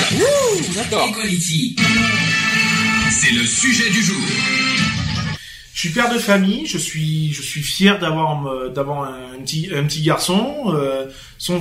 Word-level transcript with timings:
voilà. 0.00 0.74
D'accord. 0.74 1.08
Equality. 1.08 1.76
C'est 3.10 3.32
le 3.32 3.44
sujet 3.44 3.90
du 3.90 4.02
jour. 4.02 4.16
Je 5.72 5.80
suis 5.80 5.88
père 5.90 6.12
de 6.12 6.18
famille, 6.18 6.66
je 6.66 6.78
suis 6.78 7.32
je 7.32 7.42
suis 7.42 7.62
fier 7.62 7.98
d'avoir 7.98 8.46
euh, 8.46 8.68
d'avoir 8.70 9.02
un 9.12 9.42
petit 9.42 9.68
un 9.74 9.84
petit 9.84 10.02
garçon. 10.02 10.72
euh, 10.74 11.06
son 11.38 11.60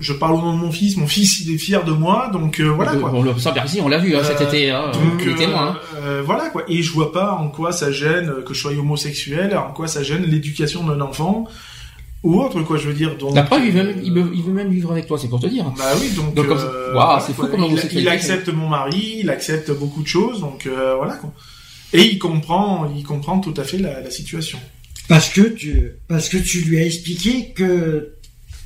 je 0.00 0.12
parle 0.12 0.34
au 0.34 0.40
nom 0.40 0.52
de 0.52 0.58
mon 0.60 0.70
fils, 0.70 0.96
mon 0.96 1.08
fils 1.08 1.40
il 1.40 1.52
est 1.52 1.58
fier 1.58 1.82
de 1.84 1.90
moi, 1.90 2.30
donc 2.32 2.60
euh, 2.60 2.68
voilà 2.68 2.94
quoi. 2.94 3.10
On 3.12 3.22
le 3.22 3.36
sent 3.36 3.50
bien 3.52 3.64
ici, 3.64 3.80
on 3.82 3.88
l'a 3.88 3.98
vu 3.98 4.14
hein, 4.16 4.22
cet 4.22 4.40
Euh, 4.42 4.44
été. 4.46 4.70
Hein, 4.70 4.92
Donc 4.92 5.20
on 5.26 5.30
est 5.30 5.34
témoin, 5.34 5.70
hein. 5.70 5.78
euh, 6.04 6.22
voilà 6.24 6.50
quoi. 6.50 6.62
Et 6.68 6.82
je 6.82 6.92
vois 6.92 7.10
pas 7.12 7.32
en 7.32 7.48
quoi 7.48 7.72
ça 7.72 7.90
gêne 7.90 8.32
que 8.46 8.54
je 8.54 8.60
sois 8.60 8.72
homosexuel, 8.72 9.56
en 9.56 9.72
quoi 9.72 9.88
ça 9.88 10.02
gêne 10.04 10.22
l'éducation 10.24 10.84
d'un 10.84 11.00
enfant 11.00 11.46
ou 12.22 12.40
autre 12.40 12.62
quoi. 12.62 12.76
Je 12.78 12.88
veux 12.88 12.94
dire. 12.94 13.16
Donc 13.16 13.34
La 13.34 13.42
preuve, 13.42 13.64
il 13.66 13.72
veut, 13.72 13.82
même, 13.84 14.00
il, 14.02 14.12
veut, 14.12 14.30
il 14.34 14.42
veut 14.42 14.52
même 14.52 14.70
vivre 14.70 14.92
avec 14.92 15.06
toi, 15.06 15.18
c'est 15.18 15.28
pour 15.28 15.40
te 15.40 15.46
dire. 15.46 15.64
Bah 15.76 15.92
oui, 16.00 16.10
donc, 16.10 16.34
Donc, 16.34 16.46
comme 16.48 16.58
ça- 16.58 16.64
euh, 16.64 16.94
Waouh, 16.94 17.06
voilà, 17.06 17.20
c'est 17.26 17.32
fou 17.32 17.42
quoi. 17.42 17.50
comme 17.50 17.64
il, 17.64 17.98
il 18.00 18.08
accepte 18.08 18.48
mon 18.48 18.68
mari, 18.68 19.18
il 19.20 19.30
accepte 19.30 19.70
beaucoup 19.72 20.02
de 20.02 20.08
choses, 20.08 20.40
donc 20.40 20.66
euh, 20.66 20.94
voilà 20.96 21.14
quoi. 21.14 21.32
Et 21.92 22.02
il 22.02 22.18
comprend, 22.18 22.92
il 22.96 23.02
comprend 23.02 23.38
tout 23.40 23.54
à 23.56 23.64
fait 23.64 23.78
la, 23.78 24.00
la 24.00 24.10
situation. 24.10 24.58
Parce 25.08 25.30
que 25.30 25.40
tu, 25.40 25.92
parce 26.06 26.28
que 26.28 26.36
tu 26.36 26.58
lui 26.60 26.78
as 26.78 26.84
expliqué 26.84 27.52
que 27.54 28.14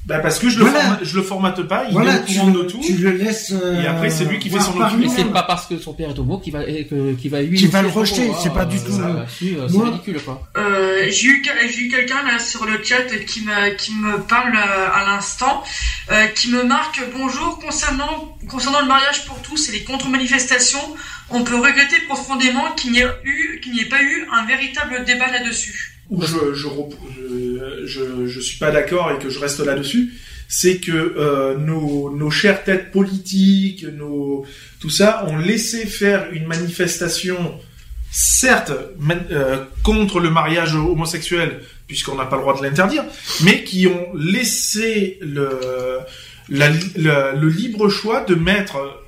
Bah 0.04 0.18
parce 0.18 0.40
que 0.40 0.48
je 0.48 0.58
le, 0.58 0.64
Voilà. 0.64 0.80
formate, 0.80 1.04
je 1.04 1.16
le 1.16 1.22
formate 1.22 1.62
pas, 1.62 1.84
il 1.88 1.92
voilà, 1.92 2.16
est 2.16 2.22
au 2.22 2.24
tu, 2.24 2.34
courant 2.38 2.50
de 2.50 2.62
tout. 2.64 2.80
tu 2.84 2.94
le 2.94 3.12
laisses. 3.12 3.52
euh, 3.52 3.80
Et 3.82 3.86
après, 3.86 4.10
c'est 4.10 4.24
lui 4.24 4.40
qui 4.40 4.50
fait 4.50 4.58
son 4.58 4.80
opinion. 4.80 5.06
Et 5.12 5.14
c'est 5.16 5.24
pas 5.32 5.44
parce 5.44 5.66
que 5.66 5.78
son 5.78 5.92
père 5.94 6.10
est 6.10 6.18
homo 6.18 6.38
qu'il 6.38 6.52
va, 6.52 6.64
et 6.66 6.86
que- 6.86 7.12
qu'il 7.14 7.30
va 7.30 7.40
lui. 7.40 7.56
Qui 7.56 7.68
va 7.68 7.82
le 7.82 7.88
rejeter, 7.88 8.28
c'est 8.42 8.52
pas 8.52 8.64
du 8.64 8.78
euh, 8.78 8.80
tout 8.84 8.98
le- 8.98 9.14
là-dessus, 9.14 9.56
euh, 9.58 9.68
C'est 9.68 9.76
Moi- 9.76 9.84
ridicule, 9.90 10.20
quoi. 10.24 10.42
Euh, 10.56 11.06
j'ai 11.08 11.26
eu 11.28 11.44
j'ai 11.70 11.80
eu 11.82 11.88
quelqu'un 11.88 12.22
là 12.24 12.40
sur 12.40 12.64
le 12.66 12.82
chat 12.82 13.04
qui 13.26 13.42
me 13.42 13.74
qui 13.76 13.92
me 13.94 14.18
parle 14.22 14.56
euh, 14.56 14.88
à 14.92 15.04
l'instant 15.06 15.62
euh, 16.10 16.26
qui 16.26 16.50
me 16.50 16.64
marque 16.64 17.00
bonjour 17.16 17.60
concernant 17.60 18.36
concernant 18.48 18.80
le 18.80 18.88
mariage 18.88 19.24
pour 19.26 19.40
tous 19.42 19.68
et 19.68 19.72
les 19.72 19.84
contre-manifestations 19.84 20.80
on 21.30 21.44
peut 21.44 21.56
regretter 21.56 22.00
profondément 22.08 22.72
qu'il 22.76 22.90
n'y 22.92 22.98
ait 23.00 23.06
eu 23.24 23.60
qu'il 23.62 23.72
n'y 23.72 23.80
ait 23.82 23.88
pas 23.88 24.02
eu 24.02 24.26
un 24.32 24.44
véritable 24.46 25.04
débat 25.04 25.30
là-dessus 25.30 25.94
où 26.12 26.22
je 26.22 26.36
je, 28.26 28.40
suis 28.40 28.58
pas 28.58 28.70
d'accord 28.70 29.10
et 29.10 29.18
que 29.18 29.30
je 29.30 29.38
reste 29.38 29.60
là-dessus, 29.60 30.12
c'est 30.46 30.76
que 30.76 30.92
euh, 30.92 31.56
nos, 31.56 32.30
chères 32.30 32.62
têtes 32.64 32.90
politiques, 32.90 33.86
tout 34.78 34.90
ça, 34.90 35.24
ont 35.26 35.38
laissé 35.38 35.86
faire 35.86 36.30
une 36.32 36.46
manifestation, 36.46 37.58
certes 38.10 38.72
euh, 39.30 39.64
contre 39.82 40.20
le 40.20 40.30
mariage 40.30 40.74
homosexuel, 40.74 41.62
puisqu'on 41.86 42.16
n'a 42.16 42.26
pas 42.26 42.36
le 42.36 42.42
droit 42.42 42.58
de 42.58 42.62
l'interdire, 42.62 43.04
mais 43.42 43.64
qui 43.64 43.86
ont 43.86 44.08
laissé 44.14 45.18
le 45.22 46.04
libre 47.48 47.88
choix 47.88 48.20
de 48.20 48.34
mettre, 48.34 49.00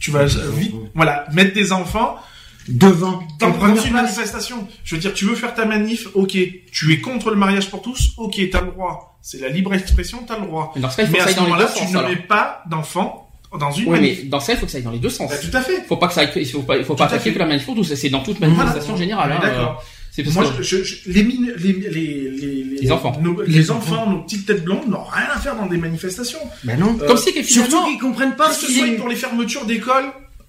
tu 0.00 0.10
vas 0.10 0.24
vite, 0.24 0.74
voilà, 0.94 1.26
mettre 1.34 1.52
des 1.52 1.72
enfants 1.72 2.18
devant 2.68 3.22
dans, 3.40 3.46
en 3.46 3.50
dans 3.50 3.52
première 3.56 3.84
une 3.84 3.90
place. 3.90 4.02
manifestation. 4.16 4.66
Je 4.84 4.94
veux 4.94 5.00
dire, 5.00 5.12
tu 5.14 5.24
veux 5.24 5.34
faire 5.34 5.54
ta 5.54 5.64
manif, 5.64 6.08
ok. 6.14 6.36
Tu 6.72 6.92
es 6.92 7.00
contre 7.00 7.30
le 7.30 7.36
mariage 7.36 7.70
pour 7.70 7.82
tous, 7.82 8.12
ok, 8.16 8.40
t'as 8.50 8.60
le 8.60 8.68
droit. 8.72 9.18
C'est 9.22 9.40
la 9.40 9.48
libre 9.48 9.72
expression, 9.74 10.18
t'as 10.26 10.38
le 10.38 10.46
droit. 10.46 10.72
Mais 10.74 10.82
dans 10.82 10.90
ce 10.90 10.96
cas, 10.96 11.02
il 11.04 11.06
faut 11.06 11.12
Mais 11.12 11.18
que 11.18 11.22
à 11.24 11.26
ça 11.28 11.32
ce 11.34 11.38
aille 11.38 11.40
dans 11.40 11.44
les 11.44 11.50
moment-là, 11.52 11.68
deux 11.68 11.80
tu 11.80 11.92
sens. 11.92 12.02
ne 12.02 12.08
mets 12.08 12.16
pas 12.26 12.62
d'enfants 12.70 13.28
dans 13.58 13.70
une 13.70 13.84
Oui, 13.84 13.90
manif. 14.00 14.18
mais 14.22 14.28
dans 14.28 14.40
ça, 14.40 14.52
il 14.54 14.58
faut 14.58 14.66
que 14.66 14.72
ça 14.72 14.78
aille 14.78 14.84
dans 14.84 14.90
les 14.90 14.98
deux 14.98 15.10
sens. 15.10 15.30
Bah, 15.30 15.36
tout 15.38 15.56
à 15.56 15.60
fait. 15.60 15.84
Faut 15.86 15.96
pas 15.96 16.08
que 16.08 16.14
ça 16.14 16.22
aille, 16.22 16.30
il 16.36 16.46
faut 16.46 16.62
pas, 16.62 16.76
il 16.76 16.84
faut 16.84 16.94
pas 16.94 17.06
Tout 17.06 17.14
attaquer 17.14 17.32
que 17.32 17.38
la 17.38 17.46
manif 17.46 17.64
pour 17.66 17.74
tous. 17.74 17.94
C'est 17.94 18.08
dans 18.08 18.20
toute 18.22 18.40
manifestation 18.40 18.94
Voilà. 18.94 18.98
générale. 18.98 19.32
Hein, 19.32 19.38
D'accord. 19.42 19.82
euh, 20.18 20.22
Moi, 20.32 20.44
que 20.56 20.62
je, 20.62 20.82
je- 20.84 20.96
les, 21.10 21.22
mine- 21.24 21.52
les, 21.56 21.72
les, 21.72 22.30
les, 22.30 22.64
Les 22.80 22.92
enfants. 22.92 23.16
nos- 23.22 23.40
les, 23.42 23.48
Les 23.52 23.70
enfants, 23.70 24.08
nos 24.10 24.18
petites 24.22 24.46
têtes 24.46 24.64
blondes 24.64 24.88
n'ont 24.88 25.04
rien 25.04 25.26
à 25.34 25.38
faire 25.38 25.56
dans 25.56 25.66
des 25.66 25.76
manifestations. 25.78 26.38
Ben 26.64 26.78
non. 26.78 26.98
Euh, 27.00 27.06
comme 27.06 27.16
c'est 27.16 27.32
que 27.32 27.42
Surtout 27.42 27.68
finalement, 27.70 27.88
qu'ils 27.88 27.98
comprennent 28.00 28.36
pas 28.36 28.48
que 28.48 28.54
ce 28.56 28.70
soit 28.72 28.86
pour 28.98 29.08
les 29.08 29.16
fermetures 29.16 29.64
d'écoles, 29.66 30.04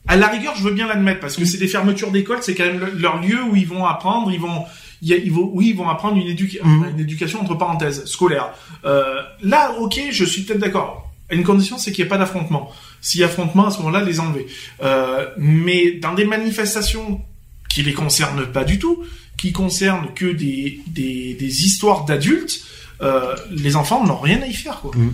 à 0.07 0.15
la 0.17 0.27
rigueur, 0.27 0.53
je 0.55 0.63
veux 0.63 0.73
bien 0.73 0.87
l'admettre 0.87 1.19
parce 1.21 1.35
que 1.35 1.45
c'est 1.45 1.57
des 1.57 1.67
fermetures 1.67 2.11
d'écoles, 2.11 2.39
c'est 2.41 2.55
quand 2.55 2.65
même 2.65 2.79
le- 2.79 2.91
leur 2.99 3.21
lieu 3.21 3.41
où 3.49 3.55
ils 3.55 3.67
vont 3.67 3.85
apprendre, 3.85 4.31
ils 4.31 4.39
vont, 4.39 4.63
ils 5.01 5.31
vont, 5.31 5.49
oui, 5.53 5.69
ils 5.69 5.75
vont 5.75 5.87
apprendre 5.89 6.17
une, 6.17 6.27
éduca- 6.27 6.59
Mhm. 6.63 6.89
une 6.93 6.99
éducation 6.99 7.41
entre 7.41 7.55
parenthèses 7.55 8.05
scolaire. 8.05 8.51
Euh, 8.85 9.21
là, 9.41 9.73
ok, 9.79 9.99
je 10.11 10.25
suis 10.25 10.41
peut-être 10.43 10.59
d'accord. 10.59 11.09
Une 11.31 11.43
condition, 11.43 11.77
c'est 11.77 11.91
qu'il 11.91 12.03
n'y 12.03 12.07
ait 12.07 12.09
pas 12.09 12.17
d'affrontement. 12.17 12.69
S'il 13.01 13.21
y 13.21 13.23
a 13.23 13.27
affrontement, 13.27 13.67
à 13.67 13.71
ce 13.71 13.77
moment-là, 13.79 14.01
les 14.03 14.19
enlever. 14.19 14.45
Euh, 14.83 15.25
mais 15.37 15.91
dans 15.93 16.13
des 16.13 16.25
manifestations 16.25 17.21
qui 17.69 17.81
les 17.81 17.93
concernent 17.93 18.45
pas 18.45 18.65
du 18.65 18.77
tout, 18.79 19.03
qui 19.37 19.51
concernent 19.51 20.13
que 20.13 20.25
des, 20.27 20.81
des, 20.87 21.33
des 21.33 21.65
histoires 21.65 22.05
d'adultes, 22.05 22.61
euh, 23.01 23.35
les 23.51 23.75
enfants 23.75 24.05
n'ont 24.05 24.19
rien 24.19 24.41
à 24.41 24.45
y 24.47 24.53
faire, 24.53 24.79
quoi. 24.81 24.91
Mhm. 24.95 25.13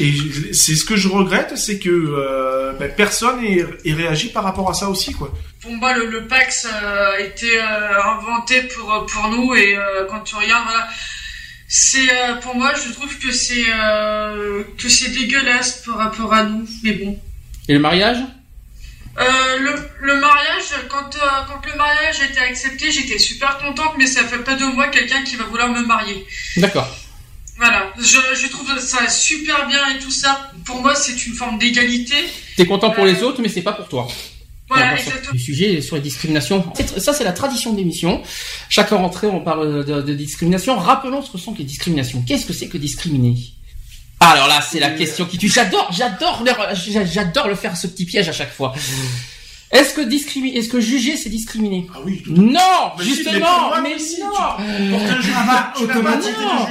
Et 0.00 0.14
c'est 0.52 0.76
ce 0.76 0.84
que 0.84 0.96
je 0.96 1.08
regrette, 1.08 1.56
c'est 1.56 1.78
que 1.78 1.90
euh, 1.90 2.72
ben, 2.78 2.90
personne 2.94 3.42
ait, 3.44 3.64
ait 3.84 3.92
réagi 3.94 4.28
par 4.28 4.44
rapport 4.44 4.70
à 4.70 4.74
ça 4.74 4.88
aussi, 4.88 5.12
quoi. 5.12 5.32
pour 5.60 5.72
moi 5.72 5.92
le, 5.96 6.06
le 6.06 6.26
Pax 6.26 6.66
euh, 6.66 7.16
a 7.16 7.20
été 7.20 7.50
euh, 7.58 8.02
inventé 8.14 8.62
pour 8.62 9.06
pour 9.06 9.28
nous 9.28 9.54
et 9.54 9.76
euh, 9.76 10.06
quand 10.08 10.20
tu 10.20 10.36
regardes 10.36 10.64
voilà 10.64 10.88
c'est 11.66 12.08
euh, 12.10 12.34
pour 12.36 12.54
moi 12.54 12.72
je 12.82 12.92
trouve 12.92 13.18
que 13.18 13.32
c'est 13.32 13.66
euh, 13.68 14.62
que 14.80 14.88
c'est 14.88 15.10
dégueulasse 15.10 15.82
par 15.84 15.96
rapport 15.98 16.32
à 16.32 16.44
nous 16.44 16.64
mais 16.84 16.92
bon 16.92 17.18
et 17.68 17.74
le 17.74 17.80
mariage? 17.80 18.18
Euh, 19.18 19.58
le, 19.58 19.72
le 20.00 20.20
mariage, 20.20 20.68
quand, 20.88 21.10
euh, 21.16 21.26
quand 21.48 21.60
le 21.68 21.76
mariage 21.76 22.20
a 22.22 22.26
été 22.30 22.38
accepté, 22.38 22.92
j'étais 22.92 23.18
super 23.18 23.58
contente, 23.58 23.94
mais 23.98 24.06
ça 24.06 24.22
fait 24.22 24.38
pas 24.38 24.54
de 24.54 24.64
moi 24.64 24.86
quelqu'un 24.88 25.24
qui 25.24 25.34
va 25.34 25.44
vouloir 25.44 25.68
me 25.68 25.84
marier. 25.84 26.24
D'accord. 26.56 26.88
Voilà, 27.58 27.92
je, 27.98 28.04
je 28.40 28.46
trouve 28.48 28.78
ça 28.78 29.08
super 29.08 29.66
bien 29.66 29.80
et 29.94 29.98
tout 29.98 30.10
ça. 30.12 30.50
Pour 30.64 30.80
moi, 30.80 30.94
c'est 30.94 31.26
une 31.26 31.34
forme 31.34 31.58
d'égalité. 31.58 32.14
T'es 32.56 32.66
content 32.66 32.90
pour 32.90 33.04
les 33.04 33.22
autres, 33.22 33.40
mais 33.42 33.48
c'est 33.48 33.62
pas 33.62 33.72
pour 33.72 33.88
toi. 33.88 34.06
Voilà, 34.68 34.96
exactement. 34.98 35.32
Le 35.32 35.38
sujet 35.38 35.80
sur 35.80 35.96
les 35.96 36.02
discriminations. 36.02 36.64
C'est- 36.76 37.00
Ça, 37.00 37.12
c'est 37.12 37.24
la 37.24 37.32
tradition 37.32 37.72
de 37.72 37.78
l'émission. 37.78 38.22
Chaque 38.68 38.90
rentrée, 38.90 39.26
on 39.26 39.40
parle 39.40 39.84
de, 39.84 40.02
de 40.02 40.14
discrimination. 40.14 40.76
Rappelons 40.78 41.22
ce 41.22 41.30
que 41.32 41.38
sont 41.38 41.54
les 41.58 41.64
discriminations. 41.64 42.22
Qu'est-ce 42.26 42.46
que 42.46 42.52
c'est 42.52 42.68
que 42.68 42.76
discriminer? 42.78 43.34
Alors 44.20 44.46
là, 44.48 44.60
c'est 44.60 44.78
la 44.80 44.90
question 44.90 45.24
qui 45.26 45.38
tue. 45.38 45.48
J'adore, 45.48 45.90
j'adore, 45.96 46.44
j'adore 47.12 47.48
le 47.48 47.54
faire 47.54 47.76
ce 47.76 47.86
petit 47.86 48.04
piège 48.04 48.28
à 48.28 48.32
chaque 48.32 48.52
fois. 48.52 48.74
Est-ce 49.70 49.92
que 49.94 50.00
discriminer, 50.00 50.56
est-ce 50.58 50.68
que 50.70 50.80
juger, 50.80 51.16
c'est 51.16 51.28
discriminer 51.28 51.86
Ah 51.94 51.98
oui, 52.04 52.22
tout 52.24 52.32
Non, 52.32 52.58
Mais 52.98 53.04
si, 53.04 53.10
mais 53.10 53.16
justement, 53.16 53.70
mais 53.82 53.98
si, 53.98 54.20
non. 54.20 54.28
Porte 54.30 55.10
un 55.10 55.20
jugement, 55.20 55.36
Ah 55.40 55.46
bah, 55.46 55.72
tu 55.76 55.84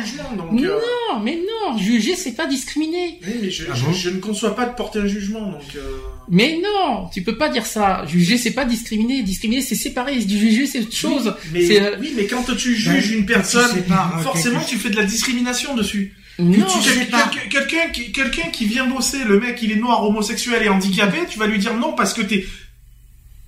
jugement, 0.08 0.31
donc... 0.35 0.62
euh, 0.63 0.80
Non, 1.12 1.19
mais 1.24 1.36
non, 1.38 1.78
juger, 1.78 2.16
c'est 2.16 2.31
pas 2.31 2.47
discriminer. 2.47 3.19
Oui, 3.25 3.34
mais 3.41 3.52
je, 3.52 3.66
Ah 3.72 3.75
je- 3.75 3.86
bon 3.86 3.94
je 3.94 4.09
ne 4.09 4.19
conçois 4.19 4.56
pas 4.56 4.66
de 4.66 4.74
porter 4.75 5.00
un 5.00 5.06
jugement, 5.06 5.41
donc... 5.52 5.62
euh, 5.75 5.97
Mais 6.30 6.57
non, 6.62 7.07
tu 7.13 7.22
peux 7.22 7.38
pas 7.38 7.50
dire 7.50 7.68
ça. 7.68 8.03
Juger, 8.07 8.38
c'est 8.40 8.52
pas 8.52 8.66
discriminer. 8.66 9.22
Discriminer, 9.22 9.62
c'est 9.62 9.75
séparer. 9.75 10.19
Juger, 10.19 10.66
c'est 10.66 10.80
autre 10.80 10.96
chose. 10.96 11.36
Mais, 11.53 11.80
euh, 11.80 11.97
oui, 12.00 12.13
mais 12.16 12.25
quand 12.25 12.44
tu 12.57 12.75
juges 12.75 13.12
une 13.12 13.19
tu 13.19 13.25
personne, 13.34 13.75
sépares, 13.75 14.22
forcément 14.24 14.59
quelque- 14.59 14.69
tu 14.72 14.78
fais 14.78 14.90
de 14.90 14.96
la 14.97 15.06
discrimination 15.06 15.75
dessus. 15.75 16.13
Non, 16.40 16.66
Tu- 16.68 17.50
Quelqu'un 17.50 17.90
qui, 17.91 18.12
quelqu'un 18.12 18.50
qui 18.50 18.66
vient 18.66 18.86
bosser, 18.86 19.19
le 19.25 19.40
mec 19.40 19.59
il 19.62 19.72
est 19.72 19.75
noir, 19.75 20.03
homosexuel 20.03 20.62
et 20.63 20.69
handicapé, 20.69 21.18
tu 21.30 21.38
vas 21.39 21.48
lui 21.48 21.57
dire 21.60 21.74
non 21.75 21.94
parce 21.94 22.13
que 22.13 22.22
t'es... 22.22 22.45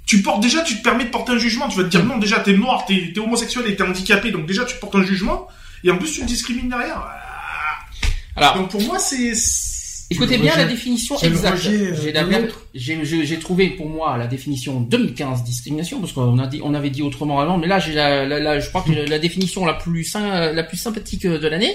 Tu 0.09 0.23
portes 0.23 0.41
déjà, 0.41 0.63
tu 0.63 0.75
te 0.75 0.81
permets 0.81 1.05
de 1.05 1.11
porter 1.11 1.33
un 1.33 1.37
jugement. 1.37 1.67
Tu 1.67 1.77
vas 1.77 1.83
te 1.83 1.89
dire 1.89 2.03
non, 2.03 2.17
déjà 2.17 2.39
t'es 2.39 2.53
noir, 2.53 2.83
t'es 2.87 3.13
es 3.15 3.19
homosexuel 3.19 3.67
et 3.67 3.75
t'es 3.75 3.83
handicapé, 3.83 4.31
donc 4.31 4.47
déjà 4.47 4.65
tu 4.65 4.75
portes 4.77 4.95
un 4.95 5.03
jugement. 5.03 5.47
Et 5.83 5.91
en 5.91 5.99
plus 5.99 6.11
tu 6.11 6.23
me 6.23 6.25
discrimines 6.25 6.67
derrière. 6.67 7.07
Alors, 8.35 8.55
Donc 8.55 8.71
pour 8.71 8.81
moi 8.81 8.97
c'est... 8.97 9.35
Écoutez 10.11 10.37
bien 10.39 10.53
rejet- 10.53 10.61
la 10.63 10.67
définition 10.67 11.15
exacte. 11.27 11.65
euh, 11.67 11.95
J'ai 12.73 13.37
trouvé 13.39 13.69
pour 13.69 13.87
moi 13.87 14.17
la 14.17 14.25
définition 14.27 14.81
2015 14.81 15.43
discrimination 15.43 15.99
parce 15.99 16.13
qu'on 16.13 16.39
a 16.39 16.47
dit, 16.47 16.61
on 16.63 16.73
avait 16.73 16.89
dit 16.89 17.03
autrement 17.03 17.39
avant, 17.39 17.57
mais 17.59 17.67
là 17.67 17.77
j'ai 17.79 17.93
la, 17.93 18.25
la- 18.25 18.39
la- 18.39 18.59
je 18.59 18.67
crois 18.69 18.81
que 18.81 18.91
la 18.91 19.19
définition 19.19 19.65
la 19.65 19.73
plus 19.75 20.11
la 20.13 20.63
plus 20.63 20.77
sympathique 20.77 21.27
de 21.27 21.47
l'année. 21.47 21.73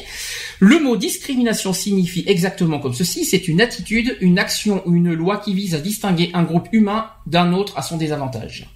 Le 0.58 0.80
mot 0.80 0.96
discrimination 0.96 1.72
signifie 1.72 2.24
exactement 2.26 2.80
comme 2.80 2.94
ceci 2.94 3.24
c'est 3.24 3.46
une 3.46 3.60
attitude, 3.60 4.16
une 4.20 4.38
action 4.40 4.82
ou 4.86 4.96
une 4.96 5.12
loi 5.14 5.36
qui 5.38 5.54
vise 5.54 5.74
à 5.74 5.78
distinguer 5.78 6.30
un 6.34 6.42
groupe 6.42 6.68
humain 6.72 7.06
d'un 7.26 7.52
autre 7.52 7.78
à 7.78 7.82
son 7.82 7.96
désavantage. 7.98 8.68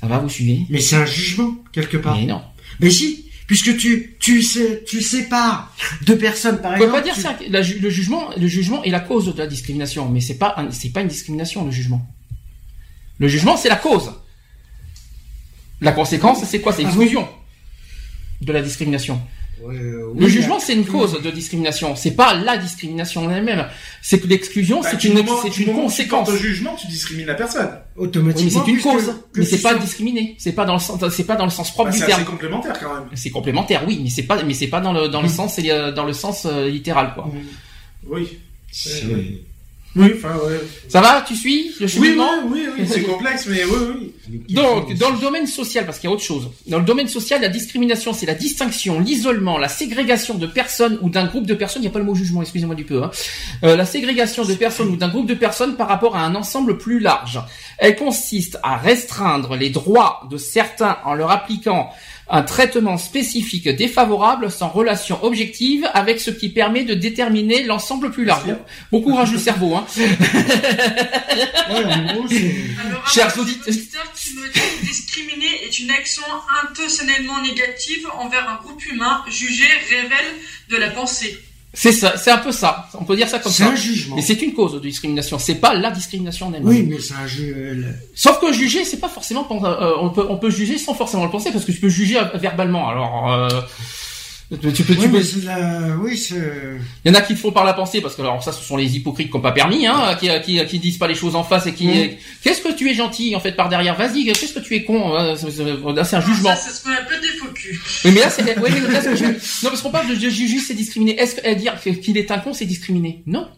Ça 0.00 0.06
va, 0.06 0.18
vous 0.18 0.28
suivez? 0.30 0.60
Mais 0.70 0.80
c'est 0.80 0.96
un 0.96 1.06
jugement 1.06 1.54
quelque 1.72 1.96
part. 1.98 2.16
Mais 2.18 2.26
non. 2.26 2.40
Mais 2.80 2.90
si, 2.90 3.25
puisque 3.46 3.76
tu 3.76 4.16
tu 4.20 4.42
sais 4.42 4.82
tu 4.86 5.00
sépares 5.02 5.72
deux 6.02 6.18
personnes 6.18 6.60
par 6.60 6.72
On 6.72 6.78
peut 6.78 6.84
exemple. 6.84 6.98
pas 7.00 7.04
dire 7.04 7.14
tu- 7.14 7.20
ça. 7.20 7.36
La 7.48 7.60
le 7.60 7.90
jugement, 7.90 8.30
le 8.36 8.46
jugement 8.46 8.82
est 8.84 8.90
la 8.90 9.00
cause 9.00 9.32
de 9.32 9.38
la 9.38 9.46
discrimination, 9.46 10.08
mais 10.08 10.20
c'est 10.20 10.38
pas, 10.38 10.54
c'est 10.72 10.90
pas 10.90 11.00
une 11.02 11.08
discrimination 11.08 11.64
le 11.64 11.70
jugement. 11.70 12.06
Le 13.18 13.28
jugement, 13.28 13.56
c'est 13.56 13.68
la 13.68 13.76
cause. 13.76 14.12
La 15.80 15.92
conséquence, 15.92 16.42
c'est 16.44 16.60
quoi? 16.60 16.72
C'est 16.72 16.82
Ah 16.82 16.86
l'exclusion 16.86 17.28
de 18.40 18.52
la 18.52 18.62
discrimination. 18.62 19.20
Euh, 19.64 20.10
oui, 20.12 20.20
Le 20.20 20.28
jugement, 20.28 20.58
c'est 20.60 20.74
une 20.74 20.84
cause 20.84 21.20
de 21.22 21.30
discrimination. 21.30 21.96
C'est 21.96 22.10
pas 22.10 22.34
la 22.34 22.58
discrimination 22.58 23.24
en 23.24 23.30
elle-même. 23.30 23.66
C'est 24.02 24.20
que 24.20 24.26
l'exclusion, 24.26 24.80
Bah, 24.82 24.88
c'est 24.90 25.02
une, 25.04 25.14
moment- 25.14 25.38
c'est 25.42 25.56
une 25.58 25.66
moment 25.66 25.78
tu 25.78 25.84
conséquence. 25.86 26.28
portes 26.28 26.40
jugement, 26.40 26.74
tu 26.74 26.86
discrimines 26.88 27.26
la 27.26 27.34
personne. 27.34 27.70
Oui, 27.96 28.06
automatiquement. 28.06 28.60
mais 28.64 28.66
c'est 28.66 28.70
une 28.72 28.80
cause. 28.82 29.14
que 29.32 29.40
Mais 29.40 29.46
c'est 29.46 29.56
tu 29.56 29.62
pas 29.62 29.74
discriminé. 29.74 30.34
C'est 30.38 30.52
pas 30.52 30.64
dans 30.66 30.74
le 30.74 30.78
sens, 30.80 31.00
c'est 31.10 31.24
pas 31.24 31.36
dans 31.36 31.46
le 31.46 31.50
sens 31.50 31.70
propre 31.72 31.88
Bah, 31.90 31.94
du 31.94 32.00
c'est 32.00 32.06
terme. 32.06 32.20
assez 32.20 32.30
complémentaire 32.30 32.78
quand 32.78 32.94
même. 32.94 33.04
C'est 33.14 33.30
complémentaire, 33.30 33.84
oui, 33.86 34.00
mais 34.02 34.10
c'est 34.10 34.24
pas, 34.24 34.42
mais 34.42 34.52
c'est 34.54 34.66
pas 34.68 34.80
dans 34.80 34.92
le 34.92 35.08
dans 35.08 35.22
le 35.22 35.28
sens, 35.28 35.58
euh, 35.64 35.90
dans 35.92 36.04
le 36.04 36.12
sens 36.12 36.44
euh, 36.46 36.68
littéral, 36.68 37.12
quoi. 37.14 37.30
Oui. 38.08 38.38
Oui, 39.96 40.12
enfin, 40.14 40.36
ouais. 40.46 40.60
Ça 40.88 41.00
va 41.00 41.24
Tu 41.26 41.34
suis 41.34 41.74
le 41.80 41.86
Oui, 41.98 42.14
oui, 42.18 42.24
oui, 42.50 42.66
oui, 42.78 42.86
c'est 42.86 43.02
complexe, 43.02 43.46
mais 43.48 43.64
oui, 43.64 44.12
oui. 44.28 44.54
Donc, 44.54 44.92
dans 44.98 45.10
le 45.10 45.18
domaine 45.18 45.46
social, 45.46 45.86
parce 45.86 45.98
qu'il 45.98 46.10
y 46.10 46.12
a 46.12 46.14
autre 46.14 46.22
chose. 46.22 46.50
Dans 46.66 46.78
le 46.78 46.84
domaine 46.84 47.08
social, 47.08 47.40
la 47.40 47.48
discrimination, 47.48 48.12
c'est 48.12 48.26
la 48.26 48.34
distinction, 48.34 49.00
l'isolement, 49.00 49.56
la 49.56 49.68
ségrégation 49.68 50.34
de 50.34 50.46
personnes 50.46 50.98
ou 51.00 51.08
d'un 51.08 51.26
groupe 51.26 51.46
de 51.46 51.54
personnes. 51.54 51.82
Il 51.82 51.86
n'y 51.86 51.90
a 51.90 51.92
pas 51.92 51.98
le 51.98 52.04
mot 52.04 52.14
jugement, 52.14 52.42
excusez-moi 52.42 52.74
du 52.74 52.84
peu. 52.84 53.02
Hein. 53.02 53.10
Euh, 53.64 53.74
la 53.74 53.86
ségrégation 53.86 54.44
de 54.44 54.52
personnes 54.54 54.88
ou 54.88 54.96
d'un 54.96 55.08
groupe 55.08 55.26
de 55.26 55.34
personnes 55.34 55.76
par 55.76 55.88
rapport 55.88 56.14
à 56.14 56.20
un 56.20 56.34
ensemble 56.34 56.76
plus 56.76 57.00
large. 57.00 57.40
Elle 57.78 57.96
consiste 57.96 58.58
à 58.62 58.76
restreindre 58.76 59.56
les 59.56 59.70
droits 59.70 60.26
de 60.30 60.36
certains 60.36 60.98
en 61.04 61.14
leur 61.14 61.30
appliquant 61.30 61.90
un 62.28 62.42
traitement 62.42 62.98
spécifique 62.98 63.68
défavorable 63.68 64.50
sans 64.50 64.68
relation 64.68 65.22
objective 65.24 65.88
avec 65.94 66.20
ce 66.20 66.30
qui 66.30 66.48
permet 66.48 66.82
de 66.84 66.94
déterminer 66.94 67.62
l'ensemble 67.62 68.10
plus 68.10 68.24
large. 68.24 68.46
Bon, 68.46 68.58
bon 68.92 69.00
courage 69.02 69.32
le 69.32 69.38
cerveau. 69.38 69.76
Hein. 69.76 69.86
Ouais, 69.96 71.84
en 71.84 72.14
gros, 72.14 72.28
c'est- 72.28 72.54
Alors, 72.86 73.08
Chers 73.08 73.38
auditeurs- 73.38 73.72
qui 74.14 74.34
me 74.34 74.48
que 74.48 74.86
discriminer 74.86 75.64
est 75.64 75.78
une 75.78 75.90
action 75.90 76.22
intentionnellement 76.64 77.40
négative 77.42 78.06
envers 78.18 78.48
un 78.48 78.56
groupe 78.62 78.84
humain 78.86 79.22
jugé 79.30 79.66
révèle 79.90 80.34
de 80.70 80.76
la 80.76 80.90
pensée. 80.90 81.38
C'est 81.78 81.92
ça, 81.92 82.16
c'est 82.16 82.30
un 82.30 82.38
peu 82.38 82.52
ça. 82.52 82.88
On 82.98 83.04
peut 83.04 83.16
dire 83.16 83.28
ça 83.28 83.38
comme 83.38 83.52
c'est 83.52 83.64
ça. 83.64 83.68
un 83.68 83.76
jugement. 83.76 84.16
Mais 84.16 84.22
c'est 84.22 84.40
une 84.40 84.54
cause 84.54 84.72
de 84.72 84.78
discrimination, 84.78 85.38
c'est 85.38 85.56
pas 85.56 85.74
la 85.74 85.90
discrimination 85.90 86.46
en 86.46 86.54
elle-même. 86.54 86.66
Oui, 86.66 86.86
mais 86.88 86.98
c'est 86.98 87.12
un 87.12 87.26
jeu. 87.26 87.84
Sauf 88.14 88.40
que 88.40 88.50
juger, 88.50 88.86
c'est 88.86 88.98
pas 88.98 89.10
forcément 89.10 89.46
euh, 89.50 89.92
on 90.00 90.08
peut 90.08 90.24
on 90.30 90.38
peut 90.38 90.48
juger 90.48 90.78
sans 90.78 90.94
forcément 90.94 91.24
le 91.24 91.30
penser 91.30 91.52
parce 91.52 91.66
que 91.66 91.72
tu 91.72 91.78
peux 91.78 91.90
juger 91.90 92.16
euh, 92.16 92.24
verbalement. 92.36 92.88
Alors 92.88 93.30
euh, 93.30 93.48
tu 94.50 94.56
peux 94.58 94.72
tu 94.72 94.82
Oui, 94.82 95.08
peux 95.08 95.18
mais 95.18 95.44
la... 95.44 95.96
oui, 95.96 96.16
c'est. 96.16 96.36
il 97.04 97.08
y 97.08 97.10
en 97.10 97.18
a 97.18 97.20
qui 97.20 97.32
le 97.32 97.38
font 97.38 97.50
par 97.50 97.64
la 97.64 97.72
pensée 97.74 98.00
parce 98.00 98.14
que 98.14 98.22
alors 98.22 98.42
ça 98.44 98.52
ce 98.52 98.62
sont 98.62 98.76
les 98.76 98.96
hypocrites 98.96 99.28
qui 99.30 99.36
ont 99.36 99.40
pas 99.40 99.50
permis 99.52 99.86
hein, 99.86 100.16
qui 100.20 100.28
qui 100.44 100.64
qui 100.66 100.78
disent 100.78 100.98
pas 100.98 101.08
les 101.08 101.16
choses 101.16 101.34
en 101.34 101.42
face 101.42 101.66
et 101.66 101.74
qui 101.74 101.86
Mm. 101.88 102.10
qu'est-ce 102.44 102.60
que 102.62 102.72
tu 102.72 102.88
es 102.88 102.94
gentil 102.94 103.34
en 103.34 103.40
fait 103.40 103.52
par 103.52 103.68
derrière, 103.68 103.96
vas-y, 103.96 104.24
qu'est-ce 104.24 104.54
que 104.54 104.60
tu 104.60 104.74
es 104.76 104.84
con 104.84 105.16
hein, 105.16 105.34
Là 105.94 106.04
c'est 106.04 106.16
un 106.16 106.20
jugement. 106.20 106.54
Ça, 106.54 106.56
c'est 106.56 106.70
ce 106.78 106.84
qu'on 106.84 106.90
appelle 106.92 107.20
des 107.20 107.38
faux 107.38 107.48
culs. 107.52 107.80
Oui, 108.04 108.10
mais 108.14 108.20
là, 108.20 108.30
c'est, 108.30 108.42
oui, 108.58 108.70
mais 108.72 108.92
là, 108.92 109.02
ce 109.02 109.08
que 109.08 109.16
je- 109.16 109.24
non, 109.24 109.70
parce 109.70 109.82
qu'on 109.82 109.90
parle 109.90 110.08
de 110.08 110.14
juger, 110.14 110.58
c'est 110.58 110.74
discriminer. 110.74 111.18
Est-ce 111.18 111.36
que 111.36 111.48
euh, 111.48 111.54
dire 111.54 111.74
qu'il 111.80 112.16
est 112.16 112.30
un 112.30 112.38
con, 112.38 112.52
c'est 112.52 112.66
discriminer? 112.66 113.22
Non. 113.26 113.48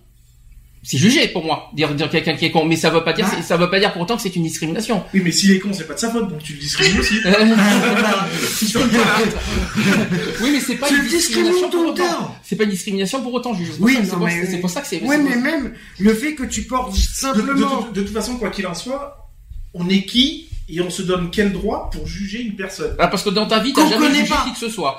C'est 0.90 0.96
juger 0.96 1.28
pour 1.28 1.44
moi. 1.44 1.70
Dire, 1.74 1.94
dire 1.94 2.08
quelqu'un 2.08 2.34
qui 2.34 2.46
est 2.46 2.50
con, 2.50 2.64
mais 2.64 2.76
ça 2.76 2.88
veut 2.88 3.04
pas 3.04 3.12
dire, 3.12 3.26
Ah. 3.30 3.42
ça 3.42 3.58
veut 3.58 3.68
pas 3.68 3.78
dire 3.78 3.92
pour 3.92 4.00
autant 4.00 4.16
que 4.16 4.22
c'est 4.22 4.34
une 4.34 4.44
discrimination. 4.44 5.04
Oui, 5.12 5.20
mais 5.22 5.32
s'il 5.32 5.50
est 5.50 5.58
con, 5.58 5.68
c'est 5.74 5.86
pas 5.86 5.92
de 5.92 5.98
sa 5.98 6.10
faute, 6.10 6.30
donc 6.30 6.42
tu 6.42 6.54
le 6.54 6.60
discrimines 6.60 6.98
aussi. 6.98 7.16
Oui, 10.40 10.50
mais 10.52 10.60
c'est 10.60 10.76
pas 10.76 10.88
une 10.90 11.06
discrimination 11.06 11.70
pour 11.70 11.86
autant. 11.88 12.34
C'est 12.42 12.56
pas 12.56 12.64
une 12.64 12.70
discrimination 12.70 13.22
pour 13.22 13.34
autant, 13.34 13.54
juge. 13.54 13.68
Oui, 13.80 13.98
c'est 14.02 14.08
pour, 14.10 14.26
mais- 14.26 14.46
c'est 14.46 14.58
pour 14.60 14.70
ça 14.70 14.80
que 14.80 14.86
c'est. 14.86 15.00
Ouais, 15.02 15.16
c'est 15.16 15.22
mais 15.22 15.36
même 15.36 15.72
le 15.98 16.14
fait 16.14 16.34
que 16.34 16.44
tu 16.44 16.62
portes 16.62 16.92
De, 16.92 16.96
de- 16.96 17.02
simplement. 17.02 17.82
de- 17.82 17.92
de 18.00 18.02
toute 18.02 18.12
façon, 18.14 18.36
quoi 18.38 18.50
qu'il 18.50 18.66
en 18.66 18.74
soit, 18.74 19.30
on 19.74 19.88
est 19.88 20.04
qui 20.04 20.48
et 20.70 20.80
on 20.80 20.90
se 20.90 21.02
donne 21.02 21.30
quel 21.30 21.52
droit 21.52 21.90
pour 21.92 22.06
juger 22.06 22.42
une 22.42 22.56
personne? 22.56 22.94
Ah, 22.98 23.08
parce 23.08 23.22
que 23.22 23.30
dans 23.30 23.46
ta 23.46 23.58
vie, 23.60 23.72
t'as 23.72 23.88
jamais 23.88 24.08
jugé 24.08 24.24
pas. 24.28 24.44
qui 24.46 24.52
que 24.52 24.58
ce 24.58 24.68
soit. 24.70 24.98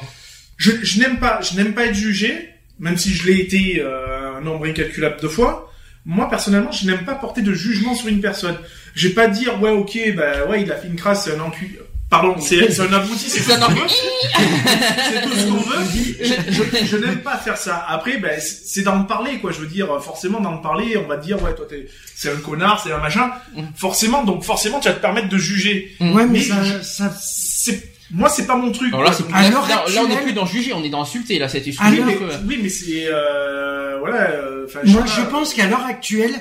Je, 0.58 0.72
je 0.84 1.00
n'aime 1.00 1.20
pas, 1.20 1.40
je 1.42 1.56
n'aime 1.56 1.74
pas 1.74 1.86
être 1.88 1.96
jugé, 1.96 2.50
même 2.80 2.98
si 2.98 3.14
je 3.14 3.28
l'ai 3.28 3.40
été 3.40 3.82
euh, 3.82 4.38
un 4.38 4.42
nombre 4.42 4.66
incalculable 4.66 5.20
de 5.22 5.28
fois. 5.28 5.69
Moi, 6.06 6.30
personnellement, 6.30 6.72
je 6.72 6.86
n'aime 6.88 7.06
pas 7.06 7.16
porter 7.16 7.42
de 7.42 7.54
jugement 7.54 7.94
sur 7.94 8.08
une 8.08 8.22
personne. 8.22 8.56
Je 8.96 9.08
vais 9.10 9.14
pas 9.14 9.28
dire, 9.28 9.62
ouais, 9.62 9.70
ok, 9.72 9.98
bah, 10.16 10.46
ouais, 10.50 10.62
il 10.64 10.72
a 10.72 10.76
fait 10.76 10.88
une 10.88 10.96
crasse, 10.96 11.26
c'est 11.26 11.36
un 11.36 11.40
enculé. 11.42 11.80
Pardon, 12.10 12.36
c'est 12.40 12.80
un 12.80 12.92
abruti, 12.92 13.30
c'est 13.30 13.40
tout 13.44 13.52
ce 13.52 13.60
qu'on 13.60 13.74
veut. 13.74 13.88
C'est 13.88 15.22
tout 15.22 15.36
ce 15.36 15.46
qu'on 15.46 15.58
veut. 15.58 15.86
Je, 16.22 16.52
je- 16.80 16.86
je 16.86 16.98
n'aime 16.98 17.20
pas 17.22 17.38
faire 17.38 17.56
ça. 17.58 17.86
Après, 17.88 18.18
ben, 18.18 18.40
c'est 18.42 18.82
d'en 18.82 19.04
parler, 19.04 19.38
quoi. 19.38 19.52
Je 19.52 19.60
veux 19.60 19.68
dire, 19.68 19.88
forcément, 20.02 20.40
d'en 20.40 20.58
parler, 20.58 20.98
on 20.98 21.08
va 21.08 21.18
te 21.18 21.26
dire, 21.26 21.40
ouais, 21.44 21.54
toi, 21.54 21.66
t'es, 21.70 21.86
c'est 22.16 22.32
un 22.32 22.38
connard, 22.38 22.82
c'est 22.84 22.92
un 22.92 22.98
machin. 22.98 23.30
Mm. 23.56 23.62
Forcément, 23.76 24.24
donc, 24.24 24.44
forcément, 24.44 24.80
tu 24.80 24.88
vas 24.88 24.96
te 24.96 25.02
permettre 25.02 25.30
de 25.30 25.38
juger. 25.38 25.96
Ouais, 26.00 26.26
mais 26.26 26.40
Mais 26.40 26.42
ça, 26.42 26.64
je- 26.64 26.82
ça. 26.82 27.14
C'est, 27.22 27.92
moi, 28.12 28.30
c'est 28.30 28.48
pas 28.48 28.56
mon 28.56 28.72
truc. 28.72 28.90
Alors 28.94 29.04
là, 29.04 29.12
c'est 29.14 29.24
plus, 29.26 29.34
on 29.34 30.10
est 30.10 30.22
plus 30.24 30.34
dans 30.34 30.46
juger, 30.46 30.74
on 30.74 30.84
est 30.84 30.90
dans 30.90 31.02
insulter, 31.02 31.38
là, 31.40 31.48
c'est 31.48 31.58
À 31.58 31.62
excusez 31.68 31.96
l'heure- 31.98 32.08
un 32.08 32.44
mais, 32.46 32.58
oui, 32.58 32.70
c'est, 32.70 33.06
euh, 33.08 33.98
voilà, 34.00 34.32
euh, 34.32 34.68
Moi, 34.86 35.04
je 35.06 35.22
pense 35.30 35.54
qu'à 35.54 35.68
l'heure 35.68 35.86
actuelle, 35.86 36.34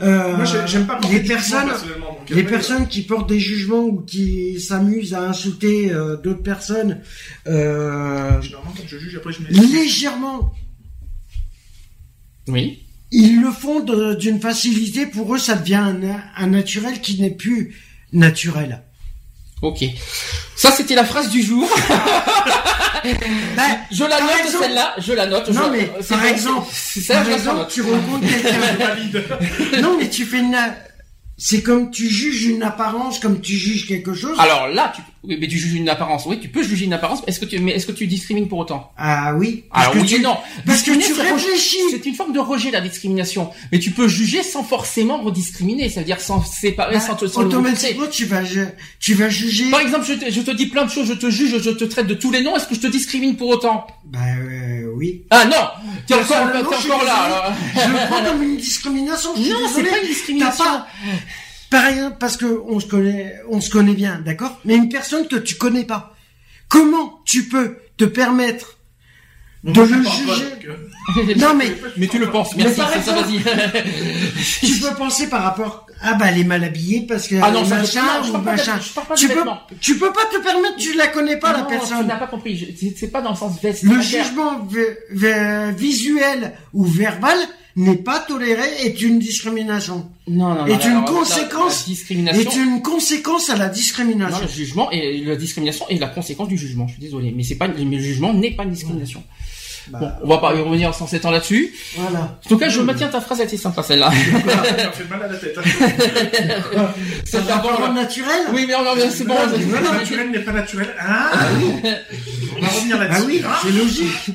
euh, 0.00 0.34
Moi, 0.36 0.44
j'aime 0.66 0.86
pas 0.86 0.98
les 1.10 1.20
personnes, 1.20 1.68
donc, 1.68 2.30
les 2.30 2.42
personnes 2.42 2.88
qui 2.88 3.02
portent 3.02 3.28
des 3.28 3.38
jugements 3.40 3.82
ou 3.84 4.00
qui 4.00 4.60
s'amusent 4.60 5.14
à 5.14 5.20
insulter 5.22 5.92
euh, 5.92 6.16
d'autres 6.16 6.42
personnes 6.42 7.00
euh, 7.46 8.40
Généralement, 8.42 8.72
quand 8.76 8.82
je 8.86 8.98
juge, 8.98 9.14
après, 9.16 9.32
je 9.32 9.42
légèrement, 9.50 10.52
Oui. 12.48 12.82
ils 13.10 13.40
le 13.40 13.50
font 13.50 13.80
d'une 14.14 14.40
facilité. 14.40 15.06
Pour 15.06 15.34
eux, 15.34 15.38
ça 15.38 15.54
devient 15.56 15.74
un, 15.76 16.00
un 16.36 16.46
naturel 16.48 17.00
qui 17.00 17.20
n'est 17.20 17.30
plus 17.30 17.74
naturel. 18.12 18.82
Ok. 19.64 19.84
Ça, 20.56 20.70
c'était 20.72 20.94
la 20.94 21.04
phrase 21.04 21.30
du 21.30 21.42
jour. 21.42 21.68
Bah, 23.54 23.62
Je 23.92 24.02
la 24.04 24.18
note 24.20 24.30
exemple- 24.46 24.64
celle-là, 24.64 24.94
je 24.96 25.12
la 25.12 25.26
note. 25.26 25.48
Non, 25.50 25.64
je- 25.66 25.70
mais, 25.72 25.84
par 26.08 26.18
bon, 26.20 26.26
exemple, 26.26 26.66
ça, 26.72 27.14
par 27.16 27.28
exemple, 27.30 27.66
tu 27.70 27.82
rencontres 27.82 28.26
quelqu'un. 28.26 28.58
valide. 28.78 29.24
non, 29.82 29.98
mais 29.98 30.08
tu 30.08 30.24
fais 30.24 30.38
une. 30.38 30.56
C'est 31.36 31.62
comme 31.62 31.90
tu 31.90 32.08
juges 32.08 32.44
une 32.46 32.62
apparence, 32.62 33.18
comme 33.18 33.40
tu 33.42 33.56
juges 33.56 33.86
quelque 33.86 34.14
chose. 34.14 34.38
Alors 34.38 34.68
là, 34.68 34.90
tu, 34.94 35.02
oui, 35.26 35.38
mais 35.40 35.48
tu 35.48 35.58
juges 35.58 35.74
une 35.74 35.88
apparence. 35.88 36.26
Oui, 36.26 36.38
tu 36.38 36.48
peux 36.48 36.62
juger 36.62 36.84
une 36.84 36.92
apparence. 36.92 37.22
Est-ce 37.26 37.40
que 37.40 37.46
tu, 37.46 37.58
mais 37.58 37.72
est-ce 37.72 37.86
que 37.86 37.92
tu 37.92 38.06
discrimines 38.06 38.46
pour 38.46 38.58
autant? 38.58 38.92
Ah 38.98 39.34
oui. 39.34 39.64
Parce 39.70 39.82
Alors 39.82 39.94
que 39.94 39.98
oui 40.00 40.06
tu, 40.06 40.14
et 40.16 40.18
non. 40.18 40.36
Parce 40.66 40.82
que 40.82 40.90
tu 40.90 41.12
réfléchis. 41.14 41.78
C'est 41.90 42.04
une 42.04 42.14
forme 42.14 42.32
de 42.32 42.40
rejet 42.40 42.70
la 42.70 42.80
discrimination. 42.80 43.50
Mais 43.72 43.78
tu 43.78 43.90
peux 43.90 44.06
juger 44.06 44.42
sans 44.42 44.62
forcément 44.62 45.22
rediscriminer. 45.22 45.88
Ça 45.88 46.00
veut 46.00 46.06
dire 46.06 46.20
sans 46.20 46.44
séparer, 46.44 46.94
Bah, 46.94 47.00
sans 47.00 47.14
te 47.14 47.26
sans 47.26 47.42
automatiquement, 47.42 48.06
tu 48.10 48.26
vas, 48.26 48.42
tu 49.00 49.14
vas 49.14 49.28
juger. 49.28 49.70
Par 49.70 49.80
exemple, 49.80 50.04
je 50.06 50.14
te, 50.14 50.30
je 50.30 50.40
te 50.42 50.50
dis 50.50 50.66
plein 50.66 50.84
de 50.84 50.90
choses, 50.90 51.08
je 51.08 51.14
te 51.14 51.30
juge, 51.30 51.58
je 51.58 51.70
te 51.70 51.84
traite 51.84 52.06
de 52.06 52.14
tous 52.14 52.30
les 52.30 52.42
noms. 52.42 52.56
Est-ce 52.56 52.66
que 52.66 52.74
je 52.74 52.80
te 52.80 52.86
discrimine 52.86 53.36
pour 53.36 53.48
autant? 53.48 53.86
Bah 54.04 54.18
euh, 54.38 54.92
oui. 54.94 55.22
Ah 55.30 55.46
non 55.46 55.90
T'es 56.06 56.14
encore, 56.14 56.36
je 56.76 56.80
suis 56.82 56.90
encore 56.90 57.04
là. 57.04 57.54
Je 57.74 57.88
le 57.88 58.08
prends 58.08 58.22
comme 58.24 58.42
une 58.42 58.56
discrimination. 58.56 59.30
Je 59.36 59.50
Non, 59.50 59.58
c'est 59.74 59.82
pas 59.84 59.98
une 59.98 60.06
discrimination. 60.06 60.64
Pas- 61.70 61.90
exemple, 61.90 62.16
parce 62.20 62.36
que 62.36 62.60
on 62.68 62.80
se 62.80 62.86
connaît, 62.86 63.34
on 63.50 63.60
se 63.60 63.70
connaît 63.70 63.94
bien, 63.94 64.20
d'accord? 64.24 64.58
Mais 64.64 64.74
une 64.76 64.88
personne 64.88 65.26
que 65.28 65.36
tu 65.36 65.56
connais 65.56 65.84
pas, 65.84 66.14
comment 66.68 67.20
tu 67.24 67.48
peux 67.48 67.76
te 67.96 68.04
permettre 68.04 68.78
de 69.64 69.80
le 69.80 69.86
juger? 70.02 71.36
Non 71.36 71.54
mais 71.54 71.74
Mais 71.96 72.06
tu 72.08 72.18
le 72.18 72.30
penses. 72.30 72.54
Mais 72.56 72.64
Merci. 72.64 72.80
ça, 72.80 73.12
vas-y. 73.12 73.40
tu 74.66 74.78
peux 74.80 74.94
penser 74.94 75.28
par 75.28 75.42
rapport 75.42 75.86
ah 76.06 76.14
bah 76.14 76.26
elle 76.28 76.38
est 76.38 76.44
mal 76.44 76.62
habillée 76.64 77.06
parce 77.08 77.26
que 77.28 77.36
Ah 77.42 77.50
non, 77.50 77.64
ça, 77.64 77.76
je, 77.76 77.80
machin 77.80 78.02
non, 78.02 78.24
je 78.24 78.28
ou 78.28 78.32
pas 78.32 78.38
de- 78.40 78.44
machin. 78.44 78.78
je 78.78 78.92
parle 78.92 79.06
pas 79.06 79.14
de 79.14 79.20
Tu 79.20 79.28
peux 79.28 79.42
tu 79.80 79.98
peux 79.98 80.12
pas 80.12 80.24
te 80.30 80.42
permettre, 80.42 80.76
tu 80.76 80.92
la 80.94 81.06
connais 81.06 81.38
pas 81.38 81.52
la 81.52 81.58
Non, 81.60 81.64
Tu 81.66 81.70
personne. 81.78 82.06
n'as 82.06 82.16
pas 82.16 82.26
compris. 82.26 82.76
C'est- 82.98 83.08
pas 83.10 83.22
dans 83.22 83.30
le 83.30 83.36
sens 83.36 83.58
veste. 83.62 83.84
Le 83.84 84.02
jugement 84.02 84.66
vi- 84.66 84.80
vi- 85.12 85.74
visuel 85.76 86.52
ou 86.74 86.84
verbal 86.84 87.38
n'est 87.76 87.96
pas 87.96 88.20
toléré 88.20 88.62
est 88.84 89.02
une 89.02 89.18
discrimination. 89.18 90.08
non, 90.28 90.48
non, 90.50 90.54
non, 90.54 90.66
est 90.66 90.84
une 90.84 90.94
la- 90.94 91.00
conséquence- 91.02 91.86
la 91.86 91.92
discrimination. 91.92 92.50
Est 92.50 92.54
une 92.56 92.82
conséquence 92.82 93.50
à 93.50 93.56
la 93.56 93.66
Non, 93.66 93.72
discrimination. 93.72 94.40
le 94.42 94.48
jugement 94.48 94.90
et 94.92 95.22
la 95.24 95.36
discrimination 95.36 95.88
est 95.88 95.98
la 95.98 96.08
conséquence 96.08 96.48
du 96.48 96.56
jugement. 96.56 96.86
Je 96.86 96.92
suis 96.94 97.02
désolé, 97.02 97.32
mais 97.36 97.42
c'est 97.42 97.56
pas 97.56 97.66
mais 97.68 97.84
le 97.96 98.02
jugement 98.02 98.32
n'est 98.32 98.52
pas 98.52 98.62
une 98.64 98.70
discrimination. 98.70 99.22
Bah, 99.90 99.98
Bon, 100.00 100.10
on 100.24 100.28
va 100.28 100.38
pas 100.38 100.54
y 100.54 100.60
revenir 100.62 100.94
sans 100.94 101.06
s'étendre 101.06 101.34
là-dessus. 101.34 101.74
Voilà. 101.96 102.38
En 102.42 102.48
tout 102.48 102.56
cas, 102.56 102.70
je 102.70 102.80
maintiens 102.80 103.08
ta 103.08 103.20
phrase, 103.20 103.40
elle 103.40 103.48
était 103.48 103.58
sympa 103.58 103.82
celle-là. 103.82 104.10
Ça 104.10 104.92
fait 104.92 105.10
mal 105.10 105.22
à 105.24 105.28
la 105.28 105.36
tête. 105.36 105.58
hein. 105.58 105.62
Fait 107.26 107.36
un 107.38 107.58
bon- 107.58 107.92
naturelle 107.92 108.46
Oui, 108.54 108.64
mais 108.66 108.74
on 108.76 108.78
en 108.86 108.94
c'est 109.10 109.24
bon. 109.24 109.34
C'est- 109.52 109.58
voilà. 109.64 109.92
naturel 109.92 110.30
n'est 110.30 110.38
pas 110.38 110.52
naturel. 110.52 110.88
Ah, 110.98 111.32
On 112.56 112.60
va 112.62 112.68
revenir 112.68 112.98
là-dessus. 112.98 113.20
Ah 113.20 113.26
oui, 113.26 113.42
hein. 113.44 113.52
c'est 113.62 113.72
logique. 113.72 114.30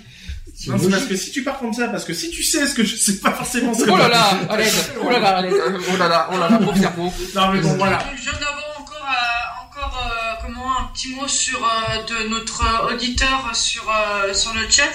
Non, 0.68 0.78
c'est 0.78 0.90
parce 0.90 1.06
que 1.06 1.16
si 1.16 1.32
tu 1.32 1.44
pars 1.44 1.58
comme 1.58 1.74
ça, 1.74 1.88
parce 1.88 2.04
que 2.04 2.14
si 2.14 2.30
tu 2.32 2.44
sais 2.44 2.68
ce 2.68 2.74
que 2.76 2.84
je 2.84 2.96
sais 2.98 3.20
pas 3.20 3.32
forcément 3.32 3.74
ce 3.74 3.86
que 3.86 3.92
Oh 3.92 3.98
là 3.98 4.10
là, 4.10 4.30
allez, 4.50 4.70
oh 5.02 5.10
là 5.10 5.20
là, 5.20 5.38
allez, 5.38 5.52
oh 5.54 5.98
là 5.98 6.08
là, 6.10 6.30
oh 6.34 6.38
là 6.38 6.50
là, 6.50 6.58
pauvre 6.58 6.78
cerveau. 6.78 7.14
Non 7.34 7.54
mais 7.54 7.62
bon 7.62 7.76
voilà. 7.78 8.00
Je 8.18 8.22
viens 8.24 8.34
d'avoir 8.34 8.76
encore, 8.78 9.08
euh, 9.08 9.66
encore 9.66 10.04
euh, 10.04 10.34
comment, 10.46 10.80
un 10.80 10.84
petit 10.94 11.14
mot 11.16 11.28
sur 11.28 11.64
euh, 11.64 12.04
de 12.04 12.28
notre 12.28 12.92
auditeur 12.94 13.50
sur 13.54 13.90
euh, 13.90 14.34
sur 14.34 14.54
le 14.54 14.70
chat. 14.70 14.92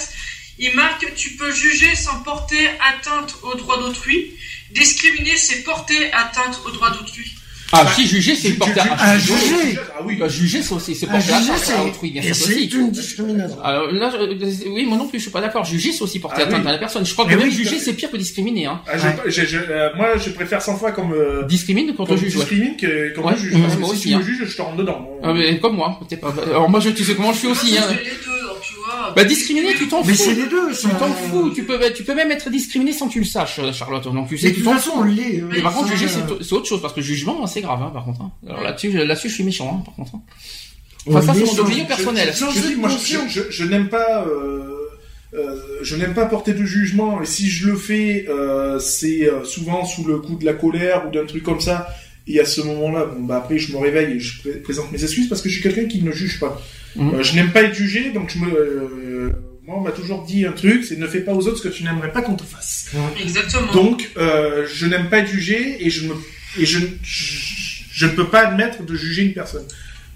Il 0.58 0.74
marque 0.76 1.14
tu 1.14 1.30
peux 1.30 1.50
juger 1.50 1.94
sans 1.94 2.22
porter 2.22 2.68
atteinte 2.92 3.34
aux 3.42 3.54
droits 3.54 3.78
d'autrui. 3.78 4.34
Discriminer, 4.70 5.36
c'est 5.36 5.62
porter 5.62 6.12
atteinte 6.12 6.60
aux 6.66 6.70
droits 6.72 6.90
d'autrui. 6.90 7.34
Ah, 7.72 7.86
si 7.94 8.06
juger, 8.06 8.34
c'est 8.36 8.50
porter 8.52 8.80
Ah, 8.98 9.14
tu- 9.16 9.20
juger. 9.32 9.78
Ah 9.96 10.00
oui. 10.04 10.16
Bah, 10.16 10.28
juger, 10.28 10.62
c'est 10.62 10.74
aussi, 10.74 10.94
c'est 10.94 11.08
À 11.08 11.12
porter 11.12 11.24
juger, 11.26 11.50
atteinte 11.52 11.76
à 11.78 11.84
autrui, 11.84 12.12
c'est, 12.14 12.20
bien 12.20 12.22
sûr 12.22 12.34
c'est 12.46 12.54
aussi. 12.54 12.64
une 12.76 12.90
discrimination. 12.90 13.56
Alors 13.64 13.90
là, 13.90 14.10
je- 14.12 14.68
oui, 14.68 14.84
moi 14.86 14.96
non 14.98 15.08
plus, 15.08 15.18
je 15.18 15.22
suis 15.24 15.30
pas 15.32 15.40
d'accord. 15.40 15.64
Juger, 15.64 15.90
c'est 15.92 16.02
aussi 16.02 16.20
porter 16.20 16.42
Ah 16.42 16.46
atteinte 16.48 16.60
oui. 16.62 16.68
à 16.68 16.72
la 16.72 16.78
personne. 16.78 17.04
Je 17.04 17.12
crois 17.12 17.24
que 17.24 17.32
Eh 17.32 17.36
même 17.36 17.48
oui, 17.48 17.54
juger, 17.54 17.76
à 17.76 17.80
c'est 17.80 17.94
pire 17.94 18.10
que 18.10 18.16
discriminer. 18.16 18.66
Hein. 18.66 18.80
Ah, 18.86 18.92
euh, 18.94 19.88
moi, 19.96 20.16
je 20.18 20.30
préfère 20.30 20.62
100 20.62 20.76
fois 20.76 20.92
qu'on 20.92 21.06
me, 21.06 21.44
Discrimine 21.48 21.94
quand 21.96 22.08
on 22.08 22.12
me 22.12 22.18
juge. 22.18 22.34
discrimine 22.36 22.76
que 22.76 23.18
Ouais, 23.20 23.32
me 23.32 23.36
juge. 23.36 23.54
ouais, 23.54 23.60
Parce 23.62 23.74
que 23.74 23.80
moi 23.80 23.88
si 23.90 23.94
aussi, 23.94 24.08
tu 24.08 24.14
hein. 24.14 24.18
me 24.18 24.22
juges, 24.24 24.44
je 24.48 24.56
te 24.56 24.62
rentre 24.62 24.76
dedans. 24.76 25.08
Ah, 25.22 25.32
mais 25.32 25.58
comme 25.58 25.76
moi. 25.76 25.98
Alors 26.46 26.68
moi, 26.70 26.80
je, 26.80 26.90
tu 26.90 27.02
sais 27.02 27.14
comment 27.14 27.32
je 27.32 27.38
suis 27.38 27.48
aussi. 27.48 27.76
Bah 29.16 29.24
discriminer, 29.24 29.74
tu 29.74 29.88
t'en 29.88 30.02
Mais 30.04 30.14
fous. 30.14 30.22
c'est 30.24 30.34
les 30.34 30.46
deux, 30.46 30.72
ça. 30.74 30.88
Tu 30.88 30.94
t'en 30.96 31.12
fous. 31.12 31.50
Tu 31.54 31.64
peux, 31.64 31.78
tu 31.94 32.02
peux 32.04 32.14
même 32.14 32.30
être 32.30 32.50
discriminé 32.50 32.92
sans 32.92 33.08
que 33.08 33.12
tu 33.12 33.18
le 33.20 33.24
saches, 33.24 33.58
euh, 33.58 33.72
Charlotte. 33.72 34.04
Donc 34.04 34.28
tu 34.28 34.36
sais, 34.38 34.46
Mais 34.48 34.52
de 34.52 34.56
toute 34.56 34.64
façon, 34.72 34.90
on 34.96 35.02
l'est. 35.04 35.40
euh, 35.40 35.48
Mais 35.52 35.60
par 35.62 35.72
contre, 35.74 35.88
juger, 35.90 36.06
euh, 36.06 36.36
c'est 36.42 36.52
autre 36.52 36.66
chose, 36.66 36.80
parce 36.82 36.94
que 36.94 37.00
jugement, 37.00 37.46
c'est 37.46 37.60
grave, 37.60 37.82
hein, 37.82 37.90
par 37.92 38.04
contre. 38.04 38.20
hein. 38.22 38.32
Alors 38.48 38.62
là-dessus, 38.62 38.90
je- 38.92 38.98
là-dessus, 38.98 39.28
je 39.28 39.34
suis 39.34 39.44
méchant, 39.44 39.78
hein, 39.80 39.82
par 39.84 39.94
contre. 39.94 40.12
on 40.14 41.16
Enfin, 41.16 41.20
ça, 41.20 41.34
c'est 41.34 41.44
mon 41.44 41.62
opinion 41.62 41.84
personnelle. 41.86 42.32
Je, 42.34 42.76
moi, 42.76 42.88
je, 43.50 43.64
n'aime 43.64 43.88
pas, 43.88 44.24
euh, 44.26 44.62
euh, 45.34 45.56
je 45.82 45.96
n'aime 45.96 46.14
pas 46.14 46.24
porter 46.26 46.54
de 46.54 46.64
jugement. 46.64 47.20
Et 47.20 47.26
si 47.26 47.48
je 47.50 47.68
le 47.68 47.76
fais, 47.76 48.24
euh, 48.28 48.78
c'est 48.78 49.28
euh, 49.28 49.44
souvent 49.44 49.84
sous 49.84 50.04
le 50.04 50.18
coup 50.18 50.36
de 50.36 50.44
la 50.46 50.54
colère 50.54 51.06
ou 51.06 51.10
d'un 51.10 51.26
truc 51.26 51.42
comme 51.42 51.60
ça. 51.60 51.88
Et 52.26 52.40
à 52.40 52.44
ce 52.46 52.62
moment-là, 52.62 53.04
bon, 53.06 53.22
bah 53.24 53.36
après, 53.36 53.58
je 53.58 53.72
me 53.72 53.78
réveille 53.78 54.16
et 54.16 54.20
je 54.20 54.40
pré- 54.40 54.52
présente 54.60 54.90
mes 54.92 55.02
excuses 55.02 55.28
parce 55.28 55.42
que 55.42 55.48
je 55.48 55.54
suis 55.54 55.62
quelqu'un 55.62 55.84
qui 55.86 56.02
ne 56.02 56.10
juge 56.10 56.40
pas. 56.40 56.60
Mhm. 56.96 57.14
Euh, 57.16 57.22
je 57.22 57.34
n'aime 57.34 57.50
pas 57.52 57.62
être 57.64 57.74
jugé, 57.74 58.12
donc 58.12 58.30
je 58.32 58.38
me, 58.38 58.48
euh, 58.50 59.30
moi, 59.66 59.76
on 59.78 59.80
m'a 59.82 59.90
toujours 59.92 60.24
dit 60.24 60.46
un 60.46 60.52
truc, 60.52 60.84
c'est 60.84 60.96
ne 60.98 61.06
fais 61.06 61.20
pas 61.20 61.34
aux 61.34 61.46
autres 61.48 61.58
ce 61.58 61.62
que 61.68 61.74
tu 61.74 61.82
n'aimerais 61.84 62.12
pas 62.12 62.22
qu'on 62.22 62.36
te 62.36 62.42
fasse. 62.44 62.90
Exactement. 63.20 63.72
Donc, 63.72 64.10
euh, 64.16 64.66
je 64.72 64.86
n'aime 64.86 65.08
pas 65.10 65.18
être 65.18 65.28
jugé 65.30 65.84
et 65.84 65.90
je 65.90 66.06
me 66.08 66.14
et 66.58 66.64
je, 66.66 66.78
je, 67.02 67.82
je 67.92 68.06
ne 68.06 68.12
peux 68.12 68.28
pas 68.28 68.46
admettre 68.48 68.84
de 68.84 68.94
juger 68.94 69.22
une 69.22 69.32
personne. 69.34 69.64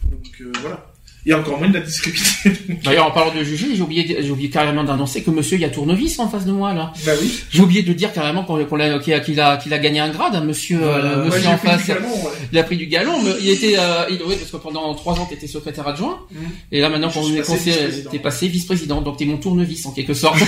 Donc 0.05 0.27
euh, 0.41 0.53
voilà. 0.61 0.87
Et 1.31 1.35
encore 1.35 1.59
moins 1.59 1.69
de 1.69 1.75
la 1.75 1.81
discriminer. 1.81 2.81
D'ailleurs, 2.83 3.07
en 3.07 3.11
parlant 3.11 3.35
de 3.35 3.45
juger, 3.45 3.67
j'ai 3.75 3.83
oublié, 3.83 4.17
j'ai 4.21 4.31
oublié 4.31 4.49
carrément 4.49 4.83
d'annoncer 4.83 5.23
que 5.23 5.31
monsieur, 5.31 5.57
il 5.59 5.61
y 5.61 5.65
a 5.67 5.69
Tournevis 5.69 6.19
en 6.21 6.29
face 6.31 6.47
de 6.47 6.53
moi, 6.53 6.73
là. 6.73 6.91
bah 7.05 7.13
oui. 7.21 7.31
J'ai 7.51 7.61
oublié 7.61 7.83
de 7.83 7.93
dire 7.93 8.15
carrément 8.15 8.45
qu'on, 8.45 8.65
qu'on 8.65 8.77
l'a- 8.77 8.99
qu'il 8.99 9.13
a, 9.13 9.21
qu'il 9.21 9.39
a, 9.39 9.59
qu'il 9.59 9.75
a 9.75 9.79
gagné 9.79 10.01
un 10.01 10.09
grade, 10.09 10.35
hein, 10.35 10.41
monsieur, 10.43 10.79
euh, 10.83 11.27
monsieur 11.27 11.49
en 11.51 11.59
pris 11.59 11.69
du 11.69 11.75
face. 11.77 11.87
galon, 11.89 12.09
ouais. 12.09 12.31
Il 12.51 12.59
a 12.59 12.63
pris 12.63 12.77
du 12.79 12.87
galon, 12.87 13.23
mais 13.23 13.33
il 13.43 13.51
était, 13.51 13.75
euh, 13.79 14.05
il, 14.09 14.19
oui, 14.27 14.37
parce 14.39 14.51
que 14.51 14.57
pendant 14.57 14.95
trois 14.95 15.15
ans, 15.21 15.27
t'étais 15.27 15.47
secrétaire 15.47 15.87
adjoint. 15.87 16.19
Mhm. 16.33 16.41
Et 16.73 16.81
là, 16.81 16.89
maintenant, 16.89 17.11
qu'on 17.11 17.31
est 17.31 17.37
passé 17.39 17.53
conseiller, 17.53 17.73
vice-président. 17.77 18.11
t'es 18.11 18.19
passé 18.21 18.49
vice-président, 18.49 19.01
donc 19.03 19.19
t'es 19.19 19.27
mon 19.27 19.37
tournevis, 19.37 19.85
en 19.85 19.91
quelque 19.93 20.15
sorte. 20.15 20.39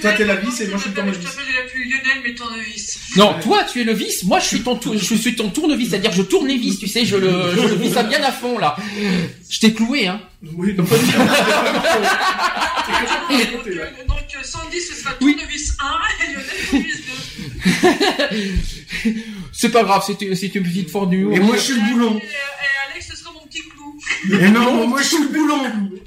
Toi, 0.00 0.12
t'es 0.16 0.24
la 0.24 0.36
vis 0.36 0.60
et 0.60 0.68
moi, 0.68 0.78
je 0.78 0.82
suis 0.82 0.90
le 0.90 0.94
tournevis. 0.96 1.18
Lionel, 1.76 2.22
mais 2.24 2.34
tournevis. 2.34 2.98
non, 3.16 3.34
toi, 3.42 3.62
tu 3.70 3.80
es 3.80 3.84
le 3.84 3.92
vice, 3.92 4.24
moi, 4.24 4.38
je 4.40 4.46
suis 4.46 4.60
ton, 4.60 4.76
tour- 4.76 4.94
je 4.96 5.14
suis 5.14 5.34
ton 5.36 5.50
tournevis, 5.50 5.90
c'est-à-dire, 5.90 6.12
je 6.12 6.22
tourne 6.22 6.46
les 6.48 6.56
vis, 6.56 6.78
tu 6.78 6.86
sais, 6.88 7.04
je 7.04 7.16
le, 7.16 7.30
je 7.54 7.60
le 7.68 7.74
vis 7.74 7.90
ça 7.92 8.02
bien 8.02 8.22
à 8.22 8.32
fond, 8.32 8.58
là. 8.58 8.76
Je 9.48 9.60
t'ai 9.60 9.72
cloué, 9.74 10.06
hein. 10.08 10.20
Oui, 10.54 10.74
non, 10.76 10.84
pas 10.84 10.96
du 10.98 11.06
tout. 11.06 11.18
Donc, 11.18 11.28
donc, 14.08 14.18
euh, 14.36 14.42
Sandy, 14.42 14.80
ce 14.80 14.94
sera 14.94 15.10
Oui. 15.20 15.36
tournevis 15.36 15.76
1 15.80 15.84
et 16.24 16.28
Lionel, 16.32 16.46
tournevis 16.70 17.02
2. 19.04 19.14
C'est 19.52 19.70
pas 19.70 19.84
grave, 19.84 20.02
c'est, 20.06 20.34
c'est 20.34 20.54
une 20.54 20.62
petite 20.64 20.90
fordue. 20.90 21.28
Et 21.32 21.40
moi, 21.40 21.56
je 21.56 21.60
suis 21.60 21.74
le 21.74 21.80
boulon. 21.92 22.18
Et, 22.18 22.22
euh, 22.22 22.26
et 22.26 22.92
Alex, 22.92 23.08
ce 23.10 23.16
sera 23.16 23.32
mon 23.32 23.46
Et 24.32 24.48
non, 24.50 24.86
moi, 24.86 25.00
je 25.02 25.06
suis 25.08 25.22
le 25.22 25.28
boulon. 25.28 25.58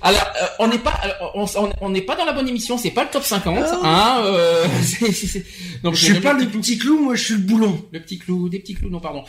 Alors, 0.02 0.22
euh, 0.42 0.46
on 0.60 0.68
n'est 0.68 0.78
pas, 0.78 0.92
alors, 1.02 1.32
on, 1.36 1.44
on- 1.62 1.74
on 1.82 1.90
n'est 1.90 2.02
pas 2.02 2.16
dans 2.16 2.24
la 2.26 2.32
bonne 2.32 2.48
émission, 2.48 2.78
c'est 2.78 2.92
pas 2.92 3.04
le 3.04 3.10
top 3.10 3.24
50, 3.24 3.58
hein, 3.84 4.22
euh, 4.24 4.64
c'est, 4.82 5.12
c'est- 5.12 5.28
c'est- 5.28 5.46
donc, 5.84 5.96
Je 5.96 6.06
suis 6.06 6.14
pas 6.22 6.32
le 6.34 6.40
petit 6.40 6.50
clou. 6.52 6.60
petit 6.62 6.78
clou, 6.78 7.00
moi, 7.00 7.16
je 7.16 7.24
suis 7.26 7.34
le 7.34 7.42
boulon. 7.42 7.82
Le 7.92 8.00
petit 8.00 8.18
clou, 8.18 8.48
des 8.48 8.60
petits 8.60 8.76
clous, 8.76 8.90
non, 8.90 9.00
pardon. 9.02 9.24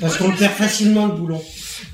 Parce 0.00 0.16
qu'on 0.16 0.30
perd 0.32 0.52
facilement 0.54 1.06
le 1.06 1.12
boulon. 1.12 1.40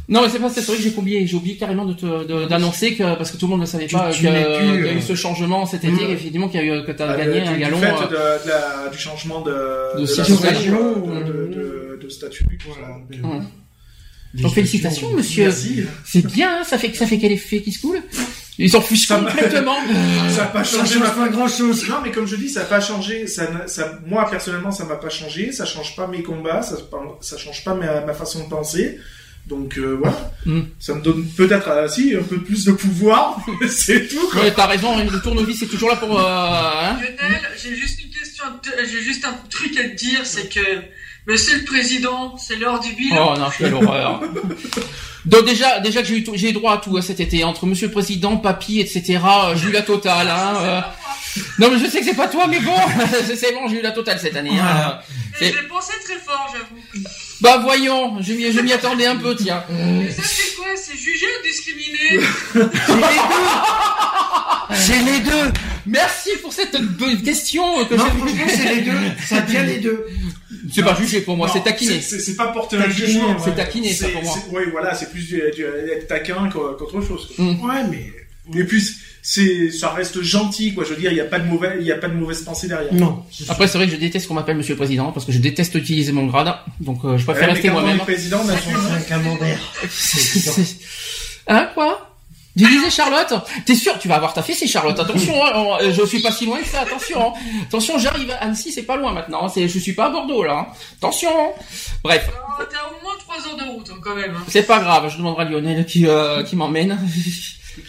Non, 0.09 0.23
mais 0.23 0.28
c'est 0.31 0.38
pas 0.38 0.49
ça, 0.49 0.57
c'est 0.62 0.66
vrai 0.66 0.76
que 0.76 0.83
j'ai 0.83 0.95
oublié, 0.97 1.26
j'ai 1.26 1.37
oublié 1.37 1.57
carrément 1.57 1.85
de 1.85 2.47
d'annoncer 2.47 2.95
que, 2.95 3.02
parce 3.16 3.31
que 3.31 3.37
tout 3.37 3.47
le 3.47 3.50
monde 3.50 3.61
ne 3.61 3.66
savait 3.66 3.87
Tu- 3.87 3.95
pas 3.95 4.11
qu'il 4.11 4.25
y 4.25 4.28
a 4.28 4.40
eu 4.64 4.87
euh, 4.87 5.00
ce 5.00 5.14
changement 5.14 5.66
cet 5.66 5.85
été, 5.85 5.93
Mm. 6.07 6.11
effectivement, 6.11 6.49
qu'il 6.49 6.61
y 6.64 6.71
a 6.71 6.76
eu, 6.78 6.85
que 6.85 6.93
t'as 6.93 7.11
Ah, 7.12 7.16
gagné 7.19 7.40
du- 7.43 7.47
un 7.49 7.52
du 7.54 7.61
galon. 7.61 7.78
fait 7.78 7.87
euh, 7.87 8.38
de, 8.38 8.45
de 8.45 8.49
la- 8.49 8.88
du 8.90 8.99
changement 8.99 9.40
de, 9.43 9.50
De 9.50 10.00
de, 10.00 10.07
de, 10.07 10.75
euh, 10.75 11.25
de, 11.25 11.54
de, 11.54 12.00
de 12.02 12.09
statut. 12.09 12.47
Voilà. 12.66 12.95
Hum. 13.23 13.47
Donc 14.35 14.55
félicitations, 14.55 15.12
monsieur. 15.12 15.45
Merci. 15.45 15.85
C'est 16.05 16.26
bien, 16.26 16.59
hein, 16.61 16.64
ça 16.64 16.79
fait, 16.79 16.93
ça 16.95 17.07
fait 17.07 17.19
quel 17.19 17.33
effet 17.33 17.62
qui 17.62 17.73
se 17.73 17.81
coule 17.81 18.03
Ils 18.59 18.71
s'en 18.71 18.81
fichent 18.81 19.07
Ça 19.07 19.19
complètement. 19.19 19.76
Ça 20.31 20.43
n'a 20.43 20.47
pas 20.47 20.64
Ça 20.64 20.79
changé 20.79 20.99
ma 20.99 21.11
pas 21.11 21.29
grand 21.29 21.49
chose. 21.49 21.88
Non, 21.88 21.97
mais 22.03 22.11
comme 22.11 22.26
je 22.26 22.37
dis, 22.37 22.49
ça 22.49 22.61
n'a 22.61 22.67
pas 22.67 22.81
changé. 22.81 23.26
Ça, 23.26 23.49
n'a- 23.50 23.69
ça, 23.69 24.00
moi, 24.07 24.29
personnellement, 24.29 24.73
ça 24.73 24.85
m'a 24.85 24.97
pas 24.97 25.11
changé. 25.11 25.53
Ça 25.53 25.64
change 25.64 25.95
pas 25.95 26.07
mes 26.09 26.23
combats. 26.23 26.62
Ça, 26.62 26.76
ça 27.21 27.37
change 27.38 27.62
pas 27.64 27.75
ma, 27.75 28.00
ma 28.00 28.12
façon 28.14 28.45
de 28.45 28.49
penser. 28.49 28.99
Donc 29.47 29.76
euh, 29.76 29.99
voilà. 30.00 30.33
Mm. 30.47 30.61
Ça 30.81 30.95
me 30.95 31.03
donne 31.03 31.25
peut-être 31.37 31.69
euh, 31.69 31.87
si 31.87 32.14
un 32.14 32.23
peu 32.23 32.38
plus 32.43 32.64
de 32.64 32.73
pouvoir. 32.73 33.45
c'est 33.69 34.09
tout. 34.09 34.26
Quoi. 34.33 34.41
Ouais, 34.43 34.53
t'as 34.55 34.67
raison, 34.67 34.97
le 34.97 35.21
tournevis 35.21 35.59
c'est 35.59 35.67
toujours 35.67 35.91
là 35.91 35.97
pour, 35.97 36.19
euh, 36.19 36.25
hein 36.25 36.95
Lionel, 36.95 37.43
j'ai 37.62 37.76
juste 37.76 38.03
une 38.03 38.11
question, 38.11 38.45
j'ai 38.91 39.03
juste 39.03 39.25
un 39.26 39.35
truc 39.50 39.76
à 39.79 39.85
te 39.91 39.95
dire, 39.97 40.21
c'est 40.25 40.49
que 40.49 40.61
Monsieur 41.26 41.57
le 41.59 41.64
Président, 41.64 42.37
c'est 42.37 42.57
l'heure 42.57 42.81
du 42.81 42.93
bilan. 42.93 43.33
Oh 43.35 43.38
non, 43.38 43.47
quelle 43.57 43.73
horreur. 43.75 44.21
Donc 45.25 45.47
déjà, 45.47 45.81
déjà 45.81 46.02
que 46.02 46.09
j'ai 46.09 46.19
eu, 46.19 46.25
j'ai 46.35 46.52
droit 46.52 46.75
à 46.75 46.76
tout 46.76 46.97
hein, 46.99 47.00
cet 47.00 47.19
été, 47.19 47.45
entre 47.45 47.64
Monsieur 47.64 47.87
le 47.87 47.93
Président, 47.95 48.37
Papy, 48.37 48.81
etc. 48.81 49.19
euh, 49.25 49.57
J'ai 49.57 49.69
eu 49.69 49.73
la 49.73 49.81
totale. 49.81 50.28
Hein, 50.28 50.54
euh. 50.61 50.81
Non 51.59 51.71
mais 51.71 51.78
je 51.78 51.87
sais 51.87 52.00
que 52.00 52.04
c'est 52.04 52.14
pas 52.14 52.28
toi, 52.28 52.47
mais 52.47 52.61
bon, 52.61 52.76
c'est 53.35 53.52
bon, 53.54 53.66
j'ai 53.69 53.78
eu 53.78 53.83
la 53.83 53.90
totale 53.93 54.21
cette 54.21 54.37
année. 54.37 54.57
Hein. 54.61 54.99
C'est- 55.38 55.50
je 55.52 55.62
l'ai 55.62 55.66
pensé 55.66 55.93
très 56.04 56.19
fort, 56.19 56.47
j'avoue. 56.52 57.04
Bah 57.40 57.59
voyons, 57.62 58.21
je 58.23 58.35
m'y 58.35 58.52
je 58.52 58.61
m'y 58.61 58.73
attendais 58.73 59.07
un 59.07 59.16
peu, 59.16 59.35
tiens. 59.35 59.64
Et 60.07 60.11
ça, 60.12 60.23
c'est 60.23 60.54
quoi? 60.54 60.66
C'est 60.76 60.97
juger 60.97 61.26
ou 61.40 61.43
discriminer 61.47 62.21
C'est 64.75 64.99
les 65.00 65.21
deux. 65.21 65.52
Merci 65.87 66.31
pour 66.43 66.52
cette 66.52 66.81
bonne 66.99 67.21
question 67.23 67.85
que 67.87 67.95
Non, 67.95 68.04
j'ai- 68.04 68.19
franchement, 68.19 68.47
c'est 68.49 68.75
les 68.75 68.83
deux. 68.83 68.93
Ça 69.26 69.43
tient 69.43 69.62
les 69.64 69.78
deux. 69.78 70.07
C'est 70.75 70.83
pas 70.83 70.95
jugé 70.97 71.21
pour 71.21 71.37
moi, 71.37 71.49
c'est 71.52 71.62
taquiné. 71.62 72.00
C'est 72.00 72.37
pas 72.37 72.49
porter 72.49 72.76
un 72.76 72.83
Taquiner, 72.83 73.07
jugement. 73.07 73.37
c'est 73.45 73.54
taquiner, 73.54 73.93
ça, 73.93 74.07
C'est- 74.07 74.12
pour 74.12 74.23
moi. 74.23 74.35
Oui, 74.52 74.62
voilà, 74.73 74.95
c'est 74.95 75.11
plus 75.11 75.26
du, 75.26 75.40
du, 75.54 75.64
être 75.93 76.07
taquin 76.09 76.49
qu'au- 76.50 76.75
qu'autre 76.75 77.00
chose. 77.00 77.31
Ouais, 77.38 77.83
mais 77.90 78.12
Et 78.59 78.64
puis 78.64 78.83
c'est, 79.23 79.71
ça 79.71 79.88
reste 79.90 80.21
gentil, 80.21 80.75
quoi. 80.75 80.85
Je 80.85 80.90
veux 80.90 80.97
dire, 81.00 81.11
il 81.11 81.16
y 81.16 81.21
a 81.21 81.25
pas 81.25 81.38
de 81.38 81.47
mauvais, 81.47 81.76
il 81.81 81.87
y 81.87 81.93
a 81.93 81.97
pas 81.97 82.09
de 82.09 82.14
mauvaise 82.14 82.43
pensée 82.43 82.69
derrière. 82.69 82.93
non. 82.93 83.25
Après 83.49 83.66
c'est 83.69 83.78
vrai 83.78 83.87
que 83.87 83.93
je 83.93 83.97
déteste 83.97 84.26
qu'on 84.28 84.35
m'appelle 84.35 84.57
Monsieur 84.59 84.75
le 84.75 84.78
Président 84.78 85.12
parce 85.12 85.25
que 85.25 85.33
je 85.33 85.38
déteste 85.38 85.75
utiliser 85.76 86.12
mon 86.12 86.26
grade, 86.26 86.52
donc 86.81 86.99
euh, 87.07 87.16
je 87.16 87.25
préfère 87.25 87.49
rester 87.49 87.71
moi-même. 87.71 87.99
président, 88.00 88.40
on 88.45 88.49
a 88.49 88.52
un 88.97 89.00
camembert. 89.00 89.61
Hein 91.47 91.71
quoi? 91.75 92.13
Tu 92.56 92.64
disais 92.68 92.90
Charlotte 92.90 93.34
T'es 93.66 93.75
sûr 93.75 93.99
Tu 93.99 94.06
vas 94.08 94.16
avoir 94.16 94.32
ta 94.32 94.42
fessée 94.42 94.66
Charlotte. 94.68 94.99
Attention, 94.99 95.34
hein, 95.44 95.52
on- 95.56 95.90
je 95.90 96.06
suis 96.06 96.20
pas 96.23 96.30
si 96.30 96.46
loin 96.46 96.58
que 96.61 96.66
ça. 96.68 96.82
Attention, 96.82 97.34
hein. 97.34 97.40
attention, 97.66 97.99
j'arrive 97.99 98.30
à 98.30 98.37
Annecy, 98.44 98.70
c'est 98.73 98.82
pas 98.84 98.96
loin 98.96 99.12
maintenant. 99.12 99.46
hein. 99.46 99.49
C'est, 99.52 99.66
je 99.68 99.78
suis 99.78 99.92
pas 99.92 100.06
à 100.06 100.11
Bordeaux 100.11 100.44
là. 100.44 100.58
hein. 100.61 100.66
Attention. 100.99 101.30
hein. 101.30 101.50
Bref, 102.04 102.28
T'as 102.58 102.64
au 102.88 103.02
moins 103.02 103.14
3 103.18 103.49
heures 103.49 103.56
de 103.56 103.64
route, 103.75 103.90
quand 104.00 104.14
même. 104.14 104.37
hein. 104.37 104.44
c'est 104.49 104.62
pas 104.66 104.78
grave. 104.78 105.11
Je 105.11 105.16
demanderai 105.18 105.42
à 105.42 105.49
Lionel 105.50 105.84
qui 105.87 106.06
euh, 106.06 106.42
qui 106.44 106.54
m'emmène. 106.54 106.96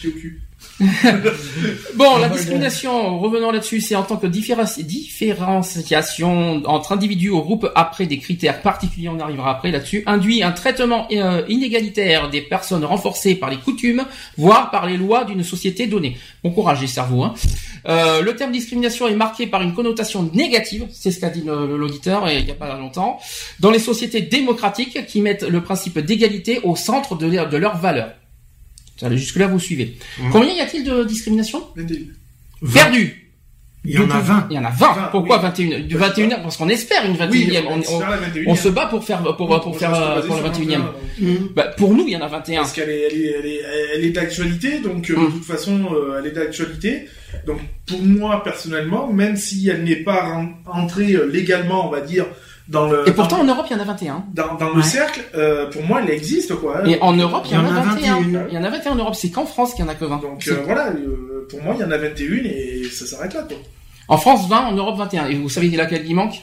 Qui 0.00 0.08
au 0.08 0.12
cul. 0.12 0.40
Bon, 1.94 2.18
la 2.18 2.28
discrimination, 2.28 3.18
revenons 3.18 3.50
là-dessus, 3.50 3.80
c'est 3.80 3.96
en 3.96 4.02
tant 4.02 4.16
que 4.16 4.26
différen- 4.26 4.82
différenciation 4.82 6.62
entre 6.66 6.92
individus 6.92 7.30
ou 7.30 7.40
groupes 7.40 7.70
après 7.74 8.06
des 8.06 8.18
critères 8.18 8.60
particuliers, 8.60 9.08
on 9.08 9.18
arrivera 9.18 9.52
après 9.52 9.70
là-dessus, 9.70 10.02
induit 10.06 10.42
un 10.42 10.52
traitement 10.52 11.06
euh, 11.12 11.42
inégalitaire 11.48 12.28
des 12.28 12.42
personnes 12.42 12.84
renforcé 12.84 13.34
par 13.34 13.48
les 13.48 13.56
coutumes, 13.56 14.04
voire 14.36 14.70
par 14.70 14.86
les 14.86 14.98
lois 14.98 15.24
d'une 15.24 15.42
société 15.42 15.86
donnée. 15.86 16.18
Bon 16.44 16.50
courage 16.50 16.82
les 16.82 16.86
cerveaux. 16.86 17.22
Hein. 17.22 17.34
Euh, 17.88 18.20
le 18.20 18.36
terme 18.36 18.52
discrimination 18.52 19.08
est 19.08 19.14
marqué 19.14 19.46
par 19.46 19.62
une 19.62 19.72
connotation 19.72 20.28
négative, 20.34 20.86
c'est 20.92 21.10
ce 21.10 21.20
qu'a 21.20 21.30
dit 21.30 21.42
l'auditeur 21.44 22.28
il 22.30 22.44
n'y 22.44 22.50
a 22.50 22.54
pas 22.54 22.76
longtemps, 22.76 23.18
dans 23.60 23.70
les 23.70 23.78
sociétés 23.78 24.20
démocratiques 24.20 25.06
qui 25.06 25.22
mettent 25.22 25.44
le 25.48 25.62
principe 25.62 25.98
d'égalité 25.98 26.60
au 26.64 26.76
centre 26.76 27.16
de 27.16 27.56
leurs 27.56 27.78
valeurs. 27.78 28.12
Jusque-là, 29.10 29.46
vous 29.46 29.58
suivez. 29.60 29.96
Combien 30.32 30.52
y 30.54 30.60
a-t-il 30.60 30.84
de 30.84 31.04
discrimination 31.04 31.62
Perdu. 32.72 33.22
Il 33.88 33.94
y 33.94 33.98
en 33.98 34.10
a 34.10 34.18
20. 34.18 34.46
Il 34.50 34.56
y 34.56 34.58
en 34.58 34.64
a 34.64 34.70
20. 34.70 34.92
20, 34.94 35.02
Pourquoi 35.12 35.36
oui. 35.36 35.42
21 35.42 35.80
Du 35.80 35.96
21 35.96 36.28
Parce 36.40 36.56
qu'on 36.56 36.68
espère 36.68 37.04
une 37.06 37.14
21e. 37.14 37.30
Oui, 37.30 37.56
on, 37.68 37.74
on, 37.74 37.96
on- 37.96 38.00
la 38.00 38.16
21e. 38.18 38.44
on 38.48 38.56
se 38.56 38.68
bat 38.68 38.86
pour 38.86 39.04
faire 39.04 39.22
pour, 39.36 39.60
pour, 39.60 39.78
faire 39.78 39.94
euh, 39.94 40.22
pour 40.22 40.34
la 40.40 40.50
21e. 40.50 40.80
Bah, 41.54 41.68
pour 41.76 41.94
nous, 41.94 42.02
il 42.04 42.12
y 42.14 42.16
en 42.16 42.20
a 42.22 42.26
21. 42.26 42.62
Parce 42.62 42.72
qu'elle 42.72 42.90
est, 42.90 43.02
elle 43.02 43.16
est, 43.16 43.34
elle 43.38 43.46
est, 43.46 43.60
elle 43.94 44.04
est 44.04 44.10
d'actualité, 44.10 44.80
donc 44.80 45.08
euh, 45.10 45.16
Mm. 45.16 45.26
de 45.26 45.30
toute 45.30 45.44
façon, 45.44 45.88
euh, 45.94 46.18
elle 46.18 46.26
est 46.26 46.32
d'actualité. 46.34 47.06
Donc 47.46 47.60
pour 47.86 48.02
moi 48.02 48.42
personnellement, 48.42 49.12
même 49.12 49.36
si 49.36 49.68
elle 49.68 49.84
n'est 49.84 50.02
pas 50.02 50.42
entrée 50.66 51.12
euh, 51.12 51.26
légalement, 51.26 51.86
on 51.86 51.90
va 51.92 52.00
dire, 52.00 52.26
dans 52.68 52.88
le 52.88 53.08
Et 53.08 53.12
pourtant, 53.12 53.36
dans, 53.38 53.42
en 53.44 53.46
Europe, 53.46 53.66
il 53.70 53.76
y 53.76 53.76
en 53.76 53.82
a 53.82 53.84
21. 53.84 54.24
dans, 54.34 54.54
dans 54.54 54.70
le 54.70 54.76
Ouais. 54.76 54.82
cercle, 54.82 55.20
euh, 55.34 55.70
pour 55.70 55.82
moi, 55.84 56.00
elle 56.02 56.10
existe 56.10 56.54
quoi. 56.56 56.86
Et 56.88 57.00
en 57.00 57.12
Europe, 57.14 57.44
il 57.46 57.52
y, 57.52 57.56
en 57.56 57.64
a 57.64 57.80
21. 57.80 58.20
21. 58.20 58.46
Il 58.48 58.54
y 58.54 58.58
en 58.58 58.64
a 58.64 58.70
21 58.70 58.92
en 58.92 58.96
Europe. 58.96 59.14
C'est 59.14 59.30
qu'en 59.30 59.46
France 59.46 59.74
qu'il 59.74 59.84
y 59.84 59.88
en 59.88 59.90
a 59.90 59.94
que 59.94 60.04
20. 60.04 60.16
Donc 60.22 60.46
euh, 60.48 60.62
voilà, 60.64 60.88
euh, 60.88 61.46
pour 61.48 61.62
moi, 61.62 61.74
il 61.76 61.80
y 61.80 61.84
en 61.84 61.90
a 61.90 61.96
21 61.98 62.44
et 62.44 62.82
ça 62.92 63.06
s'arrête 63.06 63.34
là 63.34 63.42
quoi. 63.42 63.56
En 64.08 64.18
France, 64.18 64.48
20, 64.48 64.66
en 64.66 64.72
Europe, 64.72 64.96
21. 64.98 65.26
Et 65.28 65.34
vous 65.34 65.48
savez 65.48 65.68
laquelle 65.70 66.04
il 66.06 66.14
manque? 66.14 66.34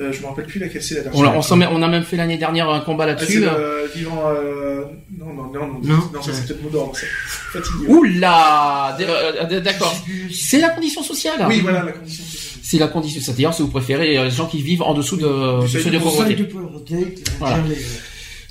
Euh, 0.00 0.12
je 0.12 0.20
me 0.22 0.26
rappelle 0.26 0.46
plus 0.46 0.58
laquelle 0.58 0.82
c'est 0.82 0.96
la 0.96 1.10
on, 1.12 1.20
dernière. 1.22 1.36
on, 1.38 1.42
s'en 1.42 1.54
met- 1.56 1.68
on 1.70 1.80
a 1.80 1.86
même 1.88 2.02
fait 2.02 2.16
l'année 2.16 2.36
dernière 2.36 2.68
un 2.68 2.80
combat 2.80 3.04
Ah, 3.08 3.14
c'est 3.16 3.34
là-dessus. 3.36 3.40
le 3.42 3.90
vivant. 3.94 4.22
Euh... 4.28 4.84
Non, 5.16 5.26
non, 5.32 5.44
non, 5.52 5.66
non, 5.68 5.80
Non. 5.82 5.96
non, 6.12 6.20
ça 6.22 6.32
c'est 6.32 6.48
peut-être 6.48 6.62
Modor, 6.64 6.86
non, 6.88 6.92
c'est 6.94 7.06
fatigué. 7.06 7.86
Oula 7.86 8.96
euh, 9.00 9.44
d- 9.46 9.60
D'accord. 9.60 9.94
C'est 10.32 10.58
la 10.60 10.70
condition 10.70 11.02
sociale. 11.04 11.44
Oui, 11.48 11.60
voilà 11.60 11.84
la 11.84 11.92
condition. 11.92 12.24
sociale. 12.24 12.60
C'est 12.64 12.78
la 12.78 12.88
condition. 12.88 13.20
C'est-à-dire, 13.22 13.54
si 13.54 13.62
vous 13.62 13.68
préférez, 13.68 14.18
euh, 14.18 14.24
les 14.24 14.30
gens 14.32 14.46
qui 14.46 14.60
vivent 14.62 14.82
en 14.82 14.94
dessous 14.94 15.16
de, 15.16 15.64
Du 15.66 15.84
de 15.84 15.90
de 15.90 15.98
Pour 15.98 16.10
ça, 16.10 16.16
pauvreté, 16.24 16.34
de 16.34 16.44
pauvreté, 16.44 17.14
Voilà. 17.38 17.58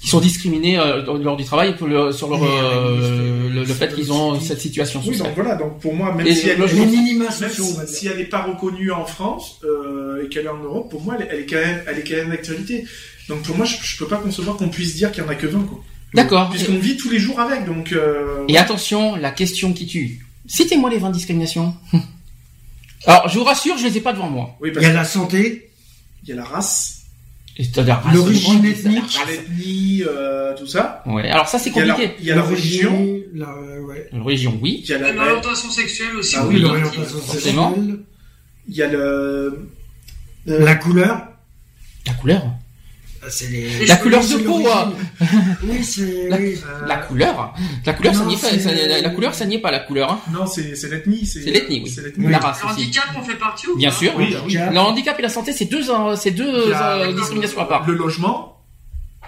Qui 0.04 0.10
sont 0.10 0.20
discriminés 0.20 0.78
euh, 0.78 1.02
lors 1.24 1.38
du 1.38 1.46
travail 1.46 1.78
pour 1.78 1.88
le- 1.88 2.12
sur 2.12 2.30
leur, 2.30 2.44
Et, 2.44 2.46
euh, 2.46 3.50
le, 3.50 3.64
le 3.64 3.66
fait 3.74 3.86
euh, 3.90 3.96
qu'ils 3.96 4.12
ont 4.12 4.38
cette 4.42 4.60
situation 4.60 5.00
Oui, 5.00 5.14
sociale. 5.16 5.28
donc 5.28 5.36
voilà, 5.36 5.56
donc 5.56 5.80
pour 5.80 5.96
moi, 5.96 6.14
même 6.14 6.28
Et 6.28 6.36
si 6.36 6.50
elle, 6.50 6.60
les 6.62 6.86
minima 6.86 7.32
sociaux, 7.32 7.64
si, 7.88 7.96
si 7.96 8.10
n'est 8.10 8.26
pas 8.26 8.42
reconnue 8.44 8.92
en 8.92 9.06
France 9.06 9.62
euh, 9.64 10.22
et 10.26 10.28
qu'elle 10.28 10.46
est 10.46 10.50
en 10.50 10.58
Europe, 10.62 10.92
pour 10.92 11.02
moi, 11.02 11.16
elle, 11.18 11.30
elle 11.32 11.40
est 11.40 11.46
quand 11.46 11.56
même, 11.56 11.82
elle 11.88 12.00
est 12.00 12.04
quand 12.04 12.18
même 12.18 12.32
d'actualité. 12.32 12.84
Donc 13.30 13.44
pour 13.44 13.56
moi, 13.56 13.66
je, 13.66 13.78
je 13.82 13.98
peux 13.98 14.08
pas 14.08 14.18
concevoir 14.18 14.58
qu'on 14.58 14.68
puisse 14.68 14.96
dire 14.96 15.10
qu'il 15.14 15.24
y 15.24 15.26
en 15.26 15.30
a 15.30 15.36
que 15.36 15.48
20 15.48 15.62
quoi. 15.64 15.82
D'accord. 16.14 16.50
Puisqu'on 16.50 16.78
vit 16.78 16.98
tous 16.98 17.10
les 17.10 17.18
jours 17.20 17.40
avec, 17.40 17.66
donc. 17.66 17.94
Euh... 17.94 18.44
Et 18.50 18.58
attention, 18.58 19.16
la 19.16 19.32
question 19.32 19.72
qui 19.72 19.88
tue. 19.88 20.20
Citez-moi 20.48 20.90
les 20.90 20.98
20 20.98 21.12
discriminations. 21.12 21.74
Alors, 23.06 23.28
je 23.30 23.38
vous 23.40 23.44
rassure, 23.46 23.78
je 23.78 23.86
les 23.88 23.98
ai 23.98 24.02
pas 24.02 24.12
devant 24.14 24.30
moi. 24.30 24.56
Oui, 24.62 24.72
Il 24.76 24.82
y 24.82 24.86
a 24.86 24.94
la 24.94 25.06
santé, 25.06 25.70
y 26.28 26.32
a 26.32 26.36
la 26.36 26.44
race, 26.44 27.03
C'est-à-dire 27.58 28.02
L'origine 28.14 28.66
ethnique. 28.66 29.18
l'ethnie, 29.28 30.04
euh, 30.08 30.56
tout 30.56 30.66
ça. 30.66 31.04
Ouais. 31.06 31.30
Alors 31.30 31.48
ça, 31.48 31.60
c'est 31.60 31.70
compliqué. 31.72 32.12
il 32.20 32.26
y 32.26 32.32
a 32.32 32.36
la 32.36 32.42
religion, 32.42 33.20
la, 33.34 33.48
ouais. 33.82 34.10
La 34.12 34.22
religion, 34.24 34.58
oui. 34.62 34.82
il 34.84 34.90
y 34.90 34.94
a 34.94 35.12
l'orientation 35.12 35.70
sexuelle 35.70 36.16
aussi. 36.16 36.36
Ah 36.38 36.46
Oui, 36.48 36.60
l'orientation 36.60 37.20
sexuelle, 37.22 38.00
il 38.68 38.76
y 38.76 38.82
a 38.82 38.88
le. 38.88 39.70
la 40.46 40.76
couleur. 40.76 41.28
La 42.08 42.14
couleur. 42.14 42.44
C'est 43.30 43.48
les... 43.50 43.86
La 43.86 43.96
couleur 43.98 44.22
de 44.22 44.38
peau. 44.38 44.62
hein. 44.68 44.92
Oui, 45.64 45.84
c'est, 45.84 46.02
La- 46.30 46.38
oui. 46.38 46.60
euh, 46.66 46.88
La 46.88 46.98
couleur. 46.98 47.54
La 47.86 47.94
couleur, 47.94 48.14
ça 48.16 48.26
n'y 48.26 48.34
est 48.36 48.42
pas. 48.42 48.60
ça- 48.60 48.72
La, 48.74 49.02
la 49.02 49.10
couleur, 49.10 49.34
ça 49.34 49.46
n'y 49.46 49.56
est 49.56 49.60
pas 49.62 49.72
la 49.72 49.80
couleur. 49.80 50.12
hein. 50.12 50.20
Non, 50.32 50.46
c'est 50.46 50.76
c'est 50.76 50.90
l'ethnie. 50.90 51.26
C'est 51.26 51.42
C'est 51.42 51.52
l'ethnie, 51.52 51.82
oui. 51.84 51.96
La 52.32 52.40
race 52.40 52.60
Le 52.62 52.70
aussi. 52.72 52.82
handicap, 52.84 53.06
on 53.18 53.22
fait 53.24 53.36
partie 53.36 53.68
ou 53.68 53.78
Bien 53.78 53.92
sûr. 53.92 54.12
Oui, 54.18 54.36
oui. 54.46 54.54
Le 54.72 54.78
handicap 54.80 55.18
et 55.20 55.22
la 55.22 55.30
santé, 55.30 55.54
c'est 55.54 55.66
deux, 55.66 55.90
euh, 55.90 56.16
c'est 56.16 56.32
deux 56.32 56.74
euh, 56.74 57.14
discriminations 57.14 57.62
à 57.62 57.66
part. 57.66 57.86
Le 57.88 57.94
logement? 57.96 58.58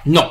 Non. 0.06 0.30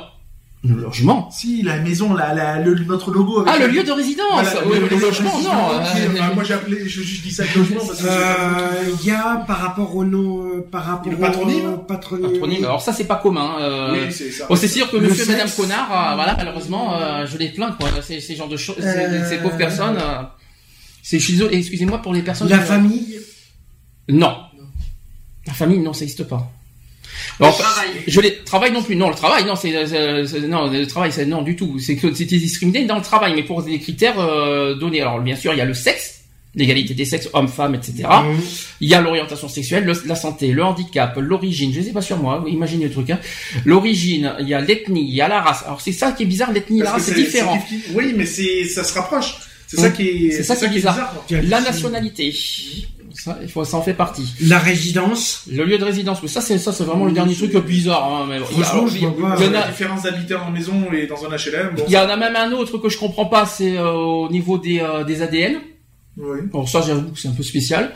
Le 0.67 0.77
logement. 0.77 1.31
Si, 1.31 1.61
la 1.63 1.79
maison, 1.79 2.15
la, 2.15 2.33
la, 2.33 2.59
le, 2.59 2.75
notre 2.85 3.11
logo. 3.11 3.41
avec 3.41 3.53
Ah, 3.55 3.59
le 3.59 3.67
lieu 3.71 3.83
de 3.85 3.93
résidence. 3.93 4.25
Voilà, 4.33 4.67
Oui, 4.67 4.79
le- 4.81 4.89
le, 4.89 4.97
logement, 4.99 5.39
non. 5.43 5.51
Euh, 5.75 6.09
bah, 6.19 6.31
moi 6.35 6.43
j'ai 6.43 6.55
appelé, 6.55 6.89
je, 6.89 7.03
je 7.03 7.21
dis 7.21 7.31
ça 7.31 7.45
le 7.45 7.61
logement 7.61 7.87
parce 7.87 8.01
que 8.01 8.07
Euh, 8.07 8.91
il 9.03 9.07
y 9.07 9.11
a 9.11 9.45
par 9.47 9.59
rapport 9.59 9.95
au 9.95 10.05
nom, 10.05 10.47
euh, 10.47 10.61
par 10.63 10.85
rapport 10.87 11.13
Le 11.13 11.19
patronyme 11.19 11.75
au 11.75 11.77
patronyme. 11.77 12.31
patronyme. 12.31 12.65
Alors 12.65 12.81
ça, 12.81 12.95
c'est 12.95 13.05
pas 13.05 13.17
commun. 13.17 13.57
euh, 13.61 13.93
oui, 13.93 14.11
c'est 14.13 14.31
ça. 14.31 14.47
Bon, 14.49 14.57
c'est 14.57 14.69
sûr 14.69 14.91
que 14.91 14.97
Le 14.97 15.09
monsieur 15.09 15.25
et 15.29 15.33
madame. 15.33 15.51
Connard, 15.55 15.91
euh, 16.13 16.15
voilà, 16.15 16.35
malheureusement, 16.39 16.95
euh, 16.97 17.27
je 17.27 17.37
les 17.37 17.51
plains, 17.51 17.73
quoi. 17.79 17.91
Ces, 18.01 18.21
ces 18.21 18.35
genres 18.35 18.49
de 18.49 18.57
choses, 18.57 18.77
ces, 18.79 18.85
Euh, 18.87 19.29
ces 19.29 19.37
pauvres 19.39 19.59
personnes. 19.59 19.99
euh, 20.01 20.23
c'est, 21.03 21.19
je 21.19 21.25
suis 21.25 21.35
désolé, 21.35 21.59
excusez-moi 21.59 21.99
pour 22.01 22.15
les 22.15 22.23
personnes. 22.23 22.49
La 22.49 22.57
qui- 22.59 22.65
famille? 22.65 23.19
Non. 24.09 24.35
La 25.47 25.53
famille, 25.53 25.81
non, 25.81 25.93
ça 25.93 26.01
n'existe 26.01 26.25
pas. 26.25 26.51
Le 27.41 27.47
travail. 27.47 27.89
je 28.07 28.21
les 28.21 28.37
travail 28.45 28.73
non 28.73 28.83
plus. 28.83 28.97
Non, 28.97 29.09
le 29.09 29.15
travail, 29.15 29.45
non, 29.45 29.57
c'est, 29.57 29.73
non, 30.47 30.71
le 30.71 30.87
travail, 30.87 31.11
c'est 31.13 31.27
non 31.27 31.43
du 31.43 31.57
tout. 31.57 31.79
C'est 31.79 31.97
que 31.97 32.13
c'était 32.15 32.37
discriminé 32.39 32.85
dans 32.85 32.97
le 32.97 33.03
travail, 33.03 33.33
mais 33.35 33.43
pour 33.43 33.63
des 33.63 33.79
critères 33.79 34.19
euh, 34.21 34.75
donnés. 34.75 35.01
Alors, 35.01 35.21
bien 35.21 35.37
sûr, 35.37 35.53
il 35.53 35.59
y 35.59 35.61
a 35.61 35.65
le 35.65 35.75
sexe, 35.75 36.21
l'égalité 36.55 36.95
des 36.95 37.05
sexes, 37.05 37.29
hommes-femmes, 37.33 37.75
etc. 37.75 38.05
Mhm. 38.25 38.41
Il 38.81 38.89
y 38.89 38.95
a 38.95 39.01
l'orientation 39.01 39.49
sexuelle, 39.49 39.85
le- 39.85 40.01
la 40.07 40.15
santé, 40.15 40.53
le 40.53 40.63
handicap, 40.65 41.17
l'origine. 41.19 41.73
Je 41.73 41.81
ne 41.81 41.85
sais 41.85 41.93
pas 41.93 42.03
sur 42.03 42.17
moi. 42.19 42.45
Imaginez 42.47 42.85
le 42.85 42.91
truc. 42.93 43.11
Hein. 43.11 43.19
L'origine, 43.65 44.33
il 44.41 44.49
y 44.49 44.55
a 44.55 44.61
l'ethnie, 44.61 45.03
il 45.09 45.15
y 45.15 45.21
a 45.21 45.27
la 45.29 45.41
race. 45.41 45.63
Alors 45.67 45.81
c'est 45.81 45.93
ça 45.93 46.13
qui 46.13 46.23
est 46.23 46.27
bizarre. 46.27 46.53
L'ethnie, 46.53 46.81
et 46.81 46.85
la 46.85 46.93
race, 46.93 47.03
c'est 47.05 47.15
différent. 47.15 47.59
Oui, 47.95 48.13
mais 48.17 48.27
c'est, 48.27 48.65
ça 48.65 48.85
se 48.85 48.95
rapproche. 48.95 49.35
C'est 49.67 49.79
Mm. 49.79 49.83
ça 49.83 49.91
qui 49.91 50.03
est, 50.09 50.31
C'est 50.31 50.43
ça 50.45 50.55
qui 50.57 50.67
est 50.67 50.69
bizarre. 50.69 51.25
La 51.31 51.61
nationalité, 51.61 52.33
ça, 53.15 53.39
il 53.43 53.49
faut, 53.49 53.65
ça 53.65 53.77
en 53.77 53.83
fait 53.83 53.95
partie. 53.95 54.27
La 54.43 54.59
résidence. 54.59 55.45
Le 55.51 55.65
lieu 55.65 55.79
de 55.79 55.85
résidence, 55.85 56.19
oui, 56.23 56.29
ça 56.29 56.41
c'est 56.41 56.59
ça 56.59 56.73
c'est 56.73 56.85
vraiment 56.85 57.07
le 57.07 57.13
dernier 57.13 57.35
truc 57.35 57.57
bizarre. 57.57 58.05
Hein, 58.13 58.27
mais 58.29 58.39
bon, 58.41 58.47
il 58.53 58.59
y 58.59 58.63
a- 58.63 58.65
je 58.67 58.71
vois 59.07 59.17
pas. 59.31 59.37
il 59.39 59.45
y 59.45 59.49
en 59.49 59.51
la 59.53 59.65
a- 59.65 59.69
différence 59.71 60.03
d'habiter 60.03 60.35
en 60.35 60.51
maison 60.51 60.93
et 60.93 61.07
dans 61.07 61.25
un 61.25 61.29
HLM. 61.31 61.75
Bon, 61.77 61.85
Il 61.87 61.93
y 61.93 61.97
en 61.99 62.09
a 62.09 62.17
même 62.17 62.35
un 62.37 62.53
autre 62.53 62.79
que 62.79 62.89
je 62.89 62.99
comprends 62.99 63.27
pas, 63.27 63.47
c'est 63.47 63.77
euh, 63.79 63.93
au 63.93 64.29
niveau 64.31 64.59
des, 64.59 64.81
euh, 64.81 65.05
des 65.05 65.23
ADN. 65.23 65.61
oui. 66.17 66.39
Bon, 66.53 66.67
ça, 66.67 66.81
j'avoue 66.87 67.11
que 67.13 67.19
c'est 67.19 67.29
un 67.29 67.33
peu 67.33 67.43
spécial. 67.43 67.93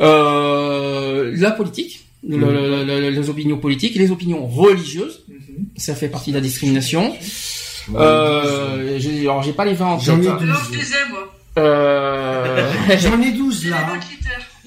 Euh, 0.00 1.32
la 1.36 1.50
politique, 1.52 2.06
le- 2.26 2.36
le- 2.38 2.84
le- 2.84 3.10
les 3.10 3.28
opinions 3.30 3.58
politiques, 3.58 3.94
les 3.96 4.10
opinions 4.10 4.46
religieuses, 4.46 5.24
Mhm. 5.28 5.66
ça 5.76 5.94
fait 5.94 6.08
partie 6.08 6.30
de 6.30 6.36
la 6.36 6.40
discrimination. 6.40 7.14
Euh, 7.94 8.98
j'ai- 8.98 9.22
alors, 9.22 9.42
j'ai 9.42 9.52
pas 9.52 9.64
les 9.64 9.74
20 9.74 9.86
en 9.86 9.98
J'en 9.98 10.18
ai 10.20 10.24
tête. 10.26 10.32
ai. 10.42 11.58
Euh, 11.58 12.70
J'en 13.00 13.20
ai 13.20 13.32
12 13.32 13.58
C'est 13.58 13.64
les 13.64 13.70
là. 13.70 13.86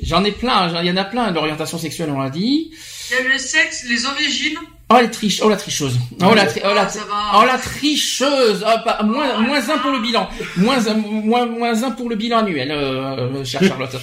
J'en 0.02 0.24
ai 0.24 0.32
plein, 0.32 0.82
il 0.82 0.88
y 0.88 0.92
en 0.92 0.98
a 0.98 1.04
plein. 1.04 1.32
L'orientation 1.32 1.78
sexuelle, 1.78 2.10
on 2.10 2.20
l'a 2.20 2.30
dit. 2.30 2.72
Il 3.20 3.26
y 3.26 3.28
a 3.30 3.34
le 3.34 3.38
sexe, 3.38 3.86
les 3.90 4.06
origines. 4.06 4.58
Oh, 4.90 4.98
les 5.02 5.10
triches, 5.10 5.42
oh 5.44 5.50
la 5.50 5.56
tricheuse. 5.56 5.98
Oh 6.22 6.34
la, 6.36 6.46
tri- 6.46 6.62
oh, 6.64 6.74
la, 6.74 6.88
Ah, 7.12 7.40
oh, 7.42 7.46
la 7.48 7.58
tricheuse. 7.58 8.64
Oh, 8.68 8.80
pas- 8.86 9.02
moins, 9.04 9.40
moins 9.40 9.70
un 9.70 9.78
pour 9.80 9.92
le 9.92 10.00
bilan. 10.00 10.30
Moins, 10.58 10.86
un- 10.88 10.94
moins, 10.94 11.46
moins 11.48 11.84
un 11.84 11.92
pour 11.92 12.10
le 12.10 12.16
bilan 12.16 12.40
annuel, 12.40 12.70
euh, 12.72 13.18
euh, 13.40 13.46
chère 13.46 13.64
Charlotte. 13.64 13.96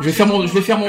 Je 0.00 0.02
vais 0.02 0.12
faire 0.12 0.26
mon, 0.26 0.46
je 0.46 0.52
vais 0.52 0.62
faire 0.62 0.78
mon, 0.78 0.86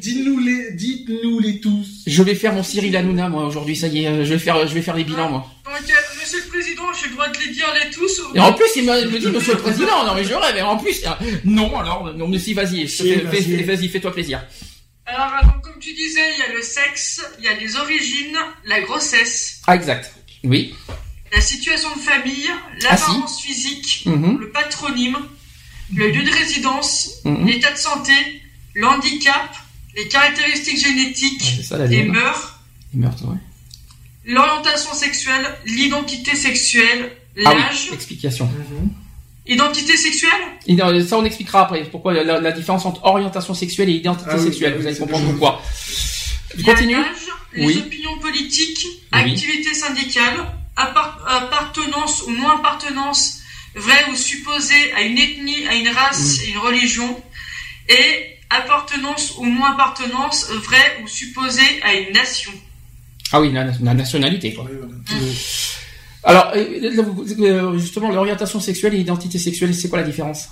dites-nous 0.00 0.38
les, 0.40 0.72
dites-nous 0.72 1.38
les 1.40 1.60
tous. 1.60 1.86
je 2.06 2.22
vais 2.22 2.34
faire 2.34 2.52
mon 2.52 2.62
Cyril 2.64 2.96
Hanouna, 2.96 3.28
moi, 3.28 3.44
aujourd'hui, 3.46 3.76
ça 3.76 3.86
y 3.86 4.04
est, 4.04 4.08
euh, 4.08 4.24
je 4.24 4.32
vais 4.32 4.38
faire, 4.38 4.66
je 4.66 4.74
vais 4.74 4.82
faire 4.82 4.96
les 4.96 5.04
bilans, 5.04 5.28
moi. 5.30 5.46
Donc, 5.64 5.74
monsieur 6.20 6.38
le 6.44 6.48
président, 6.50 6.82
j'ai 7.00 7.08
le 7.08 7.12
droit 7.14 7.28
de 7.28 7.38
les 7.46 7.52
dire 7.52 7.66
les 7.84 7.90
tous. 7.90 8.20
ou- 8.22 8.36
Et 8.36 8.40
en 8.40 8.52
plus, 8.54 8.66
il 8.76 8.84
me, 8.84 9.18
dit, 9.18 9.28
monsieur 9.28 9.54
le 9.54 9.60
président, 9.60 10.04
non, 10.04 10.14
mais 10.16 10.24
je 10.24 10.34
rêve, 10.34 10.56
et 10.56 10.62
en 10.62 10.76
plus, 10.78 11.00
euh, 11.06 11.10
non, 11.44 11.78
alors, 11.78 12.12
non, 12.16 12.26
mais 12.28 12.38
si, 12.40 12.54
vas-y, 12.54 12.86
vas-y, 13.64 13.88
fais-toi 13.88 14.12
plaisir. 14.12 14.40
Alors, 15.06 15.60
comme 15.62 15.78
tu 15.80 15.92
disais, 15.94 16.20
il 16.34 16.38
y 16.40 16.42
a 16.50 16.52
le 16.54 16.62
sexe, 16.62 17.20
il 17.38 17.44
y 17.44 17.48
a 17.48 17.54
les 17.54 17.76
origines, 17.76 18.36
la 18.64 18.80
grossesse, 18.80 19.60
Ah, 19.66 19.74
exact. 19.74 20.14
Oui. 20.44 20.74
la 21.32 21.40
situation 21.40 21.88
de 21.94 22.00
famille, 22.00 22.46
Ah, 22.48 22.76
si. 22.78 22.84
l'apparence 22.84 23.40
physique, 23.40 24.02
Mhm. 24.06 24.38
le 24.38 24.50
patronyme, 24.50 25.16
le 25.94 26.08
lieu 26.10 26.22
de 26.22 26.30
résidence, 26.30 27.20
Mhm. 27.24 27.46
l'état 27.46 27.72
de 27.72 27.78
santé, 27.78 28.12
le 28.74 28.86
handicap, 28.86 29.54
les 29.96 30.08
caractéristiques 30.08 30.76
Ouais, 30.76 30.80
génétiques, 30.90 31.52
c'est 31.56 31.62
ça, 31.62 31.84
les 31.86 32.04
mœurs, 32.04 32.58
ouais. 32.94 33.36
l'orientation 34.24 34.94
sexuelle, 34.94 35.46
l'identité 35.66 36.36
sexuelle, 36.36 37.12
Ah 37.44 37.52
oui, 37.54 37.60
l'âge. 37.60 37.88
explication. 37.92 38.48
Identité 39.46 39.96
sexuelle? 39.96 40.30
Ça, 41.06 41.18
on 41.18 41.24
expliquera 41.24 41.62
après 41.62 41.82
pourquoi 41.84 42.12
la, 42.14 42.40
la 42.40 42.52
différence 42.52 42.84
entre 42.86 43.04
orientation 43.04 43.54
sexuelle 43.54 43.88
et 43.88 43.94
identité 43.94 44.30
Ah 44.32 44.38
sexuelle. 44.38 44.74
oui, 44.76 44.82
Vous 44.82 44.86
allez 44.86 44.96
comprendre 44.96 45.26
pourquoi. 45.30 45.60
A 46.58 46.62
Continue. 46.62 46.96
les 47.54 47.66
Oui. 47.66 47.82
opinions 47.84 48.18
politiques, 48.18 48.86
Oui. 49.12 49.18
activités 49.32 49.74
syndicales, 49.74 50.46
appart- 50.76 51.18
appartenance 51.26 52.22
ou 52.26 52.30
non 52.30 52.48
appartenance, 52.50 53.40
vraie 53.74 54.04
ou 54.12 54.14
supposée 54.16 54.92
à 54.94 55.02
une 55.02 55.18
ethnie, 55.18 55.66
à 55.66 55.74
une 55.74 55.88
race, 55.88 56.40
et 56.44 56.50
une 56.50 56.58
religion, 56.58 57.20
et 57.88 58.36
appartenance 58.50 59.34
ou 59.38 59.46
non 59.46 59.64
appartenance, 59.64 60.50
vraie 60.50 60.98
ou 61.02 61.08
supposée 61.08 61.82
à 61.82 61.94
une 61.94 62.12
nation. 62.12 62.52
Ah 63.32 63.40
oui, 63.40 63.50
la, 63.50 63.64
la 63.64 63.94
nationalité, 63.94 64.52
quoi. 64.54 64.66
Oui, 64.70 64.76
voilà. 64.78 64.94
Alors, 66.24 66.52
euh, 66.54 67.02
vous- 67.02 67.44
euh, 67.44 67.78
justement, 67.78 68.10
l'orientation 68.10 68.60
sexuelle 68.60 68.94
et 68.94 68.98
l'identité 68.98 69.38
sexuelle, 69.38 69.74
c'est 69.74 69.88
quoi 69.88 69.98
la 70.00 70.04
différence? 70.06 70.48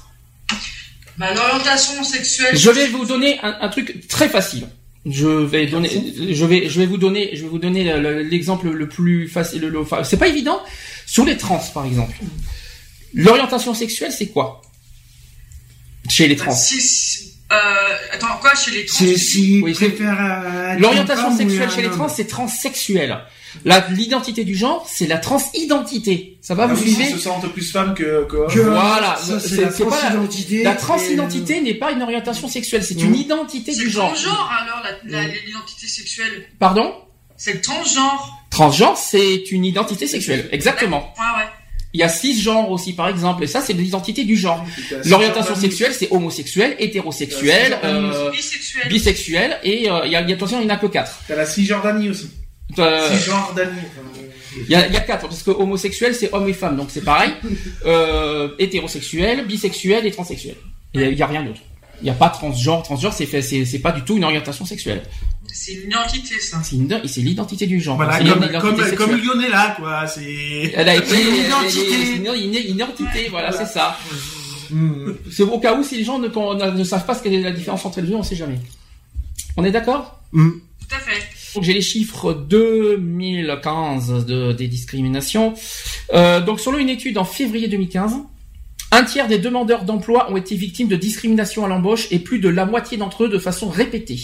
Bah, 1.19 1.33
l'orientation 1.35 2.03
sexuelle. 2.03 2.57
Je 2.57 2.71
vais 2.71 2.89
vous 2.89 3.05
donner 3.05 3.39
un, 3.43 3.57
un 3.61 3.69
truc 3.69 4.07
très 4.09 4.29
facile. 4.29 4.67
Je 5.07 5.27
vais 5.27 5.67
donner, 5.67 5.89
je 6.33 6.45
vais, 6.45 6.69
je 6.69 6.79
vais 6.81 6.87
vous 6.87 6.99
donner, 6.99 7.31
je 7.35 7.43
vais 7.43 7.49
vous 7.49 7.59
donner 7.59 7.85
le- 7.85 8.01
le- 8.01 8.23
l'exemple 8.23 8.69
le 8.71 8.89
plus 8.89 9.29
facile. 9.29 9.63
le- 9.63 9.69
le- 9.71 9.81
enfin, 9.81 10.05
c'est 10.05 10.17
pas 10.19 10.29
évident. 10.29 10.61
Sur 11.07 11.25
les 11.25 11.37
trans, 11.37 11.59
par 11.73 11.87
exemple. 11.87 12.15
L'orientation 13.15 13.75
sexuelle, 13.75 14.13
c'est 14.13 14.29
quoi? 14.29 14.61
Chez 16.09 16.27
les 16.29 16.35
Bah, 16.37 16.45
trans. 16.47 16.55
si- 16.55 16.81
si- 16.81 17.27
Euh, 17.53 17.57
attends, 18.13 18.37
quoi, 18.41 18.55
chez 18.55 18.71
les 18.71 18.87
trans 18.87 18.99
Oui, 19.63 19.75
euh, 20.01 20.75
L'orientation 20.79 21.37
sexuelle 21.37 21.69
chez 21.71 21.83
les 21.83 21.91
trans, 21.91 22.09
c'est 22.09 22.27
transsexuel. 22.27 23.19
La- 23.65 23.87
L'identité 23.91 24.45
du 24.45 24.55
genre, 24.55 24.87
c'est 24.91 25.07
la 25.07 25.19
transidentité. 25.19 26.39
Ça 26.41 26.55
va, 26.55 26.65
Ah 26.65 26.67
vous 26.69 26.83
oui, 26.83 26.93
suivez 26.93 27.11
ils 27.11 27.15
se 27.17 27.19
sentent 27.19 27.53
plus 27.53 27.71
femmes 27.71 27.95
que, 27.95 28.27
que 28.29 28.61
Voilà, 28.61 29.19
c'est 29.23 29.41
c'est- 29.41 29.61
la 29.63 29.71
c'est 29.71 29.85
transidentité. 29.85 30.63
La 30.63 30.73
et, 30.73 30.77
transidentité 30.77 31.61
n'est 31.61 31.75
pas 31.75 31.93
une 31.93 32.03
orientation 32.03 32.49
sexuelle, 32.49 32.83
c'est 32.85 33.01
une 33.01 33.15
identité 33.15 33.73
C'est 33.73 33.79
du 33.81 33.85
le 33.87 33.91
genre. 33.91 34.07
transgenre 34.13 34.51
alors, 34.63 34.83
la- 35.05 35.23
l'identité 35.27 35.87
sexuelle. 35.87 36.47
Pardon 36.59 36.95
C'est 37.37 37.55
le 37.55 37.61
transgenre. 37.61 38.39
Transgenre, 38.51 38.97
c'est 38.97 39.51
une 39.51 39.65
identité 39.65 40.07
sexuelle. 40.07 40.49
Exactement. 40.53 41.13
Ouais, 41.19 41.41
ouais. 41.41 41.47
Il 41.93 41.99
y 41.99 42.05
a 42.05 42.09
six 42.09 42.41
genres 42.41 42.71
aussi, 42.71 42.93
par 42.93 43.09
exemple, 43.09 43.43
et 43.43 43.47
ça, 43.49 43.61
c'est 43.61 43.73
l'identité 43.73 44.23
du 44.25 44.37
genre. 44.37 44.65
L'orientation 45.07 45.57
sexuelle, 45.57 45.93
c'est 45.93 46.09
homosexuel, 46.13 46.77
hétérosexuel, 46.79 47.79
Euh, 47.83 48.31
Bisexuel. 48.31 48.89
bisexuel, 48.89 49.59
et 49.65 49.91
euh, 49.91 50.03
il 50.07 50.13
y 50.13 50.17
a, 50.17 50.21
il 50.21 50.29
y 50.29 50.33
a- 50.33 50.37
attention, 50.37 50.61
il 50.61 50.67
n'y 50.67 50.71
en 50.73 50.75
a 50.75 50.79
que 50.79 50.87
quatre. 50.87 51.19
T'as 51.27 51.35
la 51.35 51.47
Cisjordanie 51.47 52.09
aussi. 52.11 52.31
Euh, 52.79 53.11
Cisjordanie. 53.17 53.71
enfin, 53.79 54.21
Il 54.57 54.71
y, 54.71 54.75
a, 54.75 54.87
il 54.87 54.93
y 54.93 54.97
a 54.97 55.01
quatre, 55.01 55.29
parce 55.29 55.43
que 55.43 55.51
homosexuel, 55.51 56.15
c'est 56.15 56.33
homme 56.33 56.49
et 56.49 56.53
femme, 56.53 56.77
donc 56.77 56.89
c'est 56.91 57.05
pareil. 57.05 57.33
Euh, 57.87 58.49
hétérosexuel, 58.59 59.47
bisexuel 59.47 60.07
et 60.07 60.11
transsexuel. 60.11 60.57
Et 60.95 61.05
il 61.09 61.15
n'y 61.17 61.23
a 61.23 61.27
rien 61.27 61.43
d'autre. 61.45 61.61
Il 62.03 62.05
n'y 62.05 62.11
a 62.11 62.15
pas 62.15 62.29
transgenre. 62.31 62.83
Transgenre, 62.83 63.13
c'est 63.13 63.27
c'est 63.43 63.65
c'est 63.65 63.79
pas 63.79 63.93
du 63.93 64.03
tout 64.03 64.17
une 64.17 64.25
orientation 64.25 64.65
sexuelle. 64.65 65.03
C'est 65.53 65.73
une 65.75 65.91
identité, 65.91 66.39
ça. 66.41 66.61
C'est 66.63 66.77
une- 66.77 67.01
c'est 67.07 67.21
l'identité 67.21 67.67
du 67.67 67.81
genre. 67.81 67.97
Voilà, 67.97 68.19
C'est 68.19 68.25
comme, 68.29 68.43
l'identité 68.43 68.97
comme, 68.97 69.11
comme 69.11 69.21
Lionella, 69.21 69.75
quoi. 69.79 70.07
C'est. 70.07 70.73
Elle 70.75 70.89
a 70.89 70.95
été 71.01 71.15
Une 71.15 71.21
elle- 71.21 71.27
elle- 71.41 71.47
identité. 71.47 71.95
elle- 72.15 72.17
une, 72.45 72.55
une 72.55 72.55
identité, 72.55 73.29
voilà, 73.31 73.53
c'est 73.53 73.67
ça. 73.67 73.97
C'est 75.33 75.43
au 75.43 75.59
cas 75.59 75.75
où 75.75 75.83
si 75.83 75.97
les 75.97 76.05
gens 76.05 76.19
ne, 76.19 76.29
ne 76.29 76.85
savent 76.85 77.05
pas 77.07 77.15
ce 77.15 77.23
qu'est 77.23 77.31
la 77.41 77.51
différence 77.51 77.85
entre 77.85 78.01
les 78.01 78.07
deux, 78.09 78.15
on 78.15 78.23
sait 78.23 78.37
jamais. 78.37 78.59
On 79.57 79.65
est 79.65 79.73
d'accord? 79.73 80.21
Hmm. 80.33 80.51
Tout 80.89 80.95
à 80.95 80.99
fait. 81.01 81.21
Donc 81.55 81.65
j'ai 81.65 81.73
les 81.73 81.81
chiffres 81.81 82.33
2015 82.33 84.25
de, 84.27 84.53
des 84.53 84.69
discriminations. 84.69 85.55
Euh, 86.13 86.41
donc 86.41 86.61
selon 86.61 86.79
une 86.79 86.89
étude 86.89 87.19
en 87.19 87.25
février 87.25 87.69
2015, 87.69 88.15
un 88.93 89.05
tiers 89.05 89.29
des 89.29 89.39
demandeurs 89.39 89.85
d'emploi 89.85 90.31
ont 90.31 90.37
été 90.37 90.55
victimes 90.55 90.89
de 90.89 90.97
discrimination 90.97 91.65
à 91.65 91.69
l'embauche 91.69 92.09
et 92.11 92.19
plus 92.19 92.39
de 92.39 92.49
la 92.49 92.67
moitié 92.67 92.99
d'entre 92.99 93.25
eux 93.25 93.29
de 93.29 93.39
façon 93.39 93.69
répétée. 93.69 94.19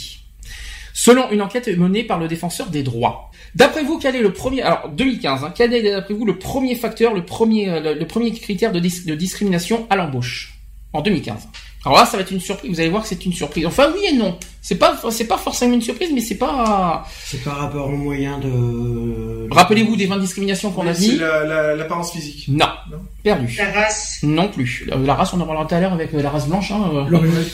Selon 0.93 1.31
une 1.31 1.43
enquête 1.43 1.69
menée 1.69 2.05
par 2.05 2.19
le 2.19 2.27
défenseur 2.27 2.69
des 2.69 2.83
droits. 2.83 3.31
D'après 3.55 3.85
vous, 3.85 3.99
quel 3.99 4.17
est 4.17 4.23
le 4.23 4.33
premier 4.33 4.62
alors 4.62 4.89
2015 4.89 5.45
hein, 5.45 5.53
quel 5.55 5.75
est 5.75 5.83
d'après 5.83 6.15
vous 6.15 6.25
le 6.25 6.39
premier 6.39 6.75
facteur, 6.75 7.12
le 7.12 7.25
premier 7.25 7.81
le, 7.81 8.07
premier 8.07 8.33
critère 8.33 8.73
de 8.73 8.81
discrimination 8.81 9.87
à 9.91 9.97
l'embauche 9.97 10.59
en 10.93 11.03
2015 11.03 11.49
Alors 11.87 11.99
là, 11.99 12.05
ça 12.05 12.16
va 12.16 12.25
être 12.25 12.33
une 12.33 12.40
surprise. 12.40 12.68
Vous 12.70 12.81
allez 12.81 12.88
voir 12.90 13.03
que 13.05 13.09
c'est 13.09 13.25
une 13.25 13.33
surprise. 13.33 13.64
Enfin 13.64 13.90
oui 13.94 14.01
et 14.11 14.12
non. 14.12 14.37
C'est 14.61 14.75
pas 14.75 15.01
c'est 15.11 15.27
pas 15.29 15.38
forcément 15.38 15.75
une 15.75 15.81
surprise, 15.83 16.11
mais 16.12 16.20
c'est 16.20 16.35
pas 16.35 17.07
C'est 17.25 17.42
par 17.44 17.59
rapport 17.59 17.87
aux 17.88 17.96
moyens 17.96 18.40
de. 18.44 19.46
Rappelez-vous 19.53 19.94
des 19.94 20.07
20 20.07 20.18
discriminations 20.18 20.72
qu'on 20.72 20.87
a 20.88 20.92
C'est 20.94 21.01
dit 21.03 21.16
la- 21.18 21.44
la- 21.44 21.77
l'apparence 21.77 22.11
physique. 22.12 22.46
Non. 22.49 22.66
Non. 22.90 22.99
Perdu. 23.22 23.55
La 23.57 23.70
race. 23.70 24.18
Non 24.25 24.49
plus. 24.49 24.85
La, 24.88 24.96
la 24.96 25.14
race, 25.14 25.33
on 25.33 25.40
en 25.40 25.46
parlera 25.46 25.64
tout 25.64 25.75
à 25.77 25.81
l'heure 25.81 25.92
avec 25.92 26.12
euh, 26.12 26.20
la 26.22 26.31
race 26.31 26.49
blanche. 26.49 26.72
Hein, 26.72 26.90
euh. 26.92 27.44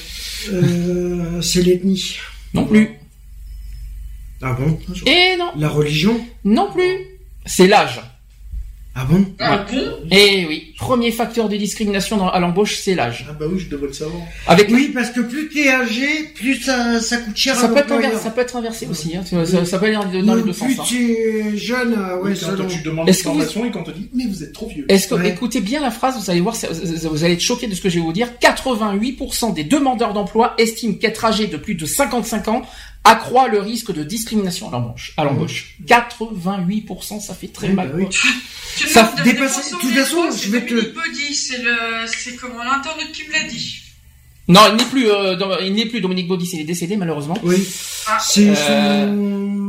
Euh, 0.53 1.43
c'est 1.43 1.63
l'ethnie. 1.63 2.17
Non 2.55 2.65
plus. 2.65 2.99
Ah 4.41 4.55
bon? 4.55 4.79
Et 5.07 5.37
non. 5.39 5.51
La 5.57 5.69
religion? 5.69 6.19
Non 6.45 6.71
plus. 6.73 7.07
C'est 7.45 7.67
l'âge. 7.67 8.01
Ah 8.95 9.07
bon? 9.09 9.25
Ah 9.39 9.65
Et 10.11 10.45
oui. 10.47 10.75
Premier 10.79 11.13
facteur 11.13 11.49
de 11.49 11.57
discrimination 11.57 12.19
dans- 12.19 12.29
à 12.29 12.39
l'embauche, 12.41 12.77
c'est 12.77 12.95
l'âge. 12.95 13.25
Ah 13.27 13.33
bah 13.33 13.47
oui, 13.51 13.59
je 13.59 13.71
devrais 13.71 13.87
le 13.87 13.93
savoir. 13.95 14.21
Avec 14.47 14.69
Oui, 14.71 14.91
parce 14.93 15.09
que 15.11 15.21
plus 15.21 15.49
t'es 15.49 15.71
âgé, 15.71 16.07
plus 16.35 16.57
ça, 16.61 17.01
ça 17.01 17.17
coûte 17.17 17.35
cher 17.35 17.57
ça 17.57 17.65
à 17.65 17.69
peut, 17.69 17.77
être 17.79 17.89
l'employeur. 17.89 18.11
inversé, 18.11 18.25
ça 18.25 18.31
peut 18.31 18.41
être 18.43 18.55
inversé 18.57 18.87
aussi. 18.91 19.17
Hein. 19.17 19.23
Ça, 19.25 19.47
ça- 19.47 19.65
ça 19.65 19.79
peut 19.79 19.87
aller 19.87 19.95
dans 19.95 20.05
dans 20.27 20.35
les 20.35 20.43
deux 20.43 20.53
sens. 20.53 20.67
plus 20.69 20.79
hein. 20.79 20.85
tu 20.87 21.11
es 21.13 21.57
jeune, 21.57 21.95
euh, 21.95 22.17
ouais, 22.19 22.33
Oui, 22.33 22.39
quand 22.39 22.47
selon. 22.51 22.67
tu 22.69 22.83
demandes 22.83 23.09
Est-ce 23.09 23.21
une 23.21 23.25
que 23.25 23.29
vous- 23.31 23.35
formation 23.39 23.65
et 23.65 23.71
qu'on 23.71 23.83
te 23.83 23.93
dit, 23.93 24.11
mais 24.13 24.27
vous 24.27 24.43
êtes 24.43 24.53
trop 24.53 24.69
vieux. 24.69 24.85
Est-ce 24.91 25.09
que 25.09 25.15
Ouais. 25.15 25.31
écoutez 25.31 25.63
bien 25.63 25.81
la 25.81 25.91
phrase, 25.91 26.23
vous 26.23 26.31
allez 26.31 26.41
voir, 26.43 26.55
ça- 26.55 26.69
ça- 26.75 27.09
vous 27.09 27.25
allez 27.25 27.33
être 27.35 27.41
choqué 27.41 27.69
de 27.69 27.75
ce 27.75 27.81
que 27.81 27.89
je 27.89 27.95
vais 27.95 28.03
vous 28.05 28.13
dire. 28.13 28.29
88% 28.41 29.51
des 29.55 29.65
demandeurs 29.65 30.13
d'emploi 30.13 30.53
estiment 30.59 30.95
qu'être 30.95 31.25
âgé 31.25 31.47
de 31.47 31.57
plus 31.57 31.77
de 31.77 31.87
55 31.87 32.49
ans 32.49 32.63
accroît 33.05 33.49
le 33.49 33.59
risque 33.61 33.93
de 33.93 34.03
discrimination 34.05 34.69
à 34.69 34.73
l'embauche. 34.73 35.13
À 35.17 35.25
l'embauche. 35.25 35.77
88%, 35.87 37.21
ça 37.21 37.35
fait 37.35 37.49
très 37.49 37.69
Ouais, 37.69 37.73
mal. 37.75 37.89
bah 37.89 37.95
oui. 37.99 38.05
quoi. 38.05 38.13
Tu 38.79 38.89
Ça 38.89 39.13
dépasse- 39.23 39.71
de 39.71 39.77
toute 39.79 39.91
façon, 39.93 40.31
je 40.31 40.51
vais 40.51 40.65
te- 40.65 40.95
c'est 41.35 41.59
le, 41.63 41.75
c'est 42.07 42.37
comment 42.37 42.65
l'internaute 42.65 43.13
qui 43.13 43.29
me 43.29 43.33
l'a 43.33 43.43
dit. 43.45 43.75
Non, 44.49 44.63
il 44.71 44.77
n'est 44.77 44.85
plus, 44.91 45.11
euh, 45.11 45.37
dans- 45.37 45.59
il 45.59 45.75
n'est 45.75 45.87
plus 45.87 46.01
Dominique 46.01 46.27
Baudis, 46.27 46.49
il 46.55 46.61
est 46.61 46.65
décédé 46.65 46.97
malheureusement. 46.97 47.37
Oui. 47.43 47.69
Ah. 48.07 48.19
C'est 48.19 48.49
Euh, 48.49 49.07
son. 49.07 49.62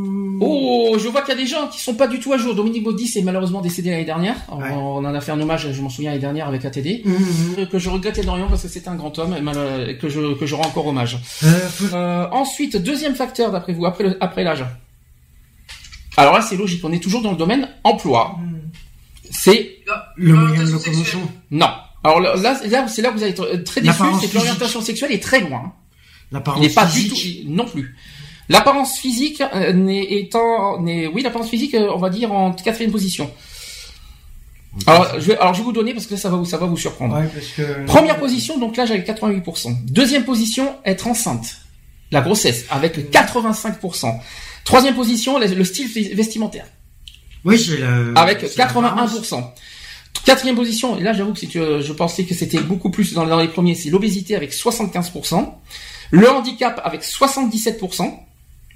Oh, 0.46 0.98
je 1.00 1.08
vois 1.08 1.22
qu'il 1.22 1.34
y 1.34 1.38
a 1.38 1.42
des 1.42 1.48
gens 1.48 1.68
qui 1.68 1.80
sont 1.80 1.96
pas 1.96 2.08
du 2.08 2.20
tout 2.20 2.34
à 2.34 2.38
jour. 2.38 2.54
Dominique 2.56 2.84
Baudis 2.84 3.12
est 3.18 3.22
malheureusement 3.22 3.62
décédé 3.62 3.90
l'année 3.92 4.06
dernière. 4.06 4.36
On- 4.50 4.58
Ouais. 4.58 4.72
On 4.72 4.98
en 4.98 5.14
a 5.16 5.22
fait 5.22 5.32
un 5.32 5.40
hommage, 5.42 5.72
je 5.72 5.82
m'en 5.82 5.90
souviens 5.90 6.12
l'année 6.12 6.22
dernière 6.22 6.48
avec 6.48 6.64
ATD. 6.66 7.02
Mhm. 7.06 7.16
Euh, 7.60 7.66
Que 7.66 7.80
je 7.80 7.90
regrette 7.90 8.18
énormément 8.18 8.48
parce 8.50 8.64
que 8.64 8.68
c'est 8.68 8.88
un 8.88 8.96
grand 8.96 9.18
homme 9.20 9.34
et 9.34 9.42
euh, 9.58 9.94
que 9.96 10.10
je 10.10 10.34
que 10.36 10.46
je 10.46 10.56
rends 10.56 10.66
encore 10.68 10.88
hommage. 10.88 11.18
Euh, 11.44 11.70
faut- 11.70 11.96
Euh, 11.96 12.28
ensuite, 12.32 12.78
deuxième 12.78 13.16
facteur 13.16 13.52
d'après 13.52 13.74
vous, 13.74 13.86
après 13.86 14.04
le- 14.04 14.18
après 14.24 14.44
l'âge. 14.44 14.66
Alors 16.18 16.34
là, 16.36 16.42
c'est 16.42 16.56
logique. 16.58 16.82
On 16.84 16.92
est 16.92 17.00
toujours 17.02 17.22
dans 17.22 17.32
le 17.32 17.38
domaine 17.38 17.68
emploi. 17.84 18.38
C'est 19.32 19.78
Le 20.16 20.34
moyen 20.36 20.64
de 20.64 20.70
locomotion. 20.72 21.20
non. 21.52 21.70
Alors 22.04 22.20
là, 22.20 22.36
là, 22.36 22.60
là, 22.70 22.88
c'est 22.88 23.02
là 23.02 23.10
que 23.10 23.18
vous 23.18 23.24
allez 23.24 23.32
être 23.32 23.64
très 23.64 23.82
déçu, 23.82 23.94
c'est 24.22 24.28
que 24.28 24.36
l'orientation 24.36 24.82
sexuelle 24.82 25.12
est 25.14 25.24
très 25.24 25.40
loin. 25.40 25.74
Il 26.32 26.36
L'apparence 26.36 26.62
n'est 26.62 26.70
pas 26.70 26.86
physique. 26.88 27.14
du 27.14 27.46
tout 27.46 27.50
non 27.52 27.66
plus. 27.66 27.96
L'apparence 28.50 28.98
physique 28.98 29.42
euh, 29.54 29.74
n'est 29.74 30.04
étant, 30.04 30.82
n'est, 30.82 31.08
oui, 31.08 31.22
l'apparence 31.22 31.50
physique, 31.50 31.76
euh, 31.76 31.92
on 31.94 31.98
va 31.98 32.10
dire 32.10 32.32
en 32.32 32.52
quatrième 32.52 32.92
position. 32.92 33.32
Alors 34.88 35.20
je 35.20 35.28
vais, 35.28 35.38
alors 35.38 35.54
je 35.54 35.60
vais 35.60 35.66
vous 35.66 35.72
donner 35.72 35.94
parce 35.94 36.08
que 36.08 36.16
ça 36.16 36.30
va 36.30 36.38
vous, 36.38 36.46
ça 36.46 36.58
va 36.58 36.66
vous 36.66 36.78
surprendre. 36.78 37.16
Ouais, 37.16 37.28
parce 37.34 37.48
que. 37.48 37.86
Première 37.86 38.18
position, 38.18 38.58
donc 38.58 38.76
l'âge 38.76 38.92
avec 38.92 39.08
88%. 39.08 39.86
Deuxième 39.86 40.26
position, 40.26 40.76
être 40.84 41.08
enceinte. 41.08 41.58
La 42.12 42.22
grossesse, 42.22 42.66
avec 42.70 43.12
85%. 43.12 44.20
Troisième 44.66 44.96
position, 44.96 45.40
le 45.40 45.48
le 45.48 45.64
style 45.64 45.88
vestimentaire, 46.16 46.66
Oui, 47.46 47.58
c'est 47.60 47.78
la. 47.78 48.20
avec 48.20 48.40
c'est 48.42 48.58
l'apparence. 48.58 49.14
81%. 49.14 49.44
Quatrième 50.26 50.56
position, 50.56 50.98
et 50.98 51.02
là 51.02 51.12
j'avoue 51.14 51.34
que 51.34 51.40
c'est 51.40 51.48
que 51.48 51.82
je 51.82 51.92
pensais 51.92 52.24
que 52.24 52.34
c'était 52.34 52.60
beaucoup 52.60 52.90
plus 52.90 53.14
dans, 53.14 53.26
dans 53.26 53.40
les 53.40 53.48
premiers, 53.50 53.76
c'est 53.76 53.90
l'obésité 53.90 54.36
avec 54.36 54.54
75%. 54.54 55.54
Le 56.12 56.30
handicap 56.30 56.80
avec 56.84 57.04
77%. 57.04 58.14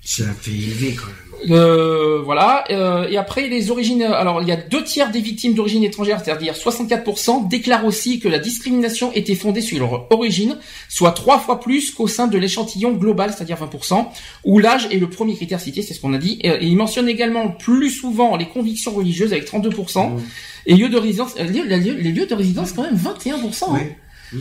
C'est 0.10 0.24
un 0.24 0.34
fait 0.34 0.52
élevé 0.52 0.96
quand 0.96 1.08
même. 1.08 1.52
Euh, 1.52 2.22
voilà. 2.24 2.63
Euh, 2.72 3.08
et 3.10 3.17
après 3.17 3.48
les 3.50 3.70
origines. 3.72 4.02
Alors 4.04 4.41
il 4.41 4.48
y 4.48 4.52
a 4.54 4.56
deux 4.56 4.84
tiers 4.86 5.12
des 5.12 5.20
victimes 5.20 5.54
d'origine 5.54 5.84
étrangère, 5.84 6.22
c'est-à-dire 6.24 6.54
64%, 6.54 7.48
déclarent 7.50 7.86
aussi 7.86 8.20
que 8.22 8.30
la 8.30 8.39
discrimination 8.39 9.12
était 9.13 9.36
fondée 9.36 9.60
sur 9.62 9.78
leur 9.80 10.12
origine, 10.12 10.58
soit 10.88 11.12
trois 11.12 11.39
fois 11.39 11.60
plus 11.60 11.91
qu'au 11.91 12.08
sein 12.08 12.28
de 12.28 12.38
l'échantillon 12.38 12.93
global, 12.93 13.34
c'est-à-dire 13.36 13.58
20%, 13.58 14.06
où 14.46 14.60
l'âge 14.60 14.88
est 14.91 14.98
le 14.98 15.10
premier 15.10 15.36
critère 15.36 15.60
cité, 15.60 15.82
c'est 15.82 15.93
ce 15.93 16.00
qu'on 16.00 16.13
a 16.13 16.17
dit. 16.17 16.39
Et, 16.41 16.58
ils 16.65 16.78
mentionnent 16.78 17.10
également 17.10 17.50
plus 17.50 17.91
souvent 17.91 18.38
les 18.38 18.48
convictions 18.48 18.93
religieuses 18.93 19.34
avec 19.34 19.46
32%, 19.46 20.10
Mmh. 20.10 20.22
et 20.67 20.76
lieux 20.76 20.89
de 20.89 20.98
résidence. 20.98 21.34
euh, 21.38 21.43
les 21.43 21.78
lieux, 21.80 21.98
les 22.00 22.12
lieux 22.13 22.26
de 22.28 22.34
résidence 22.34 22.72
quand 22.72 22.84
même 22.84 22.96
21%. 22.98 23.76
hein. 23.76 23.80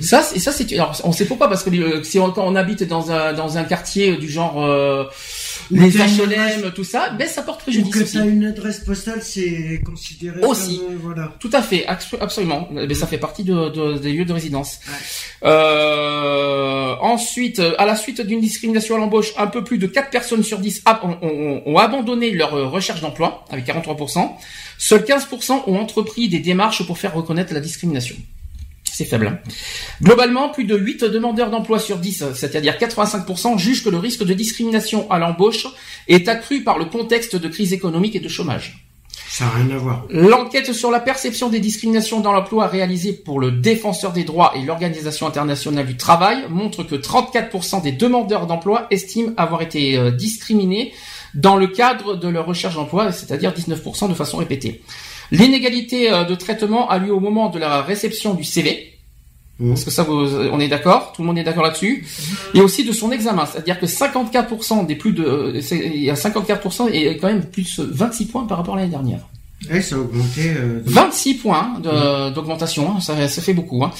Ça, 0.02 0.20
c'est 0.22 0.40
ça, 0.40 0.50
c'est. 0.50 0.72
Alors, 0.74 1.00
on 1.04 1.12
sait 1.12 1.26
pourquoi 1.26 1.48
parce 1.48 1.62
que 1.62 1.70
euh, 1.70 2.02
si 2.02 2.18
on, 2.18 2.32
quand 2.32 2.44
on 2.44 2.56
habite 2.56 2.82
dans 2.82 3.12
un 3.12 3.32
dans 3.34 3.56
un 3.56 3.62
quartier 3.62 4.16
du 4.16 4.28
genre 4.28 4.64
euh, 4.64 5.04
les 5.70 5.90
HLM, 5.90 6.72
tout 6.74 6.84
ça, 6.84 7.10
ben 7.10 7.26
ça 7.28 7.42
porte 7.42 7.60
Ou 7.60 7.64
préjudice 7.64 7.92
que 7.94 8.02
aussi. 8.02 8.14
t'as 8.18 8.24
une 8.26 8.44
adresse 8.44 8.80
postale, 8.80 9.20
c'est 9.22 9.80
considéré 9.84 10.40
Aussi. 10.42 10.78
comme, 10.78 10.94
euh, 10.94 10.98
voilà. 11.02 11.34
Tout 11.40 11.50
à 11.52 11.62
fait, 11.62 11.84
abso- 11.86 12.16
absolument. 12.20 12.68
Mais 12.72 12.94
ça 12.94 13.06
fait 13.06 13.18
partie 13.18 13.44
de, 13.44 13.68
de- 13.70 13.98
des 13.98 14.12
lieux 14.12 14.24
de 14.24 14.32
résidence. 14.32 14.78
Ouais. 14.86 15.50
Euh, 15.50 16.94
ensuite, 17.00 17.58
euh, 17.58 17.74
à 17.78 17.86
la 17.86 17.96
suite 17.96 18.20
d'une 18.20 18.40
discrimination 18.40 18.96
à 18.96 18.98
l'embauche, 18.98 19.32
un 19.36 19.46
peu 19.46 19.64
plus 19.64 19.78
de 19.78 19.86
4 19.86 20.10
personnes 20.10 20.42
sur 20.42 20.58
10 20.58 20.82
ab- 20.84 20.98
ont, 21.02 21.16
ont- 21.22 21.62
ont 21.66 21.78
abandonné 21.78 22.30
leur 22.30 22.54
euh, 22.54 22.66
recherche 22.66 23.00
d'emploi, 23.00 23.44
avec 23.50 23.64
43%. 23.66 24.36
Seuls 24.78 25.02
15% 25.04 25.62
ont 25.66 25.78
entrepris 25.78 26.28
des 26.28 26.40
démarches 26.40 26.86
pour 26.86 26.98
faire 26.98 27.14
reconnaître 27.14 27.52
la 27.54 27.60
discrimination. 27.60 28.16
C'est 28.96 29.04
faible. 29.04 29.42
Globalement, 30.02 30.48
plus 30.48 30.64
de 30.64 30.74
8 30.74 31.04
demandeurs 31.04 31.50
d'emploi 31.50 31.78
sur 31.78 31.98
10, 31.98 32.32
c'est-à-dire 32.32 32.78
85%, 32.80 33.58
jugent 33.58 33.84
que 33.84 33.90
le 33.90 33.98
risque 33.98 34.24
de 34.24 34.32
discrimination 34.32 35.06
à 35.10 35.18
l'embauche 35.18 35.66
est 36.08 36.28
accru 36.28 36.64
par 36.64 36.78
le 36.78 36.86
contexte 36.86 37.36
de 37.36 37.46
crise 37.46 37.74
économique 37.74 38.16
et 38.16 38.20
de 38.20 38.28
chômage. 38.30 38.88
Ça 39.28 39.44
n'a 39.44 39.50
rien 39.50 39.76
à 39.76 39.76
voir. 39.76 40.06
L'enquête 40.08 40.72
sur 40.72 40.90
la 40.90 41.00
perception 41.00 41.50
des 41.50 41.60
discriminations 41.60 42.20
dans 42.20 42.32
l'emploi 42.32 42.68
réalisée 42.68 43.12
pour 43.12 43.38
le 43.38 43.50
défenseur 43.50 44.14
des 44.14 44.24
droits 44.24 44.54
et 44.56 44.62
l'Organisation 44.62 45.26
internationale 45.26 45.84
du 45.84 45.98
travail 45.98 46.46
montre 46.48 46.82
que 46.82 46.94
34% 46.94 47.82
des 47.82 47.92
demandeurs 47.92 48.46
d'emploi 48.46 48.86
estiment 48.90 49.34
avoir 49.36 49.60
été 49.60 49.98
euh, 49.98 50.10
discriminés 50.10 50.94
dans 51.34 51.56
le 51.56 51.66
cadre 51.66 52.16
de 52.16 52.28
leur 52.28 52.46
recherche 52.46 52.76
d'emploi, 52.76 53.12
c'est-à-dire 53.12 53.52
19% 53.52 54.08
de 54.08 54.14
façon 54.14 54.38
répétée. 54.38 54.80
L'inégalité 55.30 56.12
euh, 56.12 56.24
de 56.24 56.34
traitement 56.34 56.88
a 56.88 56.98
lieu 56.98 57.12
au 57.12 57.20
moment 57.20 57.48
de 57.50 57.58
la 57.58 57.82
réception 57.82 58.34
du 58.34 58.44
CV. 58.44 58.92
Mhm. 59.58 59.70
Parce 59.70 59.84
que 59.84 59.90
ça, 59.90 60.02
vous- 60.02 60.12
on 60.52 60.60
est 60.60 60.68
d'accord, 60.68 61.12
tout 61.14 61.22
le 61.22 61.26
monde 61.28 61.38
est 61.38 61.42
d'accord 61.44 61.62
là-dessus. 61.64 62.06
Et 62.54 62.60
aussi 62.60 62.84
de 62.84 62.92
son 62.92 63.10
examen, 63.10 63.46
c'est-à-dire 63.46 63.80
que 63.80 63.86
54% 63.86 64.84
des 64.84 64.96
plus 64.96 65.12
de, 65.12 65.24
euh, 65.24 65.60
il 65.72 66.02
y 66.02 66.10
a 66.10 66.14
54% 66.14 66.88
et 66.92 67.16
quand 67.16 67.28
même 67.28 67.44
plus 67.44 67.80
26 67.80 68.26
points 68.26 68.44
par 68.44 68.58
rapport 68.58 68.74
à 68.74 68.78
l'année 68.78 68.90
dernière. 68.90 69.20
Ouais, 69.70 69.80
ça 69.80 69.96
a 69.96 69.98
augmenté. 69.98 70.50
euh, 70.54 70.82
de- 70.82 70.90
26 70.90 71.34
points 71.36 71.80
de- 71.82 72.30
d'augmentation, 72.34 72.92
hein, 72.96 73.00
ça, 73.00 73.26
ça 73.28 73.40
fait 73.40 73.54
beaucoup. 73.54 73.82
Hein. 73.82 73.90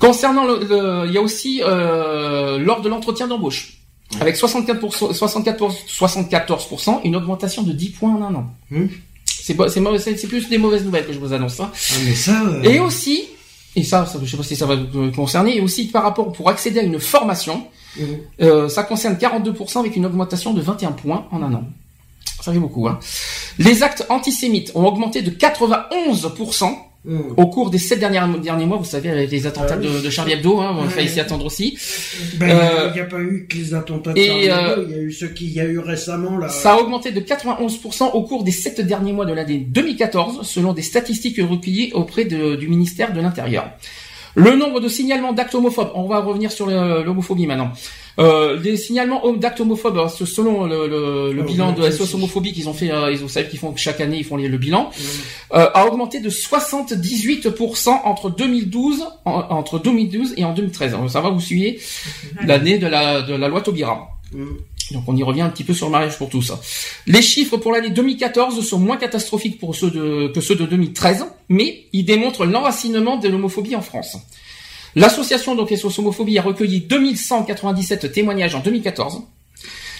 Concernant 0.00 0.44
le, 0.44 0.58
le- 0.68 1.06
il 1.06 1.12
y 1.12 1.18
a 1.18 1.22
aussi 1.22 1.62
euh, 1.64 2.58
lors 2.58 2.80
de 2.82 2.88
l'entretien 2.88 3.28
d'embauche, 3.28 3.74
avec 4.20 4.34
64%, 4.36 5.12
64%, 5.12 5.70
74%, 5.86 7.00
une 7.04 7.14
augmentation 7.14 7.62
de 7.62 7.72
10 7.72 7.90
points 7.90 8.10
en 8.16 8.22
un 8.22 8.34
an. 8.34 8.46
C'est 9.42 9.54
pas- 9.54 9.68
c'est 9.68 9.80
mauvais- 9.80 9.98
c'est 9.98 10.16
c'est 10.16 10.26
plus 10.28 10.48
des 10.48 10.58
mauvaises 10.58 10.84
nouvelles 10.84 11.06
que 11.06 11.12
je 11.12 11.18
vous 11.18 11.32
annonce. 11.32 11.60
Hein. 11.60 11.70
Ah, 11.72 11.94
mais 12.04 12.14
ça. 12.14 12.42
euh, 12.46 12.62
Et 12.62 12.80
aussi, 12.80 13.24
et 13.76 13.82
ça, 13.82 14.06
ça, 14.06 14.18
je 14.22 14.30
sais 14.30 14.36
pas 14.36 14.42
si 14.42 14.56
ça 14.56 14.66
va 14.66 14.76
vous 14.76 15.10
concerner, 15.12 15.56
et 15.56 15.60
aussi 15.60 15.86
par 15.88 16.02
rapport 16.02 16.32
pour 16.32 16.48
accéder 16.48 16.80
à 16.80 16.82
une 16.82 16.98
formation, 17.00 17.66
Mhm. 17.96 18.06
euh, 18.42 18.68
ça 18.68 18.82
concerne 18.84 19.16
42% 19.18 19.80
avec 19.80 19.96
une 19.96 20.06
augmentation 20.06 20.52
de 20.54 20.60
21 20.60 20.92
points 20.92 21.26
en 21.32 21.42
un 21.42 21.52
an. 21.54 21.64
Ça 22.42 22.52
fait 22.52 22.58
beaucoup. 22.58 22.88
Hein. 22.88 22.98
Les 23.58 23.82
actes 23.82 24.06
antisémites 24.08 24.72
ont 24.74 24.86
augmenté 24.86 25.20
de 25.22 25.30
91% 25.30 26.78
Au 27.36 27.46
cours 27.46 27.70
des 27.70 27.78
sept 27.78 27.98
derniers, 27.98 28.20
derniers 28.42 28.66
mois. 28.66 28.76
Vous 28.76 28.84
savez, 28.84 29.08
avec 29.10 29.30
les 29.30 29.46
attentats 29.46 29.74
Ah 29.76 29.78
oui. 29.80 29.86
de, 29.88 30.00
de 30.04 30.10
Charlie 30.10 30.32
Hebdo, 30.32 30.60
hein, 30.60 30.76
on 30.78 30.82
Ouais. 30.82 30.88
fallait 30.90 31.08
s'y 31.08 31.18
attendre 31.18 31.46
aussi. 31.46 31.78
Ben, 32.36 32.50
Euh, 32.50 32.88
il 32.90 32.94
n'y 32.94 33.00
a 33.00 33.04
pas 33.06 33.20
eu 33.20 33.46
que 33.48 33.56
les 33.56 33.72
attentats 33.72 34.12
de 34.12 34.18
et, 34.18 34.26
Charlie 34.26 34.48
euh, 34.50 34.72
Hebdo, 34.72 34.82
il 34.86 34.90
y 34.90 34.94
a 34.98 35.02
eu 35.02 35.12
ceux 35.12 35.28
qu'il 35.28 35.50
y 35.50 35.60
a 35.60 35.64
eu 35.64 35.78
récemment 35.78 36.36
là. 36.36 36.48
Ça 36.50 36.74
a 36.74 36.76
augmenté 36.76 37.10
de 37.10 37.20
91% 37.20 38.10
au 38.12 38.22
cours 38.22 38.44
des 38.44 38.52
sept 38.52 38.80
derniers 38.82 39.12
mois 39.14 39.24
de 39.24 39.32
l'année 39.32 39.58
2014, 39.58 40.46
selon 40.46 40.74
des 40.74 40.82
statistiques 40.82 41.38
recueillies 41.40 41.90
auprès 41.94 42.26
de- 42.26 42.54
du 42.56 42.68
ministère 42.68 43.14
de 43.14 43.20
l'Intérieur. 43.22 43.70
Le 44.36 44.54
nombre 44.54 44.78
de 44.80 44.86
signalements 44.88 45.32
d'actes 45.32 45.54
homophobes, 45.56 45.90
on 45.94 46.04
va 46.06 46.20
revenir 46.20 46.52
sur 46.52 46.66
l'homophobie 46.66 47.46
maintenant. 47.46 47.72
Euh, 48.20 48.58
les 48.60 48.76
signalements 48.76 49.22
d'actes 49.32 49.60
homophobes, 49.60 50.08
ce- 50.08 50.26
selon 50.26 50.64
le, 50.66 50.86
le- 50.86 51.32
le 51.32 51.42
Oh, 51.42 51.44
bilan 51.46 51.72
de 51.72 51.82
SOS 51.90 52.14
homophobie 52.14 52.52
qu'ils 52.52 52.68
ont 52.68 52.74
fait, 52.74 52.90
euh, 52.92 53.10
ils 53.10 53.18
vous 53.18 53.28
savez 53.30 53.48
qu'ils 53.48 53.58
font 53.58 53.74
chaque 53.76 54.00
année, 54.00 54.18
ils 54.18 54.24
font 54.24 54.36
les- 54.36 54.48
le 54.48 54.58
bilan, 54.58 54.90
euh, 55.54 55.68
a 55.72 55.86
augmenté 55.86 56.20
de 56.20 56.28
78% 56.28 58.02
entre 58.04 58.30
2012, 58.30 59.04
en- 59.24 59.40
entre 59.50 59.78
2012 59.78 60.34
et 60.36 60.44
en 60.44 60.52
2013. 60.52 60.94
Alors, 60.94 61.10
ça 61.10 61.20
va, 61.20 61.30
vous 61.30 61.40
suivez 61.40 61.80
l'année 62.46 62.78
de 62.78 62.86
la, 62.86 63.22
de 63.22 63.34
la 63.34 63.48
loi 63.48 63.62
Taubira. 63.62 64.08
Donc 64.92 65.04
on 65.06 65.16
y 65.16 65.22
revient 65.22 65.42
un 65.42 65.50
petit 65.50 65.64
peu 65.64 65.72
sur 65.72 65.86
le 65.86 65.92
mariage 65.92 66.18
pour 66.18 66.28
tous. 66.28 66.52
Les 67.06 67.22
chiffres 67.22 67.56
pour 67.56 67.72
l'année 67.72 67.90
2014 67.90 68.60
sont 68.66 68.78
moins 68.78 68.96
catastrophiques 68.96 69.58
pour 69.58 69.74
ceux 69.76 69.90
de, 69.90 70.28
que 70.34 70.40
ceux 70.40 70.56
de 70.56 70.66
2013, 70.66 71.26
mais 71.48 71.84
ils 71.92 72.04
démontrent 72.04 72.44
l'enracinement 72.44 73.16
de 73.16 73.28
l'homophobie 73.28 73.76
en 73.76 73.82
France. 73.82 74.16
L'association 74.96 75.54
donc 75.54 75.70
SOS 75.70 75.98
Homophobie 75.98 76.38
a 76.38 76.42
recueilli 76.42 76.80
2197 76.80 78.12
témoignages 78.12 78.54
en 78.54 78.60
2014. 78.60 79.22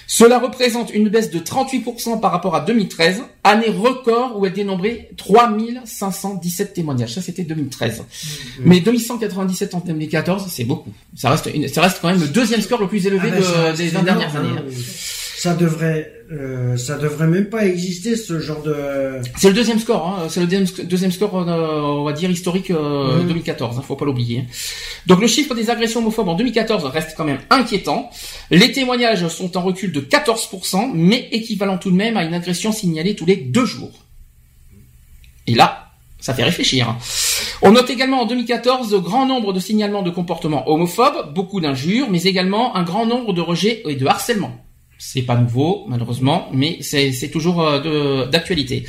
Cela 0.07 0.41
représente 0.41 0.93
une 0.93 1.09
baisse 1.09 1.31
de 1.31 1.39
38% 1.39 2.19
par 2.19 2.33
rapport 2.33 2.57
à 2.57 2.61
2013, 2.63 3.23
année 3.45 3.69
record 3.69 4.37
où 4.41 4.45
elle 4.45 4.53
dénombrait 4.53 5.09
3517 5.17 6.73
témoignages. 6.75 7.15
Ça 7.15 7.23
c'était 7.23 7.45
2013. 7.45 8.03
Mais 8.59 8.81
2197 8.81 9.75
en 9.77 9.79
2014, 9.79 10.47
c'est 10.51 10.65
beaucoup. 10.65 10.91
Ça 11.15 11.31
reste, 11.31 11.49
une- 11.55 11.69
ça 11.69 11.83
reste 11.83 11.99
quand 12.03 12.09
même 12.09 12.21
le 12.21 12.27
deuxième 12.27 12.61
score 12.61 12.81
le 12.81 12.89
plus 12.89 13.07
élevé 13.07 13.29
Ah 13.33 13.37
ben, 13.37 13.71
de- 13.73 13.77
des 13.77 13.89
c'est 13.89 13.95
20 13.95 14.03
dernières 14.03 14.35
années. 14.37 14.49
hein. 14.59 14.63
Ça 15.41 15.55
devrait, 15.55 16.13
euh, 16.31 16.77
ça 16.77 16.99
devrait 16.99 17.27
même 17.27 17.49
pas 17.49 17.65
exister 17.65 18.15
ce 18.15 18.41
genre 18.41 18.61
de. 18.61 19.23
C'est 19.39 19.49
le 19.49 19.55
deuxième 19.55 19.79
score, 19.79 20.07
hein. 20.07 20.29
c'est 20.29 20.41
le 20.41 20.47
deuxième, 20.47 20.87
deuxième 20.87 21.11
score, 21.11 21.35
euh, 21.35 21.81
on 21.81 22.05
va 22.05 22.13
dire 22.13 22.31
historique 22.31 22.71
euh. 22.71 23.23
2014, 23.23 23.79
hein, 23.79 23.83
faut 23.83 23.97
pas 23.97 24.05
l'oublier. 24.05 24.45
Donc 25.07 25.23
le 25.23 25.27
chiffre 25.27 25.55
des 25.55 25.71
agressions 25.71 26.01
homophobes 26.01 26.29
en 26.29 26.35
2014 26.35 26.85
reste 26.85 27.15
quand 27.17 27.25
même 27.25 27.39
inquiétant. 27.49 28.11
Les 28.51 28.71
témoignages 28.71 29.27
sont 29.29 29.57
en 29.57 29.63
recul 29.63 29.93
de 29.93 30.03
14%, 30.03 30.91
mais 30.93 31.31
équivalent 31.33 31.79
tout 31.79 31.91
de 31.91 31.97
même 31.97 32.19
à 32.19 32.25
une 32.25 32.35
agression 32.35 32.71
signalée 32.71 33.17
tous 33.17 33.25
les 33.25 33.37
deux 33.37 33.65
jours. 33.65 34.05
Et 35.47 35.55
là, 35.55 35.87
ça 36.21 36.35
fait 36.35 36.45
réfléchir. 36.45 36.87
hein. 36.91 36.99
On 37.63 37.73
note 37.73 37.89
également 37.89 38.21
en 38.21 38.27
2014 38.27 38.95
grand 39.03 39.25
nombre 39.25 39.55
de 39.55 39.61
signalements 39.61 40.03
de 40.03 40.11
comportements 40.11 40.69
homophobes, 40.69 41.33
beaucoup 41.33 41.63
d'injures, 41.63 42.11
mais 42.11 42.25
également 42.25 42.77
un 42.77 42.83
grand 42.83 43.07
nombre 43.07 43.33
de 43.33 43.41
rejets 43.41 43.83
et 43.89 43.97
de 43.97 44.07
harcèlement. 44.07 44.53
C'est 45.03 45.23
pas 45.23 45.35
nouveau, 45.37 45.87
malheureusement, 45.89 46.49
mais 46.53 46.79
c'est 46.83 47.31
toujours 47.33 47.63
euh, 47.63 48.27
d'actualité. 48.27 48.85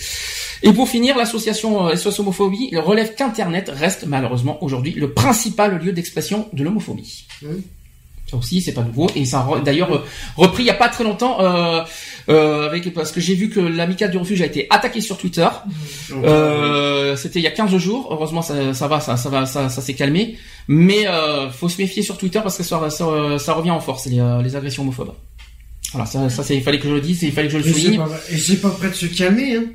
Et 0.62 0.74
pour 0.74 0.90
finir, 0.90 1.18
l'association 1.18 1.88
euh, 1.88 1.96
SOS 1.96 2.20
Homophobie 2.20 2.70
relève 2.76 3.16
qu'Internet 3.16 3.72
reste 3.74 4.06
malheureusement 4.06 4.62
aujourd'hui 4.62 4.92
le 4.92 5.14
principal 5.14 5.80
lieu 5.82 5.94
d'expression 5.94 6.50
de 6.52 6.64
l'homophobie. 6.66 7.26
Ça 8.30 8.38
aussi, 8.38 8.62
c'est 8.62 8.74
pas 8.74 8.84
nouveau. 8.84 9.08
Et 9.16 9.26
ça 9.26 9.40
a 9.40 9.60
d'ailleurs 9.60 9.94
euh, 9.94 10.06
repris 10.38 10.64
il 10.64 10.68
y 10.68 10.70
a 10.70 10.74
pas 10.76 10.90
très 10.90 11.04
longtemps, 11.04 11.42
euh, 11.42 11.82
euh, 12.30 12.68
avec 12.68 12.94
parce 12.94 13.12
que 13.12 13.20
j'ai 13.20 13.34
vu 13.36 13.50
que 13.50 13.60
l'amicale 13.60 14.12
du 14.12 14.18
refuge 14.18 14.42
a 14.42 14.46
été 14.46 14.68
attaquée 14.70 15.02
sur 15.02 15.18
Twitter. 15.18 15.48
Donc, 16.10 16.24
Euh, 16.26 17.16
C'était 17.16 17.40
il 17.40 17.44
y 17.44 17.48
a 17.48 17.52
15 17.52 17.76
jours. 17.78 18.08
Heureusement, 18.12 18.42
ça, 18.42 18.74
ça 18.74 18.88
va, 18.88 19.00
ça, 19.00 19.18
ça 19.18 19.30
va, 19.30 19.46
ça, 19.46 19.68
ça 19.70 19.82
s'est 19.82 19.96
calmé. 19.96 20.38
Mais 20.68 21.08
euh, 21.08 21.50
faut 21.50 21.68
se 21.70 21.82
méfier 21.82 22.04
sur 22.04 22.18
Twitter 22.18 22.40
parce 22.44 22.58
que 22.58 22.64
ça, 22.64 22.90
ça, 22.90 23.06
ça 23.40 23.54
revient 23.54 23.72
en 23.72 23.80
force 23.82 24.06
les, 24.06 24.20
euh, 24.20 24.42
les 24.42 24.56
agressions 24.56 24.84
homophobes. 24.84 25.14
Voilà, 25.92 26.06
ça, 26.06 26.30
ça 26.30 26.44
c'est, 26.44 26.56
il 26.56 26.64
fallait 26.64 26.80
que 26.80 26.88
je 26.88 26.94
le 26.94 27.02
dise, 27.02 27.22
il 27.24 27.32
fallait 27.32 27.48
que 27.48 27.54
je 27.54 27.58
le 27.58 27.74
souligne. 27.74 28.02
et 28.32 28.38
c'est 28.38 28.62
pas 28.62 28.70
prêt 28.70 28.90
de 28.90 28.96
se 28.96 29.06
calmer. 29.08 29.56
Hein. 29.56 29.66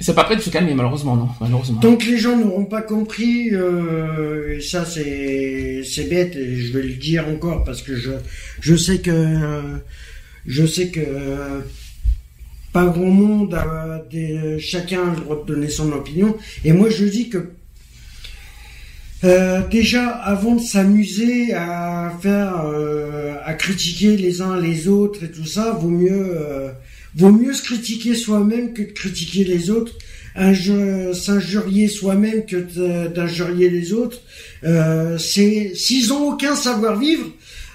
C'est 0.00 0.14
pas 0.14 0.24
prêt 0.24 0.34
de 0.34 0.40
se 0.40 0.50
calmer, 0.50 0.74
malheureusement, 0.74 1.14
non, 1.14 1.28
malheureusement. 1.40 1.80
Tant 1.80 1.96
que 1.96 2.06
les 2.06 2.18
gens 2.18 2.36
n'auront 2.36 2.64
pas 2.64 2.82
compris, 2.82 3.50
euh, 3.52 4.56
et 4.56 4.60
ça 4.60 4.84
c'est 4.84 5.82
c'est 5.84 6.08
bête 6.08 6.34
et 6.34 6.56
je 6.56 6.72
vais 6.72 6.82
le 6.82 6.94
dire 6.94 7.28
encore 7.28 7.62
parce 7.62 7.80
que 7.80 7.94
je 7.94 8.10
je 8.60 8.74
sais 8.74 8.98
que 8.98 9.78
je 10.46 10.66
sais 10.66 10.88
que 10.88 11.00
euh, 11.00 11.60
pas 12.72 12.86
grand 12.86 13.10
monde 13.10 13.54
a 13.54 14.04
des, 14.10 14.58
chacun 14.58 15.12
a 15.12 15.14
le 15.14 15.20
droit 15.20 15.44
de 15.44 15.54
donner 15.54 15.68
son 15.68 15.92
opinion 15.92 16.36
et 16.64 16.72
moi 16.72 16.90
je 16.90 17.04
dis 17.04 17.28
que 17.28 17.50
euh, 19.24 19.60
déjà 19.70 20.08
avant 20.08 20.56
de 20.56 20.60
s'amuser 20.60 21.54
à 21.54 22.12
faire 22.20 22.66
euh, 22.66 23.34
à 23.44 23.54
critiquer 23.54 24.16
les 24.16 24.40
uns 24.42 24.60
les 24.60 24.88
autres 24.88 25.24
et 25.24 25.30
tout 25.30 25.46
ça 25.46 25.72
vaut 25.72 25.88
mieux 25.88 26.10
euh, 26.12 26.70
vaut 27.16 27.32
mieux 27.32 27.52
se 27.52 27.62
critiquer 27.62 28.14
soi-même 28.14 28.72
que 28.72 28.82
de 28.82 28.92
critiquer 28.92 29.44
les 29.44 29.70
autres 29.70 29.92
inju- 30.36 31.14
s'injurier 31.14 31.88
soi-même 31.88 32.44
que 32.44 32.56
d'injurier 33.08 33.70
les 33.70 33.92
autres. 33.92 34.20
Euh, 34.64 35.16
c'est 35.18 35.72
s'ils 35.74 36.12
ont 36.12 36.30
aucun 36.32 36.56
savoir-vivre 36.56 37.26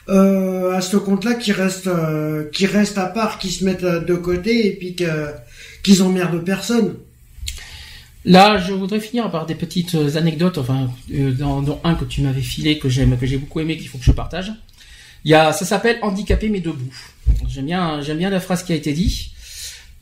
à 0.08 0.82
ce 0.82 0.98
compte-là, 0.98 1.36
qui 1.36 1.52
restent 1.52 1.86
euh, 1.86 2.50
qui 2.52 2.66
restent 2.66 2.98
à 2.98 3.06
part, 3.06 3.38
qui 3.38 3.52
se 3.52 3.64
mettent 3.64 3.86
de 3.86 4.16
côté 4.16 4.66
et 4.66 4.72
puis 4.72 4.96
qu'ils 5.84 6.02
emmerdent 6.02 6.44
personne. 6.44 6.96
Là, 8.26 8.58
je 8.58 8.74
voudrais 8.74 9.00
finir 9.00 9.32
par 9.32 9.46
des 9.46 9.56
petites 9.56 9.96
euh, 9.96 10.18
anecdotes, 10.18 10.58
enfin, 10.58 10.90
euh, 11.14 11.32
dans, 11.32 11.62
dans 11.62 11.80
un 11.86 11.96
que 11.96 12.04
tu 12.06 12.22
m'avais 12.22 12.42
filé, 12.42 12.78
que 12.78 12.90
j'aime, 12.90 13.18
que 13.18 13.26
j'ai 13.26 13.38
beaucoup 13.38 13.60
aimé, 13.62 13.78
qu'il 13.78 13.88
faut 13.88 13.98
que 13.98 14.04
je 14.04 14.12
partage. 14.12 14.52
Il 15.26 15.32
y 15.32 15.36
a, 15.36 15.52
ça 15.54 15.66
s'appelle 15.66 16.00
handicapé 16.02 16.50
mais 16.50 16.60
debout. 16.60 16.94
J'aime 17.48 17.66
bien, 17.66 18.02
j'aime 18.02 18.18
bien 18.18 18.30
la 18.30 18.40
phrase 18.40 18.64
qui 18.64 18.74
a 18.74 18.76
été 18.76 18.92
dit. 18.94 19.32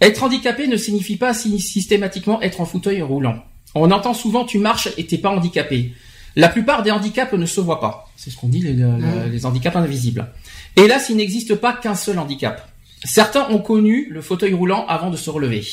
Être 0.02 0.24
handicapé 0.24 0.68
ne 0.68 0.78
signifie 0.78 1.16
pas 1.18 1.34
systématiquement 1.34 2.42
être 2.42 2.62
en 2.62 2.66
fauteuil 2.66 3.02
roulant. 3.02 3.44
On 3.76 3.92
entend 3.92 4.14
souvent 4.14 4.46
tu 4.46 4.60
marches 4.60 4.90
et 4.98 5.06
t'es 5.06 5.18
pas 5.18 5.30
handicapé. 5.30 5.94
La 6.36 6.50
plupart 6.50 6.84
des 6.84 6.92
handicaps 6.92 7.34
ne 7.34 7.46
se 7.48 7.60
voient 7.62 7.80
pas. 7.80 8.10
C'est 8.16 8.30
ce 8.30 8.38
qu'on 8.38 8.48
dit 8.48 8.60
les, 8.62 8.74
les- 8.74 9.30
les 9.32 9.46
handicaps 9.46 9.76
invisibles. 9.76 10.28
Hélas, 10.76 11.08
il 11.10 11.18
n'existe 11.18 11.56
pas 11.56 11.74
qu'un 11.74 11.96
seul 11.96 12.20
handicap. 12.20 12.68
Certains 13.04 13.50
ont 13.50 13.60
connu 13.60 14.08
le 14.12 14.22
fauteuil 14.22 14.54
roulant 14.54 14.86
avant 14.88 15.10
de 15.10 15.18
se 15.18 15.30
relever. 15.32 15.66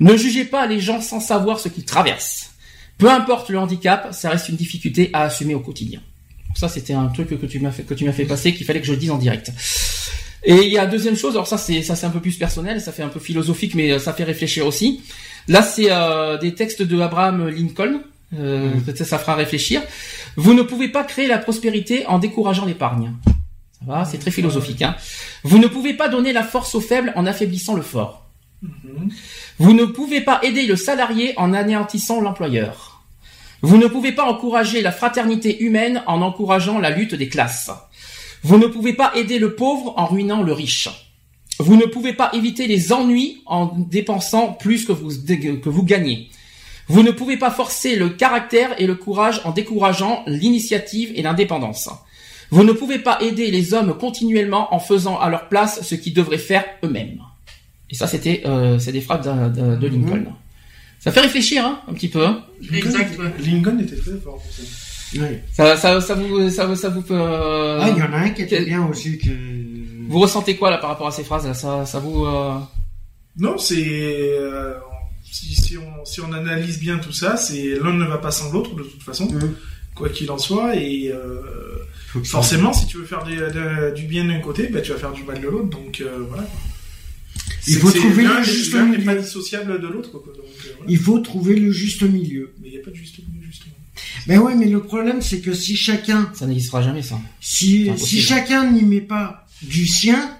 Ne 0.00 0.16
jugez 0.16 0.44
pas 0.44 0.66
les 0.66 0.80
gens 0.80 1.00
sans 1.00 1.20
savoir 1.20 1.60
ce 1.60 1.68
qu'ils 1.68 1.84
traversent. 1.84 2.50
Peu 2.98 3.10
importe 3.10 3.50
le 3.50 3.58
handicap, 3.58 4.08
ça 4.12 4.30
reste 4.30 4.48
une 4.48 4.56
difficulté 4.56 5.10
à 5.12 5.22
assumer 5.22 5.54
au 5.54 5.60
quotidien. 5.60 6.00
Ça, 6.54 6.68
c'était 6.68 6.94
un 6.94 7.06
truc 7.06 7.28
que 7.28 7.46
tu 7.46 7.58
m'as 7.58 7.72
fait, 7.72 7.82
que 7.82 7.94
tu 7.94 8.04
m'as 8.04 8.12
fait 8.12 8.24
passer, 8.24 8.54
qu'il 8.54 8.64
fallait 8.64 8.80
que 8.80 8.86
je 8.86 8.92
le 8.92 8.98
dise 8.98 9.10
en 9.10 9.18
direct. 9.18 9.50
Et 10.44 10.66
il 10.66 10.72
y 10.72 10.78
a 10.78 10.86
deuxième 10.86 11.16
chose, 11.16 11.32
alors 11.34 11.46
ça 11.46 11.56
c'est 11.56 11.82
ça 11.82 11.96
c'est 11.96 12.04
un 12.04 12.10
peu 12.10 12.20
plus 12.20 12.36
personnel, 12.36 12.80
ça 12.80 12.92
fait 12.92 13.02
un 13.02 13.08
peu 13.08 13.18
philosophique, 13.18 13.74
mais 13.74 13.92
euh, 13.92 13.98
ça 13.98 14.12
fait 14.12 14.24
réfléchir 14.24 14.66
aussi. 14.66 15.00
Là, 15.48 15.62
c'est 15.62 15.90
euh, 15.90 16.38
des 16.38 16.54
textes 16.54 16.82
de 16.82 17.00
Abraham 17.00 17.48
Lincoln. 17.48 18.00
Euh, 18.36 18.70
Peut-être 18.84 19.04
ça 19.04 19.18
fera 19.18 19.34
réfléchir. 19.34 19.82
Vous 20.36 20.54
ne 20.54 20.62
pouvez 20.62 20.88
pas 20.88 21.04
créer 21.04 21.28
la 21.28 21.38
prospérité 21.38 22.06
en 22.06 22.18
décourageant 22.18 22.64
l'épargne. 22.64 23.12
Ça 23.78 23.86
va, 23.86 24.04
c'est 24.04 24.18
très 24.18 24.30
philosophique. 24.30 24.82
Hein. 24.82 24.96
Vous 25.44 25.58
ne 25.58 25.66
pouvez 25.66 25.94
pas 25.94 26.08
donner 26.08 26.32
la 26.32 26.42
force 26.42 26.74
aux 26.74 26.80
faibles 26.80 27.12
en 27.16 27.26
affaiblissant 27.26 27.74
le 27.74 27.82
fort. 27.82 28.23
Vous 29.58 29.72
ne 29.72 29.84
pouvez 29.84 30.20
pas 30.20 30.40
aider 30.42 30.66
le 30.66 30.76
salarié 30.76 31.34
en 31.36 31.52
anéantissant 31.52 32.20
l'employeur. 32.20 33.02
Vous 33.62 33.78
ne 33.78 33.86
pouvez 33.86 34.12
pas 34.12 34.24
encourager 34.24 34.82
la 34.82 34.92
fraternité 34.92 35.62
humaine 35.62 36.02
en 36.06 36.20
encourageant 36.20 36.78
la 36.78 36.90
lutte 36.90 37.14
des 37.14 37.28
classes. 37.28 37.70
Vous 38.42 38.58
ne 38.58 38.66
pouvez 38.66 38.92
pas 38.92 39.12
aider 39.14 39.38
le 39.38 39.54
pauvre 39.54 39.94
en 39.96 40.04
ruinant 40.04 40.42
le 40.42 40.52
riche. 40.52 40.90
Vous 41.58 41.76
ne 41.76 41.86
pouvez 41.86 42.12
pas 42.12 42.30
éviter 42.34 42.66
les 42.66 42.92
ennuis 42.92 43.42
en 43.46 43.72
dépensant 43.74 44.52
plus 44.52 44.84
que 44.84 44.92
vous, 44.92 45.82
gagnez. 45.82 46.28
Vous 46.88 47.02
ne 47.02 47.10
pouvez 47.10 47.38
pas 47.38 47.50
forcer 47.50 47.96
le 47.96 48.10
caractère 48.10 48.78
et 48.78 48.86
le 48.86 48.96
courage 48.96 49.40
en 49.44 49.52
décourageant 49.52 50.24
l'initiative 50.26 51.12
et 51.14 51.22
l'indépendance. 51.22 51.88
Vous 52.50 52.64
ne 52.64 52.72
pouvez 52.72 52.98
pas 52.98 53.18
aider 53.22 53.50
les 53.50 53.72
hommes 53.72 53.96
continuellement 53.96 54.74
en 54.74 54.78
faisant 54.78 55.18
à 55.18 55.30
leur 55.30 55.48
place 55.48 55.80
ce 55.82 55.94
qu'ils 55.94 56.12
devraient 56.12 56.36
faire 56.36 56.66
eux-mêmes. 56.84 57.23
Et 57.94 57.96
ça, 57.96 58.08
c'était 58.08 58.42
euh, 58.44 58.80
c'est 58.80 58.90
des 58.90 59.00
phrases 59.00 59.24
de, 59.24 59.60
de- 59.60 59.76
de 59.76 59.86
Lincoln. 59.86 60.24
Ça 60.98 61.12
fait 61.12 61.20
réfléchir 61.20 61.64
hein, 61.64 61.80
un 61.86 61.92
petit 61.92 62.08
peu. 62.08 62.26
hein. 62.26 62.42
Exact, 62.72 63.16
ouais. 63.20 63.32
Lincoln 63.46 63.78
était 63.78 63.94
très 63.94 64.16
fort 64.18 64.42
pour 64.42 64.52
ça. 64.52 64.62
Ouais. 65.20 65.44
Ça, 65.52 65.76
ça, 65.76 66.00
ça 66.00 66.14
vous, 66.16 66.50
ça, 66.50 66.66
vous- 66.66 66.74
ça 66.74 66.88
vous 66.88 67.02
peut. 67.02 67.14
euh, 67.16 67.78
Ah, 67.80 67.88
il 67.90 67.98
y 67.98 68.02
en 68.02 68.12
a 68.12 68.16
un 68.16 68.30
qui 68.30 68.42
était 68.42 68.64
bien 68.64 68.84
aussi. 68.88 69.16
Que... 69.18 69.28
Vous 70.08 70.18
ressentez 70.18 70.56
quoi 70.56 70.70
là 70.72 70.78
par 70.78 70.90
rapport 70.90 71.06
à 71.06 71.12
ces 71.12 71.22
phrases 71.22 71.46
là? 71.46 71.54
Ça, 71.54 71.86
ça 71.86 72.00
vous. 72.00 72.24
euh, 72.24 72.54
Non, 73.38 73.56
c'est 73.58 73.76
euh, 74.40 74.74
si, 75.30 75.54
si 75.54 75.78
on 75.78 76.04
si 76.04 76.20
on 76.20 76.32
analyse 76.32 76.80
bien 76.80 76.98
tout 76.98 77.12
ça, 77.12 77.36
c'est 77.36 77.76
l'un 77.80 77.92
ne 77.92 78.06
va 78.06 78.18
pas 78.18 78.32
sans 78.32 78.50
l'autre 78.52 78.74
de 78.74 78.82
toute 78.82 79.02
façon, 79.04 79.26
Mhm. 79.30 79.54
quoi 79.94 80.08
qu'il 80.08 80.30
en 80.32 80.38
soit, 80.38 80.74
et 80.74 81.12
euh, 81.12 81.38
forcément, 82.24 82.72
si 82.72 82.86
tu 82.86 82.96
veux 82.96 83.04
faire 83.04 83.22
des- 83.24 83.36
de- 83.36 83.94
du 83.94 84.06
bien 84.06 84.24
d'un 84.24 84.40
côté, 84.40 84.66
bah, 84.68 84.80
tu 84.80 84.90
vas 84.92 84.98
faire 84.98 85.12
du 85.12 85.22
mal 85.22 85.40
de 85.40 85.46
l'autre, 85.48 85.68
donc 85.70 86.00
euh, 86.00 86.24
voilà. 86.28 86.44
Il 87.66 87.76
faut 87.76 87.90
trouver 87.90 88.24
le 88.24 88.42
juste 88.42 88.74
n'est 88.74 88.84
milieu. 88.84 89.04
pas 89.04 89.14
dissociable 89.14 89.80
de 89.80 89.86
l'autre, 89.86 90.10
euh, 90.16 90.20
voilà. 90.24 90.84
Il 90.88 90.98
faut 90.98 91.18
trouver 91.18 91.56
le 91.56 91.70
juste 91.72 92.02
milieu. 92.02 92.52
Mais 92.60 92.68
il 92.68 92.72
n'y 92.72 92.78
a 92.78 92.84
pas 92.84 92.90
de 92.90 92.96
juste 92.96 93.18
milieu, 93.18 93.46
justement. 93.46 93.74
Mais 94.26 94.38
ouais, 94.38 94.54
mais 94.54 94.66
le 94.66 94.82
problème, 94.82 95.22
c'est 95.22 95.40
que 95.40 95.52
si 95.52 95.76
chacun, 95.76 96.30
Ça 96.34 96.46
n'existera 96.46 96.82
jamais 96.82 97.02
ça. 97.02 97.18
si, 97.40 97.90
si 97.96 98.20
chacun 98.20 98.70
n'y 98.70 98.82
met 98.82 99.00
pas 99.00 99.46
du 99.62 99.86
sien, 99.86 100.36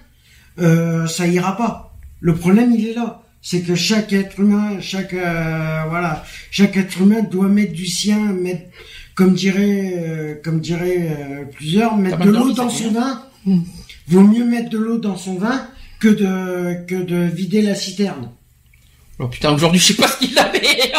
euh, 0.59 1.07
ça 1.07 1.27
ira 1.27 1.55
pas. 1.57 1.97
Le 2.19 2.35
problème, 2.35 2.73
il 2.73 2.87
est 2.87 2.93
là. 2.93 3.21
C'est 3.41 3.61
que 3.61 3.75
chaque 3.75 4.11
être 4.11 4.39
humain, 4.39 4.79
chaque, 4.81 5.13
euh, 5.13 5.83
voilà, 5.87 6.23
chaque 6.49 6.77
être 6.77 6.99
humain 7.01 7.21
doit 7.21 7.47
mettre 7.47 7.73
du 7.73 7.85
sien, 7.85 8.33
mettre, 8.33 8.63
comme 9.13 9.35
dirait, 9.35 9.93
euh, 9.97 10.35
comme 10.43 10.59
dirait 10.59 11.15
euh, 11.19 11.45
plusieurs, 11.45 11.95
mettre 11.95 12.17
de 12.19 12.31
l'eau 12.31 12.53
dans 12.53 12.69
son 12.69 12.91
vin. 12.91 13.21
Vaut 14.07 14.23
mieux 14.23 14.45
mettre 14.45 14.69
de 14.69 14.79
l'eau 14.79 14.97
dans 14.97 15.15
son 15.15 15.35
vin 15.35 15.67
que 16.05 16.09
de, 16.13 16.85
que 16.85 16.95
de 17.01 17.15
vider 17.33 17.63
la 17.63 17.73
citerne. 17.73 18.29
Oh 19.17 19.27
putain, 19.27 19.51
aujourd'hui, 19.53 19.79
je 19.79 19.85
sais 19.87 19.93
pas 19.95 20.07
ce 20.07 20.17
qu'il 20.19 20.37
avait. 20.37 20.91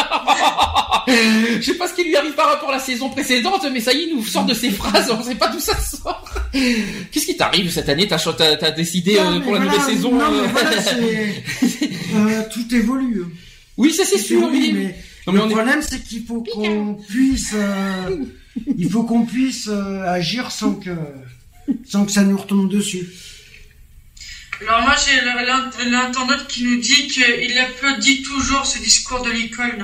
je 1.07 1.61
sais 1.63 1.75
pas 1.75 1.87
ce 1.87 1.93
qui 1.93 2.03
lui 2.03 2.15
arrive 2.17 2.33
par 2.33 2.47
rapport 2.49 2.69
à 2.69 2.73
la 2.73 2.79
saison 2.79 3.09
précédente, 3.09 3.65
mais 3.71 3.79
ça 3.79 3.93
y 3.93 3.99
est, 3.99 4.07
il 4.09 4.15
nous 4.17 4.25
sort 4.25 4.43
de 4.45 4.53
ces 4.53 4.69
phrases, 4.71 5.09
on 5.11 5.23
sait 5.23 5.35
pas 5.35 5.47
d'où 5.47 5.59
ça 5.59 5.77
sort. 5.79 6.25
Qu'est-ce 6.51 7.25
qui 7.25 7.37
t'arrive 7.37 7.71
cette 7.71 7.87
année? 7.87 8.05
T'as 8.07 8.17
t'as 8.57 8.71
décidé 8.71 9.15
Non, 9.15 9.37
euh, 9.37 9.39
pour 9.39 9.53
la 9.53 9.59
voilà, 9.59 9.77
nouvelle 9.77 9.95
saison 9.95 10.11
non, 10.11 10.31
mais 10.31 10.39
euh, 10.39 10.47
voilà, 10.51 10.81
c'est- 10.81 11.43
euh, 12.15 12.41
tout 12.51 12.75
évolue. 12.75 13.23
Oui, 13.77 13.93
ça 13.93 14.03
c'est 14.03 14.17
sûr, 14.17 14.41
Oui, 14.51 14.59
oui. 14.61 14.71
mais 14.73 14.95
Non, 15.27 15.33
mais 15.33 15.39
le 15.45 15.51
est- 15.51 15.53
problème, 15.55 15.81
c'est 15.87 16.03
qu'il 16.03 16.25
faut 16.25 16.41
qu'on 16.43 16.95
puisse, 17.07 17.51
euh, 17.53 18.25
il 18.77 18.89
faut 18.89 19.03
qu'on 19.03 19.25
puisse 19.25 19.67
euh, 19.69 20.03
agir 20.05 20.51
sans 20.51 20.73
que, 20.73 20.89
sans 21.87 22.05
que 22.05 22.11
ça 22.11 22.23
nous 22.23 22.37
retombe 22.37 22.69
dessus. 22.69 23.07
Alors 24.67 24.81
moi 24.81 24.93
j'ai 25.05 25.21
l'in- 25.23 25.91
l'internaute 25.91 26.47
qui 26.47 26.63
nous 26.63 26.79
dit 26.79 27.07
qu'il 27.07 27.57
applaudit 27.59 28.23
toujours 28.23 28.65
ce 28.65 28.79
discours 28.79 29.21
de 29.23 29.29
Lincoln. 29.29 29.83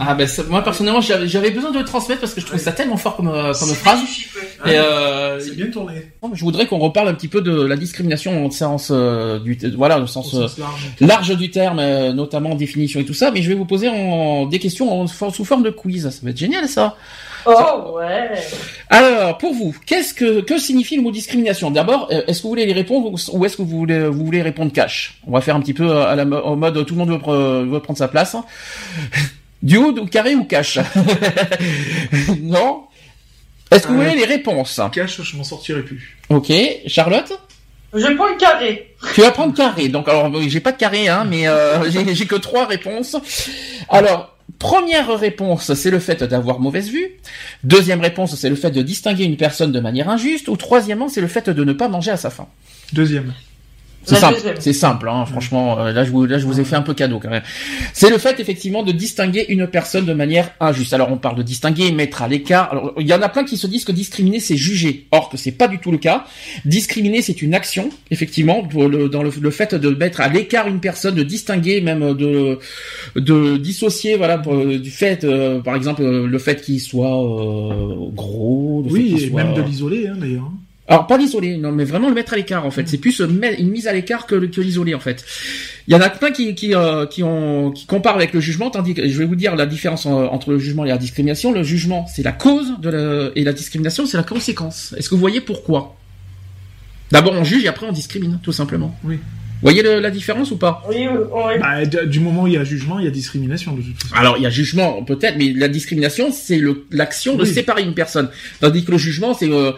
Ah 0.00 0.14
ben 0.14 0.26
ça- 0.26 0.42
moi 0.48 0.62
personnellement 0.64 1.00
j'avais 1.00 1.50
besoin 1.52 1.70
de 1.70 1.78
le 1.78 1.84
transmettre 1.84 2.20
parce 2.22 2.34
que 2.34 2.40
je 2.40 2.46
trouve 2.46 2.58
ça 2.58 2.72
tellement 2.72 2.96
fort 2.96 3.16
comme 3.16 3.28
euh, 3.28 3.52
comme 3.52 3.68
phrase. 3.74 3.98
magnifique, 4.00 4.28
ouais. 4.64 4.72
Et 4.72 4.76
euh, 4.78 5.38
C'est 5.38 5.54
bien 5.54 5.66
tourné. 5.70 6.10
je 6.32 6.40
voudrais 6.40 6.66
qu'on 6.66 6.78
reparle 6.78 7.08
un 7.08 7.14
petit 7.14 7.28
peu 7.28 7.40
de 7.42 7.60
la 7.62 7.76
discrimination 7.76 8.44
en 8.44 8.50
sens 8.50 8.88
euh, 8.90 9.38
du 9.38 9.56
voilà 9.76 10.00
au 10.00 10.06
sens 10.08 10.30
sens 10.32 10.58
large. 10.58 10.90
large 11.00 11.36
du 11.36 11.50
terme, 11.50 11.78
euh, 11.78 12.12
notamment 12.12 12.54
définition 12.56 12.98
et 12.98 13.04
tout 13.04 13.14
ça. 13.14 13.30
Mais 13.30 13.40
je 13.42 13.48
vais 13.48 13.54
vous 13.54 13.66
poser 13.66 13.88
en, 13.88 14.46
des 14.46 14.58
questions 14.58 14.90
en, 15.02 15.06
sous 15.06 15.44
forme 15.44 15.62
de 15.62 15.70
quiz. 15.70 16.08
Ça 16.10 16.18
va 16.24 16.30
être 16.30 16.38
génial 16.38 16.68
ça. 16.68 16.96
Oh 17.46 17.96
ouais. 17.98 18.30
Alors, 18.90 19.38
pour 19.38 19.52
vous, 19.54 19.74
qu'est-ce 19.86 20.14
que 20.14 20.40
que 20.40 20.58
signifie 20.58 20.96
le 20.96 21.02
mot 21.02 21.10
discrimination? 21.10 21.70
D'abord, 21.70 22.08
euh, 22.10 22.22
est-ce 22.26 22.38
que 22.38 22.42
vous 22.44 22.48
voulez 22.50 22.64
y 22.64 22.72
répondre 22.72 23.12
ou- 23.32 23.44
est-ce 23.44 23.56
que 23.56 23.62
vous 23.62 23.78
voulez 23.78 24.06
vous 24.08 24.24
voulez 24.24 24.42
répondre 24.42 24.72
cash? 24.72 25.18
On 25.26 25.32
va 25.32 25.40
faire 25.40 25.56
un 25.56 25.60
petit 25.60 25.74
peu 25.74 25.90
à 26.02 26.14
la 26.14 26.24
en 26.24 26.56
mode 26.56 26.84
tout 26.86 26.94
le 26.94 26.98
monde 27.00 27.10
veut, 27.10 27.18
pre- 27.18 27.68
veut 27.68 27.80
prendre 27.80 27.98
sa 27.98 28.08
place. 28.08 28.36
Du 29.62 29.78
haut, 29.78 29.96
ou 29.98 30.04
carré 30.04 30.34
ou 30.34 30.44
cash? 30.44 30.78
Non? 32.40 32.82
Est-ce 33.70 33.86
que 33.86 33.92
vous 33.92 34.00
Euh, 34.00 34.04
voulez 34.04 34.16
les 34.16 34.26
réponses? 34.26 34.80
Cash, 34.92 35.22
je 35.22 35.36
m'en 35.36 35.44
sortirai 35.44 35.82
plus. 35.82 36.16
Ok, 36.28 36.52
Charlotte? 36.86 37.32
Je 37.94 38.08
prends 38.14 38.26
le 38.28 38.36
carré. 38.36 38.94
tu 39.14 39.20
vas 39.20 39.30
prendre 39.30 39.54
carré. 39.54 39.88
Donc 39.88 40.08
alors 40.08 40.30
j'ai 40.48 40.60
pas 40.60 40.72
de 40.72 40.76
carré 40.76 41.08
hein, 41.08 41.24
mais 41.28 41.46
euh, 41.46 41.88
j'ai 41.90 42.14
j'ai 42.14 42.26
que 42.26 42.34
trois 42.34 42.66
réponses. 42.66 43.16
Alors 43.88 44.33
première 44.58 45.18
réponse, 45.18 45.74
c'est 45.74 45.90
le 45.90 45.98
fait 45.98 46.22
d'avoir 46.24 46.60
mauvaise 46.60 46.88
vue. 46.88 47.12
Deuxième 47.62 48.00
réponse, 48.00 48.34
c'est 48.34 48.50
le 48.50 48.56
fait 48.56 48.70
de 48.70 48.82
distinguer 48.82 49.24
une 49.24 49.36
personne 49.36 49.72
de 49.72 49.80
manière 49.80 50.08
injuste. 50.08 50.48
Ou 50.48 50.56
troisièmement, 50.56 51.08
c'est 51.08 51.20
le 51.20 51.28
fait 51.28 51.48
de 51.50 51.64
ne 51.64 51.72
pas 51.72 51.88
manger 51.88 52.10
à 52.10 52.16
sa 52.16 52.30
faim. 52.30 52.48
Deuxième. 52.92 53.32
C'est 54.04 54.16
simple, 54.16 54.54
c'est 54.60 54.72
simple. 54.72 55.08
Hein, 55.08 55.24
franchement, 55.26 55.78
euh, 55.80 55.92
là 55.92 56.04
je 56.04 56.10
vous 56.10 56.26
là 56.26 56.38
je 56.38 56.46
vous 56.46 56.60
ai 56.60 56.64
fait 56.64 56.76
un 56.76 56.82
peu 56.82 56.94
cadeau 56.94 57.18
quand 57.20 57.30
même. 57.30 57.42
C'est 57.92 58.10
le 58.10 58.18
fait 58.18 58.38
effectivement 58.40 58.82
de 58.82 58.92
distinguer 58.92 59.46
une 59.48 59.66
personne 59.66 60.04
de 60.04 60.12
manière 60.12 60.50
injuste. 60.60 60.92
Alors 60.92 61.10
on 61.10 61.16
parle 61.16 61.36
de 61.36 61.42
distinguer, 61.42 61.90
mettre 61.92 62.22
à 62.22 62.28
l'écart. 62.28 62.70
Alors 62.70 62.92
il 62.98 63.06
y 63.06 63.14
en 63.14 63.22
a 63.22 63.28
plein 63.28 63.44
qui 63.44 63.56
se 63.56 63.66
disent 63.66 63.84
que 63.84 63.92
discriminer 63.92 64.40
c'est 64.40 64.56
juger. 64.56 65.06
Or 65.12 65.28
que 65.30 65.36
c'est 65.36 65.52
pas 65.52 65.68
du 65.68 65.78
tout 65.78 65.90
le 65.90 65.98
cas. 65.98 66.24
Discriminer 66.64 67.22
c'est 67.22 67.40
une 67.42 67.54
action 67.54 67.88
effectivement 68.10 68.62
pour 68.62 68.88
le, 68.88 69.08
dans 69.08 69.22
le, 69.22 69.30
le 69.40 69.50
fait 69.50 69.74
de 69.74 69.88
mettre 69.90 70.20
à 70.20 70.28
l'écart 70.28 70.68
une 70.68 70.80
personne, 70.80 71.14
de 71.14 71.22
distinguer 71.22 71.80
même 71.80 72.14
de 72.14 72.58
de 73.16 73.56
dissocier 73.56 74.16
voilà 74.16 74.38
pour- 74.38 74.64
du 74.64 74.90
fait 74.90 75.24
euh, 75.24 75.60
par 75.60 75.76
exemple 75.76 76.02
euh, 76.02 76.26
le 76.26 76.38
fait 76.38 76.60
qu'il 76.62 76.80
soit 76.80 77.06
euh, 77.22 78.10
gros, 78.12 78.82
le 78.84 78.90
fait 78.90 78.94
Oui, 78.96 79.14
qu'il 79.14 79.28
soit- 79.30 79.44
même 79.44 79.54
de 79.54 79.62
l'isoler, 79.62 80.08
hein, 80.08 80.16
d'ailleurs. 80.18 80.50
Alors 80.86 81.06
pas 81.06 81.16
l'isoler, 81.16 81.56
non, 81.56 81.72
mais 81.72 81.84
vraiment 81.84 82.08
le 82.08 82.14
mettre 82.14 82.34
à 82.34 82.36
l'écart 82.36 82.66
en 82.66 82.70
fait. 82.70 82.86
C'est 82.88 82.98
plus 82.98 83.20
euh, 83.20 83.28
une 83.58 83.70
mise 83.70 83.86
à 83.86 83.92
l'écart 83.94 84.26
que, 84.26 84.34
que 84.34 84.60
l'isoler 84.60 84.94
en 84.94 85.00
fait. 85.00 85.24
Il 85.88 85.94
y 85.94 85.96
en 85.96 86.00
a 86.00 86.10
plein 86.10 86.30
qui 86.30 86.54
qui 86.54 86.74
euh, 86.74 87.06
qui, 87.06 87.22
ont, 87.22 87.70
qui 87.70 87.86
comparent 87.86 88.16
avec 88.16 88.34
le 88.34 88.40
jugement, 88.40 88.70
tandis 88.70 88.92
que 88.92 89.08
je 89.08 89.18
vais 89.18 89.24
vous 89.24 89.36
dire 89.36 89.56
la 89.56 89.64
différence 89.64 90.04
euh, 90.04 90.10
entre 90.10 90.50
le 90.50 90.58
jugement 90.58 90.84
et 90.84 90.88
la 90.88 90.98
discrimination. 90.98 91.52
Le 91.52 91.62
jugement 91.62 92.06
c'est 92.06 92.22
la 92.22 92.32
cause 92.32 92.78
de 92.80 92.90
la, 92.90 93.30
et 93.34 93.44
la 93.44 93.54
discrimination 93.54 94.04
c'est 94.04 94.18
la 94.18 94.24
conséquence. 94.24 94.94
Est-ce 94.98 95.08
que 95.08 95.14
vous 95.14 95.20
voyez 95.20 95.40
pourquoi? 95.40 95.96
D'abord 97.10 97.32
on 97.32 97.44
juge 97.44 97.64
et 97.64 97.68
après 97.68 97.86
on 97.86 97.92
discrimine, 97.92 98.38
tout 98.42 98.52
simplement. 98.52 98.94
Oui. 99.04 99.18
Vous 99.64 99.70
voyez 99.70 99.82
le- 99.82 99.98
la 99.98 100.10
différence 100.10 100.50
ou 100.50 100.58
pas 100.58 100.82
Oui, 100.90 101.06
oui, 101.10 101.18
oui. 101.32 101.52
Bah, 101.58 101.86
du 102.04 102.20
moment 102.20 102.42
où 102.42 102.46
il 102.46 102.52
y 102.52 102.56
a 102.58 102.64
jugement, 102.64 102.98
il 102.98 103.06
y 103.06 103.08
a 103.08 103.10
discrimination, 103.10 103.72
de 103.74 103.80
toute 103.80 104.02
façon. 104.02 104.14
Alors 104.14 104.36
il 104.36 104.42
y 104.42 104.46
a 104.46 104.50
jugement 104.50 105.02
peut-être, 105.02 105.36
mais 105.38 105.54
la 105.54 105.68
discrimination 105.68 106.30
c'est 106.32 106.58
le 106.58 106.84
l'action 106.90 107.34
de 107.36 107.44
Oui. 107.44 107.48
séparer 107.48 107.82
une 107.82 107.94
personne. 107.94 108.28
Tandis 108.60 108.84
que 108.84 108.92
le 108.92 108.98
jugement 108.98 109.32
c'est 109.32 109.48
euh, 109.50 109.72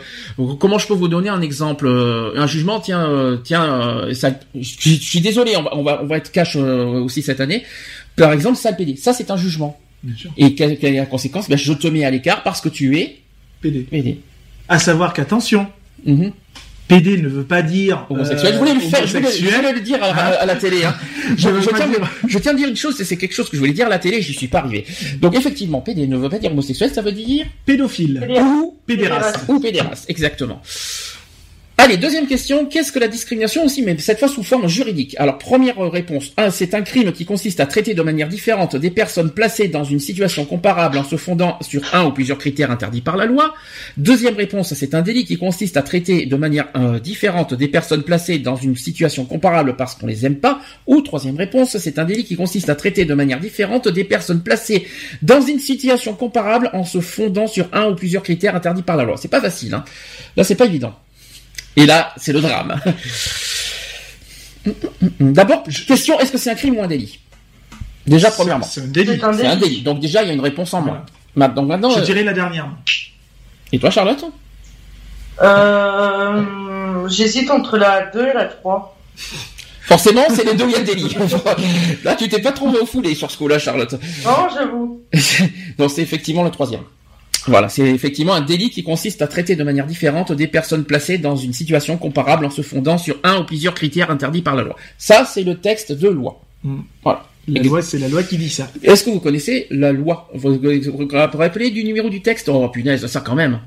comment 0.58 0.78
je 0.78 0.88
peux 0.88 0.94
vous 0.94 1.06
donner 1.06 1.28
un 1.28 1.40
exemple 1.40 1.86
Euh, 1.86 2.32
Un 2.36 2.48
jugement 2.48 2.80
tiens 2.80 3.08
euh, 3.08 3.36
tiens 3.36 4.08
ça, 4.12 4.30
je, 4.56 4.60
je 4.80 4.90
suis 4.94 5.20
désolé 5.20 5.56
on 5.56 5.62
va 5.62 5.76
on 5.76 5.82
va 5.84 6.00
on 6.02 6.06
va 6.06 6.16
être 6.16 6.32
cash 6.32 6.56
aussi 6.56 7.22
cette 7.22 7.40
année. 7.40 7.62
Par 8.16 8.32
exemple 8.32 8.56
sale 8.56 8.76
PD, 8.76 8.96
ça 8.96 9.12
c'est 9.12 9.30
un 9.30 9.36
jugement. 9.36 9.78
Bien 10.02 10.16
sûr. 10.16 10.30
Et 10.36 10.54
quelle, 10.56 10.78
quelle 10.78 10.94
est 10.94 10.98
la 10.98 11.06
conséquence? 11.06 11.48
Ben, 11.48 11.56
je 11.56 11.72
te 11.72 11.86
mets 11.86 12.04
à 12.04 12.10
l'écart 12.10 12.42
parce 12.42 12.60
que 12.60 12.68
tu 12.68 12.98
es 12.98 13.18
PD. 13.60 13.80
PD. 13.88 14.18
À 14.68 14.78
savoir 14.80 15.12
qu'attention, 15.12 15.68
Mhm. 16.04 16.32
PD 16.88 17.18
ne 17.20 17.28
veut 17.28 17.44
pas 17.44 17.62
dire 17.62 18.06
Homosexuel. 18.10 18.52
euh, 18.52 18.54
je 18.54 18.58
voulais 18.58 18.74
le 18.74 18.80
faire, 18.80 19.06
je 19.06 19.12
voulais, 19.16 19.22
je 19.22 19.26
homosexuel. 19.26 19.54
voulais 19.56 19.72
le 19.72 19.80
dire 19.80 20.02
à, 20.02 20.06
à- 20.06 20.26
à 20.42 20.46
la 20.46 20.54
télé. 20.56 20.84
Hein. 20.84 20.94
Je, 21.36 21.48
tiens, 21.48 21.86
dire- 21.88 22.10
je 22.28 22.38
tiens 22.38 22.52
à 22.52 22.54
dire 22.54 22.68
une 22.68 22.76
chose, 22.76 22.94
c'est- 22.96 23.04
c'est 23.04 23.16
quelque 23.16 23.34
chose 23.34 23.48
que 23.50 23.56
je 23.56 23.60
voulais 23.60 23.72
dire 23.72 23.86
à 23.86 23.88
la 23.90 23.98
télé, 23.98 24.22
j'y 24.22 24.32
suis 24.32 24.46
pas 24.46 24.58
arrivé. 24.60 24.84
Donc 25.20 25.34
effectivement, 25.34 25.80
PD 25.80 26.06
ne 26.06 26.16
veut 26.16 26.28
pas 26.28 26.38
dire 26.38 26.52
homosexuel, 26.52 26.90
ça 26.94 27.02
veut 27.02 27.10
dire 27.12 27.46
Pédophile. 27.64 28.24
ou 28.40 28.76
Pédéraste. 28.86 29.40
ou 29.48 29.58
pédéraste, 29.58 30.04
exactement. 30.08 30.62
Allez, 31.78 31.98
deuxième 31.98 32.26
question, 32.26 32.64
qu'est-ce 32.64 32.90
que 32.90 32.98
la 32.98 33.06
discrimination 33.06 33.62
aussi, 33.62 33.82
mais 33.82 33.98
cette 33.98 34.18
fois 34.18 34.28
sous 34.28 34.42
forme 34.42 34.66
juridique? 34.66 35.14
Alors, 35.18 35.36
première 35.36 35.78
réponse, 35.78 36.32
un, 36.38 36.50
c'est 36.50 36.72
un 36.72 36.80
crime 36.80 37.12
qui 37.12 37.26
consiste 37.26 37.60
à 37.60 37.66
traiter 37.66 37.92
de 37.92 38.00
manière 38.02 38.28
différente 38.28 38.76
des 38.76 38.90
personnes 38.90 39.30
placées 39.30 39.68
dans 39.68 39.84
une 39.84 40.00
situation 40.00 40.46
comparable 40.46 40.96
en 40.96 41.04
se 41.04 41.16
fondant 41.16 41.58
sur 41.60 41.82
un 41.94 42.06
ou 42.06 42.12
plusieurs 42.12 42.38
critères 42.38 42.70
interdits 42.70 43.02
par 43.02 43.18
la 43.18 43.26
loi. 43.26 43.54
Deuxième 43.98 44.36
réponse, 44.36 44.72
c'est 44.72 44.94
un 44.94 45.02
délit 45.02 45.26
qui 45.26 45.36
consiste 45.36 45.76
à 45.76 45.82
traiter 45.82 46.24
de 46.24 46.34
manière 46.34 46.66
euh, 46.76 46.98
différente 46.98 47.52
des 47.52 47.68
personnes 47.68 48.02
placées 48.02 48.38
dans 48.38 48.56
une 48.56 48.74
situation 48.74 49.26
comparable 49.26 49.76
parce 49.76 49.94
qu'on 49.94 50.06
les 50.06 50.24
aime 50.24 50.36
pas. 50.36 50.60
Ou 50.86 51.02
troisième 51.02 51.36
réponse, 51.36 51.76
c'est 51.76 51.98
un 51.98 52.04
délit 52.04 52.24
qui 52.24 52.36
consiste 52.36 52.70
à 52.70 52.74
traiter 52.74 53.04
de 53.04 53.14
manière 53.14 53.38
différente 53.38 53.86
des 53.86 54.04
personnes 54.04 54.42
placées 54.42 54.88
dans 55.20 55.42
une 55.42 55.58
situation 55.58 56.14
comparable 56.14 56.70
en 56.72 56.84
se 56.84 57.00
fondant 57.00 57.46
sur 57.46 57.68
un 57.74 57.90
ou 57.90 57.94
plusieurs 57.94 58.22
critères 58.22 58.56
interdits 58.56 58.82
par 58.82 58.96
la 58.96 59.04
loi. 59.04 59.16
C'est 59.18 59.28
pas 59.28 59.42
facile, 59.42 59.74
hein. 59.74 59.84
Là, 60.38 60.42
c'est 60.42 60.54
pas 60.54 60.66
évident. 60.66 60.94
Et 61.76 61.86
là, 61.86 62.12
c'est 62.16 62.32
le 62.32 62.40
drame. 62.40 62.80
D'abord, 65.20 65.62
question, 65.86 66.18
est-ce 66.18 66.32
que 66.32 66.38
c'est 66.38 66.50
un 66.50 66.54
crime 66.54 66.76
ou 66.76 66.82
un 66.82 66.86
délit? 66.86 67.20
Déjà, 68.06 68.30
premièrement. 68.30 68.64
C'est 68.64 68.82
un 68.82 68.86
délit. 68.86 69.16
C'est 69.18 69.24
un 69.24 69.32
C'est 69.32 69.46
un 69.46 69.56
délit. 69.56 69.70
délit. 69.70 69.82
Donc 69.82 70.00
déjà, 70.00 70.22
il 70.22 70.28
y 70.28 70.30
a 70.30 70.34
une 70.34 70.40
réponse 70.40 70.72
en 70.74 70.80
moins. 70.80 71.04
Voilà. 71.34 71.52
Donc 71.52 71.68
maintenant, 71.68 71.90
Je 71.90 71.98
euh, 71.98 72.02
dirais 72.02 72.22
la 72.24 72.32
dernière. 72.32 72.68
et 73.72 73.78
toi, 73.78 73.90
Charlotte? 73.90 74.24
Euh, 75.42 77.08
J'hésite 77.08 77.50
entre 77.50 77.76
la 77.76 78.06
2 78.06 78.28
et 78.28 78.32
la 78.32 78.46
3. 78.46 78.96
Forcément, 79.82 80.24
c'est 80.34 80.44
les 80.44 80.54
deux 80.54 80.64
il 80.64 80.72
y 80.72 80.74
a 80.74 80.78
le 80.78 80.84
délit. 80.84 81.16
là, 82.04 82.16
tu 82.16 82.28
t'es 82.28 82.40
pas 82.40 82.50
trop 82.52 82.72
foulé 82.86 83.14
sur 83.14 83.30
ce 83.30 83.36
coup-là, 83.36 83.58
Charlotte. 83.60 83.92
Non, 84.24 84.48
j'avoue. 84.52 85.02
non, 85.78 85.88
c'est 85.88 86.02
effectivement 86.02 86.42
le 86.42 86.50
troisième. 86.50 86.82
Voilà, 87.46 87.68
c'est 87.68 87.86
effectivement 87.86 88.34
un 88.34 88.40
délit 88.40 88.70
qui 88.70 88.82
consiste 88.82 89.22
à 89.22 89.26
traiter 89.26 89.56
de 89.56 89.62
manière 89.62 89.86
différente 89.86 90.32
des 90.32 90.48
personnes 90.48 90.84
placées 90.84 91.18
dans 91.18 91.36
une 91.36 91.52
situation 91.52 91.96
comparable 91.96 92.44
en 92.44 92.50
se 92.50 92.62
fondant 92.62 92.98
sur 92.98 93.16
un 93.22 93.40
ou 93.40 93.44
plusieurs 93.44 93.74
critères 93.74 94.10
interdits 94.10 94.42
par 94.42 94.56
la 94.56 94.64
loi. 94.64 94.76
Ça, 94.98 95.24
c'est 95.24 95.44
le 95.44 95.56
texte 95.56 95.92
de 95.92 96.08
loi. 96.08 96.40
Mm. 96.64 96.80
Voilà. 97.02 97.26
La 97.48 97.62
loi, 97.62 97.80
c'est 97.80 97.98
la 97.98 98.08
loi 98.08 98.24
qui 98.24 98.38
dit 98.38 98.50
ça. 98.50 98.68
Est-ce 98.82 99.04
que 99.04 99.10
vous 99.10 99.20
connaissez 99.20 99.68
la 99.70 99.92
loi? 99.92 100.28
Vous 100.34 100.58
vous 100.58 101.08
rappelez 101.12 101.70
du 101.70 101.84
numéro 101.84 102.08
du 102.08 102.20
texte? 102.20 102.48
Oh 102.48 102.68
punaise, 102.68 103.06
ça 103.06 103.20
quand 103.20 103.36
même. 103.36 103.60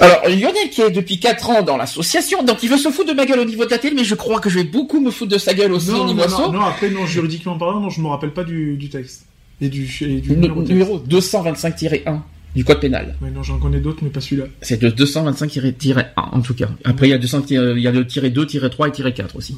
Alors, 0.00 0.22
Lionel 0.28 0.70
qui 0.70 0.82
est 0.82 0.90
depuis 0.90 1.18
4 1.20 1.50
ans 1.50 1.62
dans 1.62 1.76
l'association, 1.76 2.42
donc 2.42 2.62
il 2.62 2.68
veut 2.70 2.76
se 2.76 2.90
foutre 2.90 3.10
de 3.10 3.14
ma 3.14 3.26
gueule 3.26 3.40
au 3.40 3.44
niveau 3.44 3.64
de 3.64 3.70
la 3.70 3.78
télé, 3.78 3.94
mais 3.94 4.04
je 4.04 4.14
crois 4.14 4.40
que 4.40 4.50
je 4.50 4.58
vais 4.58 4.64
beaucoup 4.64 5.00
me 5.00 5.10
foutre 5.10 5.32
de 5.32 5.38
sa 5.38 5.54
gueule 5.54 5.72
aussi 5.72 5.90
au 5.90 6.06
niveau 6.06 6.26
non, 6.26 6.38
non, 6.38 6.52
non, 6.52 6.60
après, 6.62 6.90
non, 6.90 7.06
juridiquement 7.06 7.58
parlant, 7.58 7.80
non, 7.80 7.90
je 7.90 8.00
me 8.00 8.08
rappelle 8.08 8.32
pas 8.32 8.44
du, 8.44 8.76
du 8.76 8.88
texte. 8.88 9.26
Et 9.60 9.68
du, 9.68 9.84
et 10.00 10.20
du 10.20 10.30
numéro 10.32 10.62
numéro 10.62 10.98
225-1 10.98 12.20
du 12.54 12.64
code 12.64 12.80
pénal. 12.80 13.16
Ouais, 13.20 13.30
non, 13.30 13.42
j'en 13.42 13.58
connais 13.58 13.80
d'autres, 13.80 13.98
mais 14.02 14.10
pas 14.10 14.20
celui-là. 14.20 14.44
C'est 14.62 14.80
de 14.80 14.88
225-1 14.90 16.04
en 16.16 16.40
tout 16.40 16.54
cas. 16.54 16.68
Après 16.84 17.08
il 17.08 17.10
y 17.10 17.12
a 17.14 17.18
200, 17.18 17.46
il 17.50 17.78
y 17.80 17.86
a 17.88 17.90
le 17.90 18.06
tiré 18.06 18.30
2, 18.30 18.46
tiré 18.46 18.70
3 18.70 18.88
et 18.88 18.92
tiré 18.92 19.12
4 19.12 19.36
aussi. 19.36 19.56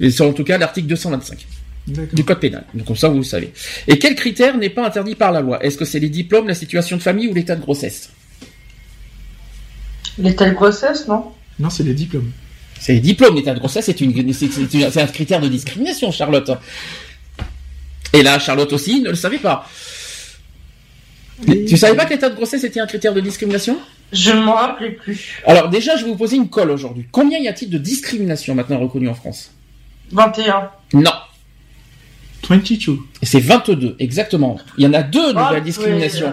Et 0.00 0.10
c'est 0.10 0.22
en 0.22 0.32
tout 0.32 0.44
cas 0.44 0.56
l'article 0.58 0.86
225 0.88 1.46
D'accord. 1.88 2.14
du 2.14 2.24
code 2.24 2.40
pénal. 2.40 2.64
Donc 2.74 2.86
comme 2.86 2.96
ça 2.96 3.08
vous 3.08 3.18
le 3.18 3.24
savez. 3.24 3.52
Et 3.88 3.98
quel 3.98 4.14
critère 4.14 4.56
n'est 4.56 4.70
pas 4.70 4.86
interdit 4.86 5.14
par 5.16 5.32
la 5.32 5.40
loi? 5.40 5.62
Est-ce 5.64 5.76
que 5.76 5.84
c'est 5.84 5.98
les 6.00 6.08
diplômes, 6.08 6.46
la 6.48 6.54
situation 6.54 6.96
de 6.96 7.02
famille 7.02 7.26
ou 7.28 7.34
l'état 7.34 7.56
de 7.56 7.60
grossesse? 7.62 8.10
L'état 10.18 10.48
de 10.48 10.54
grossesse, 10.54 11.08
non? 11.08 11.32
Non, 11.58 11.70
c'est 11.70 11.82
les 11.82 11.94
diplômes. 11.94 12.30
C'est 12.78 12.94
les 12.94 13.00
diplômes, 13.00 13.34
l'état 13.36 13.54
de 13.54 13.58
grossesse, 13.58 13.86
c'est 13.86 14.00
une, 14.00 14.32
c'est, 14.32 14.48
c'est 14.50 14.72
une- 14.74 14.90
c'est 14.90 15.02
un 15.02 15.06
critère 15.06 15.40
de 15.40 15.48
discrimination, 15.48 16.10
Charlotte. 16.12 16.50
Et 18.12 18.22
là, 18.22 18.38
Charlotte 18.38 18.72
aussi 18.72 19.00
ne 19.00 19.08
le 19.10 19.14
savait 19.16 19.38
pas. 19.38 19.68
Tu 21.46 21.76
savais 21.76 21.96
pas 21.96 22.04
que 22.04 22.10
l'état 22.10 22.30
de 22.30 22.36
grossesse 22.36 22.64
était 22.64 22.80
un 22.80 22.86
critère 22.86 23.12
de 23.14 23.20
discrimination? 23.20 23.78
Je 24.12 24.32
ne 24.32 24.42
m'en 24.42 24.54
rappelais 24.54 24.92
plus. 24.92 25.42
Alors 25.44 25.68
déjà, 25.68 25.96
je 25.96 26.04
vais 26.04 26.10
vous 26.10 26.16
poser 26.16 26.36
une 26.36 26.48
colle 26.48 26.70
aujourd'hui. 26.70 27.06
Combien 27.10 27.38
y 27.38 27.48
a-t-il 27.48 27.70
de 27.70 27.78
discrimination 27.78 28.54
maintenant 28.54 28.78
reconnues 28.78 29.08
en 29.08 29.14
France? 29.14 29.52
21. 30.12 30.70
Non. 30.92 31.10
22. 32.48 32.98
C'est 33.24 33.40
22, 33.40 33.96
exactement. 33.98 34.58
Il 34.78 34.84
y 34.84 34.86
en 34.86 34.92
a 34.94 35.02
deux 35.02 35.32
Ah, 35.36 35.46
nouvelles 35.48 35.62
discriminations. 35.64 36.32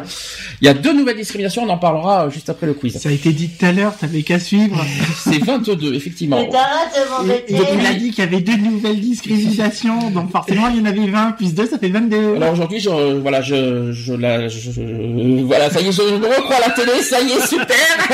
Il 0.62 0.66
y 0.66 0.70
a 0.70 0.74
deux 0.74 0.94
nouvelles 0.94 1.18
discriminations, 1.18 1.64
on 1.64 1.70
en 1.70 1.78
parlera 1.78 2.26
euh, 2.26 2.30
juste 2.30 2.50
après 2.50 2.68
le 2.68 2.74
quiz. 2.74 2.98
Ça 2.98 3.10
a 3.10 3.12
été 3.12 3.32
dit 3.34 3.50
tout 3.50 3.66
à 3.66 3.72
l'heure, 3.72 3.96
t'avais 3.98 4.22
qu'à 4.24 4.40
suivre. 4.40 4.84
C'est 5.18 5.44
22, 5.44 5.94
effectivement. 5.96 6.40
Mais 6.42 6.50
t'arrêtes 6.50 6.94
de 6.96 7.10
m'embêter. 7.10 7.54
Donc, 7.56 7.68
il 7.80 7.86
a 7.86 7.94
dit 7.94 8.12
qu'il 8.12 8.24
y 8.24 8.28
avait 8.28 8.42
deux 8.42 8.58
nouvelles 8.58 9.00
discriminations, 9.00 10.10
donc 10.12 10.32
forcément, 10.32 10.68
il 10.70 10.78
y 10.78 10.82
en 10.82 10.86
avait 10.86 11.08
20, 11.08 11.32
plus 11.34 11.54
2, 11.54 11.66
ça 11.68 11.78
fait 11.80 11.90
22. 11.90 12.36
Alors 12.36 12.54
aujourd'hui, 12.54 12.80
je, 12.80 12.90
voilà, 13.20 13.42
je, 13.42 13.92
je, 13.92 14.14
la, 14.14 14.48
je, 14.48 14.72
je- 14.72 15.42
voilà, 15.44 15.70
ça 15.70 15.82
y 15.82 15.88
est, 15.88 15.92
je 15.92 16.02
me 16.02 16.28
recrois 16.28 16.58
à 16.58 16.68
la 16.68 16.70
télé, 16.72 17.02
ça 17.02 17.20
y 17.22 17.32
est, 17.32 17.48
super. 17.48 17.68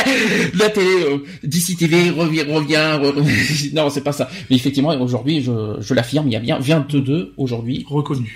La 0.59 0.69
télé, 0.69 0.87
euh, 1.09 1.17
DC 1.43 1.77
TV 1.77 2.09
revient, 2.09 2.43
revient. 2.49 2.75
re- 2.75 3.73
non, 3.73 3.89
c'est 3.89 4.01
pas 4.01 4.11
ça. 4.11 4.29
Mais 4.49 4.55
effectivement, 4.55 4.89
aujourd'hui, 4.99 5.41
je, 5.43 5.51
je 5.79 5.93
l'affirme, 5.93 6.27
il 6.27 6.33
y 6.33 6.35
a 6.35 6.39
bien 6.39 6.57
22 6.59 7.33
aujourd'hui 7.37 7.85
Reconnu. 7.89 8.35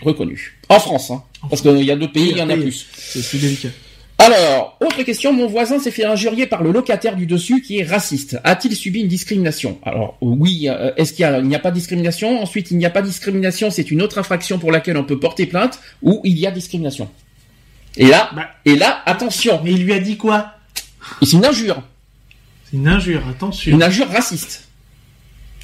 En 0.69 0.79
France, 0.79 1.11
hein, 1.11 1.23
parce 1.49 1.61
qu'il 1.61 1.83
y 1.83 1.91
a 1.91 1.95
d'autres 1.95 2.13
pays, 2.13 2.29
il 2.31 2.37
y 2.37 2.41
en 2.41 2.49
a 2.49 2.55
plus. 2.57 2.87
C'est 2.93 3.37
délicat. 3.39 3.69
Alors, 4.17 4.77
autre 4.81 5.01
question, 5.01 5.33
mon 5.33 5.47
voisin 5.47 5.79
s'est 5.79 5.89
fait 5.89 6.05
injurier 6.05 6.45
par 6.45 6.61
le 6.61 6.71
locataire 6.71 7.15
du 7.15 7.25
dessus 7.25 7.61
qui 7.63 7.79
est 7.79 7.83
raciste. 7.83 8.37
A-t-il 8.43 8.75
subi 8.75 8.99
une 9.01 9.07
discrimination? 9.07 9.79
Alors, 9.83 10.15
oui, 10.21 10.67
euh, 10.69 10.91
est-ce 10.95 11.13
qu'il 11.13 11.21
y 11.23 11.25
a, 11.25 11.39
il 11.39 11.47
n'y 11.47 11.55
a 11.55 11.59
pas 11.59 11.71
de 11.71 11.75
discrimination? 11.75 12.39
Ensuite, 12.39 12.69
il 12.69 12.77
n'y 12.77 12.85
a 12.85 12.91
pas 12.91 13.01
de 13.01 13.07
discrimination, 13.07 13.71
c'est 13.71 13.89
une 13.89 13.99
autre 14.01 14.19
infraction 14.19 14.59
pour 14.59 14.71
laquelle 14.71 14.95
on 14.97 15.03
peut 15.03 15.19
porter 15.19 15.47
plainte, 15.47 15.79
ou 16.03 16.21
il 16.23 16.37
y 16.37 16.45
a 16.45 16.51
discrimination. 16.51 17.09
Et 17.97 18.05
là, 18.05 18.29
Bah. 18.35 18.49
et 18.63 18.75
là, 18.75 19.01
attention, 19.07 19.59
Mais 19.63 19.71
il 19.71 19.83
lui 19.85 19.93
a 19.93 19.99
dit 19.99 20.17
quoi? 20.17 20.51
C'est 21.23 21.31
une 21.33 21.45
injure, 21.45 21.81
C'est 22.69 22.77
une 22.77 22.87
injure, 22.87 23.27
attention. 23.27 23.71
une 23.71 23.81
injure 23.81 24.07
raciste. 24.07 24.67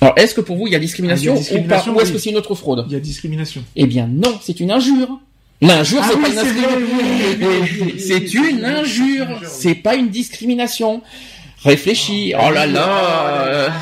Alors, 0.01 0.13
est-ce 0.17 0.35
que 0.35 0.41
pour 0.41 0.57
vous, 0.57 0.67
il 0.67 0.73
y 0.73 0.75
a 0.75 0.79
discrimination, 0.79 1.33
Ah, 1.33 1.35
il 1.35 1.37
y 1.37 1.37
a 1.37 1.41
discrimination, 1.41 1.91
ou 1.91 1.95
pas 1.95 1.99
Ou 1.99 2.03
est-ce 2.03 2.11
que 2.11 2.17
c'est 2.19 2.29
une 2.29 2.37
autre 2.37 2.53
fraude 2.55 2.85
Il 2.87 2.93
y 2.93 2.95
a 2.95 2.99
discrimination. 2.99 3.63
Eh 3.75 3.85
bien, 3.87 4.07
non, 4.11 4.37
c'est 4.41 4.59
une 4.59 4.71
injure. 4.71 5.19
L'injure, 5.59 6.01
Ah 6.03 6.07
c'est 6.11 6.15
oui, 6.17 6.21
pas 6.21 6.29
une 6.29 7.47
oui, 7.81 7.99
C'est 7.99 8.33
une 8.35 8.63
injure, 8.63 9.27
c'est 9.47 9.73
pas 9.75 9.95
une 9.95 10.09
discrimination. 10.09 11.01
Réfléchis. 11.63 12.33
Oh 12.39 12.51
là 12.51 12.67
là. 12.67 13.73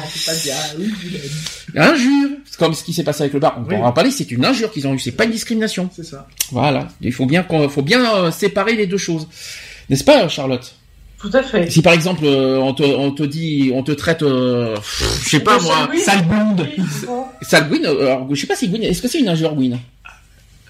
Injure. 1.76 2.30
C'est 2.46 2.58
comme 2.58 2.74
ce 2.74 2.84
qui 2.86 2.94
s'est 2.94 3.04
passé 3.04 3.24
avec 3.24 3.34
le 3.34 3.40
bar. 3.42 3.56
On 3.58 3.64
Oui. 3.70 3.76
pourra 3.76 3.90
en 3.90 3.92
parler. 3.92 4.12
C'est 4.12 4.32
une 4.32 4.46
injure 4.46 4.72
qu'ils 4.72 4.88
ont 4.88 4.94
eu. 4.94 5.00
C'est 5.00 5.12
pas 5.12 5.26
une 5.26 5.32
discrimination. 5.32 5.90
C'est 5.94 6.06
ça. 6.06 6.28
Voilà. 6.52 6.88
Il 7.02 7.12
faut 7.12 7.26
bien 7.26 7.44
qu'on, 7.44 7.68
faut 7.68 7.82
bien 7.82 8.16
euh, 8.16 8.32
séparer 8.32 8.76
les 8.76 8.88
deux 8.88 8.98
choses. 8.98 9.28
N'est-ce 9.90 10.06
pas, 10.06 10.28
Charlotte? 10.30 10.74
Tout 11.30 11.36
à 11.38 11.42
fait. 11.44 11.70
Si 11.72 11.82
par 11.82 11.94
exemple 11.94 12.24
euh, 12.26 12.58
on 12.60 12.74
te, 12.74 12.84
on 12.84 13.12
te 13.12 13.24
dit, 13.24 13.72
on 13.74 13.82
te 13.84 13.92
traite, 13.92 14.22
euh, 14.22 14.76
pff, 14.76 15.22
je 15.24 15.30
sais 15.30 15.40
pas 15.40 15.60
moi, 15.60 15.90
Sale 16.04 16.26
blonde. 16.28 16.68
sale 17.42 17.68
Gwyn, 17.70 17.86
alors, 17.86 18.28
je 18.34 18.40
sais 18.40 18.48
pas 18.48 18.56
si 18.56 18.68
Gwyn, 18.70 18.84
est-ce 18.84 19.02
que 19.02 19.08
c'est 19.08 19.20
une 19.20 19.30
injure 19.30 19.56
Gwyn 19.56 19.80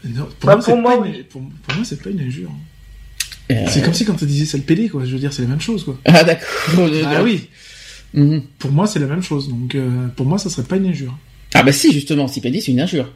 Non, 0.05 0.27
pour 0.39 0.47
Bah, 0.47 0.55
moi, 0.55 0.55
pour 0.55 0.63
c'est 0.63 0.75
moi, 0.81 0.91
pas 0.97 1.01
oui. 1.01 1.09
une... 1.17 1.23
pour, 1.25 1.41
pour 1.41 1.75
moi, 1.75 1.83
c'est 1.83 2.01
pas 2.01 2.09
une 2.09 2.21
injure. 2.21 2.51
Euh, 3.51 3.65
C'est 3.67 3.83
comme 3.83 3.93
si 3.93 4.05
quand 4.05 4.15
tu 4.15 4.25
disais 4.25 4.45
sale 4.45 4.61
pédé, 4.61 4.87
quoi. 4.89 5.03
Je 5.05 5.11
veux 5.11 5.19
dire, 5.19 5.33
c'est 5.33 5.41
la 5.43 5.49
même 5.49 5.61
chose, 5.61 5.83
quoi. 5.83 5.97
Ah 6.05 6.23
d'accord. 6.23 6.47
Ah 7.05 7.21
oui. 7.23 7.47
Mhm. 8.13 8.41
Pour 8.59 8.71
moi, 8.71 8.87
c'est 8.87 8.99
la 8.99 9.07
même 9.07 9.21
chose. 9.23 9.49
Donc, 9.49 9.75
euh, 9.75 10.07
pour 10.15 10.25
moi, 10.25 10.37
ça 10.37 10.49
serait 10.49 10.65
pas 10.65 10.77
une 10.77 10.87
injure. 10.87 11.15
Ah 11.53 11.63
bah 11.63 11.71
si 11.71 11.91
justement, 11.93 12.27
si 12.27 12.39
pédé 12.41 12.59
c'est 12.61 12.71
une 12.71 12.81
injure. 12.81 13.11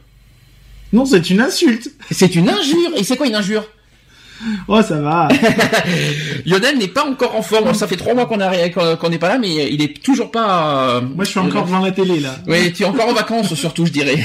Non, 0.92 1.04
c'est 1.06 1.30
une 1.30 1.40
insulte. 1.40 1.90
C'est 2.10 2.34
une 2.34 2.48
injure. 2.48 2.90
Et 2.96 3.04
c'est 3.04 3.16
quoi 3.16 3.26
une 3.26 3.34
injure? 3.34 3.64
Oh, 4.68 4.80
ça 4.82 4.98
va. 5.00 5.28
Lionel 6.46 6.78
n'est 6.78 6.88
pas 6.88 7.04
encore 7.04 7.36
en 7.36 7.42
forme. 7.42 7.74
Ça 7.74 7.86
fait 7.86 7.96
trois 7.96 8.14
mois 8.14 8.26
qu'on 8.26 8.38
n'est 8.38 9.18
pas 9.18 9.28
là, 9.28 9.38
mais 9.38 9.70
il 9.72 9.82
est 9.82 10.02
toujours 10.02 10.30
pas. 10.30 10.96
euh, 10.96 11.00
Moi, 11.02 11.24
je 11.24 11.30
suis 11.30 11.38
encore 11.40 11.64
devant 11.66 11.80
la 11.80 11.90
télé, 11.92 12.20
là. 12.20 12.36
Oui, 12.46 12.72
tu 12.72 12.82
es 12.82 12.86
encore 12.86 13.08
en 13.08 13.12
vacances 13.12 13.52
surtout, 13.54 13.84
je 13.86 13.92
dirais. 13.92 14.18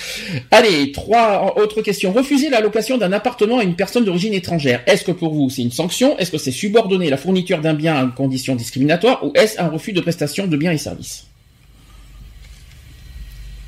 Allez, 0.50 0.92
trois 0.92 1.54
autres 1.56 1.80
questions. 1.82 2.12
Refuser 2.12 2.50
la 2.50 2.60
location 2.60 2.98
d'un 2.98 3.12
appartement 3.12 3.58
à 3.60 3.62
une 3.64 3.74
personne 3.76 4.04
d'origine 4.04 4.34
étrangère. 4.34 4.82
Est-ce 4.86 5.04
que 5.04 5.12
pour 5.12 5.32
vous 5.32 5.48
c'est 5.48 5.62
une 5.62 5.72
sanction? 5.72 6.18
Est-ce 6.18 6.30
que 6.30 6.38
c'est 6.38 6.50
subordonner 6.52 7.08
la 7.08 7.16
fourniture 7.16 7.60
d'un 7.60 7.74
bien 7.74 7.94
à 7.96 8.02
une 8.02 8.12
condition 8.12 8.54
discriminatoire? 8.56 9.24
Ou 9.24 9.32
est-ce 9.34 9.58
un 9.60 9.68
refus 9.68 9.92
de 9.92 10.00
prestation 10.02 10.46
de 10.46 10.56
biens 10.56 10.72
et 10.72 10.78
services? 10.78 11.26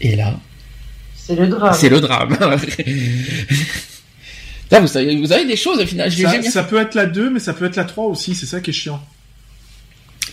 Et 0.00 0.16
là, 0.16 0.34
C'est 1.16 1.34
le 1.36 1.46
drame. 1.46 1.74
c'est 1.74 1.88
le 1.88 2.00
drame. 2.00 2.36
Là, 4.70 4.80
vous 4.80 4.96
avez 5.32 5.44
des 5.46 5.56
choses 5.56 5.80
au 5.80 5.86
final. 5.86 6.10
Ça, 6.10 6.42
ça 6.42 6.64
peut 6.64 6.78
être 6.80 6.94
la 6.94 7.06
2, 7.06 7.30
mais 7.30 7.38
ça 7.40 7.52
peut 7.52 7.64
être 7.66 7.76
la 7.76 7.84
3 7.84 8.06
aussi. 8.06 8.34
C'est 8.34 8.46
ça 8.46 8.60
qui 8.60 8.70
est 8.70 8.74
chiant. 8.74 9.00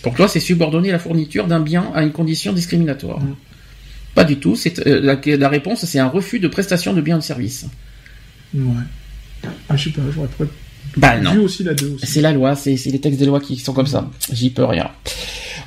Pour 0.02 0.14
toi, 0.14 0.26
c'est 0.26 0.40
subordonner 0.40 0.90
la 0.90 0.98
fourniture 0.98 1.46
d'un 1.46 1.60
bien 1.60 1.92
à 1.94 2.02
une 2.02 2.12
condition 2.12 2.52
discriminatoire. 2.52 3.20
Mm. 3.20 3.36
Pas 4.14 4.24
du 4.24 4.36
tout. 4.36 4.56
C'est 4.56 4.84
euh, 4.86 5.00
la, 5.00 5.36
la 5.36 5.48
réponse, 5.48 5.84
c'est 5.84 5.98
un 5.98 6.08
refus 6.08 6.40
de 6.40 6.48
prestation 6.48 6.92
de 6.92 7.00
biens 7.00 7.16
et 7.16 7.20
de 7.20 7.24
services. 7.24 7.66
Ouais. 8.54 8.62
Ah, 9.68 9.76
je 9.76 9.84
sais 9.84 9.90
pas, 9.90 10.02
j'aurais 10.14 10.28
peut-être 10.28 10.52
Bah 10.96 11.18
non. 11.18 11.36
aussi 11.42 11.62
la 11.62 11.74
2 11.74 11.94
aussi. 11.94 12.06
C'est 12.06 12.20
la 12.20 12.32
loi, 12.32 12.54
c'est 12.56 12.76
c'est 12.76 12.90
les 12.90 13.00
textes 13.00 13.18
des 13.18 13.26
lois 13.26 13.40
qui 13.40 13.56
sont 13.58 13.72
comme 13.72 13.86
ça. 13.86 14.10
J'y 14.32 14.50
peux 14.50 14.64
rien. 14.64 14.90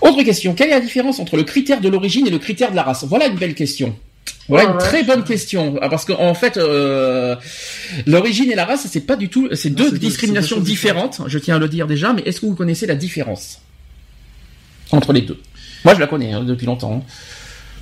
Autre 0.01 0.21
question. 0.23 0.53
Quelle 0.53 0.67
est 0.67 0.73
la 0.75 0.79
différence 0.81 1.19
entre 1.19 1.37
le 1.37 1.43
critère 1.43 1.81
de 1.81 1.89
l'origine 1.89 2.27
et 2.27 2.29
le 2.29 2.39
critère 2.39 2.71
de 2.71 2.75
la 2.75 2.83
race? 2.83 3.05
Voilà 3.07 3.27
une 3.27 3.37
belle 3.37 3.55
question. 3.55 3.95
Voilà 4.47 4.65
Oh, 4.65 4.69
une 4.71 4.75
ouais. 4.75 4.81
très 4.83 5.03
bonne 5.03 5.23
question. 5.23 5.75
Ah, 5.81 5.89
Parce 5.89 6.05
qu'en 6.05 6.33
fait, 6.35 6.57
euh, 6.57 7.35
l'origine 8.05 8.51
et 8.51 8.55
la 8.55 8.65
race, 8.65 8.85
c'est 8.89 9.01
pas 9.05 9.15
du 9.15 9.29
tout, 9.29 9.49
c'est 9.53 9.69
deux 9.71 9.91
discriminations 9.97 10.57
deux 10.57 10.63
différentes. 10.63 11.21
Je 11.27 11.39
tiens 11.39 11.55
à 11.55 11.59
le 11.59 11.67
dire 11.67 11.87
déjà, 11.87 12.13
mais 12.13 12.21
est-ce 12.25 12.41
que 12.41 12.45
vous 12.45 12.55
connaissez 12.55 12.85
la 12.85 12.95
différence 12.95 13.61
entre 14.91 15.13
les 15.13 15.21
deux? 15.21 15.39
Moi, 15.83 15.95
je 15.95 15.99
la 15.99 16.07
connais 16.07 16.31
hein, 16.33 16.43
depuis 16.43 16.65
longtemps. 16.65 17.03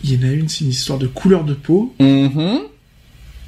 Il 0.04 0.14
y 0.14 0.26
en 0.26 0.30
a 0.30 0.32
une, 0.32 0.48
c'est 0.50 0.62
une 0.66 0.70
histoire 0.72 1.00
de 1.00 1.08
couleur 1.08 1.44
de 1.44 1.54
peau, 1.54 1.94
Mhm. 2.00 2.60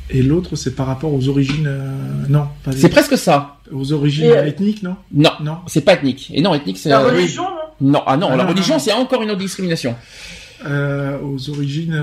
et 0.09 0.21
l'autre, 0.23 0.55
c'est 0.55 0.75
par 0.75 0.87
rapport 0.87 1.13
aux 1.13 1.27
origines. 1.29 1.67
euh, 1.67 2.25
Non, 2.29 2.47
pas 2.63 2.71
C'est 2.73 2.89
presque 2.89 3.17
ça. 3.17 3.57
aux 3.71 3.91
origines 3.93 4.25
Et, 4.25 4.31
euh, 4.37 4.45
ethniques, 4.45 4.83
non? 4.83 4.95
Non, 5.13 5.31
Non. 5.41 5.57
c'est 5.67 5.81
pas 5.81 5.93
ethnique. 5.93 6.31
Et 6.33 6.41
non, 6.41 6.53
ethnique, 6.53 6.77
c'est 6.77 6.89
La 6.89 7.01
euh, 7.01 7.11
religion, 7.11 7.43
non? 7.43 7.91
Non, 7.91 8.03
ah 8.05 8.15
non, 8.17 8.27
Ah 8.31 8.35
la 8.37 8.43
non, 8.43 8.49
religion, 8.49 8.75
non. 8.75 8.79
c'est 8.79 8.93
encore 8.93 9.21
une 9.23 9.29
autre 9.31 9.39
discrimination. 9.39 9.95
Euh, 10.65 11.17
aux 11.21 11.49
origines. 11.49 11.93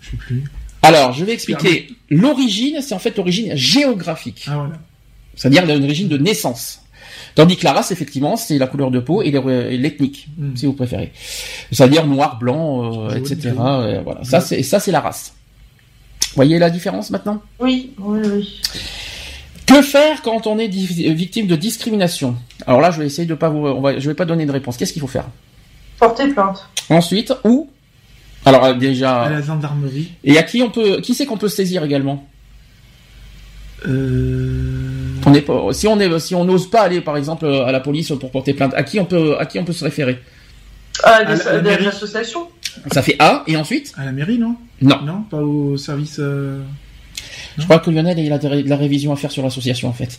Je 0.00 0.10
sais 0.10 0.16
plus. 0.16 0.44
Alors, 0.82 1.12
je 1.12 1.24
vais 1.24 1.32
expliquer. 1.32 1.88
L'origine, 2.10 2.80
c'est 2.80 2.94
en 2.94 2.98
fait 2.98 3.16
l'origine 3.16 3.54
géographique, 3.56 4.44
Ah 4.48 4.54
voilà. 4.56 4.72
c'est-à-dire 5.36 5.66
l'origine 5.66 6.08
de 6.08 6.16
naissance. 6.18 6.82
Tandis 7.34 7.56
que 7.56 7.64
la 7.64 7.72
race, 7.72 7.90
effectivement, 7.92 8.36
c'est 8.36 8.58
la 8.58 8.66
couleur 8.66 8.90
de 8.90 8.98
peau 9.00 9.22
et 9.22 9.30
le- 9.30 9.72
et 9.72 9.76
l'ethnique, 9.76 10.28
Mm. 10.38 10.56
si 10.56 10.66
vous 10.66 10.72
préférez. 10.72 11.12
C'est-à-dire 11.72 12.06
noir, 12.06 12.38
blanc, 12.38 13.08
euh, 13.10 13.14
etc. 13.14 13.52
euh, 13.58 14.00
voilà. 14.02 14.24
Ça, 14.24 14.40
c'est 14.40 14.62
ça, 14.62 14.80
c'est 14.80 14.90
la 14.92 15.00
race. 15.00 15.34
Voyez 16.34 16.58
la 16.58 16.70
différence 16.70 17.10
maintenant? 17.10 17.42
Oui, 17.60 17.92
oui, 17.98 18.20
oui. 18.24 18.60
Que 19.66 19.82
faire 19.82 20.22
quand 20.22 20.46
on 20.46 20.58
est 20.58 20.68
victime 20.68 21.46
de 21.46 21.56
discrimination? 21.56 22.36
Alors 22.66 22.80
là, 22.80 22.90
je 22.90 22.98
vais 23.00 23.06
essayer 23.06 23.26
de 23.26 23.34
pas 23.34 23.48
vous, 23.50 23.58
on 23.66 23.80
va, 23.80 23.98
je 23.98 24.08
vais 24.08 24.14
pas 24.14 24.24
donner 24.24 24.46
de 24.46 24.52
réponse. 24.52 24.76
Qu'est-ce 24.76 24.92
qu'il 24.92 25.02
faut 25.02 25.06
faire? 25.08 25.26
Porter 25.98 26.28
plainte. 26.28 26.66
Ensuite, 26.88 27.32
ou 27.44 27.68
Alors 28.48 28.64
euh, 28.64 28.74
déjà. 28.74 29.22
à 29.22 29.30
la 29.30 29.42
gendarmerie. 29.42 30.12
Et 30.24 30.38
à 30.38 30.42
qui 30.42 30.62
on 30.62 30.70
peut, 30.70 31.00
qui 31.00 31.14
c'est 31.14 31.26
qu'on 31.26 31.36
peut 31.36 31.48
saisir 31.48 31.84
également? 31.84 32.26
Euh... 33.86 35.14
On 35.26 35.34
est 35.34 35.42
pas, 35.42 35.72
si 35.72 35.86
on 35.86 35.98
est, 36.00 36.18
si 36.18 36.34
on 36.34 36.44
n'ose 36.44 36.68
pas 36.70 36.82
aller 36.82 37.00
par 37.00 37.16
exemple 37.16 37.46
à 37.46 37.70
la 37.70 37.80
police 37.80 38.12
pour 38.18 38.30
porter 38.30 38.54
plainte, 38.54 38.74
à 38.74 38.82
qui 38.82 38.98
on 38.98 39.04
peut, 39.04 39.36
à 39.38 39.46
qui 39.46 39.58
on 39.58 39.64
peut 39.64 39.72
se 39.72 39.84
référer? 39.84 40.18
Ah, 41.04 41.20
À 41.22 41.24
des, 41.60 41.70
la- 41.70 41.88
associations 41.88 42.48
Ça 42.90 43.02
fait 43.02 43.16
A 43.20 43.44
et 43.46 43.56
ensuite? 43.56 43.92
À 43.96 44.04
la 44.04 44.12
mairie, 44.12 44.38
non? 44.38 44.56
Non. 44.80 45.00
Non, 45.04 45.22
pas 45.30 45.38
au 45.38 45.76
service. 45.76 46.16
euh, 46.18 46.60
Je 47.58 47.64
crois 47.64 47.80
que 47.80 47.90
Lionel 47.90 48.18
il 48.18 48.32
a 48.32 48.38
de 48.38 48.68
la 48.68 48.76
révision 48.76 49.12
à 49.12 49.16
faire 49.16 49.30
sur 49.30 49.42
l'association 49.42 49.88
en 49.88 49.92
fait. 49.92 50.18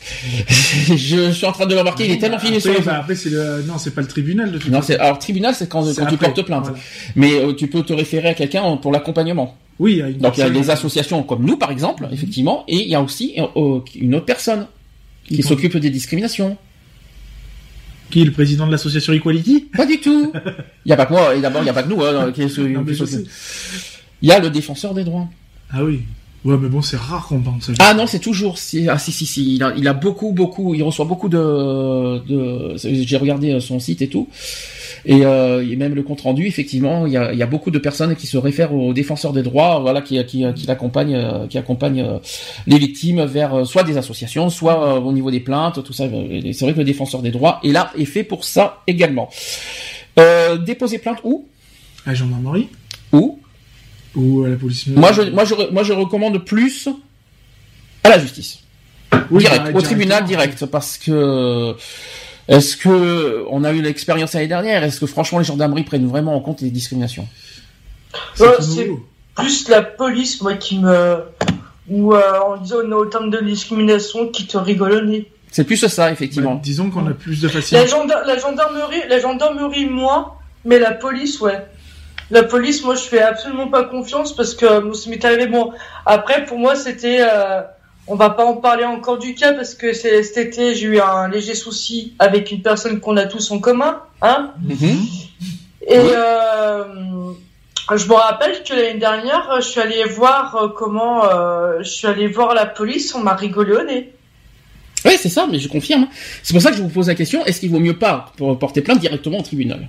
je, 0.89 1.31
suis 1.31 1.45
en 1.45 1.51
train 1.51 1.65
de 1.65 1.73
le 1.73 1.79
remarquer, 1.79 2.05
il 2.05 2.11
est 2.11 2.17
tellement 2.17 2.39
fini 2.39 2.59
sur. 2.59 2.73
Le- 2.73 2.81
bah, 2.81 2.97
après, 2.99 3.15
c'est 3.15 3.29
le. 3.29 3.63
Non, 3.65 3.77
c'est 3.77 3.91
pas 3.91 4.01
le 4.01 4.07
tribunal 4.07 4.51
de 4.51 4.69
Non, 4.69 4.81
alors 4.99 5.19
tribunal, 5.19 5.55
c'est 5.55 5.69
quand, 5.69 5.83
tu 6.09 6.17
portes 6.17 6.41
plainte. 6.43 6.65
voilà. 6.65 6.79
Mais 7.15 7.33
euh, 7.35 7.53
tu 7.53 7.67
peux 7.67 7.83
te 7.83 7.93
référer 7.93 8.29
à 8.29 8.33
quelqu'un 8.33 8.77
pour 8.77 8.91
l'accompagnement. 8.91 9.57
Oui, 9.79 10.01
une 10.01 10.17
Donc 10.17 10.37
il 10.37 10.41
y 10.41 10.43
a 10.43 10.49
des 10.49 10.69
associations 10.69 11.23
comme 11.23 11.45
nous 11.45 11.57
par 11.57 11.71
exemple, 11.71 12.07
effectivement, 12.11 12.65
et 12.67 12.83
il 12.83 12.89
y 12.89 12.95
a 12.95 13.01
aussi 13.01 13.35
euh, 13.37 13.79
une 13.95 14.15
autre 14.15 14.25
personne 14.25 14.67
qui 15.25 15.41
s'occupe 15.41 15.77
des 15.77 15.89
discriminations. 15.89 16.57
Qui 18.09 18.23
est 18.23 18.25
le 18.25 18.31
président 18.31 18.65
de 18.65 18.71
l'association 18.71 19.13
Equality? 19.13 19.67
Pas 19.75 19.85
du 19.85 19.99
tout. 19.99 20.33
Il 20.85 20.89
y 20.89 20.93
a 20.93 20.97
pas 20.97 21.05
que 21.05 21.13
moi, 21.13 21.35
et 21.35 21.41
d'abord 21.41 21.61
il 21.61 21.67
y 21.67 21.69
a 21.69 21.73
pas 21.73 21.83
que 21.83 21.89
nous. 21.89 22.03
Hein, 22.03 22.31
qui, 22.31 22.41
Non, 22.41 22.83
qui. 22.83 22.93
Il 24.23 24.27
y 24.27 24.31
a 24.31 24.39
le 24.39 24.49
défenseur 24.49 24.95
des 24.95 25.03
droits. 25.03 25.27
Ah 25.71 25.83
oui. 25.83 26.01
Ouais, 26.45 26.55
mais 26.57 26.69
bon, 26.69 26.81
c'est 26.81 26.95
rare 26.97 27.27
qu'on 27.27 27.41
pense. 27.41 27.69
Ah 27.79 27.93
non, 27.93 28.07
c'est 28.07 28.19
toujours. 28.19 28.57
si- 28.57 28.87
Ah 28.87 28.97
si 28.97 29.11
si 29.11 29.25
si. 29.25 29.55
Il 29.55 29.63
a, 29.63 29.73
il 29.75 29.87
a 29.89 29.93
beaucoup 29.93 30.31
beaucoup. 30.31 30.73
Il 30.73 30.81
reçoit 30.83 31.03
beaucoup 31.05 31.27
de. 31.27 32.19
de 32.27 32.75
J'ai 32.77 33.17
regardé 33.17 33.59
son 33.59 33.79
site 33.79 34.01
et 34.01 34.07
tout. 34.07 34.29
Et, 35.05 35.25
euh, 35.25 35.65
et 35.69 35.75
même 35.77 35.95
le 35.95 36.03
compte 36.03 36.21
rendu, 36.21 36.45
effectivement, 36.45 37.05
il 37.07 37.13
y, 37.13 37.17
a, 37.17 37.31
il 37.31 37.39
y 37.39 37.43
a 37.43 37.45
beaucoup 37.45 37.71
de 37.71 37.79
personnes 37.79 38.15
qui 38.15 38.27
se 38.27 38.37
réfèrent 38.37 38.73
aux 38.73 38.93
défenseurs 38.93 39.31
des 39.33 39.43
droits, 39.43 39.79
voilà, 39.79 40.01
qui 40.01 40.23
qui, 40.25 40.43
euh, 40.45 40.51
qui 40.53 40.69
accompagnent 40.69 41.15
euh, 41.15 42.17
les 42.67 42.77
victimes 42.77 43.23
vers 43.25 43.53
euh, 43.55 43.65
soit 43.65 43.83
des 43.83 43.97
associations, 43.97 44.49
soit 44.49 44.95
euh, 44.97 44.99
au 44.99 45.11
niveau 45.13 45.31
des 45.31 45.39
plaintes, 45.39 45.83
tout 45.83 45.93
ça. 45.93 46.05
C'est 46.09 46.61
vrai 46.61 46.73
que 46.73 46.79
le 46.79 46.83
défenseur 46.85 47.21
des 47.21 47.31
droits 47.31 47.59
est 47.63 47.71
là 47.71 47.91
et 47.97 48.05
fait 48.05 48.23
pour 48.23 48.43
ça 48.45 48.81
également. 48.87 49.29
Euh, 50.19 50.57
déposer 50.57 50.99
plainte 50.99 51.19
où? 51.23 51.45
À 52.05 52.13
gendarmerie 52.13 52.67
Où? 53.13 53.38
Ou 54.15 54.43
à 54.43 54.49
la 54.49 54.55
police 54.55 54.87
Moi, 54.87 55.11
je, 55.11 55.21
moi, 55.23 55.45
je, 55.45 55.55
moi, 55.71 55.83
je 55.83 55.93
recommande 55.93 56.43
plus 56.45 56.89
à 58.03 58.09
la 58.09 58.19
justice. 58.19 58.59
Oui, 59.31 59.43
direct, 59.43 59.63
bah, 59.65 59.71
au 59.73 59.81
tribunal 59.81 60.23
direct, 60.25 60.65
parce 60.67 60.97
que 60.97 61.75
est-ce 62.47 62.77
que 62.77 63.45
on 63.49 63.63
a 63.63 63.71
eu 63.73 63.81
l'expérience 63.81 64.33
l'année 64.33 64.47
dernière? 64.47 64.83
Est-ce 64.83 64.99
que 64.99 65.05
franchement 65.05 65.39
les 65.39 65.45
gendarmeries 65.45 65.83
prennent 65.83 66.07
vraiment 66.07 66.35
en 66.35 66.39
compte 66.41 66.61
les 66.61 66.69
discriminations? 66.71 67.27
C'est 68.35 68.43
Ouais, 68.47 68.85
nouveau. 68.85 69.05
Plus 69.35 69.69
la 69.69 69.81
police, 69.83 70.41
moi, 70.41 70.55
qui 70.55 70.79
me. 70.79 71.23
Ou 71.89 72.13
euh, 72.13 72.21
en 72.45 72.57
disant 72.57 72.77
au 72.91 73.05
terme 73.05 73.29
de 73.31 73.39
discrimination, 73.39 74.27
qui 74.27 74.45
te 74.47 74.57
rigole 74.57 74.91
au 74.93 75.01
nez. 75.01 75.31
C'est 75.51 75.63
plus 75.63 75.77
ça 75.77 76.05
Bah, 76.05 76.11
effectivement. 76.11 76.55
disons 76.55 76.91
qu'on 76.91 77.07
a 77.07 77.11
plus 77.11 77.41
de 77.41 77.47
La, 77.47 77.53
facilité. 77.53 77.87
genda- 77.87 78.23
la 78.25 78.37
gendarmerie, 78.37 79.01
la 79.09 79.19
gendarmerie, 79.19 79.85
moins, 79.87 80.33
mais 80.65 80.77
la 80.77 80.91
police, 80.91 81.39
ouais. 81.41 81.65
La 82.31 82.43
police, 82.43 82.83
moi, 82.83 82.95
je 82.95 83.01
fais 83.01 83.21
absolument 83.21 83.67
pas 83.67 83.83
confiance 83.83 84.35
parce 84.35 84.53
que 84.53 84.93
ça 84.93 85.09
m'est 85.09 85.23
arrivé. 85.25 85.47
Bon, 85.47 85.71
après, 86.05 86.45
pour 86.45 86.59
moi, 86.59 86.75
c'était. 86.75 87.19
euh, 87.21 87.61
on 88.11 88.15
va 88.15 88.31
pas 88.31 88.43
en 88.43 88.55
parler 88.55 88.85
encore 88.85 89.19
du 89.19 89.35
cas 89.35 89.53
parce 89.53 89.75
que 89.75 89.93
c'est 89.93 90.23
cet 90.23 90.37
été, 90.37 90.73
j'ai 90.73 90.87
eu 90.87 90.99
un 90.99 91.27
léger 91.27 91.53
souci 91.53 92.13
avec 92.17 92.51
une 92.51 92.63
personne 92.63 92.99
qu'on 92.99 93.15
a 93.17 93.25
tous 93.25 93.51
en 93.51 93.59
commun, 93.59 94.01
hein. 94.23 94.51
Mhm. 94.63 95.05
Et 95.87 95.97
euh, 95.97 96.83
je 97.95 98.07
me 98.07 98.13
rappelle 98.13 98.63
que 98.63 98.73
l'année 98.73 98.99
dernière, 98.99 99.47
je 99.57 99.67
suis 99.67 99.79
allé 99.79 100.03
voir 100.05 100.55
euh, 100.55 100.67
comment. 100.69 101.23
euh, 101.25 101.79
je 101.79 101.89
suis 101.89 102.07
allé 102.07 102.27
voir 102.27 102.53
la 102.55 102.65
police, 102.65 103.13
on 103.13 103.19
m'a 103.19 103.35
rigolé 103.35 103.73
au 103.73 103.83
nez. 103.83 104.11
Oui, 105.05 105.13
c'est 105.17 105.29
ça, 105.29 105.47
mais 105.49 105.59
je 105.59 105.67
confirme. 105.69 106.07
C'est 106.43 106.53
pour 106.53 106.61
ça 106.61 106.71
que 106.71 106.77
je 106.77 106.81
vous 106.81 106.89
pose 106.89 107.07
la 107.07 107.15
question 107.15 107.45
est-ce 107.45 107.59
qu'il 107.59 107.69
vaut 107.69 107.79
mieux 107.79 107.97
pas 107.97 108.31
pour 108.37 108.57
porter 108.57 108.81
plainte 108.81 108.99
directement 108.99 109.37
au 109.37 109.43
tribunal? 109.43 109.87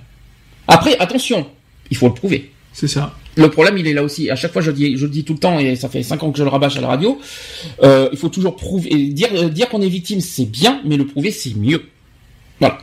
Après, 0.67 0.95
attention, 0.99 1.47
il 1.91 1.97
faut 1.97 2.07
le 2.07 2.13
prouver. 2.13 2.51
C'est 2.73 2.87
ça. 2.87 3.15
Le 3.35 3.49
problème, 3.49 3.77
il 3.77 3.85
est 3.85 3.93
là 3.93 4.03
aussi. 4.03 4.29
À 4.29 4.35
chaque 4.35 4.53
fois, 4.53 4.61
je 4.61 4.71
dis, 4.71 4.97
je 4.97 5.05
le 5.05 5.11
dis 5.11 5.23
tout 5.23 5.33
le 5.33 5.39
temps, 5.39 5.59
et 5.59 5.75
ça 5.75 5.89
fait 5.89 6.03
cinq 6.03 6.23
ans 6.23 6.31
que 6.31 6.37
je 6.37 6.43
le 6.43 6.49
rabâche 6.49 6.77
à 6.77 6.81
la 6.81 6.87
radio. 6.87 7.19
euh, 7.83 8.09
il 8.11 8.17
faut 8.17 8.29
toujours 8.29 8.55
prouver. 8.55 8.89
Dire, 9.09 9.29
euh, 9.33 9.49
dire 9.49 9.69
qu'on 9.69 9.81
est 9.81 9.89
victime, 9.89 10.21
c'est 10.21 10.45
bien, 10.45 10.81
mais 10.85 10.97
le 10.97 11.05
prouver, 11.05 11.31
c'est 11.31 11.53
mieux. 11.55 11.83
Voilà. 12.59 12.77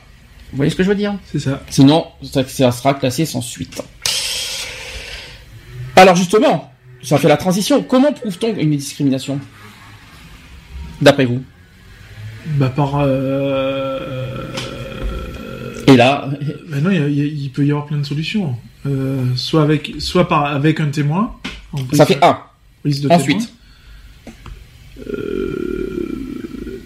Vous 0.50 0.56
voyez 0.56 0.70
ce 0.70 0.76
que 0.76 0.82
je 0.82 0.88
veux 0.88 0.94
dire? 0.94 1.14
C'est 1.30 1.38
ça. 1.38 1.62
Sinon, 1.68 2.06
ça, 2.22 2.46
ça 2.46 2.70
sera 2.72 2.94
classé 2.94 3.26
sans 3.26 3.40
suite. 3.42 3.82
Alors 5.96 6.16
justement, 6.16 6.72
ça 7.02 7.18
fait 7.18 7.28
la 7.28 7.36
transition. 7.36 7.82
Comment 7.82 8.12
prouve-t-on 8.12 8.56
une 8.56 8.70
discrimination? 8.70 9.40
D'après 11.02 11.26
vous? 11.26 11.42
Bah, 12.56 12.70
par. 12.70 13.00
Euh... 13.00 14.52
Et 15.86 15.96
là, 15.96 16.30
Bah 16.68 16.80
non, 16.80 16.90
il 16.90 17.50
peut 17.50 17.64
y 17.64 17.70
avoir 17.70 17.86
plein 17.86 17.98
de 17.98 18.04
solutions. 18.04 18.54
Euh, 18.88 19.24
soit 19.36 19.62
avec, 19.62 19.92
soit 19.98 20.26
par 20.28 20.44
avec 20.46 20.80
un 20.80 20.88
témoin. 20.88 21.34
En 21.72 21.84
prise- 21.84 21.98
ça 21.98 22.06
fait 22.06 22.18
un. 22.24 22.38
de 22.84 23.12
Ensuite. 23.12 23.52
Euh, 25.06 26.80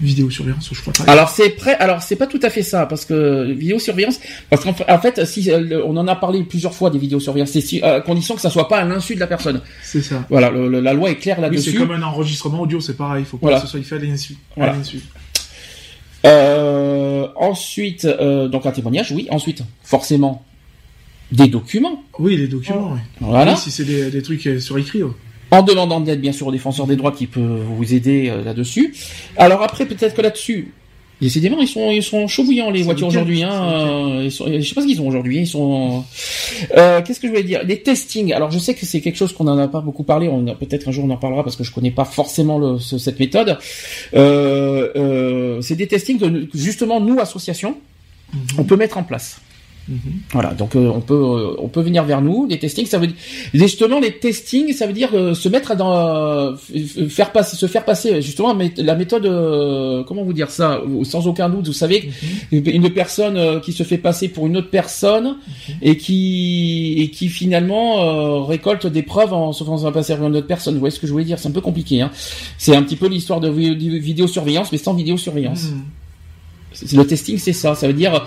vidéosurveillance, 0.00 0.68
je 0.72 0.80
crois 0.82 0.92
pas. 0.92 1.04
alors 1.10 1.30
c'est 1.30 1.50
prêt. 1.50 1.74
Alors 1.78 2.02
c'est 2.02 2.16
pas 2.16 2.26
tout 2.26 2.40
à 2.42 2.50
fait 2.50 2.62
ça 2.62 2.84
parce 2.86 3.04
que 3.06 3.50
vidéosurveillance. 3.52 4.20
Parce 4.50 4.62
qu'en 4.64 4.74
fa- 4.74 4.84
en 4.94 4.98
fait, 5.00 5.24
si 5.24 5.50
euh, 5.50 5.82
on 5.86 5.96
en 5.96 6.06
a 6.08 6.16
parlé 6.16 6.42
plusieurs 6.44 6.74
fois 6.74 6.90
des 6.90 6.98
vidéosurveillances, 6.98 7.50
c'est 7.52 7.60
si, 7.62 7.80
à 7.82 8.00
condition 8.02 8.34
que 8.34 8.40
ça 8.42 8.50
soit 8.50 8.68
pas 8.68 8.78
à 8.78 8.84
l'insu 8.84 9.14
de 9.14 9.20
la 9.20 9.26
personne. 9.26 9.62
C'est 9.82 10.02
ça. 10.02 10.24
Voilà, 10.28 10.50
le- 10.50 10.68
le- 10.68 10.80
la 10.80 10.92
loi 10.92 11.10
est 11.10 11.16
claire 11.16 11.36
Oui, 11.38 11.42
là-dessus. 11.42 11.70
c'est 11.72 11.76
comme 11.78 11.92
un 11.92 12.02
enregistrement 12.02 12.60
audio, 12.60 12.80
c'est 12.80 12.96
pareil. 12.96 13.22
Il 13.22 13.26
faut 13.26 13.38
pas 13.38 13.46
Voilà. 13.46 13.60
que 13.60 13.66
ce 13.66 13.70
soit 13.70 13.82
fait 13.82 13.96
à 13.96 13.98
l'insu. 13.98 14.36
Voilà. 14.56 14.74
Euh, 16.26 17.26
ensuite, 17.36 18.04
euh, 18.04 18.48
donc 18.48 18.64
un 18.66 18.70
témoignage, 18.72 19.12
oui. 19.12 19.26
Ensuite, 19.30 19.62
forcément, 19.82 20.44
des 21.32 21.48
documents. 21.48 22.02
Oui, 22.18 22.36
les 22.36 22.46
documents. 22.48 22.92
oui. 22.94 23.00
Voilà. 23.20 23.52
Oui, 23.52 23.58
si 23.58 23.70
c'est 23.70 23.84
des, 23.84 24.10
des 24.10 24.22
trucs 24.22 24.46
euh, 24.46 24.60
sur 24.60 24.78
écrit. 24.78 25.00
En 25.50 25.62
demandant 25.62 26.00
d'aide, 26.00 26.20
bien 26.20 26.32
sûr, 26.32 26.46
au 26.48 26.52
défenseur 26.52 26.86
des 26.86 26.96
droits 26.96 27.12
qui 27.12 27.26
peut 27.26 27.40
vous 27.76 27.94
aider 27.94 28.28
euh, 28.28 28.42
là-dessus. 28.42 28.94
Alors 29.36 29.62
après, 29.62 29.86
peut-être 29.86 30.14
que 30.14 30.22
là-dessus, 30.22 30.72
décidément, 31.20 31.58
ils 31.60 31.68
sont, 31.68 31.90
ils 31.92 32.02
sont 32.02 32.26
chauds 32.26 32.42
bouillants 32.44 32.70
les 32.70 32.82
voitures 32.82 33.06
aujourd'hui. 33.06 33.42
Hein, 33.44 33.52
euh, 33.52 34.22
je 34.30 34.60
sais 34.66 34.74
pas 34.74 34.80
ce 34.80 34.86
qu'ils 34.86 35.00
ont 35.00 35.06
aujourd'hui. 35.06 35.38
Ils 35.40 35.46
sont. 35.46 36.02
Euh, 36.76 37.02
Qu'est-ce 37.02 37.20
que 37.20 37.28
je 37.28 37.32
voulais 37.32 37.44
dire? 37.44 37.62
Les 37.64 37.80
testings. 37.80 38.32
Alors 38.32 38.50
je 38.50 38.58
sais 38.58 38.74
que 38.74 38.84
c'est 38.84 39.00
quelque 39.00 39.16
chose 39.16 39.32
qu'on 39.32 39.44
n'en 39.44 39.58
a 39.58 39.68
pas 39.68 39.80
beaucoup 39.80 40.02
parlé. 40.02 40.28
On 40.28 40.44
a 40.48 40.54
peut-être 40.54 40.88
un 40.88 40.92
jour 40.92 41.04
on 41.04 41.10
en 41.10 41.16
parlera 41.18 41.44
parce 41.44 41.54
que 41.56 41.62
je 41.62 41.70
connais 41.72 41.92
pas 41.92 42.04
forcément 42.04 42.58
le, 42.58 42.78
ce- 42.80 42.98
cette 42.98 43.20
méthode. 43.20 43.58
Euh, 44.14 44.88
euh, 44.96 45.60
c'est 45.60 45.76
des 45.76 45.86
testings 45.86 46.18
que 46.18 46.48
justement 46.58 47.00
nous 47.00 47.18
associations 47.20 47.76
Mhm. 48.32 48.40
on 48.58 48.64
peut 48.64 48.76
mettre 48.76 48.98
en 48.98 49.04
place. 49.04 49.40
Mhm. 49.86 49.98
Voilà, 50.32 50.54
donc 50.54 50.76
euh, 50.76 50.88
on 50.94 51.00
peut 51.02 51.12
euh, 51.14 51.56
on 51.58 51.68
peut 51.68 51.82
venir 51.82 52.04
vers 52.04 52.22
nous. 52.22 52.46
Les 52.48 52.58
testings, 52.58 52.86
ça 52.86 52.98
veut 52.98 53.06
dire 53.08 53.16
justement 53.52 54.00
les 54.00 54.12
testings, 54.18 54.72
ça 54.72 54.86
veut 54.86 54.94
dire 54.94 55.10
euh, 55.12 55.34
se 55.34 55.48
mettre 55.50 55.76
dans 55.76 55.94
euh, 55.94 56.56
faire 57.08 57.32
passer 57.32 57.56
se 57.56 57.66
faire 57.66 57.84
passer 57.84 58.22
justement 58.22 58.56
la 58.78 58.94
méthode 58.94 59.26
euh, 59.26 60.02
comment 60.04 60.22
vous 60.24 60.32
dire 60.32 60.50
ça 60.50 60.80
sans 61.02 61.26
aucun 61.26 61.50
doute. 61.50 61.66
Vous 61.66 61.72
savez 61.74 62.10
Mhm. 62.50 62.62
une 62.66 62.90
personne 62.94 63.36
euh, 63.36 63.60
qui 63.60 63.72
se 63.72 63.82
fait 63.82 63.98
passer 63.98 64.28
pour 64.28 64.46
une 64.46 64.56
autre 64.56 64.70
personne 64.70 65.36
et 65.82 65.96
qui 65.98 66.94
et 66.98 67.10
qui 67.10 67.28
finalement 67.28 68.00
euh, 68.02 68.40
récolte 68.42 68.86
des 68.86 69.02
preuves 69.02 69.34
en 69.34 69.52
se 69.52 69.64
faisant 69.64 69.92
passer 69.92 70.16
pour 70.16 70.26
une 70.28 70.36
autre 70.36 70.46
personne. 70.46 70.74
Vous 70.74 70.80
voyez 70.80 70.94
ce 70.94 71.00
que 71.00 71.06
je 71.06 71.12
voulais 71.12 71.24
dire? 71.26 71.38
C'est 71.38 71.48
un 71.48 71.52
peu 71.52 71.60
compliqué. 71.60 72.00
Hein 72.00 72.10
c'est 72.56 72.74
un 72.74 72.82
petit 72.82 72.96
peu 72.96 73.06
l'histoire 73.08 73.40
de 73.40 73.50
vi- 73.50 73.76
de 73.76 73.98
vidéosurveillance 73.98 74.72
mais 74.72 74.78
sans 74.78 74.94
vidéosurveillance. 74.94 75.64
Mhm. 75.70 75.82
Le 76.98 77.06
testing, 77.06 77.38
c'est 77.38 77.52
ça. 77.52 77.76
Ça 77.76 77.86
veut 77.86 77.92
dire, 77.92 78.26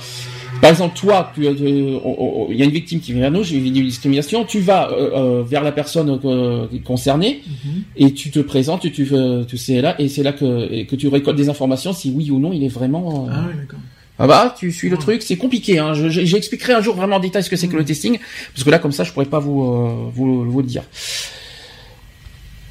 par 0.62 0.70
exemple, 0.72 0.98
toi, 0.98 1.32
il 1.38 1.44
y 1.44 2.62
a 2.62 2.66
une 2.66 2.72
victime 2.72 3.00
qui 3.00 3.12
vient 3.14 3.22
vers 3.22 3.32
nous, 3.32 3.44
j'ai 3.44 3.58
une 3.58 3.72
discrimination, 3.74 4.46
tu 4.46 4.60
vas 4.60 4.90
euh, 4.92 5.40
euh, 5.40 5.44
vers 5.44 5.64
la 5.64 5.72
personne 5.72 6.20
euh, 6.26 6.68
concernée 6.86 7.42
Mhm. 7.48 7.82
et 7.96 8.14
tu 8.14 8.32
te 8.32 8.40
présentes, 8.40 8.82
tu, 8.82 8.92
tu, 8.92 9.08
tu 9.48 9.58
sais 9.58 9.82
là, 9.82 9.96
et 10.00 10.08
c'est 10.10 10.24
là 10.24 10.34
que, 10.34 10.84
que 10.84 10.96
tu 10.96 11.08
récoltes 11.08 11.38
des 11.38 11.50
informations 11.50 11.94
si 11.94 12.12
oui 12.16 12.30
ou 12.32 12.40
non 12.40 12.54
il 12.54 12.64
est 12.64 12.68
vraiment. 12.70 13.28
euh, 13.28 13.32
Ah 13.34 13.46
oui, 13.50 13.54
d'accord. 13.58 13.80
Ah 14.20 14.26
bah, 14.26 14.56
tu 14.58 14.72
suis 14.72 14.90
le 14.90 14.96
Ouais. 14.96 15.02
truc, 15.02 15.22
c'est 15.22 15.36
compliqué. 15.38 15.78
Hein. 15.78 15.94
Je- 15.94 16.10
je- 16.10 16.26
J'expliquerai 16.26 16.74
un 16.74 16.82
jour 16.82 16.96
vraiment 16.96 17.18
en 17.18 17.20
détail 17.20 17.44
ce 17.44 17.50
que 17.52 17.56
c'est 17.56 17.68
que 17.68 17.78
le 17.78 17.86
testing, 17.86 18.18
parce 18.54 18.64
que 18.64 18.70
là, 18.72 18.80
comme 18.80 18.92
ça, 18.92 19.04
je 19.04 19.12
pourrais 19.12 19.28
pas 19.28 19.38
vous 19.40 19.62
euh, 19.64 20.10
vous, 20.12 20.44
vous 20.50 20.62
le 20.62 20.66
dire. 20.68 20.82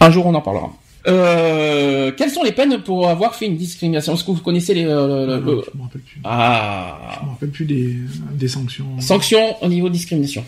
Un 0.01 0.11
jour, 0.11 0.26
on 0.26 0.34
en 0.34 0.41
parlera. 0.41 0.72
Euh, 1.09 2.11
quelles 2.16 2.30
sont 2.30 2.42
les 2.42 2.50
peines 2.52 2.82
pour 2.82 3.09
avoir 3.09 3.34
fait 3.36 3.46
une 3.46 3.57
discrimination? 3.57 4.14
Est-ce 4.14 4.24
que 4.24 4.32
vous 4.32 4.40
connaissez 4.40 4.74
les 4.74 4.84
euh, 4.86 5.24
Ah, 5.24 5.36
le- 5.36 5.40
non, 5.40 5.52
le- 5.52 5.64
je 5.72 5.78
me 5.78 5.82
rappelle 5.84 6.00
plus. 6.02 6.20
ah 6.24 7.18
Je 7.20 7.24
me 7.26 7.30
rappelle 7.30 7.50
plus 7.50 7.64
des, 7.64 7.96
des 8.32 8.48
sanctions. 8.48 9.00
sanctions 9.00 9.62
au 9.62 9.68
niveau 9.68 9.88
de 9.88 9.94
discrimination 9.94 10.44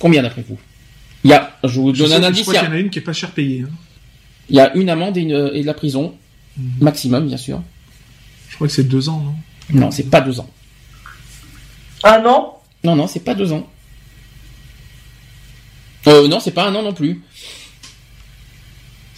Combien 0.00 0.22
d'après 0.22 0.42
vous? 0.48 0.58
Il 1.22 1.30
y 1.30 1.32
a, 1.34 1.56
je 1.62 1.80
vous 1.80 1.94
Je 1.94 2.00
donne 2.00 2.08
sais 2.08 2.14
un 2.14 2.18
que 2.18 2.22
je 2.24 2.28
indice, 2.28 2.42
crois 2.42 2.54
il 2.54 2.56
y, 2.56 2.60
qu'il 2.60 2.68
y 2.68 2.72
a, 2.72 2.74
en 2.74 2.76
a 2.76 2.80
une 2.80 2.90
qui 2.90 2.98
est 2.98 3.02
pas 3.02 3.12
cher 3.12 3.30
payée. 3.30 3.62
hein. 3.62 3.70
il 4.50 4.56
y 4.56 4.60
a 4.60 4.74
une 4.76 4.90
amende 4.90 5.16
et, 5.16 5.20
une, 5.20 5.50
et 5.54 5.60
de 5.62 5.66
la 5.66 5.74
prison, 5.74 6.14
Mhm. 6.56 6.70
maximum 6.82 7.26
bien 7.26 7.36
sûr. 7.36 7.62
Je 8.48 8.54
crois 8.56 8.66
que 8.68 8.72
c'est 8.72 8.84
deux 8.84 9.08
ans, 9.08 9.20
non? 9.20 9.34
Non, 9.80 9.90
c'est 9.90 10.10
pas 10.10 10.20
deux 10.20 10.38
ans. 10.40 10.48
Ah 12.02 12.20
non? 12.20 12.50
Non, 12.84 12.94
non, 12.96 13.06
c'est 13.06 13.20
pas 13.24 13.34
deux 13.34 13.52
ans. 13.52 13.66
Euh, 16.06 16.28
non, 16.28 16.38
c'est 16.40 16.50
pas 16.50 16.68
un 16.68 16.74
an 16.74 16.82
non 16.82 16.92
plus. 16.92 17.22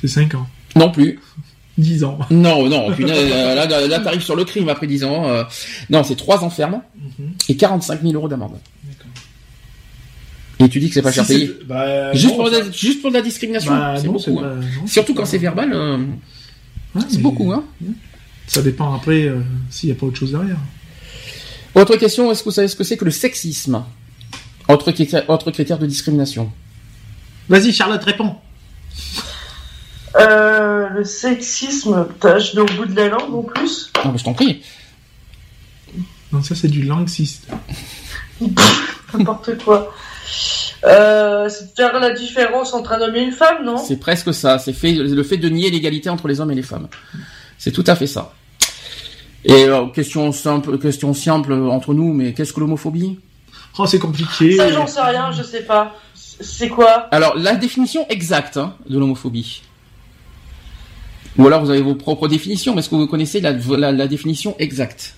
C'est 0.01 0.09
5 0.09 0.35
ans. 0.35 0.47
Non 0.77 0.91
plus. 0.91 1.19
10 1.79 2.05
ans. 2.05 2.19
Non, 2.31 2.69
non, 2.71 2.91
euh, 2.91 3.55
là, 3.55 3.67
là, 3.67 3.87
là, 3.87 4.01
t'arrives 4.01 4.23
sur 4.23 4.35
le 4.37 4.45
crime 4.45 4.69
après 4.71 4.87
10 4.87 5.05
ans. 5.05 5.29
euh, 5.29 5.45
non, 5.91 6.03
c'est 6.05 6.17
3 6.17 6.43
ans 6.45 6.49
ferme 6.51 6.81
et 7.49 7.57
45 7.57 8.01
000 8.03 8.15
euros 8.15 8.29
d'amende. 8.29 8.59
Et 10.59 10.71
tu 10.71 10.81
dis 10.81 10.89
que 10.89 10.95
c'est 10.95 11.03
pas 11.03 11.11
Si 11.13 11.17
cher 11.17 11.27
payé 11.27 11.51
bah, 11.67 12.15
juste, 12.15 12.35
pour 12.35 12.49
ça- 12.49 12.61
la, 12.61 12.71
juste 12.71 13.03
pour 13.03 13.11
de 13.11 13.17
la 13.17 13.21
discrimination 13.23 13.73
Bah, 13.73 13.97
C'est 14.01 14.07
beaucoup. 14.09 14.39
hein. 14.41 14.61
Surtout 14.87 15.13
quand 15.13 15.27
c'est 15.27 15.37
verbal, 15.37 15.71
euh, 15.75 15.99
Ouais, 16.95 17.03
c'est 17.09 17.17
mais 17.19 17.23
beaucoup. 17.23 17.53
Hein. 17.53 17.63
Ça 18.47 18.63
dépend 18.63 18.95
après 18.95 19.25
euh, 19.25 19.41
s'il 19.69 19.91
n'y 19.91 19.95
a 19.95 19.99
pas 19.99 20.07
autre 20.07 20.17
chose 20.19 20.33
derrière. 20.33 20.57
Autre 21.75 21.97
question, 21.97 22.33
est-ce 22.33 22.41
que 22.43 22.49
vous 22.49 22.55
savez 22.55 22.69
ce 22.69 22.77
que 22.77 22.85
c'est 22.85 22.97
que 22.97 23.05
le 23.05 23.11
sexisme? 23.11 23.85
Autre 24.69 24.93
critère, 24.93 25.29
autre 25.29 25.51
critère 25.51 25.79
de 25.79 25.85
discrimination. 25.85 26.51
Vas-y, 27.51 27.71
Charlotte, 27.75 28.03
réponds. 28.03 28.37
Euh, 30.19 30.89
le 30.91 31.05
sexisme, 31.05 32.07
putain, 32.07 32.39
je 32.39 32.55
l'ai 32.55 32.61
au 32.61 32.67
bout 32.67 32.87
de 32.87 32.97
la 32.97 33.09
langue 33.09 33.35
en 33.35 33.43
plus. 33.43 33.93
Non, 34.05 34.13
mais 34.13 34.19
je 34.19 34.25
t'en 34.25 34.35
prie. 34.35 34.63
Non, 36.33 36.43
ça, 36.43 36.55
c'est 36.55 36.69
du 36.69 36.83
languiste. 36.83 37.49
N'importe 39.13 39.63
quoi. 39.63 39.93
Euh, 40.85 41.49
c'est 41.49 41.67
de 41.67 41.71
faire 41.77 41.99
la 41.99 42.11
différence 42.11 42.73
entre 42.75 42.93
un 42.93 43.01
homme 43.01 43.17
et 43.17 43.23
une 43.23 43.33
femme, 43.33 43.65
non? 43.65 43.79
C'est 43.79 43.99
presque 43.99 44.33
ça. 44.33 44.59
C'est 44.59 44.73
fait, 44.73 44.93
le 44.93 45.23
fait 45.23 45.37
de 45.37 45.49
nier 45.49 45.71
l'égalité 45.71 46.11
entre 46.11 46.29
les 46.29 46.41
hommes 46.41 46.51
et 46.51 46.55
les 46.55 46.63
femmes. 46.63 46.89
C'est 47.59 47.73
tout 47.73 47.85
à 47.87 47.97
fait 47.97 48.07
ça. 48.07 48.35
Et 49.45 49.65
euh, 49.65 49.87
question 49.87 50.33
simple, 50.33 50.79
question 50.79 51.15
simple 51.15 51.53
entre 51.53 51.95
nous, 51.95 52.13
mais 52.13 52.33
qu'est-ce 52.33 52.53
que 52.53 52.61
l'homophobie? 52.61 53.21
Oh, 53.79 53.87
c'est 53.87 53.99
compliqué. 53.99 54.57
Ça, 54.57 54.71
j'en 54.73 54.87
sais 54.87 55.01
rien, 55.01 55.31
je 55.33 55.43
sais 55.43 55.63
pas. 55.63 55.95
C'est 56.15 56.69
quoi? 56.69 57.09
Alors, 57.13 57.37
la 57.37 57.55
définition 57.55 58.07
exacte 58.09 58.57
hein, 58.57 58.75
de 58.89 58.99
l'homophobie. 58.99 59.63
Ou 61.39 61.47
alors 61.47 61.63
vous 61.63 61.71
avez 61.71 61.83
vos 61.83 61.95
propres 61.95 62.29
définitions, 62.29 62.75
mais 62.75 62.81
est-ce 62.81 62.89
que 62.89 62.95
vous 62.95 63.07
connaissez 63.07 63.41
la, 63.41 63.53
définition 64.07 64.57
exacte? 64.59 65.15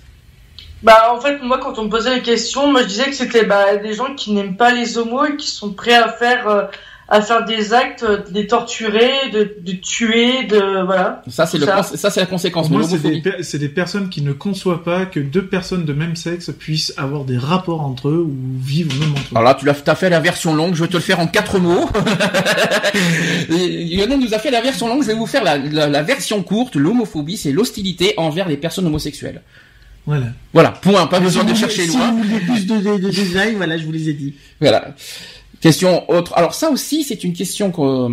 Bah, 0.83 1.13
en 1.13 1.21
fait, 1.21 1.39
moi, 1.43 1.59
quand 1.59 1.79
on 1.79 1.85
me 1.85 1.89
posait 1.89 2.15
les 2.15 2.23
questions, 2.23 2.71
moi, 2.71 2.83
je 2.83 2.89
disais 2.89 3.07
que 3.07 3.15
c'était 3.15 3.45
bah, 3.45 3.77
des 3.77 3.95
gens 3.95 4.15
qui 4.15 4.33
n'aiment 4.33 4.57
pas 4.57 4.73
les 4.73 4.99
homos 4.99 5.27
et 5.27 5.37
qui 5.37 5.49
sont 5.49 5.73
prêts 5.73 5.95
à 5.95 6.09
faire, 6.09 6.49
euh, 6.49 6.63
à 7.11 7.23
faire 7.23 7.45
des 7.47 7.73
actes, 7.73 8.03
euh, 8.03 8.19
de 8.19 8.35
les 8.35 8.47
torturer, 8.47 9.31
de, 9.33 9.57
de 9.61 9.73
tuer, 9.73 10.45
de 10.45 10.85
voilà. 10.85 11.23
Ça, 11.29 11.47
c'est 11.47 11.57
le, 11.57 11.65
Ça. 11.65 11.77
cons- 11.77 11.97
ça, 11.97 12.11
c'est 12.11 12.21
la 12.21 12.27
conséquence. 12.27 12.69
Moi, 12.69 12.83
c'est 12.85 12.99
des, 12.99 13.23
c'est 13.43 13.59
des 13.59 13.71
personnes 13.71 14.11
qui 14.11 14.21
ne 14.21 14.33
conçoivent 14.33 14.83
pas 14.83 15.07
que 15.07 15.19
deux 15.19 15.47
personnes 15.47 15.85
de 15.87 15.93
même 15.95 16.17
sexe 16.17 16.51
puissent 16.51 16.93
avoir 16.99 17.25
des 17.25 17.39
rapports 17.39 17.81
entre 17.81 18.09
eux 18.09 18.27
ou 18.29 18.37
vivre 18.61 18.95
même 19.01 19.13
entre 19.13 19.21
eux. 19.23 19.37
Alors 19.37 19.45
là, 19.45 19.55
tu 19.55 19.65
l'as, 19.65 19.73
t'as 19.75 19.95
fait 19.95 20.11
la 20.11 20.21
version 20.21 20.55
longue. 20.55 20.75
Je 20.75 20.83
vais 20.83 20.89
te 20.89 20.95
le 20.99 21.01
faire 21.03 21.19
en 21.21 21.27
quatre 21.27 21.59
mots. 21.59 21.89
Lionel 23.49 24.19
nous 24.21 24.35
a 24.35 24.39
fait 24.39 24.51
la 24.51 24.61
version 24.61 24.89
longue. 24.89 25.03
Je 25.03 25.09
vais 25.09 25.15
vous 25.15 25.27
faire 25.27 25.45
la, 25.45 25.57
la, 25.59 25.89
la 25.89 26.03
version 26.03 26.43
courte. 26.43 26.77
L'homophobie, 26.77 27.37
c'est 27.37 27.53
l'hostilité 27.53 28.15
envers 28.17 28.49
les 28.49 28.57
personnes 28.57 28.87
homosexuelles. 28.87 29.43
Voilà. 30.07 30.27
Voilà. 30.55 30.71
Point. 30.71 31.07
Pas 31.07 31.21
besoin 31.21 31.43
Si 31.43 31.49
de 31.49 31.53
vous 31.55 31.59
chercher 31.61 31.87
loin. 31.87 32.07
Si 32.09 32.11
vous 32.13 32.23
voulez 32.23 32.41
plus 32.41 32.67
de, 32.67 32.77
de, 32.79 32.97
de 32.99 33.11
détails, 33.11 33.55
voilà, 33.55 33.77
je 33.77 33.85
vous 33.85 33.93
les 33.93 34.09
ai 34.09 34.15
dit. 34.15 34.35
Voilà. 34.61 34.95
Question 35.61 36.09
autre. 36.11 36.33
Alors 36.37 36.55
ça 36.55 36.71
aussi, 36.71 37.03
c'est 37.03 37.25
une 37.25 37.33
question 37.33 37.71
que, 37.73 38.09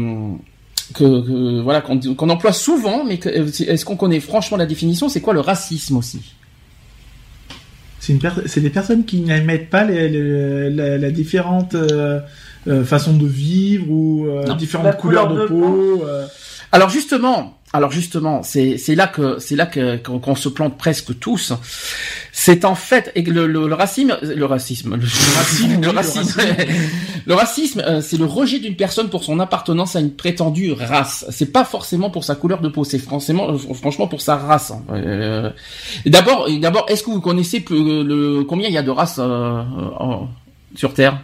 que, 0.93 1.21
que- 1.21 1.61
voilà 1.61 1.81
qu'on 1.81 1.99
qu'on 1.99 2.29
emploie 2.29 2.53
souvent, 2.53 3.03
mais 3.05 3.17
que- 3.17 3.29
est-ce 3.29 3.85
qu'on 3.85 3.95
connaît 3.97 4.19
franchement 4.19 4.57
la 4.57 4.65
définition? 4.65 5.09
C'est 5.09 5.21
quoi 5.21 5.33
le 5.33 5.41
racisme 5.41 5.97
aussi? 5.97 6.21
C'est 7.99 8.13
une 8.13 8.19
per- 8.19 8.47
c'est 8.47 8.61
des 8.61 8.69
personnes 8.69 9.05
qui 9.05 9.17
n'émettent 9.21 9.69
pas 9.69 9.83
les, 9.83 10.09
les- 10.09 10.69
la, 10.69 10.97
la 10.97 11.11
différente 11.11 11.73
euh, 11.75 12.19
euh, 12.67 12.83
façon 12.83 13.13
de 13.13 13.25
vivre 13.27 13.89
ou 13.89 14.27
euh, 14.27 14.53
différentes 14.55 14.85
La 14.87 14.93
couleurs 14.93 15.27
couleur 15.27 15.37
de, 15.37 15.41
de 15.43 15.47
peau. 15.47 16.03
euh. 16.05 16.25
Alors 16.71 16.89
justement, 16.89 17.54
alors 17.73 17.91
justement, 17.91 18.41
c'est 18.41 18.77
là 18.95 19.05
que 19.07 19.37
c'est 19.39 19.57
là 19.57 19.65
que 19.65 19.97
qu'on 19.97 20.35
se 20.35 20.47
plante 20.47 20.77
presque 20.77 21.19
tous. 21.19 21.51
C'est 22.31 22.63
en 22.63 22.75
fait 22.75 23.11
et 23.15 23.21
le, 23.23 23.47
le, 23.47 23.67
le 23.67 23.73
racisme, 23.73 24.17
le 24.21 24.45
racisme, 24.45 24.95
le, 24.95 25.01
racisme, 25.35 25.81
le 25.81 25.89
racisme, 25.95 26.41
le 27.25 27.33
racisme, 27.33 27.79
euh, 27.85 27.99
c'est 28.01 28.15
le 28.17 28.23
rejet 28.25 28.59
d'une 28.59 28.77
personne 28.77 29.09
pour 29.09 29.25
son 29.25 29.39
appartenance 29.41 29.97
à 29.97 29.99
une 29.99 30.11
prétendue 30.15 30.71
race. 30.71 31.25
C'est 31.31 31.51
pas 31.51 31.65
forcément 31.65 32.09
pour 32.09 32.23
sa 32.23 32.35
couleur 32.35 32.61
de 32.61 32.69
peau, 32.69 32.85
c'est 32.85 32.99
franchement, 32.99 33.49
euh, 33.49 33.57
franchement 33.73 34.07
pour 34.07 34.21
sa 34.21 34.37
race. 34.37 34.71
hein. 34.71 34.81
Euh, 34.93 35.49
d'abord, 36.05 36.47
d'abord, 36.61 36.85
est-ce 36.87 37.03
que 37.03 37.09
vous 37.11 37.19
connaissez 37.21 37.65
le 37.69 38.43
combien 38.43 38.69
il 38.69 38.73
y 38.73 38.77
a 38.77 38.83
de 38.83 38.91
races 38.91 39.17
euh, 39.19 39.63
en- 39.99 40.29
sur 40.75 40.93
Terre, 40.93 41.19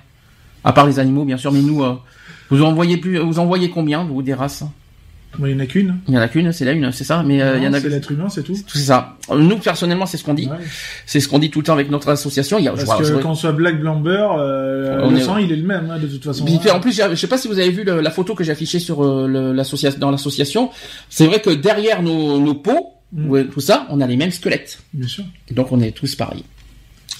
à 0.65 0.73
part 0.73 0.85
les 0.85 0.99
animaux 0.99 1.23
bien 1.23 1.37
sûr, 1.37 1.51
mais 1.53 1.61
nous, 1.61 1.81
euh, 1.83 1.93
vous 2.49 2.61
en 2.63 2.73
voyez 2.73 2.97
plus, 2.97 3.19
vous 3.19 3.39
en 3.39 3.45
voyez 3.45 3.69
combien 3.69 4.03
vous 4.03 4.21
des 4.21 4.33
races? 4.33 4.63
Il 5.39 5.45
n'y 5.45 5.53
en 5.53 5.59
a 5.59 5.65
qu'une. 5.65 5.97
il 6.07 6.13
y 6.13 6.17
en 6.17 6.21
a 6.21 6.27
qu'une, 6.27 6.51
c'est 6.51 6.65
la 6.65 6.71
une, 6.73 6.91
c'est 6.91 7.03
ça. 7.03 7.23
Mais 7.23 7.41
euh, 7.41 7.57
il 7.57 7.63
y 7.63 7.67
en 7.67 7.73
a. 7.73 7.79
C'est 7.79 7.89
l'être 7.89 8.11
humain, 8.11 8.27
c'est 8.29 8.43
tout. 8.43 8.55
C'est 8.67 8.79
ça. 8.79 9.17
Nous 9.34 9.57
personnellement, 9.57 10.05
c'est 10.05 10.17
ce 10.17 10.23
qu'on 10.23 10.34
dit. 10.34 10.47
Ouais. 10.47 10.57
C'est 11.05 11.19
ce 11.19 11.27
qu'on 11.27 11.39
dit 11.39 11.49
tout 11.49 11.59
le 11.59 11.65
temps 11.65 11.73
avec 11.73 11.89
notre 11.89 12.09
association. 12.09 12.57
Il 12.59 12.65
y 12.65 12.67
a. 12.67 12.73
Parce 12.73 12.97
que 12.99 13.03
je- 13.05 13.15
quand 13.15 13.32
on 13.32 13.36
soit 13.36 13.51
black, 13.53 13.79
blanc, 13.79 13.99
beurre, 13.99 14.38
euh, 14.39 14.99
On 15.03 15.11
le 15.11 15.17
est- 15.17 15.21
sang, 15.23 15.38
il 15.38 15.51
est 15.51 15.55
le 15.55 15.65
même, 15.65 15.89
hein, 15.89 15.99
de 15.99 16.07
toute 16.07 16.23
façon. 16.23 16.43
Puis, 16.45 16.59
en 16.69 16.79
plus, 16.79 16.91
je 17.09 17.15
sais 17.15 17.27
pas 17.27 17.38
si 17.38 17.47
vous 17.47 17.59
avez 17.59 17.71
vu 17.71 17.84
le- 17.84 18.01
la 18.01 18.11
photo 18.11 18.36
que 18.36 18.43
j'ai 18.43 18.51
affichée 18.51 18.79
sur 18.79 19.03
euh, 19.05 19.53
l'association 19.53 19.99
dans 19.99 20.11
l'association. 20.11 20.69
C'est 21.09 21.25
vrai 21.27 21.39
que 21.41 21.49
derrière 21.49 22.01
nos, 22.03 22.39
nos 22.39 22.55
peaux, 22.55 22.88
Mm. 23.13 23.43
tout 23.53 23.59
ça, 23.59 23.86
on 23.89 23.99
a 23.99 24.07
les 24.07 24.15
mêmes 24.15 24.32
squelettes. 24.32 24.79
Bien 24.93 25.07
sûr. 25.07 25.23
Donc 25.51 25.71
on 25.73 25.82
est 25.82 25.91
tous 25.91 26.15
pareils. 26.15 26.45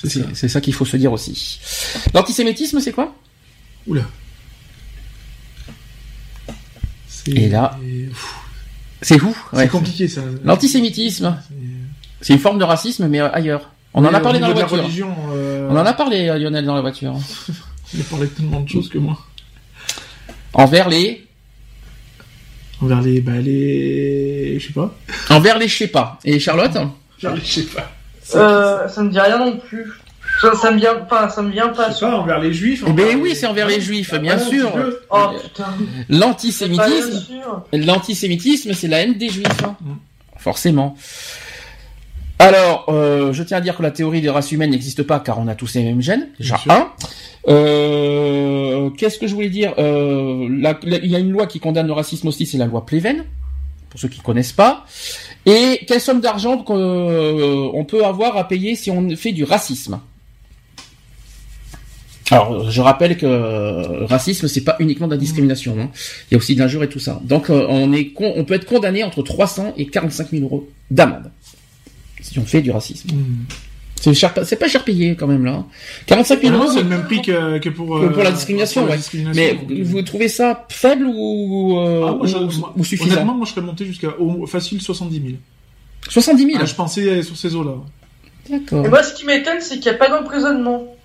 C'est 0.04 0.10
ça. 0.34 0.48
Ça 0.48 0.62
qu'il 0.62 0.74
faut 0.74 0.86
se 0.86 0.96
dire 0.98 1.12
aussi. 1.12 1.60
L'antisémitisme, 2.14 2.80
c'est 2.80 2.92
quoi? 2.94 3.14
Oula. 3.88 4.02
C'est- 7.26 7.32
Et 7.32 7.50
là- 7.50 7.78
C'est 9.02 9.22
où 9.22 9.36
C'est 9.54 9.68
compliqué, 9.68 10.08
ça. 10.08 10.22
L'antisémitisme, 10.44 11.36
C'est- 12.22 12.34
une 12.34 12.40
forme 12.40 12.60
de 12.60 12.64
racisme, 12.64 13.08
mais 13.08 13.20
ailleurs. 13.20 13.70
On 13.94 14.06
en 14.06 14.14
a 14.14 14.20
parlé 14.20 14.40
dans 14.40 14.48
la 14.48 14.54
voiture. 14.54 14.78
religion, 14.84 15.16
euh, 15.34 15.68
On 15.70 15.76
en 15.78 15.86
a 15.86 15.94
parlé, 15.94 16.30
euh, 16.30 16.38
Lionel, 16.38 16.66
dans 16.66 16.76
la 16.76 16.82
voiture. 16.82 17.16
Il 17.94 18.00
a 18.02 18.04
parlé 18.06 18.28
de 18.28 18.32
tellement 18.32 18.62
de 18.62 18.70
choses 18.70 18.88
que 18.90 18.98
moi. 19.00 19.18
Envers 20.54 20.88
les, 20.90 21.26
Envers 22.82 23.02
les, 23.02 23.22
bah, 23.22 23.34
les, 23.40 24.58
je 24.60 24.68
sais 24.68 24.74
pas. 24.74 24.96
envers 25.30 25.58
les 25.60 25.68
je 25.68 25.78
sais 25.78 25.88
pas. 25.88 26.20
Et 26.26 26.40
Charlotte 26.40 26.76
Envers 26.76 27.36
les, 27.36 27.42
je 27.42 27.46
sais 27.46 27.64
pas. 27.64 27.92
euh, 28.36 28.88
Ça 28.88 29.04
me 29.04 29.12
dit 29.12 29.20
rien 29.20 29.38
non 29.38 29.58
plus. 29.58 29.92
Ça, 30.42 30.56
ça 30.56 30.72
me 30.72 30.78
vient 30.80 30.96
pas, 30.96 31.30
ça 31.30 31.42
me 31.44 31.52
vient 31.52 31.70
pas. 31.70 31.92
Sais 31.92 32.06
pas, 32.06 32.18
envers 32.18 32.40
les 32.40 32.52
juifs. 32.54 32.84
Eh 32.88 32.92
ben 32.92 33.20
oui, 33.22 33.36
c'est 33.36 33.46
envers 33.46 33.68
les 33.68 33.80
juifs, 33.80 34.14
bien 34.20 34.40
sûr. 34.40 34.68
un 34.68 34.72
petit 34.72 34.78
peu. 34.82 35.00
Oh 35.12 35.28
putain. 35.42 35.64
Pas 35.64 35.70
bien 35.78 36.20
L'antisémitisme, 36.20 37.20
sûr. 37.22 37.64
l'antisémitisme, 37.74 38.74
c'est 38.74 38.88
la 38.88 39.00
haine 39.04 39.14
des 39.18 39.30
juifs, 39.30 39.46
hein. 39.64 39.76
Mm. 39.82 39.92
forcément. 40.38 40.96
Alors, 42.40 42.86
euh, 42.90 43.32
je 43.34 43.44
tiens 43.44 43.58
à 43.58 43.62
dire 43.62 43.78
que 43.78 43.84
la 43.84 43.92
théorie 43.92 44.20
des 44.22 44.30
races 44.32 44.52
humaines 44.52 44.72
n'existe 44.72 45.04
pas 45.04 45.20
car 45.20 45.38
on 45.38 45.48
a 45.48 45.54
tous 45.54 45.76
les 45.76 45.84
mêmes 45.84 46.02
gènes. 46.02 46.28
Déjà 46.40 46.56
Bien 46.56 46.64
sûr. 46.64 46.72
un. 46.74 46.92
Euh, 47.48 48.90
Qu'est-ce 48.98 49.20
que 49.20 49.28
je 49.28 49.36
voulais 49.36 49.50
dire 49.50 49.74
Euh, 49.78 50.48
la- 50.50 50.80
la- 50.84 50.98
Il 50.98 51.12
y 51.12 51.16
a 51.16 51.20
une 51.20 51.32
loi 51.32 51.46
qui 51.46 51.60
condamne 51.60 51.86
le 51.88 51.94
racisme 51.94 52.28
aussi, 52.28 52.46
c'est 52.48 52.58
la 52.58 52.66
loi 52.66 52.84
Pleven, 52.86 53.26
pour 53.90 54.00
ceux 54.00 54.08
qui 54.08 54.22
connaissent 54.22 54.54
pas. 54.54 54.86
Et 55.46 55.82
quelle 55.88 56.02
somme 56.02 56.20
d'argent 56.20 56.58
qu'on 56.58 56.78
euh, 56.80 57.70
on 57.74 57.86
peut 57.86 58.04
avoir 58.06 58.38
à 58.38 58.48
payer 58.48 58.76
si 58.76 58.90
on 58.90 59.16
fait 59.16 59.32
du 59.34 59.44
racisme? 59.44 60.00
Alors, 62.32 62.72
je 62.72 62.82
rappelle 62.82 63.18
que 63.18 63.26
euh, 63.26 64.06
racisme, 64.06 64.48
c'est 64.48 64.64
pas 64.64 64.76
uniquement 64.80 65.08
de 65.08 65.14
la 65.14 65.18
discrimination. 65.20 65.76
hein. 65.80 65.90
Il 66.30 66.34
y 66.34 66.36
a 66.36 66.38
aussi 66.38 66.56
de 66.56 66.60
l'injure 66.60 66.84
et 66.84 66.90
tout 66.90 67.00
ça. 67.00 67.22
Donc, 67.24 67.50
euh, 67.50 67.66
on 67.70 67.92
est 67.94 68.08
con- 68.10 68.34
on 68.36 68.44
peut 68.46 68.54
être 68.54 68.66
condamné 68.66 69.04
entre 69.04 69.22
300 69.22 69.74
et 69.78 69.86
45 69.88 70.30
000 70.32 70.44
euros 70.44 70.70
d'amende 70.90 71.32
si 72.22 72.38
on 72.40 72.46
fait 72.46 72.62
du 72.62 72.72
racisme. 72.72 73.10
Hmm. 73.12 73.46
C'est 74.00 74.14
cher, 74.16 74.34
c'est 74.46 74.56
pas 74.56 74.68
cher 74.68 74.84
payé 74.84 75.16
quand 75.16 75.28
même 75.28 75.46
là. 75.46 75.64
45 76.08 76.42
000 76.42 76.54
Non, 76.54 76.64
euros. 76.64 76.72
c'est 76.74 76.82
le 76.82 76.90
même 76.90 77.04
prix 77.04 77.22
que, 77.22 77.60
que 77.60 77.70
pour, 77.70 78.00
Que 78.00 78.06
euh, 78.06 78.10
pour 78.10 78.24
la 78.24 78.32
discrimination, 78.32 78.82
pour 78.82 78.88
la 78.88 78.94
ouais. 78.94 78.98
discrimination. 78.98 79.44
Mais 79.68 79.82
vous 79.84 80.02
trouvez 80.02 80.28
ça 80.28 80.66
faible 80.70 81.06
ou, 81.06 81.78
euh, 81.80 82.06
ah, 82.08 82.12
moi, 82.16 82.26
je- 82.26 82.38
ou- 82.38 82.60
moi, 82.60 82.74
ou 82.78 82.84
suffisant? 82.84 83.12
Honnêtement, 83.14 83.36
moi, 83.36 83.46
je 83.46 83.52
serais 83.52 83.62
monté 83.66 83.86
jusqu'à 83.86 84.10
au- 84.20 84.48
facile 84.48 84.82
70 84.82 85.16
000. 85.22 85.28
70 86.10 86.46
000. 86.46 86.58
Ah, 86.62 86.66
je 86.66 86.74
pensais 86.74 87.22
sur 87.22 87.38
ces 87.38 87.54
eaux-là. 87.56 87.76
D'accord. 88.50 88.86
Et 88.86 88.90
moi, 88.90 89.04
ce 89.04 89.14
qui 89.14 89.26
m'étonne, 89.26 89.62
c'est 89.62 89.76
qu'il 89.76 89.92
n'y 89.92 89.96
a 89.96 90.00
pas 90.00 90.10
d'emprisonnement. 90.10 90.96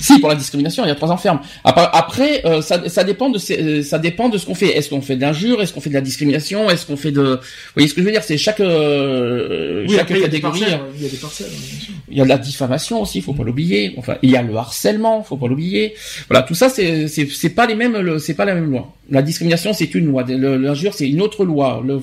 Si 0.00 0.18
pour 0.18 0.28
la 0.28 0.34
discrimination, 0.34 0.84
il 0.84 0.88
y 0.88 0.90
a 0.90 0.94
trois 0.94 1.10
ans 1.12 1.16
ferme. 1.16 1.40
Après, 1.64 2.42
euh, 2.44 2.60
ça, 2.62 2.88
ça 2.88 3.04
dépend 3.04 3.30
de 3.30 3.38
ces- 3.38 3.58
euh, 3.62 3.82
ça 3.82 3.98
dépend 3.98 4.28
de 4.28 4.36
ce 4.38 4.46
qu'on 4.46 4.54
fait. 4.54 4.76
Est-ce 4.76 4.88
qu'on 4.90 5.00
fait 5.00 5.16
de 5.16 5.20
l'injure? 5.22 5.62
Est-ce 5.62 5.72
qu'on 5.72 5.80
fait 5.80 5.90
de 5.90 5.94
la 5.94 6.00
discrimination? 6.00 6.68
Est-ce 6.70 6.84
qu'on 6.86 6.96
fait 6.96 7.12
de 7.12 7.22
Vous 7.22 7.38
voyez 7.74 7.88
ce 7.88 7.94
que 7.94 8.00
je 8.00 8.06
veux 8.06 8.12
dire? 8.12 8.22
C'est 8.24 8.38
chaque 8.38 8.60
euh, 8.60 9.84
Oui, 9.86 9.92
chaque 9.94 10.02
après, 10.02 10.14
il 10.16 10.22
y 10.22 10.24
a 10.24 10.28
des 10.28 10.40
catégorie. 10.40 10.60
parcelles, 10.60 10.80
Il 10.96 11.02
y 11.02 11.06
a 11.06 11.08
des 11.10 11.16
parcelles, 11.16 11.46
hein. 11.50 11.94
Il 12.10 12.16
y 12.16 12.20
a 12.20 12.24
de 12.24 12.28
la 12.28 12.38
diffamation 12.38 13.02
aussi, 13.02 13.20
faut 13.20 13.34
pas 13.34 13.44
l'oublier. 13.44 13.92
Enfin, 13.98 14.16
il 14.22 14.30
y 14.30 14.36
a 14.36 14.42
le 14.42 14.56
harcèlement, 14.56 15.22
faut 15.22 15.36
pas 15.36 15.46
l'oublier. 15.46 15.94
Voilà, 16.28 16.42
tout 16.42 16.54
ça, 16.54 16.68
c'est 16.70 17.06
c'est 17.06 17.28
c'est 17.30 17.50
pas 17.50 17.66
les 17.66 17.74
mêmes, 17.74 17.96
le- 17.98 18.18
c'est 18.18 18.34
pas 18.34 18.46
la 18.46 18.54
même 18.54 18.70
loi. 18.70 18.94
La 19.10 19.22
discrimination, 19.22 19.72
c'est 19.74 19.94
une 19.94 20.06
loi. 20.06 20.24
L'injure, 20.26 20.92
c'est 20.94 21.08
une 21.08 21.20
autre 21.22 21.44
loi. 21.44 21.82
Le, 21.84 22.00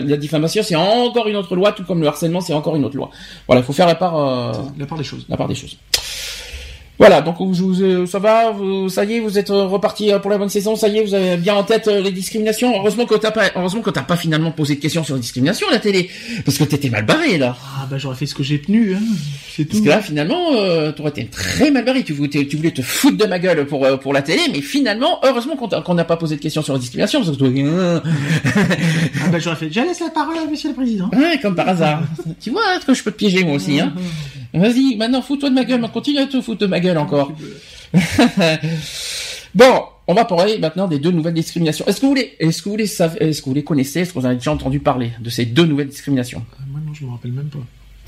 la 0.00 0.16
diffamation, 0.16 0.62
c'est 0.62 0.76
encore 0.76 1.26
une 1.28 1.36
autre 1.36 1.54
loi, 1.56 1.72
tout 1.72 1.84
comme 1.84 2.00
le 2.00 2.06
harcèlement, 2.08 2.40
c'est 2.40 2.52
encore 2.52 2.76
une 2.76 2.84
autre 2.84 2.96
loi. 2.96 3.10
Voilà, 3.46 3.60
il 3.62 3.64
faut 3.64 3.72
faire 3.72 3.86
la 3.86 3.94
part, 3.94 4.16
euh, 4.18 4.52
La 4.78 4.86
part 4.86 4.98
des 4.98 5.04
choses. 5.04 5.24
la 5.28 5.36
part 5.36 5.48
des 5.48 5.54
choses. 5.54 5.76
Voilà, 6.98 7.22
donc 7.22 7.36
vous, 7.38 7.52
vous, 7.52 7.82
euh, 7.82 8.06
ça 8.06 8.20
va, 8.20 8.52
vous, 8.52 8.88
ça 8.88 9.04
y 9.04 9.14
est, 9.14 9.20
vous 9.20 9.36
êtes 9.36 9.50
euh, 9.50 9.64
reparti 9.64 10.12
euh, 10.12 10.20
pour 10.20 10.30
la 10.30 10.38
bonne 10.38 10.48
saison, 10.48 10.76
ça 10.76 10.86
y 10.86 10.98
est, 10.98 11.04
vous 11.04 11.14
avez 11.14 11.36
bien 11.36 11.54
en 11.54 11.64
tête 11.64 11.88
les 11.88 12.12
discriminations. 12.12 12.72
Heureusement 12.76 13.04
que 13.04 13.16
t'as 13.16 13.32
pas, 13.32 13.50
heureusement 13.56 13.80
que 13.80 13.90
t'as 13.90 14.02
pas 14.02 14.16
finalement 14.16 14.52
posé 14.52 14.76
de 14.76 14.80
questions 14.80 15.02
sur 15.02 15.16
les 15.16 15.20
discriminations 15.20 15.66
à 15.68 15.72
la 15.72 15.80
télé, 15.80 16.08
parce 16.44 16.56
que 16.56 16.62
t'étais 16.64 16.90
mal 16.90 17.04
barré 17.04 17.36
là. 17.36 17.56
Ah 17.84 17.86
bah 17.90 17.98
j'aurais 17.98 18.14
fait 18.14 18.26
ce 18.26 18.34
que 18.34 18.44
j'ai 18.44 18.60
tenu, 18.60 18.94
hein. 18.94 19.00
c'est 19.50 19.64
tout. 19.64 19.72
Parce 19.72 19.82
que 19.82 19.88
là, 19.88 20.00
finalement, 20.00 20.52
euh, 20.54 20.92
t'aurais 20.92 21.10
été 21.10 21.26
très 21.26 21.72
mal 21.72 21.84
barré. 21.84 22.04
Tu 22.04 22.12
voulais, 22.12 22.28
tu 22.28 22.56
voulais 22.56 22.70
te 22.70 22.82
foutre 22.82 23.16
de 23.16 23.26
ma 23.26 23.40
gueule 23.40 23.66
pour 23.66 23.84
euh, 23.84 23.96
pour 23.96 24.12
la 24.12 24.22
télé, 24.22 24.42
mais 24.52 24.60
finalement, 24.60 25.18
heureusement 25.24 25.56
qu'on 25.56 25.94
n'a 25.94 26.04
pas 26.04 26.16
posé 26.16 26.36
de 26.36 26.40
questions 26.40 26.62
sur 26.62 26.74
la 26.74 26.78
discrimination, 26.78 27.22
parce 27.22 27.36
que 27.36 27.44
toi, 27.44 28.02
Ah 29.24 29.28
bah 29.32 29.38
j'aurais 29.40 29.56
fait, 29.56 29.70
je 29.70 29.80
laisse 29.80 30.00
la 30.00 30.10
parole 30.10 30.38
à 30.38 30.46
monsieur 30.48 30.68
le 30.68 30.76
président. 30.76 31.10
ouais, 31.12 31.40
comme 31.42 31.56
par 31.56 31.68
hasard. 31.68 32.02
tu 32.40 32.50
vois 32.50 32.78
que 32.86 32.94
je 32.94 33.02
peux 33.02 33.10
te 33.10 33.16
piéger 33.16 33.42
moi 33.42 33.56
aussi, 33.56 33.80
hein. 33.80 33.92
Vas-y, 34.54 34.96
maintenant 34.96 35.20
fous-toi 35.22 35.50
de 35.50 35.54
ma 35.54 35.64
gueule, 35.64 35.82
continue 35.92 36.18
à 36.18 36.26
te 36.26 36.40
foutre 36.40 36.60
de 36.60 36.66
ma 36.66 36.80
gueule 36.80 36.98
encore. 36.98 37.32
bon, 39.54 39.82
on 40.06 40.14
va 40.14 40.24
parler 40.24 40.58
maintenant 40.58 40.86
des 40.88 40.98
deux 40.98 41.10
nouvelles 41.10 41.34
discriminations. 41.34 41.84
Est-ce 41.86 42.00
que 42.00 42.06
vous 42.06 42.14
les, 42.14 42.34
est-ce 42.38 42.62
que 42.62 42.68
vous 42.68 42.86
savez, 42.86 43.22
est-ce 43.28 43.40
que 43.42 43.48
vous 43.48 43.54
les 43.54 43.64
connaissez, 43.64 44.00
est-ce 44.00 44.12
que 44.12 44.18
vous 44.18 44.24
en 44.26 44.28
avez 44.28 44.36
déjà 44.36 44.52
entendu 44.52 44.80
parler 44.80 45.12
de 45.20 45.30
ces 45.30 45.44
deux 45.46 45.64
nouvelles 45.66 45.88
discriminations? 45.88 46.44
Ah, 46.58 46.62
Moi 46.70 46.80
non, 46.86 46.92
je 46.94 47.04
me 47.04 47.10
rappelle 47.10 47.32
même 47.32 47.46
pas. 47.48 47.58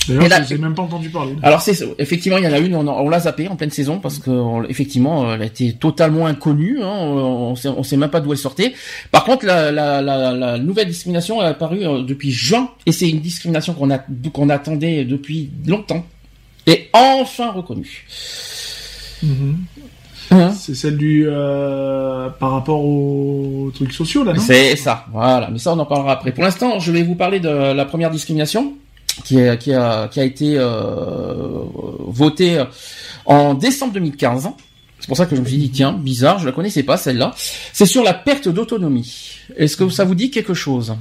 D'ailleurs, 0.08 0.28
là- 0.28 0.42
je 0.44 0.54
n'ai 0.54 0.60
même 0.60 0.74
pas 0.76 0.82
entendu 0.82 1.08
parler. 1.08 1.32
Alors 1.42 1.60
c'est 1.60 1.76
effectivement 1.98 2.38
il 2.38 2.44
y 2.44 2.46
en 2.46 2.52
a 2.52 2.58
une 2.60 2.76
on, 2.76 2.86
on 2.86 3.08
l'a 3.08 3.18
zappée 3.18 3.48
en 3.48 3.56
pleine 3.56 3.70
saison 3.72 3.98
parce 3.98 4.18
que 4.20 4.30
on- 4.30 4.62
effectivement 4.64 5.34
elle 5.34 5.42
a 5.42 5.46
été 5.46 5.72
totalement 5.72 6.26
inconnue 6.26 6.78
hein, 6.80 6.86
on, 6.96 7.54
on 7.66 7.82
sait 7.82 7.96
même 7.96 8.10
pas 8.10 8.20
d'où 8.20 8.30
elle 8.30 8.38
sortait. 8.38 8.72
Par 9.10 9.24
contre 9.24 9.44
la, 9.46 9.72
la, 9.72 10.00
la, 10.02 10.32
la 10.32 10.58
nouvelle 10.58 10.86
discrimination 10.86 11.42
est 11.42 11.46
apparue 11.46 11.84
euh, 11.84 12.02
depuis 12.04 12.30
juin 12.30 12.70
et 12.84 12.92
c'est 12.92 13.08
une 13.10 13.18
discrimination 13.18 13.74
qu'on 13.74 13.90
a 13.90 13.98
qu'on 14.32 14.48
attendait 14.48 15.04
depuis 15.04 15.50
longtemps 15.66 16.06
et 16.66 16.88
enfin 16.92 17.50
reconnue. 17.52 18.06
Mhm. 19.22 19.58
Hein 20.32 20.52
C'est 20.52 20.74
celle 20.74 20.96
du 20.96 21.24
euh, 21.28 22.28
par 22.30 22.50
rapport 22.50 22.84
aux 22.84 23.70
trucs 23.74 23.92
sociaux 23.92 24.24
là, 24.24 24.34
C'est 24.38 24.74
ça, 24.76 25.06
voilà. 25.12 25.48
Mais 25.52 25.58
ça, 25.58 25.72
on 25.72 25.78
en 25.78 25.86
parlera 25.86 26.12
après. 26.12 26.32
Pour 26.32 26.42
l'instant, 26.42 26.80
je 26.80 26.90
vais 26.90 27.02
vous 27.02 27.14
parler 27.14 27.38
de 27.38 27.48
la 27.48 27.84
première 27.84 28.10
discrimination 28.10 28.74
qui, 29.24 29.38
est, 29.38 29.56
qui, 29.58 29.72
a, 29.72 30.08
qui 30.08 30.20
a 30.20 30.24
été 30.24 30.54
euh, 30.58 31.62
votée 32.08 32.62
en 33.24 33.54
décembre 33.54 33.92
2015. 33.94 34.48
C'est 34.98 35.08
pour 35.08 35.16
ça 35.16 35.26
que 35.26 35.36
je 35.36 35.40
me 35.40 35.46
suis 35.46 35.58
dit, 35.58 35.70
tiens, 35.70 35.92
bizarre, 35.92 36.38
je 36.38 36.46
la 36.46 36.52
connaissais 36.52 36.82
pas 36.82 36.96
celle-là. 36.96 37.32
C'est 37.72 37.86
sur 37.86 38.02
la 38.02 38.14
perte 38.14 38.48
d'autonomie. 38.48 39.38
Est-ce 39.56 39.76
que 39.76 39.88
ça 39.88 40.04
vous 40.04 40.14
dit 40.14 40.30
quelque 40.30 40.54
chose? 40.54 40.90
Euh, 40.90 40.94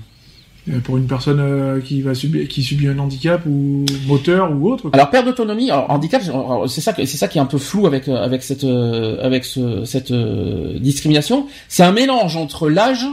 Pour 0.83 0.97
une 0.97 1.05
personne 1.05 1.39
euh, 1.39 1.79
qui 1.79 2.01
va 2.01 2.15
subir, 2.15 2.47
qui 2.47 2.63
subit 2.63 2.87
un 2.87 2.97
handicap 2.97 3.41
ou 3.45 3.85
moteur 4.07 4.51
ou 4.51 4.71
autre. 4.71 4.89
Alors 4.93 5.11
perte 5.11 5.25
d'autonomie, 5.27 5.69
alors, 5.69 5.91
handicap, 5.91 6.23
c'est 6.67 6.81
ça, 6.81 6.91
que- 6.93 7.05
c'est 7.05 7.17
ça 7.17 7.27
qui 7.27 7.37
est 7.37 7.41
un 7.41 7.45
peu 7.45 7.59
flou 7.59 7.85
avec 7.85 8.07
euh, 8.07 8.15
avec 8.23 8.41
cette 8.41 8.63
euh, 8.63 9.23
avec 9.23 9.45
ce, 9.45 9.85
cette 9.85 10.09
euh, 10.09 10.79
discrimination. 10.79 11.45
C'est 11.67 11.83
un 11.83 11.91
mélange 11.91 12.35
entre 12.35 12.67
l'âge 12.69 13.05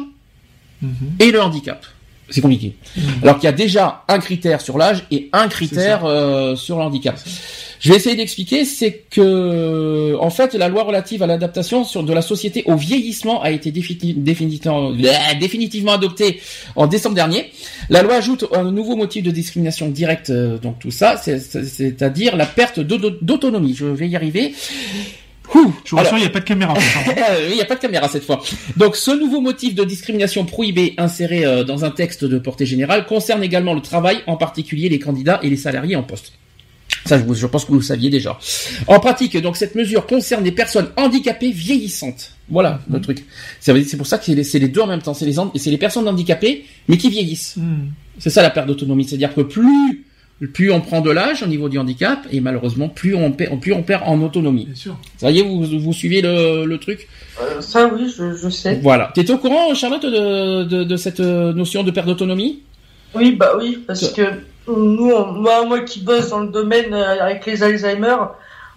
Mhm. 0.80 0.94
et 1.20 1.30
le 1.30 1.42
handicap. 1.42 1.84
C'est 2.30 2.40
compliqué. 2.40 2.74
Alors 3.22 3.36
qu'il 3.36 3.44
y 3.44 3.48
a 3.48 3.52
déjà 3.52 4.02
un 4.08 4.18
critère 4.18 4.62
sur 4.62 4.78
l'âge 4.78 5.04
et 5.10 5.28
un 5.34 5.46
critère 5.48 6.06
euh, 6.06 6.56
sur 6.56 6.78
le 6.78 6.84
handicap. 6.84 7.20
Je 7.82 7.90
vais 7.90 7.96
essayer 7.96 8.14
d'expliquer, 8.14 8.64
c'est 8.64 9.02
que 9.10 10.14
en 10.20 10.30
fait 10.30 10.54
la 10.54 10.68
loi 10.68 10.84
relative 10.84 11.20
à 11.24 11.26
l'adaptation 11.26 11.82
de 11.82 12.12
la 12.12 12.22
société 12.22 12.62
au 12.66 12.76
vieillissement 12.76 13.42
a 13.42 13.50
été 13.50 13.72
défini- 13.72 14.14
définitivement, 14.14 14.92
euh, 14.92 15.34
définitivement 15.40 15.94
adoptée 15.94 16.40
en 16.76 16.86
décembre 16.86 17.16
dernier. 17.16 17.50
La 17.90 18.02
loi 18.04 18.14
ajoute 18.14 18.44
un 18.54 18.70
nouveau 18.70 18.94
motif 18.94 19.24
de 19.24 19.32
discrimination 19.32 19.88
directe, 19.88 20.30
euh, 20.30 20.58
donc 20.58 20.78
tout 20.78 20.92
ça, 20.92 21.16
c'est- 21.16 21.40
c'est- 21.40 21.64
c'est-à-dire 21.64 22.36
la 22.36 22.46
perte 22.46 22.78
d'au- 22.78 23.10
d'autonomie. 23.20 23.74
Je 23.74 23.86
vais 23.86 24.08
y 24.08 24.14
arriver. 24.14 24.54
Ouh, 25.56 25.72
Je 25.84 25.90
vous 25.90 25.96
rassure, 25.96 26.18
il 26.18 26.20
n'y 26.20 26.26
a 26.26 26.30
pas 26.30 26.38
de 26.38 26.44
caméra. 26.44 26.74
oui, 27.08 27.14
il 27.50 27.54
n'y 27.56 27.60
a 27.62 27.64
pas 27.64 27.74
de 27.74 27.80
caméra 27.80 28.08
cette 28.08 28.22
fois. 28.24 28.40
Donc, 28.76 28.94
ce 28.94 29.10
nouveau 29.10 29.40
motif 29.40 29.74
de 29.74 29.82
discrimination 29.82 30.44
prohibé 30.44 30.94
inséré 30.98 31.44
euh, 31.44 31.64
dans 31.64 31.84
un 31.84 31.90
texte 31.90 32.24
de 32.24 32.38
portée 32.38 32.64
générale 32.64 33.06
concerne 33.06 33.42
également 33.42 33.74
le 33.74 33.80
travail, 33.82 34.18
en 34.28 34.36
particulier 34.36 34.88
les 34.88 35.00
candidats 35.00 35.40
et 35.42 35.50
les 35.50 35.56
salariés 35.56 35.96
en 35.96 36.04
poste. 36.04 36.32
Ça, 37.04 37.18
je, 37.18 37.46
pense 37.46 37.64
que 37.64 37.70
vous 37.72 37.78
le 37.78 37.82
saviez 37.84 38.10
déjà. 38.10 38.38
En 38.86 39.00
pratique, 39.00 39.36
donc, 39.38 39.56
cette 39.56 39.74
mesure 39.74 40.06
concerne 40.06 40.44
les 40.44 40.52
personnes 40.52 40.88
handicapées 40.96 41.50
vieillissantes. 41.50 42.32
Voilà 42.48 42.80
le 42.90 43.00
truc. 43.00 43.24
Veut 43.66 43.74
dire- 43.80 43.86
C'est 43.88 43.96
pour 43.96 44.06
ça 44.06 44.18
que 44.18 44.24
c'est 44.24 44.34
les, 44.34 44.60
les 44.60 44.68
deux 44.68 44.80
en 44.80 44.86
même 44.86 45.02
temps. 45.02 45.14
C'est 45.14 45.24
les, 45.26 45.38
hand- 45.38 45.50
c'est 45.56 45.70
les 45.70 45.78
personnes 45.78 46.06
handicapées, 46.06 46.64
mais 46.88 46.96
qui 46.98 47.10
vieillissent. 47.10 47.54
Hmm. 47.56 47.86
C'est 48.18 48.30
ça 48.30 48.42
la 48.42 48.50
perte 48.50 48.66
d'autonomie. 48.68 49.04
C'est-à-dire 49.04 49.34
que 49.34 49.40
plus, 49.40 50.04
plus 50.52 50.70
on 50.70 50.80
prend 50.80 51.00
de 51.00 51.10
l'âge 51.10 51.42
au 51.42 51.46
niveau 51.46 51.68
du 51.68 51.78
handicap, 51.78 52.20
et 52.30 52.40
malheureusement, 52.40 52.88
plus 52.88 53.14
on 53.16 53.32
perd, 53.32 53.58
plus 53.60 53.72
on 53.72 53.82
perd 53.82 54.02
en 54.06 54.20
autonomie. 54.22 54.66
Bien 54.66 54.74
sûr. 54.74 54.96
Ça 55.16 55.30
y 55.30 55.40
est, 55.40 55.42
vous, 55.42 55.64
vous 55.64 55.92
suivez 55.92 56.20
le, 56.22 56.66
le 56.66 56.78
truc? 56.78 57.08
Euh, 57.40 57.60
ça, 57.60 57.90
oui, 57.92 58.12
je, 58.16 58.36
je 58.36 58.48
sais. 58.48 58.78
voilà. 58.82 59.10
T'étais 59.14 59.32
au 59.32 59.38
courant, 59.38 59.74
Charlotte, 59.74 60.04
de, 60.04 60.64
de, 60.64 60.84
de 60.84 60.96
cette 60.96 61.20
euh, 61.20 61.52
notion 61.52 61.82
de 61.82 61.90
perte 61.90 62.06
d'autonomie? 62.06 62.60
Oui, 63.14 63.32
bah 63.32 63.52
oui, 63.58 63.78
parce 63.86 64.08
que 64.10 64.22
nous, 64.68 65.10
on- 65.12 65.26
moi, 65.32 65.64
moi 65.64 65.80
qui 65.80 66.00
bosse 66.00 66.28
dans 66.30 66.40
le 66.40 66.48
domaine 66.48 66.94
euh, 66.94 67.20
avec 67.22 67.46
les 67.46 67.62
Alzheimer, 67.62 68.16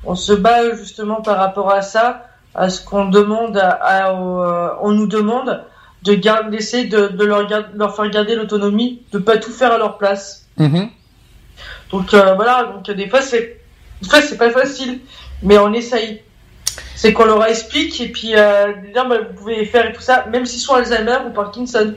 on 0.03 0.15
se 0.15 0.33
bat 0.33 0.75
justement 0.75 1.21
par 1.21 1.37
rapport 1.37 1.71
à 1.71 1.81
ça, 1.81 2.27
à 2.53 2.69
ce 2.69 2.83
qu'on 2.83 3.05
demande, 3.05 3.57
à, 3.57 4.11
euh, 4.11 4.69
on 4.81 4.91
nous 4.91 5.07
demande 5.07 5.63
de 6.03 6.13
garder, 6.13 6.57
d'essayer 6.57 6.85
de, 6.85 7.07
de 7.07 7.25
leur, 7.25 7.47
gar- 7.47 7.71
de 7.73 7.77
leur 7.77 7.95
faire 7.95 8.09
garder 8.09 8.35
l'autonomie, 8.35 9.01
de 9.11 9.17
pas 9.19 9.37
tout 9.37 9.51
faire 9.51 9.71
à 9.71 9.77
leur 9.77 9.97
place. 9.97 10.45
Donc 11.91 12.13
euh, 12.13 12.33
voilà, 12.35 12.63
donc 12.73 12.89
des 12.95 13.07
fois 13.09 13.21
c'est, 13.21 13.59
des 14.01 14.09
fois 14.09 14.21
c'est 14.21 14.37
pas 14.37 14.49
facile, 14.51 14.99
mais 15.43 15.57
on 15.57 15.73
essaye. 15.73 16.21
C'est 16.95 17.13
qu'on 17.13 17.25
leur 17.25 17.45
explique 17.45 17.99
et 18.01 18.07
puis 18.09 18.33
euh, 18.35 18.73
dire 18.93 19.07
bah, 19.07 19.17
vous 19.27 19.33
pouvez 19.35 19.65
faire 19.65 19.89
et 19.89 19.93
tout 19.93 20.01
ça, 20.01 20.25
même 20.31 20.45
s'ils 20.45 20.59
sont 20.61 20.73
Alzheimer 20.75 21.17
ou 21.27 21.31
Parkinson. 21.31 21.93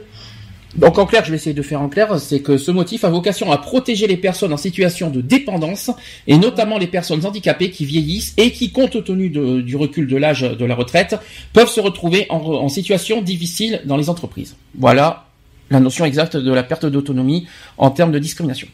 Donc 0.76 0.98
en 0.98 1.06
clair, 1.06 1.24
je 1.24 1.30
vais 1.30 1.36
essayer 1.36 1.54
de 1.54 1.62
faire 1.62 1.80
en 1.80 1.88
clair, 1.88 2.18
c'est 2.20 2.40
que 2.40 2.58
ce 2.58 2.70
motif 2.70 3.04
a 3.04 3.08
vocation 3.08 3.50
à 3.50 3.58
protéger 3.58 4.06
les 4.06 4.18
personnes 4.18 4.52
en 4.52 4.58
situation 4.58 5.08
de 5.10 5.20
dépendance, 5.22 5.90
et 6.26 6.36
notamment 6.36 6.76
les 6.78 6.86
personnes 6.86 7.24
handicapées 7.24 7.70
qui 7.70 7.86
vieillissent 7.86 8.34
et 8.36 8.52
qui, 8.52 8.70
compte 8.70 9.02
tenu 9.02 9.30
de- 9.30 9.62
du 9.62 9.76
recul 9.76 10.06
de 10.06 10.16
l'âge 10.16 10.42
de 10.42 10.64
la 10.64 10.74
retraite, 10.74 11.16
peuvent 11.54 11.70
se 11.70 11.80
retrouver 11.80 12.26
en, 12.28 12.68
situation 12.68 13.22
difficile 13.22 13.80
dans 13.86 13.96
les 13.96 14.10
entreprises. 14.10 14.56
Voilà 14.78 15.24
la 15.70 15.80
notion 15.80 16.04
exacte 16.04 16.36
de 16.36 16.52
la 16.52 16.62
perte 16.62 16.86
d'autonomie 16.86 17.46
en 17.78 17.90
termes 17.90 18.12
de 18.12 18.18
discrimination. 18.18 18.68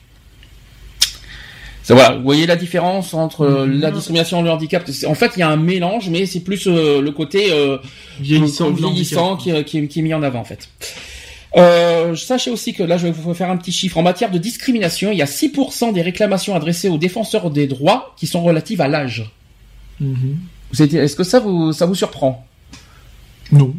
Ça, 1.84 1.95
voilà, 1.95 2.16
vous 2.16 2.22
voyez 2.22 2.47
la 2.47 2.57
différence 2.57 3.12
entre 3.14 3.42
euh, 3.42 3.66
la 3.66 3.90
discrimination 3.90 4.40
et 4.40 4.42
le 4.42 4.51
handicap? 4.51 4.88
En 5.07 5.14
fait, 5.14 5.32
il 5.36 5.40
y 5.40 5.42
a 5.42 5.49
un 5.49 5.57
mélange, 5.57 6.09
mais 6.09 6.24
c'est 6.24 6.40
plus 6.40 6.66
euh, 6.66 7.03
le 7.03 7.11
côté 7.11 7.53
euh, 7.53 7.76
Vieillissant 8.20 9.36
qui 9.36 9.51
est 9.51 10.03
mis 10.03 10.14
en 10.14 10.22
avant 10.22 10.40
en 10.40 10.45
fait. 10.45 10.68
Euh, 11.57 12.16
sachez 12.16 12.50
aussi 12.50 12.72
que 12.74 12.82
là, 12.82 12.96
je 12.98 13.07
vais 13.07 13.12
vous 13.12 13.34
faire 13.34 13.50
un 13.50 13.57
petit 13.57 13.72
chiffre. 13.72 13.96
En 13.98 14.02
matière 14.02 14.30
de 14.30 14.38
discrimination, 14.38 15.12
il 15.12 15.18
y 15.18 15.22
a 15.22 15.26
6% 15.26 15.92
des 15.92 16.02
réclamations 16.02 16.55
adressées 16.55 16.88
aux 16.88 16.98
défenseurs 16.98 17.50
des 17.50 17.66
droits 17.66 18.14
qui 18.16 18.26
sont 18.26 18.42
relatives 18.42 18.80
à 18.80 18.88
l'âge. 18.88 19.30
Mhm. 20.00 20.38
Est-ce 20.78 21.14
que 21.14 21.22
ça 21.22 21.38
vous, 21.38 21.72
ça 21.72 21.86
vous 21.86 21.94
surprend? 21.94 22.44
Non. 23.52 23.72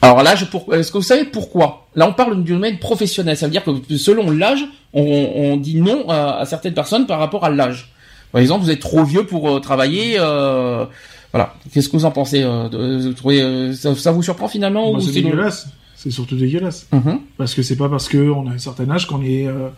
Alors 0.00 0.22
l'âge, 0.22 0.48
pour... 0.50 0.74
est-ce 0.74 0.90
que 0.90 0.98
vous 0.98 1.02
savez 1.02 1.24
pourquoi? 1.24 1.86
Là, 1.94 2.08
on 2.08 2.12
parle 2.12 2.42
du 2.42 2.52
domaine 2.52 2.78
professionnel. 2.78 3.36
Ça 3.36 3.46
veut 3.46 3.52
dire 3.52 3.64
que 3.64 3.96
selon 3.96 4.30
l'âge, 4.30 4.64
on, 4.94 5.02
on 5.02 5.56
dit 5.56 5.80
non 5.80 6.08
à, 6.08 6.38
à 6.38 6.46
certaines 6.46 6.74
personnes 6.74 7.06
par 7.06 7.18
rapport 7.18 7.44
à 7.44 7.50
l'âge. 7.50 7.90
Par 8.32 8.40
exemple, 8.40 8.64
vous 8.64 8.70
êtes 8.70 8.80
trop 8.80 9.04
vieux 9.04 9.26
pour 9.26 9.50
euh, 9.50 9.60
travailler. 9.60 10.16
euh, 10.18 10.86
Voilà. 11.34 11.52
Qu'est-ce 11.72 11.88
que 11.88 11.96
vous 11.96 12.04
en 12.04 12.12
pensez 12.12 12.42
euh, 12.44 12.68
de- 12.68 13.12
trouvez, 13.12 13.42
euh, 13.42 13.72
ça, 13.72 13.94
ça 13.96 14.12
vous 14.12 14.22
surprend 14.22 14.46
finalement 14.46 14.92
Bah, 14.92 14.98
ou 14.98 15.00
c'est 15.00 15.08
le- 15.20 15.22
dégueulasse. 15.22 15.66
C'est 15.96 16.10
surtout 16.12 16.36
dégueulasse. 16.36 16.86
Mhm. 16.92 17.18
Parce 17.36 17.54
que 17.54 17.62
c'est 17.62 17.76
pas 17.76 17.88
parce 17.88 18.08
qu'on 18.08 18.46
a 18.48 18.52
un 18.52 18.58
certain 18.58 18.88
âge 18.90 19.06
qu'on 19.08 19.20
est 19.22 19.46
euh, 19.48 19.68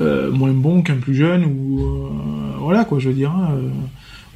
euh, 0.00 0.30
moins 0.30 0.50
bon 0.52 0.82
qu'un 0.82 0.96
plus 0.96 1.14
jeune 1.14 1.44
ou 1.44 1.80
euh, 1.80 2.08
voilà 2.58 2.84
quoi 2.84 2.98
je 2.98 3.08
veux 3.08 3.14
dire. 3.14 3.30
hein, 3.30 3.52
euh, 3.54 3.68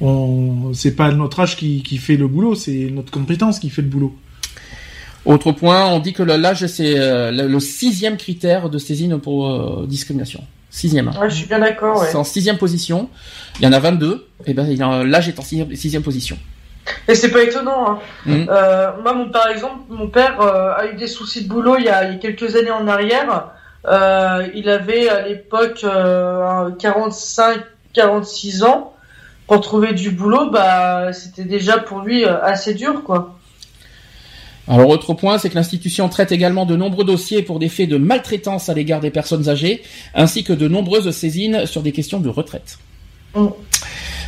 on 0.01 0.73
c'est 0.73 0.95
pas 0.95 1.11
notre 1.11 1.39
âge 1.41 1.55
qui, 1.57 1.83
qui 1.83 1.97
fait 1.97 2.17
le 2.17 2.27
boulot, 2.27 2.55
c'est 2.55 2.89
notre 2.91 3.11
compétence 3.11 3.59
qui 3.59 3.69
fait 3.69 3.81
le 3.83 3.87
boulot. 3.89 4.15
Autre 5.25 5.51
point, 5.51 5.85
on 5.93 5.99
dit 5.99 6.13
que 6.13 6.23
l'âge 6.23 6.65
c'est 6.67 6.97
euh, 6.97 7.31
le, 7.31 7.47
le 7.47 7.59
sixième 7.59 8.15
critère 8.17 8.69
de 8.69 8.77
saisine 8.77 9.19
pour 9.19 9.47
euh, 9.47 9.85
discrimination. 9.85 10.43
Sixième. 10.77 11.07
Ouais, 11.19 11.27
je 11.29 11.35
suis 11.35 11.47
bien 11.47 11.57
d'accord. 11.57 11.99
Ouais. 11.99 12.07
C'est 12.11 12.17
en 12.17 12.23
sixième 12.23 12.57
position. 12.59 13.09
Il 13.59 13.65
y 13.65 13.67
en 13.67 13.73
a 13.73 13.79
22. 13.79 14.27
Et 14.45 14.53
ben 14.53 14.67
il 14.69 14.77
y 14.77 14.83
a- 14.83 15.03
l'âge 15.03 15.27
est 15.27 15.39
en 15.39 15.41
sixième, 15.41 15.75
sixième 15.75 16.03
position. 16.03 16.37
Et 17.07 17.15
c'est 17.15 17.31
pas 17.31 17.41
étonnant. 17.41 17.89
Hein. 17.89 17.99
Mhm. 18.27 18.45
Euh, 18.49 18.91
moi, 19.01 19.13
mon, 19.13 19.29
par 19.29 19.47
exemple, 19.49 19.79
mon 19.89 20.07
père 20.07 20.39
euh, 20.39 20.73
a 20.77 20.85
eu 20.85 20.95
des 20.95 21.07
soucis 21.07 21.43
de 21.45 21.49
boulot 21.49 21.77
il 21.79 21.85
y 21.85 21.89
a, 21.89 22.03
il 22.07 22.13
y 22.13 22.15
a 22.15 22.19
quelques 22.19 22.55
années 22.55 22.69
en 22.71 22.87
arrière. 22.87 23.47
Euh, 23.87 24.47
il 24.53 24.69
avait 24.69 25.09
à 25.09 25.27
l'époque 25.27 25.81
euh, 25.83 26.69
45, 26.77 27.57
46 27.93 28.63
ans. 28.63 28.93
Pour 29.47 29.61
trouver 29.61 29.93
du 29.93 30.11
boulot, 30.11 30.51
bah, 30.51 31.11
c'était 31.13 31.45
déjà 31.45 31.77
pour 31.79 32.01
lui 32.01 32.23
assez 32.25 32.73
dur, 32.75 33.03
quoi. 33.03 33.36
Alors 34.67 34.89
autre 34.89 35.13
point, 35.13 35.37
c'est 35.37 35.49
que 35.49 35.55
l'institution 35.55 36.09
traite 36.09 36.31
également 36.31 36.65
de 36.65 36.75
nombreux 36.75 37.05
dossiers 37.05 37.41
pour 37.41 37.59
des 37.59 37.69
faits 37.69 37.89
de 37.89 37.97
maltraitance 37.97 38.69
à 38.69 38.73
l'égard 38.73 38.99
des 38.99 39.11
personnes 39.11 39.47
âgées, 39.47 39.81
ainsi 40.13 40.43
que 40.43 40.53
de 40.53 40.67
nombreuses 40.67 41.09
saisines 41.11 41.65
sur 41.65 41.81
des 41.81 41.91
questions 41.91 42.19
de 42.19 42.29
retraite. 42.29 42.77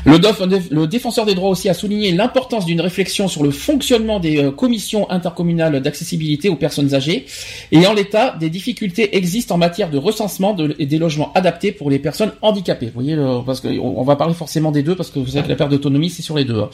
Le, 0.05 0.85
défenseur 0.85 1.25
des 1.25 1.35
droits 1.35 1.49
aussi 1.49 1.69
a 1.69 1.73
souligné 1.73 2.11
l'importance 2.11 2.65
d'une 2.65 2.81
réflexion 2.81 3.27
sur 3.27 3.43
le 3.43 3.51
fonctionnement 3.51 4.19
des 4.19 4.37
euh, 4.37 4.51
commissions 4.51 5.09
intercommunales 5.09 5.81
d'accessibilité 5.81 6.49
aux 6.49 6.55
personnes 6.55 6.93
âgées. 6.93 7.25
Et 7.71 7.85
en 7.85 7.93
l'état, 7.93 8.35
des 8.39 8.49
difficultés 8.49 9.17
existent 9.17 9.55
en 9.55 9.57
matière 9.57 9.89
de 9.89 9.97
recensement 9.97 10.55
et 10.77 10.85
des 10.85 10.97
logements 10.97 11.31
adaptés 11.33 11.71
pour 11.71 11.89
les 11.89 11.99
personnes 11.99 12.31
handicapées. 12.41 12.87
Vous 12.87 13.01
voyez, 13.01 13.17
parce 13.45 13.61
qu'on 13.61 13.69
on 13.79 14.03
va 14.03 14.15
parler 14.15 14.33
forcément 14.33 14.71
des 14.71 14.83
deux, 14.83 14.95
parce 14.95 15.09
que 15.09 15.19
vous 15.19 15.27
savez 15.27 15.43
que 15.43 15.49
la 15.49 15.55
perte 15.55 15.71
d'autonomie, 15.71 16.09
c'est 16.09 16.21
sur 16.21 16.37
les 16.37 16.45
deux. 16.45 16.59
hein. 16.59 16.69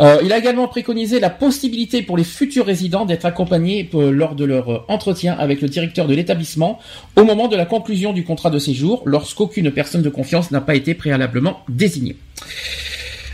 Euh, 0.00 0.18
il 0.24 0.32
a 0.32 0.38
également 0.38 0.68
préconisé 0.68 1.20
la 1.20 1.30
possibilité 1.30 2.02
pour 2.02 2.16
les 2.16 2.24
futurs 2.24 2.66
résidents 2.66 3.04
d'être 3.04 3.24
accompagnés 3.24 3.88
euh, 3.94 4.10
lors 4.10 4.34
de 4.34 4.44
leur 4.44 4.84
entretien 4.88 5.36
avec 5.38 5.60
le 5.60 5.68
directeur 5.68 6.06
de 6.06 6.14
l'établissement 6.14 6.78
au 7.16 7.24
moment 7.24 7.48
de 7.48 7.56
la 7.56 7.66
conclusion 7.66 8.12
du 8.12 8.24
contrat 8.24 8.50
de 8.50 8.58
séjour, 8.58 9.02
lorsqu'aucune 9.04 9.70
personne 9.70 10.02
de 10.02 10.10
confiance 10.10 10.50
n'a 10.50 10.60
pas 10.60 10.74
été 10.74 10.94
préalablement 10.94 11.60
désignée. 11.68 12.16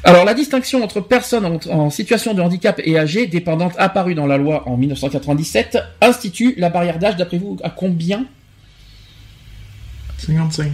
Alors 0.05 0.25
la 0.25 0.35
distinction 0.35 0.83
entre 0.83 1.01
personnes 1.01 1.47
en, 1.47 1.61
en 1.71 1.91
situation 1.91 2.35
de 2.35 2.43
handicap 2.43 2.81
et 2.85 2.99
âgées 2.99 3.27
dépendantes 3.27 3.75
apparue 3.79 4.15
dans 4.17 4.27
la 4.27 4.37
loi 4.37 4.65
en 4.69 4.77
1997 4.77 5.79
institue 6.01 6.55
la 6.59 6.71
barrière 6.71 6.99
d'âge 6.99 7.17
d'après 7.17 7.39
vous 7.39 7.57
à 7.63 7.71
combien? 7.71 8.25
55. 10.19 10.71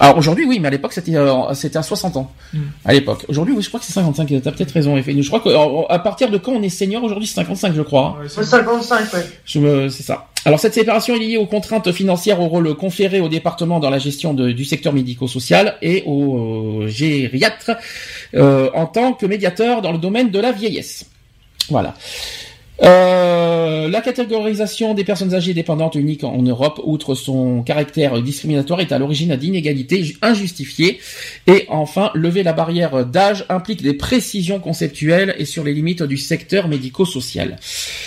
Alors 0.00 0.16
aujourd'hui 0.18 0.44
oui, 0.46 0.60
mais 0.60 0.68
à 0.68 0.70
l'époque 0.70 0.92
c'était 0.92 1.16
euh, 1.16 1.52
c'était 1.54 1.78
à 1.78 1.82
60 1.82 2.16
ans. 2.18 2.30
Mm. 2.52 2.58
À 2.84 2.92
l'époque. 2.92 3.24
Aujourd'hui 3.28 3.52
oui, 3.56 3.62
je 3.62 3.68
crois 3.68 3.80
que 3.80 3.86
c'est 3.86 3.92
55, 3.94 4.28
t'as 4.42 4.52
peut-être 4.52 4.70
raison. 4.70 4.96
Je 4.96 5.28
crois 5.28 5.40
qu'à 5.40 5.98
partir 5.98 6.30
de 6.30 6.38
quand 6.38 6.52
on 6.52 6.62
est 6.62 6.68
senior 6.68 7.02
aujourd'hui 7.02 7.26
c'est 7.26 7.34
55 7.34 7.74
je 7.74 7.82
crois. 7.82 8.16
hein. 8.18 8.22
Ouais, 8.22 8.28
c'est- 8.28 8.44
55, 8.44 9.12
ouais. 9.14 9.26
Je 9.44 9.58
me- 9.58 9.88
c'est 9.88 10.04
ça. 10.04 10.27
Alors 10.44 10.60
cette 10.60 10.74
séparation 10.74 11.14
est 11.14 11.18
liée 11.18 11.36
aux 11.36 11.46
contraintes 11.46 11.92
financières 11.92 12.40
au 12.40 12.46
rôle 12.46 12.74
conféré 12.74 13.20
au 13.20 13.28
département 13.28 13.80
dans 13.80 13.90
la 13.90 13.98
gestion 13.98 14.34
du 14.34 14.64
secteur 14.64 14.92
médico-social 14.92 15.76
et 15.82 16.02
au 16.06 16.82
euh, 16.82 16.88
gériatre 16.88 17.72
euh, 18.34 18.70
en 18.72 18.86
tant 18.86 19.12
que 19.12 19.26
médiateur 19.26 19.82
dans 19.82 19.92
le 19.92 19.98
domaine 19.98 20.30
de 20.30 20.38
la 20.38 20.52
vieillesse. 20.52 21.06
Voilà. 21.68 21.94
Euh, 22.82 23.88
la 23.88 24.00
catégorisation 24.00 24.94
des 24.94 25.02
personnes 25.02 25.34
âgées 25.34 25.52
dépendantes 25.52 25.96
unique 25.96 26.22
en 26.22 26.40
Europe, 26.42 26.80
outre 26.84 27.14
son 27.14 27.62
caractère 27.62 28.22
discriminatoire, 28.22 28.80
est 28.80 28.92
à 28.92 28.98
l'origine 28.98 29.34
d'inégalités 29.34 30.04
ju- 30.04 30.16
injustifiées. 30.22 31.00
Et 31.46 31.66
enfin, 31.68 32.10
lever 32.14 32.42
la 32.44 32.52
barrière 32.52 33.04
d'âge 33.04 33.44
implique 33.48 33.82
des 33.82 33.94
précisions 33.94 34.60
conceptuelles 34.60 35.34
et 35.38 35.44
sur 35.44 35.64
les 35.64 35.74
limites 35.74 36.04
du 36.04 36.16
secteur 36.16 36.68
médico-social. 36.68 37.56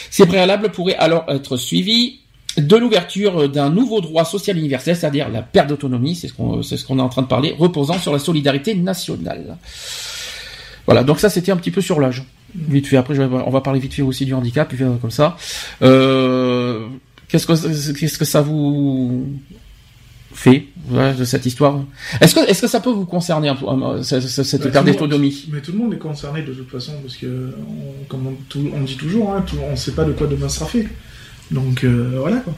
Ces 0.10 0.26
préalables 0.26 0.70
pourraient 0.72 0.96
alors 0.96 1.26
être 1.28 1.58
suivis 1.58 2.20
de 2.58 2.76
l'ouverture 2.76 3.50
d'un 3.50 3.70
nouveau 3.70 4.02
droit 4.02 4.26
social 4.26 4.58
universel, 4.58 4.96
c'est-à-dire 4.96 5.30
la 5.30 5.42
perte 5.42 5.70
d'autonomie, 5.70 6.16
c'est 6.16 6.28
ce 6.28 6.34
qu'on 6.86 7.00
est 7.00 7.02
en 7.02 7.10
train 7.10 7.22
de 7.22 7.28
parler, 7.28 7.56
reposant 7.58 7.98
sur 7.98 8.12
la 8.12 8.20
solidarité 8.20 8.76
nationale. 8.76 9.58
Voilà, 10.86 11.04
donc 11.04 11.20
ça 11.20 11.30
c'était 11.30 11.52
un 11.52 11.58
petit 11.58 11.72
peu 11.72 11.82
sur 11.82 12.00
l'âge. 12.00 12.24
Vite 12.56 12.88
fait, 12.88 12.98
après 12.98 13.18
on 13.20 13.50
va 13.50 13.62
parler 13.62 13.80
vite 13.80 13.94
fait 13.94 14.02
aussi 14.02 14.26
du 14.26 14.34
handicap, 14.34 14.68
puis, 14.70 14.84
comme 15.02 15.12
ça. 15.12 15.38
Euh, 15.82 16.88
qu'est-ce 17.28 17.48
que 17.48 17.94
qu'est-ce 17.94 18.18
que 18.18 18.26
ça 18.26 18.42
vous 18.42 19.26
fait 20.34 20.66
ouais, 20.90 21.14
de 21.14 21.24
cette 21.26 21.46
histoire? 21.46 21.80
Est-ce 22.22 22.36
que 22.36 22.50
est-ce 22.50 22.62
que 22.62 22.68
ça 22.68 22.80
peut 22.80 22.90
vous 22.90 23.06
concerner 23.06 23.50
un 23.50 23.56
peu 23.56 23.66
cette, 24.04 24.62
Bah, 24.64 24.70
perte 24.72 24.86
d'autonomie 24.88 25.50
Mais 25.52 25.62
tout 25.62 25.72
le 25.72 25.78
monde 25.78 25.94
est 25.94 25.98
concerné 25.98 26.42
de 26.42 26.54
toute 26.54 26.70
façon, 26.70 26.94
parce 27.02 27.18
que, 27.18 27.54
on, 27.68 28.04
comme 28.08 28.28
on, 28.28 28.34
tout- 28.50 28.70
on 28.74 28.82
dit 28.82 28.98
toujours, 28.98 29.34
hein, 29.34 29.44
tout- 29.46 29.58
on 29.68 29.72
ne 29.72 29.76
sait 29.76 29.92
pas 29.94 30.04
de 30.06 30.14
quoi 30.14 30.28
demain 30.28 30.50
sera 30.50 30.66
fait. 30.68 30.88
Donc 31.52 31.84
euh, 31.84 32.16
voilà 32.20 32.38
quoi. 32.38 32.54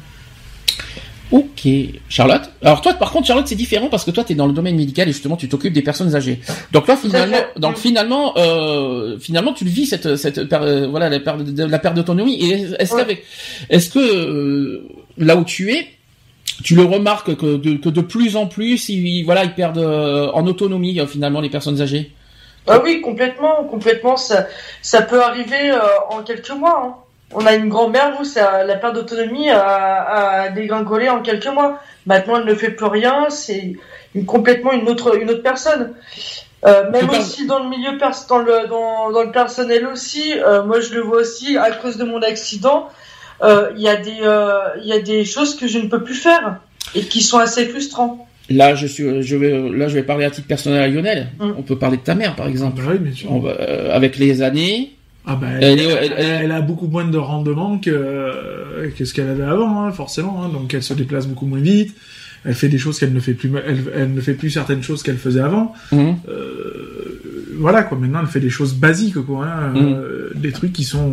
Ok, 1.32 1.67
Charlotte. 2.09 2.43
Alors 2.61 2.82
toi, 2.82 2.93
par 2.93 3.11
contre, 3.11 3.26
Charlotte, 3.28 3.47
c'est 3.47 3.55
différent 3.55 3.88
parce 3.89 4.03
que 4.05 4.11
toi, 4.11 4.24
tu 4.24 4.34
es 4.34 4.36
dans 4.36 4.45
le 4.45 4.53
domaine 4.53 4.76
médical 4.76 5.07
et 5.09 5.11
justement, 5.11 5.36
tu 5.36 5.49
t'occupes 5.49 5.74
des 5.74 5.82
personnes 5.82 6.15
âgées. 6.15 6.39
Donc 6.71 6.88
là, 6.88 6.95
finalement, 6.95 7.38
donc 7.57 7.78
finalement, 7.78 8.34
euh, 8.38 9.17
finalement, 9.17 9.53
tu 9.53 9.63
le 9.63 9.71
vis 9.71 9.88
cette 9.88 10.15
cette 10.15 10.43
per- 10.47 10.59
euh, 10.61 10.88
voilà 10.88 11.09
la 11.09 11.19
perte 11.19 11.41
de- 11.43 11.63
la 11.65 11.80
perte 11.80 11.95
d'autonomie. 11.95 12.36
Et 12.43 12.67
est-ce 12.80 12.93
Ouais. 12.93 13.24
est-ce 13.69 13.89
que 13.89 13.99
euh, 13.99 14.88
là 15.17 15.36
où 15.36 15.43
tu 15.43 15.71
es, 15.74 15.88
tu 16.63 16.76
le 16.76 16.84
remarques 16.84 17.36
que 17.36 17.55
de, 17.57 17.78
que 17.78 17.89
de 17.89 18.01
plus 18.01 18.36
en 18.36 18.45
plus, 18.45 18.89
ils, 18.89 19.24
voilà, 19.24 19.43
ils 19.43 19.53
perdent 19.55 19.80
euh, 19.80 20.30
en 20.34 20.45
autonomie 20.45 20.99
euh, 20.99 21.07
finalement 21.07 21.41
les 21.41 21.49
personnes 21.49 21.82
âgées? 21.82 22.11
Ah 22.67 22.80
oui, 22.84 23.01
complètement, 23.01 23.63
complètement. 23.69 24.17
Ça, 24.17 24.47
ça 24.84 25.01
peut 25.01 25.21
arriver 25.24 25.71
euh, 25.71 25.80
en 26.11 26.21
quelques 26.21 26.51
mois. 26.51 26.84
hein. 26.86 26.95
On 27.36 27.45
a 27.45 27.55
une 27.55 27.69
grand-mère, 27.69 28.15
vous, 28.17 28.25
ça, 28.25 28.63
la 28.63 28.75
perte 28.75 28.95
d'autonomie 28.95 29.49
a, 29.49 29.61
a 30.43 30.49
dégringolé 30.49 31.09
en 31.09 31.21
quelques 31.21 31.47
mois. 31.47 31.79
Maintenant, 32.05 32.38
elle 32.39 32.45
ne 32.45 32.55
fait 32.55 32.71
plus 32.71 32.86
rien. 32.86 33.27
C'est 33.29 33.73
une- 34.15 34.25
complètement 34.25 34.71
une 34.73 34.88
autre, 34.89 35.17
une 35.19 35.29
autre 35.29 35.41
personne. 35.43 35.93
Euh, 36.65 36.89
même 36.91 37.09
aussi 37.09 37.45
dans 37.45 37.59
le 37.63 37.69
milieu 37.69 37.97
pers 37.97 38.15
dans 38.29 38.38
le 38.39 38.67
dans, 38.69 39.11
dans 39.11 39.23
le 39.23 39.31
personnel 39.31 39.86
aussi. 39.88 40.34
euh, 40.38 40.63
moi, 40.63 40.79
je 40.79 40.93
le 40.93 41.01
vois 41.01 41.17
aussi 41.21 41.57
à 41.57 41.71
cause 41.71 41.97
de 41.97 42.05
mon 42.05 42.21
accident. 42.21 42.88
euh, 43.43 43.71
Il 43.75 43.81
y 43.81 43.89
a 43.89 43.97
des 43.97 44.19
euh, 44.21 44.59
il 44.81 44.86
y 44.88 44.93
a 44.93 44.99
des 44.99 45.25
choses 45.25 45.55
que 45.57 45.67
je 45.67 45.79
ne 45.79 45.88
peux 45.88 46.03
plus 46.03 46.15
faire 46.15 46.57
et 46.95 47.01
qui 47.01 47.21
sont 47.21 47.38
assez 47.39 47.65
frustrants. 47.65 48.27
Là, 48.49 48.75
je 48.75 48.88
suis, 48.88 49.23
je 49.23 49.36
vais, 49.36 49.51
là, 49.77 49.88
je 49.88 49.95
vais 49.95 50.03
parler 50.03 50.25
à 50.25 50.29
titre 50.31 50.47
personnel 50.47 50.81
à 50.84 50.88
Lionel. 50.88 51.27
Mm. 51.39 51.51
On 51.57 51.61
peut 51.63 51.77
parler 51.77 51.97
de 51.97 52.01
ta 52.03 52.13
mère, 52.15 52.36
par 52.36 52.47
exemple. 52.47 52.81
Bah 52.81 52.91
oui, 52.91 52.97
bien 52.99 53.13
sûr. 53.13 53.31
On 53.31 53.39
va- 53.39 53.55
euh, 53.59 53.93
avec 53.95 54.17
les 54.17 54.41
années, 54.41 54.93
Ah 55.26 55.36
bah, 55.36 55.47
Elle 55.61 55.63
elle, 55.63 55.80
est- 55.80 56.11
elle- 56.17 56.41
elle- 56.45 56.51
a 56.51 56.61
beaucoup 56.61 56.88
moins 56.88 57.05
de 57.07 57.17
rendement 57.17 57.78
que, 57.80 58.89
que 58.97 59.05
ce 59.05 59.13
qu'elle 59.13 59.30
avait 59.30 59.43
avant, 59.43 59.84
hein, 59.86 59.91
forcément. 59.91 60.43
hein. 60.43 60.49
donc 60.49 60.74
elle 60.74 60.84
se 60.84 60.93
déplace 60.93 61.28
beaucoup 61.28 61.45
moins 61.45 61.59
vite. 61.61 61.95
Elle 62.45 62.55
fait 62.55 62.67
des 62.67 62.78
choses 62.78 62.99
qu'elle 62.99 63.13
ne 63.13 63.21
fait 63.21 63.34
plus. 63.34 63.49
Elle, 63.95 64.13
ne 64.13 64.19
fait 64.19 64.34
plus 64.34 64.49
certaines 64.49 64.84
choses 64.84 65.01
qu'elle 65.01 65.17
faisait 65.17 65.39
avant. 65.39 65.74
Mhm. 65.93 66.17
Euh, 66.28 67.21
voilà 67.57 67.84
quoi. 67.84 67.97
Maintenant, 67.97 68.19
elle 68.21 68.28
fait 68.28 68.41
des 68.41 68.49
choses 68.49 68.74
basiques 68.74 69.15
quoi. 69.21 69.45
hein, 69.45 69.69
Mm. 69.74 69.93
euh, 69.95 70.32
des 70.36 70.51
trucs 70.51 70.74
qui 70.74 70.84
sont 70.84 71.09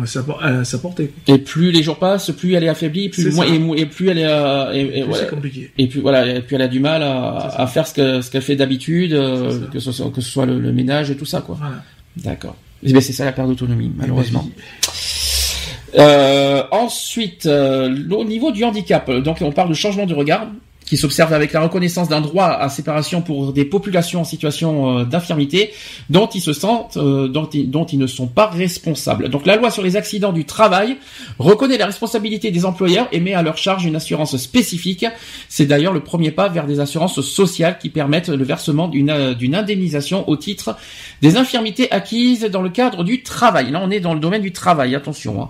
à 0.00 0.06
sa, 0.06 0.22
por- 0.22 0.40
à 0.44 0.62
sa 0.62 0.78
portée. 0.78 1.10
quoi. 1.26 1.34
Et 1.34 1.38
plus 1.38 1.72
les 1.72 1.82
jours 1.82 1.98
passent, 1.98 2.30
plus 2.30 2.54
elle 2.54 2.62
est 2.62 2.68
affaiblie, 2.68 3.08
plus 3.08 3.34
moins, 3.34 3.46
ça. 3.48 3.54
et, 3.76 3.86
plus 3.86 4.08
elle 4.10 4.18
est, 4.18 4.26
euh, 4.28 4.72
et, 4.72 4.80
et 4.80 4.86
Plus 4.90 5.02
voilà. 5.08 5.24
C'est 5.24 5.30
compliqué. 5.30 5.70
Et 5.76 5.88
puis 5.88 5.98
voilà, 6.00 6.26
et 6.36 6.40
puis 6.40 6.54
elle 6.54 6.62
a 6.62 6.68
du 6.68 6.78
mal 6.78 7.02
à, 7.02 7.66
faire 7.66 7.88
ce 7.88 7.94
que 7.94 8.20
ce 8.20 8.30
qu'elle 8.30 8.42
fait 8.42 8.54
d'habitude, 8.54 9.12
euh, 9.14 9.50
C'est 9.50 9.58
ça. 9.58 9.66
que 9.72 9.78
ce 9.80 9.90
soit 9.90 10.10
que 10.10 10.20
ce 10.20 10.30
soit 10.30 10.46
le, 10.46 10.60
le 10.60 10.72
ménage 10.72 11.10
et 11.10 11.16
tout 11.16 11.26
ça 11.26 11.40
quoi. 11.40 11.56
Voilà. 11.58 11.82
D'accord. 12.16 12.56
Eh 12.82 12.92
ben, 12.92 13.00
c'est 13.00 13.12
ça 13.12 13.24
la 13.24 13.32
perte 13.32 13.48
d'autonomie 13.48 13.90
malheureusement. 13.94 14.48
Et 14.48 15.98
Euh, 15.98 16.62
ensuite, 16.70 17.46
euh, 17.46 18.08
au 18.10 18.24
niveau 18.24 18.52
du 18.52 18.62
handicap, 18.64 19.10
donc 19.10 19.38
on 19.40 19.50
parle 19.50 19.70
de 19.70 19.74
changement 19.74 20.06
de 20.06 20.14
regard 20.14 20.46
qui 20.90 20.96
s'observe 20.96 21.32
avec 21.32 21.52
la 21.52 21.60
reconnaissance 21.60 22.08
d'un 22.08 22.20
droit 22.20 22.46
à 22.46 22.68
séparation 22.68 23.22
pour 23.22 23.52
des 23.52 23.64
populations 23.64 24.22
en 24.22 24.24
situation 24.24 24.98
euh, 24.98 25.04
d'infirmité 25.04 25.70
dont 26.10 26.26
ils 26.26 26.40
se 26.40 26.52
sentent, 26.52 26.96
euh, 26.96 27.28
dont, 27.28 27.48
ils, 27.48 27.70
dont 27.70 27.84
ils 27.84 27.98
ne 28.00 28.08
sont 28.08 28.26
pas 28.26 28.48
responsables. 28.48 29.28
Donc 29.28 29.46
la 29.46 29.54
loi 29.54 29.70
sur 29.70 29.84
les 29.84 29.94
accidents 29.94 30.32
du 30.32 30.44
travail 30.44 30.96
reconnaît 31.38 31.78
la 31.78 31.86
responsabilité 31.86 32.50
des 32.50 32.64
employeurs 32.64 33.06
et 33.12 33.20
met 33.20 33.34
à 33.34 33.42
leur 33.42 33.56
charge 33.56 33.86
une 33.86 33.94
assurance 33.94 34.36
spécifique. 34.36 35.06
C'est 35.48 35.66
d'ailleurs 35.66 35.92
le 35.92 36.00
premier 36.00 36.32
pas 36.32 36.48
vers 36.48 36.66
des 36.66 36.80
assurances 36.80 37.20
sociales 37.20 37.78
qui 37.78 37.88
permettent 37.88 38.28
le 38.28 38.42
versement 38.42 38.88
d'une 38.88 39.10
euh, 39.10 39.34
indemnisation 39.54 40.28
au 40.28 40.36
titre 40.36 40.76
des 41.22 41.36
infirmités 41.36 41.88
acquises 41.92 42.42
dans 42.50 42.62
le 42.62 42.70
cadre 42.70 43.04
du 43.04 43.22
travail. 43.22 43.70
Là, 43.70 43.80
on 43.80 43.92
est 43.92 44.00
dans 44.00 44.14
le 44.14 44.20
domaine 44.20 44.42
du 44.42 44.50
travail, 44.50 44.96
attention. 44.96 45.40
hein. 45.40 45.48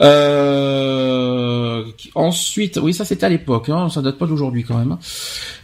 Euh, 0.00 1.84
ensuite, 2.14 2.78
oui, 2.82 2.94
ça 2.94 3.04
c'était 3.04 3.26
à 3.26 3.28
l'époque, 3.28 3.68
hein, 3.68 3.90
ça 3.90 4.00
date 4.00 4.16
pas 4.16 4.24
d'aujourd'hui 4.24 4.53
quand 4.62 4.78
même. 4.78 4.96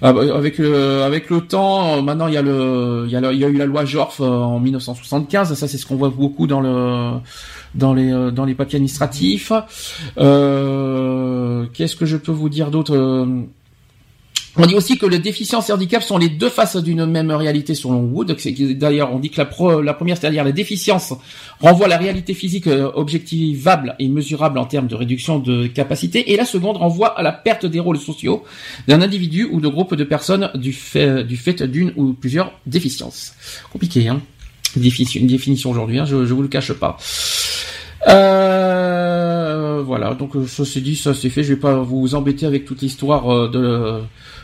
Ah, 0.03 0.13
bah, 0.13 0.23
avec 0.35 0.59
le, 0.59 1.03
avec 1.03 1.31
le 1.31 1.43
temps, 1.43 1.99
euh, 1.99 2.03
maintenant 2.03 2.27
il 2.27 2.35
y 2.35 2.37
a 2.37 2.43
le, 2.43 3.05
il 3.07 3.13
y 3.13 3.17
a, 3.17 3.21
le- 3.21 3.33
il 3.33 3.39
y 3.39 3.45
a 3.45 3.49
eu 3.49 3.57
la 3.57 3.67
loi 3.67 3.85
Jorf 3.85 4.21
euh, 4.21 4.27
en 4.29 4.59
1975. 4.61 5.55
Ça 5.55 5.69
c'est 5.69 5.79
ce 5.79 5.87
qu'on 5.87 5.97
voit 5.97 6.11
beaucoup 6.11 6.47
dans 6.47 6.61
le, 6.61 7.13
dans 7.75 7.95
les, 7.95 8.13
euh, 8.13 8.31
dans 8.31 8.45
les 8.45 8.55
papiers 8.55 8.77
administratifs. 8.77 9.53
Euh, 10.19 11.67
Qu'est-ce 11.73 11.97
que 11.97 12.07
je 12.07 12.17
peux 12.17 12.33
vous 12.33 12.49
dire 12.49 12.71
d'autre 12.71 12.95
Euh, 12.97 13.27
on 14.57 14.67
dit 14.67 14.75
aussi 14.75 14.99
que 14.99 15.07
les 15.07 15.21
déficiences 15.21 15.71
et 15.71 15.73
handicaps 15.73 16.05
sont 16.05 16.19
les 16.19 16.29
deux 16.29 16.49
faces 16.49 16.77
d'une 16.77 17.07
même 17.07 17.31
réalité 17.31 17.75
selon 17.75 18.03
Wood. 18.03 18.37
D'ailleurs, 18.73 19.15
on 19.15 19.21
dit 19.21 19.31
que 19.31 19.41
la, 19.41 19.95
première, 19.95 20.17
c'est-à-dire 20.17 20.43
la 20.43 20.53
déficience, 20.53 21.15
renvoie 21.61 21.87
à 21.87 21.89
la 21.89 21.97
réalité 21.97 22.35
physique 22.35 22.67
euh, 22.67 22.91
objectivable 22.95 23.95
et 23.99 24.09
mesurable 24.09 24.59
en 24.59 24.65
termes 24.65 24.89
de 24.89 24.97
réduction 24.97 25.39
de 25.39 25.69
capacité, 25.69 26.33
et 26.33 26.37
la 26.37 26.45
seconde 26.45 26.79
renvoie 26.79 27.19
à 27.19 27.23
la 27.23 27.33
perte 27.33 27.65
des 27.65 27.79
rôles 27.79 27.99
sociaux 27.99 28.43
d'un 28.89 29.03
individu 29.03 29.49
ou 29.51 29.61
de 29.61 29.69
groupe 29.69 29.95
de 29.95 30.05
personnes 30.05 30.51
du 30.55 30.73
fait, 30.73 31.25
fait 31.37 31.63
d'une 31.63 31.93
ou 31.97 32.13
plusieurs 32.13 32.53
déficiences. 32.67 33.35
Compliqué, 33.73 34.09
hein 34.09 34.21
Une 34.77 34.83
définition 35.27 35.71
aujourd'hui, 35.71 35.99
hein, 35.99 36.05
je, 36.05 36.25
je 36.25 36.35
vous 36.35 36.43
le 36.43 36.49
cache 36.49 36.73
pas. 36.73 36.99
Euh, 38.09 39.83
voilà, 39.85 40.15
donc 40.15 40.37
euh, 40.37 40.47
ça 40.47 40.65
c'est 40.65 40.81
dit, 40.81 40.97
ça 40.97 41.15
c'est 41.15 41.31
fait. 41.31 41.43
Je 41.43 41.55
vais 41.55 41.61
pas 41.61 41.75
vous 41.77 42.15
embêter 42.15 42.47
avec 42.47 42.65
toute 42.65 42.81
l'histoire 42.83 43.33
euh, 43.33 43.49
de 43.49 44.03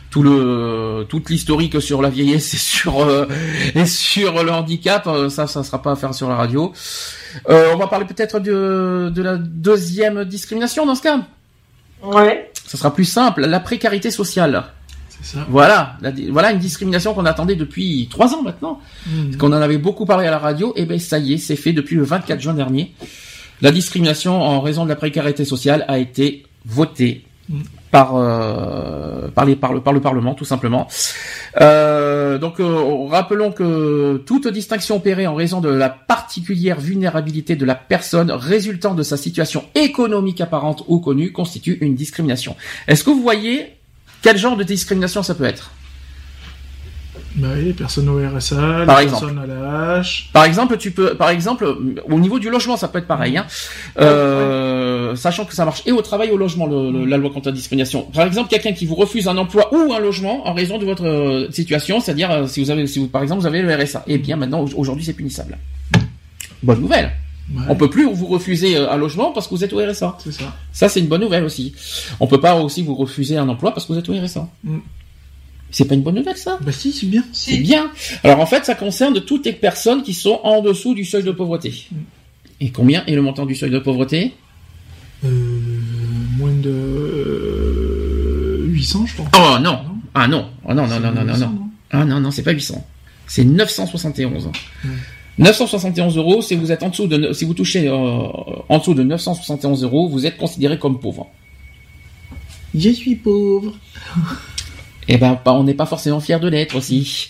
tout 0.09 0.23
le 0.23 1.05
toute 1.09 1.29
l'historique 1.29 1.81
sur 1.81 2.01
la 2.01 2.09
vieillesse 2.09 2.53
et 2.53 2.57
sur 2.57 3.01
euh, 3.01 3.25
et 3.75 3.85
sur 3.85 4.43
le 4.43 4.51
handicap. 4.51 5.07
Ça, 5.29 5.47
ça 5.47 5.63
sera 5.63 5.81
pas 5.81 5.91
à 5.91 5.95
faire 5.95 6.13
sur 6.13 6.29
la 6.29 6.35
radio. 6.35 6.71
Euh, 7.49 7.71
on 7.73 7.77
va 7.77 7.87
parler 7.87 8.05
peut-être 8.05 8.39
de 8.39 9.11
de 9.13 9.21
la 9.21 9.37
deuxième 9.37 10.23
discrimination 10.25 10.85
dans 10.85 10.95
ce 10.95 11.01
cas. 11.03 11.19
Ouais. 12.03 12.51
Ça 12.65 12.77
sera 12.77 12.93
plus 12.93 13.05
simple, 13.05 13.41
la 13.45 13.59
précarité 13.59 14.11
sociale. 14.11 14.65
C'est 15.21 15.35
ça. 15.37 15.45
Voilà, 15.49 15.97
la 16.01 16.11
voilà 16.29 16.51
une 16.51 16.59
discrimination 16.59 17.13
qu'on 17.15 17.25
attendait 17.25 17.55
depuis 17.55 18.07
trois 18.11 18.35
ans 18.35 18.43
maintenant, 18.43 18.79
Mhm. 19.07 19.37
qu'on 19.37 19.47
en 19.47 19.53
avait 19.61 19.79
beaucoup 19.79 20.05
parlé 20.05 20.27
à 20.27 20.31
la 20.31 20.37
radio. 20.37 20.73
Et 20.75 20.85
ben 20.85 20.99
ça 20.99 21.17
y 21.17 21.33
est, 21.33 21.37
c'est 21.39 21.55
fait 21.55 21.73
depuis 21.73 21.95
le 21.95 22.03
24 22.03 22.39
juin 22.39 22.53
dernier. 22.53 22.93
La 23.61 23.71
discrimination 23.71 24.41
en 24.41 24.61
raison 24.61 24.83
de 24.83 24.89
la 24.89 24.95
précarité 24.95 25.45
sociale 25.45 25.85
a 25.87 25.97
été 25.97 26.45
votée 26.65 27.23
par 27.91 28.15
euh, 28.15 29.29
les, 29.45 29.55
par, 29.55 29.73
le, 29.73 29.81
par 29.81 29.93
le 29.93 30.01
Parlement, 30.01 30.33
tout 30.33 30.45
simplement. 30.45 30.87
Euh, 31.61 32.37
donc, 32.37 32.59
euh, 32.59 33.07
rappelons 33.07 33.51
que 33.51 34.17
toute 34.25 34.47
distinction 34.47 34.97
opérée 34.97 35.25
en 35.27 35.35
raison 35.35 35.61
de 35.61 35.69
la 35.69 35.89
particulière 35.89 36.79
vulnérabilité 36.79 37.55
de 37.55 37.65
la 37.65 37.75
personne 37.75 38.31
résultant 38.31 38.93
de 38.93 39.03
sa 39.03 39.17
situation 39.17 39.63
économique 39.75 40.41
apparente 40.41 40.83
ou 40.87 40.99
connue 40.99 41.31
constitue 41.31 41.77
une 41.81 41.95
discrimination. 41.95 42.55
Est-ce 42.87 43.03
que 43.03 43.09
vous 43.09 43.21
voyez 43.21 43.77
quel 44.21 44.37
genre 44.37 44.57
de 44.57 44.63
discrimination 44.63 45.23
ça 45.23 45.35
peut 45.35 45.45
être? 45.45 45.71
Bah 47.37 47.49
oui, 47.55 47.65
les 47.65 47.73
personnes 47.73 48.09
au 48.09 48.17
RSA, 48.17 48.83
Par 48.85 48.97
les 48.99 49.03
exemple. 49.03 49.33
à 49.41 49.45
la 49.45 49.91
hache. 49.97 50.29
Par 50.33 50.43
exemple, 50.45 50.75
tu 50.77 50.91
peux, 50.91 51.13
par 51.15 51.29
exemple, 51.29 51.65
au 52.09 52.19
niveau 52.19 52.39
du 52.39 52.49
logement, 52.49 52.77
ça 52.77 52.87
peut 52.87 52.97
être 52.99 53.07
pareil. 53.07 53.37
Hein. 53.37 53.45
Euh, 53.99 55.15
sachant 55.15 55.45
que 55.45 55.53
ça 55.53 55.63
marche 55.65 55.83
et 55.85 55.91
au 55.91 56.01
travail, 56.01 56.29
et 56.29 56.31
au 56.31 56.37
logement, 56.37 56.65
le- 56.65 56.91
le- 56.91 57.05
la 57.05 57.17
loi 57.17 57.29
contre 57.29 57.47
la 57.49 57.51
discrimination. 57.55 58.03
Par 58.13 58.25
exemple, 58.25 58.49
quelqu'un 58.49 58.73
qui 58.73 58.85
vous 58.85 58.95
refuse 58.95 59.27
un 59.27 59.37
emploi 59.37 59.73
ou 59.73 59.93
un 59.93 59.99
logement 59.99 60.47
en 60.47 60.53
raison 60.53 60.77
de 60.77 60.85
votre 60.85 61.05
euh, 61.05 61.51
situation, 61.51 61.99
c'est-à-dire 61.99 62.31
euh, 62.31 62.47
si 62.47 62.63
vous 62.63 62.71
avez, 62.71 62.87
si 62.87 62.99
vous, 62.99 63.07
par 63.07 63.21
exemple, 63.23 63.41
vous 63.41 63.47
avez 63.47 63.61
le 63.61 63.73
RSA, 63.73 64.03
eh 64.07 64.17
bien 64.17 64.35
maintenant, 64.35 64.61
au- 64.61 64.73
aujourd'hui, 64.79 65.05
c'est 65.05 65.13
punissable. 65.13 65.57
Bonne 66.63 66.81
nouvelle. 66.81 67.11
Ouais, 67.53 67.63
On 67.69 67.75
peut 67.75 67.89
plus 67.89 68.05
vous 68.11 68.25
refuser 68.27 68.75
un 68.77 68.97
logement 68.97 69.31
parce 69.31 69.47
que 69.47 69.55
vous 69.55 69.63
êtes 69.63 69.71
au 69.71 69.77
RSA. 69.77 70.17
c'est 70.23 70.33
ça. 70.33 70.53
Ça, 70.73 70.89
c'est 70.89 70.99
une 70.99 71.07
bonne 71.07 71.21
nouvelle 71.21 71.45
aussi. 71.45 71.73
On 72.19 72.27
peut 72.27 72.41
pas 72.41 72.55
aussi 72.55 72.83
vous 72.83 72.95
refuser 72.95 73.37
un 73.37 73.47
emploi 73.47 73.73
parce 73.73 73.85
que 73.85 73.93
vous 73.93 73.99
êtes 73.99 74.09
au 74.09 74.13
RSA. 74.13 74.47
Mm. 74.63 74.77
C'est 75.71 75.85
pas 75.85 75.95
une 75.95 76.01
bonne 76.01 76.15
nouvelle, 76.15 76.37
ça 76.37 76.57
Bah 76.61 76.71
si, 76.71 76.91
c'est 76.91 77.05
bien. 77.07 77.23
c'est 77.33 77.57
bien. 77.57 77.91
Alors 78.23 78.39
en 78.39 78.45
fait, 78.45 78.65
ça 78.65 78.73
concerne 78.75 79.19
toutes 79.21 79.45
les 79.45 79.53
personnes 79.53 80.01
qui 80.01 80.13
sont 80.13 80.39
en 80.43 80.61
dessous 80.61 80.93
du 80.95 81.03
seuil 81.03 81.23
de 81.23 81.31
pauvreté. 81.31 81.87
Et 82.61 82.71
combien 82.71 83.05
est 83.05 83.15
le 83.15 83.21
montant 83.21 83.45
du 83.45 83.53
seuil 83.53 83.69
de 83.69 83.79
pauvreté? 83.79 84.33
Euh, 85.25 85.29
moins 86.37 86.53
de 86.53 86.69
euh, 86.69 88.65
800, 88.67 89.05
je 89.07 89.15
pense. 89.17 89.27
Oh 89.35 89.57
non 89.61 89.79
Ah 90.13 90.27
non 90.27 90.49
Oh 90.65 90.73
non, 90.73 90.87
non, 90.87 90.99
non, 90.99 91.11
non, 91.11 91.23
non, 91.25 91.33
800, 91.33 91.39
non? 91.51 91.69
Ah 91.91 92.05
non, 92.05 92.19
non, 92.19 92.31
c'est 92.31 92.43
pas 92.43 92.51
800. 92.51 92.85
C'est 93.27 93.43
971. 93.43 94.45
Ouais. 94.45 94.51
971 95.39 96.17
euros, 96.17 96.41
si 96.41 96.55
vous 96.55 96.71
êtes 96.71 96.81
en 96.81 96.89
dessous 96.89 97.07
de, 97.07 97.31
si 97.33 97.45
vous 97.45 97.53
touchez 97.53 97.87
euh, 97.87 97.93
en 97.93 98.77
dessous 98.79 98.93
de 98.95 99.03
971 99.03 99.83
euros, 99.83 100.09
vous 100.09 100.25
êtes 100.25 100.37
considéré 100.37 100.79
comme 100.79 100.99
pauvre. 100.99 101.27
Je 102.73 102.89
suis 102.89 103.15
pauvre. 103.15 103.75
Eh 105.07 105.17
ben, 105.17 105.39
on 105.45 105.63
n'est 105.63 105.73
pas 105.73 105.85
forcément 105.85 106.19
fier 106.19 106.39
de 106.39 106.49
l'être 106.49 106.75
aussi. 106.75 107.29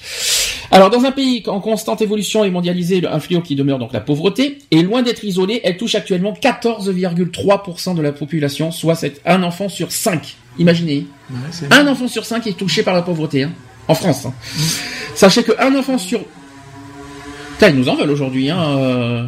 Alors, 0.72 0.90
dans 0.90 1.06
un 1.06 1.12
pays 1.12 1.44
en 1.48 1.60
constante 1.62 2.02
évolution 2.02 2.44
et 2.44 2.50
mondialisé, 2.50 3.02
un 3.10 3.20
fléau 3.20 3.42
qui 3.42 3.56
demeure 3.56 3.80
donc 3.80 3.94
la 3.94 4.02
pauvreté, 4.02 4.58
est 4.72 4.82
loin 4.82 5.02
d'être 5.02 5.24
isolée, 5.24 5.62
elle 5.64 5.78
touche 5.78 5.96
actuellement 5.96 6.34
14,3% 6.34 7.96
de 7.96 8.02
la 8.02 8.12
population, 8.12 8.72
soit 8.72 8.96
c'est 8.96 9.22
un 9.26 9.44
enfant 9.44 9.70
sur 9.70 9.92
cinq. 9.92 10.36
Imaginez, 10.60 11.06
Ouais, 11.30 11.68
un 11.72 11.88
enfant 11.88 12.08
sur 12.08 12.26
cinq 12.26 12.48
est 12.48 12.58
touché 12.58 12.84
par 12.84 12.96
la 12.96 13.02
pauvreté, 13.02 13.44
hein, 13.44 13.52
en 13.88 13.96
France. 13.96 14.26
hein. 14.26 14.34
Sachez 15.16 15.44
qu'un 15.44 15.76
enfant 15.76 15.98
sur... 15.98 16.20
Putain, 17.54 17.70
ils 17.70 17.76
nous 17.76 17.90
en 17.90 17.96
veulent 17.96 18.12
aujourd'hui, 18.12 18.50
hein. 18.50 18.78
euh. 18.78 19.28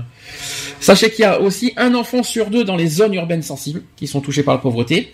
Sachez 0.80 1.12
qu'il 1.12 1.24
y 1.24 1.26
a 1.26 1.42
aussi 1.42 1.74
un 1.78 1.94
enfant 1.94 2.24
sur 2.24 2.50
deux 2.50 2.64
dans 2.64 2.76
les 2.76 2.88
zones 2.88 3.14
urbaines 3.14 3.42
sensibles 3.42 3.82
qui 3.96 4.08
sont 4.08 4.22
touchées 4.22 4.44
par 4.44 4.56
la 4.56 4.62
pauvreté. 4.62 5.12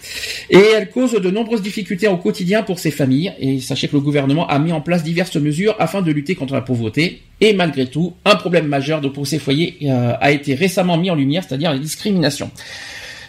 Et 0.50 0.62
elle 0.76 0.90
cause 0.90 1.14
de 1.14 1.32
nombreuses 1.32 1.62
difficultés 1.62 2.08
au 2.08 2.18
quotidien 2.18 2.64
pour 2.64 2.80
ces 2.80 2.92
familles. 2.92 3.34
Et 3.40 3.60
sachez 3.60 3.88
que 3.88 3.94
le 3.96 4.02
gouvernement 4.02 4.48
a 4.48 4.60
mis 4.60 4.72
en 4.72 4.82
place 4.82 5.04
diverses 5.04 5.36
mesures 5.36 5.76
afin 5.80 6.02
de 6.02 6.12
lutter 6.12 6.36
contre 6.36 6.54
la 6.54 6.62
pauvreté. 6.62 7.24
Et 7.42 7.54
malgré 7.54 7.88
tout, 7.88 8.14
un 8.26 8.36
problème 8.36 8.68
majeur 8.68 9.02
de 9.02 9.10
pour 9.10 9.26
ces 9.28 9.40
foyers 9.40 9.78
euh, 9.84 10.14
a 10.20 10.32
été 10.32 10.56
récemment 10.56 10.98
mis 10.98 11.10
en 11.10 11.16
lumière, 11.16 11.44
c'est-à-dire 11.48 11.72
la 11.72 11.80
discrimination. 11.80 12.52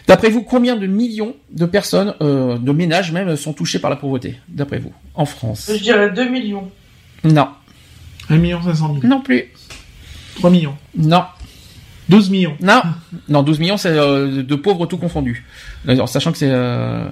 D'après 0.07 0.29
vous, 0.29 0.41
combien 0.43 0.77
de 0.77 0.87
millions 0.87 1.35
de 1.51 1.65
personnes, 1.65 2.15
euh, 2.21 2.57
de 2.57 2.71
ménages 2.71 3.11
même, 3.11 3.35
sont 3.35 3.51
touchés 3.51 3.79
par 3.79 3.89
la 3.89 3.97
pauvreté 3.97 4.35
D'après 4.47 4.79
vous, 4.79 4.93
en 5.15 5.25
France? 5.25 5.69
Je 5.73 5.83
dirais 5.83 6.11
2 6.11 6.29
millions. 6.29 6.71
Non, 7.25 7.49
1 8.29 8.37
million 8.37 8.61
500 8.61 8.99
000. 9.01 9.07
non 9.07 9.21
plus. 9.21 9.51
3 10.35 10.49
millions. 10.49 10.75
Non, 10.95 11.23
12 12.09 12.29
millions. 12.29 12.55
non, 12.61 12.81
non. 13.27 13.43
12 13.43 13.59
millions, 13.59 13.77
c'est 13.77 13.89
euh, 13.89 14.41
de 14.43 14.55
pauvres 14.55 14.85
tout 14.85 14.97
confondus. 14.97 15.45
Alors, 15.87 16.07
sachant 16.07 16.31
que 16.31 16.37
c'est, 16.37 16.49
euh... 16.49 17.05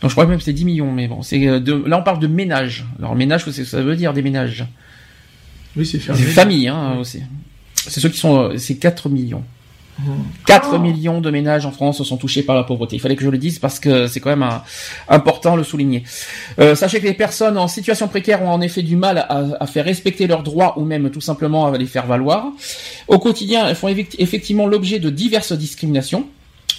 donc 0.00 0.10
je 0.10 0.14
crois 0.14 0.26
même 0.26 0.38
que 0.38 0.44
c'est 0.44 0.52
10 0.52 0.64
millions, 0.64 0.90
mais 0.90 1.06
bon, 1.08 1.22
c'est 1.22 1.46
euh, 1.46 1.60
de... 1.60 1.72
là 1.86 1.98
on 1.98 2.02
parle 2.02 2.18
de 2.18 2.26
ménages. 2.26 2.84
Alors 2.98 3.14
ménage, 3.14 3.44
c'est- 3.50 3.64
ça 3.64 3.82
veut 3.82 3.94
dire 3.96 4.12
des 4.14 4.22
ménages? 4.22 4.64
Oui, 5.76 5.84
c'est 5.86 5.98
Des 5.98 6.04
fermé. 6.04 6.22
familles, 6.22 6.68
hein, 6.68 6.96
aussi. 7.00 7.22
C'est 7.74 8.00
ceux 8.00 8.08
qui 8.08 8.18
sont, 8.18 8.38
euh, 8.50 8.56
c'est 8.58 8.76
4 8.76 9.08
millions. 9.08 9.44
Mmh. 9.98 10.04
4 10.46 10.78
millions 10.78 11.20
de 11.20 11.30
ménages 11.30 11.66
en 11.66 11.70
France 11.70 12.02
sont 12.02 12.16
touchés 12.16 12.42
par 12.42 12.56
la 12.56 12.64
pauvreté. 12.64 12.96
Il 12.96 12.98
fallait 12.98 13.14
que 13.14 13.22
je 13.24 13.28
le 13.28 13.36
dise 13.38 13.58
parce 13.58 13.78
que 13.78 14.06
c'est 14.06 14.20
quand 14.20 14.30
même 14.30 14.42
un- 14.42 14.62
important 15.08 15.52
de 15.52 15.58
le 15.58 15.64
souligner. 15.64 16.02
Euh, 16.58 16.74
sachez 16.74 16.98
que 16.98 17.04
les 17.04 17.12
personnes 17.12 17.58
en 17.58 17.68
situation 17.68 18.08
précaire 18.08 18.42
ont 18.42 18.48
en 18.50 18.60
effet 18.62 18.82
du 18.82 18.96
mal 18.96 19.18
à, 19.18 19.42
à 19.60 19.66
faire 19.66 19.84
respecter 19.84 20.26
leurs 20.26 20.42
droits 20.42 20.78
ou 20.78 20.84
même 20.84 21.10
tout 21.10 21.20
simplement 21.20 21.66
à 21.66 21.76
les 21.76 21.84
faire 21.86 22.06
valoir. 22.06 22.46
Au 23.06 23.18
quotidien, 23.18 23.68
elles 23.68 23.76
font 23.76 23.88
effect- 23.88 24.16
effectivement 24.18 24.66
l'objet 24.66 24.98
de 24.98 25.10
diverses 25.10 25.52
discriminations. 25.52 26.26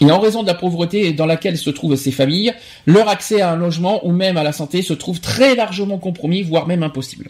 Et 0.01 0.09
en 0.11 0.19
raison 0.19 0.41
de 0.41 0.47
la 0.47 0.55
pauvreté 0.55 1.13
dans 1.13 1.27
laquelle 1.27 1.57
se 1.57 1.69
trouvent 1.69 1.95
ces 1.95 2.11
familles, 2.11 2.51
leur 2.87 3.07
accès 3.09 3.41
à 3.41 3.51
un 3.51 3.55
logement 3.55 4.05
ou 4.07 4.11
même 4.11 4.37
à 4.37 4.43
la 4.43 4.51
santé 4.51 4.81
se 4.81 4.93
trouve 4.93 5.19
très 5.21 5.53
largement 5.55 5.99
compromis, 5.99 6.41
voire 6.41 6.65
même 6.67 6.81
impossible. 6.81 7.29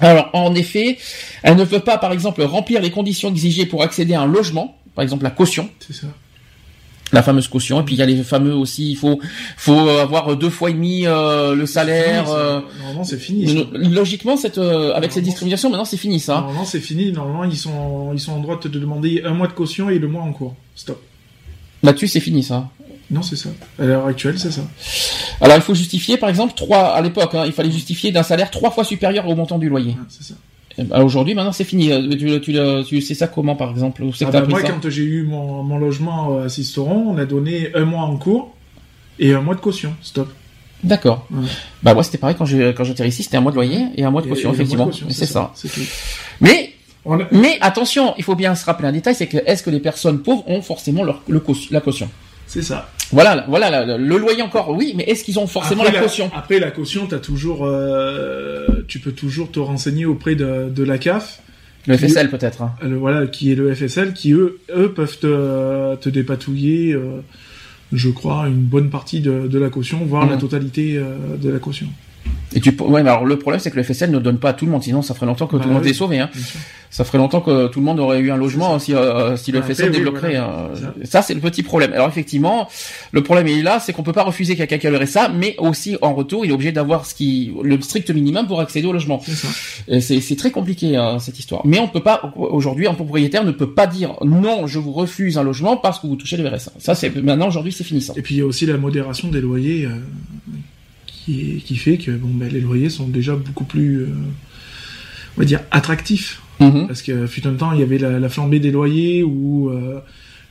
Alors, 0.00 0.28
en 0.34 0.54
effet, 0.54 0.98
elle 1.42 1.56
ne 1.56 1.64
peut 1.64 1.80
pas, 1.80 1.96
par 1.98 2.12
exemple, 2.12 2.42
remplir 2.42 2.80
les 2.82 2.90
conditions 2.90 3.30
exigées 3.30 3.66
pour 3.66 3.82
accéder 3.82 4.14
à 4.14 4.20
un 4.22 4.26
logement, 4.26 4.76
par 4.94 5.02
exemple 5.02 5.24
la 5.24 5.30
caution, 5.30 5.68
C'est 5.80 5.94
ça. 5.94 6.06
la 7.12 7.22
fameuse 7.22 7.48
caution, 7.48 7.80
et 7.80 7.84
puis 7.84 7.94
il 7.94 7.98
y 7.98 8.02
a 8.02 8.06
les 8.06 8.22
fameux 8.22 8.54
aussi, 8.54 8.90
il 8.90 8.96
faut, 8.96 9.18
faut 9.56 9.88
avoir 9.88 10.36
deux 10.36 10.50
fois 10.50 10.68
et 10.70 10.74
demi 10.74 11.06
euh, 11.06 11.54
le 11.54 11.64
salaire. 11.66 12.24
Fini, 12.26 12.36
euh, 12.36 12.60
Normalement, 12.80 13.04
c'est 13.04 13.18
fini. 13.18 13.48
ça. 13.48 13.64
logiquement, 13.72 14.36
cette, 14.36 14.58
euh, 14.58 14.92
avec 14.92 15.12
ces 15.12 15.20
Normalement, 15.20 15.24
discriminations, 15.30 15.70
maintenant 15.70 15.84
c'est 15.86 15.96
fini 15.96 16.20
ça. 16.20 16.34
Normalement, 16.34 16.64
c'est 16.66 16.80
fini. 16.80 17.12
Normalement, 17.12 17.44
ils 17.44 17.56
sont, 17.56 18.10
ils 18.12 18.20
sont 18.20 18.32
en 18.32 18.40
droit 18.40 18.56
de 18.56 18.62
te 18.62 18.68
demander 18.68 19.22
un 19.24 19.32
mois 19.34 19.46
de 19.46 19.52
caution 19.54 19.88
et 19.88 19.98
le 19.98 20.08
mois 20.08 20.22
en 20.22 20.32
cours. 20.32 20.54
Stop. 20.74 21.02
Là-dessus, 21.82 22.08
c'est 22.08 22.20
fini 22.20 22.42
ça. 22.42 22.68
Non, 23.10 23.22
c'est 23.22 23.36
ça. 23.36 23.50
À 23.78 23.84
l'heure 23.84 24.06
actuelle, 24.06 24.38
c'est 24.38 24.50
ça. 24.50 24.62
Alors, 25.40 25.56
il 25.56 25.62
faut 25.62 25.74
justifier, 25.74 26.16
par 26.16 26.28
exemple, 26.28 26.54
trois 26.56 26.88
à 26.94 27.00
l'époque, 27.00 27.34
hein, 27.34 27.44
il 27.46 27.52
fallait 27.52 27.70
justifier 27.70 28.10
d'un 28.12 28.22
salaire 28.24 28.50
trois 28.50 28.70
fois 28.70 28.84
supérieur 28.84 29.28
au 29.28 29.34
montant 29.36 29.58
du 29.58 29.68
loyer. 29.68 29.90
Ouais, 29.90 29.96
c'est 30.08 30.24
ça. 30.24 30.34
Eh 30.78 30.82
ben, 30.82 31.00
Aujourd'hui, 31.02 31.34
maintenant, 31.34 31.52
c'est 31.52 31.64
fini. 31.64 31.92
Euh, 31.92 32.08
Tu, 32.10 32.40
tu, 32.40 32.52
tu, 32.52 32.84
tu 32.88 33.00
sais 33.00 33.14
ça 33.14 33.28
comment, 33.28 33.54
par 33.56 33.70
exemple 33.70 34.02
Ah 34.20 34.30
bah, 34.30 34.44
moi, 34.48 34.60
quand 34.62 34.90
j'ai 34.90 35.04
eu 35.04 35.22
mon, 35.24 35.62
mon 35.62 35.78
logement 35.78 36.40
à 36.40 36.48
Sisteron, 36.48 37.10
on 37.14 37.18
a 37.18 37.24
donné 37.24 37.70
un 37.74 37.84
mois 37.84 38.02
en 38.02 38.16
cours 38.16 38.54
et 39.18 39.32
un 39.32 39.40
mois 39.40 39.54
de 39.54 39.60
caution. 39.60 39.94
Stop. 40.02 40.28
D'accord. 40.84 41.26
Ouais. 41.30 41.46
Bah 41.82 41.94
moi, 41.94 42.02
c'était 42.02 42.18
pareil 42.18 42.36
quand 42.36 42.44
j'ai 42.44 42.74
quand 42.76 42.84
j'étais 42.84 43.08
ici, 43.08 43.22
c'était 43.22 43.38
un 43.38 43.40
mois 43.40 43.50
de 43.52 43.56
loyer 43.56 43.86
et 43.96 44.04
un 44.04 44.10
mois 44.10 44.20
de 44.20 44.28
caution, 44.28 44.50
et 44.50 44.54
effectivement. 44.54 44.90
c'est 45.08 45.24
ça. 45.26 45.52
Mais 46.40 46.72
On 47.06 47.18
a- 47.18 47.26
mais 47.32 47.56
attention, 47.62 48.14
il 48.18 48.24
faut 48.24 48.34
bien 48.34 48.54
se 48.54 48.64
rappeler 48.66 48.88
un 48.88 48.92
détail, 48.92 49.14
c'est 49.14 49.26
que 49.26 49.38
est-ce 49.46 49.62
que 49.62 49.70
les 49.70 49.80
personnes 49.80 50.18
pauvres 50.22 50.44
ont 50.48 50.60
forcément 50.60 51.02
leur 51.04 51.22
le 51.28 51.42
la 51.70 51.80
caution? 51.80 52.10
C'est 52.46 52.62
ça. 52.62 52.88
Voilà, 53.12 53.44
voilà 53.48 53.96
le 53.96 54.16
loyer 54.18 54.42
encore, 54.42 54.70
oui, 54.70 54.92
mais 54.96 55.04
est-ce 55.04 55.22
qu'ils 55.24 55.38
ont 55.38 55.46
forcément 55.46 55.82
Après, 55.82 55.94
la 55.94 56.00
caution? 56.02 56.30
Après 56.34 56.58
la 56.58 56.70
caution, 56.70 57.06
t'as 57.06 57.18
toujours, 57.18 57.64
euh, 57.64 58.66
tu 58.88 58.98
peux 58.98 59.12
toujours 59.12 59.50
te 59.50 59.58
renseigner 59.60 60.06
auprès 60.06 60.34
de, 60.34 60.68
de 60.68 60.82
la 60.84 60.98
CAF, 60.98 61.40
Le 61.86 61.96
FSL 61.96 62.30
peut-être. 62.30 62.62
hein. 62.62 62.72
le- 62.82 62.96
voilà, 62.96 63.26
qui 63.28 63.52
est 63.52 63.54
le 63.54 63.72
FSL, 63.74 64.12
qui 64.12 64.32
eux, 64.32 64.58
eux 64.76 64.92
peuvent 64.92 65.18
te, 65.18 65.94
te 65.96 66.08
dépatouiller, 66.08 66.94
euh, 66.94 67.20
je 67.92 68.10
crois, 68.10 68.46
une 68.48 68.54
bonne 68.62 68.90
partie 68.90 69.20
de, 69.20 69.46
de 69.46 69.58
la 69.58 69.68
caution, 69.70 69.98
voire 70.04 70.28
la 70.28 70.36
totalité 70.36 70.96
euh, 70.96 71.36
de 71.40 71.48
la 71.50 71.58
caution. 71.60 71.86
Et 72.54 72.60
tu, 72.60 72.70
ouais, 72.80 73.02
mais 73.02 73.10
alors 73.10 73.24
le 73.26 73.38
problème 73.38 73.60
c'est 73.60 73.70
que 73.70 73.76
le 73.76 73.82
FSL 73.82 74.10
ne 74.10 74.18
donne 74.18 74.38
pas 74.38 74.50
à 74.50 74.52
tout 74.54 74.64
le 74.64 74.70
monde, 74.70 74.82
sinon 74.82 75.02
ça 75.02 75.14
ferait 75.14 75.26
longtemps 75.26 75.46
que 75.46 75.56
Bah 75.56 75.62
tout 75.62 75.68
le 75.68 75.74
monde 75.74 75.84
oui. 75.84 75.90
est 75.90 75.94
sauvé. 75.94 76.18
Hein. 76.20 76.30
Ça 76.90 77.04
ferait 77.04 77.18
longtemps 77.18 77.40
que 77.42 77.66
tout 77.66 77.80
le 77.80 77.84
monde 77.84 78.00
aurait 78.00 78.20
eu 78.20 78.30
un 78.30 78.36
logement 78.38 78.78
si, 78.78 78.94
euh, 78.94 79.36
si 79.36 79.52
le 79.52 79.58
Après, 79.58 79.74
FSL 79.74 79.90
oui, 79.90 79.96
débloquerait. 79.98 80.30
voilà. 80.36 80.70
euh, 80.72 81.04
ça, 81.04 81.20
c'est 81.20 81.34
le 81.34 81.40
petit 81.40 81.62
problème. 81.62 81.92
Alors 81.92 82.08
effectivement, 82.08 82.68
le 83.12 83.22
problème 83.22 83.48
est 83.48 83.60
là, 83.60 83.80
c'est 83.80 83.92
qu'on 83.92 84.04
peut 84.04 84.14
pas 84.14 84.22
refuser 84.22 84.56
quelqu'un 84.56 84.78
qui 84.78 84.86
a 84.86 84.90
le 84.90 84.96
RSA, 84.96 85.28
mais 85.30 85.56
aussi 85.58 85.98
en 86.00 86.14
retour, 86.14 86.44
il 86.46 86.50
est 86.50 86.54
obligé 86.54 86.72
d'avoir 86.72 87.04
ce 87.04 87.14
qui 87.14 87.52
le 87.62 87.78
strict 87.82 88.08
minimum 88.10 88.46
pour 88.46 88.60
accéder 88.60 88.86
au 88.86 88.92
logement. 88.92 89.20
C'est 90.00 90.36
très 90.38 90.50
compliqué 90.50 90.96
hein, 90.96 91.18
cette 91.18 91.38
histoire. 91.38 91.60
Mais 91.66 91.78
on 91.80 91.88
peut 91.88 92.02
pas 92.02 92.32
aujourd'hui, 92.36 92.86
un 92.86 92.94
propriétaire 92.94 93.44
ne 93.44 93.50
peut 93.52 93.70
pas 93.70 93.86
dire 93.86 94.14
non, 94.24 94.66
je 94.66 94.78
vous 94.78 94.92
refuse 94.92 95.36
un 95.36 95.42
logement 95.42 95.76
parce 95.76 95.98
que 95.98 96.06
vous 96.06 96.16
touchez 96.16 96.36
le 96.38 96.48
RSA. 96.48 96.72
Ça 96.78 96.94
c'est 96.94 97.14
maintenant 97.16 97.48
aujourd'hui 97.48 97.72
c'est 97.72 97.84
fini 97.84 98.00
ça. 98.00 98.14
Et 98.16 98.22
puis 98.22 98.36
il 98.36 98.38
y 98.38 98.42
a 98.42 98.46
aussi 98.46 98.64
la 98.64 98.78
modération 98.78 99.28
des 99.28 99.40
loyers 99.42 99.84
euh, 99.86 99.90
qui, 101.26 101.62
qui 101.64 101.76
fait 101.76 101.98
que 101.98 102.12
bon, 102.12 102.28
ben, 102.32 102.48
les 102.50 102.60
loyers 102.60 102.88
sont 102.88 103.08
déjà 103.08 103.36
beaucoup 103.36 103.64
plus, 103.64 104.02
euh, 104.04 104.08
on 105.36 105.40
va 105.40 105.44
dire, 105.44 105.60
attractifs. 105.70 106.40
Mhm. 106.60 106.86
Parce 106.86 107.02
que 107.02 107.26
fut 107.26 107.46
un 107.46 107.52
temps, 107.52 107.72
il 107.72 107.80
y 107.80 107.82
avait 107.82 107.98
la, 107.98 108.18
la 108.18 108.28
flambée 108.30 108.60
des 108.60 108.70
loyers 108.70 109.22
où 109.22 109.68
euh, 109.68 109.98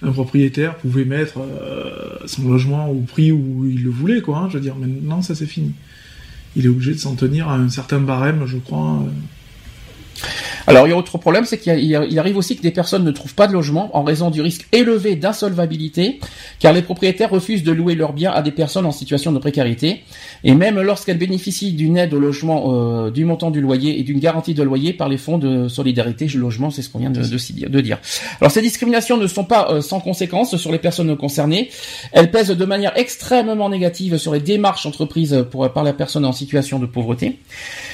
un 0.03 0.11
propriétaire 0.11 0.75
pouvait 0.75 1.05
mettre 1.05 1.39
euh, 1.39 2.27
son 2.27 2.47
logement 2.47 2.89
au 2.91 2.99
prix 2.99 3.31
où 3.31 3.65
il 3.67 3.83
le 3.83 3.89
voulait, 3.89 4.21
quoi. 4.21 4.37
hein, 4.37 4.49
je 4.49 4.57
veux 4.57 4.63
dire, 4.63 4.75
maintenant 4.75 5.23
ça 5.23 5.33
c'est 5.33 5.47
fini. 5.47 5.71
il 6.55 6.65
est 6.65 6.69
obligé 6.69 6.91
de 6.91 6.99
s'en 6.99 7.15
tenir 7.15 7.49
à 7.49 7.55
un 7.55 7.69
certain 7.69 7.99
barème, 7.99 8.45
je 8.45 8.57
crois. 8.57 9.03
Alors, 10.67 10.87
il 10.87 10.89
y 10.89 10.93
a 10.93 10.97
autre 10.97 11.17
problème, 11.17 11.45
c'est 11.45 11.59
qu'il 11.59 12.19
arrive 12.19 12.37
aussi 12.37 12.57
que 12.57 12.61
des 12.61 12.71
personnes 12.71 13.03
ne 13.03 13.11
trouvent 13.11 13.35
pas 13.35 13.47
de 13.47 13.53
logement 13.53 13.95
en 13.95 14.03
raison 14.03 14.31
du 14.31 14.41
risque 14.41 14.67
élevé 14.71 15.15
d'insolvabilité, 15.15 16.19
car 16.59 16.73
les 16.73 16.81
propriétaires 16.81 17.29
refusent 17.29 17.63
de 17.63 17.71
louer 17.71 17.95
leurs 17.95 18.13
biens 18.13 18.31
à 18.31 18.41
des 18.41 18.51
personnes 18.51 18.85
en 18.85 18.91
situation 18.91 19.31
de 19.31 19.39
précarité. 19.39 20.03
Et 20.43 20.55
même 20.55 20.81
lorsqu'elles 20.81 21.17
bénéficient 21.17 21.73
d'une 21.73 21.97
aide 21.97 22.13
au 22.13 22.19
logement 22.19 22.65
euh, 22.67 23.11
du 23.11 23.25
montant 23.25 23.51
du 23.51 23.61
loyer 23.61 23.99
et 23.99 24.03
d'une 24.03 24.19
garantie 24.19 24.53
de 24.53 24.63
loyer 24.63 24.93
par 24.93 25.09
les 25.09 25.17
fonds 25.17 25.37
de 25.37 25.67
solidarité 25.67 26.27
logement, 26.35 26.71
c'est 26.71 26.81
ce 26.81 26.89
qu'on 26.89 26.99
vient 26.99 27.11
de, 27.11 27.81
dire-. 27.81 27.99
Alors, 28.41 28.51
ces 28.51 28.61
discriminations 28.61 29.17
ne 29.17 29.27
sont 29.27 29.43
pas 29.43 29.67
euh, 29.69 29.81
sans 29.81 29.99
conséquences 29.99 30.57
sur 30.57 30.71
les 30.71 30.79
personnes 30.79 31.15
concernées. 31.15 31.69
Elles 32.11 32.31
pèsent 32.31 32.49
de 32.49 32.65
manière 32.65 32.97
extrêmement 32.97 33.69
négative 33.69 34.17
sur 34.17 34.33
les 34.33 34.39
démarches 34.39 34.85
entreprises 34.85 35.45
par 35.73 35.83
la 35.83 35.93
personne 35.93 36.25
en 36.25 36.31
situation 36.31 36.79
de 36.79 36.85
pauvreté. 36.85 37.39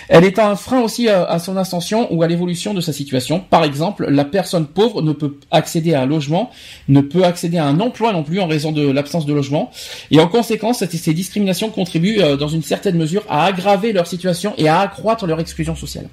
Elle 0.07 0.25
est 0.25 0.39
un 0.39 0.55
frein 0.55 0.81
aussi 0.81 1.07
euh, 1.07 1.25
à 1.25 1.39
son 1.39 1.57
ascension 1.57 2.13
ou 2.13 2.23
à 2.23 2.27
l'évolution 2.27 2.60
de 2.73 2.81
sa 2.81 2.93
situation. 2.93 3.39
Par 3.39 3.63
exemple, 3.63 4.05
la 4.09 4.23
personne 4.25 4.65
pauvre 4.67 5.01
ne 5.01 5.11
peut 5.11 5.35
accéder 5.51 5.93
à 5.93 6.01
un 6.01 6.05
logement, 6.05 6.51
ne 6.87 7.01
peut 7.01 7.23
accéder 7.23 7.57
à 7.57 7.65
un 7.65 7.79
emploi 7.79 8.13
non 8.13 8.23
plus 8.23 8.39
en 8.39 8.47
raison 8.47 8.71
de 8.71 8.89
l'absence 8.89 9.25
de 9.25 9.33
logement. 9.33 9.71
Et 10.11 10.19
en 10.19 10.27
conséquence, 10.27 10.83
ces- 10.85 11.13
discriminations 11.13 11.69
contribuent 11.69 12.21
euh, 12.21 12.37
dans 12.37 12.47
une 12.47 12.63
certaine 12.63 12.97
mesure 12.97 13.23
à 13.29 13.45
aggraver 13.45 13.91
leur 13.91 14.07
situation 14.07 14.53
et 14.57 14.67
à 14.69 14.79
accroître 14.79 15.25
leur 15.25 15.39
exclusion 15.39 15.75
sociale. 15.75 16.07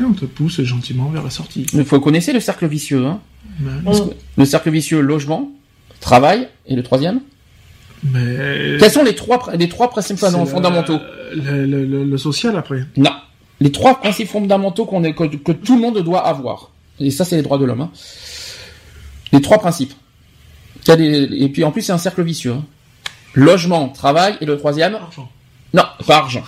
Et 0.00 0.04
on 0.04 0.12
te 0.12 0.24
pousse 0.26 0.60
gentiment 0.62 1.08
vers 1.10 1.22
la 1.24 1.30
sortie. 1.30 1.66
Il 1.72 1.84
faut 1.84 2.00
connaître 2.00 2.32
le 2.32 2.40
cercle 2.40 2.66
vicieux. 2.68 3.04
Hein 3.06 3.20
que 3.84 4.14
le 4.36 4.44
cercle 4.44 4.70
vicieux, 4.70 5.00
logement, 5.00 5.50
travail, 6.00 6.48
et 6.66 6.76
le 6.76 6.82
troisième 6.82 7.20
mais- 8.04 8.76
Quels 8.78 8.92
sont 8.92 9.02
les 9.02 9.16
trois, 9.16 9.42
les 9.58 9.68
trois 9.68 9.90
principes 9.90 10.20
la- 10.20 10.30
fondamentaux 10.46 10.98
le, 11.34 11.66
le- 11.66 11.84
le- 11.84 12.04
le 12.04 12.18
social 12.18 12.56
après. 12.56 12.84
Non. 12.96 13.10
Les 13.60 13.72
trois 13.72 13.98
principes 14.00 14.28
fondamentaux 14.28 14.84
qu'on 14.86 15.02
est, 15.04 15.14
que, 15.14 15.24
que 15.24 15.52
tout 15.52 15.74
le 15.76 15.82
monde 15.82 15.98
doit 16.02 16.26
avoir. 16.26 16.70
Et 17.00 17.10
ça, 17.10 17.24
c'est 17.24 17.36
les 17.36 17.42
droits 17.42 17.58
de 17.58 17.64
l'homme. 17.64 17.80
hein. 17.80 17.90
Les 19.32 19.40
trois 19.40 19.58
principes. 19.58 19.92
Et 20.88 21.48
puis 21.48 21.64
en 21.64 21.70
plus, 21.72 21.82
c'est 21.82 21.92
un 21.92 21.98
cercle 21.98 22.22
vicieux. 22.22 22.52
hein. 22.52 22.64
Logement, 23.34 23.88
travail, 23.88 24.36
et 24.40 24.46
le 24.46 24.56
troisième 24.56 24.94
Argent. 24.94 25.28
Non, 25.74 25.84
pas 26.06 26.16
argent. 26.18 26.44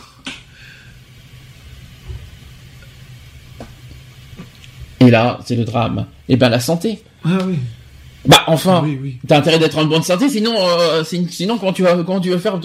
Et 5.00 5.10
là, 5.10 5.38
c'est 5.44 5.56
le 5.56 5.64
drame. 5.64 6.06
Et 6.28 6.36
ben 6.36 6.48
la 6.48 6.60
santé. 6.60 7.02
Ah 7.24 7.38
oui. 7.46 7.58
Bah 8.26 8.42
enfin, 8.48 8.82
Oui, 8.84 8.98
oui. 9.02 9.16
t'as 9.26 9.38
intérêt 9.38 9.58
d'être 9.58 9.78
en 9.78 9.86
bonne 9.86 10.02
santé, 10.02 10.28
sinon, 10.28 10.52
euh, 10.58 11.02
sinon 11.04 11.56
comment 11.56 11.72
tu 11.72 11.82
vas, 11.82 11.96
comment 12.04 12.20
tu 12.20 12.30
vas 12.30 12.38
faire 12.38 12.60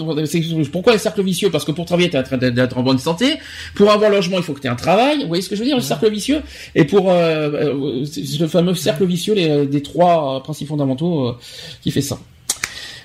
Pourquoi 0.70 0.92
les 0.92 0.98
cercles 0.98 1.22
vicieux? 1.22 1.50
Parce 1.50 1.64
que 1.64 1.72
pour 1.72 1.86
travailler, 1.86 2.10
t'as 2.10 2.20
intérêt 2.20 2.50
d'être 2.50 2.76
en 2.76 2.82
bonne 2.82 2.98
santé. 2.98 3.38
Pour 3.74 3.90
avoir 3.90 4.10
logement, 4.10 4.36
il 4.36 4.42
faut 4.42 4.52
que 4.52 4.60
tu 4.60 4.66
aies 4.66 4.70
un 4.70 4.74
travail. 4.76 5.22
Vous 5.22 5.28
voyez 5.28 5.42
ce 5.42 5.48
que 5.48 5.56
je 5.56 5.60
veux 5.60 5.66
dire, 5.66 5.76
le 5.76 5.82
cercle 5.82 6.10
vicieux 6.10 6.42
Et 6.74 6.84
pour 6.84 7.10
euh, 7.10 7.50
euh, 7.52 8.04
c'est 8.04 8.38
le 8.38 8.48
fameux 8.48 8.74
cercle 8.74 9.06
vicieux 9.06 9.32
les, 9.34 9.66
des 9.66 9.82
trois 9.82 10.36
euh, 10.36 10.40
principes 10.40 10.68
fondamentaux 10.68 11.28
euh, 11.28 11.38
qui 11.82 11.90
fait 11.90 12.02
ça. 12.02 12.18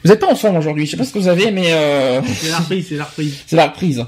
Vous 0.03 0.09
n'êtes 0.09 0.19
pas 0.19 0.31
en 0.31 0.35
forme 0.35 0.57
aujourd'hui. 0.57 0.85
Je 0.85 0.91
sais 0.91 0.97
pas 0.97 1.03
ce 1.05 1.13
que 1.13 1.19
vous 1.19 1.27
avez, 1.27 1.51
mais 1.51 1.71
euh, 1.71 2.21
C'est 2.25 2.49
la 2.49 2.57
reprise, 2.57 2.85
c'est 2.89 2.97
la 2.97 3.05
reprise. 3.05 3.35
c'est 3.47 3.55
la 3.55 3.67
reprise. 3.67 4.05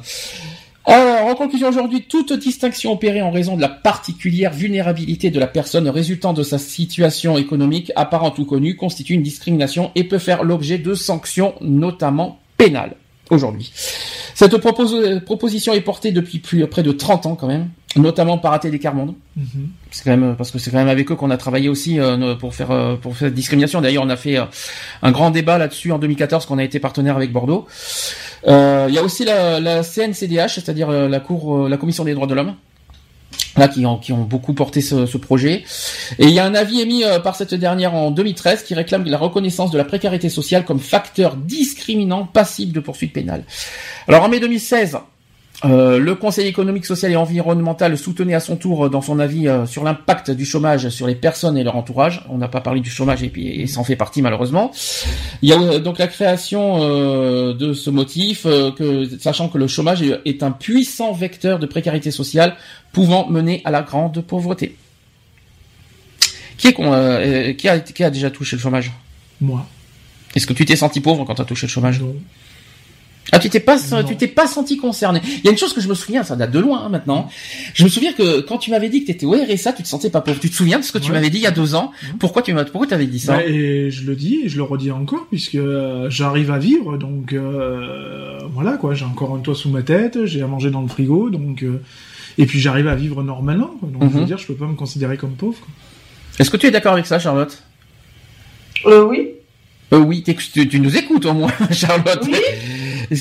Alors, 0.85 1.27
en 1.27 1.35
conclusion 1.35 1.69
aujourd'hui, 1.69 2.01
toute 2.01 2.33
distinction 2.33 2.91
opérée 2.91 3.21
en 3.21 3.31
raison 3.31 3.55
de 3.55 3.61
la 3.61 3.69
particulière 3.69 4.51
vulnérabilité 4.51 5.29
de 5.31 5.39
la 5.39 5.47
personne 5.47 5.87
résultant 5.87 6.33
de 6.33 6.43
sa 6.43 6.57
situation 6.57 7.37
économique 7.37 7.91
apparente 7.95 8.37
ou 8.39 8.45
connue 8.45 8.75
constitue 8.75 9.13
une 9.13 9.23
discrimination 9.23 9.91
et 9.95 10.03
peut 10.03 10.17
faire 10.17 10.43
l'objet 10.43 10.77
de 10.77 10.93
sanctions, 10.93 11.53
notamment 11.61 12.39
pénales, 12.57 12.95
aujourd'hui. 13.29 13.71
Cette 14.35 14.57
propos- 14.57 15.21
proposition 15.21 15.73
est 15.73 15.81
portée 15.81 16.11
depuis 16.11 16.39
plus, 16.39 16.67
près 16.67 16.83
de 16.83 16.91
30 16.91 17.27
ans 17.27 17.35
quand 17.35 17.47
même, 17.47 17.69
notamment 17.95 18.37
par 18.37 18.53
ATD 18.53 18.79
Carmonde. 18.79 19.13
C'est 19.91 20.03
quand 20.03 20.09
même 20.17 20.35
parce 20.35 20.51
que 20.51 20.59
c'est 20.59 20.71
quand 20.71 20.77
même 20.77 20.87
avec 20.87 21.11
eux 21.11 21.15
qu'on 21.15 21.29
a 21.31 21.37
travaillé 21.37 21.69
aussi 21.69 21.99
euh, 21.99 22.35
pour 22.35 22.55
faire 22.55 22.71
euh, 22.71 22.95
pour 22.95 23.15
faire 23.15 23.27
cette 23.27 23.35
discrimination. 23.35 23.81
D'ailleurs, 23.81 24.03
on 24.03 24.09
a 24.09 24.15
fait 24.15 24.37
euh, 24.37 24.45
un 25.01 25.11
grand 25.11 25.29
débat 25.31 25.57
là-dessus 25.57 25.91
en 25.91 25.99
2014 25.99 26.45
qu'on 26.45 26.57
a 26.57 26.63
été 26.63 26.79
partenaire 26.79 27.15
avec 27.15 27.31
Bordeaux. 27.31 27.67
Euh, 28.47 28.87
Il 28.89 28.95
y 28.95 28.97
a 28.97 29.03
aussi 29.03 29.25
la, 29.25 29.59
la 29.59 29.83
CNCDH, 29.83 30.55
c'est-à-dire 30.55 30.89
euh, 30.89 31.07
la 31.07 31.19
cour, 31.19 31.65
euh, 31.65 31.69
la 31.69 31.77
commission 31.77 32.03
des 32.03 32.13
droits 32.13 32.27
de 32.27 32.33
l'homme. 32.33 32.55
Là, 33.57 33.67
qui 33.67 33.85
ont, 33.85 33.97
qui 33.97 34.13
ont 34.13 34.23
beaucoup 34.23 34.53
porté 34.53 34.81
ce, 34.81 35.05
ce 35.05 35.17
projet. 35.17 35.63
Et 36.17 36.25
il 36.25 36.31
y 36.31 36.39
a 36.39 36.45
un 36.45 36.55
avis 36.55 36.81
émis 36.81 37.03
euh, 37.03 37.19
par 37.19 37.35
cette 37.35 37.53
dernière 37.53 37.93
en 37.93 38.09
2013 38.09 38.63
qui 38.63 38.73
réclame 38.73 39.05
la 39.05 39.17
reconnaissance 39.17 39.69
de 39.69 39.77
la 39.77 39.83
précarité 39.83 40.29
sociale 40.29 40.65
comme 40.65 40.79
facteur 40.79 41.35
discriminant 41.35 42.25
passible 42.25 42.73
de 42.73 42.79
poursuite 42.79 43.13
pénale. 43.13 43.43
Alors 44.07 44.23
en 44.23 44.29
mai 44.29 44.39
2016, 44.39 44.97
euh, 45.65 45.99
le 45.99 46.15
Conseil 46.15 46.47
économique, 46.47 46.85
social 46.85 47.11
et 47.11 47.15
environnemental 47.15 47.97
soutenait 47.97 48.33
à 48.33 48.39
son 48.39 48.55
tour 48.55 48.85
euh, 48.85 48.89
dans 48.89 49.01
son 49.01 49.19
avis 49.19 49.47
euh, 49.47 49.65
sur 49.65 49.83
l'impact 49.83 50.31
du 50.31 50.45
chômage 50.45 50.89
sur 50.89 51.07
les 51.07 51.15
personnes 51.15 51.57
et 51.57 51.63
leur 51.63 51.75
entourage. 51.75 52.25
On 52.29 52.37
n'a 52.37 52.47
pas 52.47 52.61
parlé 52.61 52.81
du 52.81 52.89
chômage 52.89 53.23
et 53.23 53.29
puis 53.29 53.47
et 53.47 53.67
ça 53.67 53.79
en 53.79 53.83
fait 53.83 53.95
partie 53.95 54.21
malheureusement. 54.21 54.71
Il 55.41 55.49
y 55.49 55.53
a 55.53 55.61
euh, 55.61 55.79
donc 55.79 55.99
la 55.99 56.07
création 56.07 56.79
de 57.53 57.73
ce 57.73 57.89
motif, 57.89 58.43
que, 58.43 59.07
sachant 59.19 59.49
que 59.49 59.57
le 59.57 59.67
chômage 59.67 60.01
est, 60.01 60.19
est 60.25 60.43
un 60.43 60.51
puissant 60.51 61.13
vecteur 61.13 61.59
de 61.59 61.65
précarité 61.65 62.11
sociale 62.11 62.55
pouvant 62.91 63.27
mener 63.29 63.61
à 63.65 63.71
la 63.71 63.81
grande 63.81 64.21
pauvreté. 64.21 64.75
Qui, 66.57 66.67
est, 66.67 66.73
qu'on, 66.73 66.91
qui, 67.57 67.67
a, 67.67 67.79
qui 67.79 68.03
a 68.03 68.09
déjà 68.09 68.29
touché 68.29 68.55
le 68.55 68.61
chômage? 68.61 68.91
Moi. 69.41 69.65
Est-ce 70.35 70.47
que 70.47 70.53
tu 70.53 70.65
t'es 70.65 70.75
senti 70.75 70.99
pauvre 70.99 71.25
quand 71.25 71.35
tu 71.35 71.41
as 71.41 71.45
touché 71.45 71.67
le 71.67 71.71
chômage? 71.71 71.99
Non. 71.99 72.15
Ah, 73.31 73.39
tu 73.39 73.49
t'es 73.49 73.59
pas, 73.59 73.77
Non. 73.91 74.03
tu 74.03 74.15
t'es 74.15 74.27
pas 74.27 74.45
senti 74.47 74.77
concerné. 74.77 75.21
Il 75.25 75.45
y 75.45 75.47
a 75.47 75.51
une 75.51 75.57
chose 75.57 75.73
que 75.73 75.81
je 75.81 75.87
me 75.87 75.95
souviens, 75.95 76.23
ça 76.23 76.35
date 76.35 76.51
de 76.51 76.59
loin 76.59 76.83
hein, 76.85 76.89
maintenant. 76.89 77.29
Je 77.73 77.83
me 77.83 77.89
souviens 77.89 78.13
que 78.13 78.41
quand 78.41 78.57
tu 78.57 78.69
m'avais 78.69 78.89
dit 78.89 79.01
que 79.01 79.07
t'étais 79.07 79.25
au 79.25 79.31
RSA, 79.31 79.73
tu 79.73 79.81
te 79.81 79.87
sentais 79.87 80.09
pas 80.09 80.21
pauvre. 80.21 80.39
Tu 80.39 80.49
te 80.49 80.55
souviens 80.55 80.77
de 80.79 80.83
ce 80.83 80.91
que 80.91 80.97
tu 80.99 81.11
m'avais 81.11 81.29
dit 81.29 81.37
il 81.37 81.43
y 81.43 81.47
a 81.47 81.51
deux 81.51 81.73
ans? 81.73 81.91
Pourquoi 82.19 82.41
tu 82.41 82.53
m'as, 82.53 82.65
pourquoi 82.65 82.85
t'avais 82.87 83.05
dit 83.07 83.19
ça? 83.19 83.37
Bah, 83.37 83.43
et 83.45 83.89
je 83.91 84.05
le 84.05 84.15
dis 84.15 84.41
et 84.43 84.49
je 84.49 84.57
le 84.57 84.63
redis 84.63 84.91
encore 84.91 85.25
puisque 85.29 85.55
euh, 85.55 86.09
j'arrive 86.09 86.51
à 86.51 86.59
vivre 86.59 86.97
donc 86.97 87.33
euh, 87.33 88.37
voilà 88.53 88.73
quoi 88.77 88.93
j'ai 88.93 89.05
encore 89.05 89.33
un 89.35 89.39
toit 89.39 89.55
sous 89.55 89.69
ma 89.69 89.81
tête 89.81 90.25
j'ai 90.25 90.41
à 90.41 90.47
manger 90.47 90.69
dans 90.69 90.81
le 90.81 90.87
frigo 90.87 91.29
donc 91.29 91.63
euh, 91.63 91.81
et 92.37 92.45
puis 92.45 92.59
j'arrive 92.59 92.87
à 92.87 92.95
vivre 92.95 93.23
normalement 93.23 93.71
quoi. 93.79 93.89
donc 93.89 94.01
je 94.03 94.07
Mhm. 94.07 94.19
veux 94.19 94.25
dire 94.25 94.37
je 94.37 94.45
peux 94.47 94.55
pas 94.55 94.65
me 94.67 94.75
considérer 94.75 95.17
comme 95.17 95.31
pauvre 95.33 95.57
quoi. 95.59 95.69
Est-ce 96.39 96.49
que 96.49 96.57
tu 96.57 96.65
es 96.67 96.71
d'accord 96.71 96.93
avec 96.93 97.05
ça, 97.05 97.19
Charlotte? 97.19 97.61
Euh, 98.85 99.05
oui. 99.05 99.29
euh, 99.93 99.99
Oui, 99.99 100.23
tu, 100.23 100.67
tu 100.67 100.79
nous 100.79 100.97
écoutes 100.97 101.25
au 101.25 101.33
moins, 101.33 101.51
Charlotte. 101.71 102.21
Oui. 102.25 102.33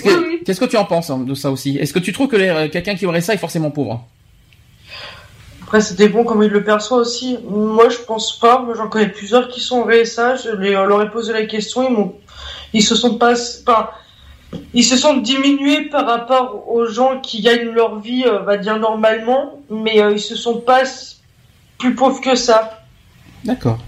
Que, 0.01 0.29
Oui, 0.29 0.41
qu'est-ce 0.45 0.61
que 0.61 0.67
tu 0.67 0.77
en 0.77 0.85
penses 0.85 1.11
hein, 1.11 1.19
de 1.19 1.35
ça 1.35 1.51
aussi? 1.51 1.77
Est-ce 1.79 1.93
que 1.93 1.99
tu 1.99 2.13
trouves 2.13 2.29
que 2.29 2.37
euh, 2.37 2.69
quelqu'un 2.69 2.95
qui 2.95 3.07
aurait 3.07 3.21
ça 3.21 3.35
est 3.35 3.39
forcément 3.39 3.71
pauvre? 3.71 4.05
Après, 5.63 5.81
ça 5.81 5.95
dépend 5.95 6.25
comment 6.25 6.43
il 6.43 6.51
le 6.51 6.65
perçoit 6.65 6.99
aussi. 6.99 7.39
Moi, 7.49 7.89
je 7.89 7.99
pense 7.99 8.39
pas. 8.39 8.61
Moi, 8.61 8.75
j'en 8.77 8.89
connais 8.89 9.09
plusieurs 9.09 9.49
qui 9.49 9.61
sont 9.61 9.79
au 9.79 9.85
RSA. 9.85 10.37
Je 10.37 10.51
leur 10.51 11.03
ai 11.03 11.11
posé 11.11 11.33
la 11.33 11.47
question. 11.47 11.89
Ils 11.89 11.95
m'ont, 11.95 12.15
ils 12.73 12.83
se 12.83 12.95
sont 12.95 13.17
pas, 13.17 13.35
ils 14.75 14.85
se 14.85 14.97
sont 14.97 15.17
diminués 15.19 15.83
par 15.83 16.07
rapport 16.07 16.69
aux 16.71 16.87
gens 16.87 17.21
qui 17.21 17.41
gagnent 17.41 17.71
leur 17.71 18.01
vie, 18.01 18.25
euh, 18.27 18.41
on 18.41 18.45
va 18.45 18.57
dire 18.57 18.79
normalement, 18.79 19.61
mais 19.71 20.01
euh, 20.01 20.13
ils 20.13 20.21
se 20.21 20.37
sont 20.37 20.61
pas 20.61 20.83
plus 21.79 21.95
pauvres 21.95 22.21
que 22.21 22.35
ça. 22.35 22.85
D'accord. 23.45 23.79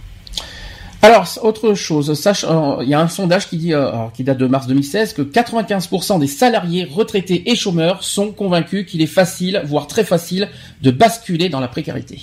Alors, 1.04 1.28
autre 1.42 1.74
chose, 1.74 2.18
sache, 2.18 2.46
euh, 2.48 2.78
il 2.80 2.88
y 2.88 2.94
a 2.94 3.00
un 3.00 3.08
sondage 3.08 3.50
qui 3.50 3.58
dit, 3.58 3.74
euh, 3.74 3.90
qui 4.14 4.24
date 4.24 4.38
de 4.38 4.46
mars 4.46 4.66
2016, 4.66 5.12
que 5.12 5.20
95% 5.20 6.18
des 6.18 6.26
salariés, 6.26 6.88
retraités 6.90 7.50
et 7.50 7.54
chômeurs 7.56 8.02
sont 8.02 8.32
convaincus 8.32 8.86
qu'il 8.86 9.02
est 9.02 9.06
facile, 9.06 9.60
voire 9.66 9.86
très 9.86 10.02
facile, 10.02 10.48
de 10.80 10.90
basculer 10.90 11.50
dans 11.50 11.60
la 11.60 11.68
précarité. 11.68 12.22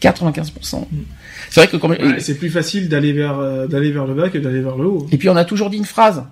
95%. 0.00 0.86
C'est 1.50 1.60
vrai 1.60 1.68
que 1.68 1.86
Ouais, 1.86 2.20
c'est 2.20 2.38
plus 2.38 2.48
facile 2.48 2.88
d'aller 2.88 3.12
vers 3.12 3.38
euh, 3.38 3.66
d'aller 3.66 3.92
vers 3.92 4.06
le 4.06 4.14
bas 4.14 4.30
que 4.30 4.38
d'aller 4.38 4.60
vers 4.60 4.76
le 4.76 4.86
haut 4.86 5.06
et 5.12 5.18
puis 5.18 5.28
on 5.28 5.36
a 5.36 5.44
toujours 5.44 5.68
dit 5.68 5.76
une 5.76 5.84
phrase. 5.84 6.24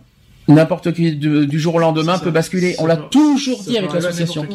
N'importe 0.49 0.93
qui 0.93 1.17
du, 1.17 1.47
du 1.47 1.61
jour 1.61 1.75
au 1.75 1.79
lendemain 1.79 2.19
peut 2.19 2.31
basculer. 2.31 2.77
On 2.79 2.87
l'a 2.87 2.97
toujours 2.97 3.63
dit 3.63 3.77
avec 3.77 3.93
l'association. 3.93 4.47